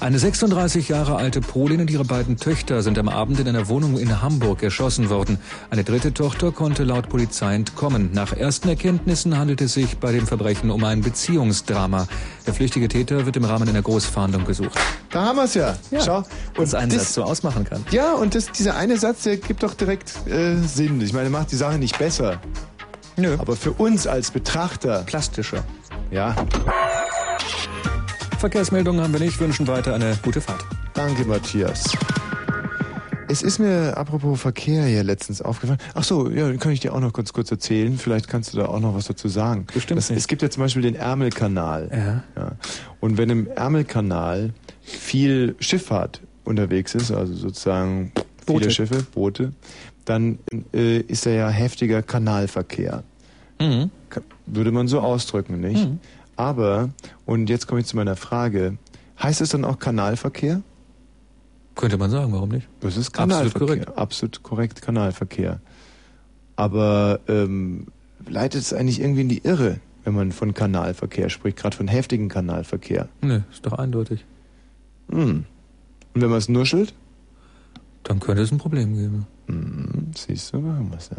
Eine 0.00 0.18
36 0.18 0.88
Jahre 0.88 1.16
alte 1.16 1.42
Polin 1.42 1.82
und 1.82 1.90
ihre 1.90 2.06
beiden 2.06 2.38
Töchter 2.38 2.82
sind 2.82 2.98
am 2.98 3.10
Abend 3.10 3.38
in 3.38 3.46
einer 3.46 3.68
Wohnung 3.68 3.98
in 3.98 4.22
Hamburg 4.22 4.62
erschossen 4.62 5.10
worden. 5.10 5.38
Eine 5.68 5.84
dritte 5.84 6.14
Tochter 6.14 6.52
konnte 6.52 6.84
laut 6.84 7.10
Polizei 7.10 7.54
entkommen. 7.54 8.08
Nach 8.14 8.32
ersten 8.32 8.70
Erkenntnissen 8.70 9.36
handelt 9.36 9.60
es 9.60 9.74
sich 9.74 9.98
bei 9.98 10.10
dem 10.10 10.26
Verbrechen 10.26 10.70
um 10.70 10.84
ein 10.84 11.02
Beziehungsdrama. 11.02 12.08
Der 12.46 12.54
flüchtige 12.54 12.88
Täter 12.88 13.26
wird 13.26 13.36
im 13.36 13.44
Rahmen 13.44 13.68
einer 13.68 13.82
Großfahndung 13.82 14.46
gesucht. 14.46 14.78
Da 15.10 15.26
haben 15.26 15.36
wir 15.36 15.44
es 15.44 15.52
ja. 15.52 15.76
Ja. 15.90 16.00
Schau. 16.00 16.22
Und 16.56 16.74
einen 16.74 16.92
Satz 16.92 17.12
so 17.12 17.22
ausmachen 17.22 17.64
kann. 17.64 17.84
Ja, 17.90 18.14
und 18.14 18.34
das, 18.34 18.50
dieser 18.52 18.76
eine 18.76 18.96
Satz, 18.96 19.24
der 19.24 19.36
gibt 19.36 19.62
doch 19.62 19.74
direkt 19.74 20.14
äh, 20.26 20.56
Sinn. 20.66 21.02
Ich 21.02 21.12
meine, 21.12 21.28
macht 21.28 21.52
die 21.52 21.56
Sache 21.56 21.76
nicht 21.76 21.98
besser. 21.98 22.40
Nö. 23.18 23.36
Aber 23.38 23.54
für 23.54 23.72
uns 23.72 24.06
als 24.06 24.30
Betrachter. 24.30 25.02
Plastischer. 25.04 25.62
Ja. 26.10 26.34
Verkehrsmeldungen 28.40 29.02
haben 29.02 29.12
wir 29.12 29.20
nicht, 29.20 29.38
wünschen 29.38 29.66
weiter 29.66 29.94
eine 29.94 30.18
gute 30.22 30.40
Fahrt. 30.40 30.64
Danke, 30.94 31.26
Matthias. 31.26 31.92
Es 33.28 33.42
ist 33.42 33.58
mir 33.58 33.98
apropos 33.98 34.40
Verkehr 34.40 34.84
hier 34.86 35.04
letztens 35.04 35.42
aufgefallen. 35.42 35.78
Ach 35.92 36.04
so, 36.04 36.30
ja, 36.30 36.48
dann 36.48 36.58
kann 36.58 36.72
ich 36.72 36.80
dir 36.80 36.94
auch 36.94 37.00
noch 37.00 37.12
kurz 37.12 37.34
kurz 37.34 37.50
erzählen. 37.50 37.98
Vielleicht 37.98 38.28
kannst 38.28 38.54
du 38.54 38.56
da 38.56 38.64
auch 38.64 38.80
noch 38.80 38.94
was 38.94 39.04
dazu 39.04 39.28
sagen. 39.28 39.66
Bestimmt 39.74 39.98
das. 39.98 40.08
Es 40.08 40.26
gibt 40.26 40.40
ja 40.40 40.48
zum 40.48 40.62
Beispiel 40.62 40.80
den 40.80 40.94
Ärmelkanal. 40.94 42.24
Ja. 42.34 42.56
Und 42.98 43.18
wenn 43.18 43.28
im 43.28 43.46
Ärmelkanal 43.46 44.54
viel 44.80 45.54
Schifffahrt 45.60 46.22
unterwegs 46.44 46.94
ist, 46.94 47.12
also 47.12 47.34
sozusagen 47.34 48.10
viele 48.14 48.58
Boote. 48.60 48.70
Schiffe, 48.70 49.02
Boote, 49.02 49.52
dann 50.06 50.38
äh, 50.72 51.00
ist 51.00 51.26
da 51.26 51.30
ja 51.30 51.50
heftiger 51.50 52.02
Kanalverkehr. 52.02 53.04
Mhm. 53.60 53.90
Würde 54.46 54.72
man 54.72 54.88
so 54.88 55.00
ausdrücken, 55.00 55.60
nicht? 55.60 55.86
Mhm. 55.86 56.00
Aber, 56.40 56.88
und 57.26 57.50
jetzt 57.50 57.66
komme 57.66 57.82
ich 57.82 57.86
zu 57.86 57.96
meiner 57.96 58.16
Frage, 58.16 58.78
heißt 59.22 59.42
es 59.42 59.50
dann 59.50 59.62
auch 59.62 59.78
Kanalverkehr? 59.78 60.62
Könnte 61.74 61.98
man 61.98 62.10
sagen, 62.10 62.32
warum 62.32 62.48
nicht? 62.48 62.66
Das 62.80 62.96
ist 62.96 63.08
Absolut 63.08 63.30
Kanalverkehr. 63.30 63.66
korrekt. 63.66 63.98
Absolut 63.98 64.42
korrekt, 64.42 64.80
Kanalverkehr. 64.80 65.60
Aber 66.56 67.20
ähm, 67.28 67.88
leitet 68.26 68.62
es 68.62 68.72
eigentlich 68.72 69.00
irgendwie 69.00 69.20
in 69.20 69.28
die 69.28 69.44
Irre, 69.44 69.80
wenn 70.04 70.14
man 70.14 70.32
von 70.32 70.54
Kanalverkehr 70.54 71.28
spricht, 71.28 71.58
gerade 71.58 71.76
von 71.76 71.88
heftigen 71.88 72.30
Kanalverkehr? 72.30 73.10
Nö, 73.20 73.40
ist 73.52 73.66
doch 73.66 73.74
eindeutig. 73.74 74.24
Hm. 75.10 75.44
Und 76.14 76.22
wenn 76.22 76.30
man 76.30 76.38
es 76.38 76.48
nuschelt? 76.48 76.94
Dann 78.02 78.18
könnte 78.18 78.40
es 78.40 78.50
ein 78.50 78.56
Problem 78.56 78.94
geben. 78.94 79.26
Hm, 79.46 80.12
siehst 80.16 80.54
du, 80.54 80.56
haben 80.56 80.90
wir 80.90 80.96
es 80.96 81.10
ja. 81.10 81.18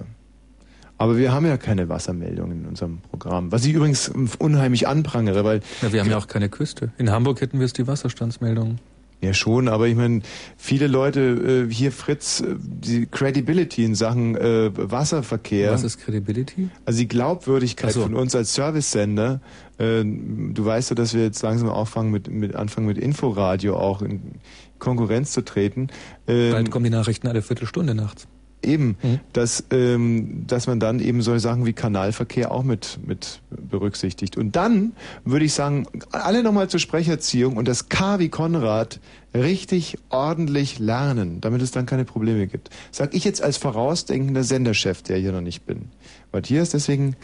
Aber 1.02 1.18
wir 1.18 1.34
haben 1.34 1.48
ja 1.48 1.57
keine 1.57 1.90
Wassermeldungen 1.90 2.61
in 2.61 2.65
unserem 2.68 2.99
Programm, 2.99 3.52
was 3.52 3.65
ich 3.65 3.73
übrigens 3.73 4.11
unheimlich 4.38 4.88
anprangere, 4.88 5.44
weil... 5.44 5.61
Ja, 5.82 5.91
wir 5.91 5.99
haben 5.99 6.11
ja 6.11 6.18
auch 6.19 6.28
keine 6.28 6.48
Küste. 6.48 6.91
In 6.99 7.10
Hamburg 7.10 7.41
hätten 7.41 7.57
wir 7.57 7.65
es 7.65 7.73
die 7.73 7.88
Wasserstandsmeldungen. 7.88 8.80
Ja, 9.19 9.34
schon, 9.34 9.68
aber 9.68 9.88
ich 9.88 9.95
meine, 9.95 10.22
viele 10.57 10.86
Leute, 10.86 11.68
äh, 11.68 11.73
hier 11.73 11.91
Fritz, 11.91 12.41
äh, 12.41 12.56
die 12.60 13.07
Credibility 13.07 13.84
in 13.84 13.95
Sachen 13.95 14.36
äh, 14.36 14.69
Wasserverkehr. 14.76 15.72
Was 15.72 15.84
ist 15.84 15.98
Credibility? 15.98 16.69
Also 16.86 16.99
die 16.99 17.07
Glaubwürdigkeit 17.07 17.94
so. 17.94 18.03
von 18.03 18.14
uns 18.14 18.36
als 18.36 18.53
Servicesender. 18.53 19.41
Äh, 19.80 20.03
du 20.03 20.64
weißt 20.64 20.91
ja, 20.91 20.95
dass 20.95 21.15
wir 21.15 21.23
jetzt 21.23 21.41
langsam 21.41 21.69
anfangen 21.69 22.11
mit, 22.11 22.30
mit 22.30 22.56
anfangen 22.56 22.86
mit 22.86 22.99
Inforadio 22.99 23.76
auch 23.76 24.03
in 24.03 24.36
Konkurrenz 24.78 25.32
zu 25.32 25.41
treten. 25.41 25.88
Ähm, 26.28 26.52
Bald 26.52 26.69
kommen 26.69 26.84
die 26.84 26.91
Nachrichten 26.91 27.28
alle 27.28 27.41
Viertelstunde 27.41 27.95
nachts. 27.95 28.28
Eben, 28.63 28.95
dass, 29.33 29.63
ähm, 29.71 30.45
dass 30.45 30.67
man 30.67 30.79
dann 30.79 30.99
eben 30.99 31.21
solche 31.21 31.39
Sachen 31.39 31.65
wie 31.65 31.73
Kanalverkehr 31.73 32.51
auch 32.51 32.63
mit, 32.63 32.99
mit 33.05 33.41
berücksichtigt. 33.49 34.38
Und 34.38 34.55
dann 34.55 34.93
würde 35.25 35.45
ich 35.45 35.53
sagen, 35.53 35.88
alle 36.11 36.43
nochmal 36.43 36.69
zur 36.69 36.79
Sprecherziehung 36.79 37.57
und 37.57 37.67
das 37.67 37.89
K 37.89 38.19
wie 38.19 38.29
Konrad 38.29 38.99
richtig 39.33 39.97
ordentlich 40.09 40.79
lernen, 40.79 41.41
damit 41.41 41.61
es 41.61 41.71
dann 41.71 41.85
keine 41.85 42.05
Probleme 42.05 42.47
gibt. 42.47 42.69
Sag 42.91 43.15
ich 43.15 43.23
jetzt 43.23 43.41
als 43.41 43.57
vorausdenkender 43.57 44.43
Senderchef, 44.43 45.01
der 45.01 45.17
hier 45.17 45.31
noch 45.31 45.41
nicht 45.41 45.65
bin. 45.65 45.89
Matthias, 46.31 46.69
deswegen 46.69 47.15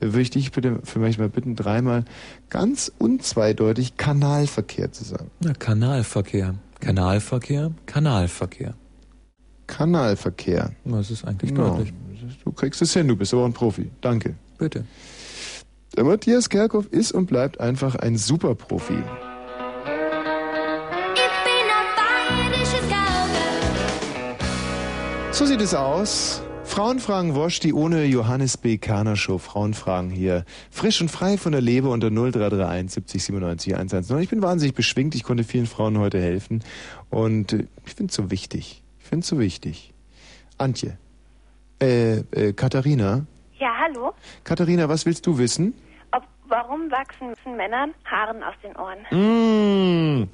würde 0.00 0.20
ich 0.20 0.30
dich 0.30 0.52
bitte 0.52 0.80
für 0.84 0.98
mich 0.98 1.18
mal 1.18 1.28
bitten, 1.28 1.56
dreimal 1.56 2.04
ganz 2.50 2.92
unzweideutig 2.98 3.96
Kanalverkehr 3.96 4.92
zu 4.92 5.04
sagen. 5.04 5.30
Na, 5.40 5.54
Kanalverkehr. 5.54 6.54
Kanalverkehr, 6.80 7.72
Kanalverkehr. 7.86 8.74
Kanalverkehr. 9.66 10.72
Das 10.84 11.10
ist 11.10 11.24
eigentlich 11.24 11.50
Ja, 11.52 11.68
deutlich. 11.68 11.92
Du 12.44 12.52
kriegst 12.52 12.80
es 12.82 12.92
hin, 12.92 13.08
du 13.08 13.16
bist 13.16 13.32
aber 13.34 13.44
ein 13.44 13.52
Profi. 13.52 13.90
Danke. 14.00 14.34
Bitte. 14.58 14.84
Der 15.96 16.04
Matthias 16.04 16.48
Kerkhoff 16.48 16.86
ist 16.88 17.12
und 17.12 17.26
bleibt 17.26 17.60
einfach 17.60 17.94
ein 17.96 18.16
Superprofi. 18.16 19.02
So 25.32 25.46
sieht 25.46 25.60
es 25.60 25.74
aus 25.74 26.42
Frauenfragen 26.64 27.34
Wosch, 27.34 27.60
die 27.60 27.72
ohne 27.72 28.04
Johannes 28.04 28.56
B. 28.56 28.78
Kerner 28.78 29.16
Show. 29.16 29.38
Frauenfragen 29.38 30.10
hier. 30.10 30.44
Frisch 30.70 31.00
und 31.00 31.10
frei 31.10 31.36
von 31.38 31.52
der 31.52 31.60
Leber 31.60 31.90
unter 31.90 32.08
0331 32.10 32.92
70 32.92 33.24
97 33.24 33.74
110. 33.74 34.18
Ich 34.20 34.28
bin 34.30 34.42
wahnsinnig 34.42 34.74
beschwingt. 34.74 35.14
Ich 35.14 35.24
konnte 35.24 35.44
vielen 35.44 35.66
Frauen 35.66 35.98
heute 35.98 36.20
helfen. 36.20 36.62
Und 37.10 37.52
äh, 37.52 37.66
ich 37.84 37.94
finde 37.94 38.10
es 38.10 38.16
so 38.16 38.30
wichtig. 38.30 38.83
Ich 39.04 39.10
finde 39.10 39.20
es 39.20 39.28
so 39.28 39.38
wichtig. 39.38 39.92
Antje. 40.56 40.96
Äh, 41.78 42.20
äh, 42.32 42.54
Katharina. 42.54 43.26
Ja, 43.58 43.68
hallo. 43.78 44.14
Katharina, 44.44 44.88
was 44.88 45.04
willst 45.04 45.26
du 45.26 45.36
wissen? 45.36 45.74
Ob, 46.10 46.22
warum 46.48 46.90
wachsen 46.90 47.34
Männern 47.54 47.92
Haaren 48.06 48.42
aus 48.42 48.54
den 48.62 48.74
Ohren? 48.76 49.00
Mmh, 49.10 50.28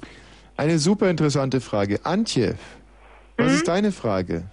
eine 0.55 0.79
super 0.79 1.09
interessante 1.09 1.59
Frage. 1.59 1.99
Antje, 2.05 2.55
was 3.35 3.51
ist 3.51 3.67
deine 3.67 3.91
Frage? 3.91 4.45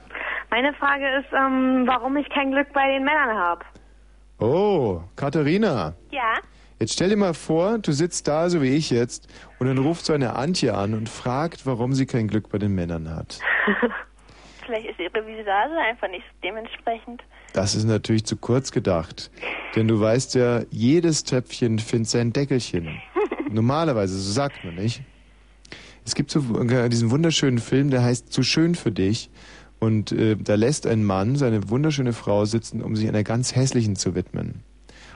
Meine 0.50 0.74
Frage 0.74 1.06
ist, 1.20 1.32
ähm, 1.32 1.84
warum 1.86 2.16
ich 2.16 2.28
kein 2.30 2.50
Glück 2.50 2.72
bei 2.72 2.88
den 2.88 3.04
Männern 3.04 3.38
habe. 3.38 3.64
Oh, 4.40 5.00
Katharina. 5.14 5.94
Ja. 6.10 6.34
Jetzt 6.80 6.94
stell 6.94 7.10
dir 7.10 7.16
mal 7.16 7.34
vor, 7.34 7.78
du 7.78 7.92
sitzt 7.92 8.26
da, 8.26 8.50
so 8.50 8.62
wie 8.62 8.74
ich 8.74 8.90
jetzt, 8.90 9.28
und 9.60 9.68
dann 9.68 9.78
ruft 9.78 10.04
so 10.04 10.12
eine 10.12 10.34
Antje 10.34 10.74
an 10.74 10.94
und 10.94 11.08
fragt, 11.08 11.66
warum 11.66 11.92
sie 11.92 12.06
kein 12.06 12.26
Glück 12.26 12.48
bei 12.50 12.58
den 12.58 12.74
Männern 12.74 13.14
hat. 13.14 13.38
Vielleicht 14.68 14.90
ist 14.90 14.98
ihre 15.00 15.26
Visage 15.26 15.78
einfach 15.78 16.10
nicht 16.10 16.26
dementsprechend. 16.44 17.22
Das 17.54 17.74
ist 17.74 17.84
natürlich 17.84 18.26
zu 18.26 18.36
kurz 18.36 18.70
gedacht. 18.70 19.30
Denn 19.74 19.88
du 19.88 19.98
weißt 19.98 20.34
ja, 20.34 20.60
jedes 20.70 21.24
Töpfchen 21.24 21.78
findet 21.78 22.10
sein 22.10 22.34
Deckelchen. 22.34 23.00
Normalerweise, 23.50 24.18
so 24.18 24.30
sagt 24.30 24.62
man 24.66 24.74
nicht. 24.74 25.00
Es 26.04 26.14
gibt 26.14 26.30
so 26.30 26.40
äh, 26.60 26.88
diesen 26.90 27.10
wunderschönen 27.10 27.60
Film, 27.60 27.88
der 27.88 28.02
heißt 28.02 28.30
Zu 28.30 28.42
schön 28.42 28.74
für 28.74 28.92
dich. 28.92 29.30
Und 29.78 30.12
äh, 30.12 30.36
da 30.36 30.54
lässt 30.56 30.86
ein 30.86 31.02
Mann 31.02 31.36
seine 31.36 31.70
wunderschöne 31.70 32.12
Frau 32.12 32.44
sitzen, 32.44 32.82
um 32.82 32.94
sich 32.94 33.08
einer 33.08 33.24
ganz 33.24 33.56
hässlichen 33.56 33.96
zu 33.96 34.14
widmen. 34.14 34.64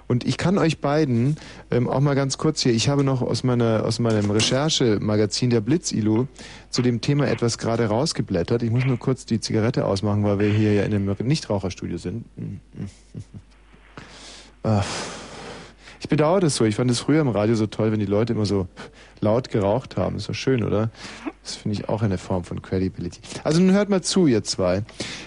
Und 0.08 0.24
ich 0.26 0.36
kann 0.36 0.58
euch 0.58 0.80
beiden 0.80 1.36
ähm, 1.70 1.88
auch 1.88 2.00
mal 2.00 2.14
ganz 2.14 2.38
kurz 2.38 2.62
hier, 2.62 2.72
ich 2.72 2.88
habe 2.88 3.04
noch 3.04 3.22
aus 3.22 3.44
meiner 3.44 3.84
aus 3.84 3.98
meinem 3.98 4.30
Recherchemagazin 4.30 5.50
der 5.50 5.60
Blitz-Ilo 5.60 6.28
zu 6.70 6.82
dem 6.82 7.00
Thema 7.00 7.28
etwas 7.28 7.58
gerade 7.58 7.86
rausgeblättert. 7.86 8.62
Ich 8.62 8.70
muss 8.70 8.84
nur 8.84 8.98
kurz 8.98 9.26
die 9.26 9.40
Zigarette 9.40 9.86
ausmachen, 9.86 10.24
weil 10.24 10.38
wir 10.38 10.48
hier 10.48 10.74
ja 10.74 10.82
in 10.82 10.94
einem 10.94 11.16
Nichtraucherstudio 11.24 11.98
sind. 11.98 12.24
Ach. 14.62 14.86
Ich 16.02 16.08
bedauere 16.08 16.40
das 16.40 16.56
so. 16.56 16.64
Ich 16.64 16.74
fand 16.74 16.90
es 16.90 16.98
früher 16.98 17.20
im 17.20 17.28
Radio 17.28 17.54
so 17.54 17.68
toll, 17.68 17.92
wenn 17.92 18.00
die 18.00 18.06
Leute 18.06 18.32
immer 18.32 18.44
so 18.44 18.66
laut 19.20 19.50
geraucht 19.50 19.96
haben. 19.96 20.16
Ist 20.16 20.28
doch 20.28 20.34
schön, 20.34 20.64
oder? 20.64 20.90
Das 21.44 21.54
finde 21.54 21.78
ich 21.78 21.88
auch 21.88 22.02
eine 22.02 22.18
Form 22.18 22.42
von 22.42 22.60
Credibility. 22.60 23.20
Also 23.44 23.60
nun 23.60 23.70
hört 23.70 23.88
mal 23.88 24.02
zu, 24.02 24.26
ihr 24.26 24.42
zwei. 24.42 24.82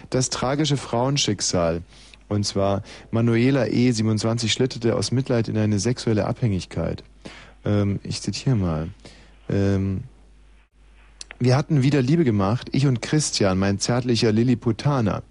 Das 0.10 0.30
tragische 0.30 0.76
Frauenschicksal. 0.76 1.82
Und 2.28 2.46
zwar 2.46 2.82
Manuela 3.12 3.68
E., 3.68 3.92
27, 3.92 4.52
schlitterte 4.52 4.96
aus 4.96 5.12
Mitleid 5.12 5.48
in 5.48 5.58
eine 5.58 5.80
sexuelle 5.80 6.26
Abhängigkeit. 6.26 7.04
Ähm, 7.64 8.00
ich 8.04 8.22
zitiere 8.22 8.56
mal. 8.56 8.90
Ähm, 9.50 10.04
wir 11.40 11.58
hatten 11.58 11.84
wieder 11.84 12.02
Liebe 12.02 12.24
gemacht, 12.24 12.70
ich 12.72 12.88
und 12.88 13.02
Christian, 13.02 13.58
mein 13.58 13.80
zärtlicher 13.80 14.32
Lilliputaner. 14.32 15.24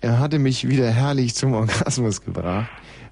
Er 0.00 0.18
hatte 0.18 0.38
mich 0.38 0.68
wieder 0.68 0.90
herrlich 0.90 1.34
zum 1.34 1.52
Orgasmus 1.52 2.22
gebracht 2.22 2.70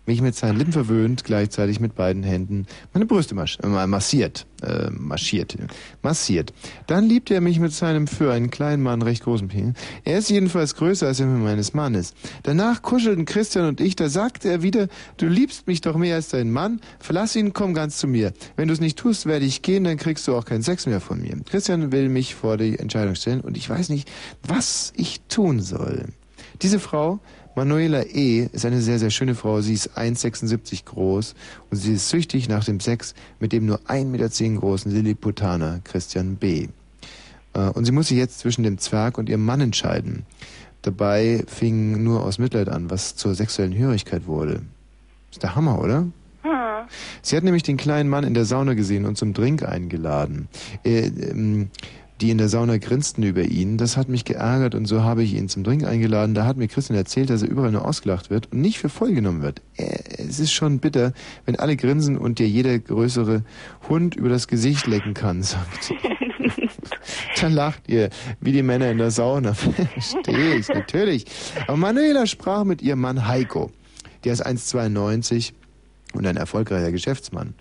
mich 0.08 0.22
mit 0.22 0.34
seinen 0.34 0.56
Lippen 0.56 0.72
verwöhnt, 0.72 1.22
gleichzeitig 1.22 1.80
mit 1.80 1.94
beiden 1.94 2.22
Händen 2.22 2.66
meine 2.92 3.04
Brüste 3.04 3.34
masch 3.34 3.58
äh, 3.62 3.86
massiert, 3.86 4.46
äh, 4.62 4.90
marschiert, 4.90 5.56
massiert. 6.02 6.52
Dann 6.86 7.08
liebte 7.08 7.34
er 7.34 7.42
mich 7.42 7.60
mit 7.60 7.72
seinem 7.72 8.06
für 8.06 8.32
einen 8.32 8.50
kleinen 8.50 8.82
Mann 8.82 9.02
recht 9.02 9.22
großen 9.22 9.48
Penis. 9.48 9.74
Er 10.04 10.18
ist 10.18 10.30
jedenfalls 10.30 10.74
größer 10.74 11.06
als 11.06 11.18
der 11.18 11.26
meines 11.26 11.74
Mannes. 11.74 12.14
Danach 12.42 12.80
kuschelten 12.80 13.26
Christian 13.26 13.66
und 13.66 13.80
ich, 13.80 13.96
da 13.96 14.08
sagte 14.08 14.48
er 14.48 14.62
wieder, 14.62 14.88
du 15.18 15.26
liebst 15.26 15.66
mich 15.66 15.82
doch 15.82 15.96
mehr 15.96 16.14
als 16.14 16.30
dein 16.30 16.50
Mann, 16.50 16.80
verlass 16.98 17.36
ihn, 17.36 17.52
komm 17.52 17.74
ganz 17.74 17.98
zu 17.98 18.08
mir. 18.08 18.32
Wenn 18.56 18.68
du 18.68 18.74
es 18.74 18.80
nicht 18.80 18.98
tust, 18.98 19.26
werde 19.26 19.44
ich 19.44 19.60
gehen, 19.60 19.84
dann 19.84 19.98
kriegst 19.98 20.26
du 20.26 20.34
auch 20.34 20.46
keinen 20.46 20.62
Sex 20.62 20.86
mehr 20.86 21.00
von 21.00 21.20
mir. 21.20 21.36
Christian 21.44 21.92
will 21.92 22.08
mich 22.08 22.34
vor 22.34 22.56
die 22.56 22.78
Entscheidung 22.78 23.14
stellen 23.14 23.42
und 23.42 23.58
ich 23.58 23.68
weiß 23.68 23.90
nicht, 23.90 24.10
was 24.42 24.94
ich 24.96 25.20
tun 25.28 25.60
soll. 25.60 26.06
Diese 26.62 26.80
Frau 26.80 27.20
Manuela 27.58 28.04
E. 28.04 28.48
ist 28.52 28.64
eine 28.64 28.80
sehr, 28.80 29.00
sehr 29.00 29.10
schöne 29.10 29.34
Frau. 29.34 29.60
Sie 29.62 29.74
ist 29.74 29.98
1,76 29.98 30.84
groß 30.84 31.34
und 31.68 31.76
sie 31.76 31.94
ist 31.94 32.08
süchtig 32.08 32.48
nach 32.48 32.64
dem 32.64 32.78
Sex 32.78 33.16
mit 33.40 33.50
dem 33.50 33.66
nur 33.66 33.80
1,10 33.88 34.04
Meter 34.04 34.60
großen 34.60 34.92
Lilliputaner 34.92 35.80
Christian 35.82 36.36
B. 36.36 36.68
Äh, 37.54 37.70
und 37.70 37.84
sie 37.84 37.90
muss 37.90 38.06
sich 38.06 38.16
jetzt 38.16 38.38
zwischen 38.38 38.62
dem 38.62 38.78
Zwerg 38.78 39.18
und 39.18 39.28
ihrem 39.28 39.44
Mann 39.44 39.60
entscheiden. 39.60 40.24
Dabei 40.82 41.42
fing 41.48 42.04
nur 42.04 42.22
aus 42.22 42.38
Mitleid 42.38 42.68
an, 42.68 42.90
was 42.90 43.16
zur 43.16 43.34
sexuellen 43.34 43.76
Hörigkeit 43.76 44.28
wurde. 44.28 44.62
Ist 45.32 45.42
der 45.42 45.56
Hammer, 45.56 45.80
oder? 45.80 46.06
Hm. 46.42 46.86
Sie 47.22 47.36
hat 47.36 47.42
nämlich 47.42 47.64
den 47.64 47.76
kleinen 47.76 48.08
Mann 48.08 48.22
in 48.22 48.34
der 48.34 48.44
Sauna 48.44 48.74
gesehen 48.74 49.04
und 49.04 49.18
zum 49.18 49.34
Drink 49.34 49.64
eingeladen. 49.64 50.46
Äh, 50.84 51.08
ähm, 51.08 51.70
die 52.20 52.30
in 52.30 52.38
der 52.38 52.48
Sauna 52.48 52.78
grinsten 52.78 53.22
über 53.22 53.42
ihn. 53.42 53.76
Das 53.76 53.96
hat 53.96 54.08
mich 54.08 54.24
geärgert 54.24 54.74
und 54.74 54.86
so 54.86 55.02
habe 55.02 55.22
ich 55.22 55.34
ihn 55.34 55.48
zum 55.48 55.62
Drink 55.62 55.84
eingeladen. 55.84 56.34
Da 56.34 56.44
hat 56.44 56.56
mir 56.56 56.68
Christian 56.68 56.96
erzählt, 56.96 57.30
dass 57.30 57.42
er 57.42 57.48
überall 57.48 57.70
nur 57.70 57.86
ausgelacht 57.86 58.30
wird 58.30 58.52
und 58.52 58.60
nicht 58.60 58.78
für 58.78 58.88
voll 58.88 59.12
genommen 59.12 59.42
wird. 59.42 59.62
Es 59.76 60.40
ist 60.40 60.52
schon 60.52 60.80
bitter, 60.80 61.12
wenn 61.46 61.56
alle 61.56 61.76
grinsen 61.76 62.18
und 62.18 62.40
dir 62.40 62.48
jeder 62.48 62.76
größere 62.78 63.44
Hund 63.88 64.16
über 64.16 64.28
das 64.28 64.48
Gesicht 64.48 64.86
lecken 64.86 65.14
kann, 65.14 65.42
sagt. 65.44 65.92
Dann 67.40 67.52
lacht 67.52 67.88
ihr, 67.88 68.10
wie 68.40 68.52
die 68.52 68.62
Männer 68.62 68.90
in 68.90 68.98
der 68.98 69.12
Sauna. 69.12 69.54
Verstehe 69.54 70.56
ich, 70.56 70.68
natürlich. 70.68 71.26
Aber 71.66 71.76
Manuela 71.76 72.26
sprach 72.26 72.64
mit 72.64 72.82
ihrem 72.82 73.00
Mann 73.00 73.28
Heiko. 73.28 73.70
Der 74.24 74.32
ist 74.32 74.44
1,92 74.44 75.52
und 76.14 76.26
ein 76.26 76.36
erfolgreicher 76.36 76.90
Geschäftsmann 76.90 77.54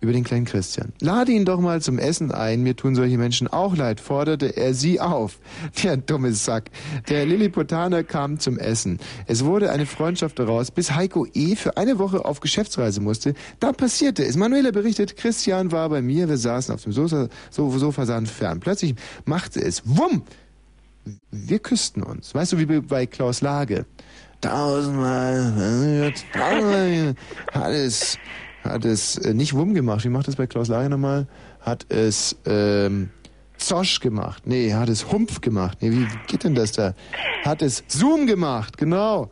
über 0.00 0.12
den 0.12 0.24
kleinen 0.24 0.44
Christian. 0.44 0.92
Lade 1.00 1.32
ihn 1.32 1.44
doch 1.44 1.60
mal 1.60 1.80
zum 1.80 1.98
Essen 1.98 2.30
ein, 2.30 2.62
mir 2.62 2.76
tun 2.76 2.94
solche 2.94 3.16
Menschen 3.18 3.48
auch 3.48 3.76
leid, 3.76 4.00
forderte 4.00 4.56
er 4.56 4.74
sie 4.74 5.00
auf. 5.00 5.38
Der 5.82 5.96
dumme 5.96 6.32
Sack. 6.32 6.70
Der 7.08 7.24
Lilliputaner 7.24 8.04
kam 8.04 8.38
zum 8.38 8.58
Essen. 8.58 8.98
Es 9.26 9.44
wurde 9.44 9.70
eine 9.70 9.86
Freundschaft 9.86 10.38
daraus, 10.38 10.70
bis 10.70 10.94
Heiko 10.94 11.26
E. 11.32 11.56
für 11.56 11.76
eine 11.76 11.98
Woche 11.98 12.24
auf 12.24 12.40
Geschäftsreise 12.40 13.00
musste. 13.00 13.34
Da 13.58 13.72
passierte 13.72 14.24
es. 14.24 14.36
Manuela 14.36 14.70
berichtet, 14.70 15.16
Christian 15.16 15.72
war 15.72 15.88
bei 15.88 16.02
mir, 16.02 16.28
wir 16.28 16.38
saßen 16.38 16.74
auf 16.74 16.82
dem 16.82 16.92
Sofa, 16.92 17.28
Sofa 17.50 18.06
sahen 18.06 18.26
fern. 18.26 18.60
Plötzlich 18.60 18.94
machte 19.24 19.60
es 19.60 19.82
Wumm! 19.84 20.22
Wir 21.30 21.60
küssten 21.60 22.02
uns. 22.02 22.34
Weißt 22.34 22.52
du, 22.52 22.58
wie 22.58 22.66
bei 22.66 23.06
Klaus 23.06 23.40
Lage. 23.40 23.86
Tausendmal, 24.40 26.12
tausendmal, 26.32 27.14
alles 27.52 28.18
hat 28.68 28.84
es 28.84 29.16
äh, 29.18 29.34
nicht 29.34 29.54
Wumm 29.54 29.74
gemacht. 29.74 30.04
Wie 30.04 30.08
macht 30.08 30.28
es 30.28 30.36
bei 30.36 30.46
Klaus 30.46 30.68
Lager 30.68 30.88
nochmal? 30.88 31.26
Hat 31.60 31.86
es 31.88 32.36
ähm, 32.46 33.10
Zosch 33.58 34.00
gemacht. 34.00 34.46
Nee, 34.46 34.74
hat 34.74 34.88
es 34.88 35.10
Humpf 35.10 35.40
gemacht. 35.40 35.78
Nee, 35.80 35.90
wie 35.92 36.06
geht 36.26 36.44
denn 36.44 36.54
das 36.54 36.72
da? 36.72 36.94
Hat 37.44 37.62
es 37.62 37.84
Zoom 37.88 38.26
gemacht, 38.26 38.76
genau. 38.78 39.30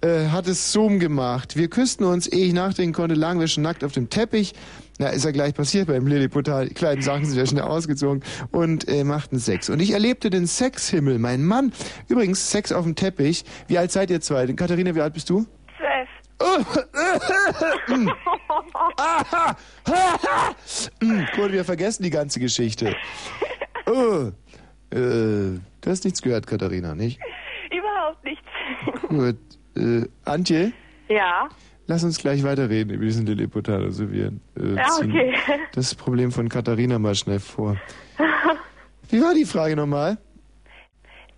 Äh, 0.00 0.28
hat 0.28 0.46
es 0.46 0.72
Zoom 0.72 1.00
gemacht. 1.00 1.56
Wir 1.56 1.68
küssten 1.68 2.04
uns, 2.04 2.26
ehe 2.26 2.46
ich 2.46 2.52
nachdenken 2.52 2.94
konnte, 2.94 3.14
lagen 3.14 3.40
wir 3.40 3.48
schon 3.48 3.64
nackt 3.64 3.82
auf 3.82 3.92
dem 3.92 4.08
Teppich. 4.08 4.54
Na, 4.98 5.08
ist 5.08 5.24
ja 5.24 5.30
gleich 5.30 5.54
passiert 5.54 5.86
beim 5.86 6.06
Lilliputtal. 6.06 6.68
Die 6.68 6.74
kleinen 6.74 7.02
Sachen 7.02 7.24
sind 7.24 7.36
ja 7.36 7.46
schnell 7.46 7.62
ausgezogen 7.62 8.22
und 8.50 8.88
äh, 8.88 9.04
machten 9.04 9.38
Sex. 9.38 9.68
Und 9.70 9.80
ich 9.80 9.92
erlebte 9.92 10.30
den 10.30 10.46
Sexhimmel. 10.46 11.18
Mein 11.18 11.44
Mann, 11.44 11.72
übrigens 12.08 12.50
Sex 12.50 12.72
auf 12.72 12.84
dem 12.84 12.94
Teppich. 12.94 13.44
Wie 13.68 13.78
alt 13.78 13.92
seid 13.92 14.10
ihr 14.10 14.20
zwei? 14.20 14.46
Katharina, 14.46 14.94
wie 14.94 15.00
alt 15.00 15.14
bist 15.14 15.30
du? 15.30 15.46
Gut, 21.34 21.52
wir 21.52 21.64
vergessen 21.64 22.02
die 22.02 22.10
ganze 22.10 22.40
Geschichte. 22.40 22.94
Oh, 23.90 24.30
äh, 24.94 24.98
du 25.00 25.60
hast 25.86 26.04
nichts 26.04 26.20
gehört, 26.20 26.46
Katharina, 26.46 26.94
nicht? 26.94 27.18
Überhaupt 27.74 28.22
nichts. 28.22 28.44
Gut. 29.08 29.38
Äh, 29.74 30.06
Antje? 30.26 30.74
Ja. 31.08 31.48
Lass 31.86 32.04
uns 32.04 32.18
gleich 32.18 32.44
weiterreden 32.44 32.92
über 32.92 33.06
diesen 33.06 33.24
Lilliputaner. 33.24 33.84
Also 33.84 34.12
wir 34.12 34.26
äh, 34.60 34.74
Ja, 34.74 34.88
okay. 34.98 35.34
das 35.72 35.94
Problem 35.94 36.32
von 36.32 36.50
Katharina 36.50 36.98
mal 36.98 37.14
schnell 37.14 37.40
vor. 37.40 37.78
Wie 39.08 39.22
war 39.22 39.32
die 39.32 39.46
Frage 39.46 39.74
nochmal? 39.74 40.18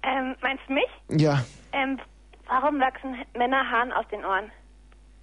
Ähm, 0.02 0.34
meinst 0.42 0.64
du 0.66 0.72
mich? 0.72 1.20
Ja. 1.22 1.44
Ähm, 1.72 2.00
warum 2.48 2.80
wachsen 2.80 3.14
Männer 3.38 3.62
Haaren 3.70 3.92
aus 3.92 4.06
den 4.10 4.24
Ohren? 4.24 4.50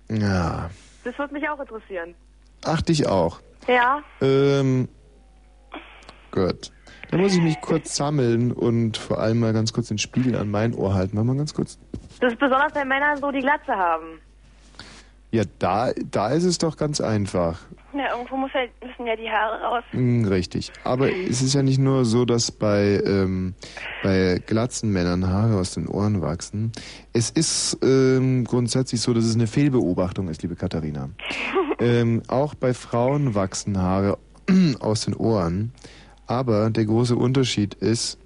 Ja. 0.10 0.70
Das 1.04 1.18
würde 1.18 1.34
mich 1.34 1.48
auch 1.50 1.60
interessieren. 1.60 2.16
Ach, 2.66 2.82
dich 2.82 3.08
auch. 3.08 3.40
Ja. 3.68 4.02
Ähm, 4.22 4.88
gut. 6.32 6.72
Da 7.10 7.18
muss 7.18 7.34
ich 7.34 7.42
mich 7.42 7.60
kurz 7.62 7.96
sammeln 7.96 8.52
und 8.52 8.98
vor 8.98 9.20
allem 9.20 9.40
mal 9.40 9.54
ganz 9.54 9.72
kurz 9.72 9.88
den 9.88 9.98
Spiegel 9.98 10.36
an 10.36 10.52
mein 10.52 10.74
Ohr 10.74 10.94
halten. 10.94 11.16
Mach 11.16 11.24
mal 11.24 11.38
ganz 11.38 11.54
kurz. 11.54 11.78
Das 12.20 12.34
ist 12.34 12.40
besonders, 12.40 12.74
wenn 12.76 12.88
Männer 12.88 13.16
so 13.18 13.32
die 13.32 13.40
Glatze 13.40 13.74
haben. 13.74 14.20
Ja, 15.32 15.44
da, 15.60 15.92
da 16.12 16.30
ist 16.30 16.44
es 16.44 16.58
doch 16.58 16.78
ganz 16.78 17.00
einfach. 17.00 17.60
Ja, 18.00 18.16
irgendwo 18.16 18.38
muss 18.38 18.54
halt, 18.54 18.72
müssen 18.84 19.08
ja 19.08 19.16
die 19.16 19.30
Haare 19.30 19.62
raus. 19.62 19.84
Hm, 19.92 20.26
richtig. 20.26 20.72
Aber 20.84 21.12
es 21.12 21.42
ist 21.42 21.54
ja 21.54 21.64
nicht 21.64 21.80
nur 21.80 22.06
so, 22.06 22.26
dass 22.26 22.52
bei, 22.52 23.02
ähm, 23.06 23.56
bei 24.04 24.42
glatzen 24.46 24.92
Männern 24.92 25.28
Haare 25.28 25.60
aus 25.60 25.74
den 25.74 25.88
Ohren 25.88 26.22
wachsen. 26.22 26.72
Es 27.14 27.30
ist 27.30 27.78
ähm, 27.82 28.44
grundsätzlich 28.44 29.02
so, 29.02 29.14
dass 29.14 29.26
es 29.26 29.36
eine 29.36 29.48
Fehlbeobachtung 29.48 30.28
ist, 30.30 30.42
liebe 30.42 30.56
Katharina. 30.56 31.10
ähm, 31.80 32.22
auch 32.28 32.56
bei 32.56 32.74
Frauen 32.74 33.36
wachsen 33.36 33.78
Haare 33.78 34.18
aus 34.80 35.06
den 35.06 35.16
Ohren. 35.16 35.74
Aber 36.28 36.70
der 36.70 36.86
große 36.86 37.16
Unterschied 37.16 37.74
ist, 37.76 38.20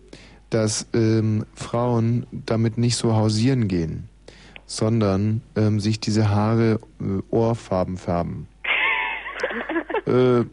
dass 0.49 0.87
ähm, 0.93 1.45
Frauen 1.55 2.27
damit 2.31 2.77
nicht 2.77 2.97
so 2.97 3.15
hausieren 3.15 3.67
gehen, 3.67 4.09
sondern 4.65 5.41
ähm, 5.55 5.79
sich 5.79 5.99
diese 5.99 6.29
Haare 6.29 6.79
äh, 6.99 7.21
Ohrfarben 7.29 7.97
färben. 7.97 8.47
Äh, 10.07 10.43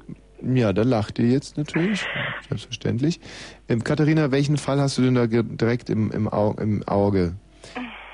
ja, 0.43 0.73
da 0.73 0.83
lacht 0.83 1.19
ihr 1.19 1.27
jetzt 1.29 1.57
natürlich, 1.59 2.07
selbstverständlich. 2.49 3.21
Ähm, 3.69 3.83
Katharina, 3.83 4.31
welchen 4.31 4.57
Fall 4.57 4.81
hast 4.81 4.97
du 4.99 5.03
denn 5.03 5.15
da 5.15 5.27
direkt 5.27 5.91
im, 5.91 6.11
im, 6.13 6.29
Au 6.33 6.53
im 6.59 6.87
Auge? 6.87 7.35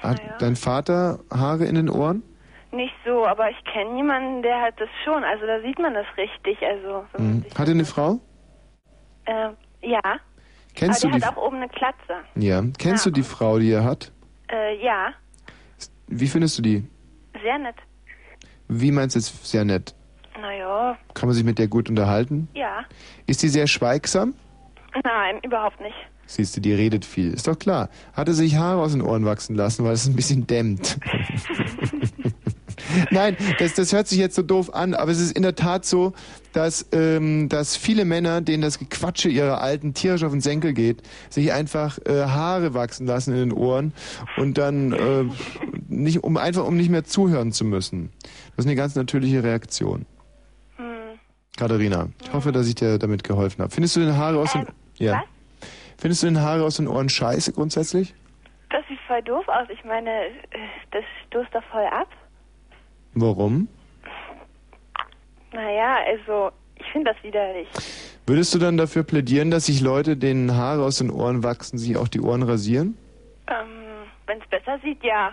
Hat 0.02 0.20
dein 0.40 0.56
Vater 0.56 1.20
Haare 1.30 1.64
in 1.64 1.74
den 1.76 1.88
Ohren? 1.90 2.22
Nicht 2.72 2.94
so, 3.06 3.24
aber 3.26 3.50
ich 3.50 3.56
kenne 3.72 3.96
jemanden, 3.96 4.42
der 4.42 4.60
hat 4.60 4.74
das 4.80 4.88
schon. 5.04 5.22
Also 5.24 5.46
da 5.46 5.60
sieht 5.62 5.78
man 5.78 5.94
das 5.94 6.06
richtig. 6.16 6.58
Also, 6.62 7.04
Mhm. 7.18 7.44
Hat 7.56 7.68
er 7.68 7.74
eine 7.74 7.84
Frau? 7.84 8.20
äh, 9.26 9.50
ja. 9.82 10.00
Kennst 10.74 11.04
aber 11.04 11.12
du 11.14 11.18
der 11.20 11.28
die? 11.30 11.34
hat 11.34 11.36
auch 11.38 11.46
oben 11.46 11.56
eine 11.58 11.68
Klatze. 11.68 12.14
Ja. 12.34 12.62
Kennst 12.78 13.06
du 13.06 13.10
die 13.10 13.22
Frau, 13.22 13.58
die 13.58 13.70
er 13.70 13.84
hat? 13.84 14.12
Äh, 14.50 14.82
ja, 14.84 15.12
Wie 16.08 16.26
findest 16.26 16.58
du 16.58 16.62
die? 16.62 16.84
sehr 17.42 17.58
nett. 17.58 17.76
Wie 18.68 18.90
meinst 18.90 19.14
du 19.14 19.20
jetzt 19.20 19.46
sehr 19.46 19.64
nett? 19.64 19.94
Naja, 20.40 20.96
Kann 21.14 21.28
man 21.28 21.34
sich 21.34 21.44
mit 21.44 21.58
der 21.58 21.68
gut 21.68 21.88
unterhalten? 21.88 22.48
ja. 22.54 22.84
Ist 23.26 23.42
die 23.42 23.48
sehr 23.48 23.66
schweigsam? 23.66 24.34
Nein, 25.02 25.40
überhaupt 25.42 25.80
nicht. 25.80 25.94
Siehst 26.26 26.56
du, 26.56 26.60
die 26.60 26.72
redet 26.72 27.04
viel. 27.04 27.32
Ist 27.32 27.48
doch 27.48 27.58
klar. 27.58 27.88
Hat 28.12 28.28
er 28.28 28.34
sich 28.34 28.56
Haare 28.56 28.80
aus 28.80 28.92
den 28.92 29.02
Ohren 29.02 29.24
wachsen 29.24 29.56
lassen, 29.56 29.84
weil 29.84 29.92
es 29.92 30.06
ein 30.06 30.14
bisschen 30.16 30.46
dämmt. 30.46 30.98
Nein, 33.10 33.36
das, 33.58 33.74
das 33.74 33.92
hört 33.92 34.08
sich 34.08 34.18
jetzt 34.18 34.34
so 34.34 34.42
doof 34.42 34.74
an, 34.74 34.94
aber 34.94 35.10
es 35.10 35.20
ist 35.20 35.36
in 35.36 35.42
der 35.42 35.54
Tat 35.54 35.84
so, 35.84 36.12
dass, 36.52 36.86
ähm, 36.92 37.48
dass 37.48 37.76
viele 37.76 38.04
Männer, 38.04 38.40
denen 38.40 38.62
das 38.62 38.78
Gequatsche 38.78 39.28
ihrer 39.28 39.60
Alten 39.60 39.94
tierisch 39.94 40.24
auf 40.24 40.32
den 40.32 40.40
Senkel 40.40 40.72
geht, 40.72 41.02
sich 41.30 41.52
einfach 41.52 41.98
äh, 42.06 42.24
Haare 42.24 42.74
wachsen 42.74 43.06
lassen 43.06 43.32
in 43.32 43.50
den 43.50 43.52
Ohren 43.52 43.92
und 44.36 44.58
dann 44.58 44.92
äh, 44.92 45.24
nicht, 45.88 46.24
um 46.24 46.36
einfach 46.36 46.66
um 46.66 46.76
nicht 46.76 46.90
mehr 46.90 47.04
zuhören 47.04 47.52
zu 47.52 47.64
müssen. 47.64 48.10
Das 48.56 48.64
ist 48.64 48.66
eine 48.66 48.76
ganz 48.76 48.94
natürliche 48.94 49.42
Reaktion. 49.42 50.06
Katharina, 51.56 52.08
ich 52.22 52.32
hoffe, 52.32 52.52
dass 52.52 52.66
ich 52.66 52.74
dir 52.74 52.98
damit 52.98 53.22
geholfen 53.22 53.62
habe. 53.62 53.72
Findest 53.72 53.96
du 53.96 54.00
den 54.00 54.16
Haare 54.16 54.38
aus 54.38 54.52
den 54.52 54.66
ja. 54.96 55.24
Findest 55.98 56.22
du 56.22 56.26
den 56.26 56.40
Haare 56.40 56.64
aus 56.64 56.76
den 56.76 56.88
Ohren 56.88 57.08
scheiße 57.08 57.52
grundsätzlich? 57.52 58.14
Das 58.70 58.86
sieht 58.88 58.98
voll 59.06 59.22
doof 59.22 59.46
aus. 59.48 59.68
Ich 59.70 59.84
meine, 59.84 60.10
äh, 60.10 60.30
das 60.90 61.04
stoßt 61.26 61.54
doch 61.54 61.62
voll 61.70 61.86
ab. 61.86 62.08
Warum? 63.14 63.68
Naja, 65.52 65.98
also, 66.06 66.50
ich 66.76 66.86
finde 66.90 67.12
das 67.12 67.22
widerlich. 67.22 67.68
Würdest 68.26 68.54
du 68.54 68.58
dann 68.58 68.76
dafür 68.76 69.04
plädieren, 69.04 69.50
dass 69.50 69.66
sich 69.66 69.80
Leute, 69.80 70.16
denen 70.16 70.56
Haare 70.56 70.84
aus 70.84 70.98
den 70.98 71.10
Ohren 71.10 71.44
wachsen, 71.44 71.78
sich 71.78 71.96
auch 71.96 72.08
die 72.08 72.20
Ohren 72.20 72.42
rasieren? 72.42 72.96
Ähm, 73.46 74.08
wenn 74.26 74.40
es 74.40 74.48
besser 74.48 74.80
sieht, 74.82 75.02
ja. 75.04 75.32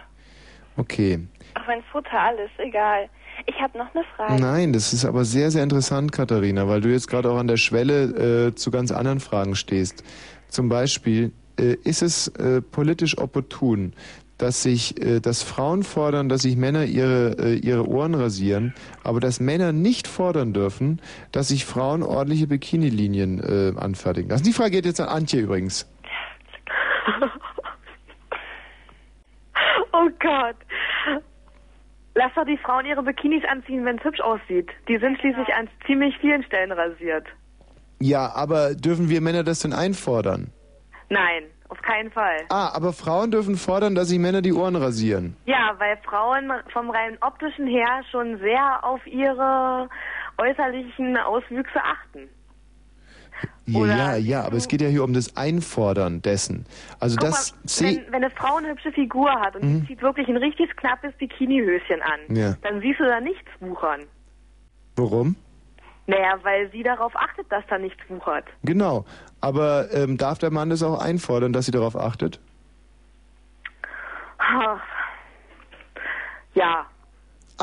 Okay. 0.78 1.20
Auch 1.56 1.68
wenn 1.68 1.80
es 1.80 1.86
brutal 1.92 2.36
ist, 2.36 2.60
egal. 2.60 3.10
Ich 3.46 3.60
habe 3.62 3.78
noch 3.78 3.94
eine 3.94 4.04
Frage. 4.16 4.42
Nein, 4.42 4.74
das 4.74 4.94
ist 4.94 5.06
aber 5.06 5.26
sehr, 5.26 5.52
sehr 5.52 5.64
interessant, 5.64 6.12
Katharina, 6.12 6.68
weil 6.68 6.82
du 6.82 6.90
jetzt 6.90 7.08
gerade 7.08 7.30
auch 7.30 7.38
an 7.38 7.48
der 7.48 7.58
Schwelle 7.58 8.48
äh, 8.48 8.56
zu 8.56 8.72
ganz 8.72 8.92
anderen 8.92 9.20
Fragen 9.20 9.56
stehst. 9.56 10.04
Zum 10.48 10.70
Beispiel, 10.70 11.32
äh, 11.58 11.76
ist 11.84 12.02
es 12.02 12.28
äh, 12.30 12.62
politisch 12.62 13.18
opportun, 13.18 13.94
dass 14.38 14.64
sich, 14.64 15.00
äh, 15.02 15.20
dass 15.20 15.44
Frauen 15.44 15.84
fordern, 15.84 16.28
dass 16.30 16.42
sich 16.42 16.56
Männer 16.58 16.86
ihre, 16.86 17.36
äh, 17.40 17.56
ihre 17.56 17.88
Ohren 17.88 18.16
rasieren, 18.16 18.74
aber 19.04 19.20
dass 19.20 19.40
Männer 19.40 19.72
nicht 19.72 20.08
fordern 20.08 20.54
dürfen, 20.54 21.00
dass 21.32 21.50
sich 21.50 21.66
Frauen 21.66 22.04
ordentliche 22.04 22.48
Bikini-Linien 22.48 23.40
äh, 23.40 23.80
anfertigen 23.80 24.30
lassen? 24.30 24.44
Die 24.44 24.54
Frage 24.54 24.72
geht 24.72 24.86
jetzt 24.86 25.00
an 25.00 25.10
Antje 25.10 25.42
übrigens. 25.42 25.88
Oh 29.94 30.10
Gott. 30.20 30.56
Lass 32.16 32.34
doch 32.36 32.46
die 32.46 32.58
Frauen 32.58 32.86
ihre 32.86 33.04
Bikinis 33.04 33.44
anziehen, 33.46 33.86
wenn 33.86 33.98
es 33.98 34.04
hübsch 34.04 34.20
aussieht. 34.22 34.70
Die 34.88 34.98
sind 34.98 35.18
schließlich 35.20 35.54
an 35.54 35.70
ziemlich 35.86 36.18
vielen 36.20 36.44
Stellen 36.44 36.72
rasiert. 36.72 37.26
Ja, 38.00 38.32
aber 38.36 38.76
dürfen 38.76 39.10
wir 39.10 39.22
Männer 39.22 39.44
das 39.44 39.60
denn 39.60 39.74
einfordern? 39.74 40.52
Nein, 41.10 41.44
auf 41.70 41.82
keinen 41.82 42.12
Fall. 42.12 42.38
Ah, 42.50 42.72
aber 42.74 42.94
Frauen 42.94 43.32
dürfen 43.32 43.56
fordern, 43.56 43.96
dass 43.96 44.10
sich 44.10 44.20
Männer 44.20 44.42
die 44.42 44.54
Ohren 44.54 44.76
rasieren. 44.76 45.38
Ja, 45.46 45.76
weil 45.78 45.98
Frauen 45.98 46.52
vom 46.74 46.90
rein 46.90 47.18
optischen 47.22 47.68
her 47.68 48.02
schon 48.12 48.40
sehr 48.40 48.84
auf 48.84 49.06
ihre 49.06 49.88
äußerlichen 50.38 51.18
Auswüchse 51.18 51.82
achten. 51.82 52.30
Ja, 53.66 53.86
ja, 53.86 54.16
ja, 54.16 54.44
aber 54.44 54.58
es 54.58 54.68
geht 54.68 54.82
ja 54.82 54.88
hier 54.90 55.04
um 55.04 55.14
das 55.14 55.38
Einfordern 55.38 56.22
dessen. 56.22 56.66
Also 57.00 57.16
Guck 57.18 57.30
das 57.30 57.54
mal, 57.82 57.96
wenn, 57.96 58.06
wenn 58.08 58.14
eine 58.16 58.30
Frau 58.32 58.58
eine 58.58 58.70
hübsche 58.70 58.92
Figur 58.92 59.30
hat 59.32 59.56
und 59.56 59.64
Mhm. 59.64 59.88
zieht 59.88 60.02
wirklich 60.02 60.28
ein 60.28 60.38
richtig 60.38 60.76
knappes 60.78 61.14
Bikinihöschen 61.18 62.02
an, 62.02 62.36
Ja. 62.36 62.56
dann 62.64 62.82
siehst 62.82 63.00
du 63.00 63.06
da 63.06 63.20
nichts 63.22 63.50
wuchern. 63.60 64.02
Warum? 64.96 65.36
Naja, 66.08 66.38
weil 66.44 66.70
sie 66.72 66.84
darauf 66.84 67.16
achtet, 67.16 67.50
dass 67.52 67.64
da 67.70 67.78
nichts 67.78 68.02
wuchert. 68.10 68.46
Genau. 68.64 69.06
Aber 69.40 69.88
ähm, 69.94 70.18
darf 70.18 70.40
der 70.40 70.52
Mann 70.52 70.70
das 70.70 70.84
auch 70.84 71.00
einfordern, 71.00 71.54
dass 71.54 71.66
sie 71.68 71.72
darauf 71.72 71.96
achtet? 71.96 72.40
Ja. 76.54 76.86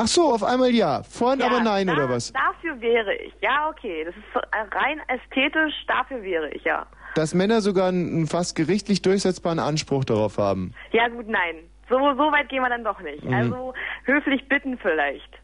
Ach 0.01 0.07
so, 0.07 0.33
auf 0.33 0.45
einmal 0.45 0.71
ja. 0.71 1.03
Vorhin 1.03 1.43
aber 1.43 1.61
nein, 1.61 1.89
da, 1.89 1.95
oder 1.95 2.09
was? 2.09 2.33
Dafür 2.33 2.81
wäre 2.81 3.15
ich. 3.17 3.33
Ja, 3.41 3.69
okay. 3.69 4.05
Das 4.05 4.15
ist 4.15 4.37
äh, 4.37 4.77
rein 4.77 5.01
ästhetisch, 5.09 5.75
dafür 5.89 6.23
wäre 6.23 6.49
ich, 6.51 6.63
ja. 6.63 6.87
Dass 7.17 7.35
Männer 7.35 7.61
sogar 7.61 7.89
einen, 7.89 8.09
einen 8.09 8.27
fast 8.29 8.55
gerichtlich 8.55 9.03
durchsetzbaren 9.03 9.59
Anspruch 9.59 10.05
darauf 10.05 10.39
haben. 10.39 10.73
Ja, 10.93 11.09
gut, 11.09 11.27
nein. 11.27 11.57
So, 11.89 11.97
so 11.97 12.31
weit 12.31 12.49
gehen 12.49 12.63
wir 12.63 12.69
dann 12.69 12.85
doch 12.85 13.01
nicht. 13.01 13.25
Mhm. 13.25 13.35
Also 13.35 13.75
höflich 14.05 14.49
bitten 14.49 14.79
vielleicht. 14.79 15.41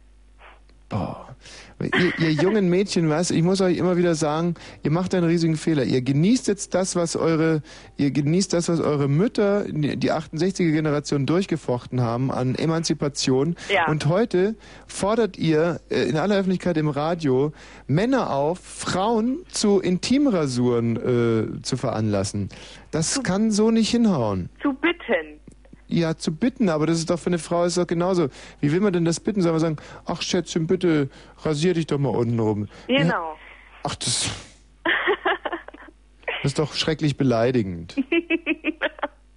Ihr, 1.80 2.18
ihr 2.18 2.30
jungen 2.30 2.70
Mädchen, 2.70 3.10
was, 3.10 3.30
ich 3.30 3.42
muss 3.42 3.60
euch 3.60 3.76
immer 3.76 3.96
wieder 3.96 4.14
sagen, 4.14 4.54
ihr 4.84 4.90
macht 4.90 5.14
einen 5.14 5.26
riesigen 5.26 5.56
Fehler. 5.56 5.84
Ihr 5.84 6.02
genießt 6.02 6.46
jetzt 6.46 6.74
das, 6.74 6.94
was 6.94 7.16
eure, 7.16 7.62
ihr 7.96 8.12
genießt 8.12 8.52
das, 8.52 8.68
was 8.68 8.80
eure 8.80 9.08
Mütter, 9.08 9.64
die 9.64 10.12
68er 10.12 10.70
Generation 10.70 11.26
durchgefochten 11.26 12.00
haben 12.00 12.30
an 12.30 12.54
Emanzipation. 12.54 13.56
Ja. 13.72 13.88
Und 13.88 14.06
heute 14.06 14.54
fordert 14.86 15.36
ihr 15.36 15.80
äh, 15.90 16.04
in 16.04 16.16
aller 16.16 16.36
Öffentlichkeit 16.36 16.76
im 16.76 16.88
Radio 16.88 17.52
Männer 17.86 18.30
auf, 18.30 18.60
Frauen 18.60 19.44
zu 19.50 19.80
Intimrasuren 19.80 20.96
äh, 21.58 21.62
zu 21.62 21.76
veranlassen. 21.76 22.48
Das 22.92 23.22
kann 23.24 23.50
so 23.50 23.72
nicht 23.72 23.90
hinhauen. 23.90 24.48
Zu 24.62 24.72
bitten. 24.74 25.40
Ja, 25.86 26.16
zu 26.16 26.34
bitten, 26.34 26.68
aber 26.70 26.86
das 26.86 26.98
ist 26.98 27.10
doch 27.10 27.18
für 27.18 27.26
eine 27.26 27.38
Frau 27.38 27.64
ist 27.64 27.76
doch 27.76 27.86
genauso. 27.86 28.28
Wie 28.60 28.72
will 28.72 28.80
man 28.80 28.92
denn 28.92 29.04
das 29.04 29.20
bitten? 29.20 29.42
Soll 29.42 29.52
man 29.52 29.60
sagen, 29.60 29.76
ach 30.06 30.22
Schätzchen, 30.22 30.66
bitte 30.66 31.10
rasier 31.42 31.74
dich 31.74 31.86
doch 31.86 31.98
mal 31.98 32.08
unten 32.08 32.38
rum. 32.40 32.68
Ja, 32.88 32.98
Genau. 33.02 33.36
ach, 33.82 33.94
das, 33.96 34.30
das 36.42 36.52
ist 36.52 36.58
doch 36.58 36.74
schrecklich 36.74 37.16
beleidigend. 37.16 37.96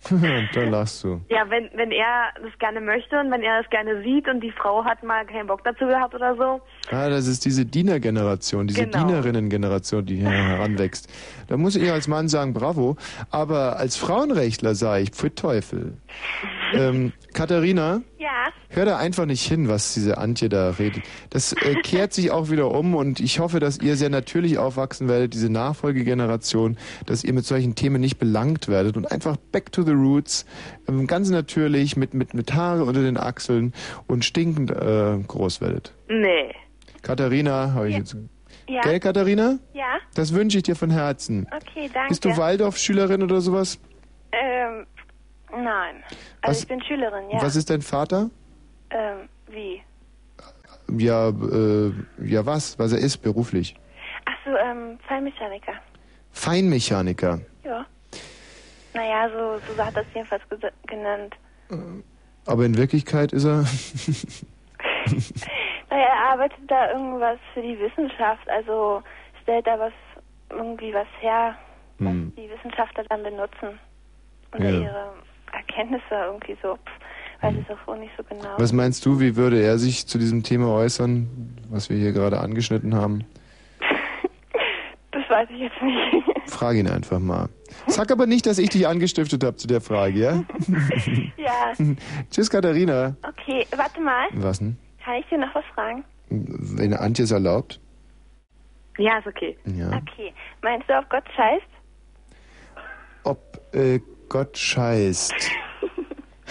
da 0.54 0.62
lachst 0.64 1.04
du. 1.04 1.22
Ja, 1.30 1.50
wenn, 1.50 1.70
wenn 1.76 1.92
er 1.92 2.32
das 2.42 2.58
gerne 2.60 2.82
möchte 2.82 3.20
und 3.20 3.32
wenn 3.32 3.42
er 3.42 3.62
das 3.62 3.70
gerne 3.70 4.02
sieht 4.04 4.28
und 4.28 4.42
die 4.42 4.52
Frau 4.52 4.84
hat 4.86 5.04
mal 5.04 5.26
keinen 5.26 5.48
Bock 5.48 5.64
dazu 5.64 5.86
gehabt 5.86 6.14
oder 6.16 6.36
so. 6.36 6.62
Ah, 6.92 7.10
das 7.10 7.28
ist 7.28 7.46
diese 7.46 7.66
Dienergeneration, 7.66 8.68
diese 8.68 8.86
Genau. 8.86 9.06
Dienerinnengeneration, 9.06 10.06
die 10.06 10.18
hier 10.18 10.30
heranwächst. 10.30 11.10
Da 11.48 11.58
muss 11.58 11.76
ich 11.76 11.92
als 11.92 12.08
Mann 12.08 12.28
sagen, 12.28 12.54
bravo. 12.54 12.96
Aber 13.32 13.78
als 13.78 13.98
Frauenrechtler 13.98 14.76
sage 14.76 15.04
ich, 15.04 15.12
pfui 15.12 15.30
Teufel. 15.32 15.98
ähm, 16.74 17.14
Katharina? 17.34 18.02
Ja. 18.18 18.28
Hör 18.70 18.86
da 18.86 18.98
einfach 18.98 19.26
nicht 19.26 19.48
hin, 19.48 19.70
was 19.70 19.94
diese 19.94 20.18
Antje 20.18 20.50
da 20.50 20.72
redet. 20.72 21.04
Das 21.30 21.54
äh, 21.54 21.76
kehrt 21.84 22.14
sich 22.14 22.32
auch 22.32 22.50
wieder 22.50 22.72
um 22.72 22.96
und 22.96 23.20
ich 23.20 23.40
hoffe, 23.40 23.60
dass 23.60 23.80
ihr 23.80 23.96
sehr 23.96 24.10
natürlich 24.10 24.58
aufwachsen 24.58 25.08
werdet, 25.08 25.34
diese 25.34 25.50
Nachfolgegeneration, 25.50 26.78
dass 27.06 27.24
ihr 27.24 27.34
mit 27.34 27.46
solchen 27.46 27.76
Themen 27.76 28.02
nicht 28.02 28.18
belangt 28.18 28.68
werdet 28.68 28.98
und 28.98 29.12
einfach 29.12 29.38
back 29.52 29.72
to 29.72 29.84
the 29.84 29.92
roots, 29.92 30.46
ähm, 30.88 31.08
ganz 31.08 31.30
natürlich, 31.30 31.96
mit, 31.96 32.14
mit, 32.14 32.34
mit 32.34 32.54
Haare 32.54 32.84
unter 32.84 33.02
den 33.02 33.18
Achseln 33.18 33.74
und 34.08 34.26
stinkend 34.26 34.72
äh, 34.72 35.18
groß 35.28 35.62
werdet. 35.62 35.94
Nee. 36.10 36.54
Katharina, 37.02 37.74
habe 37.74 37.90
ich 37.90 37.98
jetzt. 37.98 38.18
Ja. 38.68 38.82
Gell, 38.82 39.00
Katharina? 39.00 39.60
Ja. 39.74 40.00
Das 40.14 40.34
wünsche 40.34 40.58
ich 40.58 40.64
dir 40.64 40.76
von 40.76 40.90
Herzen. 40.90 41.48
Okay, 41.56 41.90
danke. 41.94 42.10
Bist 42.10 42.26
du 42.26 42.36
Waldorf-Schülerin 42.36 43.24
oder 43.24 43.40
sowas? 43.40 43.80
Ähm, 44.34 44.86
nein. 45.64 46.04
Also 46.42 46.52
Was- 46.52 46.60
ich 46.62 46.68
bin 46.68 46.82
Schülerin, 46.84 47.30
ja. 47.30 47.42
Was 47.42 47.56
ist 47.56 47.70
dein 47.70 47.82
Vater? 47.82 48.30
Ähm, 48.90 49.30
wie? 49.48 49.82
Ja, 50.98 51.30
äh, 51.30 51.92
ja 52.24 52.46
was? 52.46 52.78
Was 52.80 52.94
er 52.94 53.00
ist 53.00 53.18
beruflich? 53.18 53.76
Ach 54.26 54.36
so, 54.46 54.56
ähm, 54.56 54.98
Fallmechaniker. 55.08 55.74
Feinmechaniker. 56.32 57.40
Ja. 57.64 57.86
Naja, 58.94 59.30
so, 59.30 59.74
so 59.76 59.84
hat 59.86 59.96
das 59.96 60.06
jedenfalls 60.14 60.44
genannt. 60.88 61.36
Aber 62.46 62.66
in 62.66 62.78
Wirklichkeit 62.78 63.34
ist 63.34 63.46
er... 63.46 63.66
Naja, 65.90 66.04
er 66.04 66.32
arbeitet 66.34 66.60
da 66.68 66.92
irgendwas 66.92 67.40
für 67.54 67.62
die 67.62 67.80
Wissenschaft, 67.80 68.48
also 68.50 69.02
stellt 69.42 69.66
da 69.66 69.80
was, 69.80 69.94
irgendwie 70.50 70.94
was 70.94 71.08
her, 71.22 71.56
hm. 72.00 72.34
die 72.36 72.50
Wissenschaftler 72.50 73.06
dann 73.06 73.24
benutzen. 73.24 73.80
Oder 74.54 74.70
Ja. 74.70 74.80
ihre 74.82 75.14
Erkenntnisse 75.54 76.04
irgendwie 76.12 76.58
so. 76.62 76.76
Pff, 76.76 77.42
weiß 77.42 77.56
ich 77.60 77.70
auch 77.88 77.96
nicht 77.98 78.12
so 78.18 78.24
genau. 78.24 78.50
Was 78.58 78.74
meinst 78.74 79.06
du, 79.06 79.20
wie 79.20 79.36
würde 79.36 79.62
er 79.62 79.78
sich 79.78 80.08
zu 80.08 80.18
diesem 80.18 80.44
Thema 80.44 80.74
äußern, 80.74 81.28
was 81.70 81.90
wir 81.90 81.98
hier 81.98 82.12
gerade 82.12 82.40
angeschnitten 82.40 82.96
haben? 82.96 83.26
Das 85.12 85.28
weiß 85.32 85.50
ich 85.50 85.62
jetzt 85.62 85.82
nicht. 85.82 86.24
Frag 86.46 86.76
ihn 86.76 86.88
einfach 86.88 87.20
mal. 87.20 87.50
Sag 87.88 88.12
aber 88.12 88.28
nicht, 88.28 88.46
dass 88.46 88.60
ich 88.60 88.70
dich 88.70 88.88
angestiftet 88.88 89.44
habe 89.44 89.58
zu 89.58 89.68
der 89.68 89.82
Frage, 89.82 90.20
ja? 90.20 90.44
ja, 91.38 91.74
Tschüss, 92.30 92.50
Katharina. 92.50 93.16
okay, 93.24 93.66
warte 93.76 94.00
mal. 94.00 94.28
Was 94.34 94.60
denn? 94.60 94.78
Kann 95.04 95.16
ich 95.16 95.26
dir 95.28 95.40
noch 95.40 95.54
was 95.56 95.66
fragen? 95.74 96.04
Wenn 96.30 96.94
Antje 96.94 97.24
es 97.24 97.32
erlaubt? 97.32 97.80
Ja, 98.98 99.18
ist 99.18 99.28
okay. 99.28 99.58
Ja. 99.66 99.88
Okay. 99.88 100.34
Meinst 100.62 100.88
du, 100.90 100.98
auf 100.98 101.10
Gott 101.10 101.24
scheißt? 101.36 101.66
Ob 103.24 103.40
äh, 103.74 104.00
Gott 104.30 104.58
scheißt. 104.58 105.34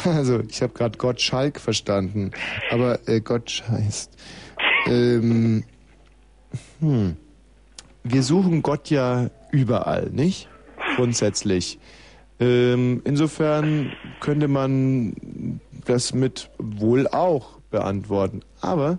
Also, 0.05 0.41
ich 0.41 0.61
habe 0.61 0.75
gerade 0.75 0.99
Gott 0.99 1.23
Schalk 1.23 1.59
verstanden, 1.59 2.31
aber 2.71 3.09
äh, 3.09 3.21
Gott 3.21 3.51
scheißt. 3.51 4.13
Ähm, 4.87 5.65
hm. 6.81 7.17
Wir 8.05 8.23
suchen 8.23 8.63
Gott 8.63 8.91
ja 8.91 9.31
überall, 9.51 10.11
nicht? 10.11 10.49
Grundsätzlich. 10.97 11.79
Ähm, 12.39 13.01
insofern 13.05 13.93
könnte 14.21 14.49
man 14.49 15.61
das 15.87 16.13
mit 16.13 16.51
wohl 16.59 17.09
auch 17.09 17.59
beantworten. 17.71 18.43
Aber 18.61 18.99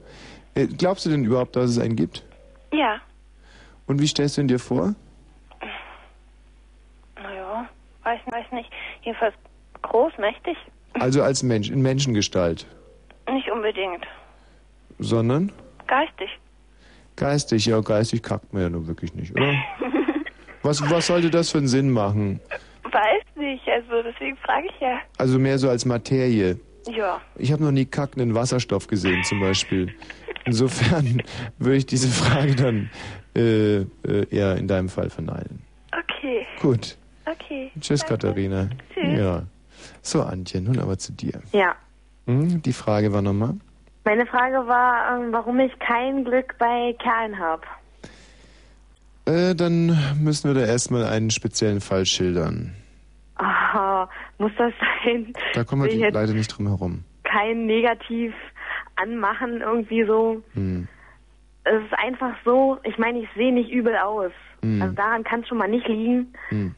äh, 0.56 0.68
glaubst 0.68 1.06
du 1.06 1.10
denn 1.10 1.24
überhaupt, 1.24 1.56
dass 1.56 1.70
es 1.70 1.80
einen 1.80 1.95
gibt? 1.95 2.26
Ja. 2.74 2.99
Und 3.86 4.02
wie 4.02 4.08
stellst 4.08 4.38
du 4.38 4.41
ihn 4.41 4.48
dir 4.48 4.60
vor? 4.60 4.95
Naja, 7.16 7.70
weiß, 8.07 8.21
weiß 8.31 8.51
nicht. 8.53 8.69
Jedenfalls 9.03 9.34
groß, 9.81 10.13
mächtig? 10.17 10.57
Also 10.99 11.21
als 11.21 11.43
Mensch, 11.43 11.69
in 11.69 11.81
Menschengestalt, 11.81 12.65
Nicht 13.29 13.49
unbedingt. 13.51 14.05
sondern 14.99 15.51
Geistig. 15.88 16.29
geistig. 17.15 17.65
Ja, 17.65 17.79
geistig 17.81 18.23
kackt 18.23 18.51
man 18.53 18.61
ja 18.63 18.69
nur 18.69 18.88
wirklich 18.88 19.13
nicht, 19.13 19.31
oder? 19.31 19.53
Was, 20.63 20.81
was 20.91 21.07
sollte 21.07 21.29
das 21.29 21.51
für 21.51 21.59
einen 21.59 21.67
Sinn 21.69 21.89
machen? 21.91 22.41
Weiß 22.84 23.23
nicht, 23.35 23.65
also 23.69 24.01
deswegen 24.03 24.35
frage 24.38 24.67
ich 24.67 24.79
ja. 24.81 24.99
Also 25.17 25.39
mehr 25.39 25.57
so 25.59 25.69
als 25.69 25.85
Materie. 25.85 26.59
Ja. 26.89 27.21
Ich 27.38 27.53
habe 27.53 27.63
noch 27.63 27.71
nie 27.71 27.85
kackenden 27.85 28.34
Wasserstoff 28.35 28.88
gesehen 28.88 29.23
zum 29.23 29.39
Beispiel. 29.39 29.93
Insofern 30.45 31.21
würde 31.57 31.77
ich 31.77 31.85
diese 31.85 32.09
Frage 32.09 32.55
dann 32.55 32.89
äh, 33.35 33.77
äh, 33.77 33.85
eher 34.29 34.57
in 34.57 34.67
deinem 34.67 34.89
Fall 34.89 35.09
verneinen. 35.09 35.61
Okay. 35.93 36.45
Gut. 36.59 36.97
Okay. 37.30 37.72
Tschüss, 37.80 38.02
Danke. 38.02 38.14
Katharina. 38.28 38.70
Tschüss. 38.94 39.20
Ja. 39.20 39.44
So, 40.02 40.22
Antje, 40.24 40.62
nun 40.62 40.80
aber 40.80 40.98
zu 40.98 41.12
dir. 41.14 41.41
Ja. 41.52 41.76
Hm, 42.26 42.62
die 42.62 42.74
Frage 42.74 43.12
war 43.14 43.22
nochmal. 43.22 43.56
Meine 44.06 44.26
Frage 44.26 44.66
war, 44.68 45.18
ähm, 45.20 45.32
warum 45.34 45.60
ich 45.60 45.78
kein 45.80 46.24
Glück 46.24 46.56
bei 46.58 46.95
Kerlen 46.99 47.38
habe. 47.38 47.62
Äh, 49.26 49.56
dann 49.56 49.98
müssen 50.22 50.54
wir 50.54 50.60
da 50.62 50.66
erstmal 50.66 51.06
einen 51.06 51.30
speziellen 51.30 51.82
Fall 51.82 52.06
schildern. 52.06 52.74
Ah, 53.36 54.08
muss 54.38 54.52
das 54.58 54.74
sein? 55.04 55.34
Da 55.54 55.64
kommen 55.64 55.84
wir 55.84 55.90
die- 55.90 55.99
leider 56.14 56.34
nicht 56.34 56.48
drum 56.58 56.68
herum. 56.68 57.04
kein 57.24 57.66
Negativ 57.66 58.34
anmachen 58.95 59.60
irgendwie 59.62 60.06
so. 60.06 60.41
Hm. 60.54 60.88
Es 61.66 61.84
ist 61.84 61.94
einfach 61.99 62.34
so, 62.45 62.78
ich 62.84 62.98
meine, 62.98 63.20
ich 63.20 63.28
sehe 63.36 63.54
nicht 63.54 63.70
übel 63.70 63.95
aus. 63.98 64.32
Hm. 64.64 64.82
Also 64.82 64.95
daran 64.95 65.24
kann 65.26 65.41
es 65.41 65.48
schon 65.49 65.58
mal 65.58 65.68
nicht 65.68 65.88
liegen. 65.90 66.34
Hm. 66.49 66.74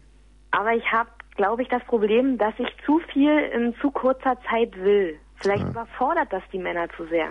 Aber 0.52 0.74
ich 0.74 0.86
habe, 0.92 1.10
glaube 1.36 1.62
ich, 1.62 1.68
das 1.70 1.84
Problem, 1.86 2.38
dass 2.38 2.54
ich 2.58 2.68
zu 2.86 3.00
viel 3.14 3.32
in 3.54 3.74
zu 3.82 3.92
kurzer 3.92 4.38
Zeit 4.50 4.76
will. 4.78 5.18
Vielleicht 5.36 5.64
Ah. 5.66 5.70
überfordert 5.70 6.32
das 6.32 6.44
die 6.52 6.58
Männer 6.60 6.88
zu 6.98 7.06
sehr. 7.08 7.28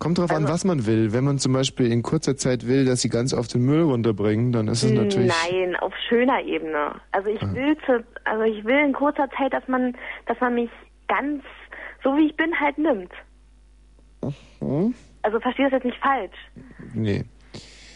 Kommt 0.00 0.18
drauf 0.18 0.30
Also 0.30 0.42
an, 0.44 0.50
was 0.52 0.64
man 0.64 0.86
will. 0.86 1.12
Wenn 1.12 1.24
man 1.24 1.38
zum 1.38 1.52
Beispiel 1.52 1.90
in 1.90 2.02
kurzer 2.02 2.36
Zeit 2.36 2.66
will, 2.66 2.84
dass 2.84 3.00
sie 3.02 3.08
ganz 3.08 3.32
auf 3.32 3.46
den 3.46 3.62
Müll 3.64 3.82
runterbringen, 3.82 4.52
dann 4.52 4.66
ist 4.68 4.82
es 4.82 4.90
natürlich. 4.90 5.32
Nein, 5.50 5.76
auf 5.76 5.94
schöner 6.08 6.42
Ebene. 6.42 7.00
Also 7.12 7.28
ich 7.30 7.40
Ah. 7.42 7.54
will 7.54 7.76
zu, 7.86 8.04
also 8.24 8.42
ich 8.42 8.64
will 8.64 8.78
in 8.84 8.92
kurzer 8.92 9.28
Zeit, 9.38 9.52
dass 9.52 9.66
man, 9.68 9.96
dass 10.26 10.38
man 10.40 10.54
mich 10.56 10.70
ganz 11.08 11.42
so 12.02 12.16
wie 12.16 12.26
ich 12.26 12.36
bin 12.36 12.58
halt 12.58 12.76
nimmt. 12.76 13.12
Hm? 14.60 14.94
Also 15.22 15.40
verstehe 15.40 15.66
das 15.66 15.72
jetzt 15.74 15.84
nicht 15.84 15.98
falsch. 15.98 16.36
Nee. 16.92 17.24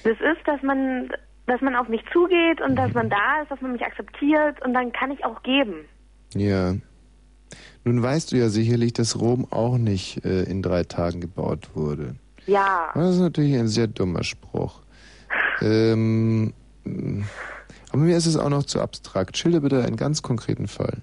Das 0.05 0.15
ist, 0.21 0.47
dass 0.47 0.63
man, 0.63 1.11
dass 1.49 1.61
man 1.61 1.75
auf 1.75 1.89
mich 1.89 2.03
zugeht 2.13 2.61
und 2.61 2.77
dass 2.77 2.93
man 2.93 3.09
da 3.11 3.43
ist, 3.43 3.51
dass 3.51 3.61
man 3.61 3.73
mich 3.73 3.83
akzeptiert 3.83 4.63
und 4.65 4.75
dann 4.75 4.93
kann 4.93 5.11
ich 5.11 5.25
auch 5.25 5.43
geben. 5.43 5.87
Ja. 6.35 6.75
Nun 7.85 8.03
weißt 8.03 8.33
du 8.33 8.37
ja 8.37 8.49
sicherlich, 8.49 8.93
dass 8.93 9.19
Rom 9.19 9.47
auch 9.51 9.79
nicht 9.79 10.25
äh, 10.25 10.43
in 10.43 10.63
drei 10.63 10.85
Tagen 10.85 11.21
gebaut 11.21 11.71
wurde. 11.75 12.17
Ja. 12.47 12.91
Das 12.95 13.15
ist 13.15 13.21
natürlich 13.21 13.57
ein 13.57 13.69
sehr 13.69 13.87
dummer 13.87 14.25
Spruch. 14.25 14.83
ähm, 15.63 16.53
aber 16.85 18.03
mir 18.03 18.17
ist 18.17 18.27
es 18.27 18.37
auch 18.37 18.51
noch 18.51 18.65
zu 18.65 18.81
abstrakt. 18.81 19.37
Schilder 19.39 19.61
bitte 19.61 19.83
einen 19.83 19.97
ganz 19.97 20.23
konkreten 20.23 20.69
Fall. 20.69 20.99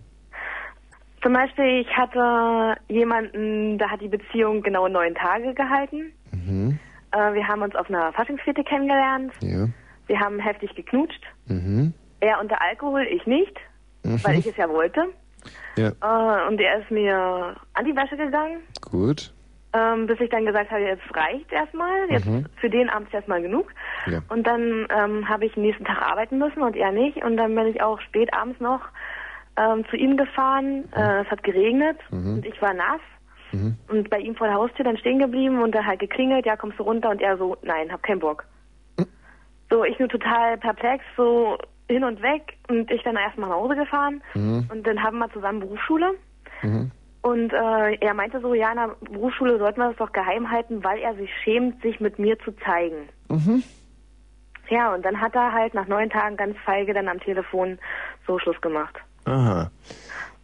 Zum 1.23 1.33
Beispiel, 1.33 1.81
ich 1.81 1.97
hatte 1.97 2.79
jemanden, 2.87 3.79
da 3.79 3.89
hat 3.89 4.01
die 4.01 4.07
Beziehung 4.07 4.61
genau 4.61 4.87
neun 4.87 5.15
Tage 5.15 5.55
gehalten. 5.55 6.11
Mhm. 6.31 6.77
Äh, 7.11 7.33
wir 7.33 7.47
haben 7.47 7.63
uns 7.63 7.75
auf 7.75 7.89
einer 7.89 8.13
Faschingsfete 8.13 8.63
kennengelernt. 8.63 9.33
Ja. 9.41 9.67
Wir 10.07 10.19
haben 10.19 10.39
heftig 10.39 10.73
geknutscht. 10.75 11.23
Mhm. 11.47 11.93
Er 12.19 12.39
unter 12.39 12.61
Alkohol, 12.61 13.03
ich 13.09 13.25
nicht, 13.25 13.55
Mhm. 14.03 14.23
weil 14.23 14.39
ich 14.39 14.45
es 14.45 14.55
ja 14.57 14.69
wollte. 14.69 15.05
Ja, 15.77 15.89
Äh, 15.89 16.47
und 16.47 16.59
er 16.59 16.79
ist 16.79 16.89
mir 16.91 17.55
an 17.73 17.85
die 17.85 17.95
Wäsche 17.95 18.15
gegangen, 18.17 18.61
gut. 18.89 19.33
ähm, 19.73 20.07
bis 20.07 20.19
ich 20.21 20.29
dann 20.29 20.45
gesagt 20.45 20.71
habe, 20.71 20.81
jetzt 20.81 21.03
reicht 21.15 21.51
erstmal, 21.51 22.09
jetzt 22.09 22.25
Mhm. 22.25 22.45
für 22.61 22.69
den 22.69 22.89
Abend 22.89 23.09
ist 23.09 23.13
erstmal 23.13 23.41
genug. 23.41 23.71
Ja. 24.07 24.19
Und 24.29 24.47
dann 24.47 24.87
ähm, 24.89 25.27
habe 25.27 25.45
ich 25.45 25.55
nächsten 25.57 25.83
Tag 25.85 26.01
arbeiten 26.01 26.37
müssen 26.37 26.61
und 26.61 26.75
er 26.75 26.91
nicht. 26.91 27.17
Und 27.23 27.35
dann 27.37 27.53
bin 27.53 27.67
ich 27.67 27.81
auch 27.81 27.99
spät 28.01 28.33
abends 28.33 28.59
noch 28.61 28.81
ähm, 29.57 29.85
zu 29.89 29.97
ihm 29.97 30.15
gefahren. 30.17 30.85
Äh, 30.93 31.21
es 31.23 31.27
hat 31.31 31.43
geregnet 31.43 31.97
Mhm. 32.11 32.35
und 32.35 32.45
ich 32.45 32.61
war 32.61 32.73
nass. 32.73 33.01
Mhm. 33.51 33.75
Und 33.89 34.09
bei 34.09 34.19
ihm 34.19 34.35
vor 34.35 34.47
der 34.47 34.55
Haustür 34.55 34.85
dann 34.85 34.97
stehen 34.97 35.19
geblieben 35.19 35.61
und 35.61 35.73
da 35.75 35.83
halt 35.85 35.99
geklingelt, 35.99 36.45
ja, 36.45 36.55
kommst 36.55 36.79
du 36.79 36.83
runter? 36.83 37.09
Und 37.09 37.21
er 37.21 37.37
so, 37.37 37.55
nein, 37.61 37.91
hab 37.91 38.01
keinen 38.03 38.19
Bock. 38.19 38.45
So, 39.69 39.83
ich 39.83 39.97
nur 39.99 40.09
total 40.09 40.57
perplex, 40.57 41.03
so 41.17 41.57
hin 41.89 42.03
und 42.03 42.21
weg 42.21 42.57
und 42.69 42.89
ich 42.91 43.01
dann 43.03 43.15
erstmal 43.15 43.49
nach 43.49 43.55
Hause 43.57 43.75
gefahren 43.75 44.21
Mhm. 44.33 44.67
und 44.71 44.85
dann 44.87 45.01
haben 45.03 45.17
wir 45.19 45.29
zusammen 45.31 45.59
Berufsschule 45.59 46.11
Mhm. 46.61 46.91
und 47.21 47.53
äh, 47.53 47.95
er 47.95 48.13
meinte 48.13 48.39
so, 48.41 48.53
ja, 48.53 48.71
in 48.71 48.77
der 48.77 48.95
Berufsschule 49.11 49.57
sollten 49.59 49.79
wir 49.81 49.89
das 49.89 49.97
doch 49.97 50.11
geheim 50.11 50.49
halten, 50.49 50.83
weil 50.83 50.99
er 50.99 51.15
sich 51.15 51.29
schämt, 51.43 51.81
sich 51.81 51.99
mit 51.99 52.17
mir 52.19 52.37
zu 52.39 52.51
zeigen. 52.65 53.09
Mhm. 53.29 53.63
Ja, 54.69 54.93
und 54.95 55.05
dann 55.05 55.21
hat 55.21 55.35
er 55.35 55.51
halt 55.53 55.75
nach 55.75 55.87
neun 55.87 56.09
Tagen 56.09 56.37
ganz 56.37 56.57
feige 56.65 56.93
dann 56.93 57.07
am 57.07 57.19
Telefon 57.19 57.77
so 58.25 58.39
Schluss 58.39 58.59
gemacht. 58.61 58.95
Aha. 59.25 59.69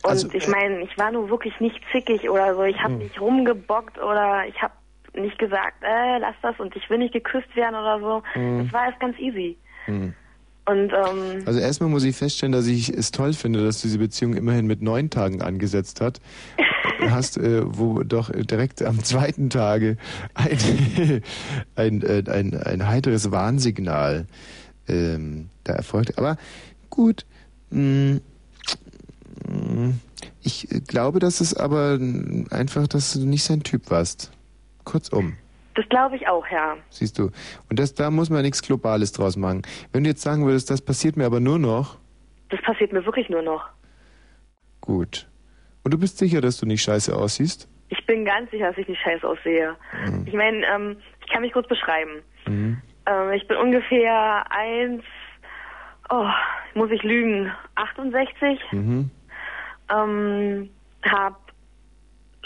Und 0.03 0.09
Also, 0.09 0.29
ich 0.33 0.47
äh, 0.47 0.51
meine, 0.51 0.81
ich 0.81 0.95
war 0.97 1.11
nur 1.11 1.29
wirklich 1.29 1.59
nicht 1.59 1.81
zickig 1.91 2.29
oder 2.29 2.53
so. 2.55 2.63
Ich 2.63 2.77
habe 2.83 2.93
Hm. 2.93 2.99
nicht 2.99 3.19
rumgebockt 3.19 3.97
oder 3.99 4.45
ich 4.47 4.61
habe 4.61 4.73
nicht 5.13 5.37
gesagt, 5.37 5.83
äh, 5.83 6.19
lass 6.19 6.35
das 6.41 6.59
und 6.59 6.75
ich 6.75 6.89
will 6.89 6.99
nicht 6.99 7.13
geküsst 7.13 7.55
werden 7.55 7.75
oder 7.75 7.99
so. 7.99 8.23
Hm. 8.33 8.63
Das 8.63 8.73
war 8.73 8.85
erst 8.85 8.99
ganz 8.99 9.17
easy. 9.19 9.57
Hm. 9.85 10.13
Und 10.65 10.93
ähm, 10.93 11.43
Also 11.45 11.59
erstmal 11.59 11.89
muss 11.89 12.03
ich 12.03 12.15
feststellen, 12.15 12.51
dass 12.51 12.67
ich 12.67 12.89
es 12.89 13.11
toll 13.11 13.33
finde, 13.33 13.63
dass 13.63 13.81
du 13.81 13.87
diese 13.87 13.97
Beziehung 13.97 14.35
immerhin 14.35 14.67
mit 14.67 14.81
neun 14.81 15.09
Tagen 15.09 15.41
angesetzt 15.41 16.01
hat. 16.01 16.19
hast, 17.09 17.37
äh, 17.37 17.61
wo 17.65 18.03
doch 18.03 18.29
direkt 18.31 18.83
am 18.83 19.03
zweiten 19.03 19.49
Tage 19.49 19.97
ein, 20.33 20.57
ein, 21.75 22.01
äh, 22.01 22.23
ein, 22.27 22.53
ein 22.55 22.87
heiteres 22.87 23.31
Warnsignal 23.31 24.27
ähm, 24.87 25.49
da 25.63 25.73
erfolgt. 25.73 26.17
Aber 26.17 26.37
gut, 26.89 27.25
mh, 27.71 28.19
mh, 29.47 29.93
ich 30.43 30.67
glaube, 30.87 31.19
dass 31.19 31.41
es 31.41 31.53
aber 31.53 31.99
einfach, 32.49 32.87
dass 32.87 33.13
du 33.13 33.25
nicht 33.25 33.43
sein 33.43 33.63
Typ 33.63 33.89
warst. 33.89 34.31
Kurzum. 34.91 35.37
das 35.75 35.87
glaube 35.89 36.15
ich 36.17 36.27
auch, 36.27 36.45
ja. 36.51 36.75
Siehst 36.89 37.17
du. 37.17 37.31
Und 37.69 37.79
das, 37.79 37.93
da 37.93 38.09
muss 38.11 38.29
man 38.29 38.41
nichts 38.43 38.61
Globales 38.61 39.11
draus 39.13 39.37
machen. 39.37 39.61
Wenn 39.93 40.03
du 40.03 40.09
jetzt 40.09 40.21
sagen 40.21 40.45
würdest, 40.45 40.69
das 40.69 40.81
passiert 40.81 41.15
mir 41.17 41.25
aber 41.25 41.39
nur 41.39 41.59
noch, 41.59 41.97
Das 42.49 42.61
passiert 42.61 42.91
mir 42.93 43.05
wirklich 43.05 43.29
nur 43.29 43.41
noch. 43.41 43.67
gut. 44.81 45.27
Und 45.83 45.93
du 45.93 45.97
bist 45.97 46.17
sicher, 46.19 46.41
dass 46.41 46.57
du 46.59 46.65
nicht 46.67 46.83
scheiße 46.83 47.15
aussiehst? 47.15 47.67
Ich 47.89 48.05
bin 48.05 48.23
ganz 48.23 48.51
sicher, 48.51 48.67
dass 48.69 48.77
ich 48.77 48.87
nicht 48.87 49.01
scheiße 49.01 49.27
aussehe. 49.27 49.75
Mhm. 50.05 50.25
Ich 50.27 50.33
meine, 50.33 50.63
ähm, 50.67 50.97
ich 51.21 51.27
kann 51.31 51.41
mich 51.41 51.53
kurz 51.53 51.67
beschreiben. 51.67 52.21
Mhm. 52.47 52.81
Ähm, 53.07 53.31
ich 53.31 53.47
bin 53.47 53.57
ungefähr 53.57 54.43
eins, 54.51 55.03
oh, 56.09 56.27
muss 56.75 56.91
ich 56.91 57.01
lügen, 57.03 57.51
68. 57.75 58.59
Mhm. 58.73 59.09
Ähm, 59.91 60.69
hab 61.03 61.40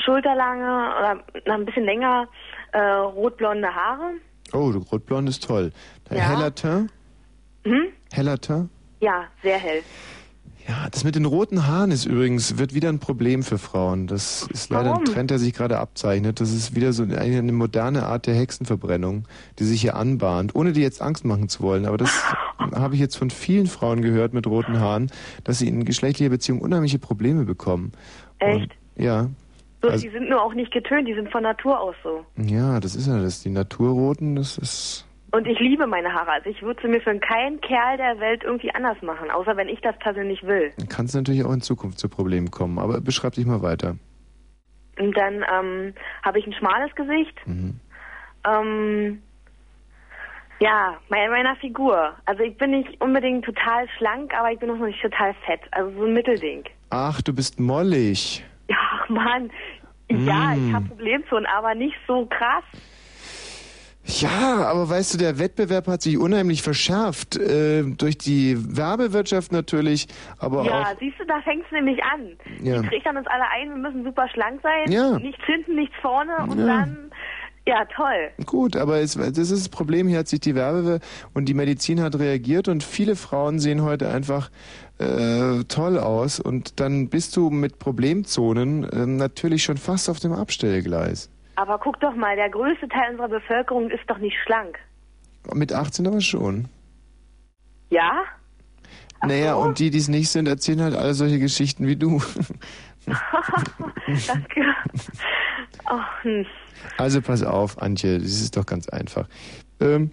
schulterlange 0.05 0.63
oder 0.63 1.23
na, 1.45 1.55
ein 1.55 1.65
bisschen 1.65 1.83
länger 1.83 2.27
äh, 2.71 2.79
rotblonde 2.79 3.67
Haare. 3.73 4.13
Oh, 4.53 4.71
du 4.71 4.79
rotblond 4.79 5.27
ist 5.27 5.43
toll. 5.43 5.71
Ja. 6.11 6.17
Heller 6.17 6.53
Teint? 6.53 6.91
Hm? 7.63 7.87
Heller 8.11 8.39
Teint? 8.39 8.69
Ja, 9.01 9.25
sehr 9.41 9.57
hell. 9.57 9.81
Ja, 10.67 10.87
das 10.89 11.03
mit 11.03 11.13
den 11.13 11.25
roten 11.25 11.67
Haaren 11.67 11.91
ist 11.91 12.05
übrigens, 12.05 12.57
wird 12.57 12.73
wieder 12.73 12.89
ein 12.89 12.97
Problem 12.97 13.43
für 13.43 13.59
Frauen. 13.59 14.07
Das 14.07 14.47
ist 14.51 14.71
leider 14.71 14.91
Warum? 14.91 15.03
ein 15.03 15.05
Trend, 15.05 15.29
der 15.29 15.37
sich 15.37 15.53
gerade 15.53 15.77
abzeichnet. 15.77 16.41
Das 16.41 16.51
ist 16.51 16.75
wieder 16.75 16.91
so 16.91 17.03
eine, 17.03 17.19
eine 17.19 17.51
moderne 17.51 18.07
Art 18.07 18.25
der 18.25 18.33
Hexenverbrennung, 18.33 19.27
die 19.59 19.63
sich 19.63 19.81
hier 19.81 19.95
anbahnt, 19.95 20.55
ohne 20.55 20.73
dir 20.73 20.81
jetzt 20.81 21.03
Angst 21.03 21.23
machen 21.23 21.49
zu 21.49 21.61
wollen. 21.61 21.85
Aber 21.85 21.97
das 21.97 22.09
habe 22.57 22.95
ich 22.95 22.99
jetzt 22.99 23.15
von 23.15 23.29
vielen 23.29 23.67
Frauen 23.67 24.01
gehört 24.01 24.33
mit 24.33 24.47
roten 24.47 24.79
Haaren, 24.79 25.11
dass 25.43 25.59
sie 25.59 25.67
in 25.67 25.85
geschlechtlicher 25.85 26.31
Beziehung 26.31 26.61
unheimliche 26.61 26.97
Probleme 26.97 27.45
bekommen. 27.45 27.91
Echt? 28.39 28.71
Und, 28.95 29.03
ja. 29.03 29.29
So, 29.85 29.91
Also- 29.91 30.07
die 30.07 30.11
sind 30.11 30.29
nur 30.29 30.41
auch 30.41 30.53
nicht 30.55 30.71
getönt, 30.71 31.07
die 31.07 31.13
sind 31.13 31.31
von 31.31 31.43
Natur 31.43 31.79
aus 31.79 31.95
so. 32.03 32.25
Ja, 32.37 32.79
das 32.79 32.95
ist 32.95 33.07
ja 33.07 33.19
das. 33.19 33.43
Die 33.43 33.49
Naturroten, 33.49 34.35
das 34.35 34.57
ist. 34.57 35.07
Und 35.31 35.45
ich 35.47 35.59
liebe 35.59 35.85
meine 35.85 36.11
Haare. 36.13 36.31
Also 36.31 36.49
ich 36.49 36.61
würde 36.63 36.81
sie 36.81 36.87
mir 36.87 37.01
für 37.01 37.17
keinen 37.19 37.59
Kerl 37.61 37.97
der 37.97 38.19
Welt 38.19 38.43
irgendwie 38.43 38.73
anders 38.73 38.99
machen, 39.01 39.29
außer 39.29 39.55
wenn 39.57 39.67
ich 39.67 39.79
das 39.81 39.97
persönlich 39.99 40.41
will. 40.43 40.71
Kann 40.89 41.05
es 41.05 41.13
natürlich 41.13 41.43
auch 41.43 41.51
in 41.51 41.61
Zukunft 41.61 41.99
zu 41.99 42.09
Problemen 42.09 42.49
kommen. 42.51 42.79
Aber 42.79 42.99
beschreib 43.01 43.33
dich 43.33 43.45
mal 43.45 43.61
weiter. 43.61 43.97
Und 44.97 45.15
dann 45.17 45.43
ähm, 45.53 45.93
habe 46.23 46.39
ich 46.39 46.47
ein 46.47 46.53
schmales 46.53 46.95
Gesicht. 46.95 47.35
Mhm. 47.45 47.79
Ähm, 48.47 49.21
ja, 50.59 50.95
meiner, 51.09 51.29
meiner 51.31 51.55
Figur. 51.57 52.13
Also 52.25 52.43
ich 52.43 52.57
bin 52.57 52.71
nicht 52.71 52.99
unbedingt 53.01 53.43
total 53.45 53.87
schlank, 53.97 54.33
aber 54.33 54.51
ich 54.51 54.59
bin 54.59 54.69
auch 54.71 54.77
noch 54.77 54.87
nicht 54.87 55.01
total 55.01 55.33
fett. 55.45 55.59
Also 55.71 55.91
so 55.99 56.05
ein 56.05 56.13
Mittelding. 56.13 56.63
Ach, 56.89 57.21
du 57.21 57.33
bist 57.35 57.59
mollig. 57.59 58.43
Ja, 58.69 58.77
ach 58.79 59.09
Mann. 59.09 59.51
Ja, 60.09 60.53
Mm. 60.55 60.67
ich 60.69 60.73
habe 60.73 60.85
Problemzonen, 60.87 61.45
aber 61.47 61.73
nicht 61.75 61.95
so 62.07 62.25
krass. 62.27 62.63
Ja, 64.07 64.67
aber 64.67 64.87
weißt 64.87 65.15
du, 65.15 65.17
der 65.17 65.39
Wettbewerb 65.39 65.87
hat 65.87 66.03
sich 66.03 66.19
unheimlich 66.19 66.61
verschärft. 66.61 67.37
Äh, 67.37 67.81
durch 67.97 68.19
die 68.19 68.55
Werbewirtschaft 68.77 69.51
natürlich, 69.51 70.07
aber 70.37 70.63
ja, 70.63 70.81
auch. 70.83 70.99
siehst 70.99 71.19
du, 71.19 71.25
da 71.25 71.41
fängt's 71.41 71.71
nämlich 71.71 71.99
an. 72.03 72.37
Ja. 72.63 72.83
Die 72.83 72.87
trichtern 72.89 73.17
uns 73.17 73.25
alle 73.25 73.49
ein, 73.49 73.69
wir 73.69 73.77
müssen 73.77 74.03
super 74.03 74.27
schlank 74.31 74.59
sein. 74.61 74.91
Ja. 74.91 75.17
Nichts 75.17 75.43
hinten, 75.45 75.73
nichts 75.75 75.95
vorne 76.03 76.33
und 76.47 76.59
Ja. 76.59 76.65
dann, 76.67 77.09
ja, 77.67 77.83
toll. 77.95 78.29
Gut, 78.45 78.77
aber 78.77 78.99
es, 78.99 79.15
das 79.15 79.39
ist 79.39 79.51
das 79.51 79.69
Problem. 79.69 80.07
Hier 80.07 80.19
hat 80.19 80.27
sich 80.27 80.39
die 80.39 80.53
Werbe 80.53 80.99
und 81.33 81.45
die 81.49 81.55
Medizin 81.55 81.99
hat 81.99 82.19
reagiert 82.19 82.67
und 82.67 82.83
viele 82.83 83.15
Frauen 83.15 83.57
sehen 83.57 83.81
heute 83.81 84.07
einfach 84.09 84.51
äh, 84.97 85.63
toll 85.65 85.99
aus 85.99 86.39
und 86.39 86.79
dann 86.79 87.09
bist 87.09 87.35
du 87.35 87.49
mit 87.49 87.79
Problemzonen 87.79 88.83
äh, 88.89 89.05
natürlich 89.05 89.63
schon 89.63 89.77
fast 89.77 90.09
auf 90.09 90.19
dem 90.19 90.31
Abstellgleis. 90.33 91.29
Aber 91.55 91.79
guck 91.79 91.99
doch 91.99 92.15
mal, 92.15 92.35
der 92.35 92.49
größte 92.49 92.87
Teil 92.87 93.11
unserer 93.11 93.29
Bevölkerung 93.29 93.89
ist 93.89 94.03
doch 94.07 94.17
nicht 94.17 94.35
schlank. 94.43 94.77
Mit 95.53 95.73
18 95.73 96.07
aber 96.07 96.21
schon. 96.21 96.67
Ja? 97.89 98.23
Naja, 99.25 99.55
und 99.55 99.79
die, 99.79 99.89
die 99.89 99.97
es 99.97 100.07
nicht 100.07 100.29
sind, 100.29 100.47
erzählen 100.47 100.81
halt 100.81 100.95
alle 100.95 101.13
solche 101.13 101.39
Geschichten 101.39 101.87
wie 101.87 101.95
du. 101.95 102.21
Danke. 104.27 104.75
Ach, 105.85 106.23
hm. 106.23 106.45
Also 106.97 107.21
pass 107.21 107.43
auf, 107.43 107.81
Antje, 107.81 108.19
das 108.19 108.41
ist 108.41 108.57
doch 108.57 108.65
ganz 108.65 108.89
einfach. 108.89 109.27
Ähm, 109.79 110.11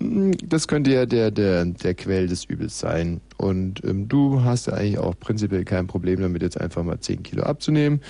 das 0.00 0.68
könnte 0.68 0.92
ja 0.92 1.06
der, 1.06 1.30
der, 1.30 1.64
der 1.64 1.94
Quell 1.94 2.28
des 2.28 2.44
Übels 2.44 2.78
sein. 2.78 3.20
Und 3.36 3.82
ähm, 3.84 4.08
du 4.08 4.44
hast 4.44 4.66
ja 4.68 4.74
eigentlich 4.74 4.98
auch 4.98 5.18
prinzipiell 5.18 5.64
kein 5.64 5.86
Problem 5.86 6.20
damit, 6.20 6.42
jetzt 6.42 6.60
einfach 6.60 6.84
mal 6.84 7.00
10 7.00 7.22
Kilo 7.22 7.42
abzunehmen. 7.42 8.00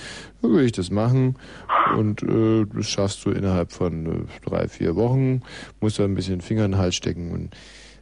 Dann 0.41 0.51
würde 0.51 0.65
ich 0.65 0.71
das 0.71 0.91
machen. 0.91 1.35
Und 1.97 2.21
äh, 2.23 2.65
das 2.73 2.89
schaffst 2.89 3.25
du 3.25 3.31
innerhalb 3.31 3.71
von 3.71 4.05
äh, 4.05 4.47
drei, 4.47 4.67
vier 4.67 4.95
Wochen. 4.95 5.41
Musst 5.79 5.99
da 5.99 6.03
ein 6.03 6.15
bisschen 6.15 6.41
Finger 6.41 6.65
in 6.65 6.71
den 6.73 6.79
Hals 6.79 6.95
stecken. 6.95 7.31
Und, 7.31 7.55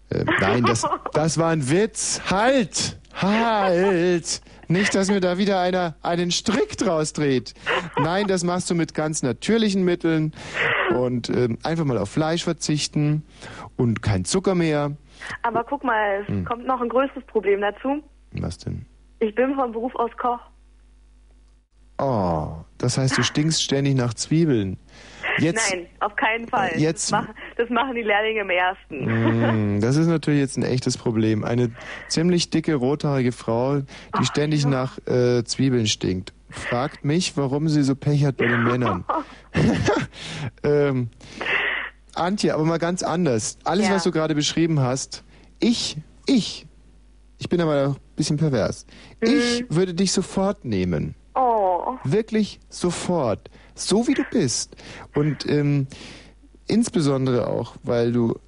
äh, 0.09 0.25
nein, 0.41 0.63
das, 0.63 0.83
das 1.13 1.37
war 1.37 1.51
ein 1.51 1.69
Witz. 1.69 2.21
Halt! 2.29 2.97
Halt! 3.13 4.41
Nicht, 4.69 4.95
dass 4.95 5.09
mir 5.09 5.21
da 5.21 5.37
wieder 5.37 5.61
einer 5.61 5.95
einen 6.01 6.29
Strick 6.29 6.77
draus 6.77 7.13
dreht. 7.13 7.53
Nein, 7.97 8.27
das 8.27 8.43
machst 8.43 8.69
du 8.69 8.75
mit 8.75 8.93
ganz 8.93 9.23
natürlichen 9.23 9.83
Mitteln 9.83 10.33
und 10.93 11.29
ähm, 11.29 11.57
einfach 11.63 11.85
mal 11.85 11.97
auf 11.97 12.09
Fleisch 12.09 12.43
verzichten 12.43 13.23
und 13.77 14.01
kein 14.01 14.25
Zucker 14.25 14.55
mehr. 14.55 14.91
Aber 15.43 15.63
guck 15.63 15.83
mal, 15.83 16.21
es 16.23 16.27
Hm. 16.27 16.45
kommt 16.45 16.65
noch 16.65 16.81
ein 16.81 16.89
größeres 16.89 17.23
Problem 17.25 17.61
dazu. 17.61 18.03
Was 18.33 18.57
denn? 18.57 18.85
Ich 19.19 19.33
bin 19.33 19.55
von 19.55 19.71
Beruf 19.71 19.95
aus 19.95 20.11
Koch. 20.17 20.39
Oh, 21.99 22.57
das 22.77 22.99
heißt, 22.99 23.17
du 23.17 23.23
stinkst 23.23 23.63
ständig 23.63 23.95
nach 23.95 24.13
Zwiebeln. 24.13 24.77
Jetzt, 25.39 25.71
Nein, 25.73 25.87
auf 25.99 26.15
keinen 26.15 26.47
Fall. 26.47 26.71
Jetzt- 26.77 27.11
Das, 27.11 27.21
machen, 27.21 27.33
das 27.57 27.69
machen 27.71 27.95
die 27.95 28.03
Lehrlinge 28.03 28.41
im 28.41 28.49
ersten. 28.51 29.77
Mm, 29.77 29.81
das 29.81 29.95
ist 29.95 30.05
natürlich 30.07 30.39
jetzt 30.39 30.57
ein 30.57 30.63
echtes 30.63 30.95
Problem. 30.97 31.43
Eine 31.43 31.71
ziemlich 32.07 32.51
dicke, 32.51 32.75
rothaarige 32.75 33.31
Frau, 33.31 33.81
die 34.19 34.25
ständig 34.25 34.65
nach 34.67 34.99
äh, 35.07 35.43
Zwiebeln 35.43 35.87
stinkt, 35.87 36.33
fragt 36.51 37.03
mich, 37.03 37.35
warum 37.35 37.67
sie 37.67 37.81
so 37.81 37.95
Pech 37.95 38.25
hat 38.25 38.37
bei 38.37 38.45
den 38.45 38.63
Männern. 38.63 39.03
ähm, 40.63 41.09
Antje, 42.17 42.53
aber 42.53 42.65
mal 42.65 42.77
ganz 42.79 43.03
anders. 43.03 43.57
Alles, 43.63 43.87
Ja. 43.87 43.95
was 43.95 44.03
du 44.03 44.11
gerade 44.11 44.35
beschrieben 44.35 44.79
hast, 44.79 45.23
ich, 45.59 45.97
ich, 46.25 46.67
ich 47.37 47.49
bin 47.49 47.61
aber 47.61 47.89
ein 47.89 47.95
bisschen 48.15 48.37
pervers. 48.37 48.85
Ich 49.21 49.65
würde 49.69 49.93
dich 49.93 50.11
sofort 50.11 50.65
nehmen. 50.65 51.15
Oh. 51.35 51.95
Wirklich 52.03 52.59
sofort. 52.69 53.49
So 53.75 54.07
wie 54.07 54.13
du 54.13 54.23
bist. 54.31 54.75
Und 55.13 55.47
ähm, 55.47 55.87
insbesondere 56.67 57.47
auch, 57.47 57.75
weil 57.83 58.11
du 58.11 58.39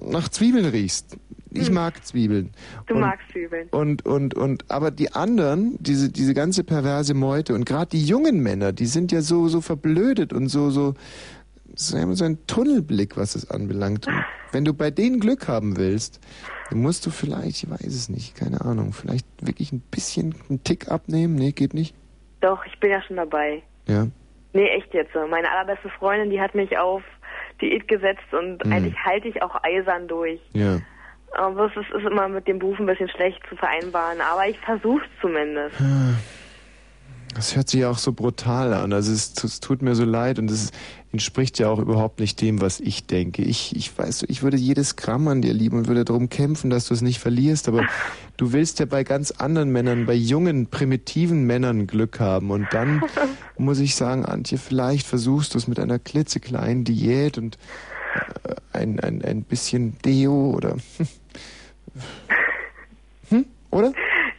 nach 0.00 0.28
Zwiebeln 0.28 0.66
riechst. 0.66 1.16
Ich 1.54 1.70
mag 1.70 2.04
Zwiebeln. 2.04 2.50
Du 2.86 2.94
und, 2.94 3.00
magst 3.00 3.28
Zwiebeln. 3.30 3.68
Und, 3.70 4.06
und, 4.06 4.34
und, 4.34 4.70
aber 4.70 4.90
die 4.90 5.12
anderen, 5.12 5.76
diese, 5.80 6.08
diese 6.08 6.32
ganze 6.32 6.64
perverse 6.64 7.12
Meute 7.12 7.54
und 7.54 7.66
gerade 7.66 7.90
die 7.90 8.02
jungen 8.04 8.40
Männer, 8.42 8.72
die 8.72 8.86
sind 8.86 9.12
ja 9.12 9.20
so, 9.20 9.48
so 9.48 9.60
verblödet 9.60 10.32
und 10.32 10.48
so, 10.48 10.70
so, 10.70 10.94
so 11.76 11.96
einen 11.96 12.46
Tunnelblick, 12.46 13.16
was 13.16 13.34
es 13.34 13.50
anbelangt. 13.50 14.06
Und 14.06 14.24
wenn 14.52 14.64
du 14.64 14.74
bei 14.74 14.90
denen 14.90 15.20
Glück 15.20 15.48
haben 15.48 15.76
willst, 15.76 16.20
dann 16.70 16.80
musst 16.80 17.04
du 17.06 17.10
vielleicht, 17.10 17.62
ich 17.64 17.70
weiß 17.70 17.86
es 17.86 18.08
nicht, 18.08 18.34
keine 18.36 18.60
Ahnung, 18.62 18.92
vielleicht 18.92 19.26
wirklich 19.40 19.72
ein 19.72 19.80
bisschen 19.80 20.34
einen 20.48 20.62
Tick 20.64 20.90
abnehmen. 20.90 21.34
Nee, 21.34 21.52
geht 21.52 21.74
nicht. 21.74 21.94
Doch, 22.40 22.64
ich 22.66 22.78
bin 22.80 22.90
ja 22.90 23.02
schon 23.02 23.16
dabei. 23.16 23.62
Ja. 23.86 24.06
Nee, 24.52 24.68
echt 24.68 24.92
jetzt. 24.92 25.14
Meine 25.30 25.50
allerbeste 25.50 25.88
Freundin, 25.98 26.30
die 26.30 26.40
hat 26.40 26.54
mich 26.54 26.76
auf 26.76 27.02
Diät 27.60 27.88
gesetzt 27.88 28.32
und 28.32 28.64
Mhm. 28.66 28.72
eigentlich 28.72 28.96
halte 29.04 29.28
ich 29.28 29.42
auch 29.42 29.54
eisern 29.62 30.08
durch. 30.08 30.40
Ja. 30.52 30.80
Aber 31.34 31.66
es 31.66 31.72
ist, 31.76 32.06
immer 32.06 32.28
mit 32.28 32.46
dem 32.46 32.58
Beruf 32.58 32.78
ein 32.78 32.84
bisschen 32.86 33.08
schlecht 33.08 33.40
zu 33.48 33.56
vereinbaren. 33.56 34.20
Aber 34.20 34.46
ich 34.48 34.58
versuch's 34.60 35.06
zumindest. 35.22 35.74
Das 37.34 37.56
hört 37.56 37.68
sich 37.70 37.80
ja 37.80 37.90
auch 37.90 37.96
so 37.98 38.12
brutal 38.12 38.74
an. 38.74 38.92
Also 38.92 39.12
es, 39.12 39.32
es 39.42 39.60
tut 39.60 39.80
mir 39.80 39.94
so 39.94 40.04
leid 40.04 40.38
und 40.38 40.50
es 40.50 40.70
entspricht 41.12 41.58
ja 41.58 41.68
auch 41.68 41.78
überhaupt 41.78 42.20
nicht 42.20 42.40
dem, 42.40 42.60
was 42.60 42.80
ich 42.80 43.06
denke. 43.06 43.42
Ich, 43.42 43.76
ich 43.76 43.96
weiß, 43.96 44.24
ich 44.28 44.42
würde 44.42 44.56
jedes 44.56 44.96
Gramm 44.96 45.28
an 45.28 45.42
dir 45.42 45.52
lieben 45.52 45.78
und 45.78 45.88
würde 45.88 46.04
darum 46.04 46.30
kämpfen, 46.30 46.70
dass 46.70 46.86
du 46.86 46.94
es 46.94 47.02
nicht 47.02 47.18
verlierst. 47.18 47.68
Aber 47.68 47.86
du 48.38 48.52
willst 48.52 48.80
ja 48.80 48.86
bei 48.86 49.04
ganz 49.04 49.30
anderen 49.30 49.70
Männern, 49.70 50.06
bei 50.06 50.14
jungen, 50.14 50.66
primitiven 50.68 51.44
Männern 51.44 51.86
Glück 51.86 52.18
haben. 52.18 52.50
Und 52.50 52.66
dann 52.72 53.02
muss 53.58 53.78
ich 53.78 53.94
sagen, 53.94 54.24
Antje, 54.24 54.56
vielleicht 54.56 55.06
versuchst 55.06 55.54
du 55.54 55.58
es 55.58 55.68
mit 55.68 55.78
einer 55.78 55.98
klitzekleinen 55.98 56.84
Diät 56.84 57.36
und 57.36 57.58
äh, 58.44 58.54
ein, 58.72 58.98
ein, 58.98 59.22
ein 59.22 59.42
bisschen 59.42 59.98
Deo 60.04 60.50
oder... 60.56 60.76
Hm? 63.28 63.44
Oder? 63.70 63.92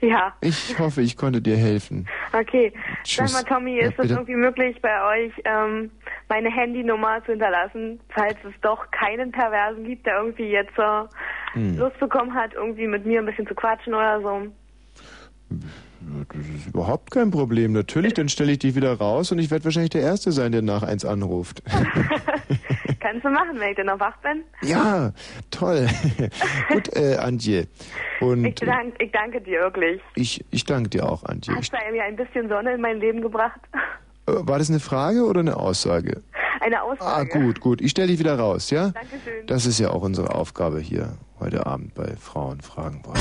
Ja. 0.03 0.33
Ich 0.41 0.77
hoffe, 0.77 1.01
ich 1.01 1.15
konnte 1.15 1.41
dir 1.41 1.55
helfen. 1.55 2.07
Okay. 2.37 2.73
Tschüss. 3.03 3.31
Sag 3.31 3.43
mal, 3.43 3.49
Tommy, 3.49 3.79
ist 3.79 3.97
es 3.97 4.11
irgendwie 4.11 4.35
möglich, 4.35 4.77
bei 4.81 5.25
euch 5.25 5.31
ähm, 5.45 5.89
meine 6.27 6.49
Handynummer 6.49 7.23
zu 7.23 7.31
hinterlassen, 7.31 8.01
falls 8.09 8.35
es 8.43 8.53
doch 8.61 8.91
keinen 8.91 9.31
Perversen 9.31 9.85
gibt, 9.85 10.05
der 10.05 10.17
irgendwie 10.17 10.49
jetzt 10.49 10.77
äh, 10.77 11.05
Hm. 11.53 11.77
Lust 11.77 11.99
bekommen 11.99 12.33
hat, 12.33 12.53
irgendwie 12.55 12.87
mit 12.87 13.05
mir 13.05 13.19
ein 13.19 13.25
bisschen 13.27 13.47
zu 13.47 13.53
quatschen 13.53 13.93
oder 13.93 14.19
so? 14.21 14.47
Das 15.49 16.47
ist 16.47 16.67
überhaupt 16.67 17.11
kein 17.11 17.29
Problem. 17.31 17.73
Natürlich, 17.73 18.15
dann 18.15 18.27
stelle 18.27 18.53
ich 18.53 18.59
dich 18.59 18.75
wieder 18.75 18.97
raus 18.97 19.31
und 19.31 19.39
ich 19.39 19.51
werde 19.51 19.63
wahrscheinlich 19.65 19.91
der 19.91 20.01
Erste 20.01 20.31
sein, 20.31 20.51
der 20.51 20.63
nach 20.63 20.83
eins 20.83 21.05
anruft. 21.05 21.61
Kannst 23.03 23.21
kannst 23.21 23.25
du 23.25 23.29
machen, 23.29 23.59
wenn 23.59 23.69
ich 23.71 23.75
dann 23.75 23.87
noch 23.87 23.99
wach 23.99 24.15
bin. 24.17 24.43
Ja, 24.61 25.11
toll. 25.51 25.87
Gut, 26.69 26.95
äh, 26.95 27.17
Antje. 27.17 27.67
Und 28.21 28.45
Ich, 28.45 28.55
dank, 28.55 28.95
ich 28.99 29.11
danke 29.11 29.41
dir 29.41 29.59
wirklich. 29.59 30.01
ich, 30.15 30.45
ich 30.51 30.63
danke 30.63 30.89
dir 30.89 31.07
auch, 31.09 31.23
Antje. 31.25 31.53
Hast 31.55 31.73
du 31.73 31.77
mir 31.91 32.03
ein 32.03 32.15
bisschen 32.15 32.47
Sonne 32.47 32.75
in 32.75 32.81
mein 32.81 32.99
Leben 32.99 33.21
gebracht? 33.21 33.59
äh, 34.27 34.31
war 34.39 34.57
das 34.57 34.69
eine 34.69 34.79
Frage 34.79 35.25
oder 35.25 35.41
eine 35.41 35.57
Aussage? 35.57 36.21
Eine 36.61 36.79
Ah, 36.79 36.83
Aussage. 36.83 37.29
gut, 37.29 37.59
gut. 37.59 37.81
Ich 37.81 37.91
stelle 37.91 38.07
dich 38.07 38.19
wieder 38.19 38.39
raus, 38.39 38.69
ja? 38.69 38.89
Dankeschön. 38.91 39.45
Das 39.47 39.65
ist 39.65 39.79
ja 39.79 39.89
auch 39.89 40.01
unsere 40.01 40.33
Aufgabe 40.33 40.79
hier 40.79 41.17
heute 41.41 41.65
Abend 41.65 41.93
bei 41.93 42.15
Frauen 42.15 42.61
fragen 42.61 43.01
wollen. 43.03 43.19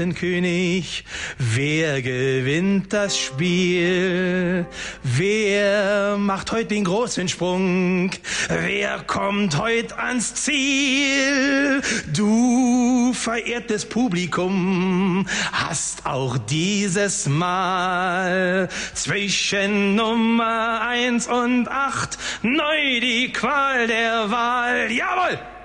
Musikantenkönig? 0.00 1.04
Wer 1.38 2.00
gewinnt 2.00 2.92
das 2.92 3.18
Spiel? 3.18 4.64
Wer 5.02 6.16
macht 6.16 6.52
heute 6.52 6.68
den 6.68 6.84
großen 6.84 7.28
Sprung? 7.28 8.10
Wer 8.48 9.00
kommt 9.00 9.58
heute 9.58 9.98
ans 9.98 10.34
Ziel? 10.34 11.82
Du, 12.14 13.12
verehrtes 13.12 13.86
Publikum, 13.86 15.26
hast 15.52 16.06
auch 16.06 16.38
dieses 16.38 17.26
Mal 17.26 18.68
zwischen 18.94 19.96
Nummer 19.96 20.80
eins 20.80 21.26
und 21.26 21.68
acht 21.68 22.18
neu 22.42 23.00
die 23.00 23.32
Qual 23.32 23.86
der 23.86 24.30
Wahl. 24.30 24.90
Jawohl! 24.90 25.59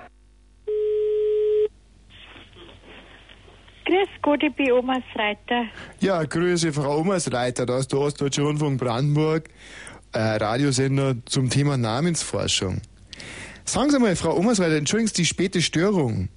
Grüß 3.85 4.09
Gott, 4.23 4.41
ich 4.41 4.53
bin 4.55 4.71
Omas 4.71 5.03
Reiter. 5.15 5.65
Ja, 5.99 6.23
Grüße, 6.23 6.73
Frau 6.73 6.99
Omersreiter, 6.99 7.67
da 7.67 7.77
ist 7.77 7.91
der 7.91 7.99
Ostdeutsche 7.99 8.41
Rundfunk 8.41 8.79
Brandenburg, 8.79 9.47
äh, 10.11 10.19
Radiosender 10.19 11.15
zum 11.25 11.51
Thema 11.51 11.77
Namensforschung. 11.77 12.81
Sagen 13.63 13.91
Sie 13.91 13.99
mal, 13.99 14.15
Frau 14.15 14.35
Omersreiter, 14.35 14.77
entschuldigen 14.77 15.07
Sie 15.09 15.21
die 15.21 15.25
späte 15.25 15.61
Störung. 15.61 16.29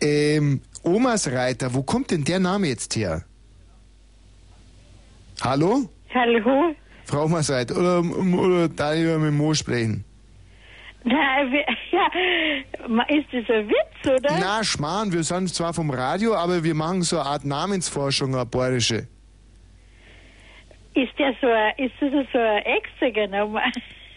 Ähm, 0.00 0.60
Omersreiter, 0.82 1.72
wo 1.72 1.82
kommt 1.82 2.10
denn 2.10 2.24
der 2.24 2.40
Name 2.40 2.66
jetzt 2.66 2.96
her? 2.96 3.24
Hallo? 5.42 5.88
Hallo? 6.12 6.74
Frau 7.04 7.26
Omersreiter, 7.26 7.76
oder, 7.76 8.00
oder 8.00 8.68
da 8.68 8.92
lieber 8.92 9.18
mit 9.18 9.34
Mo 9.34 9.54
sprechen? 9.54 10.04
Na, 11.04 11.42
ja, 11.92 12.06
ist 13.08 13.26
das 13.32 13.48
ein 13.48 13.68
Witz, 13.68 14.06
oder? 14.06 14.36
Na, 14.38 14.62
Schmarrn, 14.62 15.12
wir 15.12 15.22
sind 15.22 15.48
zwar 15.54 15.72
vom 15.72 15.90
Radio, 15.90 16.34
aber 16.34 16.62
wir 16.62 16.74
machen 16.74 17.02
so 17.02 17.18
eine 17.18 17.26
Art 17.26 17.44
Namensforschung, 17.44 18.34
eine 18.34 18.44
bayerische. 18.44 19.08
Ist 20.94 21.18
der 21.18 21.34
so 21.40 21.46
ein, 21.46 21.72
ist 21.78 21.94
das 22.00 22.26
so 22.32 22.38
ein 22.38 22.62
extra 22.64 23.26
Nummer? 23.26 23.62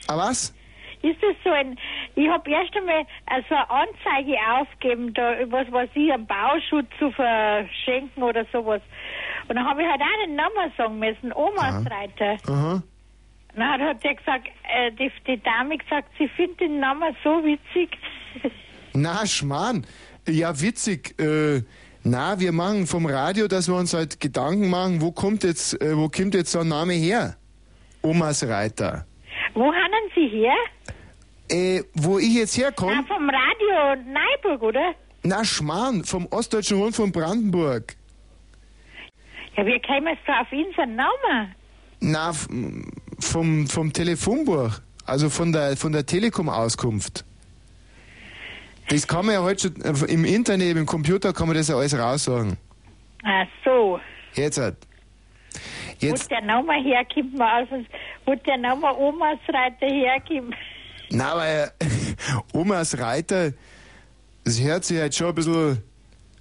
Ah, 0.10 0.18
was? 0.18 0.54
Ist 1.02 1.18
das 1.22 1.36
so 1.46 1.50
ein, 1.50 1.78
ich 2.16 2.28
habe 2.28 2.50
erst 2.52 2.76
einmal 2.76 3.06
so 3.48 3.56
eine 3.56 3.70
Anzeige 3.70 4.36
aufgegeben, 4.60 5.14
da, 5.14 5.36
was 5.50 5.72
weiß 5.72 5.90
ich, 5.94 6.12
einen 6.12 6.28
Bauschutz 6.28 6.88
zu 7.00 7.10
verschenken 7.12 8.22
oder 8.22 8.46
sowas. 8.52 8.82
Und 9.48 9.56
dann 9.56 9.66
habe 9.66 9.82
ich 9.82 9.88
halt 9.88 10.02
auch 10.02 10.26
den 10.26 10.36
Namen 10.36 10.72
sagen 10.78 11.00
müssen, 11.00 11.32
Omas 11.34 11.86
Reiter. 11.90 12.38
Aha. 12.52 12.84
Dann 13.56 13.82
hat 13.82 14.04
der 14.04 14.16
gesagt, 14.16 14.48
äh, 14.48 14.92
die, 14.92 15.12
die 15.28 15.42
Dame 15.42 15.78
gesagt, 15.78 16.10
sie 16.18 16.28
findet 16.30 16.62
den 16.62 16.80
Namen 16.80 17.16
so 17.24 17.44
witzig. 17.44 17.98
Na, 18.94 19.26
Schmarrn. 19.26 19.86
Ja, 20.28 20.60
witzig. 20.60 21.20
Äh, 21.20 21.62
na, 22.04 22.40
wir 22.40 22.52
machen 22.52 22.88
vom 22.88 23.06
Radio, 23.06 23.48
dass 23.48 23.68
wir 23.68 23.76
uns 23.76 23.94
halt 23.94 24.20
Gedanken 24.20 24.70
machen, 24.70 25.02
wo 25.02 25.12
kommt 25.12 25.44
jetzt, 25.44 25.80
äh, 25.82 25.96
wo 25.96 26.10
kommt 26.10 26.34
jetzt 26.34 26.52
so 26.52 26.60
ein 26.60 26.68
Name 26.68 26.94
her? 26.94 27.38
Omas 28.02 28.46
Reiter. 28.48 29.06
Wo 29.54 29.66
haben 29.66 30.12
Sie 30.16 30.28
her? 30.28 30.56
Äh, 31.50 31.84
wo 31.94 32.18
ich 32.18 32.34
jetzt 32.34 32.58
herkomme? 32.58 33.04
vom 33.08 33.30
Radio 33.30 34.02
Neuburg, 34.04 34.64
oder? 34.64 34.96
Na, 35.24 35.44
Schmarrn, 35.46 36.04
vom 36.04 36.26
Ostdeutschen 36.32 36.80
Rundfunk 36.80 37.14
Brandenburg. 37.14 37.96
Ja, 39.56 39.66
wie 39.66 39.80
kämen 39.80 40.16
Sie 40.16 40.22
da 40.28 40.42
auf 40.42 40.52
unseren 40.52 40.96
Namen? 40.96 41.56
Na, 42.02 42.34
vom, 43.24 43.68
vom 43.68 43.92
Telefonbuch. 43.94 44.80
Also 45.06 45.30
von 45.30 45.52
der, 45.52 45.76
von 45.76 45.92
der 45.92 46.06
Telekom-Auskunft. 46.06 47.26
Das 48.90 49.08
kann 49.08 49.26
man 49.26 49.36
ja 49.36 49.42
heute 49.44 49.70
schon, 49.74 49.82
äh, 49.82 50.12
im 50.12 50.26
Internet, 50.26 50.76
im 50.78 50.86
Computer 50.86 51.34
kann 51.34 51.48
man 51.48 51.58
das 51.58 51.68
ja 51.68 51.76
alles 51.76 51.98
raussagen. 51.98 52.58
Ach 53.24 53.48
so. 53.64 54.00
Jetzt 54.34 54.58
halt. 54.58 54.76
Wo 56.00 56.08
Jetzt, 56.08 56.30
der 56.32 56.42
Name 56.42 56.74
herkommt, 56.84 57.34
uns- 57.72 57.88
wo 58.26 58.36
der 58.36 58.58
Name 58.58 58.94
Omas 58.98 59.38
Reiter 59.48 59.88
herkommt. 59.88 60.56
na, 61.12 61.32
aber 61.34 61.48
äh, 61.64 61.68
Omas 62.54 62.98
Reiter, 62.98 63.52
das 64.44 64.60
hört 64.62 64.84
sich 64.86 65.00
halt 65.00 65.16
schon 65.16 65.28
ein 65.28 65.36
bisschen, 65.36 65.82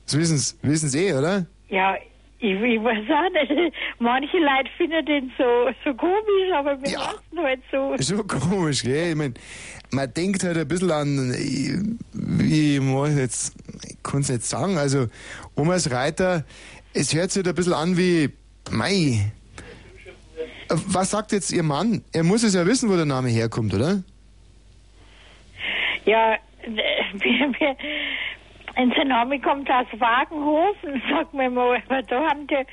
das 0.07 0.17
wissen 0.19 0.39
Sie 0.39 0.55
wissen 0.63 0.89
Sie 0.89 1.07
eh, 1.07 1.15
oder? 1.15 1.47
Ja, 1.69 1.95
ich, 2.43 2.60
ich 2.60 2.81
auch 2.81 3.31
nicht. 3.32 3.74
Manche 3.98 4.39
Leute 4.39 4.70
finden 4.77 5.06
den 5.06 5.32
so, 5.39 5.70
so 5.85 5.94
komisch, 5.94 6.52
aber 6.55 6.81
wir 6.82 6.98
lassen 6.98 7.39
halt 7.39 7.60
so. 7.70 7.94
So 7.98 8.24
komisch, 8.24 8.82
gell? 8.82 9.10
Ich 9.10 9.16
mein, 9.16 9.35
man 9.93 10.12
denkt 10.12 10.43
halt 10.43 10.56
ein 10.56 10.66
bisschen 10.66 10.90
an, 10.90 11.32
wie 12.12 12.81
man 12.81 13.16
jetzt, 13.16 13.55
ich 13.89 14.02
kann 14.02 14.23
es 14.23 14.28
nicht 14.28 14.43
sagen, 14.43 14.77
also 14.77 15.06
Omas 15.55 15.90
Reiter, 15.90 16.44
es 16.94 17.14
hört 17.14 17.31
sich 17.31 17.44
halt 17.44 17.48
ein 17.48 17.55
bisschen 17.55 17.74
an 17.74 17.97
wie, 17.97 18.31
mei. 18.70 19.32
Was 20.69 21.10
sagt 21.10 21.32
jetzt 21.32 21.52
Ihr 21.52 21.62
Mann? 21.62 22.02
Er 22.12 22.24
muss 22.24 22.43
es 22.43 22.55
ja 22.55 22.66
wissen, 22.66 22.89
wo 22.90 22.97
der 22.97 23.05
Name 23.05 23.28
herkommt, 23.28 23.74
oder? 23.74 24.02
Ja, 26.06 26.39
wir, 26.66 27.52
wir, 27.59 27.77
Und 28.77 28.94
sein 28.97 29.09
Name 29.09 29.40
kommt 29.40 29.70
aus 29.70 29.86
Wagenhofen, 29.99 31.03
sagt 31.11 31.35
mir 31.35 31.51
mal. 31.51 31.82
Aber 31.89 32.03
da 32.03 32.31
haben 32.31 32.47
die, 32.47 32.65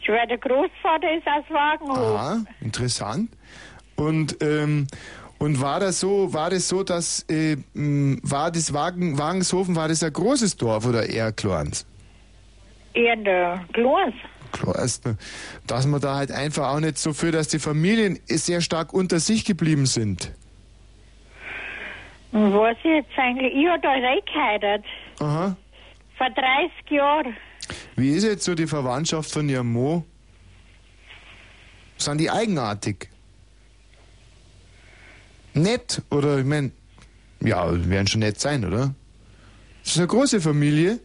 ich 0.00 0.08
war 0.08 0.26
der 0.26 0.38
Großvater 0.38 1.14
ist 1.16 1.26
aus 1.26 1.44
Wagenhofen. 1.48 2.16
Ah, 2.16 2.44
interessant. 2.60 3.30
Und 3.96 4.36
ähm, 4.42 4.86
und 5.38 5.58
war 5.62 5.80
das 5.80 6.00
so, 6.00 6.34
war 6.34 6.50
das 6.50 6.68
so, 6.68 6.82
dass 6.82 7.24
äh, 7.30 7.56
war 7.74 8.50
das 8.50 8.74
Wagen, 8.74 9.18
Wagenshofen, 9.18 9.74
war 9.74 9.88
das 9.88 10.02
ein 10.02 10.12
großes 10.12 10.58
Dorf 10.58 10.86
oder 10.86 11.08
eher 11.08 11.32
kleins? 11.32 11.86
Eher 12.92 13.16
der 13.16 13.64
Glas. 13.72 14.12
Kleins, 14.52 15.02
ne? 15.04 15.16
Dass 15.66 15.86
man 15.86 16.00
da 16.00 16.16
halt 16.16 16.30
einfach 16.30 16.74
auch 16.74 16.80
nicht 16.80 16.98
so 16.98 17.14
für, 17.14 17.30
dass 17.30 17.48
die 17.48 17.58
Familien 17.58 18.18
sehr 18.26 18.60
stark 18.60 18.92
unter 18.92 19.18
sich 19.18 19.46
geblieben 19.46 19.86
sind. 19.86 20.30
Was 22.32 22.76
ich 22.78 22.84
jetzt 22.84 23.18
eigentlich, 23.18 23.54
ich 23.54 23.66
habe 23.66 23.80
da 23.80 23.92
reingeheiratet. 23.92 24.84
Aha. 25.20 25.56
Vor 26.16 26.30
30 26.30 26.90
Jahren. 26.90 27.36
Wie 27.96 28.10
ist 28.10 28.24
jetzt 28.24 28.44
so 28.44 28.54
die 28.54 28.66
Verwandtschaft 28.66 29.30
von 29.30 29.48
ihrem 29.48 29.72
Mo? 29.72 30.04
Sind 31.98 32.18
die 32.18 32.30
eigenartig? 32.30 33.08
Nett? 35.52 36.02
Oder, 36.10 36.38
ich 36.38 36.44
mein, 36.44 36.72
ja, 37.40 37.66
werden 37.88 38.06
schon 38.06 38.20
nett 38.20 38.40
sein, 38.40 38.64
oder? 38.64 38.94
Das 39.82 39.92
ist 39.92 39.98
eine 39.98 40.06
große 40.06 40.40
Familie. 40.40 40.98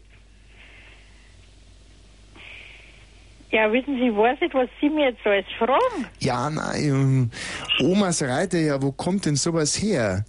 Ja, 3.52 3.72
wissen 3.72 3.96
Sie, 3.96 4.08
ich 4.08 4.16
weiß 4.16 4.40
nicht, 4.42 4.54
was 4.54 4.70
Sie 4.82 4.90
mir 4.90 5.10
jetzt 5.10 5.26
alles 5.26 5.46
fragen. 5.58 6.08
Ja, 6.20 6.50
nein, 6.50 6.84
ähm, 6.84 7.32
Omas 7.80 8.22
Reiter, 8.22 8.60
ja, 8.60 8.82
wo 8.82 8.92
kommt 8.92 9.26
denn 9.26 9.36
sowas 9.38 9.82
her? 9.82 10.26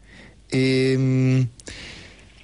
Ähm, 0.53 1.51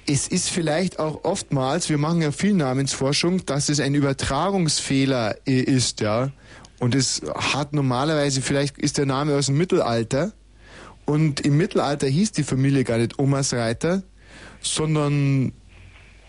es 0.07 0.27
ist 0.27 0.49
vielleicht 0.49 0.99
auch 0.99 1.23
oftmals, 1.23 1.89
wir 1.89 1.97
machen 1.97 2.21
ja 2.21 2.31
viel 2.31 2.53
Namensforschung, 2.53 3.45
dass 3.45 3.69
es 3.69 3.79
ein 3.79 3.95
Übertragungsfehler 3.95 5.35
äh, 5.47 5.61
ist, 5.61 6.01
ja. 6.01 6.31
Und 6.79 6.95
es 6.95 7.21
hat 7.35 7.73
normalerweise, 7.73 8.41
vielleicht 8.41 8.77
ist 8.77 8.97
der 8.97 9.05
Name 9.05 9.35
aus 9.35 9.45
dem 9.45 9.57
Mittelalter. 9.57 10.33
Und 11.05 11.41
im 11.41 11.57
Mittelalter 11.57 12.07
hieß 12.07 12.33
die 12.33 12.43
Familie 12.43 12.83
gar 12.83 12.97
nicht 12.97 13.19
Omas 13.19 13.53
Reiter, 13.53 14.03
sondern 14.59 15.53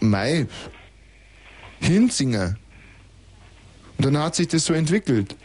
Mai, 0.01 0.46
Hinzinger. 1.80 2.56
Und 3.98 4.06
dann 4.06 4.18
hat 4.18 4.34
sich 4.36 4.48
das 4.48 4.64
so 4.64 4.74
entwickelt. 4.74 5.36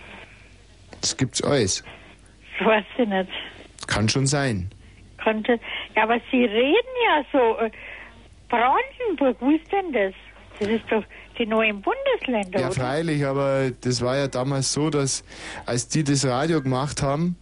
Das 1.01 1.17
gibt's 1.17 1.41
alles. 1.43 1.83
Weiß 2.59 2.85
ich 2.97 3.07
nicht. 3.07 3.29
Kann 3.87 4.09
schon 4.09 4.27
sein. 4.27 4.69
Konnte, 5.23 5.59
ja, 5.95 6.03
aber 6.03 6.19
Sie 6.31 6.43
reden 6.43 6.95
ja 7.07 7.23
so. 7.31 7.57
Brandenburg, 8.49 9.37
wo 9.39 9.51
ist 9.51 9.71
denn 9.71 9.91
das? 9.93 10.13
Das 10.59 10.67
ist 10.67 10.83
doch 10.89 11.03
die 11.37 11.45
neuen 11.45 11.81
Bundesländer, 11.81 12.59
Ja, 12.59 12.67
oder? 12.67 12.75
freilich, 12.75 13.25
aber 13.25 13.71
das 13.81 14.01
war 14.01 14.17
ja 14.17 14.27
damals 14.27 14.73
so, 14.73 14.89
dass 14.89 15.23
als 15.65 15.87
die 15.87 16.03
das 16.03 16.25
Radio 16.25 16.61
gemacht 16.61 17.01
haben, 17.01 17.37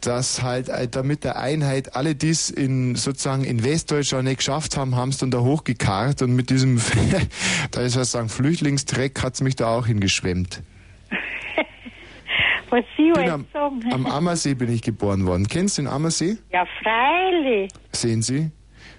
dass 0.00 0.42
halt 0.42 0.68
äh, 0.68 0.88
damit 0.88 1.24
der 1.24 1.36
Einheit 1.38 1.96
alle 1.96 2.14
dies 2.14 2.48
in 2.48 2.94
sozusagen 2.94 3.44
in 3.44 3.64
Westdeutschland 3.64 4.24
nicht 4.24 4.38
geschafft 4.38 4.76
haben, 4.76 4.94
haben 4.96 5.08
es 5.10 5.18
dann 5.18 5.30
da 5.30 5.40
hochgekarrt 5.40 6.22
und 6.22 6.34
mit 6.34 6.48
diesem, 6.50 6.80
da 7.72 7.80
ist 7.82 7.98
was 7.98 8.12
sagen, 8.12 8.28
Flüchtlingstreck 8.28 9.22
hat's 9.22 9.42
mich 9.42 9.56
da 9.56 9.68
auch 9.68 9.86
hingeschwemmt. 9.86 10.62
Was 12.70 12.84
Sie 12.96 13.12
Bin 13.12 13.30
am, 13.30 13.46
sagen. 13.52 13.80
am 13.92 14.06
Ammersee 14.10 14.54
bin 14.54 14.72
ich 14.72 14.82
geboren 14.82 15.24
worden. 15.26 15.46
Kennst 15.48 15.78
du 15.78 15.82
den 15.82 15.88
Ammersee? 15.88 16.36
ja, 16.52 16.66
freilich. 16.82 17.70
Sehen 17.92 18.22
Sie? 18.22 18.50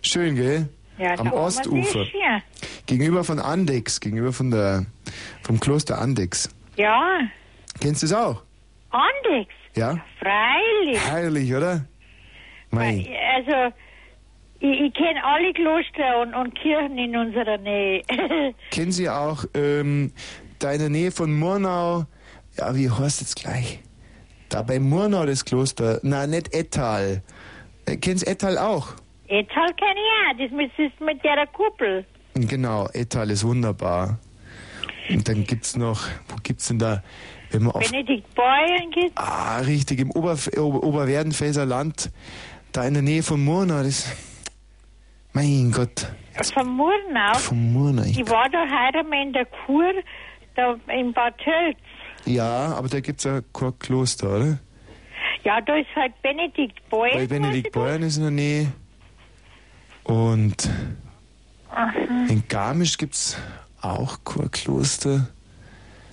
Schön, 0.01 0.35
gell? 0.35 0.69
Ja, 0.97 1.13
Am 1.19 1.31
Ostufer. 1.31 2.05
Gegenüber 2.85 3.23
von 3.23 3.39
Andex, 3.39 3.99
gegenüber 3.99 4.33
von 4.33 4.49
der, 4.51 4.85
vom 5.43 5.59
Kloster 5.59 5.99
Andex. 5.99 6.49
Ja, 6.75 7.19
Kennst 7.79 8.01
du 8.01 8.07
es 8.07 8.13
auch? 8.13 8.41
Andex, 8.89 9.53
Ja? 9.75 9.99
freilich. 10.19 10.99
Herrlich, 11.07 11.53
oder? 11.53 11.85
Mei. 12.71 13.07
Also, 13.35 13.75
ich, 14.59 14.81
ich 14.81 14.93
kenne 14.93 15.23
alle 15.23 15.53
Kloster 15.53 16.21
und, 16.21 16.33
und 16.33 16.55
Kirchen 16.59 16.97
in 16.97 17.15
unserer 17.15 17.57
Nähe. 17.59 18.01
Kennen 18.71 18.91
Sie 18.91 19.09
auch 19.09 19.45
ähm, 19.53 20.11
da 20.59 20.71
in 20.71 20.79
der 20.79 20.89
Nähe 20.89 21.11
von 21.11 21.37
Murnau, 21.37 22.05
ja, 22.57 22.75
wie 22.75 22.89
heißt 22.89 23.21
jetzt 23.21 23.35
gleich? 23.35 23.79
Da 24.49 24.63
bei 24.63 24.79
Murnau 24.79 25.25
das 25.25 25.45
Kloster, 25.45 25.99
na, 26.01 26.25
nicht 26.25 26.53
Ettal. 26.53 27.21
Äh, 27.85 27.97
kennst 27.97 28.25
Ettal 28.25 28.57
auch? 28.57 28.93
Etal 29.27 29.67
kenne 29.73 29.99
ich 29.99 30.51
auch, 30.51 30.59
das 30.59 30.71
das 30.77 31.07
mit 31.07 31.23
der 31.23 31.47
Kuppel. 31.47 32.05
Genau, 32.33 32.87
Ettal 32.93 33.29
ist 33.31 33.43
wunderbar. 33.45 34.19
Und 35.09 35.27
dann 35.27 35.43
gibt's 35.45 35.75
noch, 35.75 36.01
wo 36.27 36.35
gibt's 36.43 36.67
denn 36.67 36.79
da, 36.79 37.01
wenn 37.51 37.63
man 37.63 37.71
auf, 37.73 37.89
Benedikt 37.89 38.33
Beuern 38.35 38.91
geht. 38.93 39.11
ah, 39.15 39.59
richtig, 39.59 39.99
im 39.99 40.11
Oberf 40.11 40.49
Ober 40.57 40.83
Oberwerdenfelser 40.83 41.65
Land, 41.65 42.11
da 42.73 42.83
in 42.85 42.93
der 42.93 43.03
Nähe 43.03 43.23
von 43.23 43.43
Murnau, 43.43 43.83
das, 43.83 44.13
mein 45.33 45.71
Gott, 45.71 46.11
Von 46.53 46.67
Murnau. 46.75 47.33
von 47.35 47.73
Murnau. 47.73 48.03
Ich, 48.03 48.19
Ich 48.19 48.29
war 48.29 48.49
da 48.49 48.59
heute 48.65 49.07
mal 49.07 49.21
in 49.23 49.33
der 49.33 49.45
Kur, 49.45 49.93
da 50.55 50.75
in 50.93 51.13
Bad 51.13 51.35
Tölz. 51.37 51.77
ja, 52.25 52.73
aber 52.75 52.89
da 52.89 52.99
gibt's 52.99 53.23
ja 53.23 53.39
kein 53.53 53.77
Kloster, 53.79 54.35
oder? 54.35 54.59
Ja, 55.43 55.61
da 55.61 55.75
ist 55.77 55.87
halt 55.95 56.21
Benedikt 56.21 56.77
Beuern. 56.89 57.13
Bei 57.13 57.27
Benedikt 57.27 57.71
Beuern 57.71 58.03
ist 58.03 58.17
in 58.17 58.23
der 58.23 58.31
Nähe. 58.31 58.67
Und 60.07 60.69
Aha. 61.69 61.91
in 62.29 62.43
Garmisch 62.47 62.97
gibt's 62.97 63.37
auch 63.81 64.17
Chorkloster. 64.23 65.27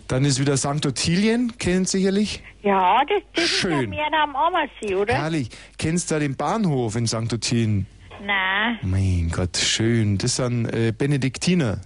Dann 0.09 0.25
ist 0.25 0.39
wieder 0.39 0.57
St. 0.57 0.85
Ottilien, 0.85 1.57
kennt 1.59 1.89
sicherlich. 1.89 2.43
Ja, 2.63 3.01
das, 3.09 3.23
das 3.35 3.45
ist 3.45 3.51
Schön. 3.51 3.81
ja 3.93 4.11
mehr 4.11 4.23
am 4.23 4.37
Ammersee, 4.37 4.95
oder? 4.95 5.15
Herrlich. 5.15 5.49
Kennst 5.79 6.11
du 6.11 6.15
da 6.17 6.19
den 6.21 6.37
Bahnhof 6.37 6.97
in 6.97 7.07
St. 7.07 7.33
Ottilien? 7.33 7.87
Nein, 8.25 8.79
Mein 8.83 9.31
Gott, 9.35 9.57
schön. 9.57 10.19
Das 10.19 10.37
sind 10.37 10.67
äh, 10.67 10.93
Benediktiner, 10.97 11.81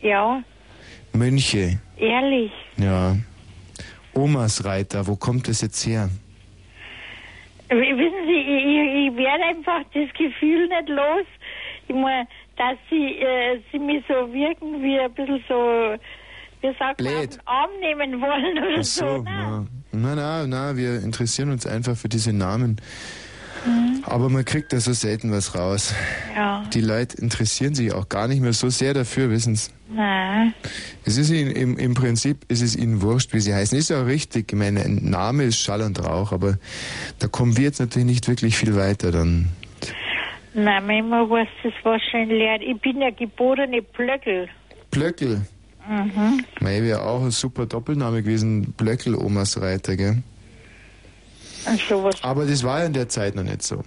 ja, 0.00 0.42
Mönche. 1.12 1.78
ehrlich. 1.96 2.50
Ja. 2.76 3.16
Omas 4.14 4.64
Reiter, 4.64 5.06
wo 5.06 5.16
kommt 5.16 5.48
das 5.48 5.60
jetzt 5.60 5.84
her? 5.86 6.08
Wissen 7.68 8.26
Sie, 8.26 8.40
ich, 8.40 9.08
ich 9.10 9.16
werde 9.16 9.44
einfach 9.44 9.82
das 9.94 10.08
Gefühl 10.16 10.68
nicht 10.68 10.88
los, 10.88 11.26
mein, 11.92 12.26
dass 12.56 12.76
Sie, 12.90 13.16
äh, 13.20 13.60
Sie 13.70 13.78
mich 13.78 14.04
so 14.08 14.14
wirken 14.32 14.82
wie 14.82 14.98
ein 14.98 15.12
bisschen 15.14 15.42
so, 15.48 15.94
wie 16.60 16.74
sagt 16.78 17.00
man, 17.02 17.14
auf 17.16 17.26
den 17.26 17.40
Arm 17.46 17.70
nehmen 17.80 18.20
wollen 18.20 18.58
oder 18.58 18.76
Ach 18.80 18.84
so. 18.84 19.06
so, 19.06 19.22
na, 19.22 19.66
na, 19.92 20.14
na, 20.14 20.46
na, 20.46 20.76
wir 20.76 21.02
interessieren 21.02 21.50
uns 21.50 21.66
einfach 21.66 21.96
für 21.96 22.08
diese 22.08 22.32
Namen. 22.32 22.80
Mhm. 23.64 24.02
Aber 24.04 24.28
man 24.28 24.44
kriegt 24.44 24.72
da 24.72 24.80
so 24.80 24.92
selten 24.92 25.30
was 25.30 25.54
raus. 25.54 25.94
Ja, 26.34 26.64
Die 26.74 26.80
Leute 26.80 27.16
interessieren 27.18 27.74
sich 27.76 27.92
auch 27.92 28.08
gar 28.08 28.26
nicht 28.26 28.40
mehr 28.40 28.52
so 28.54 28.68
sehr 28.70 28.92
dafür, 28.92 29.30
wissen 29.30 29.54
Sie. 29.54 29.70
nein. 29.90 30.52
Es 31.04 31.16
ist 31.16 31.30
ihnen, 31.30 31.50
im, 31.52 31.76
im 31.78 31.94
Prinzip 31.94 32.44
ist 32.48 32.60
es 32.62 32.74
ihnen 32.76 33.02
wurscht, 33.02 33.32
wie 33.34 33.40
sie 33.40 33.54
heißen. 33.54 33.76
Ist 33.78 33.90
ja 33.90 34.02
auch 34.02 34.06
richtig. 34.06 34.52
Ich 34.52 34.58
meine, 34.58 34.80
ein 34.82 35.08
Name 35.10 35.44
ist 35.44 35.58
Schall 35.60 35.82
und 35.82 36.02
Rauch, 36.04 36.32
aber 36.32 36.58
da 37.20 37.28
kommen 37.28 37.56
wir 37.56 37.64
jetzt 37.64 37.78
natürlich 37.80 38.06
nicht 38.06 38.28
wirklich 38.28 38.56
viel 38.56 38.74
weiter 38.76 39.10
dann. 39.12 39.48
Nein, 40.54 40.86
manchmal 40.86 41.30
weiß 41.30 41.48
das 41.62 41.72
wahrscheinlich 41.82 42.38
leer. 42.38 42.60
Ich 42.60 42.80
bin 42.80 43.00
ja 43.00 43.10
geborene 43.10 43.82
Blöckel. 43.82 44.48
Blöckel. 44.90 45.46
Mhm. 45.88 46.44
Mei 46.60 46.82
wäre 46.82 47.02
auch 47.02 47.22
ein 47.22 47.30
super 47.30 47.66
Doppelname 47.66 48.22
gewesen. 48.22 48.72
Blöckel 48.72 49.14
Omas 49.14 49.60
Reiter, 49.60 49.96
gell? 49.96 50.22
Und 51.66 51.80
sowas. 51.80 52.22
Aber 52.22 52.44
das 52.44 52.62
war 52.64 52.80
ja 52.80 52.86
in 52.86 52.92
der 52.92 53.08
Zeit 53.08 53.34
noch 53.34 53.42
nicht 53.42 53.62
so. 53.62 53.82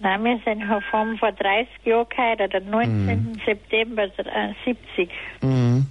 Nein, 0.00 0.22
wir 0.22 0.40
sind 0.44 0.68
haben 0.68 1.18
vor 1.18 1.32
30 1.32 1.68
Jahren 1.84 2.08
geheiratet, 2.08 2.62
am 2.62 2.70
19. 2.70 3.40
September 3.44 4.04
äh, 4.04 4.52
70. 4.64 5.10
Mhm. 5.42 5.86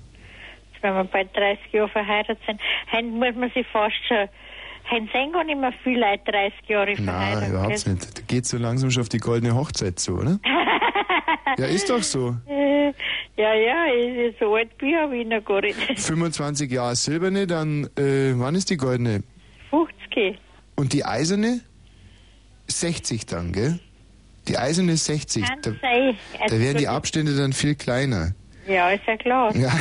Wenn 0.82 0.94
wir 0.94 1.04
bei 1.06 1.26
30 1.26 1.74
Jahren 1.74 1.90
verheiratet 1.90 2.40
sind, 2.46 2.62
heute 2.92 3.08
muss 3.08 3.36
man 3.36 3.52
sich 3.52 3.68
fast 3.68 3.96
schon, 4.08 4.30
heute 4.92 5.08
sind 5.14 5.34
gar 5.34 5.44
nicht 5.44 5.60
mehr 5.60 5.74
viele 5.84 6.00
Leute 6.00 6.32
30 6.32 6.54
Jahre 6.70 6.94
Nein, 6.94 7.04
verheiratet. 7.06 7.50
überhaupt 7.50 7.84
gell? 7.86 7.94
nicht. 7.94 8.18
Da 8.18 8.22
geht 8.28 8.46
so 8.46 8.58
langsam 8.58 8.92
schon 8.92 9.02
auf 9.02 9.10
die 9.10 9.18
goldene 9.20 9.56
Hochzeit 9.56 10.00
zu, 10.00 10.18
oder? 10.20 10.40
Ja, 11.58 11.66
ist 11.66 11.90
doch 11.90 12.04
so. 12.04 12.36
Äh, 12.48 12.88
ja, 13.36 13.54
ja, 13.56 13.86
so 14.40 14.54
alt 14.56 14.78
bin 14.78 14.90
ich 15.14 15.26
noch 15.28 15.44
gar 15.44 15.62
nicht. 15.62 15.76
25 16.00 16.72
Jahre 16.72 16.96
silberne, 16.96 17.48
dann, 17.48 17.86
äh, 17.98 18.34
wann 18.36 18.54
ist 18.54 18.70
die 18.70 18.78
goldene? 18.78 19.24
50. 19.72 20.38
Und 20.76 20.94
die 20.94 21.04
eiserne? 21.04 21.62
60 22.68 23.26
dann, 23.26 23.54
gell? 23.54 23.80
Die 24.48 24.58
eiserne 24.58 24.92
ist 24.94 25.06
60. 25.06 25.46
Kann 25.46 25.60
Da, 25.64 25.72
da 26.48 26.60
werden 26.60 26.78
die 26.78 26.88
Also, 26.88 26.98
Abstände 26.98 27.36
dann 27.36 27.54
viel 27.54 27.76
kleiner. 27.76 28.34
Ja, 28.68 28.92
ist 28.92 29.06
ja 29.08 29.18
klar. 29.18 29.56
Ja. 29.56 29.72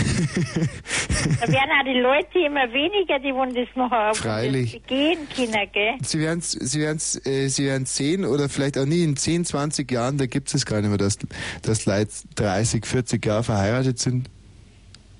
Da 1.41 1.49
werden 1.49 1.71
auch 1.81 1.85
die 1.85 1.99
Leute 2.01 2.39
immer 2.47 2.73
weniger, 2.73 3.19
die 3.19 3.35
wollen 3.35 3.55
das 3.55 3.67
noch 3.75 3.91
haben. 3.91 4.15
Freilich. 4.15 4.73
Das 4.81 4.87
gehen 4.87 5.19
können, 5.35 5.69
gell? 5.73 5.95
Sie 6.03 6.21
werden 6.21 6.39
es 6.39 6.53
Sie 6.53 6.81
werden's, 6.81 7.27
äh, 7.27 7.49
Sie 7.49 7.67
werden's 7.67 7.97
sehen 7.97 8.25
oder 8.25 8.49
vielleicht 8.49 8.79
auch 8.79 8.85
nie 8.85 9.03
in 9.03 9.17
10, 9.17 9.45
20 9.45 9.91
Jahren, 9.91 10.19
da 10.19 10.27
gibt 10.27 10.55
es 10.55 10.65
gar 10.65 10.81
nicht 10.81 10.89
mehr, 10.89 10.99
dass, 10.99 11.19
dass 11.63 11.87
Leute 11.87 12.11
30, 12.37 12.87
40 12.87 13.27
Jahre 13.27 13.43
verheiratet 13.43 13.99
sind. 13.99 14.29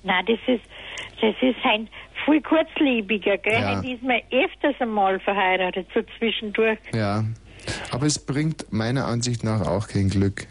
Nein, 0.03 0.25
das 0.27 0.39
ist, 0.47 0.63
das 1.21 1.35
ist 1.41 1.57
ein 1.65 1.89
viel 2.25 2.41
kurzlebiger, 2.41 3.37
gell? 3.37 3.53
Ja. 3.53 3.81
Die 3.81 3.93
ist 3.93 4.03
mir 4.03 4.21
öfters 4.31 4.75
einmal 4.79 5.19
verheiratet, 5.19 5.87
so 5.93 6.01
zwischendurch. 6.17 6.79
Ja. 6.93 7.25
Aber 7.91 8.05
es 8.05 8.19
bringt 8.19 8.71
meiner 8.71 9.05
Ansicht 9.05 9.43
nach 9.43 9.67
auch 9.67 9.87
kein 9.87 10.09
Glück. 10.09 10.47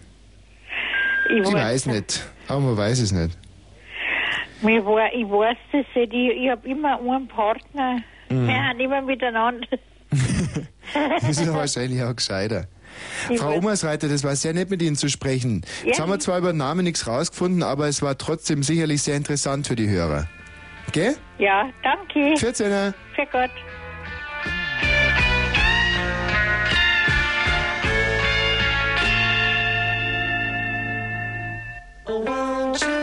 Ich, 1.31 1.49
Ich 1.49 1.55
weiß 1.55 1.87
nicht. 1.87 2.25
Aber 2.49 2.61
man 2.61 2.77
weiß 2.77 3.01
es 3.01 3.13
nicht. 3.13 3.37
Mir 4.63 4.85
war, 4.85 5.13
ich 5.13 5.25
weiß 5.29 5.57
das 5.73 5.85
nicht. 5.95 6.13
Ich, 6.13 6.45
ich 6.45 6.51
habe 6.51 6.69
immer 6.69 6.99
einen 6.99 7.29
Partner. 7.29 7.99
Mhm. 8.31 8.47
Wir 8.49 8.55
haben 8.65 8.81
immer 8.81 9.03
miteinander. 9.03 9.67
Das 11.21 11.29
ist 11.41 11.53
wahrscheinlich 11.53 12.01
auch 12.03 12.15
gescheiter. 12.15 12.69
Ich 13.29 13.41
Frau 13.41 13.55
Omersreiter, 13.57 14.09
das 14.09 14.23
war 14.25 14.37
sehr 14.37 14.55
nett 14.55 14.71
mit 14.71 14.81
Ihnen 14.81 14.95
zu 14.97 15.09
sprechen. 15.09 15.63
Jetzt 15.85 15.99
Ja. 15.99 16.05
haben 16.05 16.11
wir 16.13 16.21
zwar 16.21 16.39
über 16.39 16.53
den 16.53 16.59
Namen 16.59 16.85
nichts 16.85 17.07
rausgefunden, 17.09 17.63
aber 17.65 17.89
es 17.89 18.03
war 18.03 18.17
trotzdem 18.17 18.63
sicherlich 18.63 19.03
sehr 19.03 19.17
interessant 19.17 19.67
für 19.67 19.75
die 19.77 19.89
Hörer. 19.89 20.29
Gell? 20.93 21.17
Ja, 21.39 21.69
danke. 21.83 22.37
14. 22.39 22.95
Für 23.15 23.27
Gott. 23.33 23.51
Oh, 32.09 32.19
won't 32.21 32.81
you? 32.83 32.96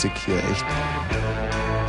Drecksmusik 0.00 0.12
hier, 0.24 0.36
echt. 0.50 0.64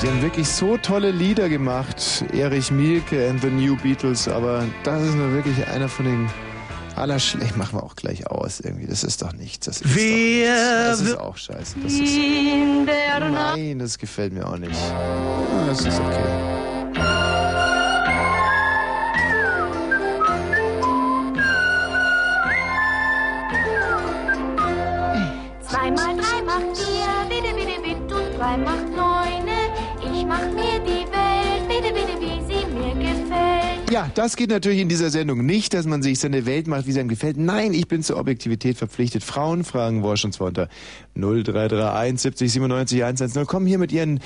Die 0.02 0.08
haben 0.08 0.22
wirklich 0.22 0.48
so 0.48 0.78
tolle 0.78 1.12
Lieder 1.12 1.48
gemacht, 1.48 2.26
Erich 2.34 2.72
Mielke 2.72 3.30
and 3.30 3.42
the 3.42 3.50
New 3.50 3.76
Beatles, 3.78 4.28
aber 4.28 4.64
das 4.84 5.04
ist 5.04 5.16
nur 5.16 5.32
wirklich 5.32 5.66
einer 5.68 5.88
von 5.88 6.06
den 6.06 6.30
allerschlecht. 6.96 7.56
Machen 7.56 7.78
wir 7.78 7.84
auch 7.84 7.96
gleich 7.96 8.28
aus 8.28 8.60
irgendwie. 8.60 8.88
Das 8.88 9.04
ist 9.04 9.22
doch 9.22 9.34
nichts. 9.34 9.68
Das 9.68 9.82
ist, 9.82 9.96
Wer 9.96 10.88
nichts. 10.88 11.00
Das 11.00 11.02
ist 11.02 11.20
auch 11.20 11.38
scheiße. 11.38 11.76
Das 11.84 11.94
ist, 11.94 12.18
nein, 12.86 13.80
das 13.80 13.98
gefällt 13.98 14.34
mir 14.34 14.48
auch 14.48 14.58
nicht. 14.58 14.76
Das 15.68 15.82
ist 15.82 16.00
okay. 16.00 16.51
Ja, 34.02 34.10
das 34.16 34.36
geht 34.36 34.50
natürlich 34.50 34.80
in 34.80 34.90
dieser 34.90 35.12
Sendung 35.12 35.46
nicht, 35.46 35.76
dass 35.76 35.86
man 35.86 36.02
sich 36.02 36.18
seine 36.18 36.48
Welt 36.48 36.66
macht, 36.66 36.88
wie 36.88 36.92
sie 36.92 37.00
einem 37.00 37.08
gefällt. 37.08 37.38
Nein, 37.38 37.72
ich 37.72 37.88
bin 37.88 38.02
zur 38.02 38.18
Objektivität 38.18 38.76
verpflichtet. 38.76 39.24
Frauen 39.24 39.64
fragen 39.64 40.02
zwar 40.32 40.48
unter 40.48 40.70
0331 41.14 42.20
70 42.20 42.52
97 42.52 43.04
110. 43.04 43.46
Kommen 43.46 43.68
hier 43.68 43.78
mit 43.78 43.92
ihren 43.92 44.20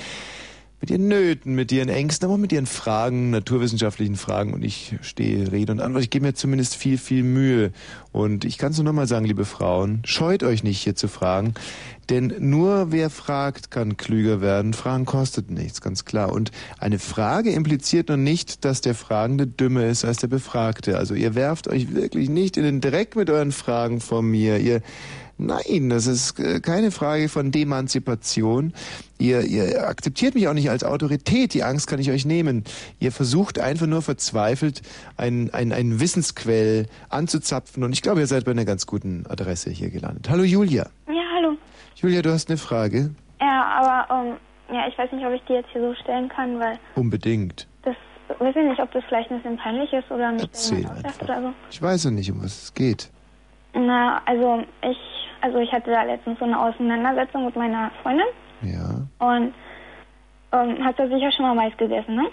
mit 0.80 0.90
ihren 0.90 1.08
Nöten, 1.08 1.54
mit 1.54 1.72
ihren 1.72 1.88
Ängsten, 1.88 2.26
aber 2.26 2.34
auch 2.34 2.38
mit 2.38 2.52
ihren 2.52 2.66
Fragen, 2.66 3.30
naturwissenschaftlichen 3.30 4.16
Fragen. 4.16 4.52
Und 4.52 4.62
ich 4.62 4.96
stehe 5.00 5.50
Rede 5.50 5.72
und 5.72 5.80
Antwort. 5.80 6.04
Ich 6.04 6.10
gebe 6.10 6.26
mir 6.26 6.34
zumindest 6.34 6.76
viel, 6.76 6.98
viel 6.98 7.22
Mühe. 7.22 7.72
Und 8.12 8.44
ich 8.44 8.58
kann 8.58 8.72
es 8.72 8.78
nur 8.78 8.84
nochmal 8.84 9.06
sagen, 9.06 9.24
liebe 9.24 9.44
Frauen, 9.44 10.02
scheut 10.04 10.42
euch 10.42 10.62
nicht 10.62 10.80
hier 10.80 10.94
zu 10.94 11.08
fragen. 11.08 11.54
Denn 12.10 12.34
nur 12.38 12.92
wer 12.92 13.10
fragt, 13.10 13.70
kann 13.70 13.96
klüger 13.96 14.40
werden. 14.40 14.74
Fragen 14.74 15.06
kostet 15.06 15.50
nichts, 15.50 15.80
ganz 15.80 16.04
klar. 16.04 16.32
Und 16.32 16.52
eine 16.78 16.98
Frage 16.98 17.50
impliziert 17.50 18.08
noch 18.08 18.16
nicht, 18.16 18.64
dass 18.64 18.80
der 18.80 18.94
Fragende 18.94 19.46
dümmer 19.46 19.86
ist 19.86 20.04
als 20.04 20.18
der 20.18 20.28
Befragte. 20.28 20.98
Also 20.98 21.14
ihr 21.14 21.34
werft 21.34 21.68
euch 21.68 21.94
wirklich 21.94 22.28
nicht 22.28 22.56
in 22.56 22.64
den 22.64 22.80
Dreck 22.80 23.16
mit 23.16 23.30
euren 23.30 23.52
Fragen 23.52 24.00
von 24.00 24.26
mir. 24.26 24.58
Ihr 24.58 24.82
Nein, 25.38 25.90
das 25.90 26.06
ist 26.06 26.38
äh, 26.40 26.60
keine 26.60 26.90
Frage 26.90 27.28
von 27.28 27.50
Demanzipation. 27.50 28.72
Ihr, 29.18 29.42
ihr 29.42 29.86
akzeptiert 29.86 30.34
mich 30.34 30.48
auch 30.48 30.54
nicht 30.54 30.70
als 30.70 30.82
Autorität. 30.82 31.52
Die 31.52 31.62
Angst 31.62 31.88
kann 31.88 31.98
ich 31.98 32.10
euch 32.10 32.24
nehmen. 32.24 32.64
Ihr 33.00 33.12
versucht 33.12 33.58
einfach 33.58 33.86
nur 33.86 34.00
verzweifelt, 34.00 34.80
einen, 35.18 35.50
einen 35.50 36.00
Wissensquell 36.00 36.86
anzuzapfen. 37.10 37.84
Und 37.84 37.92
ich 37.92 38.00
glaube, 38.00 38.20
ihr 38.20 38.26
seid 38.26 38.46
bei 38.46 38.52
einer 38.52 38.64
ganz 38.64 38.86
guten 38.86 39.26
Adresse 39.28 39.70
hier 39.70 39.90
gelandet. 39.90 40.28
Hallo 40.30 40.42
Julia. 40.42 40.86
Ja, 41.06 41.22
hallo. 41.34 41.56
Julia, 41.96 42.22
du 42.22 42.32
hast 42.32 42.48
eine 42.48 42.56
Frage? 42.56 43.10
Ja, 43.40 44.06
aber 44.08 44.22
ähm, 44.28 44.36
ja, 44.74 44.88
ich 44.88 44.96
weiß 44.96 45.12
nicht, 45.12 45.24
ob 45.24 45.32
ich 45.34 45.42
die 45.48 45.52
jetzt 45.52 45.68
hier 45.70 45.82
so 45.82 45.94
stellen 46.02 46.30
kann, 46.30 46.58
weil 46.58 46.78
Unbedingt. 46.94 47.66
das 47.82 47.94
weiß 48.38 48.56
ich 48.56 48.64
nicht, 48.64 48.80
ob 48.80 48.90
das 48.92 49.04
vielleicht 49.06 49.30
ein 49.30 49.36
bisschen 49.42 49.58
peinlich 49.58 49.92
ist 49.92 50.10
oder 50.10 50.32
mich 50.32 50.42
Erzähl 50.42 50.86
oder 51.22 51.42
so. 51.42 51.52
Ich 51.70 51.80
weiß 51.82 52.04
ja 52.04 52.10
nicht, 52.10 52.30
um 52.32 52.42
was 52.42 52.62
es 52.64 52.74
geht. 52.74 53.10
Na, 53.74 54.22
also 54.24 54.64
ich, 54.82 54.96
also 55.40 55.58
ich 55.58 55.70
hatte 55.72 55.90
da 55.90 56.02
letztens 56.02 56.38
so 56.38 56.44
eine 56.44 56.58
Auseinandersetzung 56.58 57.44
mit 57.46 57.56
meiner 57.56 57.90
Freundin 58.02 58.26
Ja. 58.62 59.06
und 59.26 59.54
ähm, 60.52 60.76
hast 60.84 60.98
du 60.98 61.08
sicher 61.08 61.30
schon 61.32 61.44
mal 61.46 61.54
Mais 61.54 61.76
gegessen, 61.76 62.14
ne? 62.16 62.26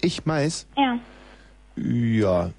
Ich 0.00 0.24
Mais? 0.26 0.66
Ja. 0.76 0.98
Ja. 1.76 2.50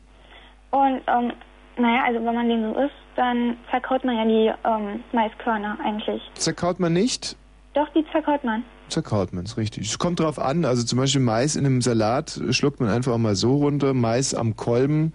Und 0.71 1.01
ähm, 1.07 1.33
naja, 1.77 2.03
also 2.05 2.23
wenn 2.25 2.35
man 2.35 2.49
den 2.49 2.63
so 2.73 2.79
isst, 2.79 2.93
dann 3.15 3.57
zerkaut 3.69 4.03
man 4.03 4.15
ja 4.17 4.25
die 4.25 4.51
ähm, 4.67 5.03
Maiskörner 5.11 5.77
eigentlich. 5.83 6.21
Zerkaut 6.35 6.79
man 6.79 6.93
nicht? 6.93 7.35
Doch, 7.73 7.87
die 7.89 8.05
zerkaut 8.11 8.43
man. 8.43 8.63
Zerkaut 8.89 9.33
man 9.33 9.45
es, 9.45 9.57
richtig. 9.57 9.87
Es 9.87 9.97
kommt 9.99 10.19
drauf 10.19 10.37
an. 10.39 10.65
Also 10.65 10.83
zum 10.83 10.99
Beispiel 10.99 11.21
Mais 11.21 11.55
in 11.55 11.65
einem 11.65 11.81
Salat 11.81 12.39
schluckt 12.51 12.79
man 12.79 12.89
einfach 12.89 13.17
mal 13.17 13.35
so 13.35 13.55
runter. 13.57 13.93
Mais 13.93 14.33
am 14.35 14.55
Kolben 14.55 15.13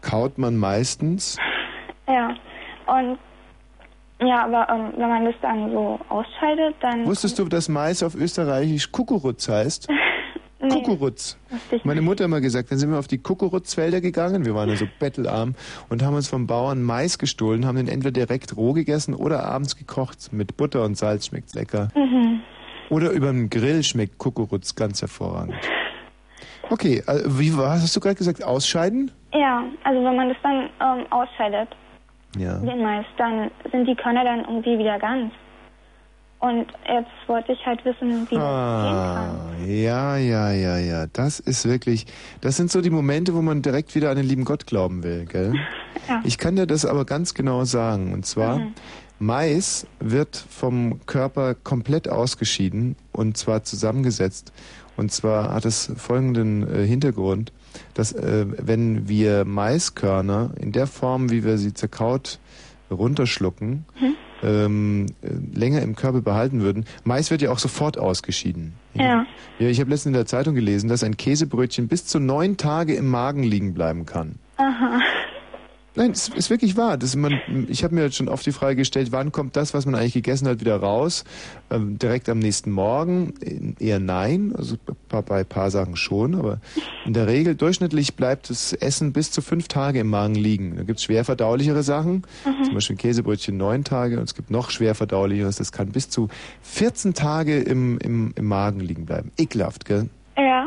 kaut 0.00 0.38
man 0.38 0.56
meistens. 0.56 1.38
Ja. 2.06 2.34
Und 2.86 3.18
ja, 4.20 4.44
aber 4.44 4.68
ähm, 4.72 4.92
wenn 4.96 5.08
man 5.08 5.24
das 5.24 5.34
dann 5.40 5.70
so 5.70 5.98
ausscheidet, 6.08 6.74
dann. 6.80 7.06
Wusstest 7.06 7.38
du, 7.38 7.44
dass 7.44 7.68
Mais 7.68 8.02
auf 8.02 8.14
Österreichisch 8.14 8.90
Kukuruz 8.90 9.48
heißt? 9.48 9.88
Nee. 10.60 10.70
Kukuruz. 10.82 11.38
Meine 11.84 12.02
Mutter 12.02 12.24
hat 12.24 12.30
mal 12.30 12.40
gesagt, 12.40 12.72
dann 12.72 12.78
sind 12.78 12.90
wir 12.90 12.98
auf 12.98 13.06
die 13.06 13.18
Kukurutzfelder 13.18 14.00
gegangen, 14.00 14.44
wir 14.44 14.56
waren 14.56 14.68
ja 14.68 14.74
so 14.74 14.86
bettelarm 14.98 15.54
und 15.88 16.02
haben 16.02 16.16
uns 16.16 16.28
vom 16.28 16.48
Bauern 16.48 16.82
Mais 16.82 17.18
gestohlen, 17.18 17.64
haben 17.64 17.76
den 17.76 17.86
entweder 17.86 18.10
direkt 18.10 18.56
roh 18.56 18.72
gegessen 18.72 19.14
oder 19.14 19.44
abends 19.44 19.76
gekocht. 19.76 20.32
Mit 20.32 20.56
Butter 20.56 20.84
und 20.84 20.96
Salz 20.96 21.26
schmeckt's 21.26 21.54
lecker. 21.54 21.90
Mhm. 21.94 22.40
Oder 22.90 23.10
über 23.10 23.28
den 23.28 23.50
Grill 23.50 23.84
schmeckt 23.84 24.18
Kukuruz 24.18 24.74
ganz 24.74 25.00
hervorragend. 25.00 25.54
Okay, 26.70 27.02
also 27.06 27.38
wie 27.38 27.56
was 27.56 27.82
hast 27.82 27.94
du 27.96 28.00
gerade 28.00 28.16
gesagt? 28.16 28.42
Ausscheiden? 28.42 29.12
Ja, 29.32 29.64
also 29.84 30.04
wenn 30.04 30.16
man 30.16 30.28
das 30.28 30.38
dann 30.42 30.68
ähm, 30.80 31.06
ausscheidet, 31.10 31.68
Ja. 32.36 32.58
den 32.58 32.82
Mais, 32.82 33.06
dann 33.16 33.50
sind 33.72 33.86
die 33.86 33.94
Körner 33.94 34.24
dann 34.24 34.40
irgendwie 34.40 34.78
wieder 34.78 34.98
ganz. 34.98 35.32
Und 36.40 36.66
jetzt 36.86 37.10
wollte 37.26 37.52
ich 37.52 37.66
halt 37.66 37.84
wissen, 37.84 38.28
wie 38.30 38.36
das 38.36 38.44
Ah, 38.44 39.34
ja, 39.66 40.16
ja, 40.16 40.52
ja, 40.52 40.78
ja. 40.78 41.06
Das 41.12 41.40
ist 41.40 41.68
wirklich, 41.68 42.06
das 42.40 42.56
sind 42.56 42.70
so 42.70 42.80
die 42.80 42.90
Momente, 42.90 43.34
wo 43.34 43.42
man 43.42 43.60
direkt 43.62 43.94
wieder 43.96 44.10
an 44.10 44.16
den 44.16 44.26
lieben 44.26 44.44
Gott 44.44 44.66
glauben 44.66 45.02
will, 45.02 45.24
gell? 45.26 45.54
Ja. 46.08 46.22
Ich 46.24 46.38
kann 46.38 46.54
dir 46.56 46.66
das 46.66 46.86
aber 46.86 47.04
ganz 47.04 47.34
genau 47.34 47.64
sagen. 47.64 48.12
Und 48.14 48.24
zwar, 48.24 48.58
Mhm. 48.60 48.74
Mais 49.18 49.86
wird 49.98 50.36
vom 50.36 51.04
Körper 51.06 51.54
komplett 51.56 52.08
ausgeschieden 52.08 52.94
und 53.12 53.36
zwar 53.36 53.64
zusammengesetzt. 53.64 54.52
Und 54.96 55.10
zwar 55.10 55.52
hat 55.52 55.64
es 55.64 55.92
folgenden 55.96 56.62
äh, 56.72 56.86
Hintergrund, 56.86 57.52
dass 57.94 58.12
äh, 58.12 58.46
wenn 58.48 59.08
wir 59.08 59.44
Maiskörner 59.44 60.52
in 60.60 60.72
der 60.72 60.86
Form, 60.86 61.30
wie 61.30 61.44
wir 61.44 61.58
sie 61.58 61.74
zerkaut 61.74 62.38
runterschlucken, 62.90 63.84
ähm, 64.42 65.06
äh, 65.22 65.28
länger 65.58 65.82
im 65.82 65.96
Körper 65.96 66.20
behalten 66.20 66.60
würden, 66.60 66.84
Mais 67.04 67.30
wird 67.30 67.42
ja 67.42 67.50
auch 67.50 67.58
sofort 67.58 67.98
ausgeschieden. 67.98 68.74
Ja. 68.94 69.26
Ja, 69.58 69.68
ich 69.68 69.80
habe 69.80 69.90
letztens 69.90 70.06
in 70.06 70.12
der 70.14 70.26
Zeitung 70.26 70.54
gelesen, 70.54 70.88
dass 70.88 71.02
ein 71.02 71.16
Käsebrötchen 71.16 71.88
bis 71.88 72.06
zu 72.06 72.18
neun 72.20 72.56
Tage 72.56 72.94
im 72.94 73.08
Magen 73.08 73.42
liegen 73.42 73.74
bleiben 73.74 74.06
kann. 74.06 74.36
Aha. 74.56 75.00
Nein, 75.98 76.12
es 76.12 76.28
ist 76.28 76.48
wirklich 76.48 76.76
wahr. 76.76 76.96
Das 76.96 77.16
man, 77.16 77.40
ich 77.68 77.82
habe 77.82 77.92
mir 77.92 78.02
jetzt 78.04 78.14
schon 78.14 78.28
oft 78.28 78.46
die 78.46 78.52
Frage 78.52 78.76
gestellt, 78.76 79.08
wann 79.10 79.32
kommt 79.32 79.56
das, 79.56 79.74
was 79.74 79.84
man 79.84 79.96
eigentlich 79.96 80.12
gegessen 80.14 80.46
hat, 80.46 80.60
wieder 80.60 80.76
raus? 80.76 81.24
Ähm, 81.70 81.98
direkt 81.98 82.28
am 82.28 82.38
nächsten 82.38 82.70
Morgen? 82.70 83.34
Äh, 83.40 83.84
Eher 83.84 83.98
nein, 83.98 84.54
also 84.56 84.76
bei, 85.08 85.40
ein 85.40 85.44
paar 85.46 85.72
Sachen 85.72 85.96
schon, 85.96 86.36
aber 86.36 86.60
in 87.04 87.14
der 87.14 87.26
Regel 87.26 87.56
durchschnittlich 87.56 88.14
bleibt 88.14 88.48
das 88.48 88.72
Essen 88.72 89.12
bis 89.12 89.32
zu 89.32 89.42
fünf 89.42 89.66
Tage 89.66 89.98
im 89.98 90.08
Magen 90.08 90.36
liegen. 90.36 90.76
Da 90.76 90.84
gibt's 90.84 91.02
schwer 91.02 91.24
verdaulichere 91.24 91.82
Sachen, 91.82 92.22
Mhm. 92.44 92.64
zum 92.64 92.74
Beispiel 92.74 92.94
Käsebrötchen 92.96 93.56
neun 93.56 93.82
Tage 93.82 94.18
und 94.18 94.24
es 94.24 94.36
gibt 94.36 94.50
noch 94.52 94.70
schwer 94.70 94.94
verdaulicheres, 94.94 95.56
das 95.56 95.72
kann 95.72 95.88
bis 95.88 96.08
zu 96.08 96.28
14 96.62 97.14
Tage 97.14 97.58
im, 97.58 97.98
im, 97.98 98.32
im 98.36 98.44
Magen 98.46 98.78
liegen 98.78 99.04
bleiben. 99.04 99.32
Ekelhaft, 99.36 99.84
gell? 99.84 100.08
Ja. 100.36 100.64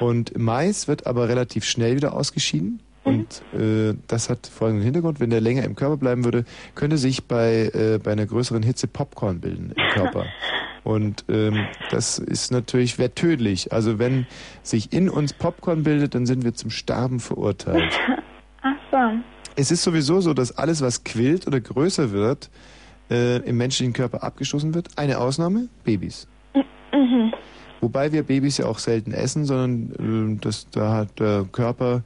Und 0.00 0.36
Mais 0.36 0.88
wird 0.88 1.06
aber 1.06 1.28
relativ 1.28 1.64
schnell 1.64 1.94
wieder 1.94 2.14
ausgeschieden. 2.14 2.80
Und 3.04 3.42
äh, 3.52 3.94
das 4.08 4.30
hat 4.30 4.46
folgenden 4.46 4.84
Hintergrund. 4.84 5.20
Wenn 5.20 5.30
der 5.30 5.40
länger 5.40 5.62
im 5.64 5.76
Körper 5.76 5.98
bleiben 5.98 6.24
würde, 6.24 6.44
könnte 6.74 6.96
sich 6.96 7.24
bei, 7.24 7.70
äh, 7.74 8.00
bei 8.02 8.12
einer 8.12 8.26
größeren 8.26 8.62
Hitze 8.62 8.86
Popcorn 8.86 9.40
bilden 9.40 9.72
im 9.76 9.92
Körper. 9.92 10.24
Und 10.84 11.24
ähm, 11.28 11.66
das 11.90 12.18
ist 12.18 12.50
natürlich 12.50 12.98
wäre 12.98 13.14
tödlich. 13.14 13.72
Also 13.72 13.98
wenn 13.98 14.26
sich 14.62 14.92
in 14.92 15.08
uns 15.08 15.32
Popcorn 15.32 15.82
bildet, 15.82 16.14
dann 16.14 16.26
sind 16.26 16.44
wir 16.44 16.54
zum 16.54 16.70
Sterben 16.70 17.20
verurteilt. 17.20 17.92
Ach 18.62 18.76
so. 18.90 18.98
Es 19.56 19.70
ist 19.70 19.82
sowieso 19.82 20.20
so, 20.20 20.34
dass 20.34 20.58
alles, 20.58 20.82
was 20.82 21.04
quillt 21.04 21.46
oder 21.46 21.60
größer 21.60 22.10
wird, 22.12 22.50
äh, 23.10 23.38
im 23.48 23.56
menschlichen 23.56 23.92
Körper 23.94 24.22
abgestoßen 24.22 24.74
wird. 24.74 24.88
Eine 24.96 25.18
Ausnahme, 25.18 25.68
Babys. 25.84 26.26
Mhm. 26.92 27.32
Wobei 27.80 28.12
wir 28.12 28.22
Babys 28.22 28.58
ja 28.58 28.66
auch 28.66 28.78
selten 28.78 29.12
essen, 29.12 29.44
sondern 29.44 30.36
äh, 30.36 30.40
das, 30.40 30.68
da 30.70 30.94
hat 30.94 31.20
der 31.20 31.46
Körper 31.50 32.02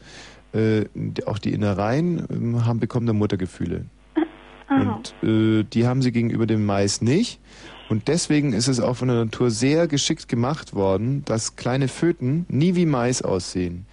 äh, 0.52 0.84
auch 1.26 1.38
die 1.38 1.52
Innereien 1.52 2.26
ähm, 2.30 2.66
haben 2.66 2.80
bekommen 2.80 3.06
da 3.06 3.12
Muttergefühle. 3.12 3.86
Aha. 4.68 5.02
Und 5.22 5.28
äh, 5.28 5.64
die 5.64 5.86
haben 5.86 6.02
sie 6.02 6.12
gegenüber 6.12 6.46
dem 6.46 6.64
Mais 6.64 7.02
nicht. 7.02 7.40
Und 7.88 8.08
deswegen 8.08 8.52
ist 8.52 8.68
es 8.68 8.80
auch 8.80 8.94
von 8.94 9.08
der 9.08 9.16
Natur 9.24 9.50
sehr 9.50 9.86
geschickt 9.88 10.28
gemacht 10.28 10.74
worden, 10.74 11.24
dass 11.24 11.56
kleine 11.56 11.88
Föten 11.88 12.44
nie 12.48 12.74
wie 12.74 12.86
Mais 12.86 13.22
aussehen. 13.22 13.86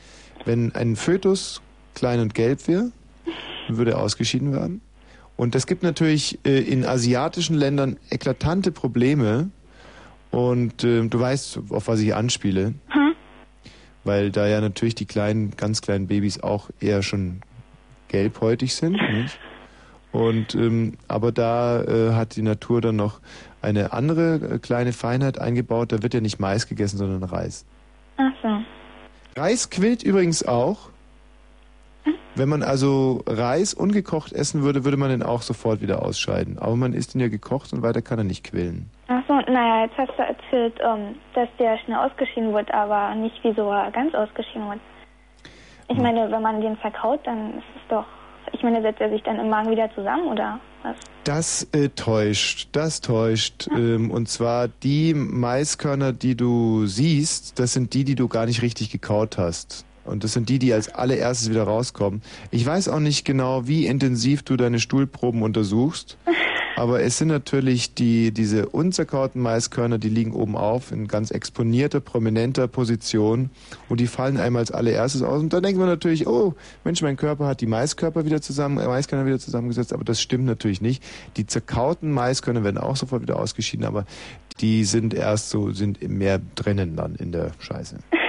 Wenn 0.44 0.76
ein 0.76 0.96
Fötus 0.96 1.62
klein 1.94 2.20
und 2.20 2.34
gelb 2.34 2.68
wäre, 2.68 2.92
würde 3.70 3.92
er 3.92 4.02
ausgeschieden 4.02 4.52
werden. 4.52 4.82
Und 5.38 5.56
es 5.56 5.68
gibt 5.68 5.84
natürlich 5.84 6.40
äh, 6.46 6.60
in 6.60 6.86
asiatischen 6.86 7.56
Ländern 7.56 7.98
eklatante 8.10 8.72
Probleme. 8.72 9.50
Und 10.32 10.84
äh, 10.84 11.06
du 11.08 11.20
weißt, 11.20 11.60
auf 11.70 11.88
was 11.88 12.00
ich 12.00 12.14
anspiele. 12.14 12.74
Weil 14.06 14.32
da 14.32 14.48
ja 14.48 14.62
natürlich 14.62 14.96
die 14.96 15.06
kleinen, 15.06 15.52
ganz 15.58 15.82
kleinen 15.82 16.08
Babys 16.08 16.42
auch 16.42 16.70
eher 16.80 17.04
schon 17.04 17.42
gelbhäutig 18.08 18.74
sind. 18.76 18.94
Nicht? 18.94 19.38
Und 20.12 20.56
ähm, 20.56 20.94
aber 21.10 21.34
da 21.34 21.84
äh, 21.84 22.14
hat 22.14 22.38
die 22.38 22.42
Natur 22.42 22.80
dann 22.80 22.96
noch 22.96 23.20
eine 23.62 23.92
andere 23.92 24.36
äh, 24.36 24.60
kleine 24.60 24.94
Feinheit 24.94 25.40
eingebaut. 25.40 25.92
Da 25.92 26.02
wird 26.02 26.14
ja 26.14 26.22
nicht 26.22 26.40
Mais 26.40 26.68
gegessen, 26.68 26.98
sondern 26.98 27.24
Reis. 27.24 27.66
Ach 28.16 28.32
so. 28.42 29.42
Reis 29.42 29.70
quillt 29.70 30.04
übrigens 30.04 30.46
auch. 30.46 30.90
Wenn 32.36 32.50
man 32.50 32.64
also 32.64 33.24
Reis 33.28 33.74
ungekocht 33.74 34.34
essen 34.34 34.62
würde, 34.62 34.84
würde 34.84 34.98
man 34.98 35.10
den 35.10 35.24
auch 35.24 35.42
sofort 35.42 35.82
wieder 35.82 36.04
ausscheiden. 36.04 36.60
Aber 36.60 36.76
man 36.76 36.94
isst 36.94 37.16
ihn 37.16 37.22
ja 37.22 37.30
gekocht 37.30 37.72
und 37.72 37.82
weiter 37.82 38.02
kann 38.02 38.18
er 38.18 38.26
nicht 38.26 38.44
quillen. 38.44 38.90
Ach 39.08 39.24
so, 39.28 39.34
naja, 39.34 39.86
jetzt 39.86 39.98
hast 39.98 40.18
du 40.18 40.24
erzählt, 40.24 40.74
ähm, 40.84 41.16
dass 41.34 41.48
der 41.58 41.78
schnell 41.80 41.98
ausgeschieden 41.98 42.54
wird, 42.54 42.74
aber 42.74 43.16
nicht 43.16 43.36
wieso 43.44 43.72
er 43.72 43.90
ganz 43.92 44.14
ausgeschieden 44.14 44.68
wird. 44.70 44.80
Ich 45.88 45.98
meine, 45.98 46.30
wenn 46.30 46.42
man 46.42 46.60
den 46.62 46.76
verkaut, 46.78 47.22
dann 47.26 47.60
ist 47.60 47.66
es 47.76 47.82
doch, 47.90 48.06
ich 48.52 48.62
meine, 48.64 48.82
setzt 48.82 49.00
er 49.00 49.10
sich 49.10 49.22
dann 49.24 49.40
im 49.40 49.50
Magen 49.50 49.70
wieder 49.70 49.90
zusammen 49.94 50.28
oder 50.28 50.60
was? 50.84 50.96
Das 51.24 51.64
äh, 51.74 51.90
täuscht, 51.90 52.70
das 52.74 53.02
täuscht. 53.02 53.68
Ähm, 53.72 54.12
und 54.12 54.28
zwar 54.28 54.68
die 54.68 55.14
Maiskörner, 55.14 56.12
die 56.12 56.36
du 56.36 56.86
siehst, 56.86 57.60
das 57.60 57.74
sind 57.74 57.94
die, 57.94 58.04
die 58.04 58.16
du 58.16 58.28
gar 58.28 58.46
nicht 58.46 58.62
richtig 58.62 58.90
gekaut 58.92 59.38
hast. 59.38 59.86
Und 60.06 60.24
das 60.24 60.34
sind 60.34 60.50
die, 60.50 60.60
die 60.60 60.74
als 60.74 60.94
allererstes 60.94 61.50
wieder 61.50 61.64
rauskommen. 61.64 62.22
Ich 62.52 62.66
weiß 62.66 62.90
auch 62.90 63.00
nicht 63.00 63.26
genau, 63.26 63.68
wie 63.68 63.88
intensiv 63.88 64.44
du 64.44 64.56
deine 64.56 64.80
Stuhlproben 64.80 65.42
untersuchst. 65.42 66.18
Aber 66.78 67.02
es 67.02 67.18
sind 67.18 67.30
natürlich 67.30 67.94
die, 67.94 68.32
diese 68.32 68.68
unzerkauten 68.68 69.42
Maiskörner, 69.42 69.98
die 69.98 70.10
liegen 70.10 70.34
oben 70.34 70.58
auf 70.58 70.92
in 70.92 71.08
ganz 71.08 71.32
exponierter, 71.32 72.02
prominenter 72.02 72.68
Position 72.68 73.50
und 73.88 74.02
die 74.02 74.08
fallen 74.08 74.38
einem 74.38 74.58
als 74.58 74.72
allererstes 74.72 75.22
aus. 75.22 75.42
Und 75.42 75.54
dann 75.54 75.64
denkt 75.64 75.80
man 75.80 75.88
natürlich, 75.88 76.28
oh, 76.28 76.54
Mensch, 76.84 77.02
mein 77.02 77.16
Körper 77.16 77.48
hat 77.48 77.62
die 77.62 77.66
Maiskörper 77.66 78.26
wieder 78.26 78.42
zusammen, 78.42 78.78
äh, 78.78 78.88
Maiskörner 78.88 79.26
wieder 79.26 79.40
zusammengesetzt, 79.40 79.94
aber 79.94 80.04
das 80.04 80.22
stimmt 80.22 80.46
natürlich 80.46 80.82
nicht. 80.82 81.02
Die 81.38 81.46
zerkauten 81.46 82.12
Maiskörner 82.12 82.66
werden 82.66 82.78
auch 82.78 82.98
sofort 82.98 83.22
wieder 83.22 83.40
ausgeschieden, 83.40 83.86
aber 83.86 84.06
die 84.60 84.84
sind 84.84 85.14
erst 85.14 85.50
so, 85.50 85.72
sind 85.72 86.06
mehr 86.08 86.42
drinnen 86.56 86.98
dann 86.98 87.16
in 87.16 87.32
der 87.32 87.52
Scheiße. 87.60 88.00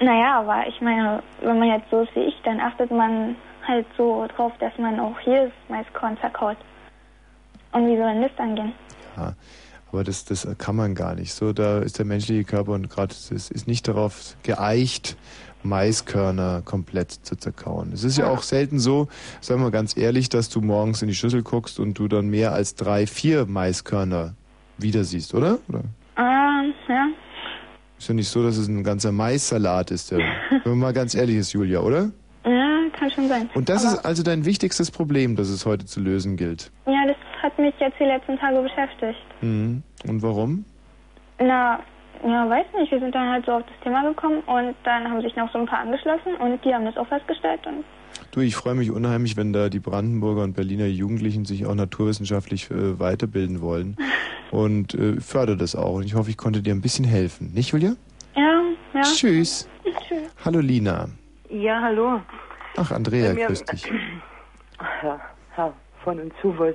Naja, 0.00 0.40
aber 0.40 0.66
ich 0.68 0.80
meine, 0.80 1.22
wenn 1.40 1.58
man 1.58 1.68
jetzt 1.68 1.90
so 1.90 2.02
ist 2.02 2.14
wie 2.14 2.20
ich, 2.20 2.34
dann 2.44 2.60
achtet 2.60 2.90
man 2.90 3.36
halt 3.66 3.86
so 3.96 4.26
drauf, 4.34 4.52
dass 4.60 4.76
man 4.78 4.98
auch 5.00 5.18
hier 5.20 5.44
das 5.44 5.52
Maiskorn 5.68 6.16
zerkaut. 6.20 6.56
Und 7.72 7.86
wie 7.86 7.96
soll 7.96 8.12
denn 8.12 8.22
das 8.22 8.30
dann 8.36 8.54
gehen? 8.54 8.72
Ja, 9.16 9.34
aber 9.90 10.04
das, 10.04 10.24
das 10.24 10.46
kann 10.58 10.76
man 10.76 10.94
gar 10.94 11.14
nicht. 11.14 11.34
So, 11.34 11.52
da 11.52 11.80
ist 11.80 11.98
der 11.98 12.06
menschliche 12.06 12.44
Körper 12.44 12.72
und 12.72 12.88
gerade 12.88 13.12
es 13.12 13.30
ist 13.30 13.66
nicht 13.66 13.88
darauf 13.88 14.36
geeicht, 14.42 15.16
Maiskörner 15.62 16.62
komplett 16.64 17.10
zu 17.10 17.36
zerkauen. 17.36 17.92
Es 17.92 18.04
ist 18.04 18.16
ja 18.16 18.30
auch 18.30 18.42
selten 18.42 18.78
so, 18.78 19.08
sagen 19.40 19.62
wir 19.62 19.70
ganz 19.70 19.96
ehrlich, 19.96 20.28
dass 20.28 20.48
du 20.48 20.60
morgens 20.60 21.02
in 21.02 21.08
die 21.08 21.14
Schüssel 21.14 21.42
guckst 21.42 21.80
und 21.80 21.98
du 21.98 22.08
dann 22.08 22.28
mehr 22.28 22.52
als 22.52 22.74
drei, 22.74 23.06
vier 23.06 23.46
Maiskörner 23.46 24.34
wieder 24.78 25.04
siehst, 25.04 25.34
oder? 25.34 25.58
oder? 25.68 25.82
Ähm, 26.16 26.72
ja. 26.88 27.08
Ist 27.98 28.08
ja 28.08 28.14
nicht 28.14 28.28
so, 28.28 28.42
dass 28.42 28.56
es 28.56 28.68
ein 28.68 28.84
ganzer 28.84 29.12
Maissalat 29.12 29.90
ist, 29.90 30.10
der, 30.10 30.18
wenn 30.50 30.72
man 30.72 30.78
mal 30.78 30.92
ganz 30.92 31.14
ehrlich 31.14 31.36
ist, 31.36 31.52
Julia, 31.52 31.80
oder? 31.80 32.10
Ja, 32.44 32.78
kann 32.92 33.10
schon 33.10 33.28
sein. 33.28 33.50
Und 33.54 33.68
das 33.68 33.84
aber, 33.84 33.94
ist 33.94 34.04
also 34.04 34.22
dein 34.22 34.44
wichtigstes 34.44 34.90
Problem, 34.90 35.36
das 35.36 35.48
es 35.48 35.66
heute 35.66 35.84
zu 35.84 36.00
lösen 36.00 36.36
gilt. 36.36 36.70
Ja, 36.86 37.06
das 37.06 37.16
hat 37.42 37.58
mich 37.58 37.74
jetzt 37.78 37.98
die 37.98 38.04
letzten 38.04 38.38
Tage 38.38 38.62
beschäftigt. 38.62 39.18
Mhm. 39.40 39.82
Und 40.06 40.22
warum? 40.22 40.64
Na, 41.40 41.80
ja, 42.24 42.48
weiß 42.48 42.66
nicht. 42.78 42.90
Wir 42.92 43.00
sind 43.00 43.14
dann 43.14 43.28
halt 43.28 43.46
so 43.46 43.52
auf 43.52 43.62
das 43.62 43.80
Thema 43.82 44.02
gekommen 44.08 44.40
und 44.46 44.74
dann 44.84 45.08
haben 45.08 45.20
sich 45.20 45.34
noch 45.36 45.50
so 45.52 45.58
ein 45.58 45.66
paar 45.66 45.80
angeschlossen 45.80 46.34
und 46.38 46.64
die 46.64 46.72
haben 46.72 46.84
das 46.84 46.96
auch 46.96 47.06
festgestellt 47.06 47.66
und 47.66 47.84
Du, 48.30 48.40
ich 48.40 48.56
freue 48.56 48.74
mich 48.74 48.90
unheimlich, 48.90 49.36
wenn 49.36 49.52
da 49.52 49.68
die 49.68 49.80
Brandenburger 49.80 50.42
und 50.42 50.54
Berliner 50.54 50.86
Jugendlichen 50.86 51.44
sich 51.44 51.64
auch 51.66 51.74
naturwissenschaftlich 51.74 52.70
äh, 52.70 52.98
weiterbilden 52.98 53.60
wollen 53.62 53.96
und 54.50 54.94
äh, 54.94 55.20
fördere 55.20 55.56
das 55.56 55.74
auch. 55.74 55.94
Und 55.94 56.04
ich 56.04 56.14
hoffe, 56.14 56.30
ich 56.30 56.36
konnte 56.36 56.60
dir 56.62 56.74
ein 56.74 56.82
bisschen 56.82 57.04
helfen. 57.06 57.52
Nicht, 57.54 57.72
Julia? 57.72 57.94
ja, 58.36 58.62
ja. 58.94 59.00
Tschüss. 59.02 59.68
Tschüss. 60.08 60.18
Hallo, 60.44 60.60
Lina. 60.60 61.08
Ja, 61.50 61.80
hallo. 61.80 62.20
Ach, 62.76 62.90
Andrea, 62.92 63.32
mir- 63.32 63.46
grüß 63.46 63.64
dich. 63.64 63.90
Ja, 65.02 65.20
ja, 65.56 65.72
von 66.04 66.20
und 66.20 66.32
zu 66.40 66.56
was 66.56 66.74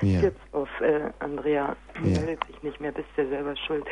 Ja. 0.00 0.20
jetzt 0.22 0.40
auf 0.52 0.68
äh, 0.80 1.10
Andrea. 1.18 1.76
Ja. 1.96 2.00
Meldet 2.20 2.42
sich 2.46 2.62
nicht 2.62 2.80
mehr, 2.80 2.90
bist 2.90 3.06
ja 3.18 3.26
selber 3.28 3.54
schuld. 3.66 3.84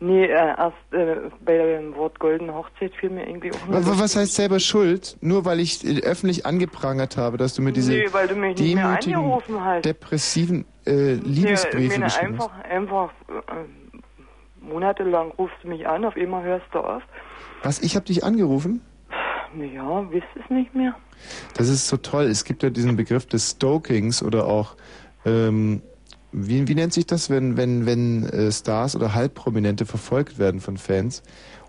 Nee, 0.00 0.24
äh, 0.24 0.28
erst 0.32 0.74
äh, 0.92 1.30
bei 1.44 1.56
dem 1.56 1.94
Wort 1.94 2.18
goldene 2.18 2.52
Hochzeit 2.52 2.92
fiel 2.96 3.10
mir 3.10 3.26
irgendwie 3.26 3.52
auch 3.52 3.68
wa- 3.68 3.80
Was 4.00 4.16
heißt 4.16 4.34
selber 4.34 4.58
Schuld? 4.60 5.16
Nur 5.20 5.44
weil 5.44 5.60
ich 5.60 5.84
äh, 5.84 6.00
öffentlich 6.02 6.44
angeprangert 6.44 7.16
habe, 7.16 7.36
dass 7.38 7.54
du 7.54 7.62
mir 7.62 7.72
diese 7.72 7.92
Nee, 7.92 8.08
weil 8.12 8.26
du 8.28 8.34
mich 8.34 8.58
nicht 8.58 8.74
mehr 8.74 8.84
demütigen, 8.88 9.16
angerufen 9.16 9.64
hast. 9.64 9.84
depressiven 9.84 10.64
äh, 10.86 11.14
Liebesbriefe 11.14 11.98
Nee, 12.00 12.04
geschrieben 12.04 12.38
hast. 12.38 12.50
einfach, 12.50 12.64
einfach 12.64 13.10
äh, 13.28 14.64
monatelang 14.64 15.30
rufst 15.32 15.56
du 15.62 15.68
mich 15.68 15.86
an, 15.86 16.04
auf 16.04 16.16
einmal 16.16 16.42
hörst 16.42 16.66
du 16.72 16.80
auf. 16.80 17.02
Was, 17.62 17.80
ich 17.80 17.96
habe 17.96 18.04
dich 18.04 18.24
angerufen? 18.24 18.82
Naja, 19.54 20.10
wisst 20.10 20.26
es 20.42 20.50
nicht 20.50 20.74
mehr. 20.74 20.94
Das 21.56 21.68
ist 21.68 21.86
so 21.88 21.96
toll. 21.96 22.24
Es 22.24 22.44
gibt 22.44 22.62
ja 22.62 22.70
diesen 22.70 22.96
Begriff 22.96 23.26
des 23.26 23.52
Stokings 23.52 24.22
oder 24.22 24.46
auch, 24.46 24.74
ähm, 25.24 25.82
wie, 26.34 26.66
wie 26.66 26.74
nennt 26.74 26.92
sich 26.92 27.06
das, 27.06 27.30
wenn, 27.30 27.56
wenn, 27.56 27.86
wenn 27.86 28.24
äh, 28.24 28.50
Stars 28.50 28.96
oder 28.96 29.14
Halbprominente 29.14 29.86
verfolgt 29.86 30.38
werden 30.38 30.60
von 30.60 30.76
Fans? 30.76 31.22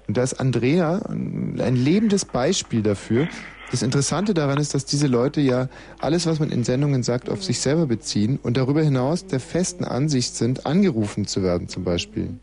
Und 0.07 0.17
da 0.17 0.23
ist 0.23 0.33
Andrea 0.35 1.01
ein, 1.07 1.75
lebendes 1.75 2.25
Beispiel 2.25 2.81
dafür. 2.81 3.27
Das 3.71 3.81
Interessante 3.81 4.33
daran 4.33 4.59
ist, 4.59 4.73
dass 4.73 4.85
diese 4.85 5.07
Leute 5.07 5.41
ja 5.41 5.69
alles, 5.99 6.27
was 6.27 6.39
man 6.39 6.51
in 6.51 6.63
Sendungen 6.63 7.03
sagt, 7.03 7.29
auf 7.29 7.43
sich 7.43 7.59
selber 7.59 7.87
beziehen 7.87 8.39
und 8.41 8.57
darüber 8.57 8.81
hinaus 8.81 9.25
der 9.25 9.39
festen 9.39 9.83
Ansicht 9.83 10.35
sind, 10.35 10.65
angerufen 10.65 11.25
zu 11.25 11.43
werden 11.43 11.67
zum 11.67 11.83
Beispiel. 11.83 12.35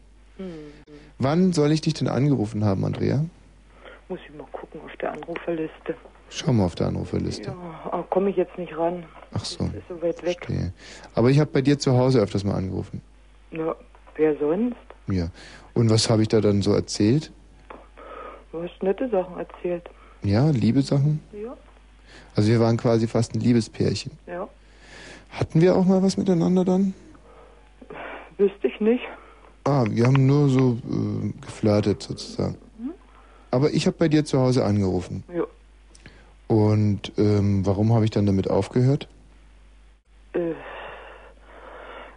Wann 1.19 1.53
soll 1.53 1.71
ich 1.71 1.81
dich 1.81 1.95
denn 1.95 2.09
angerufen 2.09 2.65
haben, 2.65 2.85
Andrea? 2.85 3.25
Muss 4.09 4.19
ich 4.29 4.37
mal 4.37 4.47
gucken 4.51 4.81
auf 4.85 4.97
der 5.01 5.13
Anruferliste. 5.13 5.95
Schau 6.31 6.53
mal 6.53 6.65
auf 6.65 6.75
der 6.75 6.89
Anruferliste. 6.89 7.55
Ja, 7.93 8.05
komme 8.11 8.31
ich 8.31 8.37
jetzt 8.37 8.59
nicht 8.59 8.77
ran. 8.77 9.05
Ach 9.35 9.45
so. 9.45 9.65
Ist 9.65 9.89
so 9.89 10.01
weit 10.03 10.23
weg. 10.23 10.45
Verstehe. 10.45 10.73
Aber 11.15 11.31
ich 11.31 11.39
habe 11.41 11.51
bei 11.51 11.63
dir 11.63 11.79
zu 11.79 11.97
Hause 11.97 12.21
öfters 12.21 12.45
mal 12.45 12.55
angerufen. 12.55 13.01
Na, 13.51 13.75
wer 14.17 14.37
sonst? 14.39 14.77
Ja. 15.09 15.29
Und 15.75 15.91
was 15.91 16.09
habe 16.11 16.23
ich 16.23 16.29
da 16.29 16.41
dann 16.41 16.63
so 16.63 16.73
erzählt? 16.75 17.33
Du 18.53 18.63
hast 18.63 18.83
nette 18.83 19.09
Sachen 19.09 19.39
erzählt. 19.39 19.89
Ja, 20.23 20.51
Liebesachen? 20.51 21.21
Ja, 21.33 21.57
Also 22.37 22.51
wir 22.51 22.61
waren 22.61 22.77
quasi 22.77 23.09
fast 23.09 23.35
ein 23.35 23.41
Liebespärchen. 23.41 24.13
ja. 24.27 24.49
Hatten 25.31 25.63
wir 25.63 25.75
auch 25.77 25.87
mal 25.87 26.03
was 26.03 26.19
miteinander 26.19 26.63
dann? 26.63 26.93
Wüsste 28.37 28.67
ich 28.69 28.79
nicht. 28.83 29.03
Ah, 29.65 29.87
wir 29.89 30.05
haben 30.05 30.27
nur 30.27 30.51
so 30.51 30.77
äh, 30.91 31.33
geflirtet 31.41 32.03
sozusagen. 32.03 32.57
Aber 33.51 33.71
ich 33.71 33.87
habe 33.87 33.97
bei 33.99 34.09
dir 34.09 34.27
zu 34.27 34.39
Hause 34.39 34.63
angerufen. 34.67 35.25
Ja. 35.35 35.45
Und 36.49 37.13
ähm, 37.17 37.65
warum 37.65 37.95
habe 37.95 38.05
ich 38.05 38.11
dann 38.11 38.27
damit 38.27 38.51
aufgehört? 38.51 39.09
Äh, 40.35 40.55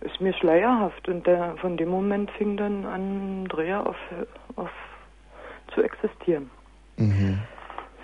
ist 0.06 0.22
mir 0.22 0.34
schleierhaft. 0.34 1.08
Und 1.08 1.26
der, 1.26 1.56
von 1.58 1.78
dem 1.78 1.90
Moment 1.90 2.30
fing 2.32 2.58
dann 2.58 2.86
an, 2.86 3.42
Andrea 3.42 3.80
auf, 3.82 3.96
auf 4.56 4.70
zu 5.74 5.82
existieren. 5.82 6.52
Mhm. 6.98 7.40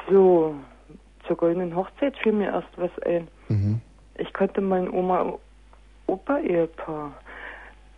So, 0.09 0.55
zur 1.27 1.35
goldenen 1.37 1.75
Hochzeit 1.75 2.17
fiel 2.17 2.31
mir 2.33 2.51
erst 2.51 2.69
was 2.77 2.89
ein. 3.05 3.27
Mhm. 3.49 3.79
Ich 4.17 4.33
kannte 4.33 4.61
mein 4.61 4.89
Oma-Opa-Ehepaar. 4.89 7.13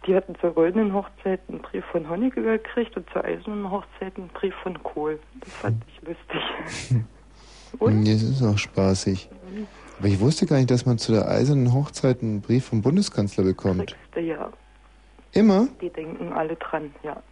Die 0.06 0.14
hatten 0.16 0.36
zur 0.42 0.52
goldenen 0.52 0.94
Hochzeit 0.94 1.40
einen 1.48 1.60
Brief 1.60 1.86
von 1.86 2.10
Honecker 2.10 2.42
gekriegt 2.42 2.98
und 2.98 3.10
zur 3.12 3.24
eisernen 3.24 3.72
Hochzeit 3.72 4.18
einen 4.18 4.28
Brief 4.30 4.54
von 4.62 4.84
Kohl. 4.84 5.18
Das 5.40 5.54
fand 5.54 5.82
ich 5.88 6.02
lustig. 6.02 6.42
Und? 7.80 8.06
Das 8.06 8.22
ist 8.22 8.44
auch 8.44 8.58
spaßig. 8.58 9.30
Aber 10.04 10.12
ich 10.12 10.20
wusste 10.20 10.46
gar 10.46 10.58
nicht, 10.58 10.70
dass 10.70 10.86
man 10.86 10.98
zu 10.98 11.14
der 11.14 11.30
eisernen 11.30 11.74
Hochzeit 11.74 12.22
einen 12.22 12.42
Brief 12.42 12.66
vom 12.66 12.82
Bundeskanzler 12.82 13.46
bekommt. 13.46 13.96
Ja, 14.18 14.52
Immer? 15.32 15.70
die 15.80 15.90
denken 15.90 16.34
alle 16.34 16.58
dran, 16.58 16.94
ja. 17.04 17.24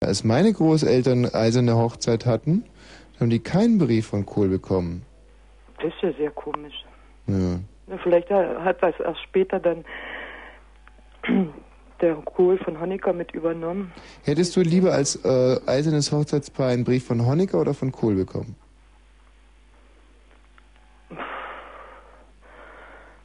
Als 0.00 0.24
meine 0.24 0.52
Großeltern 0.52 1.26
eiserne 1.26 1.76
Hochzeit 1.76 2.26
hatten, 2.26 2.64
haben 3.20 3.30
die 3.30 3.38
keinen 3.38 3.78
Brief 3.78 4.08
von 4.08 4.26
Kohl 4.26 4.48
bekommen. 4.48 5.02
Das 5.76 5.94
ist 5.94 6.02
ja 6.02 6.12
sehr 6.14 6.32
komisch. 6.32 6.84
Ja, 7.28 7.60
Vielleicht 8.02 8.28
hat 8.28 8.82
das 8.82 8.98
erst 8.98 9.22
später 9.22 9.60
dann 9.60 9.84
der 12.00 12.16
Kohl 12.16 12.58
von 12.58 12.80
Honecker 12.80 13.12
mit 13.12 13.30
übernommen. 13.30 13.92
Hättest 14.24 14.56
du 14.56 14.62
lieber 14.62 14.90
als 14.94 15.14
äh, 15.24 15.60
eisernes 15.64 16.10
Hochzeitspaar 16.10 16.70
einen 16.70 16.82
Brief 16.82 17.06
von 17.06 17.24
Honecker 17.24 17.60
oder 17.60 17.72
von 17.72 17.92
Kohl 17.92 18.16
bekommen? 18.16 18.56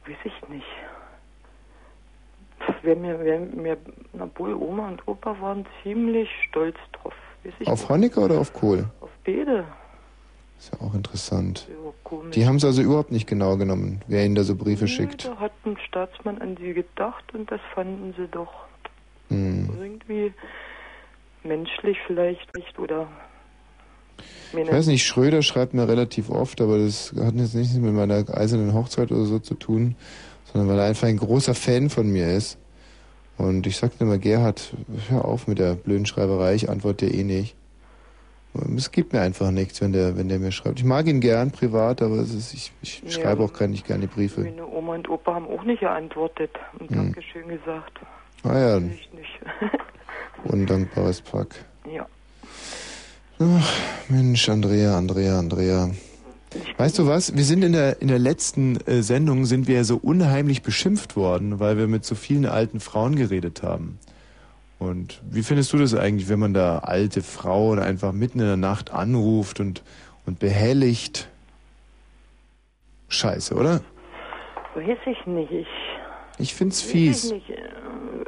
Weiß 0.06 0.16
ich 0.24 0.48
nicht. 0.48 0.66
Wär 2.82 2.96
mir, 2.96 3.18
wär 3.24 3.40
mir, 3.40 3.76
obwohl 4.18 4.54
Oma 4.54 4.88
und 4.88 5.06
Opa 5.06 5.36
waren 5.40 5.66
ziemlich 5.82 6.28
stolz 6.48 6.76
drauf. 6.92 7.14
Auf. 7.66 7.88
Honecker 7.88 8.24
oder 8.24 8.40
auf 8.40 8.52
Kohl? 8.52 8.86
Auf 9.00 9.10
beide. 9.24 9.64
Ist 10.58 10.72
ja 10.72 10.86
auch 10.86 10.94
interessant. 10.94 11.68
Die 12.34 12.46
haben 12.46 12.56
es 12.56 12.64
also 12.64 12.82
überhaupt 12.82 13.12
nicht 13.12 13.26
genau 13.28 13.56
genommen, 13.56 14.00
wer 14.08 14.24
ihnen 14.24 14.34
da 14.34 14.42
so 14.42 14.56
Briefe 14.56 14.88
schickt. 14.88 15.26
Da 15.26 15.36
hat 15.38 15.52
ein 15.64 15.76
Staatsmann 15.86 16.40
an 16.40 16.56
sie 16.56 16.72
gedacht 16.72 17.24
und 17.34 17.50
das 17.50 17.60
fanden 17.74 18.14
sie 18.16 18.26
doch 18.28 18.52
Hm. 19.28 19.68
irgendwie 19.80 20.32
menschlich 21.42 21.98
vielleicht 22.06 22.54
nicht 22.56 22.78
oder. 22.78 23.08
Ich 24.52 24.70
weiß 24.72 24.86
nicht, 24.86 25.04
Schröder 25.04 25.42
schreibt 25.42 25.74
mir 25.74 25.86
relativ 25.88 26.30
oft, 26.30 26.60
aber 26.60 26.78
das 26.78 27.12
hat 27.18 27.34
jetzt 27.34 27.54
nichts 27.54 27.74
mit 27.74 27.92
meiner 27.92 28.24
eisernen 28.34 28.72
Hochzeit 28.74 29.10
oder 29.12 29.24
so 29.24 29.38
zu 29.38 29.54
tun, 29.54 29.96
sondern 30.52 30.70
weil 30.70 30.78
er 30.78 30.86
einfach 30.86 31.08
ein 31.08 31.16
großer 31.18 31.54
Fan 31.54 31.90
von 31.90 32.08
mir 32.08 32.32
ist. 32.32 32.58
Und 33.38 33.66
ich 33.66 33.76
sagte 33.76 34.04
immer, 34.04 34.16
Gerhard, 34.16 34.72
hör 35.10 35.26
auf 35.26 35.46
mit 35.46 35.58
der 35.58 35.74
blöden 35.74 36.06
Schreiberei, 36.06 36.54
ich 36.54 36.70
antworte 36.70 37.06
dir 37.06 37.14
eh 37.18 37.24
nicht. 37.24 37.54
Es 38.74 38.90
gibt 38.90 39.12
mir 39.12 39.20
einfach 39.20 39.50
nichts, 39.50 39.82
wenn 39.82 39.92
der, 39.92 40.16
wenn 40.16 40.30
der 40.30 40.38
mir 40.38 40.50
schreibt. 40.52 40.78
Ich 40.78 40.86
mag 40.86 41.06
ihn 41.06 41.20
gern 41.20 41.50
privat, 41.50 42.00
aber 42.00 42.16
ist, 42.20 42.54
ich, 42.54 42.72
ich 42.80 43.02
Ja. 43.04 43.10
schreibe 43.10 43.44
auch 43.44 43.52
gar 43.52 43.68
nicht 43.68 43.86
gerne 43.86 44.06
Briefe. 44.06 44.40
Meine 44.40 44.66
Oma 44.66 44.94
und 44.94 45.10
Opa 45.10 45.34
haben 45.34 45.46
auch 45.48 45.62
nicht 45.64 45.80
geantwortet 45.80 46.52
und 46.78 46.88
Hm. 46.88 46.96
Dankeschön 46.96 47.48
gesagt. 47.48 47.98
Ah 48.44 48.58
ja, 48.58 48.78
Ich 48.78 49.10
nicht. 49.12 49.40
undankbares 50.44 51.20
Pack. 51.20 51.48
Ach, 53.38 53.72
Mensch, 54.08 54.48
Andrea, 54.48 54.96
Andrea, 54.96 55.38
Andrea. 55.38 55.90
Weißt 56.78 56.98
du 56.98 57.06
was? 57.06 57.36
Wir 57.36 57.44
sind 57.44 57.62
in 57.62 57.72
der, 57.72 58.00
in 58.00 58.08
der 58.08 58.18
letzten 58.18 58.76
äh, 58.86 59.02
Sendung 59.02 59.44
sind 59.44 59.68
wir 59.68 59.76
ja 59.76 59.84
so 59.84 59.98
unheimlich 60.02 60.62
beschimpft 60.62 61.16
worden, 61.16 61.60
weil 61.60 61.76
wir 61.76 61.86
mit 61.86 62.04
so 62.04 62.14
vielen 62.14 62.46
alten 62.46 62.80
Frauen 62.80 63.14
geredet 63.16 63.62
haben. 63.62 63.98
Und 64.78 65.20
wie 65.30 65.42
findest 65.42 65.72
du 65.72 65.78
das 65.78 65.94
eigentlich, 65.94 66.28
wenn 66.28 66.38
man 66.38 66.54
da 66.54 66.78
alte 66.78 67.22
Frauen 67.22 67.78
einfach 67.78 68.12
mitten 68.12 68.40
in 68.40 68.46
der 68.46 68.56
Nacht 68.56 68.90
anruft 68.92 69.60
und, 69.60 69.82
und 70.24 70.38
behelligt? 70.38 71.28
Scheiße, 73.08 73.54
oder? 73.54 73.82
Weiß 74.74 74.98
ich 75.06 75.26
nicht. 75.26 75.50
Ich, 75.52 75.66
Ich 76.38 76.54
find's 76.54 76.82
weiß 76.84 76.90
fies. 76.90 77.24
ich 77.26 77.32
nicht. 77.32 77.50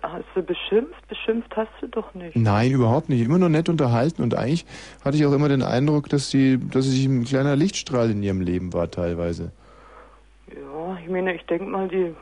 Hast 0.03 0.25
du 0.35 0.43
beschimpft? 0.43 1.09
Beschimpft 1.09 1.57
hast 1.57 1.71
du 1.81 1.89
doch 1.89 2.15
nicht. 2.15 2.37
Nein, 2.37 2.71
überhaupt 2.71 3.09
nicht. 3.09 3.25
Immer 3.25 3.39
nur 3.39 3.49
nett 3.49 3.69
unterhalten 3.69 4.23
und 4.23 4.35
eigentlich 4.35 4.65
hatte 5.05 5.17
ich 5.17 5.27
auch 5.27 5.33
immer 5.33 5.49
den 5.49 5.63
Eindruck, 5.63 6.09
dass 6.09 6.31
sie, 6.31 6.59
dass 6.59 6.85
sie 6.85 7.07
ein 7.07 7.25
kleiner 7.25 7.57
Lichtstrahl 7.57 8.11
in 8.11 8.23
ihrem 8.23 8.41
Leben 8.41 8.73
war 8.73 8.91
teilweise. 8.91 9.51
Ja, 10.55 10.99
ich 11.03 11.11
meine, 11.11 11.35
ich 11.35 11.45
denke 11.47 11.65
mal, 11.67 11.89
die, 11.89 12.15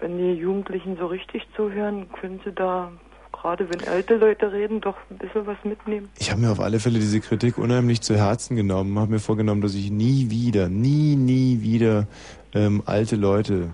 wenn 0.00 0.18
die 0.18 0.34
Jugendlichen 0.34 0.96
so 0.96 1.06
richtig 1.06 1.46
zuhören, 1.56 2.06
können 2.12 2.40
sie 2.44 2.52
da, 2.52 2.92
gerade 3.32 3.68
wenn 3.70 3.86
alte 3.88 4.16
Leute 4.16 4.52
reden, 4.52 4.80
doch 4.80 4.96
ein 5.10 5.18
bisschen 5.18 5.46
was 5.46 5.56
mitnehmen. 5.64 6.08
Ich 6.18 6.30
habe 6.30 6.40
mir 6.40 6.52
auf 6.52 6.60
alle 6.60 6.78
Fälle 6.78 6.98
diese 6.98 7.20
Kritik 7.20 7.56
unheimlich 7.58 8.02
zu 8.02 8.16
Herzen 8.16 8.54
genommen, 8.54 8.98
habe 8.98 9.12
mir 9.12 9.18
vorgenommen, 9.18 9.62
dass 9.62 9.74
ich 9.74 9.90
nie 9.90 10.30
wieder, 10.30 10.68
nie, 10.68 11.16
nie 11.16 11.62
wieder 11.62 12.06
ähm, 12.54 12.82
alte 12.86 13.16
Leute 13.16 13.70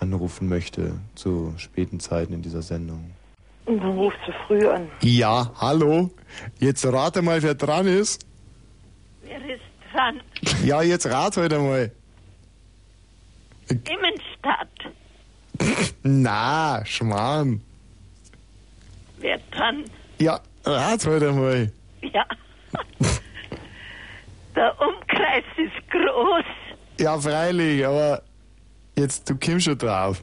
anrufen 0.00 0.48
möchte 0.48 0.92
zu 1.14 1.54
späten 1.56 2.00
Zeiten 2.00 2.32
in 2.32 2.42
dieser 2.42 2.62
Sendung. 2.62 3.10
Und 3.66 3.78
dann 3.78 3.96
rufst 3.98 4.18
du 4.26 4.32
früh 4.46 4.66
an. 4.68 4.88
Ja, 5.02 5.52
hallo. 5.60 6.10
Jetzt 6.58 6.84
rate 6.86 7.22
mal, 7.22 7.42
wer 7.42 7.54
dran 7.54 7.86
ist. 7.86 8.26
Wer 9.22 9.38
ist 9.54 9.62
dran? 9.92 10.20
Ja, 10.64 10.82
jetzt 10.82 11.06
rat 11.06 11.36
heute 11.36 11.58
mal. 11.58 11.92
Immenstadt. 13.68 14.68
Na, 16.02 16.84
Schmarrn. 16.84 17.60
Wer 19.18 19.38
dran? 19.50 19.84
Ja, 20.18 20.40
rat 20.64 21.06
heute 21.06 21.32
mal. 21.32 21.70
Ja. 22.02 22.24
Der 24.56 24.74
Umkreis 24.80 25.44
ist 25.56 25.90
groß. 25.90 26.44
Ja, 26.98 27.18
freilich, 27.20 27.86
aber 27.86 28.22
jetzt, 29.00 29.28
du 29.28 29.36
kommst 29.38 29.66
schon 29.66 29.78
drauf. 29.78 30.22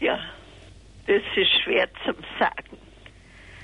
Ja, 0.00 0.18
das 1.06 1.22
ist 1.36 1.50
schwer 1.64 1.88
zum 2.04 2.16
Sagen. 2.38 2.76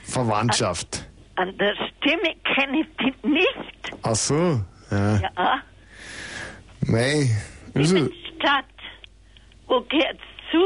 Verwandtschaft. 0.05 1.05
An 1.37 1.57
der 1.59 1.75
Stimme 1.75 2.35
kenne 2.55 2.81
ich 2.81 2.97
dich 2.97 3.23
nicht. 3.23 3.93
Ach 4.03 4.15
so, 4.15 4.61
ja. 4.91 5.17
Ja, 5.21 5.63
Mei, 6.87 7.29
also, 7.75 8.09
Stadt. 8.37 8.65
Wo 9.67 9.81
geht's 9.83 10.23
zu? 10.51 10.63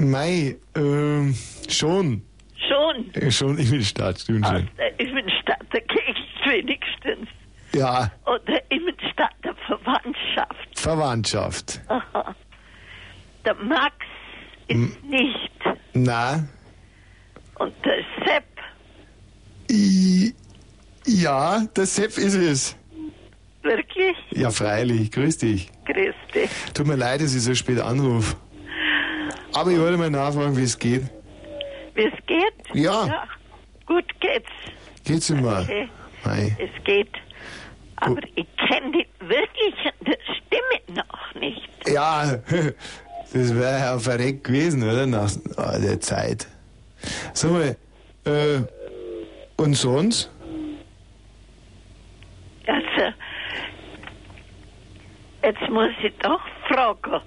mei, 0.00 0.56
ähm, 0.76 1.34
schon. 1.68 2.22
Schon. 2.68 3.12
Äh, 3.14 3.30
Schon 3.30 3.56
in 3.58 3.70
die 3.70 3.84
Stadt, 3.84 4.20
stimmt 4.20 4.46
schon. 4.46 4.68
der 4.76 5.00
Immenstadt 5.00 5.62
der 5.72 5.80
Gegend 5.80 6.18
wenigstens. 6.44 7.28
Ja, 7.74 8.10
Oder 8.26 8.60
Immenstadt 8.70 9.32
der 9.42 9.54
Verwandtschaft. 9.66 10.78
Verwandtschaft. 10.78 11.80
Aha. 11.88 12.34
Der 13.48 13.54
Max 13.54 13.94
ist 14.66 15.02
nicht. 15.04 15.50
Na, 15.94 16.46
Und 17.58 17.72
der 17.82 18.04
Sepp, 18.26 18.44
i, 19.70 20.34
ja, 21.06 21.60
der 21.74 21.86
Sepp 21.86 22.18
ist 22.18 22.34
es. 22.34 22.76
wirklich? 23.62 24.16
Ja, 24.32 24.50
freilich, 24.50 25.10
grüß 25.12 25.38
dich. 25.38 25.70
Grüß 25.86 26.14
dich. 26.34 26.50
Tut 26.74 26.86
mir 26.86 26.96
leid, 26.96 27.22
dass 27.22 27.34
ich 27.34 27.40
so 27.42 27.54
spät 27.54 27.80
anrufe. 27.80 28.36
Aber 29.54 29.70
ich 29.70 29.78
wollte 29.78 29.96
mal 29.96 30.10
nachfragen, 30.10 30.54
wie 30.54 30.64
es 30.64 30.78
geht. 30.78 31.04
Wie 31.94 32.02
es 32.04 32.26
geht? 32.26 32.54
Ja. 32.74 33.24
Gut 33.86 34.04
geht's. 34.20 34.50
Geht's 35.04 35.30
immer? 35.30 35.62
Okay. 35.62 35.88
Mei. 36.22 36.54
Es 36.60 36.84
geht. 36.84 37.14
Aber 37.96 38.20
ich 38.34 38.46
kenne 38.68 38.92
dich 38.92 39.06
wirklich 39.20 39.74
an 39.86 40.06
der 40.06 40.18
Stimme 40.36 41.02
noch 41.02 41.34
nicht. 41.40 41.68
Ja, 41.88 42.38
das 43.32 43.54
wäre 43.54 43.78
ja 43.78 43.98
verreckt 43.98 44.44
gewesen, 44.44 44.82
oder? 44.82 45.06
Nach 45.06 45.30
ah, 45.56 45.78
der 45.78 46.00
Zeit. 46.00 46.46
Sag 47.34 47.50
mal, 47.50 47.76
äh, 48.24 48.62
und 49.56 49.74
sonst? 49.74 50.30
Also, 52.66 53.14
jetzt 55.42 55.70
muss 55.70 55.90
ich 56.02 56.12
doch 56.18 56.40
fragen, 56.68 57.20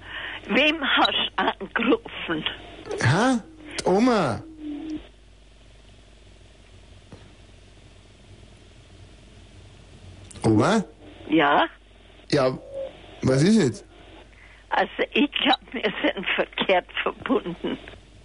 wem 0.48 0.82
hast 0.82 1.30
du 1.36 1.44
angerufen? 1.44 2.44
Hä? 3.00 3.38
Die 3.80 3.84
Oma? 3.84 4.42
Oma? 10.44 10.84
Ja? 11.28 11.66
Ja, 12.30 12.58
was 13.22 13.42
ist 13.42 13.56
jetzt? 13.56 13.91
Also, 14.74 15.02
ich 15.12 15.30
glaube, 15.32 15.60
wir 15.72 15.92
sind 16.02 16.26
verkehrt 16.34 16.86
verbunden. 17.02 17.78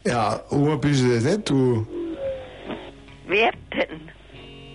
Ja, 0.06 0.40
Oma 0.50 0.76
bist 0.78 1.04
du 1.04 1.08
nicht, 1.08 1.50
du? 1.50 1.86
Wer 3.28 3.52
denn? 3.74 4.10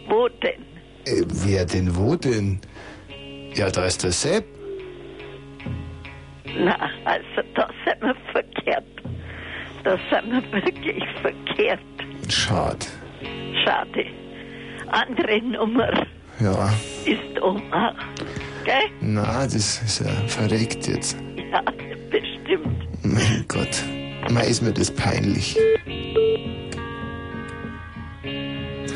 Wo 0.09 0.29
denn? 0.29 0.63
Äh, 1.07 1.25
wer 1.47 1.65
denn, 1.65 1.97
wo 1.97 2.15
denn? 2.15 2.61
Ja, 3.55 3.71
da 3.71 3.87
ist 3.87 4.05
der 4.05 4.13
Sepp. 4.13 4.45
Na, 6.59 6.77
also, 7.05 7.49
da 7.55 7.69
sind 7.87 8.03
wir 8.03 8.15
verkehrt. 8.33 8.85
Da 9.85 9.97
sind 10.11 10.31
wir 10.31 10.53
wirklich 10.65 11.05
verkehrt. 11.23 11.81
Schade. 12.29 12.87
Schade. 13.65 14.05
Andere 14.89 15.41
Nummer 15.41 16.07
Ja, 16.39 16.69
ist 17.07 17.41
Oma. 17.41 17.95
Gell? 18.65 18.91
na, 19.01 19.45
das 19.45 19.55
ist 19.55 20.01
ja 20.01 20.13
verreckt 20.29 20.87
jetzt. 20.87 21.17
Ja, 21.51 21.63
bestimmt. 22.11 22.89
Mein 23.03 23.45
Gott, 23.49 23.83
mal 24.31 24.43
ist 24.43 24.63
mir 24.63 24.73
das 24.73 24.91
peinlich. 24.91 25.57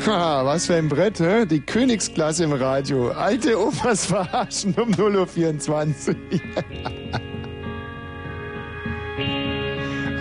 Haha, 0.05 0.45
was 0.45 0.67
für 0.67 0.75
ein 0.75 0.87
Brett, 0.87 1.19
hä? 1.19 1.45
Die 1.45 1.59
Königsklasse 1.59 2.45
im 2.45 2.53
Radio. 2.53 3.09
Alte 3.11 3.59
Opas 3.59 4.05
verarschen 4.05 4.73
um 4.75 4.91
0.24 4.91 6.15
Uhr. 6.15 6.39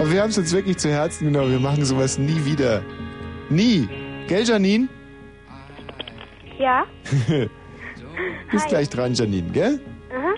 Aber 0.00 0.12
wir 0.12 0.22
haben 0.22 0.30
es 0.30 0.38
uns 0.38 0.52
wirklich 0.52 0.76
zu 0.78 0.90
Herzen 0.90 1.26
genommen. 1.26 1.52
Wir 1.52 1.60
machen 1.60 1.84
sowas 1.84 2.18
nie 2.18 2.44
wieder. 2.44 2.82
Nie. 3.48 3.88
Gell, 4.26 4.42
Janine? 4.44 4.88
Ja? 6.58 6.84
Bis 8.50 8.62
Hi. 8.64 8.68
gleich 8.68 8.88
dran, 8.88 9.14
Janine, 9.14 9.52
gell? 9.52 9.78
Aha. 10.12 10.34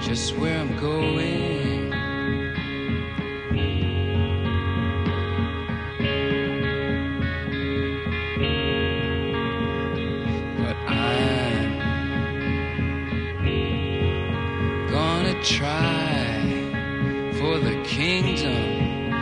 just 0.00 0.36
where 0.38 0.58
I'm 0.60 0.76
going. 0.78 1.90
But 10.58 10.76
I'm 10.86 11.78
gonna 14.90 15.42
try 15.42 17.32
for 17.38 17.58
the 17.58 17.82
kingdom 17.84 19.12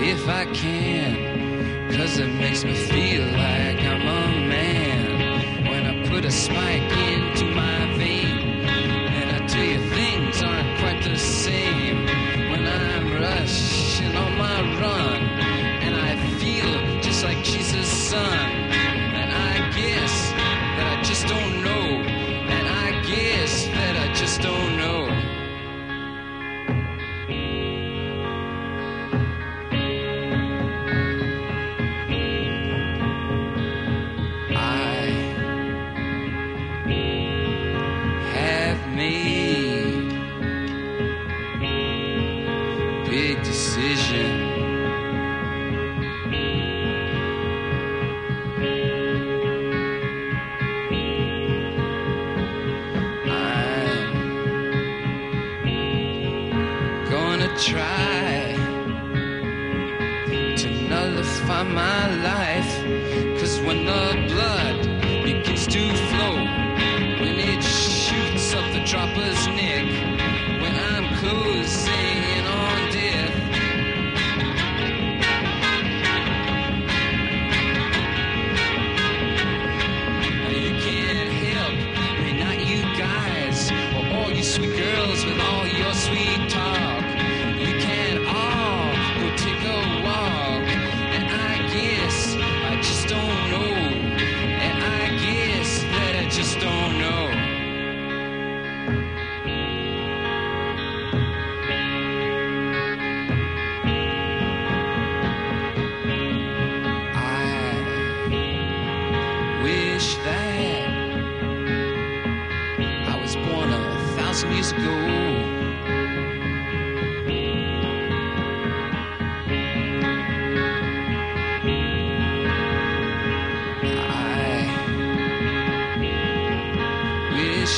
if 0.00 0.28
I 0.28 0.44
can. 0.54 1.90
Cause 1.90 2.18
it 2.18 2.28
makes 2.28 2.64
me 2.64 2.74
feel 2.74 3.24
like 3.32 3.80
I'm 3.82 4.07
put 6.18 6.24
a 6.24 6.30
spike 6.32 6.82
into 6.98 7.44
my 7.54 7.97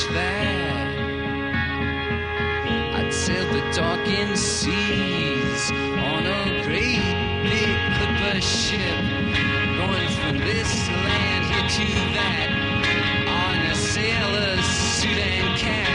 there. 0.09 1.11
I'd 2.95 3.13
sail 3.13 3.45
the 3.53 3.61
darkened 3.75 4.37
seas 4.37 5.71
on 5.71 6.25
a 6.25 6.63
great 6.63 7.01
big 7.43 7.75
clipper 7.97 8.41
ship, 8.41 9.03
going 9.77 10.09
from 10.19 10.37
this 10.39 10.89
land 10.89 11.45
here 11.51 11.69
to 11.77 11.85
that 12.15 12.49
on 13.27 13.71
a 13.71 13.75
sailor's 13.75 14.65
suit 14.65 15.17
and 15.17 15.57
cap. 15.59 15.90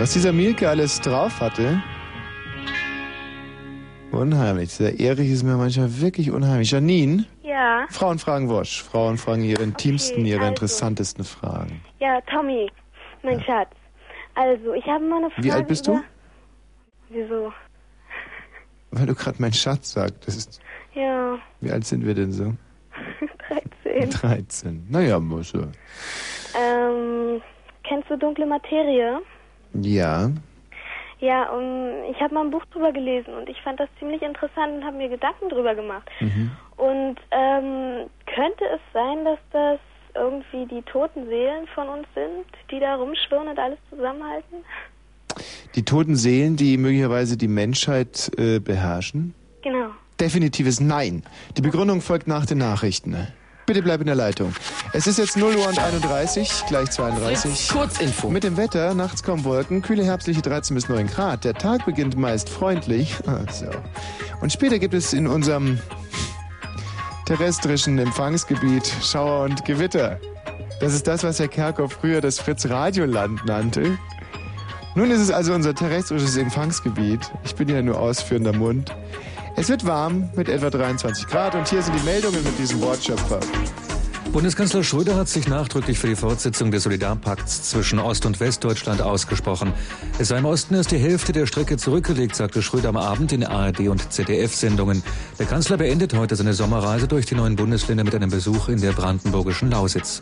Was 0.00 0.14
dieser 0.14 0.32
Mielke 0.32 0.66
alles 0.66 0.98
drauf 1.02 1.42
hatte. 1.42 1.82
Unheimlich. 4.12 4.70
Dieser 4.70 4.98
Erich 4.98 5.30
ist 5.30 5.42
mir 5.42 5.58
manchmal 5.58 6.00
wirklich 6.00 6.30
unheimlich. 6.30 6.70
Janine? 6.70 7.26
Ja. 7.42 7.84
Frauen 7.90 8.18
fragen 8.18 8.48
Wosch. 8.48 8.82
Frauen 8.82 9.18
fragen 9.18 9.44
ihre 9.44 9.62
intimsten, 9.62 10.24
ihre 10.24 10.40
also. 10.40 10.52
interessantesten 10.52 11.22
Fragen. 11.22 11.82
Ja, 11.98 12.18
Tommy, 12.22 12.72
mein 13.22 13.42
Schatz. 13.42 13.68
Also, 14.36 14.72
ich 14.72 14.86
habe 14.86 15.04
mal 15.04 15.18
eine 15.18 15.30
Frage. 15.32 15.46
Wie 15.46 15.52
alt 15.52 15.68
bist 15.68 15.86
du? 15.86 16.00
Wieso? 17.10 17.52
Weil 18.92 19.04
du 19.04 19.14
gerade 19.14 19.36
mein 19.38 19.52
Schatz 19.52 19.92
sagtest. 19.92 20.62
Ja, 20.94 21.38
Wie 21.60 21.70
alt 21.70 21.84
sind 21.84 22.06
wir 22.06 22.14
denn 22.14 22.32
so? 22.32 22.54
13. 23.84 24.10
13. 24.10 24.86
Naja, 24.88 25.20
muss 25.20 25.52
ja. 25.52 25.68
Ähm, 26.58 27.42
kennst 27.84 28.08
du 28.08 28.16
Dunkle 28.16 28.46
Materie? 28.46 29.20
Ja. 29.74 30.30
Ja, 31.20 31.50
um, 31.50 32.10
ich 32.10 32.20
habe 32.20 32.34
mal 32.34 32.44
ein 32.44 32.50
Buch 32.50 32.64
drüber 32.72 32.92
gelesen 32.92 33.34
und 33.34 33.48
ich 33.48 33.60
fand 33.60 33.78
das 33.78 33.88
ziemlich 33.98 34.22
interessant 34.22 34.76
und 34.76 34.84
habe 34.84 34.96
mir 34.96 35.08
Gedanken 35.10 35.50
drüber 35.50 35.74
gemacht. 35.74 36.08
Mhm. 36.20 36.50
Und 36.78 37.16
ähm, 37.30 38.08
könnte 38.24 38.64
es 38.74 38.80
sein, 38.94 39.24
dass 39.24 39.38
das 39.52 39.78
irgendwie 40.14 40.66
die 40.66 40.82
toten 40.82 41.26
Seelen 41.26 41.66
von 41.74 41.88
uns 41.88 42.06
sind, 42.14 42.46
die 42.70 42.80
da 42.80 42.94
rumschwirren 42.94 43.48
und 43.48 43.58
alles 43.58 43.78
zusammenhalten? 43.90 44.64
Die 45.74 45.84
toten 45.84 46.16
Seelen, 46.16 46.56
die 46.56 46.78
möglicherweise 46.78 47.36
die 47.36 47.48
Menschheit 47.48 48.30
äh, 48.38 48.58
beherrschen? 48.58 49.34
Genau. 49.62 49.90
Definitives 50.18 50.80
Nein. 50.80 51.22
Die 51.56 51.62
Begründung 51.62 52.00
folgt 52.00 52.26
nach 52.26 52.46
den 52.46 52.58
Nachrichten. 52.58 53.28
Bitte 53.70 53.82
bleib 53.82 54.00
in 54.00 54.06
der 54.06 54.16
Leitung. 54.16 54.52
Es 54.92 55.06
ist 55.06 55.18
jetzt 55.18 55.36
0 55.36 55.54
Uhr 55.54 55.68
und 55.68 55.78
31, 55.78 56.64
gleich 56.66 56.90
32. 56.90 57.68
Kurzinfo. 57.68 58.28
Mit 58.28 58.42
dem 58.42 58.56
Wetter, 58.56 58.94
nachts 58.94 59.22
kommen 59.22 59.44
Wolken, 59.44 59.80
kühle 59.80 60.02
herbstliche 60.02 60.42
13 60.42 60.74
bis 60.74 60.88
9 60.88 61.06
Grad. 61.06 61.44
Der 61.44 61.54
Tag 61.54 61.86
beginnt 61.86 62.18
meist 62.18 62.48
freundlich. 62.48 63.14
Ah, 63.28 63.44
so. 63.52 63.66
Und 64.40 64.52
später 64.52 64.80
gibt 64.80 64.92
es 64.92 65.12
in 65.12 65.28
unserem 65.28 65.78
terrestrischen 67.26 67.96
Empfangsgebiet 67.98 68.92
Schauer 69.04 69.44
und 69.44 69.64
Gewitter. 69.64 70.18
Das 70.80 70.92
ist 70.92 71.06
das, 71.06 71.22
was 71.22 71.38
Herr 71.38 71.46
Kerkhoff 71.46 71.92
früher 71.92 72.20
das 72.20 72.40
Fritz-Radioland 72.40 73.46
nannte. 73.46 73.96
Nun 74.96 75.12
ist 75.12 75.20
es 75.20 75.30
also 75.30 75.54
unser 75.54 75.76
terrestrisches 75.76 76.36
Empfangsgebiet. 76.36 77.20
Ich 77.44 77.54
bin 77.54 77.68
ja 77.68 77.80
nur 77.82 78.00
ausführender 78.00 78.52
Mund. 78.52 78.92
Es 79.56 79.68
wird 79.68 79.86
warm 79.86 80.30
mit 80.36 80.48
etwa 80.48 80.70
23 80.70 81.26
Grad 81.26 81.54
und 81.54 81.68
hier 81.68 81.82
sind 81.82 81.98
die 81.98 82.04
Meldungen 82.04 82.42
mit 82.42 82.58
diesem 82.58 82.80
Wortschöpfer. 82.80 83.40
Bundeskanzler 84.32 84.84
Schröder 84.84 85.16
hat 85.16 85.28
sich 85.28 85.48
nachdrücklich 85.48 85.98
für 85.98 86.06
die 86.06 86.14
Fortsetzung 86.14 86.70
des 86.70 86.84
Solidarpakts 86.84 87.70
zwischen 87.70 87.98
Ost- 87.98 88.26
und 88.26 88.38
Westdeutschland 88.38 89.02
ausgesprochen. 89.02 89.72
Es 90.20 90.28
sei 90.28 90.38
im 90.38 90.44
Osten 90.44 90.74
erst 90.74 90.92
die 90.92 90.98
Hälfte 90.98 91.32
der 91.32 91.46
Strecke 91.46 91.76
zurückgelegt, 91.76 92.36
sagte 92.36 92.62
Schröder 92.62 92.90
am 92.90 92.96
Abend 92.96 93.32
in 93.32 93.44
ARD 93.44 93.88
und 93.88 94.12
ZDF-Sendungen. 94.12 95.02
Der 95.40 95.46
Kanzler 95.46 95.78
beendet 95.78 96.14
heute 96.14 96.36
seine 96.36 96.54
Sommerreise 96.54 97.08
durch 97.08 97.26
die 97.26 97.34
neuen 97.34 97.56
Bundesländer 97.56 98.04
mit 98.04 98.14
einem 98.14 98.30
Besuch 98.30 98.68
in 98.68 98.80
der 98.80 98.92
brandenburgischen 98.92 99.68
Lausitz. 99.68 100.20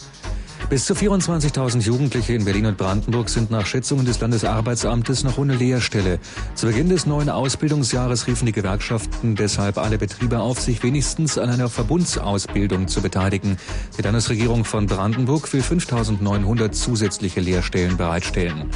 Bis 0.70 0.84
zu 0.84 0.92
24.000 0.92 1.80
Jugendliche 1.80 2.34
in 2.34 2.44
Berlin 2.44 2.66
und 2.66 2.76
Brandenburg 2.76 3.30
sind 3.30 3.50
nach 3.50 3.64
Schätzungen 3.64 4.04
des 4.04 4.20
Landesarbeitsamtes 4.20 5.24
noch 5.24 5.38
ohne 5.38 5.54
Lehrstelle. 5.54 6.18
Zu 6.54 6.66
Beginn 6.66 6.90
des 6.90 7.06
neuen 7.06 7.30
Ausbildungsjahres 7.30 8.26
riefen 8.26 8.44
die 8.44 8.52
Gewerkschaften 8.52 9.34
deshalb 9.34 9.78
alle 9.78 9.96
Betriebe 9.96 10.40
auf, 10.40 10.60
sich 10.60 10.82
wenigstens 10.82 11.38
an 11.38 11.48
einer 11.48 11.70
Verbundsausbildung 11.70 12.86
zu 12.86 13.00
beteiligen. 13.00 13.56
Die 13.96 14.02
Landesregierung 14.02 14.66
von 14.66 14.86
Brandenburg 14.86 15.50
will 15.54 15.62
5.900 15.62 16.72
zusätzliche 16.72 17.40
Lehrstellen 17.40 17.96
bereitstellen. 17.96 18.70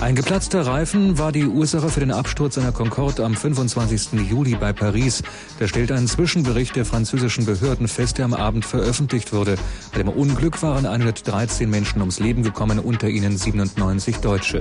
Ein 0.00 0.14
geplatzter 0.14 0.66
Reifen 0.66 1.18
war 1.18 1.30
die 1.30 1.44
Ursache 1.44 1.90
für 1.90 2.00
den 2.00 2.10
Absturz 2.10 2.56
einer 2.56 2.72
Concorde 2.72 3.22
am 3.22 3.34
25. 3.34 4.18
Juli 4.30 4.54
bei 4.54 4.72
Paris. 4.72 5.22
Da 5.58 5.68
stellt 5.68 5.92
ein 5.92 6.06
Zwischenbericht 6.06 6.74
der 6.74 6.86
französischen 6.86 7.44
Behörden 7.44 7.86
fest, 7.86 8.16
der 8.16 8.24
am 8.24 8.32
Abend 8.32 8.64
veröffentlicht 8.64 9.34
wurde. 9.34 9.56
Bei 9.92 9.98
dem 9.98 10.08
Unglück 10.08 10.62
waren 10.62 10.86
113 10.86 11.68
Menschen 11.68 12.00
ums 12.00 12.18
Leben 12.18 12.42
gekommen, 12.42 12.78
unter 12.78 13.08
ihnen 13.08 13.36
97 13.36 14.16
Deutsche. 14.16 14.60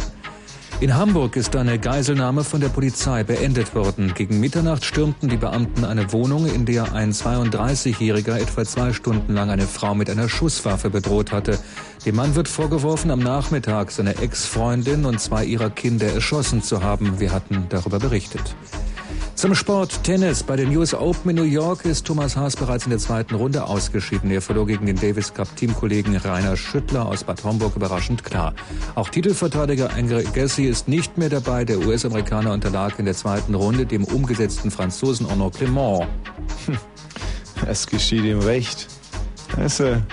In 0.81 0.95
Hamburg 0.95 1.35
ist 1.35 1.55
eine 1.57 1.77
Geiselnahme 1.77 2.45
von 2.45 2.61
der 2.61 2.69
Polizei 2.69 3.23
beendet 3.23 3.75
worden. 3.75 4.13
Gegen 4.13 4.39
Mitternacht 4.39 4.85
stürmten 4.85 5.27
die 5.27 5.35
Beamten 5.35 5.83
eine 5.83 6.13
Wohnung, 6.13 6.45
in 6.45 6.65
der 6.65 6.93
ein 6.93 7.11
32-Jähriger 7.11 8.37
etwa 8.37 8.63
zwei 8.63 8.93
Stunden 8.93 9.33
lang 9.33 9.49
eine 9.49 9.67
Frau 9.67 9.93
mit 9.93 10.09
einer 10.09 10.29
Schusswaffe 10.29 10.89
bedroht 10.89 11.33
hatte. 11.33 11.59
Dem 12.05 12.15
Mann 12.15 12.35
wird 12.35 12.47
vorgeworfen, 12.47 13.11
am 13.11 13.19
Nachmittag 13.19 13.91
seine 13.91 14.15
Ex-Freundin 14.17 15.03
und 15.03 15.19
zwei 15.19 15.43
ihrer 15.43 15.69
Kinder 15.69 16.07
erschossen 16.07 16.63
zu 16.63 16.81
haben. 16.81 17.19
Wir 17.19 17.33
hatten 17.33 17.65
darüber 17.67 17.99
berichtet. 17.99 18.55
Zum 19.39 19.55
Sport 19.55 20.03
Tennis. 20.03 20.43
Bei 20.43 20.57
den 20.57 20.75
US 20.75 20.93
Open 20.93 21.29
in 21.29 21.37
New 21.37 21.43
York 21.43 21.85
ist 21.85 22.05
Thomas 22.05 22.35
Haas 22.35 22.57
bereits 22.57 22.83
in 22.83 22.89
der 22.89 22.99
zweiten 22.99 23.35
Runde 23.35 23.63
ausgeschieden. 23.63 24.29
Er 24.31 24.41
verlor 24.41 24.67
gegen 24.67 24.85
den 24.85 24.97
Davis 24.97 25.33
Cup 25.33 25.55
Teamkollegen 25.55 26.17
Rainer 26.17 26.57
Schüttler 26.57 27.05
aus 27.05 27.23
Bad 27.23 27.41
Homburg 27.45 27.73
überraschend 27.77 28.25
klar. 28.25 28.53
Auch 28.95 29.07
Titelverteidiger 29.07 29.93
Andre 29.93 30.25
Gassi 30.25 30.65
ist 30.65 30.89
nicht 30.89 31.17
mehr 31.17 31.29
dabei. 31.29 31.63
Der 31.63 31.79
US-Amerikaner 31.79 32.51
unterlag 32.51 32.99
in 32.99 33.05
der 33.05 33.13
zweiten 33.13 33.55
Runde 33.55 33.85
dem 33.85 34.03
umgesetzten 34.03 34.71
Franzosen 34.71 35.25
Arnaud 35.25 35.55
Clément. 35.55 36.05
Es 37.65 37.87
geschieht 37.87 38.25
ihm 38.25 38.39
recht. 38.39 38.87
Weißt 39.55 39.79
du, 39.79 40.03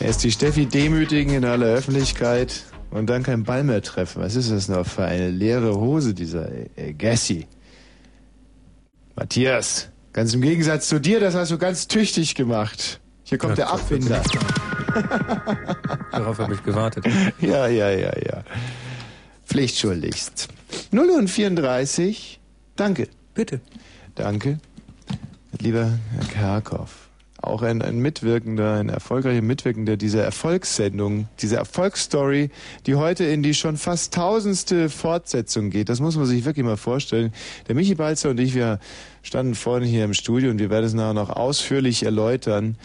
er 0.00 0.08
ist 0.08 0.24
die 0.24 0.32
Steffi 0.32 0.66
demütigen 0.66 1.32
in 1.32 1.44
aller 1.44 1.66
Öffentlichkeit 1.66 2.64
und 2.90 3.08
dann 3.08 3.22
kein 3.22 3.44
Ball 3.44 3.62
mehr 3.62 3.82
treffen. 3.82 4.20
Was 4.20 4.34
ist 4.34 4.50
das 4.50 4.66
noch 4.66 4.84
für 4.84 5.04
eine 5.04 5.30
leere 5.30 5.76
Hose, 5.76 6.12
dieser 6.12 6.48
Gassi? 6.98 7.46
Matthias, 9.16 9.88
ganz 10.12 10.34
im 10.34 10.40
Gegensatz 10.42 10.88
zu 10.88 11.00
dir, 11.00 11.20
das 11.20 11.34
hast 11.34 11.50
du 11.50 11.58
ganz 11.58 11.88
tüchtig 11.88 12.34
gemacht. 12.34 13.00
Hier 13.24 13.38
kommt 13.38 13.58
Ja, 13.58 13.66
der 13.66 13.72
Abwinder. 13.72 14.22
Darauf 16.12 16.38
habe 16.38 16.54
ich 16.54 16.62
gewartet. 16.62 17.06
Ja, 17.40 17.66
ja, 17.66 17.90
ja, 17.90 18.12
ja. 18.18 18.42
Pflichtschuldigst. 19.46 20.48
0 20.90 21.10
und 21.10 21.28
34. 21.28 22.40
Danke. 22.76 23.08
Bitte. 23.34 23.60
Danke. 24.14 24.58
Lieber 25.60 25.98
Herr 26.14 26.24
Kerkhoff, 26.60 27.01
auch 27.42 27.62
ein, 27.62 27.82
ein 27.82 27.98
Mitwirkender, 27.98 28.74
ein 28.74 28.88
erfolgreicher 28.88 29.42
Mitwirkender 29.42 29.96
dieser 29.96 30.22
Erfolgssendung, 30.22 31.28
dieser 31.40 31.58
Erfolgsstory, 31.58 32.50
die 32.86 32.94
heute 32.94 33.24
in 33.24 33.42
die 33.42 33.54
schon 33.54 33.76
fast 33.76 34.14
tausendste 34.14 34.88
Fortsetzung 34.88 35.70
geht. 35.70 35.88
Das 35.88 36.00
muss 36.00 36.16
man 36.16 36.26
sich 36.26 36.44
wirklich 36.44 36.64
mal 36.64 36.76
vorstellen. 36.76 37.32
Der 37.68 37.74
Michi 37.74 37.94
Balzer 37.94 38.30
und 38.30 38.40
ich, 38.40 38.54
wir 38.54 38.78
standen 39.22 39.54
vorhin 39.54 39.88
hier 39.88 40.04
im 40.04 40.14
Studio 40.14 40.50
und 40.50 40.58
wir 40.58 40.70
werden 40.70 40.84
es 40.86 40.94
nachher 40.94 41.14
noch 41.14 41.30
ausführlich 41.30 42.04
erläutern. 42.04 42.76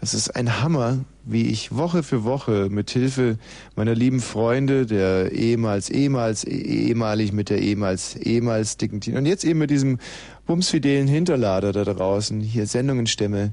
Das 0.00 0.14
ist 0.14 0.34
ein 0.34 0.62
Hammer, 0.62 1.04
wie 1.26 1.48
ich 1.50 1.76
Woche 1.76 2.02
für 2.02 2.24
Woche 2.24 2.68
mit 2.70 2.90
Hilfe 2.90 3.36
meiner 3.76 3.94
lieben 3.94 4.20
Freunde, 4.20 4.86
der 4.86 5.32
ehemals, 5.32 5.90
ehemals, 5.90 6.44
eh- 6.44 6.88
ehemalig 6.88 7.32
mit 7.32 7.50
der 7.50 7.58
ehemals, 7.58 8.16
ehemals 8.16 8.78
dicken 8.78 9.02
Tina 9.02 9.18
und 9.18 9.26
jetzt 9.26 9.44
eben 9.44 9.58
mit 9.58 9.70
diesem 9.70 9.98
bumsfidelen 10.46 11.06
Hinterlader 11.06 11.72
da 11.72 11.84
draußen 11.84 12.40
hier 12.40 12.66
Sendungen 12.66 13.06
stemme, 13.06 13.52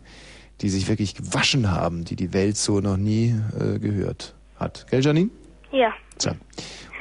die 0.62 0.70
sich 0.70 0.88
wirklich 0.88 1.16
gewaschen 1.16 1.72
haben, 1.72 2.04
die 2.06 2.16
die 2.16 2.34
Welt 2.34 2.58
so 2.58 2.80
noch 2.80 2.98
nie 2.98 3.36
äh, 3.60 3.80
gehört 3.80 4.36
hat. 4.56 4.88
Gell, 4.90 5.04
Janine? 5.04 5.30
Ja. 5.72 5.94
So. 6.18 6.32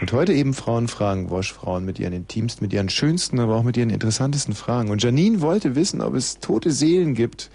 Und 0.00 0.12
heute 0.12 0.34
eben 0.34 0.52
Frauen 0.52 0.88
fragen, 0.88 1.30
Wosch-Frauen 1.30 1.84
mit 1.84 1.98
ihren 1.98 2.12
intimsten, 2.12 2.64
mit 2.64 2.72
ihren 2.72 2.90
schönsten, 2.90 3.40
aber 3.40 3.56
auch 3.56 3.62
mit 3.62 3.76
ihren 3.78 3.88
interessantesten 3.88 4.54
Fragen. 4.54 4.90
Und 4.90 5.02
Janine 5.02 5.40
wollte 5.40 5.74
wissen, 5.74 6.02
ob 6.02 6.14
es 6.14 6.38
tote 6.38 6.70
Seelen 6.70 7.14
gibt, 7.14 7.50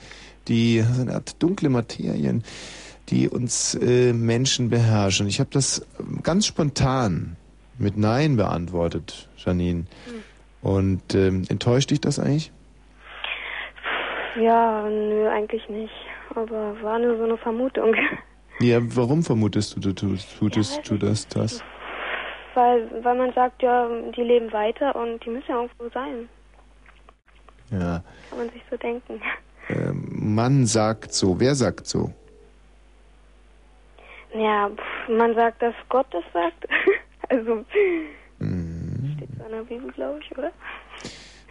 die 0.47 0.83
so 0.95 1.01
eine 1.01 1.13
Art 1.13 1.35
dunkle 1.37 1.69
Materien, 1.69 2.43
die 3.09 3.29
uns 3.29 3.75
äh, 3.75 4.13
Menschen 4.13 4.69
beherrschen. 4.69 5.27
Ich 5.27 5.39
habe 5.39 5.49
das 5.51 5.85
ähm, 5.99 6.21
ganz 6.23 6.47
spontan 6.47 7.35
mit 7.77 7.97
Nein 7.97 8.37
beantwortet, 8.37 9.29
Janine. 9.37 9.85
Und 10.61 11.15
ähm, 11.15 11.43
enttäuscht 11.49 11.91
dich 11.91 12.01
das 12.01 12.19
eigentlich? 12.19 12.51
Ja, 14.39 14.87
nö, 14.89 15.29
eigentlich 15.29 15.67
nicht. 15.69 15.93
Aber 16.35 16.75
war 16.81 16.99
nur 16.99 17.17
so 17.17 17.23
eine 17.23 17.37
Vermutung. 17.37 17.95
Ja, 18.59 18.77
warum 18.95 19.23
vermutest 19.23 19.75
du, 19.75 19.79
du 19.79 19.93
tust, 19.93 20.37
tutest 20.37 20.87
du 20.87 20.95
das, 20.95 21.27
das? 21.29 21.63
Weil, 22.53 22.87
weil 23.03 23.17
man 23.17 23.33
sagt, 23.33 23.63
ja, 23.63 23.89
die 24.15 24.21
leben 24.21 24.51
weiter 24.53 24.95
und 24.95 25.25
die 25.25 25.31
müssen 25.31 25.49
ja 25.49 25.61
irgendwo 25.61 25.89
sein. 25.89 26.29
Ja. 27.71 28.03
Kann 28.29 28.37
man 28.37 28.49
sich 28.49 28.61
so 28.69 28.77
denken. 28.77 29.21
Ähm, 29.69 30.33
man 30.33 30.65
sagt 30.65 31.13
so. 31.13 31.39
Wer 31.39 31.55
sagt 31.55 31.85
so? 31.85 32.11
Ja, 34.33 34.69
pff, 34.69 35.09
man 35.09 35.33
sagt, 35.35 35.61
dass 35.61 35.75
Gott 35.87 36.07
das 36.09 36.23
sagt. 36.33 36.67
also, 37.29 37.63
steht 39.15 39.35
zwar 39.35 39.45
von 39.45 39.51
der 39.51 39.63
Bibel, 39.63 39.91
glaube 39.91 40.19
ich, 40.19 40.37
oder? 40.37 40.51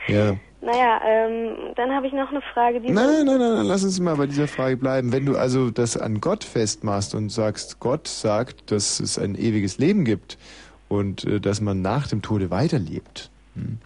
Ja. 0.09 0.36
Naja, 0.63 1.01
ähm, 1.07 1.73
dann 1.75 1.91
habe 1.91 2.07
ich 2.07 2.13
noch 2.13 2.31
eine 2.31 2.43
Frage. 2.53 2.81
Die 2.81 2.93
Nein, 2.93 3.25
nein, 3.25 3.39
nein, 3.39 3.55
nein, 3.55 3.67
lass 3.67 3.83
uns 3.83 3.99
mal 3.99 4.17
bei 4.17 4.27
dieser 4.27 4.47
Frage 4.47 4.77
bleiben. 4.77 5.11
Wenn 5.11 5.25
du 5.25 5.37
also 5.37 5.71
das 5.71 5.97
an 5.97 6.21
Gott 6.21 6.45
festmachst 6.45 7.15
und 7.15 7.31
sagst, 7.31 7.81
Gott 7.81 8.07
sagt, 8.07 8.71
dass 8.71 9.01
es 9.01 9.19
ein 9.19 9.37
ewiges 9.37 9.79
Leben 9.79 10.05
gibt 10.05 10.37
und 10.89 11.25
äh, 11.25 11.41
dass 11.41 11.63
man 11.63 11.81
nach 11.81 12.09
dem 12.09 12.21
Tode 12.21 12.51
weiterlebt, 12.51 13.31
hm, 13.55 13.79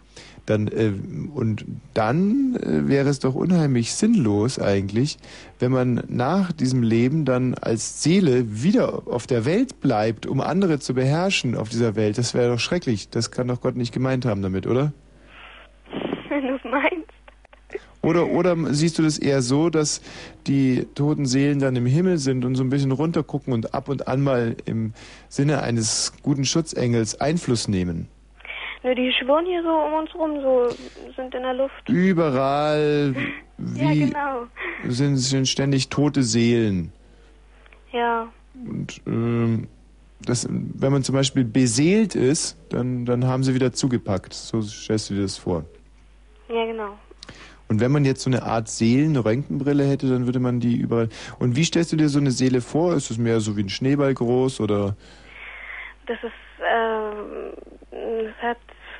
dann 0.47 0.67
äh, 0.67 0.93
und 1.33 1.65
dann 1.95 2.57
äh, 2.57 2.89
wäre 2.89 3.09
es 3.09 3.21
doch 3.21 3.37
unheimlich 3.37 3.95
sinnlos 3.95 4.59
eigentlich, 4.59 5.19
wenn 5.61 5.71
man 5.71 6.03
nach 6.09 6.51
diesem 6.51 6.83
Leben 6.83 7.25
dann 7.25 7.55
als 7.55 8.03
Seele 8.03 8.63
wieder 8.65 9.07
auf 9.07 9.29
der 9.29 9.45
Welt 9.45 9.81
bleibt, 9.81 10.27
um 10.27 10.41
andere 10.41 10.81
zu 10.81 10.93
beherrschen 10.93 11.55
auf 11.57 11.69
dieser 11.69 11.95
Welt. 11.95 12.19
Das 12.19 12.35
wäre 12.35 12.51
doch 12.51 12.61
schrecklich. 12.61 13.11
Das 13.11 13.31
kann 13.31 13.47
doch 13.47 13.61
Gott 13.61 13.77
nicht 13.77 13.93
gemeint 13.93 14.27
haben 14.27 14.43
damit, 14.43 14.67
oder? 14.67 14.93
Wenn 16.35 16.49
du 16.49 16.57
es 16.57 16.65
meinst. 16.65 17.11
Oder, 18.03 18.29
oder 18.29 18.55
siehst 18.75 18.99
du 18.99 19.03
das 19.03 19.19
eher 19.19 19.41
so, 19.41 19.71
dass 19.71 20.03
die 20.47 20.87
toten 20.95 21.25
Seelen 21.25 21.59
dann 21.59 21.75
im 21.75 21.87
Himmel 21.87 22.19
sind 22.19 22.45
und 22.45 22.55
so 22.55 22.63
ein 22.63 22.69
bisschen 22.69 22.93
runtergucken 22.93 23.53
und 23.53 23.75
ab 23.75 23.89
und 23.89 24.07
an 24.07 24.21
mal 24.21 24.57
im 24.67 24.93
Sinne 25.29 25.63
eines 25.63 26.13
guten 26.23 26.45
Schutzengels 26.45 27.21
Einfluss 27.21 27.67
nehmen? 27.67 28.09
Die 28.85 29.13
schwirren 29.19 29.47
hier 29.47 29.63
so 29.63 29.71
um 29.71 29.95
uns 29.95 30.15
rum, 30.15 30.41
so 30.43 30.69
sind 31.17 31.35
in 31.35 31.43
der 31.43 31.55
Luft. 31.55 31.89
Überall 31.89 33.15
Ja, 33.59 33.91
wie 33.91 34.01
genau. 34.01 34.47
sind, 34.85 35.17
sind 35.17 35.49
ständig 35.49 35.89
tote 35.89 36.23
Seelen. 36.23 36.93
Ja. 37.93 38.29
Und 38.55 39.01
ähm, 39.07 39.69
das, 40.21 40.49
wenn 40.51 40.93
man 40.93 41.03
zum 41.03 41.15
Beispiel 41.15 41.45
beseelt 41.45 42.15
ist, 42.15 42.57
dann, 42.71 43.05
dann 43.05 43.27
haben 43.27 43.45
sie 43.45 43.55
wieder 43.55 43.73
zugepackt. 43.73 44.35
So 44.35 44.61
stellst 44.63 45.11
du 45.11 45.15
dir 45.15 45.23
das 45.23 45.39
vor. 45.39 45.65
Ja, 46.49 46.65
genau. 46.67 46.99
Und 47.69 47.81
wenn 47.81 47.91
man 47.93 48.05
jetzt 48.05 48.23
so 48.23 48.31
eine 48.31 48.43
Art 48.43 48.69
Seelenröntgenbrille 48.69 49.85
hätte, 49.85 50.09
dann 50.09 50.27
würde 50.27 50.39
man 50.39 50.61
die 50.61 50.77
überall. 50.77 51.09
Und 51.39 51.57
wie 51.57 51.65
stellst 51.65 51.93
du 51.93 51.97
dir 51.97 52.09
so 52.09 52.19
eine 52.19 52.31
Seele 52.31 52.61
vor? 52.61 52.95
Ist 52.95 53.11
es 53.11 53.19
mehr 53.19 53.41
so 53.41 53.57
wie 53.57 53.63
ein 53.63 53.71
Schneeball 53.71 54.13
groß 54.13 54.61
oder? 54.61 54.97
Das 56.07 56.19
ist, 56.23 56.33
ähm, 56.61 57.53
das 57.91 58.37
hat, 58.43 58.59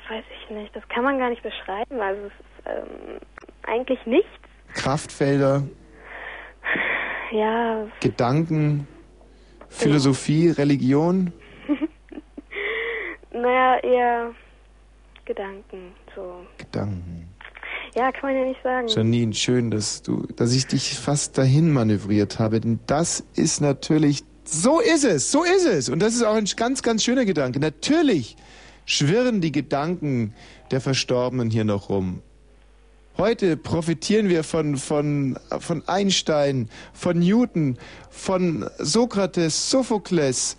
weiß 0.09 0.23
ich 0.43 0.55
nicht, 0.55 0.75
das 0.75 0.83
kann 0.89 1.03
man 1.03 1.19
gar 1.19 1.29
nicht 1.29 1.43
beschreiben. 1.43 2.01
Also 2.01 2.21
es 2.23 2.31
ist 2.31 2.65
ähm, 2.65 3.19
eigentlich 3.67 4.03
nichts. 4.07 4.29
Kraftfelder, 4.73 5.63
Ja, 7.31 7.87
Gedanken, 8.01 8.87
Philosophie, 9.69 10.49
Religion? 10.49 11.31
naja, 13.31 13.77
eher 13.83 14.31
Gedanken, 15.25 15.93
so. 16.15 16.45
Gedanken. 16.57 17.24
Ja, 17.95 18.11
kann 18.11 18.33
man 18.33 18.35
ja 18.35 18.45
nicht 18.45 18.61
sagen. 18.61 18.87
Janine, 18.89 19.33
schön, 19.33 19.71
dass 19.71 20.01
du, 20.01 20.27
dass 20.35 20.53
ich 20.53 20.67
dich 20.67 20.99
fast 20.99 21.37
dahin 21.37 21.71
manövriert 21.71 22.39
habe. 22.39 22.59
Denn 22.59 22.79
das 22.87 23.23
ist 23.35 23.61
natürlich, 23.61 24.25
so 24.43 24.81
ist 24.81 25.05
es, 25.05 25.31
so 25.31 25.43
ist 25.43 25.65
es. 25.65 25.87
Und 25.87 25.99
das 25.99 26.13
ist 26.13 26.23
auch 26.23 26.35
ein 26.35 26.45
ganz, 26.57 26.81
ganz 26.81 27.05
schöner 27.05 27.23
Gedanke. 27.23 27.59
Natürlich 27.61 28.35
schwirren 28.85 29.39
die 29.39 29.53
Gedanken 29.53 30.33
der 30.71 30.81
Verstorbenen 30.81 31.49
hier 31.49 31.63
noch 31.63 31.87
rum. 31.87 32.21
Heute 33.17 33.55
profitieren 33.55 34.27
wir 34.27 34.43
von, 34.43 34.75
von, 34.75 35.39
von 35.59 35.87
Einstein, 35.87 36.69
von 36.91 37.17
Newton, 37.19 37.77
von 38.09 38.69
Sokrates, 38.77 39.71
Sophokles. 39.71 40.57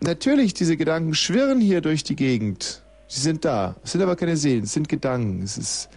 Natürlich, 0.00 0.52
diese 0.52 0.76
Gedanken 0.76 1.14
schwirren 1.14 1.62
hier 1.62 1.80
durch 1.80 2.04
die 2.04 2.16
Gegend. 2.16 2.82
Sie 3.08 3.22
sind 3.22 3.46
da. 3.46 3.76
Es 3.82 3.92
sind 3.92 4.02
aber 4.02 4.14
keine 4.14 4.36
Seelen, 4.36 4.64
es 4.64 4.74
sind 4.74 4.90
Gedanken. 4.90 5.42
Es 5.42 5.56
ist 5.56 5.88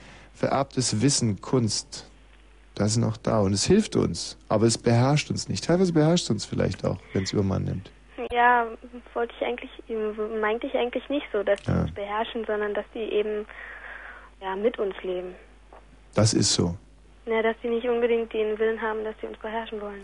vererbtes 0.42 1.02
Wissen, 1.04 1.40
Kunst. 1.40 2.10
Das 2.74 2.92
ist 2.92 2.98
noch 2.98 3.18
da 3.18 3.42
und 3.42 3.54
es 3.54 3.66
hilft 3.66 3.96
uns, 3.96 4.38
aber 4.50 4.66
es 4.66 4.78
beherrscht 4.78 5.30
uns 5.30 5.48
nicht. 5.48 5.64
Teilweise 5.66 5.94
beherrscht 5.94 6.24
es 6.26 6.30
uns 6.32 6.46
vielleicht 6.46 6.84
auch, 6.84 6.98
wenn 7.14 7.24
es 7.24 7.32
übermann 7.34 7.64
nimmt. 7.64 7.92
Ja, 8.32 8.66
wollte 9.14 9.34
ich 9.40 9.46
eigentlich, 9.46 9.70
meinte 10.42 10.66
ich 10.68 10.74
eigentlich 10.76 11.08
nicht 11.10 11.26
so, 11.32 11.44
dass 11.44 11.62
die 11.62 11.70
Ja. 11.72 11.82
uns 11.82 11.94
beherrschen, 11.94 12.44
sondern 12.46 12.74
dass 12.74 12.86
die 12.96 13.00
eben 13.20 13.46
ja, 14.42 14.56
mit 14.56 14.80
uns 14.80 14.96
leben. 15.04 15.36
Das 16.16 16.34
ist 16.34 16.54
so. 16.54 16.76
Ja, 17.28 17.42
dass 17.44 17.56
die 17.62 17.70
nicht 17.70 17.88
unbedingt 17.88 18.34
den 18.34 18.58
Willen 18.58 18.82
haben, 18.82 19.04
dass 19.04 19.14
sie 19.22 19.28
uns 19.28 19.38
beherrschen 19.38 19.80
wollen. 19.80 20.02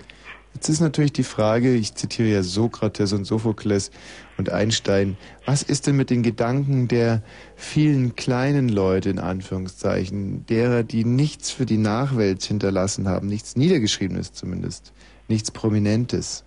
Jetzt 0.58 0.70
ist 0.70 0.82
natürlich 0.82 1.14
die 1.14 1.22
Frage, 1.22 1.76
ich 1.76 1.94
zitiere 1.94 2.30
ja 2.30 2.42
Sokrates 2.42 3.14
und 3.14 3.26
Sophokles 3.26 3.92
und 4.40 4.52
Einstein, 4.52 5.16
was 5.46 5.62
ist 5.62 5.86
denn 5.86 5.96
mit 5.96 6.10
den 6.10 6.24
Gedanken 6.24 6.88
der 6.88 7.22
vielen 7.56 8.16
kleinen 8.16 8.68
Leute 8.68 9.12
in 9.12 9.20
Anführungszeichen, 9.20 10.48
derer, 10.48 10.82
die 10.82 11.06
nichts 11.06 11.52
für 11.52 11.68
die 11.68 11.78
Nachwelt 11.78 12.44
hinterlassen 12.44 13.08
haben, 13.08 13.28
nichts 13.28 13.56
Niedergeschriebenes 13.56 14.34
zumindest, 14.34 14.94
nichts 15.28 15.52
Prominentes? 15.52 16.44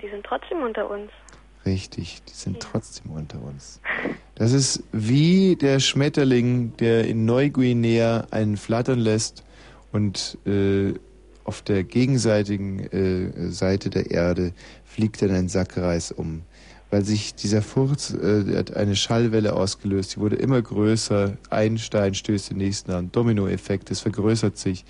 Die 0.00 0.08
sind 0.08 0.24
trotzdem 0.24 0.62
unter 0.62 0.90
uns. 0.90 1.10
Richtig, 1.66 2.22
die 2.30 2.32
sind 2.32 2.60
trotzdem 2.60 3.12
unter 3.12 3.42
uns. 3.42 3.82
Das 4.36 4.54
ist 4.54 4.84
wie 4.90 5.54
der 5.54 5.80
Schmetterling, 5.80 6.74
der 6.78 7.06
in 7.06 7.26
Neuguinea 7.26 8.26
einen 8.30 8.56
flattern 8.56 9.00
lässt 9.00 9.44
und 9.92 10.38
äh, 10.46 10.94
auf 11.50 11.62
der 11.62 11.82
gegenseitigen 11.82 12.78
äh, 12.78 13.50
Seite 13.50 13.90
der 13.90 14.12
Erde 14.12 14.52
fliegt 14.84 15.20
dann 15.20 15.32
ein 15.32 15.48
Sackreis 15.48 16.12
um. 16.12 16.42
Weil 16.90 17.04
sich 17.04 17.34
dieser 17.34 17.60
Furz, 17.60 18.14
äh, 18.14 18.56
hat 18.56 18.76
eine 18.76 18.94
Schallwelle 18.94 19.54
ausgelöst, 19.54 20.14
die 20.14 20.20
wurde 20.20 20.36
immer 20.36 20.62
größer, 20.62 21.36
ein 21.50 21.76
Stein 21.78 22.14
stößt 22.14 22.50
den 22.50 22.58
nächsten 22.58 22.92
an, 22.92 23.10
Dominoeffekt, 23.10 23.90
es 23.90 23.98
vergrößert 23.98 24.58
sich 24.58 24.84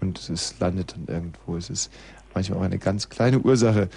und 0.00 0.30
es 0.30 0.58
landet 0.60 0.94
dann 0.96 1.14
irgendwo. 1.14 1.58
Es 1.58 1.68
ist 1.68 1.92
manchmal 2.32 2.60
auch 2.60 2.62
eine 2.62 2.78
ganz 2.78 3.10
kleine 3.10 3.40
Ursache, 3.40 3.90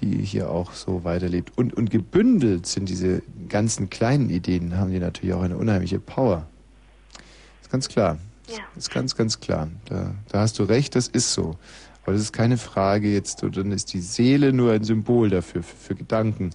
die 0.00 0.22
hier 0.22 0.48
auch 0.48 0.72
so 0.72 1.04
weiterlebt. 1.04 1.52
Und, 1.58 1.74
und 1.74 1.90
gebündelt 1.90 2.64
sind 2.64 2.88
diese 2.88 3.20
ganzen 3.50 3.90
kleinen 3.90 4.30
Ideen, 4.30 4.78
haben 4.78 4.90
die 4.90 5.00
natürlich 5.00 5.34
auch 5.34 5.42
eine 5.42 5.58
unheimliche 5.58 5.98
Power. 6.00 6.46
Ist 7.60 7.70
ganz 7.70 7.90
klar. 7.90 8.16
Ja. 8.48 8.64
Ist 8.76 8.90
ganz, 8.90 9.16
ganz 9.16 9.40
klar. 9.40 9.68
Da, 9.88 10.14
da 10.30 10.40
hast 10.40 10.58
du 10.58 10.64
recht, 10.64 10.94
das 10.94 11.08
ist 11.08 11.32
so. 11.32 11.56
Aber 12.02 12.12
das 12.14 12.22
ist 12.22 12.32
keine 12.32 12.56
Frage 12.56 13.08
jetzt, 13.08 13.42
dann 13.42 13.70
ist 13.70 13.92
die 13.92 14.00
Seele 14.00 14.52
nur 14.52 14.72
ein 14.72 14.82
Symbol 14.82 15.28
dafür, 15.28 15.62
für, 15.62 15.76
für 15.76 15.94
Gedanken, 15.94 16.50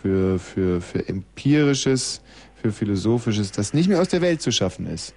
für, 0.00 0.38
für, 0.38 0.80
für 0.80 1.06
empirisches, 1.08 2.22
für 2.54 2.72
philosophisches, 2.72 3.52
das 3.52 3.74
nicht 3.74 3.88
mehr 3.88 4.00
aus 4.00 4.08
der 4.08 4.22
Welt 4.22 4.40
zu 4.40 4.50
schaffen 4.50 4.86
ist. 4.86 5.14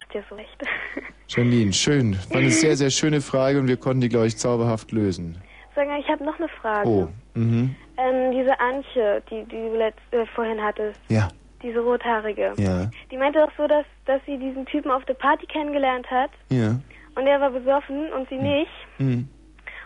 Hast 0.00 0.14
ja 0.14 0.22
so 0.30 0.34
recht. 0.34 0.62
Janine, 1.28 1.72
schön. 1.72 2.18
War 2.30 2.38
eine 2.38 2.50
sehr, 2.50 2.76
sehr 2.76 2.90
schöne 2.90 3.20
Frage 3.20 3.58
und 3.58 3.68
wir 3.68 3.76
konnten 3.76 4.00
die, 4.00 4.08
glaube 4.08 4.28
ich, 4.28 4.36
zauberhaft 4.36 4.92
lösen. 4.92 5.36
Sag 5.74 5.88
mal, 5.88 6.00
ich 6.00 6.08
habe 6.08 6.24
noch 6.24 6.38
eine 6.38 6.48
Frage. 6.48 6.88
Oh, 6.88 7.08
mhm. 7.34 7.74
Ähm, 7.96 8.32
diese 8.32 8.58
Antje, 8.60 9.22
die, 9.30 9.44
die 9.44 9.56
du 9.56 9.76
letzt, 9.76 10.00
äh, 10.12 10.24
vorhin 10.34 10.62
hattest, 10.62 10.98
Ja, 11.08 11.28
diese 11.64 11.80
rothaarige, 11.80 12.52
ja, 12.58 12.88
die 13.10 13.16
meinte 13.16 13.40
doch 13.40 13.50
so, 13.56 13.66
dass, 13.66 13.84
dass 14.04 14.20
sie 14.26 14.38
diesen 14.38 14.64
Typen 14.66 14.90
auf 14.90 15.04
der 15.06 15.14
Party 15.14 15.46
kennengelernt 15.46 16.08
hat 16.10 16.30
ja. 16.50 16.78
und 17.16 17.26
er 17.26 17.40
war 17.40 17.50
besoffen 17.50 18.12
und 18.12 18.28
sie 18.28 18.36
nicht 18.38 18.70
Mhm. 18.98 19.26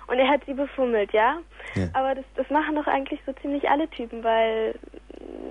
und 0.09 0.19
er 0.19 0.29
hat 0.29 0.43
sie 0.47 0.53
befummelt, 0.55 1.13
ja? 1.13 1.39
Ja. 1.75 1.89
Aber 1.95 2.15
das, 2.15 2.25
das 2.37 2.51
machen 2.51 2.75
doch 2.75 2.87
eigentlich 2.87 3.21
so 3.25 3.33
ziemlich 3.41 3.69
alle 3.71 3.89
Typen, 3.91 4.23
weil 4.25 4.75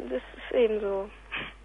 das 0.09 0.21
ist 0.21 0.55
eben 0.55 0.79
so. 0.81 1.09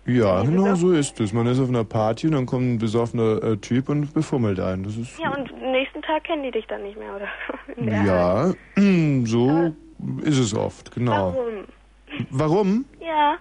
Ja, 0.05 0.43
genau 0.43 0.75
so 0.75 0.91
ist 0.93 1.21
es. 1.21 1.33
Man 1.33 1.47
ist 1.47 1.61
auf 1.61 1.69
einer 1.69 1.85
Party 1.85 2.27
und 2.27 2.33
dann 2.33 2.45
kommt 2.47 2.65
ein 2.65 2.79
besoffener 2.79 3.41
äh, 3.45 3.57
Typ 3.59 3.89
und 3.89 4.13
befummelt 4.13 4.59
einen. 4.59 4.83
Das 4.83 4.97
ist 4.97 5.17
Ja, 5.21 5.31
und 5.31 5.53
am 5.53 5.71
nächsten 5.71 6.03
Tag 6.03 6.25
kennen 6.25 6.43
die 6.43 6.51
dich 6.51 6.67
dann 6.67 6.83
nicht 6.83 6.99
mehr, 6.99 7.15
oder? 7.15 7.29
Ja, 8.05 8.53
so 9.25 9.73
ist 10.23 10.39
es 10.39 10.55
oft, 10.55 10.93
genau. 10.93 11.33
Warum? 11.35 11.65
Warum? 12.31 12.85
Ja. 13.01 13.37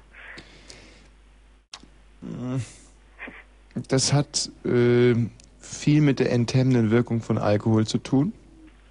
Das 3.87 4.13
hat 4.13 4.49
äh, 4.65 5.15
viel 5.59 6.01
mit 6.01 6.19
der 6.19 6.31
enthemmenden 6.31 6.91
Wirkung 6.91 7.21
von 7.21 7.37
Alkohol 7.37 7.87
zu 7.87 7.97
tun, 7.97 8.33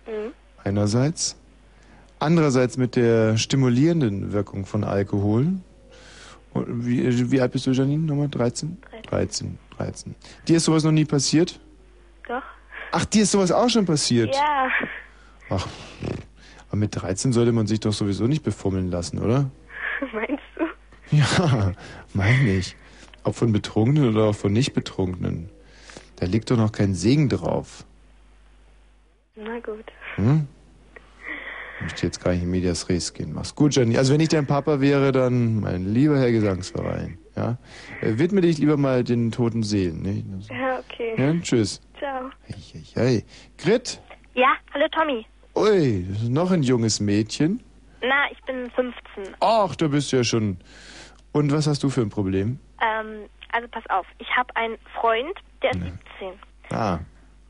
Mhm. 0.07 0.33
einerseits. 0.65 1.37
Andererseits 2.19 2.77
mit 2.77 2.97
der 2.97 3.37
stimulierenden 3.39 4.33
Wirkung 4.33 4.67
von 4.67 4.85
Alkohol. 4.85 5.47
Und 6.53 6.87
Wie, 6.87 7.31
wie 7.31 7.41
alt 7.41 7.53
bist 7.53 7.67
du, 7.67 7.71
Janine? 7.71 8.05
Nochmal 8.05 8.29
13? 8.29 8.77
13. 9.09 9.59
13. 9.77 10.15
Dir 10.49 10.57
ist 10.57 10.65
sowas 10.65 10.83
noch 10.85 10.91
nie 10.93 11.05
passiert? 11.05 11.61
Doch. 12.27 12.43
Ach, 12.93 13.05
dir 13.05 13.23
ist 13.23 13.31
sowas 13.31 13.53
auch 13.53 13.69
schon 13.71 13.87
passiert? 13.87 14.35
Ja. 14.35 14.69
Ach, 15.51 15.67
aber 16.69 16.77
mit 16.77 16.95
13 17.01 17.33
sollte 17.33 17.53
man 17.53 17.67
sich 17.67 17.81
doch 17.81 17.93
sowieso 17.93 18.27
nicht 18.27 18.43
befummeln 18.43 18.91
lassen, 18.91 19.19
oder? 19.21 19.51
Meinst 20.13 20.43
du? 20.57 20.65
Ja, 21.17 21.73
meine 22.15 22.51
ich. 22.57 22.77
Ob 23.25 23.35
von 23.35 23.53
Betrunkenen 23.53 24.09
oder 24.11 24.25
auch 24.25 24.35
von 24.35 24.53
Nicht-Betrunkenen. 24.53 25.51
Da 26.17 26.27
liegt 26.27 26.51
doch 26.51 26.57
noch 26.57 26.73
kein 26.73 26.95
Segen 26.95 27.29
drauf. 27.29 27.85
Na 29.37 29.59
gut. 29.61 29.85
Hm? 30.17 30.47
Ich 31.77 31.83
möchte 31.83 32.07
jetzt 32.07 32.23
gar 32.23 32.33
nicht 32.33 32.43
in 32.43 32.51
Medias 32.51 32.89
Res 32.91 33.15
gehen. 33.15 33.33
Mach's 33.33 33.55
gut, 33.55 33.75
Jenny. 33.75 33.97
Also 33.97 34.13
wenn 34.13 34.21
ich 34.21 34.29
dein 34.29 34.47
Papa 34.47 34.81
wäre, 34.81 35.13
dann 35.13 35.61
mein 35.61 35.95
lieber 35.95 36.19
Herr 36.19 36.31
Gesangsverein. 36.31 37.19
Ja? 37.37 37.57
Äh, 38.03 38.19
widme 38.19 38.43
dich 38.43 38.59
lieber 38.59 38.77
mal 38.77 39.03
den 39.03 39.33
toten 39.33 39.63
Seelen. 39.63 40.03
Ne? 40.03 40.25
Ja, 40.51 40.79
okay. 40.79 41.15
Ja, 41.17 41.41
tschüss. 41.41 41.81
Ciao. 41.99 42.31
Hey, 42.95 43.25
Grit? 43.57 44.01
Ja, 44.35 44.53
hallo 44.75 44.87
Tommy. 44.93 45.27
Ui, 45.57 46.07
das 46.09 46.23
ist 46.23 46.29
noch 46.29 46.51
ein 46.51 46.63
junges 46.63 47.01
Mädchen. 47.01 47.63
Na, 48.03 48.31
ich 48.31 48.43
bin 48.45 48.71
15. 48.71 49.35
Ach, 49.41 49.75
da 49.75 49.89
bist 49.89 50.13
du 50.13 50.17
ja 50.19 50.25
schon. 50.25 50.59
Und 51.33 51.53
was 51.53 51.67
hast 51.67 51.83
du 51.83 51.89
für 51.89 52.03
ein 52.03 52.11
Problem? 52.11 52.59
Ähm, 52.81 53.29
also 53.53 53.69
pass 53.69 53.85
auf, 53.91 54.07
ich 54.19 54.37
habe 54.37 54.55
einen 54.57 54.79
Freund, 54.95 55.37
der 55.63 55.71
ist 55.73 55.81
17. 56.19 56.33
Ah, 56.73 56.99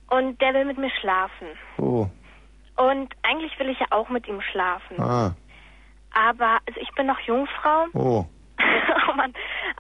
Und 0.09 0.41
der 0.41 0.55
will 0.55 0.65
mit 0.65 0.79
mir 0.79 0.91
schlafen. 1.01 1.49
oh, 1.79 2.07
Und 2.77 3.15
eigentlich 3.23 3.59
will 3.59 3.69
ich 3.69 3.79
ja 3.79 3.87
auch 3.91 4.09
mit 4.09 4.27
ihm 4.29 4.41
schlafen. 4.41 5.01
ah, 5.01 5.35
Aber, 6.13 6.59
also 6.67 6.81
ich 6.81 6.91
bin 6.95 7.07
noch 7.07 7.21
Jungfrau. 7.21 7.87
oh. 7.95 8.25
oh 9.09 9.15
Mann. 9.15 9.33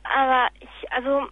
Aber 0.04 0.48
ich, 0.60 0.92
also, 0.92 1.26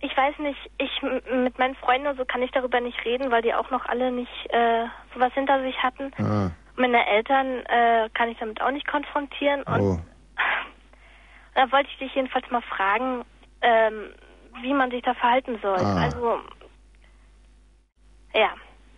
ich 0.00 0.16
weiß 0.16 0.38
nicht, 0.38 0.58
ich 0.78 1.02
mit 1.02 1.58
meinen 1.58 1.74
Freunden 1.76 2.08
und 2.08 2.16
so 2.16 2.24
kann 2.24 2.42
ich 2.42 2.50
darüber 2.50 2.80
nicht 2.80 3.04
reden, 3.04 3.30
weil 3.30 3.42
die 3.42 3.54
auch 3.54 3.70
noch 3.70 3.84
alle 3.86 4.10
nicht 4.10 4.32
äh, 4.52 4.86
sowas 5.14 5.32
hinter 5.34 5.60
sich 5.62 5.76
hatten. 5.82 6.12
Ah, 6.18 6.50
Meine 6.76 7.06
Eltern 7.06 7.64
äh, 7.66 8.08
kann 8.14 8.30
ich 8.30 8.38
damit 8.38 8.60
auch 8.62 8.70
nicht 8.70 8.86
konfrontieren. 8.88 9.62
Und 9.64 9.80
oh. 9.80 9.98
da 11.54 11.70
wollte 11.72 11.88
ich 11.90 11.98
dich 11.98 12.14
jedenfalls 12.14 12.50
mal 12.50 12.62
fragen, 12.62 13.24
ähm, 13.62 14.10
wie 14.62 14.74
man 14.74 14.90
sich 14.90 15.02
da 15.02 15.14
verhalten 15.14 15.58
soll. 15.62 15.78
Ah. 15.78 16.04
Also, 16.04 16.38
ja. 18.34 18.50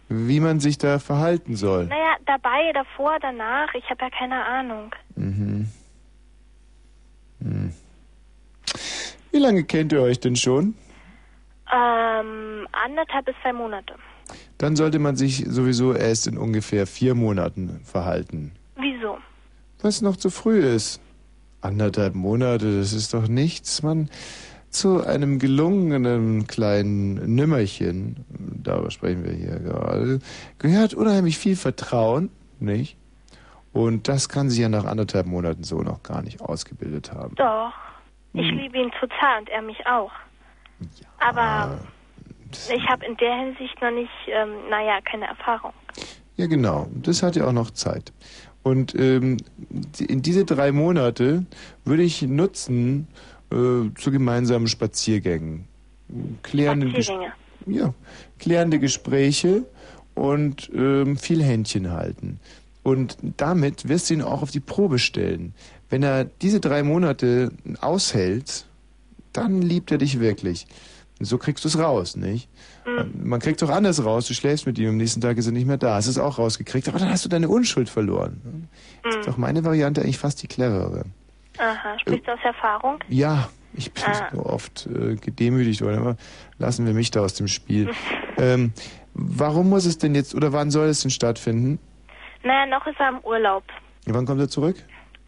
Wie 0.09 0.41
man 0.41 0.61
sich 0.61 0.79
da 0.79 0.99
verhalten 0.99 1.57
soll. 1.57 1.87
Naja, 1.87 2.17
dabei, 2.27 2.73
davor, 2.73 3.19
danach, 3.21 3.73
ich 3.75 3.89
habe 3.89 4.05
ja 4.05 4.11
keine 4.11 4.45
Ahnung. 4.45 4.95
Mhm. 5.17 5.69
Hm. 7.41 7.73
Wie 9.31 9.39
lange 9.39 9.65
kennt 9.65 9.93
ihr 9.93 10.03
euch 10.03 10.21
denn 10.21 10.37
schon? 10.37 10.75
Ähm, 11.73 12.69
anderthalb 12.73 13.25
bis 13.25 13.35
zwei 13.43 13.53
Monate. 13.53 13.95
Dann 14.59 14.77
sollte 14.77 14.99
man 14.99 15.17
sich 15.17 15.45
sowieso 15.49 15.95
erst 15.95 16.27
in 16.27 16.37
ungefähr 16.37 16.87
vier 16.87 17.15
Monaten 17.15 17.81
verhalten. 17.85 18.53
Wieso? 18.77 19.19
Was 19.81 20.03
noch 20.03 20.17
zu 20.17 20.31
früh 20.31 20.61
ist. 20.61 21.01
Anderthalb 21.63 22.15
Monate, 22.15 22.79
das 22.79 22.93
ist 22.93 23.15
doch 23.15 23.27
nichts. 23.27 23.83
Man 23.83 24.11
zu 24.73 25.07
einem 25.07 25.39
gelungenen 25.39 26.47
kleinen 26.47 27.35
Nimmerchen, 27.35 28.25
darüber 28.63 28.91
sprechen 28.91 29.25
wir 29.25 29.33
hier 29.33 29.59
gerade, 29.61 30.19
gehört 30.59 30.95
unheimlich 30.95 31.39
viel 31.39 31.57
Vertrauen, 31.57 32.31
nicht? 32.59 32.97
Und 33.73 34.09
das 34.09 34.29
kann 34.29 34.51
sich 34.51 34.59
ja 34.61 34.69
nach 34.69 34.85
anderthalb 34.85 35.27
Monaten 35.27 35.63
so 35.63 35.83
noch 35.83 36.03
gar 36.03 36.23
nicht 36.23 36.41
ausgebildet 36.41 37.13
haben. 37.13 37.35
Doch. 37.37 37.73
Ich 38.35 38.49
Hm. 38.49 38.59
liebe 38.59 38.79
ihn 38.79 38.91
total 38.99 39.41
und 39.41 39.49
er 39.51 39.63
mich 39.63 39.87
auch. 39.87 40.13
Aber 41.21 41.79
ich 42.75 42.89
habe 42.89 43.05
in 43.05 43.17
der 43.19 43.35
Hinsicht 43.37 43.81
noch 43.81 43.91
nicht, 43.91 44.11
ähm, 44.29 44.51
naja, 44.71 45.01
keine 45.05 45.27
Erfahrung. 45.27 45.73
Ja, 46.37 46.47
genau. 46.47 46.89
Das 47.03 47.23
hat 47.23 47.37
ja 47.37 47.47
auch 47.47 47.53
noch 47.53 47.71
Zeit. 47.71 48.13
Und 48.63 48.95
ähm, 48.95 49.39
in 49.99 50.23
diese 50.23 50.45
drei 50.45 50.73
Monate 50.73 51.45
würde 51.85 52.03
ich 52.03 52.23
nutzen 52.23 53.09
äh, 53.53 53.91
zu 53.95 54.11
gemeinsamen 54.11 54.67
Spaziergängen. 54.67 55.67
Klärende, 56.43 56.89
Ges 56.91 57.07
Spaziergänge. 57.07 57.33
ja, 57.67 57.95
klärende 58.39 58.79
Gespräche 58.79 59.65
und 60.15 60.71
ähm, 60.75 61.17
viel 61.17 61.43
Händchen 61.43 61.91
halten. 61.91 62.41
Und 62.83 63.17
damit 63.37 63.89
wirst 63.89 64.11
du 64.11 64.15
ihn 64.15 64.23
auch 64.23 64.43
auf 64.43 64.51
die 64.51 64.61
Probe 64.61 64.99
stellen. 64.99 65.55
Wenn 65.89 66.03
er 66.03 66.25
diese 66.25 66.59
drei 66.59 66.83
Monate 66.83 67.53
aushält, 67.81 68.67
dann 69.33 69.63
liebt 69.63 69.93
er 69.93 69.99
dich 69.99 70.19
wirklich. 70.19 70.67
So 71.21 71.39
kriegst 71.39 71.65
du 71.65 71.69
es 71.69 71.79
raus, 71.79 72.17
nicht? 72.17 72.49
Man 73.15 73.39
kriegt 73.39 73.63
doch 73.63 73.71
anders 73.71 74.05
raus. 74.05 74.27
Du 74.27 74.35
schläfst 74.35 74.67
mit 74.67 74.77
ihm, 74.79 74.89
am 74.89 74.97
nächsten 74.97 75.21
Tag 75.21 75.37
ist 75.37 75.47
er 75.47 75.53
nicht 75.53 75.67
mehr 75.69 75.77
da. 75.77 75.95
Hast 75.95 76.09
es 76.09 76.19
auch 76.19 76.39
rausgekriegt, 76.39 76.89
aber 76.89 76.99
dann 76.99 77.11
hast 77.11 77.25
du 77.25 77.29
deine 77.29 77.49
Unschuld 77.49 77.89
verloren. 77.89 78.69
Das 79.05 79.17
ist 79.17 79.29
doch 79.29 79.37
meine 79.37 79.65
Variante 79.65 80.03
eigentlich 80.03 80.19
fast 80.19 80.43
die 80.43 80.49
cleverere. 80.49 81.05
Aha, 81.59 81.99
sprichst 82.01 82.27
du 82.27 82.33
aus 82.33 82.39
Erfahrung? 82.45 82.99
Ja, 83.09 83.49
ich 83.75 83.93
bin 83.93 84.05
Ah. 84.07 84.29
so 84.33 84.45
oft 84.47 84.87
äh, 84.87 85.17
gedemütigt 85.17 85.83
worden, 85.83 85.99
aber 85.99 86.17
lassen 86.59 86.87
wir 86.87 86.95
mich 86.95 87.11
da 87.11 87.21
aus 87.21 87.35
dem 87.35 87.49
Spiel. 87.49 87.91
ähm, 88.39 88.73
warum 89.15 89.69
muss 89.71 89.85
es 89.87 89.99
denn 89.99 90.15
jetzt, 90.15 90.35
oder 90.35 90.53
wann 90.53 90.71
soll 90.71 90.87
es 90.89 91.03
denn 91.03 91.11
stattfinden? 91.11 91.79
Naja, 92.43 92.67
noch 92.67 92.87
ist 92.87 92.99
er 92.99 93.11
im 93.11 93.19
Urlaub. 93.21 93.65
Wann 94.07 94.27
kommt 94.27 94.41
er 94.41 94.49
zurück? 94.49 94.77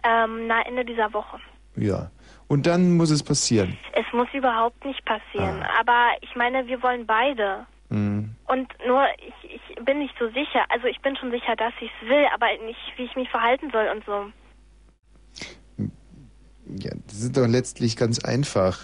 Ähm, 0.02 0.46
na, 0.46 0.62
Ende 0.66 0.84
dieser 0.84 1.12
Woche. 1.12 1.38
Ja. 1.76 2.10
Und 2.48 2.66
dann 2.66 2.96
muss 2.96 3.10
es 3.10 3.22
passieren. 3.22 3.78
Es 3.92 4.04
muss 4.12 4.28
überhaupt 4.34 4.84
nicht 4.84 5.02
passieren. 5.04 5.64
Aber 5.78 6.08
ich 6.20 6.34
meine, 6.36 6.66
wir 6.66 6.82
wollen 6.82 7.06
beide. 7.06 7.66
Hm. 7.90 8.34
Und 8.46 8.68
nur, 8.86 9.04
ich, 9.18 9.60
ich 9.68 9.84
bin 9.84 9.98
nicht 10.00 10.14
so 10.18 10.26
sicher. 10.28 10.64
Also 10.68 10.86
ich 10.86 11.00
bin 11.00 11.16
schon 11.16 11.30
sicher, 11.30 11.56
dass 11.56 11.72
ich 11.80 11.90
es 12.02 12.08
will, 12.08 12.26
aber 12.34 12.46
nicht, 12.66 12.78
wie 12.96 13.04
ich 13.04 13.16
mich 13.16 13.28
verhalten 13.30 13.70
soll 13.72 13.88
und 13.94 14.04
so. 14.04 14.26
Ja, 16.66 16.92
das 17.06 17.20
ist 17.20 17.36
doch 17.36 17.46
letztlich 17.46 17.96
ganz 17.96 18.24
einfach. 18.24 18.78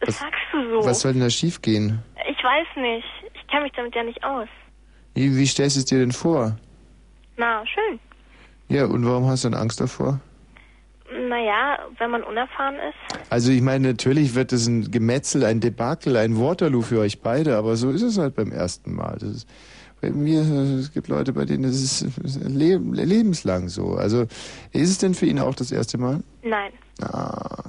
Das 0.00 0.18
sagst 0.18 0.40
du 0.52 0.70
so. 0.70 0.86
Was 0.86 1.00
soll 1.00 1.12
denn 1.12 1.22
da 1.22 1.30
schiefgehen? 1.30 2.02
Ich 2.30 2.42
weiß 2.42 2.66
nicht. 2.76 3.06
Ich 3.34 3.46
kenne 3.48 3.62
mich 3.62 3.72
damit 3.72 3.94
ja 3.94 4.02
nicht 4.02 4.22
aus. 4.24 4.48
Wie, 5.14 5.36
wie 5.36 5.46
stellst 5.46 5.76
du 5.76 5.80
es 5.80 5.86
dir 5.86 5.98
denn 5.98 6.12
vor? 6.12 6.56
Na, 7.36 7.64
schön. 7.66 7.98
Ja, 8.68 8.86
und 8.86 9.06
warum 9.06 9.26
hast 9.26 9.44
du 9.44 9.48
denn 9.48 9.58
Angst 9.58 9.80
davor? 9.80 10.20
Naja, 11.28 11.78
wenn 11.98 12.10
man 12.10 12.22
unerfahren 12.22 12.76
ist. 12.76 13.18
Also 13.30 13.52
ich 13.52 13.62
meine, 13.62 13.88
natürlich 13.88 14.34
wird 14.34 14.52
es 14.52 14.66
ein 14.66 14.90
Gemetzel, 14.90 15.44
ein 15.44 15.60
Debakel, 15.60 16.16
ein 16.16 16.38
Waterloo 16.38 16.82
für 16.82 17.00
euch 17.00 17.20
beide, 17.20 17.56
aber 17.56 17.76
so 17.76 17.90
ist 17.90 18.02
es 18.02 18.18
halt 18.18 18.34
beim 18.34 18.50
ersten 18.50 18.94
Mal. 18.94 19.16
Das 19.20 19.30
ist, 19.30 19.48
bei 20.00 20.10
mir, 20.10 20.40
es 20.40 20.92
gibt 20.92 21.08
Leute, 21.08 21.32
bei 21.32 21.44
denen 21.44 21.62
das 21.62 21.74
ist, 21.74 22.02
ist 22.02 22.42
le 22.42 22.76
lebenslang 22.76 23.68
so. 23.68 23.94
Also 23.94 24.22
ist 24.72 24.90
es 24.90 24.98
denn 24.98 25.14
für 25.14 25.26
ihn 25.26 25.38
auch 25.38 25.54
das 25.54 25.70
erste 25.70 25.98
Mal? 25.98 26.20
Nein. 26.42 26.72
Ah, 27.02 27.64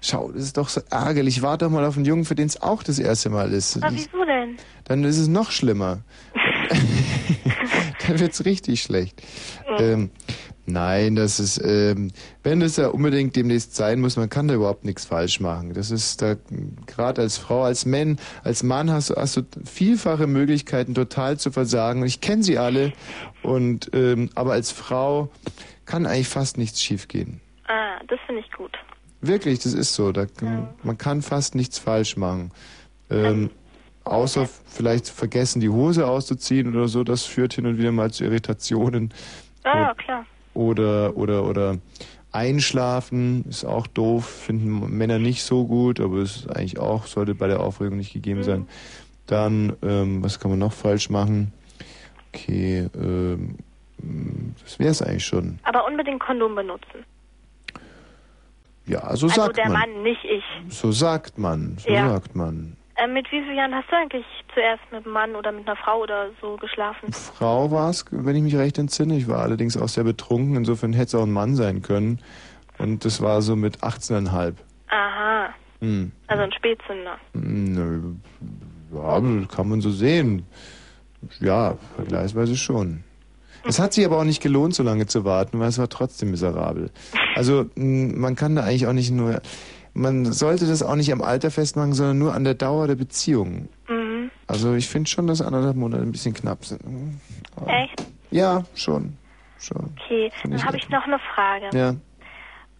schau, 0.00 0.32
das 0.32 0.42
ist 0.42 0.56
doch 0.56 0.68
so 0.68 0.80
ärgerlich. 0.90 1.42
Warte 1.42 1.66
doch 1.66 1.72
mal 1.72 1.84
auf 1.84 1.96
einen 1.96 2.04
Jungen, 2.04 2.24
für 2.24 2.34
den 2.34 2.46
es 2.46 2.60
auch 2.60 2.82
das 2.82 2.98
erste 2.98 3.30
Mal 3.30 3.52
ist. 3.52 3.76
Aber 3.82 3.94
wieso 3.94 4.24
denn? 4.24 4.56
Dann 4.84 5.04
ist 5.04 5.18
es 5.18 5.28
noch 5.28 5.50
schlimmer. 5.50 6.00
Dann 8.06 8.18
wird's 8.18 8.44
richtig 8.44 8.82
schlecht. 8.82 9.22
Ähm, 9.78 10.10
nein, 10.66 11.14
das 11.14 11.38
ist, 11.38 11.60
ähm, 11.62 12.10
wenn 12.42 12.62
es 12.62 12.76
ja 12.76 12.88
unbedingt 12.88 13.36
demnächst 13.36 13.76
sein 13.76 14.00
muss, 14.00 14.16
man 14.16 14.28
kann 14.28 14.48
da 14.48 14.54
überhaupt 14.54 14.84
nichts 14.84 15.04
falsch 15.04 15.40
machen. 15.40 15.74
Das 15.74 15.90
ist 15.90 16.22
da 16.22 16.36
gerade 16.86 17.22
als 17.22 17.38
Frau, 17.38 17.62
als 17.62 17.86
Mann, 17.86 18.18
als 18.42 18.62
Mann 18.62 18.90
hast 18.90 19.10
du, 19.10 19.14
hast 19.14 19.36
du 19.36 19.42
vielfache 19.64 20.26
Möglichkeiten, 20.26 20.94
total 20.94 21.38
zu 21.38 21.52
versagen. 21.52 22.04
Ich 22.04 22.20
kenne 22.20 22.42
sie 22.42 22.58
alle. 22.58 22.92
Und 23.42 23.90
ähm, 23.94 24.30
aber 24.34 24.52
als 24.52 24.70
Frau 24.70 25.30
kann 25.86 26.06
eigentlich 26.06 26.28
fast 26.28 26.58
nichts 26.58 26.82
schiefgehen. 26.82 27.40
Ah, 27.70 28.00
das 28.08 28.18
finde 28.26 28.40
ich 28.40 28.50
gut. 28.50 28.76
Wirklich, 29.20 29.60
das 29.60 29.74
ist 29.74 29.94
so. 29.94 30.10
Da, 30.10 30.26
Man 30.82 30.98
kann 30.98 31.22
fast 31.22 31.54
nichts 31.54 31.78
falsch 31.78 32.16
machen. 32.16 32.50
Ähm, 33.10 33.50
außer 34.02 34.48
vielleicht 34.66 35.08
vergessen, 35.08 35.60
die 35.60 35.68
Hose 35.68 36.08
auszuziehen 36.08 36.74
oder 36.74 36.88
so. 36.88 37.04
Das 37.04 37.24
führt 37.24 37.52
hin 37.52 37.66
und 37.66 37.78
wieder 37.78 37.92
mal 37.92 38.10
zu 38.10 38.24
Irritationen. 38.24 39.14
Ah, 39.62 39.78
ja, 39.78 39.94
klar. 39.94 40.26
Oder, 40.54 41.16
oder, 41.16 41.44
oder 41.44 41.78
einschlafen 42.32 43.44
ist 43.48 43.64
auch 43.64 43.86
doof. 43.86 44.24
Finden 44.26 44.96
Männer 44.96 45.20
nicht 45.20 45.44
so 45.44 45.64
gut, 45.64 46.00
aber 46.00 46.18
es 46.18 46.38
ist 46.38 46.50
eigentlich 46.50 46.80
auch, 46.80 47.06
sollte 47.06 47.36
bei 47.36 47.46
der 47.46 47.60
Aufregung 47.60 47.98
nicht 47.98 48.12
gegeben 48.12 48.42
sein. 48.42 48.66
Dann, 49.26 49.76
ähm, 49.82 50.24
was 50.24 50.40
kann 50.40 50.50
man 50.50 50.58
noch 50.58 50.72
falsch 50.72 51.08
machen? 51.08 51.52
Okay, 52.32 52.88
ähm, 52.96 53.54
das 54.60 54.80
wäre 54.80 54.90
es 54.90 55.02
eigentlich 55.02 55.26
schon. 55.26 55.60
Aber 55.62 55.86
unbedingt 55.86 56.18
Kondom 56.18 56.56
benutzen. 56.56 57.04
Ja, 58.90 59.00
so 59.16 59.26
also 59.26 59.28
sagt 59.28 59.56
der 59.56 59.68
man. 59.68 59.72
Mann, 59.90 60.02
nicht 60.02 60.24
ich. 60.24 60.42
So 60.68 60.90
sagt 60.92 61.38
man, 61.38 61.76
so 61.78 61.90
Ja. 61.92 62.08
sagt 62.08 62.34
man. 62.34 62.76
Äh, 62.96 63.06
mit 63.06 63.26
wie 63.30 63.40
vielen 63.42 63.56
Jahren 63.56 63.74
hast 63.74 63.90
du 63.90 63.96
eigentlich 63.96 64.24
zuerst 64.52 64.82
mit 64.90 65.04
einem 65.04 65.12
Mann 65.14 65.34
oder 65.36 65.52
mit 65.52 65.66
einer 65.66 65.76
Frau 65.76 66.00
oder 66.02 66.26
so 66.40 66.56
geschlafen? 66.56 67.12
Frau 67.12 67.70
war 67.70 67.88
es, 67.90 68.04
wenn 68.10 68.34
ich 68.36 68.42
mich 68.42 68.56
recht 68.56 68.78
entsinne. 68.78 69.16
Ich 69.16 69.28
war 69.28 69.38
allerdings 69.42 69.76
auch 69.76 69.88
sehr 69.88 70.04
betrunken, 70.04 70.56
insofern 70.56 70.92
hätte 70.92 71.06
es 71.06 71.14
auch 71.14 71.22
ein 71.22 71.32
Mann 71.32 71.54
sein 71.54 71.82
können. 71.82 72.18
Und 72.78 73.04
das 73.04 73.22
war 73.22 73.40
so 73.42 73.56
mit 73.56 73.82
18,5. 73.82 74.54
Aha, 74.88 75.50
Hm. 75.80 76.10
also 76.26 76.42
ein 76.42 76.52
Spätzünder. 76.52 77.16
Nö, 77.34 78.14
Ja, 78.92 79.20
kann 79.54 79.68
man 79.68 79.80
so 79.80 79.90
sehen. 79.90 80.44
Ja, 81.38 81.76
vergleichsweise 81.94 82.56
schon. 82.56 83.04
Es 83.64 83.78
hat 83.78 83.92
sich 83.92 84.04
aber 84.04 84.18
auch 84.18 84.24
nicht 84.24 84.42
gelohnt, 84.42 84.74
so 84.74 84.82
lange 84.82 85.06
zu 85.06 85.24
warten, 85.24 85.58
weil 85.60 85.68
es 85.68 85.78
war 85.78 85.88
trotzdem 85.88 86.30
miserabel. 86.30 86.90
Also 87.34 87.66
man 87.76 88.34
kann 88.36 88.56
da 88.56 88.62
eigentlich 88.62 88.86
auch 88.86 88.92
nicht 88.92 89.10
nur, 89.10 89.40
man 89.94 90.24
sollte 90.32 90.66
das 90.66 90.82
auch 90.82 90.96
nicht 90.96 91.12
am 91.12 91.22
Alter 91.22 91.50
festmachen, 91.50 91.92
sondern 91.92 92.18
nur 92.18 92.34
an 92.34 92.44
der 92.44 92.54
Dauer 92.54 92.86
der 92.86 92.94
Beziehung. 92.96 93.68
Mhm. 93.88 94.30
Also 94.46 94.74
ich 94.74 94.88
finde 94.88 95.08
schon, 95.10 95.26
dass 95.26 95.42
anderthalb 95.42 95.76
Monate 95.76 96.02
ein 96.02 96.12
bisschen 96.12 96.34
knapp 96.34 96.64
sind. 96.64 96.80
Aber- 97.56 97.70
Echt? 97.72 98.02
Ja, 98.30 98.64
schon. 98.74 99.16
schon. 99.58 99.92
Okay, 100.04 100.30
Find 100.40 100.54
dann 100.54 100.64
habe 100.64 100.76
ich 100.76 100.88
noch 100.88 101.04
eine 101.04 101.18
Frage. 101.34 101.70
Ja. 101.76 101.90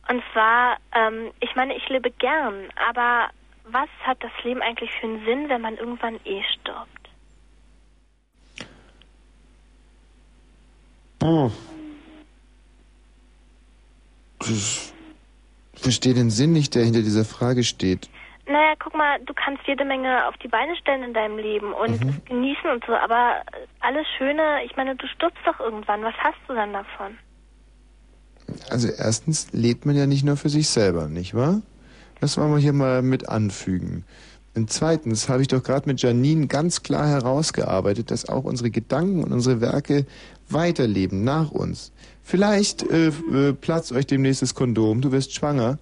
Und 0.09 0.23
zwar, 0.33 0.77
ähm, 0.95 1.31
ich 1.41 1.55
meine, 1.57 1.77
ich 1.77 1.89
lebe 1.89 2.11
gern, 2.11 2.55
aber 2.89 3.29
was 3.71 3.89
hat 4.05 4.19
das 4.23 4.33
Leben 4.43 4.61
eigentlich 4.63 4.91
für 5.01 5.07
einen 5.07 5.25
Sinn, 5.25 5.49
wenn 5.49 5.61
man 5.61 5.77
irgendwann 5.77 6.17
eh 6.25 6.43
stirbt? 6.55 7.00
Oh. 11.23 11.51
Ich 14.43 14.93
verstehe 15.75 16.15
den 16.15 16.31
Sinn 16.31 16.53
nicht, 16.53 16.75
der 16.75 16.85
hinter 16.85 17.03
dieser 17.03 17.25
Frage 17.25 17.63
steht. 17.65 18.09
Naja, 18.47 18.75
guck 18.83 18.95
mal, 18.95 19.19
du 19.27 19.33
kannst 19.35 19.63
jede 19.67 19.85
Menge 19.85 20.27
auf 20.27 20.37
die 20.39 20.49
Beine 20.49 20.75
stellen 20.77 21.03
in 21.05 21.15
deinem 21.15 21.39
Leben 21.39 21.73
und 21.73 22.01
Mhm. 22.03 22.09
es 22.09 22.25
genießen 22.25 22.71
und 22.71 22.85
so, 22.85 22.95
aber 22.95 23.43
alles 23.81 24.07
Schöne, 24.19 24.65
ich 24.65 24.75
meine, 24.77 24.97
du 24.97 25.07
stirbst 25.07 25.41
doch 25.47 25.61
irgendwann. 25.61 26.03
Was 26.03 26.15
hast 26.19 26.39
du 26.49 26.55
dann 26.55 26.73
davon? 26.73 27.17
Also 28.69 28.89
erstens 28.89 29.53
lebt 29.53 29.87
man 29.87 29.95
ja 29.95 30.07
nicht 30.07 30.25
nur 30.25 30.37
für 30.37 30.49
sich 30.49 30.69
selber, 30.69 31.07
nicht 31.09 31.35
wahr? 31.35 31.63
Das 32.21 32.37
wollen 32.37 32.51
wir 32.51 32.59
hier 32.59 32.73
mal 32.73 33.03
mit 33.03 33.29
anfügen. 33.29 34.05
Und 34.61 34.69
zweitens 34.69 35.31
habe 35.31 35.41
ich 35.41 35.49
doch 35.49 35.63
gerade 35.63 35.89
mit 35.89 36.03
Janine 36.03 36.47
ganz 36.47 36.83
klar 36.83 37.09
herausgearbeitet, 37.09 38.11
dass 38.11 38.29
auch 38.29 38.45
unsere 38.45 38.71
Gedanken 38.71 39.25
und 39.25 39.33
unsere 39.33 39.63
Werke 39.63 40.05
weiterleben 40.51 41.25
nach 41.25 41.51
uns. 41.51 41.95
Vielleicht 42.23 42.83
äh, 42.83 43.07
äh, 43.07 43.55
platzt 43.55 43.91
euch 43.91 44.07
demnächst 44.07 44.43
das 44.43 44.55
Kondom, 44.55 45.01
du 45.01 45.13
wirst 45.13 45.35
schwanger 45.35 45.79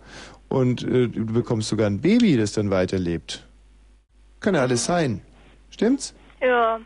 und 0.48 0.84
äh, 0.84 1.08
du 1.08 1.26
bekommst 1.26 1.70
sogar 1.70 1.88
ein 1.88 2.00
Baby, 2.00 2.36
das 2.36 2.52
dann 2.52 2.70
weiterlebt. 2.70 3.48
Kann 4.38 4.54
ja 4.54 4.60
alles 4.60 4.84
sein. 4.84 5.22
Stimmt's? 5.70 6.14
Ja, 6.40 6.78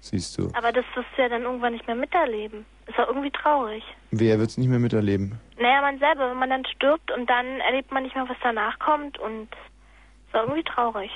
Siehst 0.00 0.38
du. 0.38 0.48
aber 0.54 0.72
das 0.72 0.86
wirst 0.94 1.08
du 1.16 1.22
ja 1.22 1.28
dann 1.28 1.42
irgendwann 1.42 1.74
nicht 1.74 1.86
mehr 1.86 1.96
miterleben. 1.96 2.64
Ist 2.86 2.96
doch 2.96 3.08
irgendwie 3.08 3.30
traurig. 3.30 3.84
Wer 4.10 4.38
wird's 4.38 4.56
nicht 4.56 4.68
mehr 4.68 4.78
miterleben? 4.78 5.38
Naja, 5.60 5.82
man 5.82 5.98
selber, 5.98 6.30
wenn 6.30 6.38
man 6.38 6.48
dann 6.48 6.64
stirbt 6.64 7.10
und 7.12 7.28
dann 7.28 7.60
erlebt 7.60 7.92
man 7.92 8.04
nicht 8.04 8.14
mehr, 8.14 8.26
was 8.26 8.38
danach 8.42 8.78
kommt 8.78 9.18
und 9.18 9.48
ist 10.26 10.34
doch 10.34 10.42
irgendwie 10.42 10.64
traurig. 10.64 11.10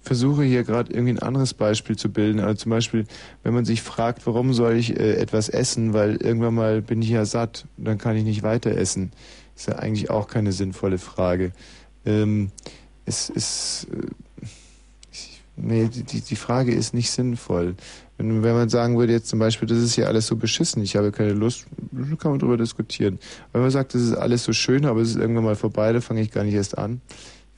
versuche 0.00 0.42
hier 0.44 0.64
gerade 0.64 0.92
irgendwie 0.92 1.14
ein 1.14 1.18
anderes 1.18 1.54
Beispiel 1.54 1.96
zu 1.96 2.10
bilden. 2.12 2.40
Also 2.40 2.54
zum 2.54 2.70
Beispiel, 2.70 3.06
wenn 3.42 3.54
man 3.54 3.64
sich 3.64 3.82
fragt, 3.82 4.26
warum 4.26 4.52
soll 4.52 4.74
ich 4.76 4.98
äh, 4.98 5.14
etwas 5.14 5.48
essen, 5.48 5.92
weil 5.92 6.16
irgendwann 6.16 6.54
mal 6.54 6.82
bin 6.82 7.02
ich 7.02 7.10
ja 7.10 7.24
satt, 7.24 7.66
dann 7.76 7.98
kann 7.98 8.16
ich 8.16 8.24
nicht 8.24 8.42
weiter 8.42 8.70
essen. 8.72 9.12
Ist 9.56 9.68
ja 9.68 9.76
eigentlich 9.76 10.10
auch 10.10 10.28
keine 10.28 10.52
sinnvolle 10.52 10.98
Frage. 10.98 11.52
Ähm, 12.04 12.50
es 13.04 13.28
ist, 13.28 13.88
äh, 13.92 14.46
ich, 15.12 15.42
nee, 15.56 15.88
die, 15.88 16.20
die 16.20 16.36
Frage 16.36 16.72
ist 16.72 16.94
nicht 16.94 17.10
sinnvoll. 17.10 17.74
Wenn, 18.16 18.42
wenn 18.42 18.54
man 18.54 18.68
sagen 18.68 18.98
würde 18.98 19.12
jetzt 19.12 19.28
zum 19.28 19.38
Beispiel, 19.38 19.68
das 19.68 19.78
ist 19.78 19.96
ja 19.96 20.06
alles 20.06 20.26
so 20.26 20.36
beschissen, 20.36 20.82
ich 20.82 20.96
habe 20.96 21.12
keine 21.12 21.32
Lust, 21.32 21.66
kann 22.18 22.30
man 22.30 22.38
drüber 22.38 22.56
diskutieren. 22.56 23.18
Wenn 23.52 23.62
man 23.62 23.70
sagt, 23.70 23.94
das 23.94 24.02
ist 24.02 24.14
alles 24.14 24.44
so 24.44 24.52
schön, 24.52 24.84
aber 24.84 25.00
es 25.00 25.10
ist 25.10 25.16
irgendwann 25.16 25.44
mal 25.44 25.56
vorbei, 25.56 25.92
da 25.92 26.00
fange 26.00 26.22
ich 26.22 26.30
gar 26.30 26.44
nicht 26.44 26.54
erst 26.54 26.78
an. 26.78 27.00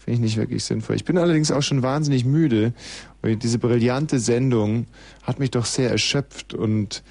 Finde 0.05 0.17
ich 0.17 0.21
nicht 0.21 0.37
wirklich 0.37 0.65
sinnvoll. 0.65 0.97
Ich 0.97 1.05
bin 1.05 1.17
allerdings 1.17 1.51
auch 1.51 1.63
schon 1.63 1.83
wahnsinnig 1.83 2.27
müde. 2.27 2.75
Weil 3.23 3.37
diese 3.37 3.59
brillante 3.59 4.19
Sendung 4.19 4.87
hat 5.23 5.39
mich 5.39 5.51
doch 5.51 5.65
sehr 5.65 5.91
erschöpft 5.91 6.53
und 6.53 7.03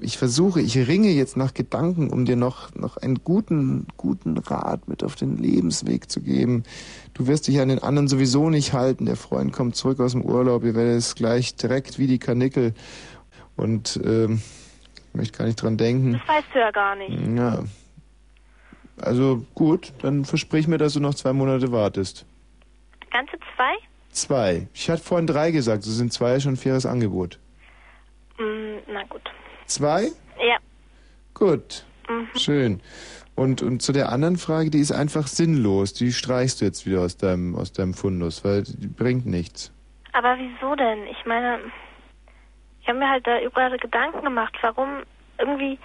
ich 0.00 0.16
versuche, 0.16 0.60
ich 0.62 0.76
ringe 0.88 1.10
jetzt 1.10 1.36
nach 1.36 1.52
Gedanken, 1.52 2.08
um 2.08 2.24
dir 2.24 2.36
noch, 2.36 2.74
noch 2.74 2.96
einen 2.96 3.22
guten, 3.22 3.86
guten 3.96 4.38
Rat 4.38 4.88
mit 4.88 5.02
auf 5.02 5.16
den 5.16 5.36
Lebensweg 5.36 6.08
zu 6.08 6.22
geben. 6.22 6.62
Du 7.14 7.26
wirst 7.26 7.48
dich 7.48 7.60
an 7.60 7.68
den 7.68 7.80
anderen 7.80 8.08
sowieso 8.08 8.48
nicht 8.48 8.72
halten. 8.72 9.04
Der 9.06 9.16
Freund 9.16 9.52
kommt 9.52 9.76
zurück 9.76 10.00
aus 10.00 10.12
dem 10.12 10.22
Urlaub. 10.22 10.64
Ihr 10.64 10.74
werdet 10.74 10.98
es 10.98 11.16
gleich 11.16 11.56
direkt 11.56 11.98
wie 11.98 12.06
die 12.06 12.18
Karnickel. 12.18 12.74
Und 13.56 14.00
ähm, 14.04 14.40
ich 15.08 15.14
möchte 15.14 15.38
gar 15.38 15.44
nicht 15.46 15.60
dran 15.60 15.76
denken. 15.76 16.12
Das 16.12 16.28
weißt 16.28 16.46
du 16.54 16.58
ja 16.60 16.70
gar 16.70 16.96
nicht. 16.96 17.36
Ja. 17.36 17.64
Also 19.02 19.44
gut, 19.54 19.92
dann 20.02 20.24
versprich 20.24 20.68
mir, 20.68 20.78
dass 20.78 20.94
du 20.94 21.00
noch 21.00 21.14
zwei 21.14 21.32
Monate 21.32 21.72
wartest. 21.72 22.26
Ganze 23.10 23.36
zwei? 23.54 23.74
Zwei. 24.10 24.68
Ich 24.74 24.88
hatte 24.90 25.02
vorhin 25.02 25.26
drei 25.26 25.50
gesagt, 25.50 25.82
so 25.82 25.90
sind 25.90 26.12
zwei 26.12 26.38
schon 26.40 26.54
ein 26.54 26.56
faires 26.56 26.86
Angebot. 26.86 27.38
Mm, 28.38 28.78
na 28.92 29.02
gut. 29.04 29.22
Zwei? 29.66 30.08
Ja. 30.38 30.58
Gut. 31.34 31.84
Mhm. 32.08 32.28
Schön. 32.38 32.80
Und, 33.34 33.62
und 33.62 33.80
zu 33.80 33.92
der 33.92 34.12
anderen 34.12 34.36
Frage, 34.36 34.70
die 34.70 34.80
ist 34.80 34.92
einfach 34.92 35.26
sinnlos. 35.26 35.94
Die 35.94 36.12
streichst 36.12 36.60
du 36.60 36.64
jetzt 36.66 36.86
wieder 36.86 37.00
aus 37.00 37.16
deinem, 37.16 37.54
aus 37.54 37.72
deinem 37.72 37.94
Fundus, 37.94 38.44
weil 38.44 38.62
die 38.62 38.88
bringt 38.88 39.26
nichts. 39.26 39.72
Aber 40.12 40.36
wieso 40.38 40.74
denn? 40.74 41.06
Ich 41.06 41.24
meine, 41.24 41.58
ich 42.82 42.88
habe 42.88 42.98
mir 42.98 43.08
halt 43.08 43.26
da 43.26 43.40
überall 43.40 43.78
Gedanken 43.78 44.22
gemacht, 44.22 44.54
warum 44.60 45.02
irgendwie, 45.38 45.78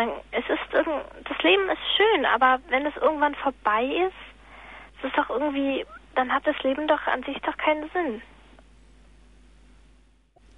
man, 0.00 0.16
es 0.32 0.44
ist 0.48 0.72
irgend, 0.72 1.02
das 1.28 1.38
Leben 1.42 1.68
ist 1.68 1.96
schön, 1.96 2.24
aber 2.24 2.58
wenn 2.68 2.86
es 2.86 2.96
irgendwann 2.96 3.34
vorbei 3.34 3.84
ist, 3.84 4.14
es 4.98 5.04
ist 5.08 5.16
doch 5.16 5.30
irgendwie, 5.30 5.84
dann 6.14 6.32
hat 6.32 6.46
das 6.46 6.58
Leben 6.62 6.88
doch 6.88 7.06
an 7.06 7.22
sich 7.24 7.38
doch 7.42 7.56
keinen 7.56 7.88
Sinn. 7.92 8.22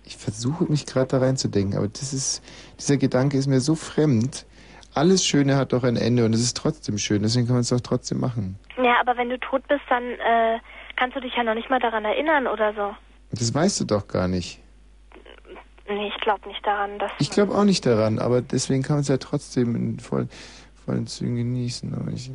Ich 0.04 0.16
versuche 0.16 0.64
mich 0.64 0.86
gerade 0.86 1.06
da 1.06 1.18
reinzudenken, 1.18 1.76
aber 1.76 1.88
das 1.88 2.12
ist, 2.12 2.42
dieser 2.78 2.96
Gedanke 2.96 3.36
ist 3.36 3.46
mir 3.46 3.60
so 3.60 3.74
fremd. 3.74 4.46
Alles 4.94 5.24
Schöne 5.24 5.56
hat 5.56 5.72
doch 5.72 5.84
ein 5.84 5.96
Ende 5.96 6.24
und 6.24 6.34
es 6.34 6.40
ist 6.40 6.56
trotzdem 6.56 6.98
schön, 6.98 7.22
deswegen 7.22 7.46
kann 7.46 7.54
man 7.54 7.62
es 7.62 7.70
doch 7.70 7.80
trotzdem 7.80 8.20
machen. 8.20 8.58
Ja, 8.76 9.00
aber 9.00 9.16
wenn 9.16 9.30
du 9.30 9.38
tot 9.38 9.66
bist, 9.68 9.82
dann 9.88 10.02
äh, 10.02 10.58
kannst 10.96 11.16
du 11.16 11.20
dich 11.20 11.34
ja 11.34 11.44
noch 11.44 11.54
nicht 11.54 11.70
mal 11.70 11.80
daran 11.80 12.04
erinnern 12.04 12.46
oder 12.46 12.74
so. 12.74 12.94
Das 13.30 13.54
weißt 13.54 13.80
du 13.80 13.84
doch 13.86 14.06
gar 14.06 14.28
nicht. 14.28 14.61
Nee, 15.88 16.08
ich 16.08 16.20
glaube 16.20 16.48
nicht 16.48 16.64
daran, 16.64 16.98
dass. 16.98 17.10
Ich 17.18 17.30
glaube 17.30 17.54
auch 17.54 17.64
nicht 17.64 17.84
daran, 17.84 18.18
aber 18.18 18.40
deswegen 18.40 18.82
kann 18.82 18.96
man 18.96 19.02
es 19.02 19.08
ja 19.08 19.16
trotzdem 19.16 19.74
in 19.74 19.98
vollen, 19.98 20.28
vollen 20.84 21.06
Zügen 21.06 21.36
genießen. 21.36 21.92
Aber 21.94 22.10
ich, 22.12 22.30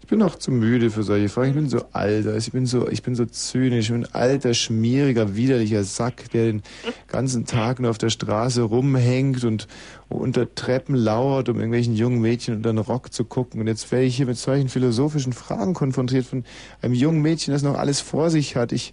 ich 0.00 0.06
bin 0.06 0.22
auch 0.22 0.36
zu 0.36 0.52
müde 0.52 0.90
für 0.90 1.02
solche 1.02 1.28
Fragen. 1.28 1.48
Ich 1.48 1.54
bin 1.54 1.68
so 1.68 1.84
alt, 1.92 2.26
also 2.26 2.36
ich 2.36 2.52
bin 2.52 2.66
so, 2.66 2.88
ich 2.88 3.02
bin 3.02 3.16
so 3.16 3.26
zynisch, 3.26 3.86
ich 3.86 3.92
bin 3.92 4.04
ein 4.04 4.14
alter, 4.14 4.54
schmieriger, 4.54 5.34
widerlicher 5.34 5.82
Sack, 5.82 6.30
der 6.30 6.46
den 6.46 6.62
ganzen 7.08 7.44
Tag 7.44 7.80
nur 7.80 7.90
auf 7.90 7.98
der 7.98 8.10
Straße 8.10 8.62
rumhängt 8.62 9.42
und 9.44 9.66
unter 10.08 10.54
Treppen 10.54 10.94
lauert, 10.94 11.48
um 11.48 11.56
irgendwelchen 11.56 11.94
jungen 11.94 12.20
Mädchen 12.20 12.54
unter 12.54 12.72
den 12.72 12.78
Rock 12.78 13.12
zu 13.12 13.24
gucken. 13.24 13.60
Und 13.60 13.66
jetzt 13.66 13.90
werde 13.90 14.04
ich 14.04 14.16
hier 14.16 14.26
mit 14.26 14.38
solchen 14.38 14.68
philosophischen 14.68 15.32
Fragen 15.32 15.74
konfrontiert 15.74 16.26
von 16.26 16.44
einem 16.82 16.94
jungen 16.94 17.20
Mädchen, 17.20 17.52
das 17.52 17.62
noch 17.62 17.76
alles 17.76 18.00
vor 18.00 18.30
sich 18.30 18.54
hat. 18.54 18.72
Ich, 18.72 18.92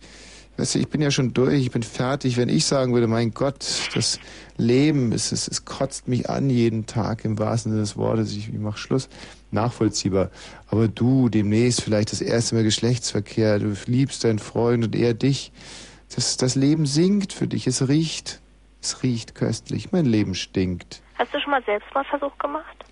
Weißt 0.59 0.75
du, 0.75 0.79
ich 0.79 0.89
bin 0.89 0.99
ja 0.99 1.09
schon 1.09 1.33
durch, 1.33 1.61
ich 1.61 1.71
bin 1.71 1.83
fertig. 1.83 2.35
Wenn 2.35 2.49
ich 2.49 2.65
sagen 2.65 2.93
würde, 2.93 3.07
mein 3.07 3.31
Gott, 3.33 3.65
das 3.93 4.19
Leben, 4.57 5.13
es, 5.13 5.31
es, 5.31 5.47
es 5.47 5.63
kotzt 5.63 6.09
mich 6.09 6.29
an 6.29 6.49
jeden 6.49 6.85
Tag 6.85 7.23
im 7.23 7.39
wahrsten 7.39 7.71
Sinne 7.71 7.83
des 7.83 7.95
Wortes, 7.95 8.35
ich, 8.35 8.49
ich 8.49 8.59
mach 8.59 8.75
Schluss, 8.75 9.07
nachvollziehbar. 9.51 10.31
Aber 10.67 10.89
du, 10.89 11.29
demnächst 11.29 11.81
vielleicht 11.81 12.11
das 12.11 12.19
erste 12.19 12.55
Mal 12.55 12.65
Geschlechtsverkehr, 12.65 13.59
du 13.59 13.73
liebst 13.85 14.25
deinen 14.25 14.39
Freund 14.39 14.83
und 14.83 14.95
er 14.97 15.13
dich. 15.13 15.53
Das, 16.13 16.35
das 16.35 16.55
Leben 16.55 16.85
singt 16.85 17.31
für 17.31 17.47
dich, 17.47 17.65
es 17.65 17.87
riecht. 17.87 18.41
Es 18.81 19.01
riecht 19.01 19.35
köstlich, 19.35 19.93
mein 19.93 20.05
Leben 20.05 20.35
stinkt. 20.35 21.01
Hast 21.15 21.33
du 21.33 21.39
schon 21.39 21.51
mal 21.51 21.63
Selbstmordversuch 21.63 22.37
gemacht? 22.37 22.85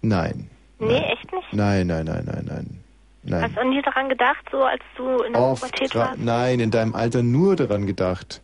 Nein. 0.00 0.48
Nee, 0.78 0.96
echt 0.96 1.32
nicht? 1.32 1.52
Nein, 1.52 1.88
nein, 1.88 2.04
nein, 2.04 2.24
nein, 2.24 2.44
nein. 2.46 2.79
Nein. 3.22 3.42
Hast 3.42 3.56
du 3.56 3.68
nie 3.68 3.82
daran 3.82 4.08
gedacht, 4.08 4.44
so 4.50 4.62
als 4.62 4.82
du 4.96 5.22
in 5.22 5.32
der 5.34 5.42
Oft, 5.42 5.62
Pubertät 5.62 5.94
warst? 5.94 6.18
nein, 6.18 6.60
in 6.60 6.70
deinem 6.70 6.94
Alter 6.94 7.22
nur 7.22 7.56
daran 7.56 7.86
gedacht. 7.86 8.40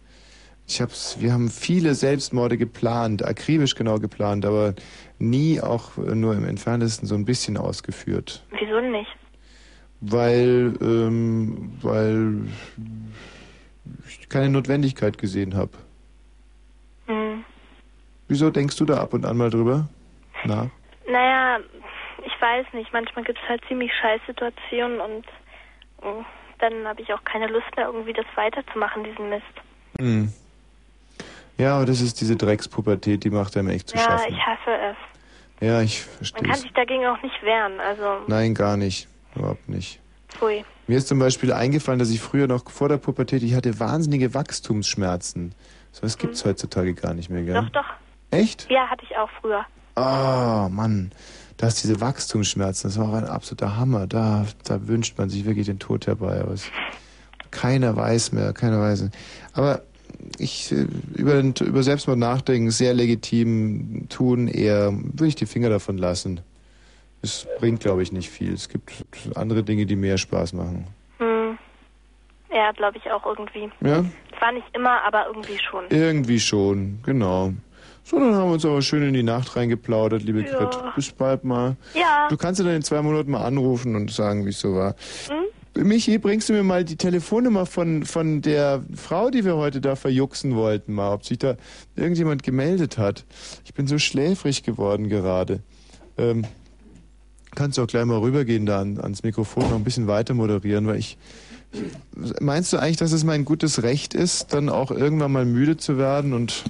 Ich 0.68 0.80
hab's, 0.80 1.16
wir 1.20 1.32
haben 1.32 1.48
viele 1.48 1.94
Selbstmorde 1.94 2.58
geplant, 2.58 3.24
akribisch 3.24 3.74
genau 3.76 3.98
geplant, 3.98 4.44
aber 4.44 4.74
nie 5.18 5.60
auch 5.60 5.96
nur 5.96 6.34
im 6.34 6.44
entferntesten 6.46 7.06
so 7.06 7.14
ein 7.14 7.24
bisschen 7.24 7.56
ausgeführt. 7.56 8.44
Wieso 8.50 8.80
nicht? 8.80 9.16
Weil, 10.00 10.74
ähm, 10.82 11.72
weil 11.80 12.48
ich 14.08 14.28
keine 14.28 14.50
Notwendigkeit 14.50 15.18
gesehen 15.18 15.54
habe. 15.54 15.70
Hm. 17.06 17.44
Wieso 18.28 18.50
denkst 18.50 18.76
du 18.76 18.84
da 18.84 18.98
ab 18.98 19.14
und 19.14 19.24
an 19.24 19.36
mal 19.36 19.50
drüber? 19.50 19.88
Na? 20.44 20.68
Naja, 21.08 21.58
ich 22.26 22.40
weiß 22.40 22.66
nicht. 22.72 22.92
Manchmal 22.92 23.24
gibt 23.24 23.38
es 23.42 23.48
halt 23.48 23.62
ziemlich 23.68 23.92
scheiß 24.00 24.20
Situationen 24.26 25.00
und 25.00 25.24
mm, 26.02 26.24
dann 26.58 26.86
habe 26.86 27.00
ich 27.02 27.12
auch 27.12 27.22
keine 27.24 27.46
Lust 27.48 27.66
mehr, 27.76 27.86
irgendwie 27.86 28.12
das 28.12 28.26
weiterzumachen, 28.34 29.04
diesen 29.04 29.28
Mist. 29.28 29.44
Hm. 29.98 30.32
Ja, 31.58 31.76
aber 31.76 31.86
das 31.86 32.00
ist 32.00 32.20
diese 32.20 32.36
Dreckspubertät, 32.36 33.24
die 33.24 33.30
macht 33.30 33.56
einem 33.56 33.70
echt 33.70 33.88
zu 33.88 33.96
ja, 33.96 34.02
schaffen. 34.02 34.32
ich 34.34 34.38
hasse 34.46 34.70
es. 34.90 34.96
Ja, 35.66 35.80
ich 35.80 36.04
Man 36.06 36.16
verstehe 36.16 36.42
kann 36.42 36.50
es. 36.56 36.62
sich 36.62 36.72
dagegen 36.72 37.06
auch 37.06 37.22
nicht 37.22 37.42
wehren. 37.42 37.80
Also, 37.80 38.18
Nein, 38.26 38.54
gar 38.54 38.76
nicht. 38.76 39.08
Überhaupt 39.34 39.68
nicht. 39.68 40.00
pfui. 40.28 40.64
Mir 40.86 40.98
ist 40.98 41.08
zum 41.08 41.18
Beispiel 41.18 41.52
eingefallen, 41.52 41.98
dass 41.98 42.10
ich 42.10 42.20
früher 42.20 42.46
noch 42.46 42.70
vor 42.70 42.88
der 42.88 42.98
Pubertät, 42.98 43.42
ich 43.42 43.54
hatte 43.54 43.80
wahnsinnige 43.80 44.34
Wachstumsschmerzen. 44.34 45.54
So 45.92 46.02
was 46.02 46.18
gibt's 46.18 46.44
heutzutage 46.44 46.94
gar 46.94 47.14
nicht 47.14 47.30
mehr, 47.30 47.42
gell? 47.42 47.54
Doch, 47.54 47.70
doch. 47.70 47.86
Echt? 48.30 48.70
Ja, 48.70 48.86
hatte 48.88 49.04
ich 49.08 49.16
auch 49.16 49.30
früher. 49.40 49.64
Oh, 49.96 50.68
Mann. 50.68 51.10
Da 51.56 51.68
ist 51.68 51.82
diese 51.82 52.00
Wachstumsschmerzen, 52.00 52.90
das 52.90 52.98
war 52.98 53.08
auch 53.08 53.14
ein 53.14 53.24
absoluter 53.24 53.76
Hammer. 53.76 54.06
Da, 54.06 54.46
da 54.64 54.88
wünscht 54.88 55.16
man 55.18 55.30
sich 55.30 55.46
wirklich 55.46 55.66
den 55.66 55.78
Tod 55.78 56.06
herbei. 56.06 56.40
Aber 56.40 56.52
es, 56.52 56.70
keiner 57.50 57.96
weiß 57.96 58.32
mehr, 58.32 58.52
keiner 58.52 58.80
weiß. 58.80 59.08
Aber 59.54 59.82
ich 60.38 60.72
äh, 60.72 60.86
über, 61.14 61.38
über 61.40 61.82
Selbstmord 61.82 62.18
nachdenken, 62.18 62.70
sehr 62.70 62.94
legitim 62.94 64.06
tun, 64.08 64.48
eher 64.48 64.92
würde 64.92 65.28
ich 65.28 65.34
die 65.34 65.46
Finger 65.46 65.70
davon 65.70 65.98
lassen. 65.98 66.40
Es 67.22 67.46
bringt, 67.58 67.80
glaube 67.80 68.02
ich, 68.02 68.12
nicht 68.12 68.30
viel. 68.30 68.52
Es 68.52 68.68
gibt 68.68 68.92
andere 69.34 69.62
Dinge, 69.62 69.86
die 69.86 69.96
mehr 69.96 70.18
Spaß 70.18 70.52
machen. 70.52 70.86
Hm. 71.18 71.58
Ja, 72.52 72.72
glaube 72.72 72.98
ich 72.98 73.10
auch 73.10 73.24
irgendwie. 73.26 73.70
Ja? 73.80 74.04
Zwar 74.38 74.52
nicht 74.52 74.66
immer, 74.74 75.02
aber 75.02 75.26
irgendwie 75.26 75.58
schon. 75.58 75.84
Irgendwie 75.88 76.38
schon, 76.38 77.00
genau. 77.02 77.52
So, 78.08 78.20
dann 78.20 78.34
haben 78.36 78.50
wir 78.50 78.54
uns 78.54 78.64
aber 78.64 78.82
schön 78.82 79.02
in 79.02 79.14
die 79.14 79.24
Nacht 79.24 79.56
reingeplaudert, 79.56 80.22
liebe 80.22 80.42
Ja. 80.42 80.56
Grit. 80.58 80.78
Bis 80.94 81.10
bald 81.10 81.42
mal. 81.42 81.76
Ja. 81.92 82.28
Du 82.28 82.36
kannst 82.36 82.60
ja 82.60 82.64
dann 82.64 82.76
in 82.76 82.82
zwei 82.82 83.02
Monaten 83.02 83.32
mal 83.32 83.44
anrufen 83.44 83.96
und 83.96 84.12
sagen, 84.12 84.46
wie 84.46 84.50
es 84.50 84.60
so 84.60 84.76
war. 84.76 84.94
Hm? 85.74 85.88
Michi, 85.88 86.16
bringst 86.18 86.48
du 86.48 86.52
mir 86.52 86.62
mal 86.62 86.84
die 86.84 86.94
Telefonnummer 86.94 87.66
von, 87.66 88.04
von 88.04 88.42
der 88.42 88.84
Frau, 88.94 89.30
die 89.30 89.44
wir 89.44 89.56
heute 89.56 89.80
da 89.80 89.96
verjuxen 89.96 90.54
wollten, 90.54 90.94
mal, 90.94 91.12
ob 91.14 91.26
sich 91.26 91.38
da 91.38 91.56
irgendjemand 91.96 92.44
gemeldet 92.44 92.96
hat. 92.96 93.24
Ich 93.64 93.74
bin 93.74 93.88
so 93.88 93.98
schläfrig 93.98 94.62
geworden 94.62 95.08
gerade. 95.08 95.58
Ähm, 96.16 96.44
kannst 97.56 97.76
du 97.76 97.82
auch 97.82 97.88
gleich 97.88 98.04
mal 98.04 98.18
rübergehen 98.20 98.66
da 98.66 98.80
an, 98.82 99.00
ans 99.00 99.24
Mikrofon 99.24 99.64
noch 99.64 99.74
ein 99.76 99.84
bisschen 99.84 100.06
weiter 100.06 100.32
moderieren, 100.32 100.86
weil 100.86 100.96
ich. 100.96 101.18
Meinst 102.40 102.72
du 102.72 102.78
eigentlich, 102.78 102.98
dass 102.98 103.10
es 103.10 103.24
mein 103.24 103.44
gutes 103.44 103.82
Recht 103.82 104.14
ist, 104.14 104.54
dann 104.54 104.68
auch 104.68 104.92
irgendwann 104.92 105.32
mal 105.32 105.44
müde 105.44 105.76
zu 105.76 105.98
werden 105.98 106.32
und, 106.32 106.62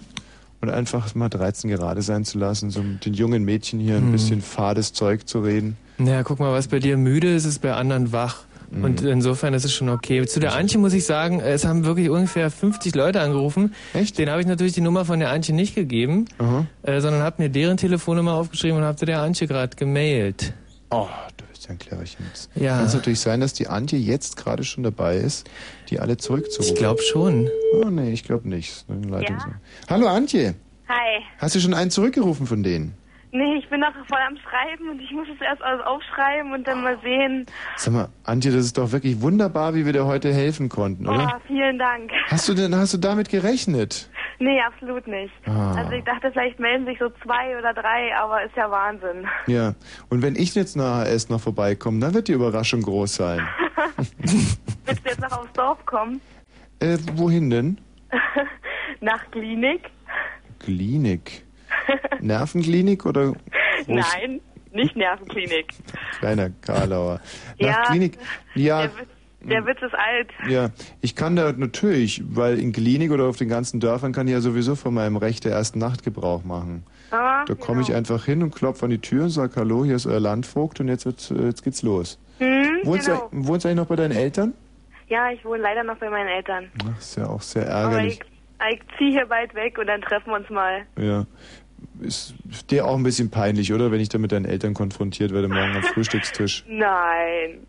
und 0.61 0.71
einfach 0.71 1.15
mal 1.15 1.29
13 1.29 1.71
gerade 1.71 2.03
sein 2.03 2.25
zu 2.25 2.39
lassen, 2.39 2.71
so 2.71 2.83
mit 2.83 3.05
den 3.05 3.15
jungen 3.15 3.45
Mädchen 3.45 3.79
hier 3.81 3.97
ein 3.97 4.05
Hm. 4.05 4.13
bisschen 4.13 4.43
fades 4.43 4.93
Zeug 4.93 5.27
zu 5.29 5.41
reden? 5.41 5.77
Naja, 5.99 6.23
guck 6.23 6.39
mal, 6.41 6.53
was 6.53 6.69
bei 6.69 6.79
dir 6.79 6.97
müde 6.97 7.35
ist, 7.35 7.45
ist 7.45 7.61
bei 7.63 7.73
anderen 7.73 8.13
wach. 8.13 8.39
Mhm. 8.71 8.85
Und 8.85 9.03
insofern 9.03 9.55
ist 9.55 9.65
es 9.65 9.73
schon 9.73 9.89
okay. 9.89 10.27
Zu 10.27 10.41
der 10.41 10.55
Antje 10.57 10.79
muss 10.79 10.93
ich 10.93 11.05
sagen, 11.07 11.39
es 11.41 11.65
haben 11.65 11.85
wirklich 11.85 12.11
ungefähr 12.11 12.51
50 12.51 12.95
Leute 12.97 13.21
angerufen. 13.21 13.73
Echt? 13.95 14.19
Den 14.19 14.29
habe 14.29 14.41
ich 14.41 14.47
natürlich 14.49 14.73
die 14.73 14.81
Nummer 14.81 15.05
von 15.05 15.21
der 15.21 15.31
Antje 15.31 15.55
nicht 15.55 15.75
gegeben, 15.77 16.25
äh, 16.83 17.01
sondern 17.01 17.23
habe 17.23 17.41
mir 17.43 17.49
deren 17.49 17.77
Telefonnummer 17.77 18.33
aufgeschrieben 18.35 18.79
und 18.79 18.85
habe 18.85 18.99
zu 18.99 19.07
der 19.07 19.21
Antje 19.23 19.47
gerade 19.47 19.77
gemailt. 19.77 20.53
Oh, 20.91 21.07
du 21.37 21.45
bist 21.67 21.69
ja 21.69 21.75
ein 21.75 21.79
Cleverchen. 21.79 22.27
Ja. 22.55 22.77
Kann 22.77 22.87
es 22.87 22.95
natürlich 22.95 23.21
sein, 23.21 23.41
dass 23.41 23.53
die 23.53 23.69
Antje 23.69 23.99
jetzt 23.99 24.37
gerade 24.37 24.65
schon 24.65 24.85
dabei 24.85 25.17
ist, 25.17 25.49
die 25.91 26.01
alle 26.01 26.17
zurückzurufen? 26.17 26.75
Ich 26.75 26.79
glaube 26.79 27.03
schon. 27.03 27.49
Oh 27.75 27.91
nee, 27.91 28.13
ich 28.13 28.25
glaube 28.25 28.49
nicht. 28.49 28.85
Leitung 28.89 29.39
so. 29.41 29.49
Hallo 29.89 30.09
Antje, 30.09 30.55
Hi. 30.89 31.23
hast 31.39 31.55
du 31.55 31.61
schon 31.61 31.75
einen 31.75 31.91
zurückgerufen 31.91 32.47
von 32.47 32.63
denen? 32.63 32.95
Nee, 33.33 33.57
ich 33.59 33.69
bin 33.69 33.81
noch 33.81 33.93
voll 34.09 34.19
am 34.27 34.37
Schreiben 34.39 34.89
und 34.89 35.01
ich 35.01 35.11
muss 35.11 35.27
es 35.35 35.41
erst 35.43 35.61
alles 35.61 35.85
aufschreiben 35.85 36.53
und 36.53 36.67
dann 36.67 36.83
mal 36.83 36.97
sehen. 37.03 37.45
Sag 37.77 37.93
mal, 37.93 38.09
Antje, 38.25 38.51
das 38.51 38.65
ist 38.65 38.79
doch 38.79 38.93
wirklich 38.93 39.21
wunderbar, 39.21 39.75
wie 39.75 39.85
wir 39.85 39.93
dir 39.93 40.07
heute 40.07 40.33
helfen 40.33 40.69
konnten, 40.69 41.07
oder? 41.07 41.35
Oh, 41.37 41.41
vielen 41.47 41.79
Dank. 41.79 42.11
Hast 42.29 42.49
du 42.49 42.55
denn, 42.55 42.75
hast 42.75 42.95
du 42.95 42.99
damit 42.99 43.29
gerechnet? 43.29 44.09
Nee, 44.39 44.61
absolut 44.61 45.07
nicht. 45.07 45.33
Ah. 45.47 45.73
Also 45.77 45.93
ich 45.93 46.05
dachte, 46.05 46.31
vielleicht 46.33 46.59
melden 46.61 46.85
sich 46.87 46.99
so 46.99 47.09
zwei 47.25 47.59
oder 47.59 47.73
drei, 47.73 48.15
aber 48.17 48.43
ist 48.45 48.55
ja 48.57 48.71
Wahnsinn. 48.71 49.27
Ja. 49.47 49.75
Und 50.11 50.23
wenn 50.23 50.37
ich 50.37 50.55
jetzt 50.55 50.77
nachher 50.77 51.07
erst 51.11 51.31
noch 51.31 51.41
vorbeikomme, 51.41 52.01
dann 52.01 52.13
wird 52.15 52.29
die 52.29 52.33
Überraschung 52.33 52.83
groß 52.83 53.15
sein. 53.17 53.47
Willst 54.85 55.05
du 55.05 55.09
jetzt 55.09 55.21
noch 55.21 55.33
aufs 55.39 55.53
Dorf 55.55 55.85
kommen? 55.87 56.21
Äh, 56.81 56.99
wohin 57.15 57.49
denn? 57.51 57.79
Nach 59.01 59.31
Klinik? 59.31 59.91
Klinik. 60.61 61.45
Nervenklinik 62.21 63.05
oder 63.07 63.33
Nein, 63.87 64.41
nicht 64.73 64.97
Nervenklinik. 64.97 65.73
kleiner 66.19 66.51
Karlauer? 66.61 67.21
Nach 67.59 67.67
Ja. 67.69 67.83
Klinik. 67.85 68.19
Ja, 68.55 68.83
Der, 68.83 68.91
der 69.49 69.67
Witz 69.67 69.79
ist 69.83 69.95
alt. 69.95 70.29
Ja, 70.49 70.71
ich 71.01 71.15
kann 71.17 71.37
da 71.37 71.53
natürlich, 71.53 72.23
weil 72.29 72.59
in 72.59 72.73
Klinik 72.73 73.11
oder 73.13 73.25
auf 73.25 73.37
den 73.37 73.49
ganzen 73.49 73.81
Dörfern 73.81 74.13
kann 74.13 74.27
ich 74.27 74.33
ja 74.33 74.41
sowieso 74.41 74.75
von 74.75 74.95
meinem 74.95 75.17
Recht 75.17 75.45
der 75.45 75.53
ersten 75.53 75.79
Nacht 75.79 76.03
Gebrauch 76.03 76.45
machen. 76.45 76.85
Ah, 77.11 77.45
Da 77.45 77.55
komme 77.55 77.83
ich 77.83 77.95
einfach 77.95 78.25
hin 78.25 78.43
und 78.43 78.55
klopfe 78.55 78.85
an 78.87 78.91
die 78.91 78.99
Tür 79.01 79.25
und 79.25 79.31
sage, 79.31 79.53
hallo, 79.57 79.85
hier 79.85 79.97
ist 79.97 80.07
euer 80.07 80.21
Landvogt 80.21 80.81
und 80.81 80.89
jetzt, 80.89 81.07
wird, 81.07 81.31
jetzt 81.31 81.63
geht's 81.63 81.83
los. 81.83 82.19
Hm, 82.39 82.81
Wohnst, 82.85 83.07
genau. 83.07 83.29
du, 83.33 83.47
wohnst 83.47 83.65
du 83.65 83.69
eigentlich 83.69 83.77
noch 83.79 83.87
bei 83.87 83.97
deinen 83.97 84.13
Eltern? 84.17 84.53
Ja, 85.09 85.31
ich 85.31 85.45
wohne 85.45 85.63
leider 85.63 85.85
noch 85.85 85.97
bei 85.99 86.11
meinen 86.11 86.29
Eltern. 86.29 86.65
Ach, 86.85 86.99
ist 86.99 87.17
ja 87.17 87.29
auch 87.29 87.41
sehr 87.41 87.73
Aber 87.73 87.93
ärgerlich. 87.95 88.21
ich, 88.69 88.75
ich 88.75 88.81
ziehe 88.99 89.13
hier 89.13 89.27
bald 89.27 89.55
weg 89.55 89.79
und 89.79 89.87
dann 89.87 90.01
treffen 90.03 90.31
wir 90.31 90.37
uns 90.37 90.51
mal. 90.51 90.83
Ja. 90.99 91.25
Ist 92.01 92.35
dir 92.71 92.87
auch 92.87 92.97
ein 92.97 93.03
bisschen 93.05 93.31
peinlich, 93.31 93.73
oder? 93.73 93.91
Wenn 93.93 94.01
ich 94.01 94.09
da 94.09 94.19
mit 94.19 94.33
deinen 94.33 94.45
Eltern 94.45 94.75
konfrontiert 94.75 95.33
werde 95.33 95.49
morgen 95.49 95.77
am 95.77 95.83
Frühstückstisch. 95.95 96.65
Nein. 96.69 97.67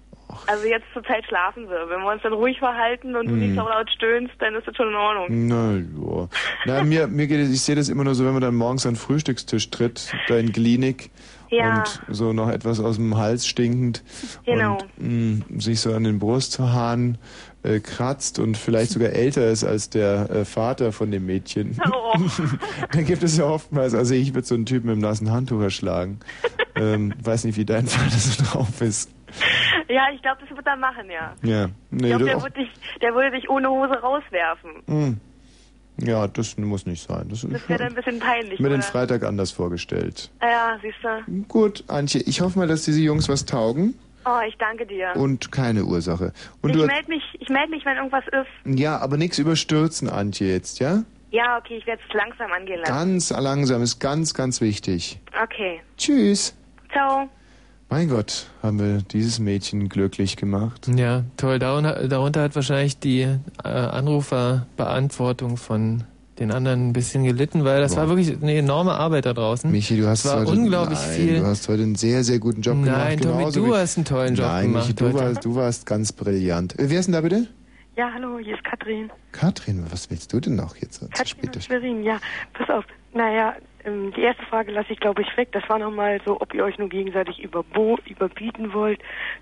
Also 0.48 0.66
jetzt 0.68 0.86
zur 0.94 1.04
Zeit 1.04 1.26
schlafen 1.26 1.68
sie. 1.68 1.74
Wenn 1.90 2.02
wir 2.02 2.12
uns 2.12 2.22
dann 2.22 2.34
ruhig 2.34 2.60
verhalten 2.60 3.16
und 3.16 3.28
du 3.28 3.32
Hm. 3.34 3.40
nicht 3.40 3.56
so 3.56 3.62
laut 3.68 3.90
stöhnst, 3.92 4.34
dann 4.40 4.56
ist 4.56 4.68
das 4.68 4.76
schon 4.76 4.90
in 4.90 4.96
Ordnung. 4.96 5.48
Na 5.48 5.74
ja. 5.76 6.28
Na, 6.66 6.84
mir, 6.84 7.08
mir 7.08 7.28
geht 7.28 7.40
es, 7.40 7.52
ich 7.54 7.62
sehe 7.62 7.76
das 7.76 7.90
immer 7.90 8.04
nur 8.04 8.16
so, 8.16 8.26
wenn 8.26 8.34
man 8.34 8.42
dann 8.42 8.56
morgens 8.56 8.86
an 8.86 8.94
den 8.94 9.00
Frühstückstisch 9.00 9.70
tritt, 9.70 10.12
da 10.28 10.38
in 10.38 10.52
Klinik 10.52 11.10
Ja. 11.50 11.84
und 12.08 12.16
so 12.16 12.34
noch 12.34 12.50
etwas 12.50 12.80
aus 12.80 12.98
dem 12.98 13.16
Hals 13.18 13.48
stinkend 13.48 14.04
Genau. 14.46 14.78
und 15.00 15.46
mh, 15.50 15.62
sich 15.62 15.80
so 15.80 15.94
an 15.94 16.04
den 16.04 16.20
Brusthaaren 16.20 17.18
äh, 17.64 17.80
kratzt 17.80 18.40
und 18.40 18.58
vielleicht 18.58 18.92
sogar 18.92 19.10
älter 19.10 19.48
ist 19.50 19.64
als 19.64 19.90
der 19.90 20.30
äh, 20.30 20.46
Vater 20.46 20.92
von 20.92 21.10
dem 21.12 21.26
Mädchen. 21.26 21.80
Oh. 21.90 22.18
dann 22.92 23.06
gibt 23.06 23.24
es 23.24 23.38
ja 23.38 23.46
oftmals, 23.46 23.94
also 23.94 24.14
ich 24.14 24.34
würde 24.34 24.46
so 24.48 24.56
einen 24.56 24.66
Typen 24.66 24.88
mit 24.88 24.96
dem 24.98 25.02
nassen 25.02 25.32
Handtuch 25.32 25.62
erschlagen. 25.62 26.20
ähm, 26.76 27.14
weiß 27.24 27.46
nicht, 27.46 27.58
wie 27.58 27.66
dein 27.66 27.88
Vater 27.88 28.12
so 28.18 28.44
drauf 28.44 28.82
ist. 28.82 29.10
Ja, 29.90 30.08
ich 30.14 30.22
glaube, 30.22 30.42
das 30.46 30.56
wird 30.56 30.66
er 30.68 30.76
machen, 30.76 31.10
ja. 31.10 31.34
Ja, 31.44 31.66
Ich 31.66 31.72
nee, 31.92 32.08
glaube, 32.10 32.26
du 32.26 32.30
der, 32.30 32.42
wird 32.44 32.58
dich, 32.58 32.70
der 33.02 33.14
würde 33.14 33.32
dich 33.32 33.50
ohne 33.50 33.70
Hose 33.70 33.94
rauswerfen. 33.94 34.72
Hm. 34.88 35.18
Ja, 36.00 36.28
das 36.28 36.58
muss 36.58 36.86
nicht 36.86 37.08
sein. 37.08 37.28
Das, 37.30 37.42
Das 37.42 37.68
wäre 37.68 37.80
dann 37.80 37.88
ein 37.90 37.96
bisschen 37.96 38.20
peinlich, 38.20 38.60
mir 38.60 38.70
den? 38.70 38.82
Freitag 38.84 39.24
anders 39.24 39.52
vorgestellt. 39.52 40.30
Ja, 40.42 40.78
siehst 40.82 40.98
du. 41.02 41.42
Gut, 41.48 41.84
Antje, 41.88 42.22
ich 42.22 42.42
hoffe 42.42 42.60
mal, 42.60 42.68
dass 42.68 42.84
diese 42.86 43.02
Jungs 43.02 43.28
was 43.30 43.46
taugen 43.46 43.96
Oh, 44.26 44.40
ich 44.48 44.56
danke 44.58 44.86
dir. 44.86 45.14
und 45.16 45.52
keine 45.52 45.86
Ursache. 45.86 46.34
Und 46.62 46.76
ich 46.76 46.86
melde 46.86 47.10
mich, 47.10 47.24
ich 47.40 47.50
melde 47.50 47.72
mich, 47.72 47.86
wenn 47.86 47.96
irgendwas 47.98 48.26
ist. 48.28 48.78
ja, 48.80 48.98
aber 49.00 49.18
nichts 49.18 49.40
überstürzen, 49.40 50.10
Antje 50.10 50.52
jetzt, 50.52 50.80
ja? 50.80 51.04
Ja, 51.32 51.58
okay, 51.58 51.78
ich 51.78 51.88
werde 51.88 52.02
es 52.08 52.14
langsam 52.14 52.52
angehen 52.52 52.80
lassen. 52.80 52.94
Ganz 52.94 53.30
langsam 53.32 53.82
ist 53.82 54.00
ganz, 54.00 54.34
ganz 54.34 54.62
wichtig. 54.62 55.20
Okay. 55.44 55.82
Tschüss. 55.98 56.56
Ciao. 56.92 57.28
Mein 57.90 58.10
Gott, 58.10 58.48
haben 58.62 58.80
wir 58.80 58.98
dieses 59.02 59.40
Mädchen 59.40 59.88
glücklich 59.88 60.36
gemacht. 60.36 60.90
Ja, 60.94 61.24
toll. 61.38 61.58
Darunter, 61.58 62.08
darunter 62.10 62.42
hat 62.44 62.56
wahrscheinlich 62.56 63.00
die 63.00 63.22
äh, 63.22 63.38
Anruferbeantwortung 63.68 65.56
von 65.56 66.04
den 66.38 66.52
anderen 66.52 66.90
ein 66.90 66.94
bisschen 66.94 67.24
gelitten, 67.24 67.64
weil 67.64 67.80
das 67.82 67.96
war 67.96 68.10
wirklich 68.10 68.36
eine 68.42 68.56
enorme 68.56 68.92
Arbeit 68.94 69.26
da 69.26 69.34
draußen. 69.34 69.72
Michi, 69.72 69.98
du 69.98 70.06
hast 70.08 70.26
es 70.26 70.32
war 70.32 70.42
heute, 70.42 70.52
unglaublich 70.52 71.00
nein, 71.00 71.12
viel. 71.16 71.40
Du 71.40 71.46
hast 71.46 71.68
heute 71.70 71.84
einen 71.84 71.96
sehr, 71.96 72.24
sehr 72.26 72.40
guten 72.40 72.62
Job 72.62 72.76
gemacht. 72.76 72.98
Nein, 72.98 73.20
Tommy, 73.20 73.38
genauso 73.38 73.60
du 73.62 73.68
wie- 73.72 73.76
hast 73.78 73.98
einen 73.98 74.06
tollen 74.06 74.36
Job 74.36 74.46
nein, 74.46 74.68
gemacht 74.68 74.84
Michi, 74.88 74.96
du 74.96 75.06
heute. 75.06 75.16
warst, 75.18 75.46
du 75.46 75.56
warst 75.56 75.86
ganz 75.86 76.12
brillant. 76.12 76.78
Äh, 76.78 76.90
Wer 76.90 77.00
ist 77.00 77.06
denn 77.06 77.14
da 77.14 77.22
bitte? 77.22 77.48
Ja, 77.96 78.12
hallo, 78.14 78.38
hier 78.38 78.54
ist 78.54 78.64
Katrin. 78.66 79.10
Katrin, 79.32 79.84
was 79.90 80.10
willst 80.12 80.32
du 80.34 80.40
denn 80.42 80.56
noch 80.56 80.76
jetzt? 80.76 81.00
Katrin 81.10 81.26
spät? 81.26 81.58
aus 81.58 81.64
Schwerin, 81.66 82.04
ja. 82.04 82.20
Pass 82.54 82.70
auf. 82.70 82.86
Naja, 83.14 83.56
ähm, 83.88 84.14
die 84.16 84.22
erste 84.22 84.44
Frage 84.46 84.72
lasse 84.72 84.94
ich, 84.94 85.00
glaube 85.00 85.22
ich, 85.22 85.38
weg. 85.38 85.50
Das 85.52 85.68
war 85.70 85.80
nochmal 85.80 86.20
so, 86.26 86.40
ob 86.40 86.54
ihr 86.54 86.64
euch 86.64 86.78
nur 86.78 86.90
gegenseitig 86.90 87.42
überbo 87.42 87.98
überbieten 88.06 88.74
wollt. 88.74 89.00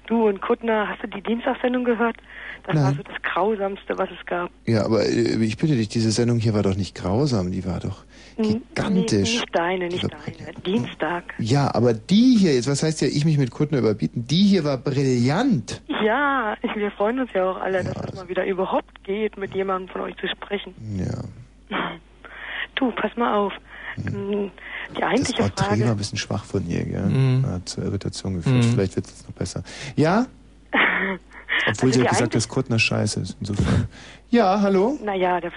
Du 0.07 0.27
und 0.27 0.41
Kuttner, 0.41 0.87
hast 0.87 1.03
du 1.03 1.07
die 1.07 1.21
Dienstagssendung 1.21 1.83
gehört? 1.83 2.17
Das 2.65 2.75
war 2.75 2.83
Nein. 2.83 2.95
so 2.97 3.03
das 3.03 3.21
Grausamste, 3.21 3.97
was 3.97 4.09
es 4.11 4.25
gab. 4.25 4.49
Ja, 4.65 4.85
aber 4.85 5.03
äh, 5.03 5.43
ich 5.43 5.57
bitte 5.57 5.75
dich, 5.75 5.89
diese 5.89 6.11
Sendung 6.11 6.39
hier 6.39 6.53
war 6.53 6.63
doch 6.63 6.75
nicht 6.75 6.95
grausam, 6.95 7.51
die 7.51 7.65
war 7.65 7.79
doch 7.79 8.03
gigantisch. 8.37 9.33
Nee, 9.33 9.39
nicht 9.39 9.55
deine, 9.55 9.87
nicht 9.87 10.03
deine. 10.03 10.53
Dienstag. 10.65 11.23
Ja, 11.37 11.73
aber 11.73 11.93
die 11.93 12.37
hier 12.37 12.53
jetzt, 12.53 12.67
was 12.67 12.83
heißt 12.83 13.01
ja, 13.01 13.07
ich 13.07 13.25
mich 13.25 13.37
mit 13.37 13.51
Kuttner 13.51 13.79
überbieten, 13.79 14.25
die 14.27 14.43
hier 14.43 14.63
war 14.63 14.77
brillant. 14.77 15.81
Ja, 16.03 16.57
wir 16.75 16.91
freuen 16.91 17.19
uns 17.19 17.31
ja 17.33 17.49
auch 17.49 17.61
alle, 17.61 17.83
dass 17.83 17.95
es 17.95 18.15
mal 18.15 18.27
wieder 18.27 18.45
überhaupt 18.45 19.03
geht, 19.03 19.37
mit 19.37 19.53
jemandem 19.53 19.89
von 19.89 20.01
euch 20.01 20.15
zu 20.17 20.27
sprechen. 20.27 20.73
Ja. 20.97 21.23
Du, 22.75 22.91
pass 22.91 23.15
mal 23.15 23.35
auf. 23.35 23.53
Hm. 23.95 24.51
Die 24.95 24.99
Das 24.99 25.03
eigentliche 25.09 25.43
Wort 25.43 25.59
Dreh 25.59 25.61
war 25.63 25.69
Frage. 25.77 25.91
ein 25.91 25.97
bisschen 25.97 26.17
schwach 26.17 26.43
von 26.45 26.67
ihr, 26.69 26.83
gell? 26.85 27.01
Mhm. 27.05 27.45
Hat 27.47 27.67
zur 27.69 27.83
Irritation 27.85 28.35
geführt. 28.35 28.55
Mhm. 28.57 28.73
Vielleicht 28.73 28.95
wird 28.95 29.05
es 29.07 29.25
noch 29.27 29.35
besser. 29.35 29.63
Ja? 29.95 30.25
Obwohl 31.67 31.67
Also 31.67 31.87
sie 31.87 31.91
die 31.93 32.03
hat 32.03 32.09
gesagt, 32.09 32.35
dass 32.35 32.47
Kuttner 32.49 32.77
scheiße 32.79 33.21
ist. 33.21 33.37
Insofern. 33.39 33.87
Ja, 34.29 34.59
hallo? 34.61 34.99
Naja, 35.03 35.39
das, 35.39 35.53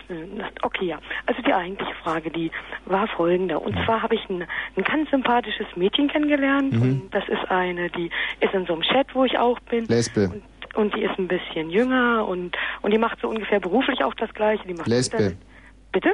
okay, 0.63 0.87
ja. 0.87 0.99
Also 1.27 1.43
die 1.43 1.53
eigentliche 1.53 1.93
Frage, 2.03 2.31
die 2.31 2.51
war 2.87 3.09
folgende. 3.09 3.59
Und 3.59 3.75
zwar 3.85 4.03
habe 4.03 4.15
ich 4.15 4.21
ein, 4.31 4.45
ein 4.77 4.85
ganz 4.85 5.11
sympathisches 5.11 5.67
Mädchen 5.77 6.09
kennengelernt. 6.09 6.73
Mhm. 6.75 6.83
Und 6.83 7.11
das 7.11 7.25
ist 7.29 7.51
eine, 7.51 7.91
die 7.91 8.11
ist 8.41 8.55
in 8.55 8.65
so 8.67 8.75
einem 8.75 8.83
Chat, 8.83 9.15
wo 9.15 9.25
ich 9.25 9.39
auch 9.39 9.59
bin. 9.61 9.87
Lesbe. 9.87 10.41
Und 10.75 10.95
die 10.95 11.03
ist 11.03 11.19
ein 11.19 11.27
bisschen 11.29 11.71
jünger 11.71 12.27
und, 12.29 12.57
und 12.83 12.91
die 12.93 12.99
macht 12.99 13.19
so 13.21 13.29
ungefähr 13.29 13.59
beruflich 13.59 14.05
auch 14.05 14.15
das 14.15 14.33
Gleiche. 14.33 14.63
Die 14.69 14.75
macht 14.75 14.87
Lesbe. 14.87 15.17
Internet- 15.17 15.39
Bitte? 15.91 16.13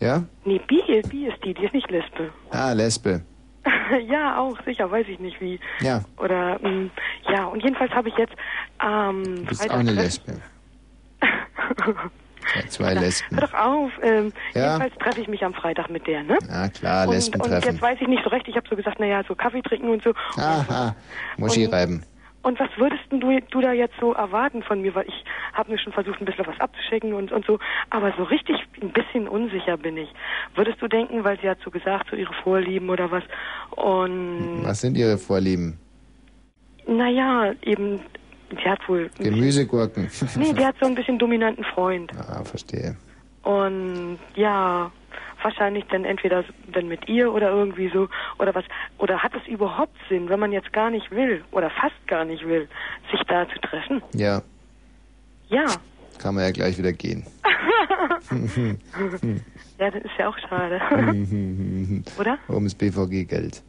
Ja? 0.00 0.22
Nee, 0.44 0.60
Bi, 0.66 0.80
Bi 1.08 1.26
ist 1.26 1.44
die, 1.44 1.54
die 1.54 1.64
ist 1.64 1.74
nicht 1.74 1.90
Lesbe. 1.90 2.30
Ah, 2.50 2.72
Lesbe. 2.72 3.22
ja, 4.08 4.38
auch, 4.38 4.56
sicher, 4.64 4.90
weiß 4.90 5.06
ich 5.08 5.18
nicht 5.18 5.40
wie. 5.40 5.58
Ja, 5.80 6.02
Oder, 6.18 6.58
ähm, 6.62 6.90
ja, 7.28 7.44
und 7.46 7.62
jedenfalls 7.62 7.90
habe 7.92 8.08
ich 8.08 8.16
jetzt 8.16 8.34
am 8.78 9.24
du 9.24 9.44
bist 9.46 9.60
Freitag 9.60 9.74
auch 9.76 9.80
eine 9.80 9.92
Lesbe. 9.92 10.40
Zwei 12.68 12.94
Lesben. 12.94 13.38
Hör 13.38 13.46
doch 13.46 13.54
auf. 13.54 13.90
Ähm, 14.02 14.32
Ja. 14.54 14.74
Jedenfalls 14.78 14.94
treffe 15.02 15.20
ich 15.20 15.28
mich 15.28 15.44
am 15.44 15.52
Freitag 15.52 15.90
mit 15.90 16.06
der, 16.06 16.22
ne? 16.22 16.38
Ja, 16.48 16.68
klar, 16.68 17.06
und, 17.08 17.14
Lesben 17.14 17.40
und 17.40 17.48
treffen. 17.48 17.72
jetzt 17.72 17.82
weiß 17.82 17.98
ich 18.00 18.08
nicht 18.08 18.22
so 18.24 18.30
recht. 18.30 18.48
Ich 18.48 18.56
habe 18.56 18.66
so 18.68 18.76
gesagt, 18.76 19.00
naja, 19.00 19.22
so 19.28 19.34
Kaffee 19.34 19.60
trinken 19.60 19.90
und 19.90 20.02
so. 20.02 20.14
Aha, 20.36 20.94
Muschi 21.36 21.66
Und- 21.66 21.72
reiben. 21.74 22.02
Und 22.42 22.58
was 22.60 22.68
würdest 22.76 23.02
du, 23.10 23.18
du 23.18 23.60
da 23.60 23.72
jetzt 23.72 23.94
so 24.00 24.12
erwarten 24.12 24.62
von 24.62 24.80
mir? 24.80 24.94
Weil 24.94 25.06
ich 25.08 25.24
habe 25.52 25.72
mir 25.72 25.78
schon 25.78 25.92
versucht, 25.92 26.20
ein 26.20 26.24
bisschen 26.24 26.46
was 26.46 26.58
abzuschicken 26.60 27.12
und, 27.12 27.32
und 27.32 27.44
so. 27.44 27.58
Aber 27.90 28.12
so 28.16 28.22
richtig 28.24 28.56
ein 28.80 28.92
bisschen 28.92 29.28
unsicher 29.28 29.76
bin 29.76 29.96
ich. 29.96 30.08
Würdest 30.54 30.80
du 30.80 30.88
denken, 30.88 31.24
weil 31.24 31.38
sie 31.40 31.48
hat 31.48 31.58
so 31.64 31.70
gesagt, 31.70 32.08
so 32.10 32.16
ihre 32.16 32.32
Vorlieben 32.44 32.88
oder 32.90 33.10
was. 33.10 33.24
Und 33.70 34.60
Was 34.62 34.80
sind 34.80 34.96
Ihre 34.96 35.18
Vorlieben? 35.18 35.78
naja, 36.88 37.52
eben, 37.62 38.00
sie 38.50 38.68
hat 38.68 38.80
wohl... 38.88 39.10
Gemüsegurken. 39.18 40.10
Nee, 40.36 40.52
die 40.52 40.64
hat 40.64 40.76
so 40.80 40.86
ein 40.86 40.94
bisschen 40.94 41.18
dominanten 41.18 41.64
Freund. 41.64 42.10
Ah, 42.16 42.42
verstehe. 42.44 42.96
Und 43.42 44.18
ja, 44.34 44.90
wahrscheinlich 45.42 45.84
dann 45.90 46.04
entweder 46.04 46.44
dann 46.72 46.88
mit 46.88 47.08
ihr 47.08 47.32
oder 47.32 47.50
irgendwie 47.50 47.88
so 47.92 48.08
oder 48.38 48.54
was 48.54 48.64
oder 48.98 49.22
hat 49.22 49.32
es 49.34 49.46
überhaupt 49.48 49.96
Sinn, 50.08 50.28
wenn 50.28 50.40
man 50.40 50.52
jetzt 50.52 50.72
gar 50.72 50.90
nicht 50.90 51.10
will 51.10 51.42
oder 51.52 51.70
fast 51.70 51.94
gar 52.06 52.24
nicht 52.24 52.46
will, 52.46 52.68
sich 53.10 53.20
da 53.28 53.46
zu 53.48 53.58
treffen? 53.60 54.02
Ja, 54.14 54.42
Ja. 55.48 55.64
kann 56.20 56.34
man 56.34 56.44
ja 56.44 56.50
gleich 56.50 56.76
wieder 56.78 56.92
gehen. 56.92 57.24
ja, 59.78 59.90
das 59.90 60.02
ist 60.02 60.10
ja 60.18 60.28
auch 60.28 60.38
schade. 60.48 60.80
Oder? 62.18 62.38
Ums 62.48 62.74
BVG-Geld. 62.74 63.62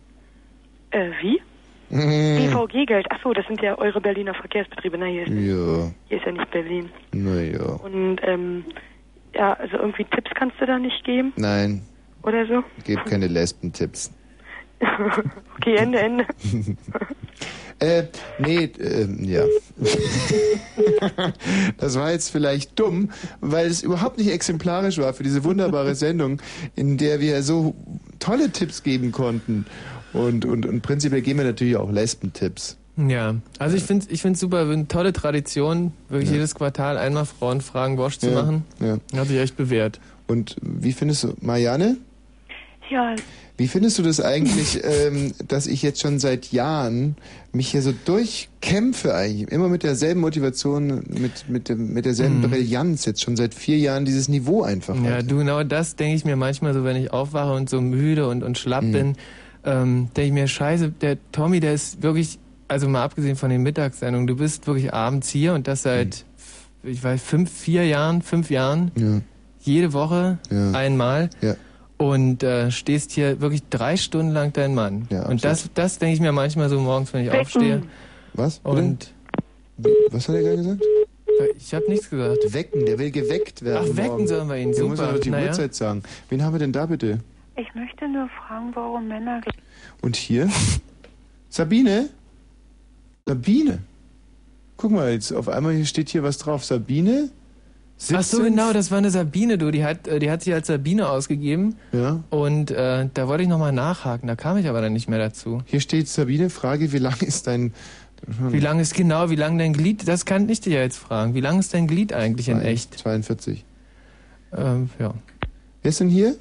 äh, 0.91 1.11
wie? 1.21 1.41
BVG-Geld. 1.89 3.07
Ach 3.09 3.19
so, 3.23 3.33
das 3.33 3.45
sind 3.47 3.61
ja 3.61 3.77
eure 3.77 3.99
Berliner 4.01 4.33
Verkehrsbetriebe. 4.33 4.97
Na, 4.97 5.05
hier 5.05 5.23
ist, 5.23 5.29
Ja, 5.29 5.91
hier 6.07 6.17
ist 6.17 6.25
ja 6.25 6.31
nicht 6.31 6.51
Berlin. 6.51 6.89
naja. 7.13 7.63
Und 7.83 8.19
ähm, 8.23 8.65
ja, 9.33 9.53
also 9.53 9.77
irgendwie 9.77 10.05
Tipps 10.05 10.31
kannst 10.35 10.59
du 10.59 10.65
da 10.65 10.77
nicht 10.79 11.03
geben 11.03 11.33
Nein, 11.35 11.81
oder 12.23 12.45
so? 12.47 12.63
gib 12.85 13.05
keine 13.05 13.27
Lesben-Tipps. 13.27 14.11
okay, 15.57 15.75
Ende, 15.75 15.99
Ende. 15.99 16.25
Äh, 17.81 18.07
nee, 18.39 18.69
ähm, 18.79 19.23
ja. 19.23 19.45
das 21.77 21.97
war 21.97 22.11
jetzt 22.11 22.29
vielleicht 22.29 22.77
dumm, 22.77 23.09
weil 23.39 23.67
es 23.67 23.83
überhaupt 23.83 24.17
nicht 24.17 24.29
exemplarisch 24.29 24.97
war 24.97 25.13
für 25.13 25.23
diese 25.23 25.45
wunderbare 25.45 25.95
Sendung, 25.95 26.41
in 26.75 26.97
der 26.97 27.21
wir 27.21 27.41
so 27.41 27.75
tolle 28.19 28.51
Tipps 28.51 28.83
geben 28.83 29.13
konnten. 29.13 29.65
Und, 30.11 30.43
und, 30.43 30.65
und 30.65 30.81
prinzipiell 30.81 31.21
geben 31.21 31.39
wir 31.39 31.45
natürlich 31.45 31.77
auch 31.77 31.89
Lesben-Tipps. 31.89 32.77
Ja, 33.07 33.35
also 33.59 33.77
ich 33.77 33.83
finde 33.83 34.05
ich 34.09 34.21
find's 34.21 34.39
super, 34.41 34.61
eine 34.69 34.87
tolle 34.87 35.13
Tradition, 35.13 35.93
wirklich 36.09 36.29
Ja. 36.29 36.35
jedes 36.35 36.53
Quartal 36.55 36.97
einmal 36.97 37.25
Frauen 37.25 37.61
fragen, 37.61 37.95
Bosch 37.95 38.17
zu 38.17 38.29
Ja, 38.31 38.41
machen. 38.43 38.65
ja. 38.79 38.97
Hat 39.17 39.27
sich 39.29 39.37
echt 39.39 39.55
bewährt. 39.55 39.99
Und 40.27 40.57
wie 40.61 40.91
findest 40.91 41.23
du, 41.23 41.33
Marianne? 41.41 41.97
Ja, 42.91 43.15
Wie 43.55 43.67
findest 43.67 43.99
du 43.99 44.03
das 44.03 44.19
eigentlich, 44.19 44.81
ähm, 44.83 45.33
dass 45.47 45.67
ich 45.67 45.81
jetzt 45.83 46.01
schon 46.01 46.17
seit 46.17 46.51
Jahren 46.51 47.15
mich 47.51 47.69
hier 47.71 47.81
so 47.83 47.91
durchkämpfe 47.91 49.13
eigentlich, 49.13 49.51
immer 49.51 49.67
mit 49.69 49.83
derselben 49.83 50.21
Motivation, 50.21 51.03
mit, 51.09 51.47
mit, 51.49 51.69
dem, 51.69 51.93
mit 51.93 52.05
derselben 52.05 52.37
Mhm. 52.37 52.41
Brillanz, 52.49 53.05
jetzt 53.05 53.21
schon 53.21 53.35
seit 53.37 53.53
vier 53.53 53.77
Jahren 53.77 54.05
dieses 54.05 54.27
Niveau 54.27 54.63
einfach 54.63 54.95
Ja, 54.95 55.03
halte? 55.11 55.27
du, 55.27 55.37
genau 55.37 55.63
das 55.63 55.95
denke 55.97 56.15
ich 56.15 56.25
mir 56.25 56.35
manchmal 56.35 56.73
so, 56.73 56.83
wenn 56.83 56.95
ich 56.95 57.11
aufwache 57.13 57.53
und 57.53 57.69
so 57.69 57.79
müde 57.81 58.27
und, 58.27 58.43
und 58.43 58.57
schlapp 58.57 58.83
Mhm. 58.85 58.91
bin, 58.91 59.15
ähm, 59.65 60.09
denke 60.15 60.27
ich 60.27 60.33
mir, 60.33 60.47
scheiße, 60.47 60.89
der 61.01 61.17
Tommy, 61.31 61.59
der 61.59 61.73
ist 61.73 62.01
wirklich, 62.01 62.39
also 62.69 62.87
mal 62.87 63.03
abgesehen 63.03 63.35
von 63.35 63.49
den 63.49 63.61
Mittagssendungen, 63.63 64.27
du 64.27 64.35
bist 64.37 64.65
wirklich 64.67 64.93
abends 64.93 65.29
hier 65.29 65.53
und 65.53 65.67
das 65.67 65.81
seit, 65.83 66.23
ich 66.83 67.03
weiß, 67.03 67.21
fünf, 67.21 67.51
vier 67.51 67.85
Jahren, 67.85 68.21
fünf 68.21 68.49
Jahren, 68.49 68.91
Mhm. 68.95 69.13
Ja. 69.15 69.21
jede 69.61 69.93
Woche 69.93 70.37
Ja. 70.49 70.71
einmal. 70.71 71.29
Ja. 71.41 71.55
Und 71.97 72.43
äh, 72.43 72.71
stehst 72.71 73.11
hier 73.11 73.41
wirklich 73.41 73.63
drei 73.69 73.97
Stunden 73.97 74.31
lang 74.31 74.53
dein 74.53 74.73
Mann. 74.73 75.07
Ja, 75.11 75.25
und 75.27 75.43
das, 75.43 75.69
das 75.73 75.99
denke 75.99 76.13
ich 76.15 76.21
mir 76.21 76.31
manchmal 76.31 76.69
so 76.69 76.79
morgens, 76.79 77.13
wenn 77.13 77.25
ich 77.25 77.27
Wecken. 77.27 77.41
aufstehe. 77.41 77.83
Was? 78.33 78.59
Bitte? 78.59 78.69
Und 78.77 79.13
Was 80.11 80.29
hat 80.29 80.35
er 80.35 80.41
gerade 80.43 80.57
gesagt? 80.57 80.81
ich 81.57 81.73
habe 81.73 81.85
nichts 81.89 82.09
gesagt. 82.09 82.37
Wecken, 82.53 82.85
der 82.85 82.99
will 82.99 83.11
geweckt 83.11 83.63
werden. 83.65 83.89
Ach, 83.91 83.97
wecken 83.97 84.11
morgen. 84.11 84.27
sollen 84.27 84.47
wir 84.49 84.55
ihn, 84.57 84.71
Der 84.71 84.83
muss 84.85 84.97
super. 84.99 85.09
aber 85.09 85.19
die 85.19 85.29
Naja. 85.29 85.47
Uhrzeit 85.47 85.75
sagen. 85.75 86.03
Wen 86.29 86.41
haben 86.43 86.53
wir 86.53 86.59
denn 86.59 86.71
da 86.71 86.85
bitte? 86.85 87.19
Ich 87.57 87.73
möchte 87.75 88.07
nur 88.07 88.29
fragen, 88.47 88.71
warum 88.75 89.07
Männer. 89.09 89.41
Und 90.01 90.15
hier? 90.15 90.47
Sabine? 91.49 92.09
Sabine? 93.29 93.79
Guck 94.77 94.91
mal, 94.91 95.11
jetzt 95.11 95.31
auf 95.31 95.49
einmal 95.49 95.73
hier 95.73 95.85
steht 95.85 96.09
hier 96.09 96.23
was 96.23 96.39
drauf. 96.39 96.65
Sabine? 96.65 97.29
Ach 98.11 98.23
so, 98.23 98.37
17? 98.37 98.43
genau, 98.55 98.73
das 98.73 98.89
war 98.89 98.97
eine 98.97 99.11
Sabine, 99.11 99.59
du. 99.59 99.69
Die 99.69 99.83
hat, 99.83 100.07
äh, 100.07 100.17
die 100.17 100.31
hat 100.31 100.41
sich 100.41 100.51
als 100.51 100.65
Sabine 100.65 101.09
ausgegeben. 101.09 101.75
Ja. 101.91 102.23
Und 102.31 102.71
äh, 102.71 103.07
da 103.13 103.27
wollte 103.27 103.43
ich 103.43 103.49
nochmal 103.49 103.71
nachhaken, 103.71 104.27
da 104.27 104.35
kam 104.35 104.57
ich 104.57 104.67
aber 104.67 104.81
dann 104.81 104.93
nicht 104.93 105.07
mehr 105.09 105.19
dazu. 105.19 105.61
Hier 105.65 105.79
steht 105.79 106.07
Sabine, 106.07 106.49
Frage, 106.49 106.91
wie 106.91 106.97
lang 106.97 107.21
ist 107.21 107.45
dein... 107.47 107.73
Wie 108.49 108.59
lang 108.59 108.79
ist 108.79 108.95
genau, 108.95 109.29
wie 109.29 109.37
lang 109.37 109.57
dein 109.57 109.71
Glied, 109.71 110.05
das 110.05 110.25
kann 110.25 110.49
ich 110.49 110.59
dir 110.59 110.73
ja 110.73 110.81
jetzt 110.81 110.97
fragen. 110.97 111.35
Wie 111.35 111.39
lang 111.39 111.57
ist 111.57 111.73
dein 111.73 111.87
Glied 111.87 112.11
eigentlich 112.11 112.49
in 112.49 112.59
echt? 112.59 112.97
42. 112.97 113.63
Ähm, 114.51 114.89
ja. 114.99 115.13
Wer 115.81 115.89
ist 115.89 116.01
denn 116.01 116.09
hier? 116.09 116.35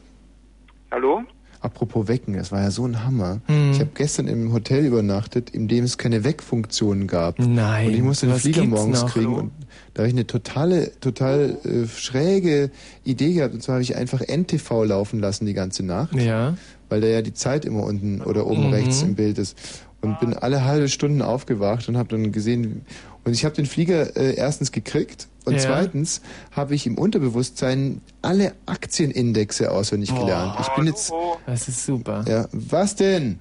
Hallo? 0.90 1.22
Apropos 1.60 2.06
Wecken, 2.06 2.34
das 2.34 2.52
war 2.52 2.62
ja 2.62 2.70
so 2.70 2.84
ein 2.86 3.04
Hammer. 3.04 3.40
Hm. 3.46 3.72
Ich 3.72 3.80
habe 3.80 3.90
gestern 3.94 4.28
im 4.28 4.52
Hotel 4.52 4.84
übernachtet, 4.86 5.50
in 5.50 5.66
dem 5.66 5.84
es 5.84 5.98
keine 5.98 6.22
Weckfunktion 6.22 7.06
gab. 7.08 7.38
Nein, 7.40 7.88
Und 7.88 7.94
ich 7.94 8.02
musste 8.02 8.26
den 8.28 8.36
Flieger 8.36 8.64
morgens 8.64 9.02
noch? 9.02 9.12
kriegen. 9.12 9.34
Und 9.34 9.50
da 9.94 10.02
habe 10.02 10.08
ich 10.08 10.14
eine 10.14 10.26
totale, 10.26 10.92
total 11.00 11.56
äh, 11.64 11.86
schräge 11.88 12.70
Idee 13.04 13.32
gehabt. 13.32 13.54
Und 13.54 13.62
zwar 13.62 13.74
habe 13.74 13.82
ich 13.82 13.96
einfach 13.96 14.20
NTV 14.20 14.84
laufen 14.84 15.18
lassen 15.18 15.46
die 15.46 15.54
ganze 15.54 15.82
Nacht. 15.84 16.14
Ja. 16.14 16.56
Weil 16.88 17.00
da 17.00 17.06
ja 17.08 17.22
die 17.22 17.34
Zeit 17.34 17.64
immer 17.64 17.82
unten 17.82 18.20
oder 18.22 18.46
oben 18.46 18.68
Mhm. 18.68 18.72
rechts 18.74 19.02
im 19.02 19.14
Bild 19.16 19.38
ist. 19.38 19.56
Und 20.00 20.20
bin 20.20 20.32
alle 20.34 20.64
halbe 20.64 20.88
Stunden 20.88 21.22
aufgewacht 21.22 21.88
und 21.88 21.96
habe 21.96 22.08
dann 22.10 22.30
gesehen, 22.30 22.82
und 23.28 23.34
ich 23.34 23.44
habe 23.44 23.54
den 23.54 23.66
Flieger 23.66 24.16
äh, 24.16 24.34
erstens 24.36 24.72
gekriegt 24.72 25.28
und 25.44 25.52
Ja. 25.54 25.60
zweitens 25.60 26.22
habe 26.50 26.74
ich 26.74 26.86
im 26.86 26.96
Unterbewusstsein 26.96 28.00
alle 28.22 28.54
Aktienindexe 28.64 29.70
auswendig 29.70 30.14
gelernt. 30.14 30.56
Ich 30.60 30.68
bin 30.70 30.86
jetzt 30.86 31.12
Das 31.46 31.68
ist 31.68 31.84
super. 31.84 32.24
ja, 32.26 32.48
was 32.52 32.96
denn? 32.96 33.38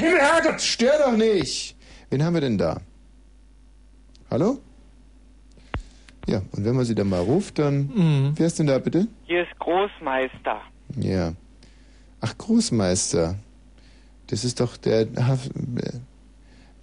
Himmel, 0.00 0.18
Herrgott, 0.20 0.60
stör 0.62 0.92
doch 1.04 1.16
nicht! 1.16 1.76
Wen 2.08 2.24
haben 2.24 2.32
wir 2.32 2.40
denn 2.40 2.56
da? 2.56 2.80
Hallo? 4.30 4.58
Ja, 6.26 6.40
und 6.52 6.64
wenn 6.64 6.74
man 6.76 6.84
sie 6.86 6.94
dann 6.94 7.10
mal 7.10 7.20
ruft, 7.20 7.58
dann. 7.58 7.90
Mhm. 7.94 8.32
Wer 8.36 8.46
ist 8.46 8.58
denn 8.58 8.66
da 8.66 8.78
bitte? 8.78 9.06
Hier 9.26 9.42
ist 9.42 9.58
Großmeister. 9.58 10.60
Ja. 10.96 11.32
Ach, 12.20 12.36
Großmeister. 12.38 13.34
Das 14.28 14.44
ist 14.44 14.60
doch 14.60 14.76
der. 14.78 15.06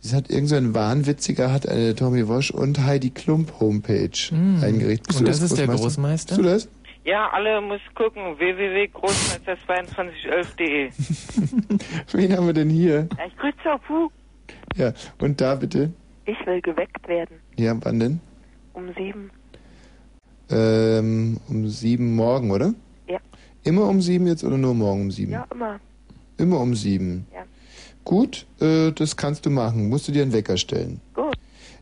Das 0.05 0.13
hat 0.13 0.29
irgend 0.29 0.49
so 0.49 0.55
ein 0.55 0.75
Wahnwitziger, 0.75 1.51
hat 1.51 1.67
eine 1.67 1.95
Tommy 1.95 2.27
Wosch 2.27 2.51
und 2.51 2.85
Heidi 2.85 3.09
Klump 3.09 3.59
Homepage 3.59 4.11
Mhm. 4.29 4.63
eingerichtet. 4.63 5.07
Bist 5.07 5.19
Und 5.19 5.25
du 5.25 5.31
das 5.31 5.41
ist 5.41 5.57
der 5.57 5.65
Großmeister? 5.65 6.35
Bist 6.35 6.45
du 6.45 6.51
das? 6.51 6.69
Ja, 7.05 7.27
alle 7.31 7.59
muss 7.59 7.79
gucken. 7.95 8.21
www.großmeister2211.de. 8.37 10.91
Wen 12.11 12.37
haben 12.37 12.45
wir 12.45 12.53
denn 12.53 12.69
hier? 12.69 13.09
Ich 13.27 13.35
grüße 13.37 13.73
auf 13.73 13.81
Hu. 13.89 14.09
Ja, 14.75 14.93
und 15.19 15.41
da 15.41 15.55
bitte? 15.55 15.91
Ich 16.27 16.37
will 16.45 16.61
geweckt 16.61 17.07
werden. 17.07 17.37
Ja, 17.57 17.75
wann 17.81 17.99
denn? 17.99 18.19
Um 18.73 18.93
sieben. 18.95 19.31
Ähm, 20.51 21.39
um 21.49 21.67
sieben 21.67 22.15
morgen, 22.15 22.51
oder? 22.51 22.75
Ja. 23.07 23.17
Immer 23.63 23.87
um 23.89 24.03
sieben 24.03 24.27
jetzt 24.27 24.43
oder 24.43 24.59
nur 24.59 24.75
morgen 24.75 25.01
um 25.01 25.09
sieben? 25.09 25.31
Ja, 25.31 25.47
immer. 25.51 25.79
Immer 26.37 26.59
um 26.59 26.75
sieben. 26.75 27.25
Ja. 27.33 27.41
Gut, 28.05 28.45
äh, 28.61 28.91
das 28.91 29.17
kannst 29.17 29.45
du 29.45 29.49
machen. 29.49 29.89
Musst 29.89 30.07
du 30.07 30.11
dir 30.11 30.21
einen 30.21 30.31
Wecker 30.33 30.57
stellen. 30.57 31.01
Gut. 31.13 31.35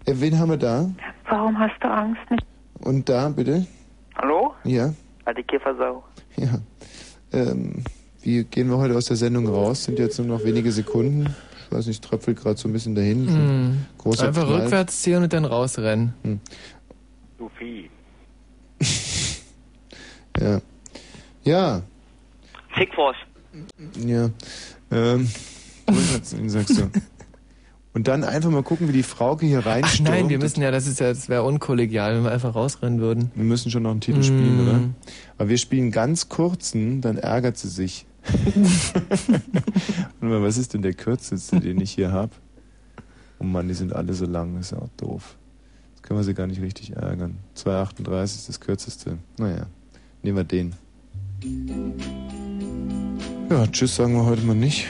Äh, 0.05 0.13
wen 0.15 0.39
haben 0.39 0.49
wir 0.49 0.57
da? 0.57 0.89
Warum 1.29 1.57
hast 1.59 1.75
du 1.81 1.87
Angst? 1.87 2.21
Nicht? 2.31 2.45
Und 2.79 3.07
da, 3.09 3.29
bitte? 3.29 3.65
Hallo? 4.15 4.53
Ja, 4.63 4.93
Alte 5.25 5.43
Käfersau. 5.43 6.03
ja. 6.37 6.59
Ähm, 7.31 7.83
wie 8.21 8.43
gehen 8.43 8.69
wir 8.69 8.77
heute 8.77 8.95
aus 8.95 9.05
der 9.05 9.17
Sendung 9.17 9.47
raus? 9.47 9.83
Sind 9.85 9.99
jetzt 9.99 10.17
nur 10.19 10.27
noch 10.27 10.43
wenige 10.45 10.71
Sekunden. 10.71 11.33
Ich 11.65 11.71
weiß 11.75 11.87
nicht, 11.87 12.03
tröpfelt 12.03 12.39
gerade 12.39 12.57
so 12.57 12.69
ein 12.69 12.73
bisschen 12.73 12.93
dahin. 12.95 13.85
Großer 13.97 14.27
Einfach 14.27 14.45
Knall. 14.47 14.61
rückwärts 14.61 15.01
ziehen 15.01 15.23
und 15.23 15.33
dann 15.33 15.43
rausrennen. 15.45 16.13
Hm. 16.23 16.39
Sophie. 17.37 17.89
Ja. 20.39 20.59
Ja, 21.43 21.81
Fickforsch. 22.75 23.17
ja. 24.03 24.29
Ähm, 24.91 25.29
Wohlfahrtsinseln 25.87 26.49
sagst 26.49 26.77
du. 26.77 26.89
Und 27.93 28.07
dann 28.07 28.23
einfach 28.23 28.49
mal 28.49 28.63
gucken, 28.63 28.87
wie 28.87 28.93
die 28.93 29.03
Frauke 29.03 29.45
hier 29.45 29.63
reinstürmt. 29.65 30.09
Ach 30.09 30.13
nein, 30.13 30.29
wir 30.29 30.39
müssen 30.39 30.63
ja, 30.63 30.71
das 30.71 30.87
ist 30.87 30.99
ja, 30.99 31.09
das 31.09 31.29
wäre 31.29 31.43
unkollegial, 31.43 32.15
wenn 32.15 32.23
wir 32.23 32.31
einfach 32.31 32.55
rausrennen 32.55 32.99
würden. 32.99 33.31
Wir 33.35 33.43
müssen 33.43 33.69
schon 33.69 33.83
noch 33.83 33.91
einen 33.91 34.01
Titel 34.01 34.19
mm. 34.19 34.23
spielen, 34.23 34.61
oder? 34.61 34.73
Mhm. 34.73 34.95
Aber 35.37 35.49
wir 35.49 35.59
spielen 35.59 35.91
ganz 35.91 36.27
kurzen, 36.27 37.01
dann 37.01 37.17
ärgert 37.17 37.57
sie 37.57 37.69
sich. 37.69 38.07
Warte 38.23 39.41
mal, 40.21 40.41
was 40.41 40.57
ist 40.57 40.73
denn 40.73 40.81
der 40.81 40.93
kürzeste, 40.93 41.59
den 41.59 41.79
ich 41.81 41.91
hier 41.91 42.11
habe? 42.11 42.31
Oh 43.39 43.43
Mann, 43.43 43.67
die 43.67 43.75
sind 43.75 43.93
alle 43.93 44.13
so 44.15 44.25
lang, 44.25 44.59
ist 44.59 44.71
ja 44.71 44.79
auch 44.79 44.89
doof. 44.97 45.37
Jetzt 45.91 46.03
können 46.03 46.19
wir 46.19 46.23
sie 46.23 46.33
gar 46.33 46.47
nicht 46.47 46.61
richtig 46.61 46.95
ärgern. 46.95 47.37
2,38 47.57 48.23
ist 48.23 48.49
das 48.49 48.59
kürzeste. 48.59 49.19
Naja, 49.37 49.67
nehmen 50.23 50.37
wir 50.37 50.43
den. 50.43 50.73
Ja, 53.51 53.67
tschüss 53.67 53.95
sagen 53.97 54.15
wir 54.15 54.25
heute 54.25 54.41
mal 54.41 54.55
nicht. 54.55 54.87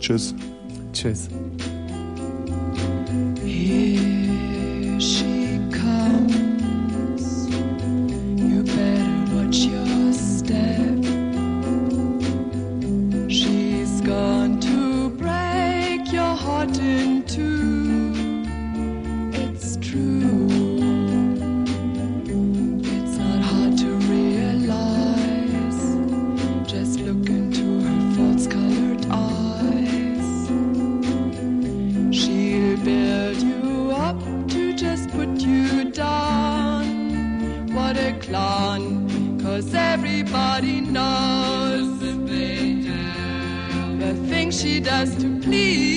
Tschüss. 0.00 0.34
Tschüss. 0.92 1.28
she 44.58 44.80
does 44.80 45.14
to 45.14 45.40
please. 45.40 45.87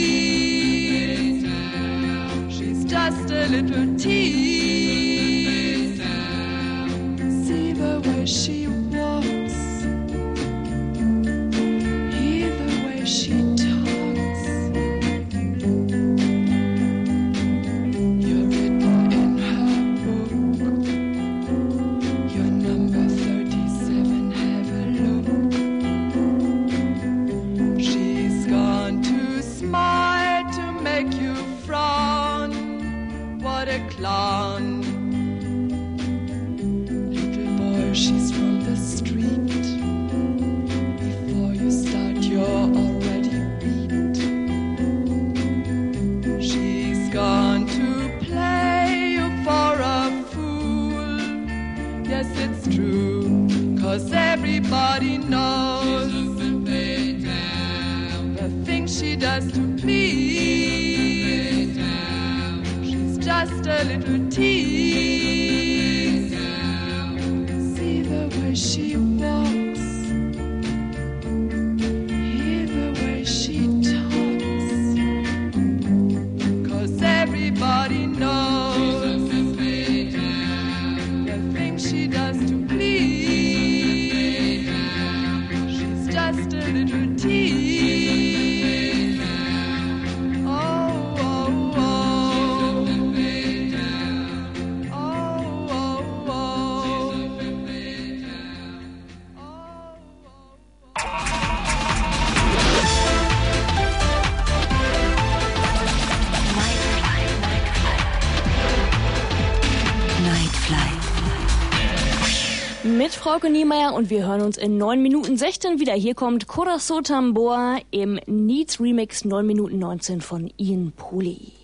Und 113.92 114.10
wir 114.10 114.26
hören 114.26 114.42
uns 114.42 114.58
in 114.58 114.78
9 114.78 115.02
Minuten 115.02 115.38
16 115.38 115.80
wieder. 115.80 115.94
Hier 115.94 116.16
kommt 116.16 116.48
Corazon 116.48 117.04
Tambor 117.04 117.78
im 117.92 118.20
Needs 118.26 118.80
Remix 118.80 119.26
9 119.26 119.46
Minuten 119.46 119.80
19 119.80 120.22
von 120.22 120.50
Ian 120.58 120.94
Poli. 120.96 121.61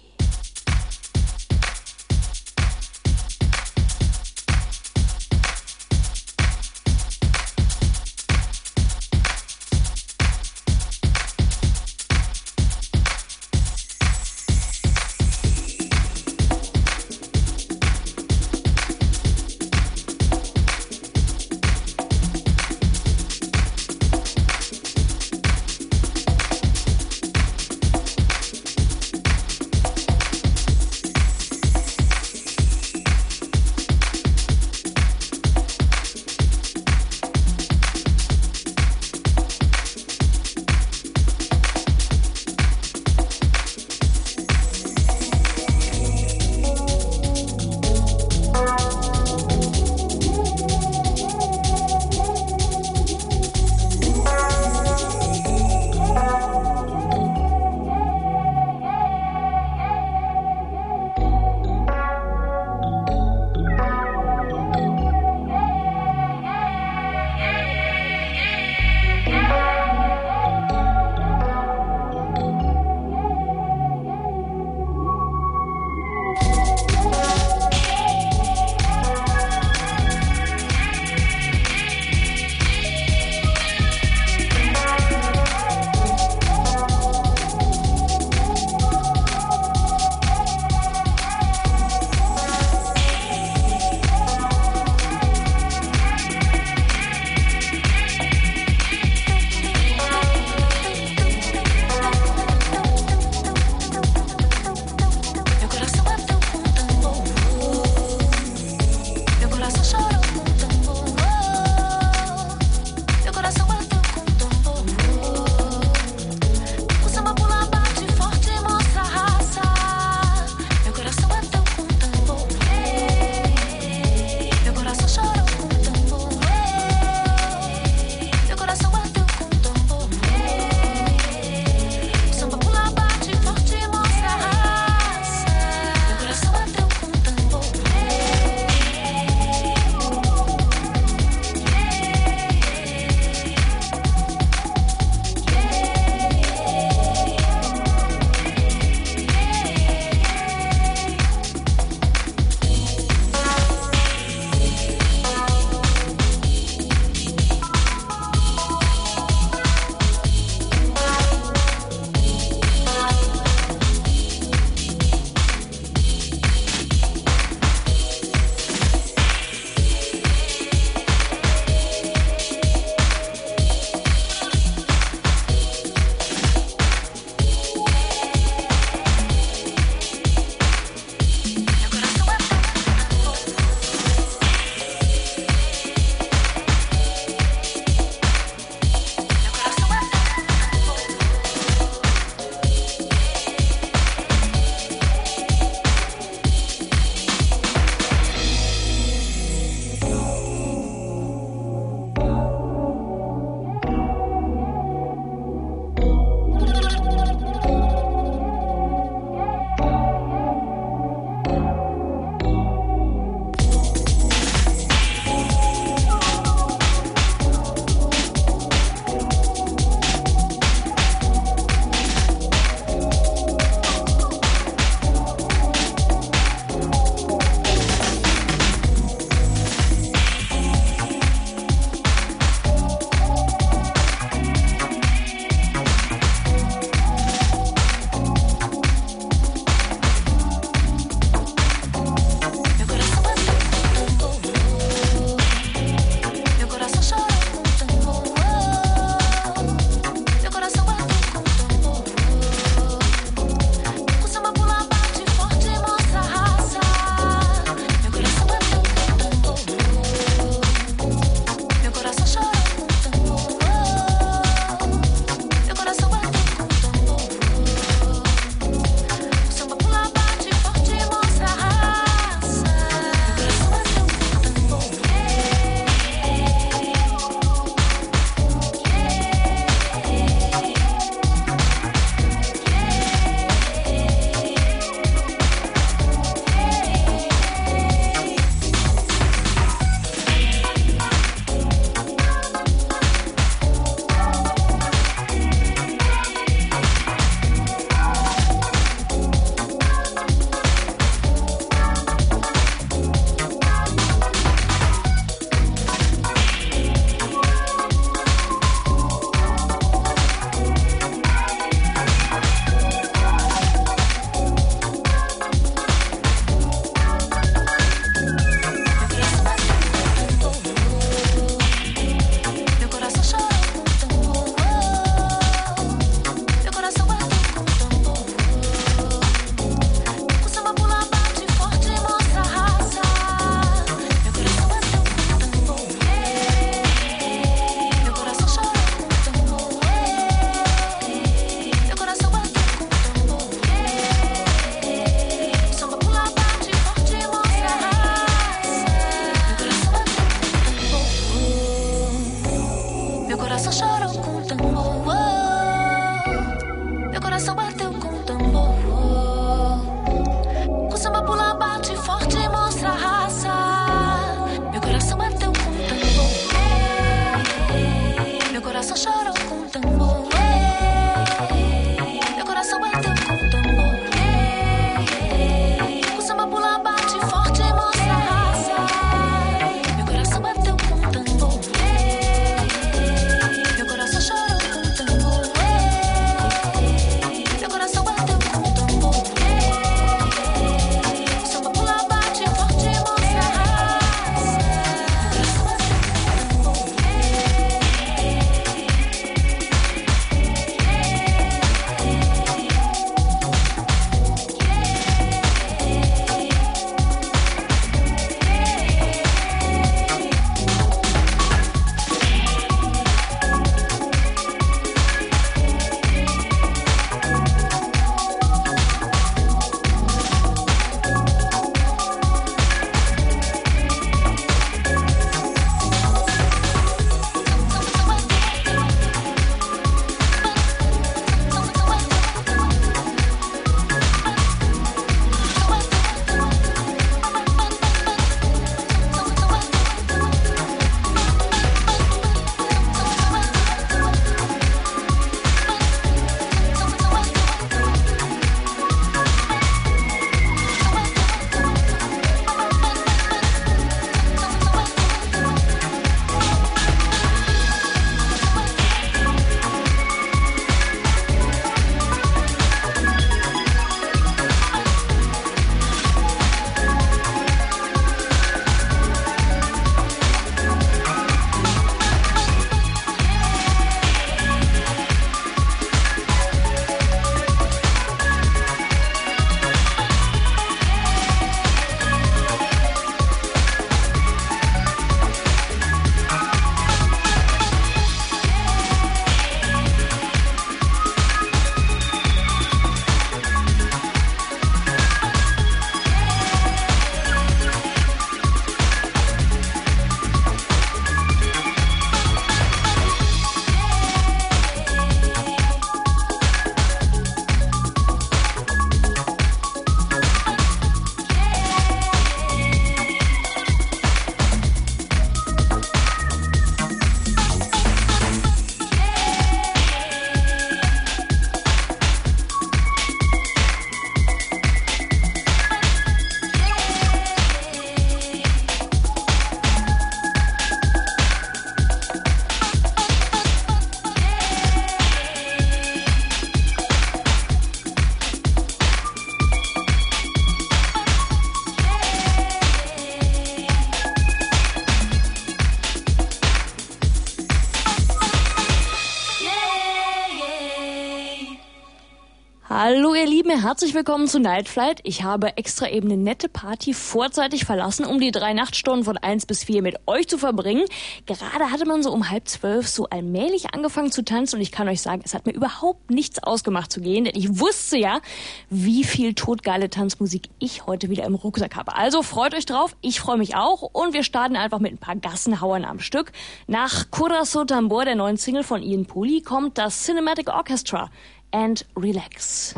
Herzlich 553.68 553.94
willkommen 553.94 554.28
zu 554.28 554.40
Night 554.40 554.70
Flight. 554.70 555.02
Ich 555.04 555.24
habe 555.24 555.58
extra 555.58 555.90
eben 555.90 556.10
eine 556.10 556.16
nette 556.16 556.48
Party 556.48 556.94
vorzeitig 556.94 557.66
verlassen, 557.66 558.06
um 558.06 558.18
die 558.18 558.32
drei 558.32 558.54
Nachtstunden 558.54 559.04
von 559.04 559.18
eins 559.18 559.46
bis 559.46 559.66
vier 559.66 559.82
mit 559.82 559.98
euch 560.08 560.30
zu 560.30 560.38
verbringen. 560.38 560.86
Gerade 561.26 561.70
hatte 561.70 561.86
man 561.86 562.02
so 562.02 562.14
um 562.14 562.30
halb 562.30 562.48
zwölf 562.48 562.88
so 562.88 563.10
allmählich 563.10 563.74
angefangen 563.74 564.10
zu 564.10 564.24
tanzen 564.24 564.56
und 564.56 564.62
ich 564.62 564.72
kann 564.72 564.88
euch 564.88 565.02
sagen, 565.02 565.22
es 565.26 565.34
hat 565.34 565.46
mir 565.46 565.52
überhaupt 565.52 566.10
nichts 566.10 566.42
ausgemacht 566.42 566.94
zu 566.94 567.02
gehen, 567.02 567.26
denn 567.26 567.36
ich 567.36 567.60
wusste 567.60 567.98
ja, 567.98 568.22
wie 568.70 569.04
viel 569.04 569.34
totgeile 569.34 569.90
Tanzmusik 569.90 570.48
ich 570.60 570.86
heute 570.86 571.10
wieder 571.10 571.26
im 571.26 571.36
Rucksack 571.36 571.76
habe. 571.76 571.94
Also 571.94 572.22
freut 572.22 572.56
euch 572.56 572.66
drauf, 572.66 572.96
ich 573.02 573.20
freue 573.20 573.38
mich 573.38 573.58
auch 573.58 573.82
und 573.82 574.14
wir 574.14 574.24
starten 574.24 574.56
einfach 574.56 574.80
mit 574.80 574.94
ein 574.94 574.98
paar 574.98 575.18
Gassenhauern 575.18 575.84
am 575.84 576.00
Stück. 576.00 576.32
Nach 576.68 577.12
Corazon 577.12 577.68
Tambor, 577.68 578.06
der 578.06 578.16
neuen 578.16 578.38
Single 578.38 578.64
von 578.64 578.82
Ian 578.82 579.06
Pooley, 579.06 579.42
kommt 579.42 579.78
das 579.78 580.06
Cinematic 580.06 580.48
Orchestra 580.54 581.10
and 581.52 581.86
Relax. 581.98 582.74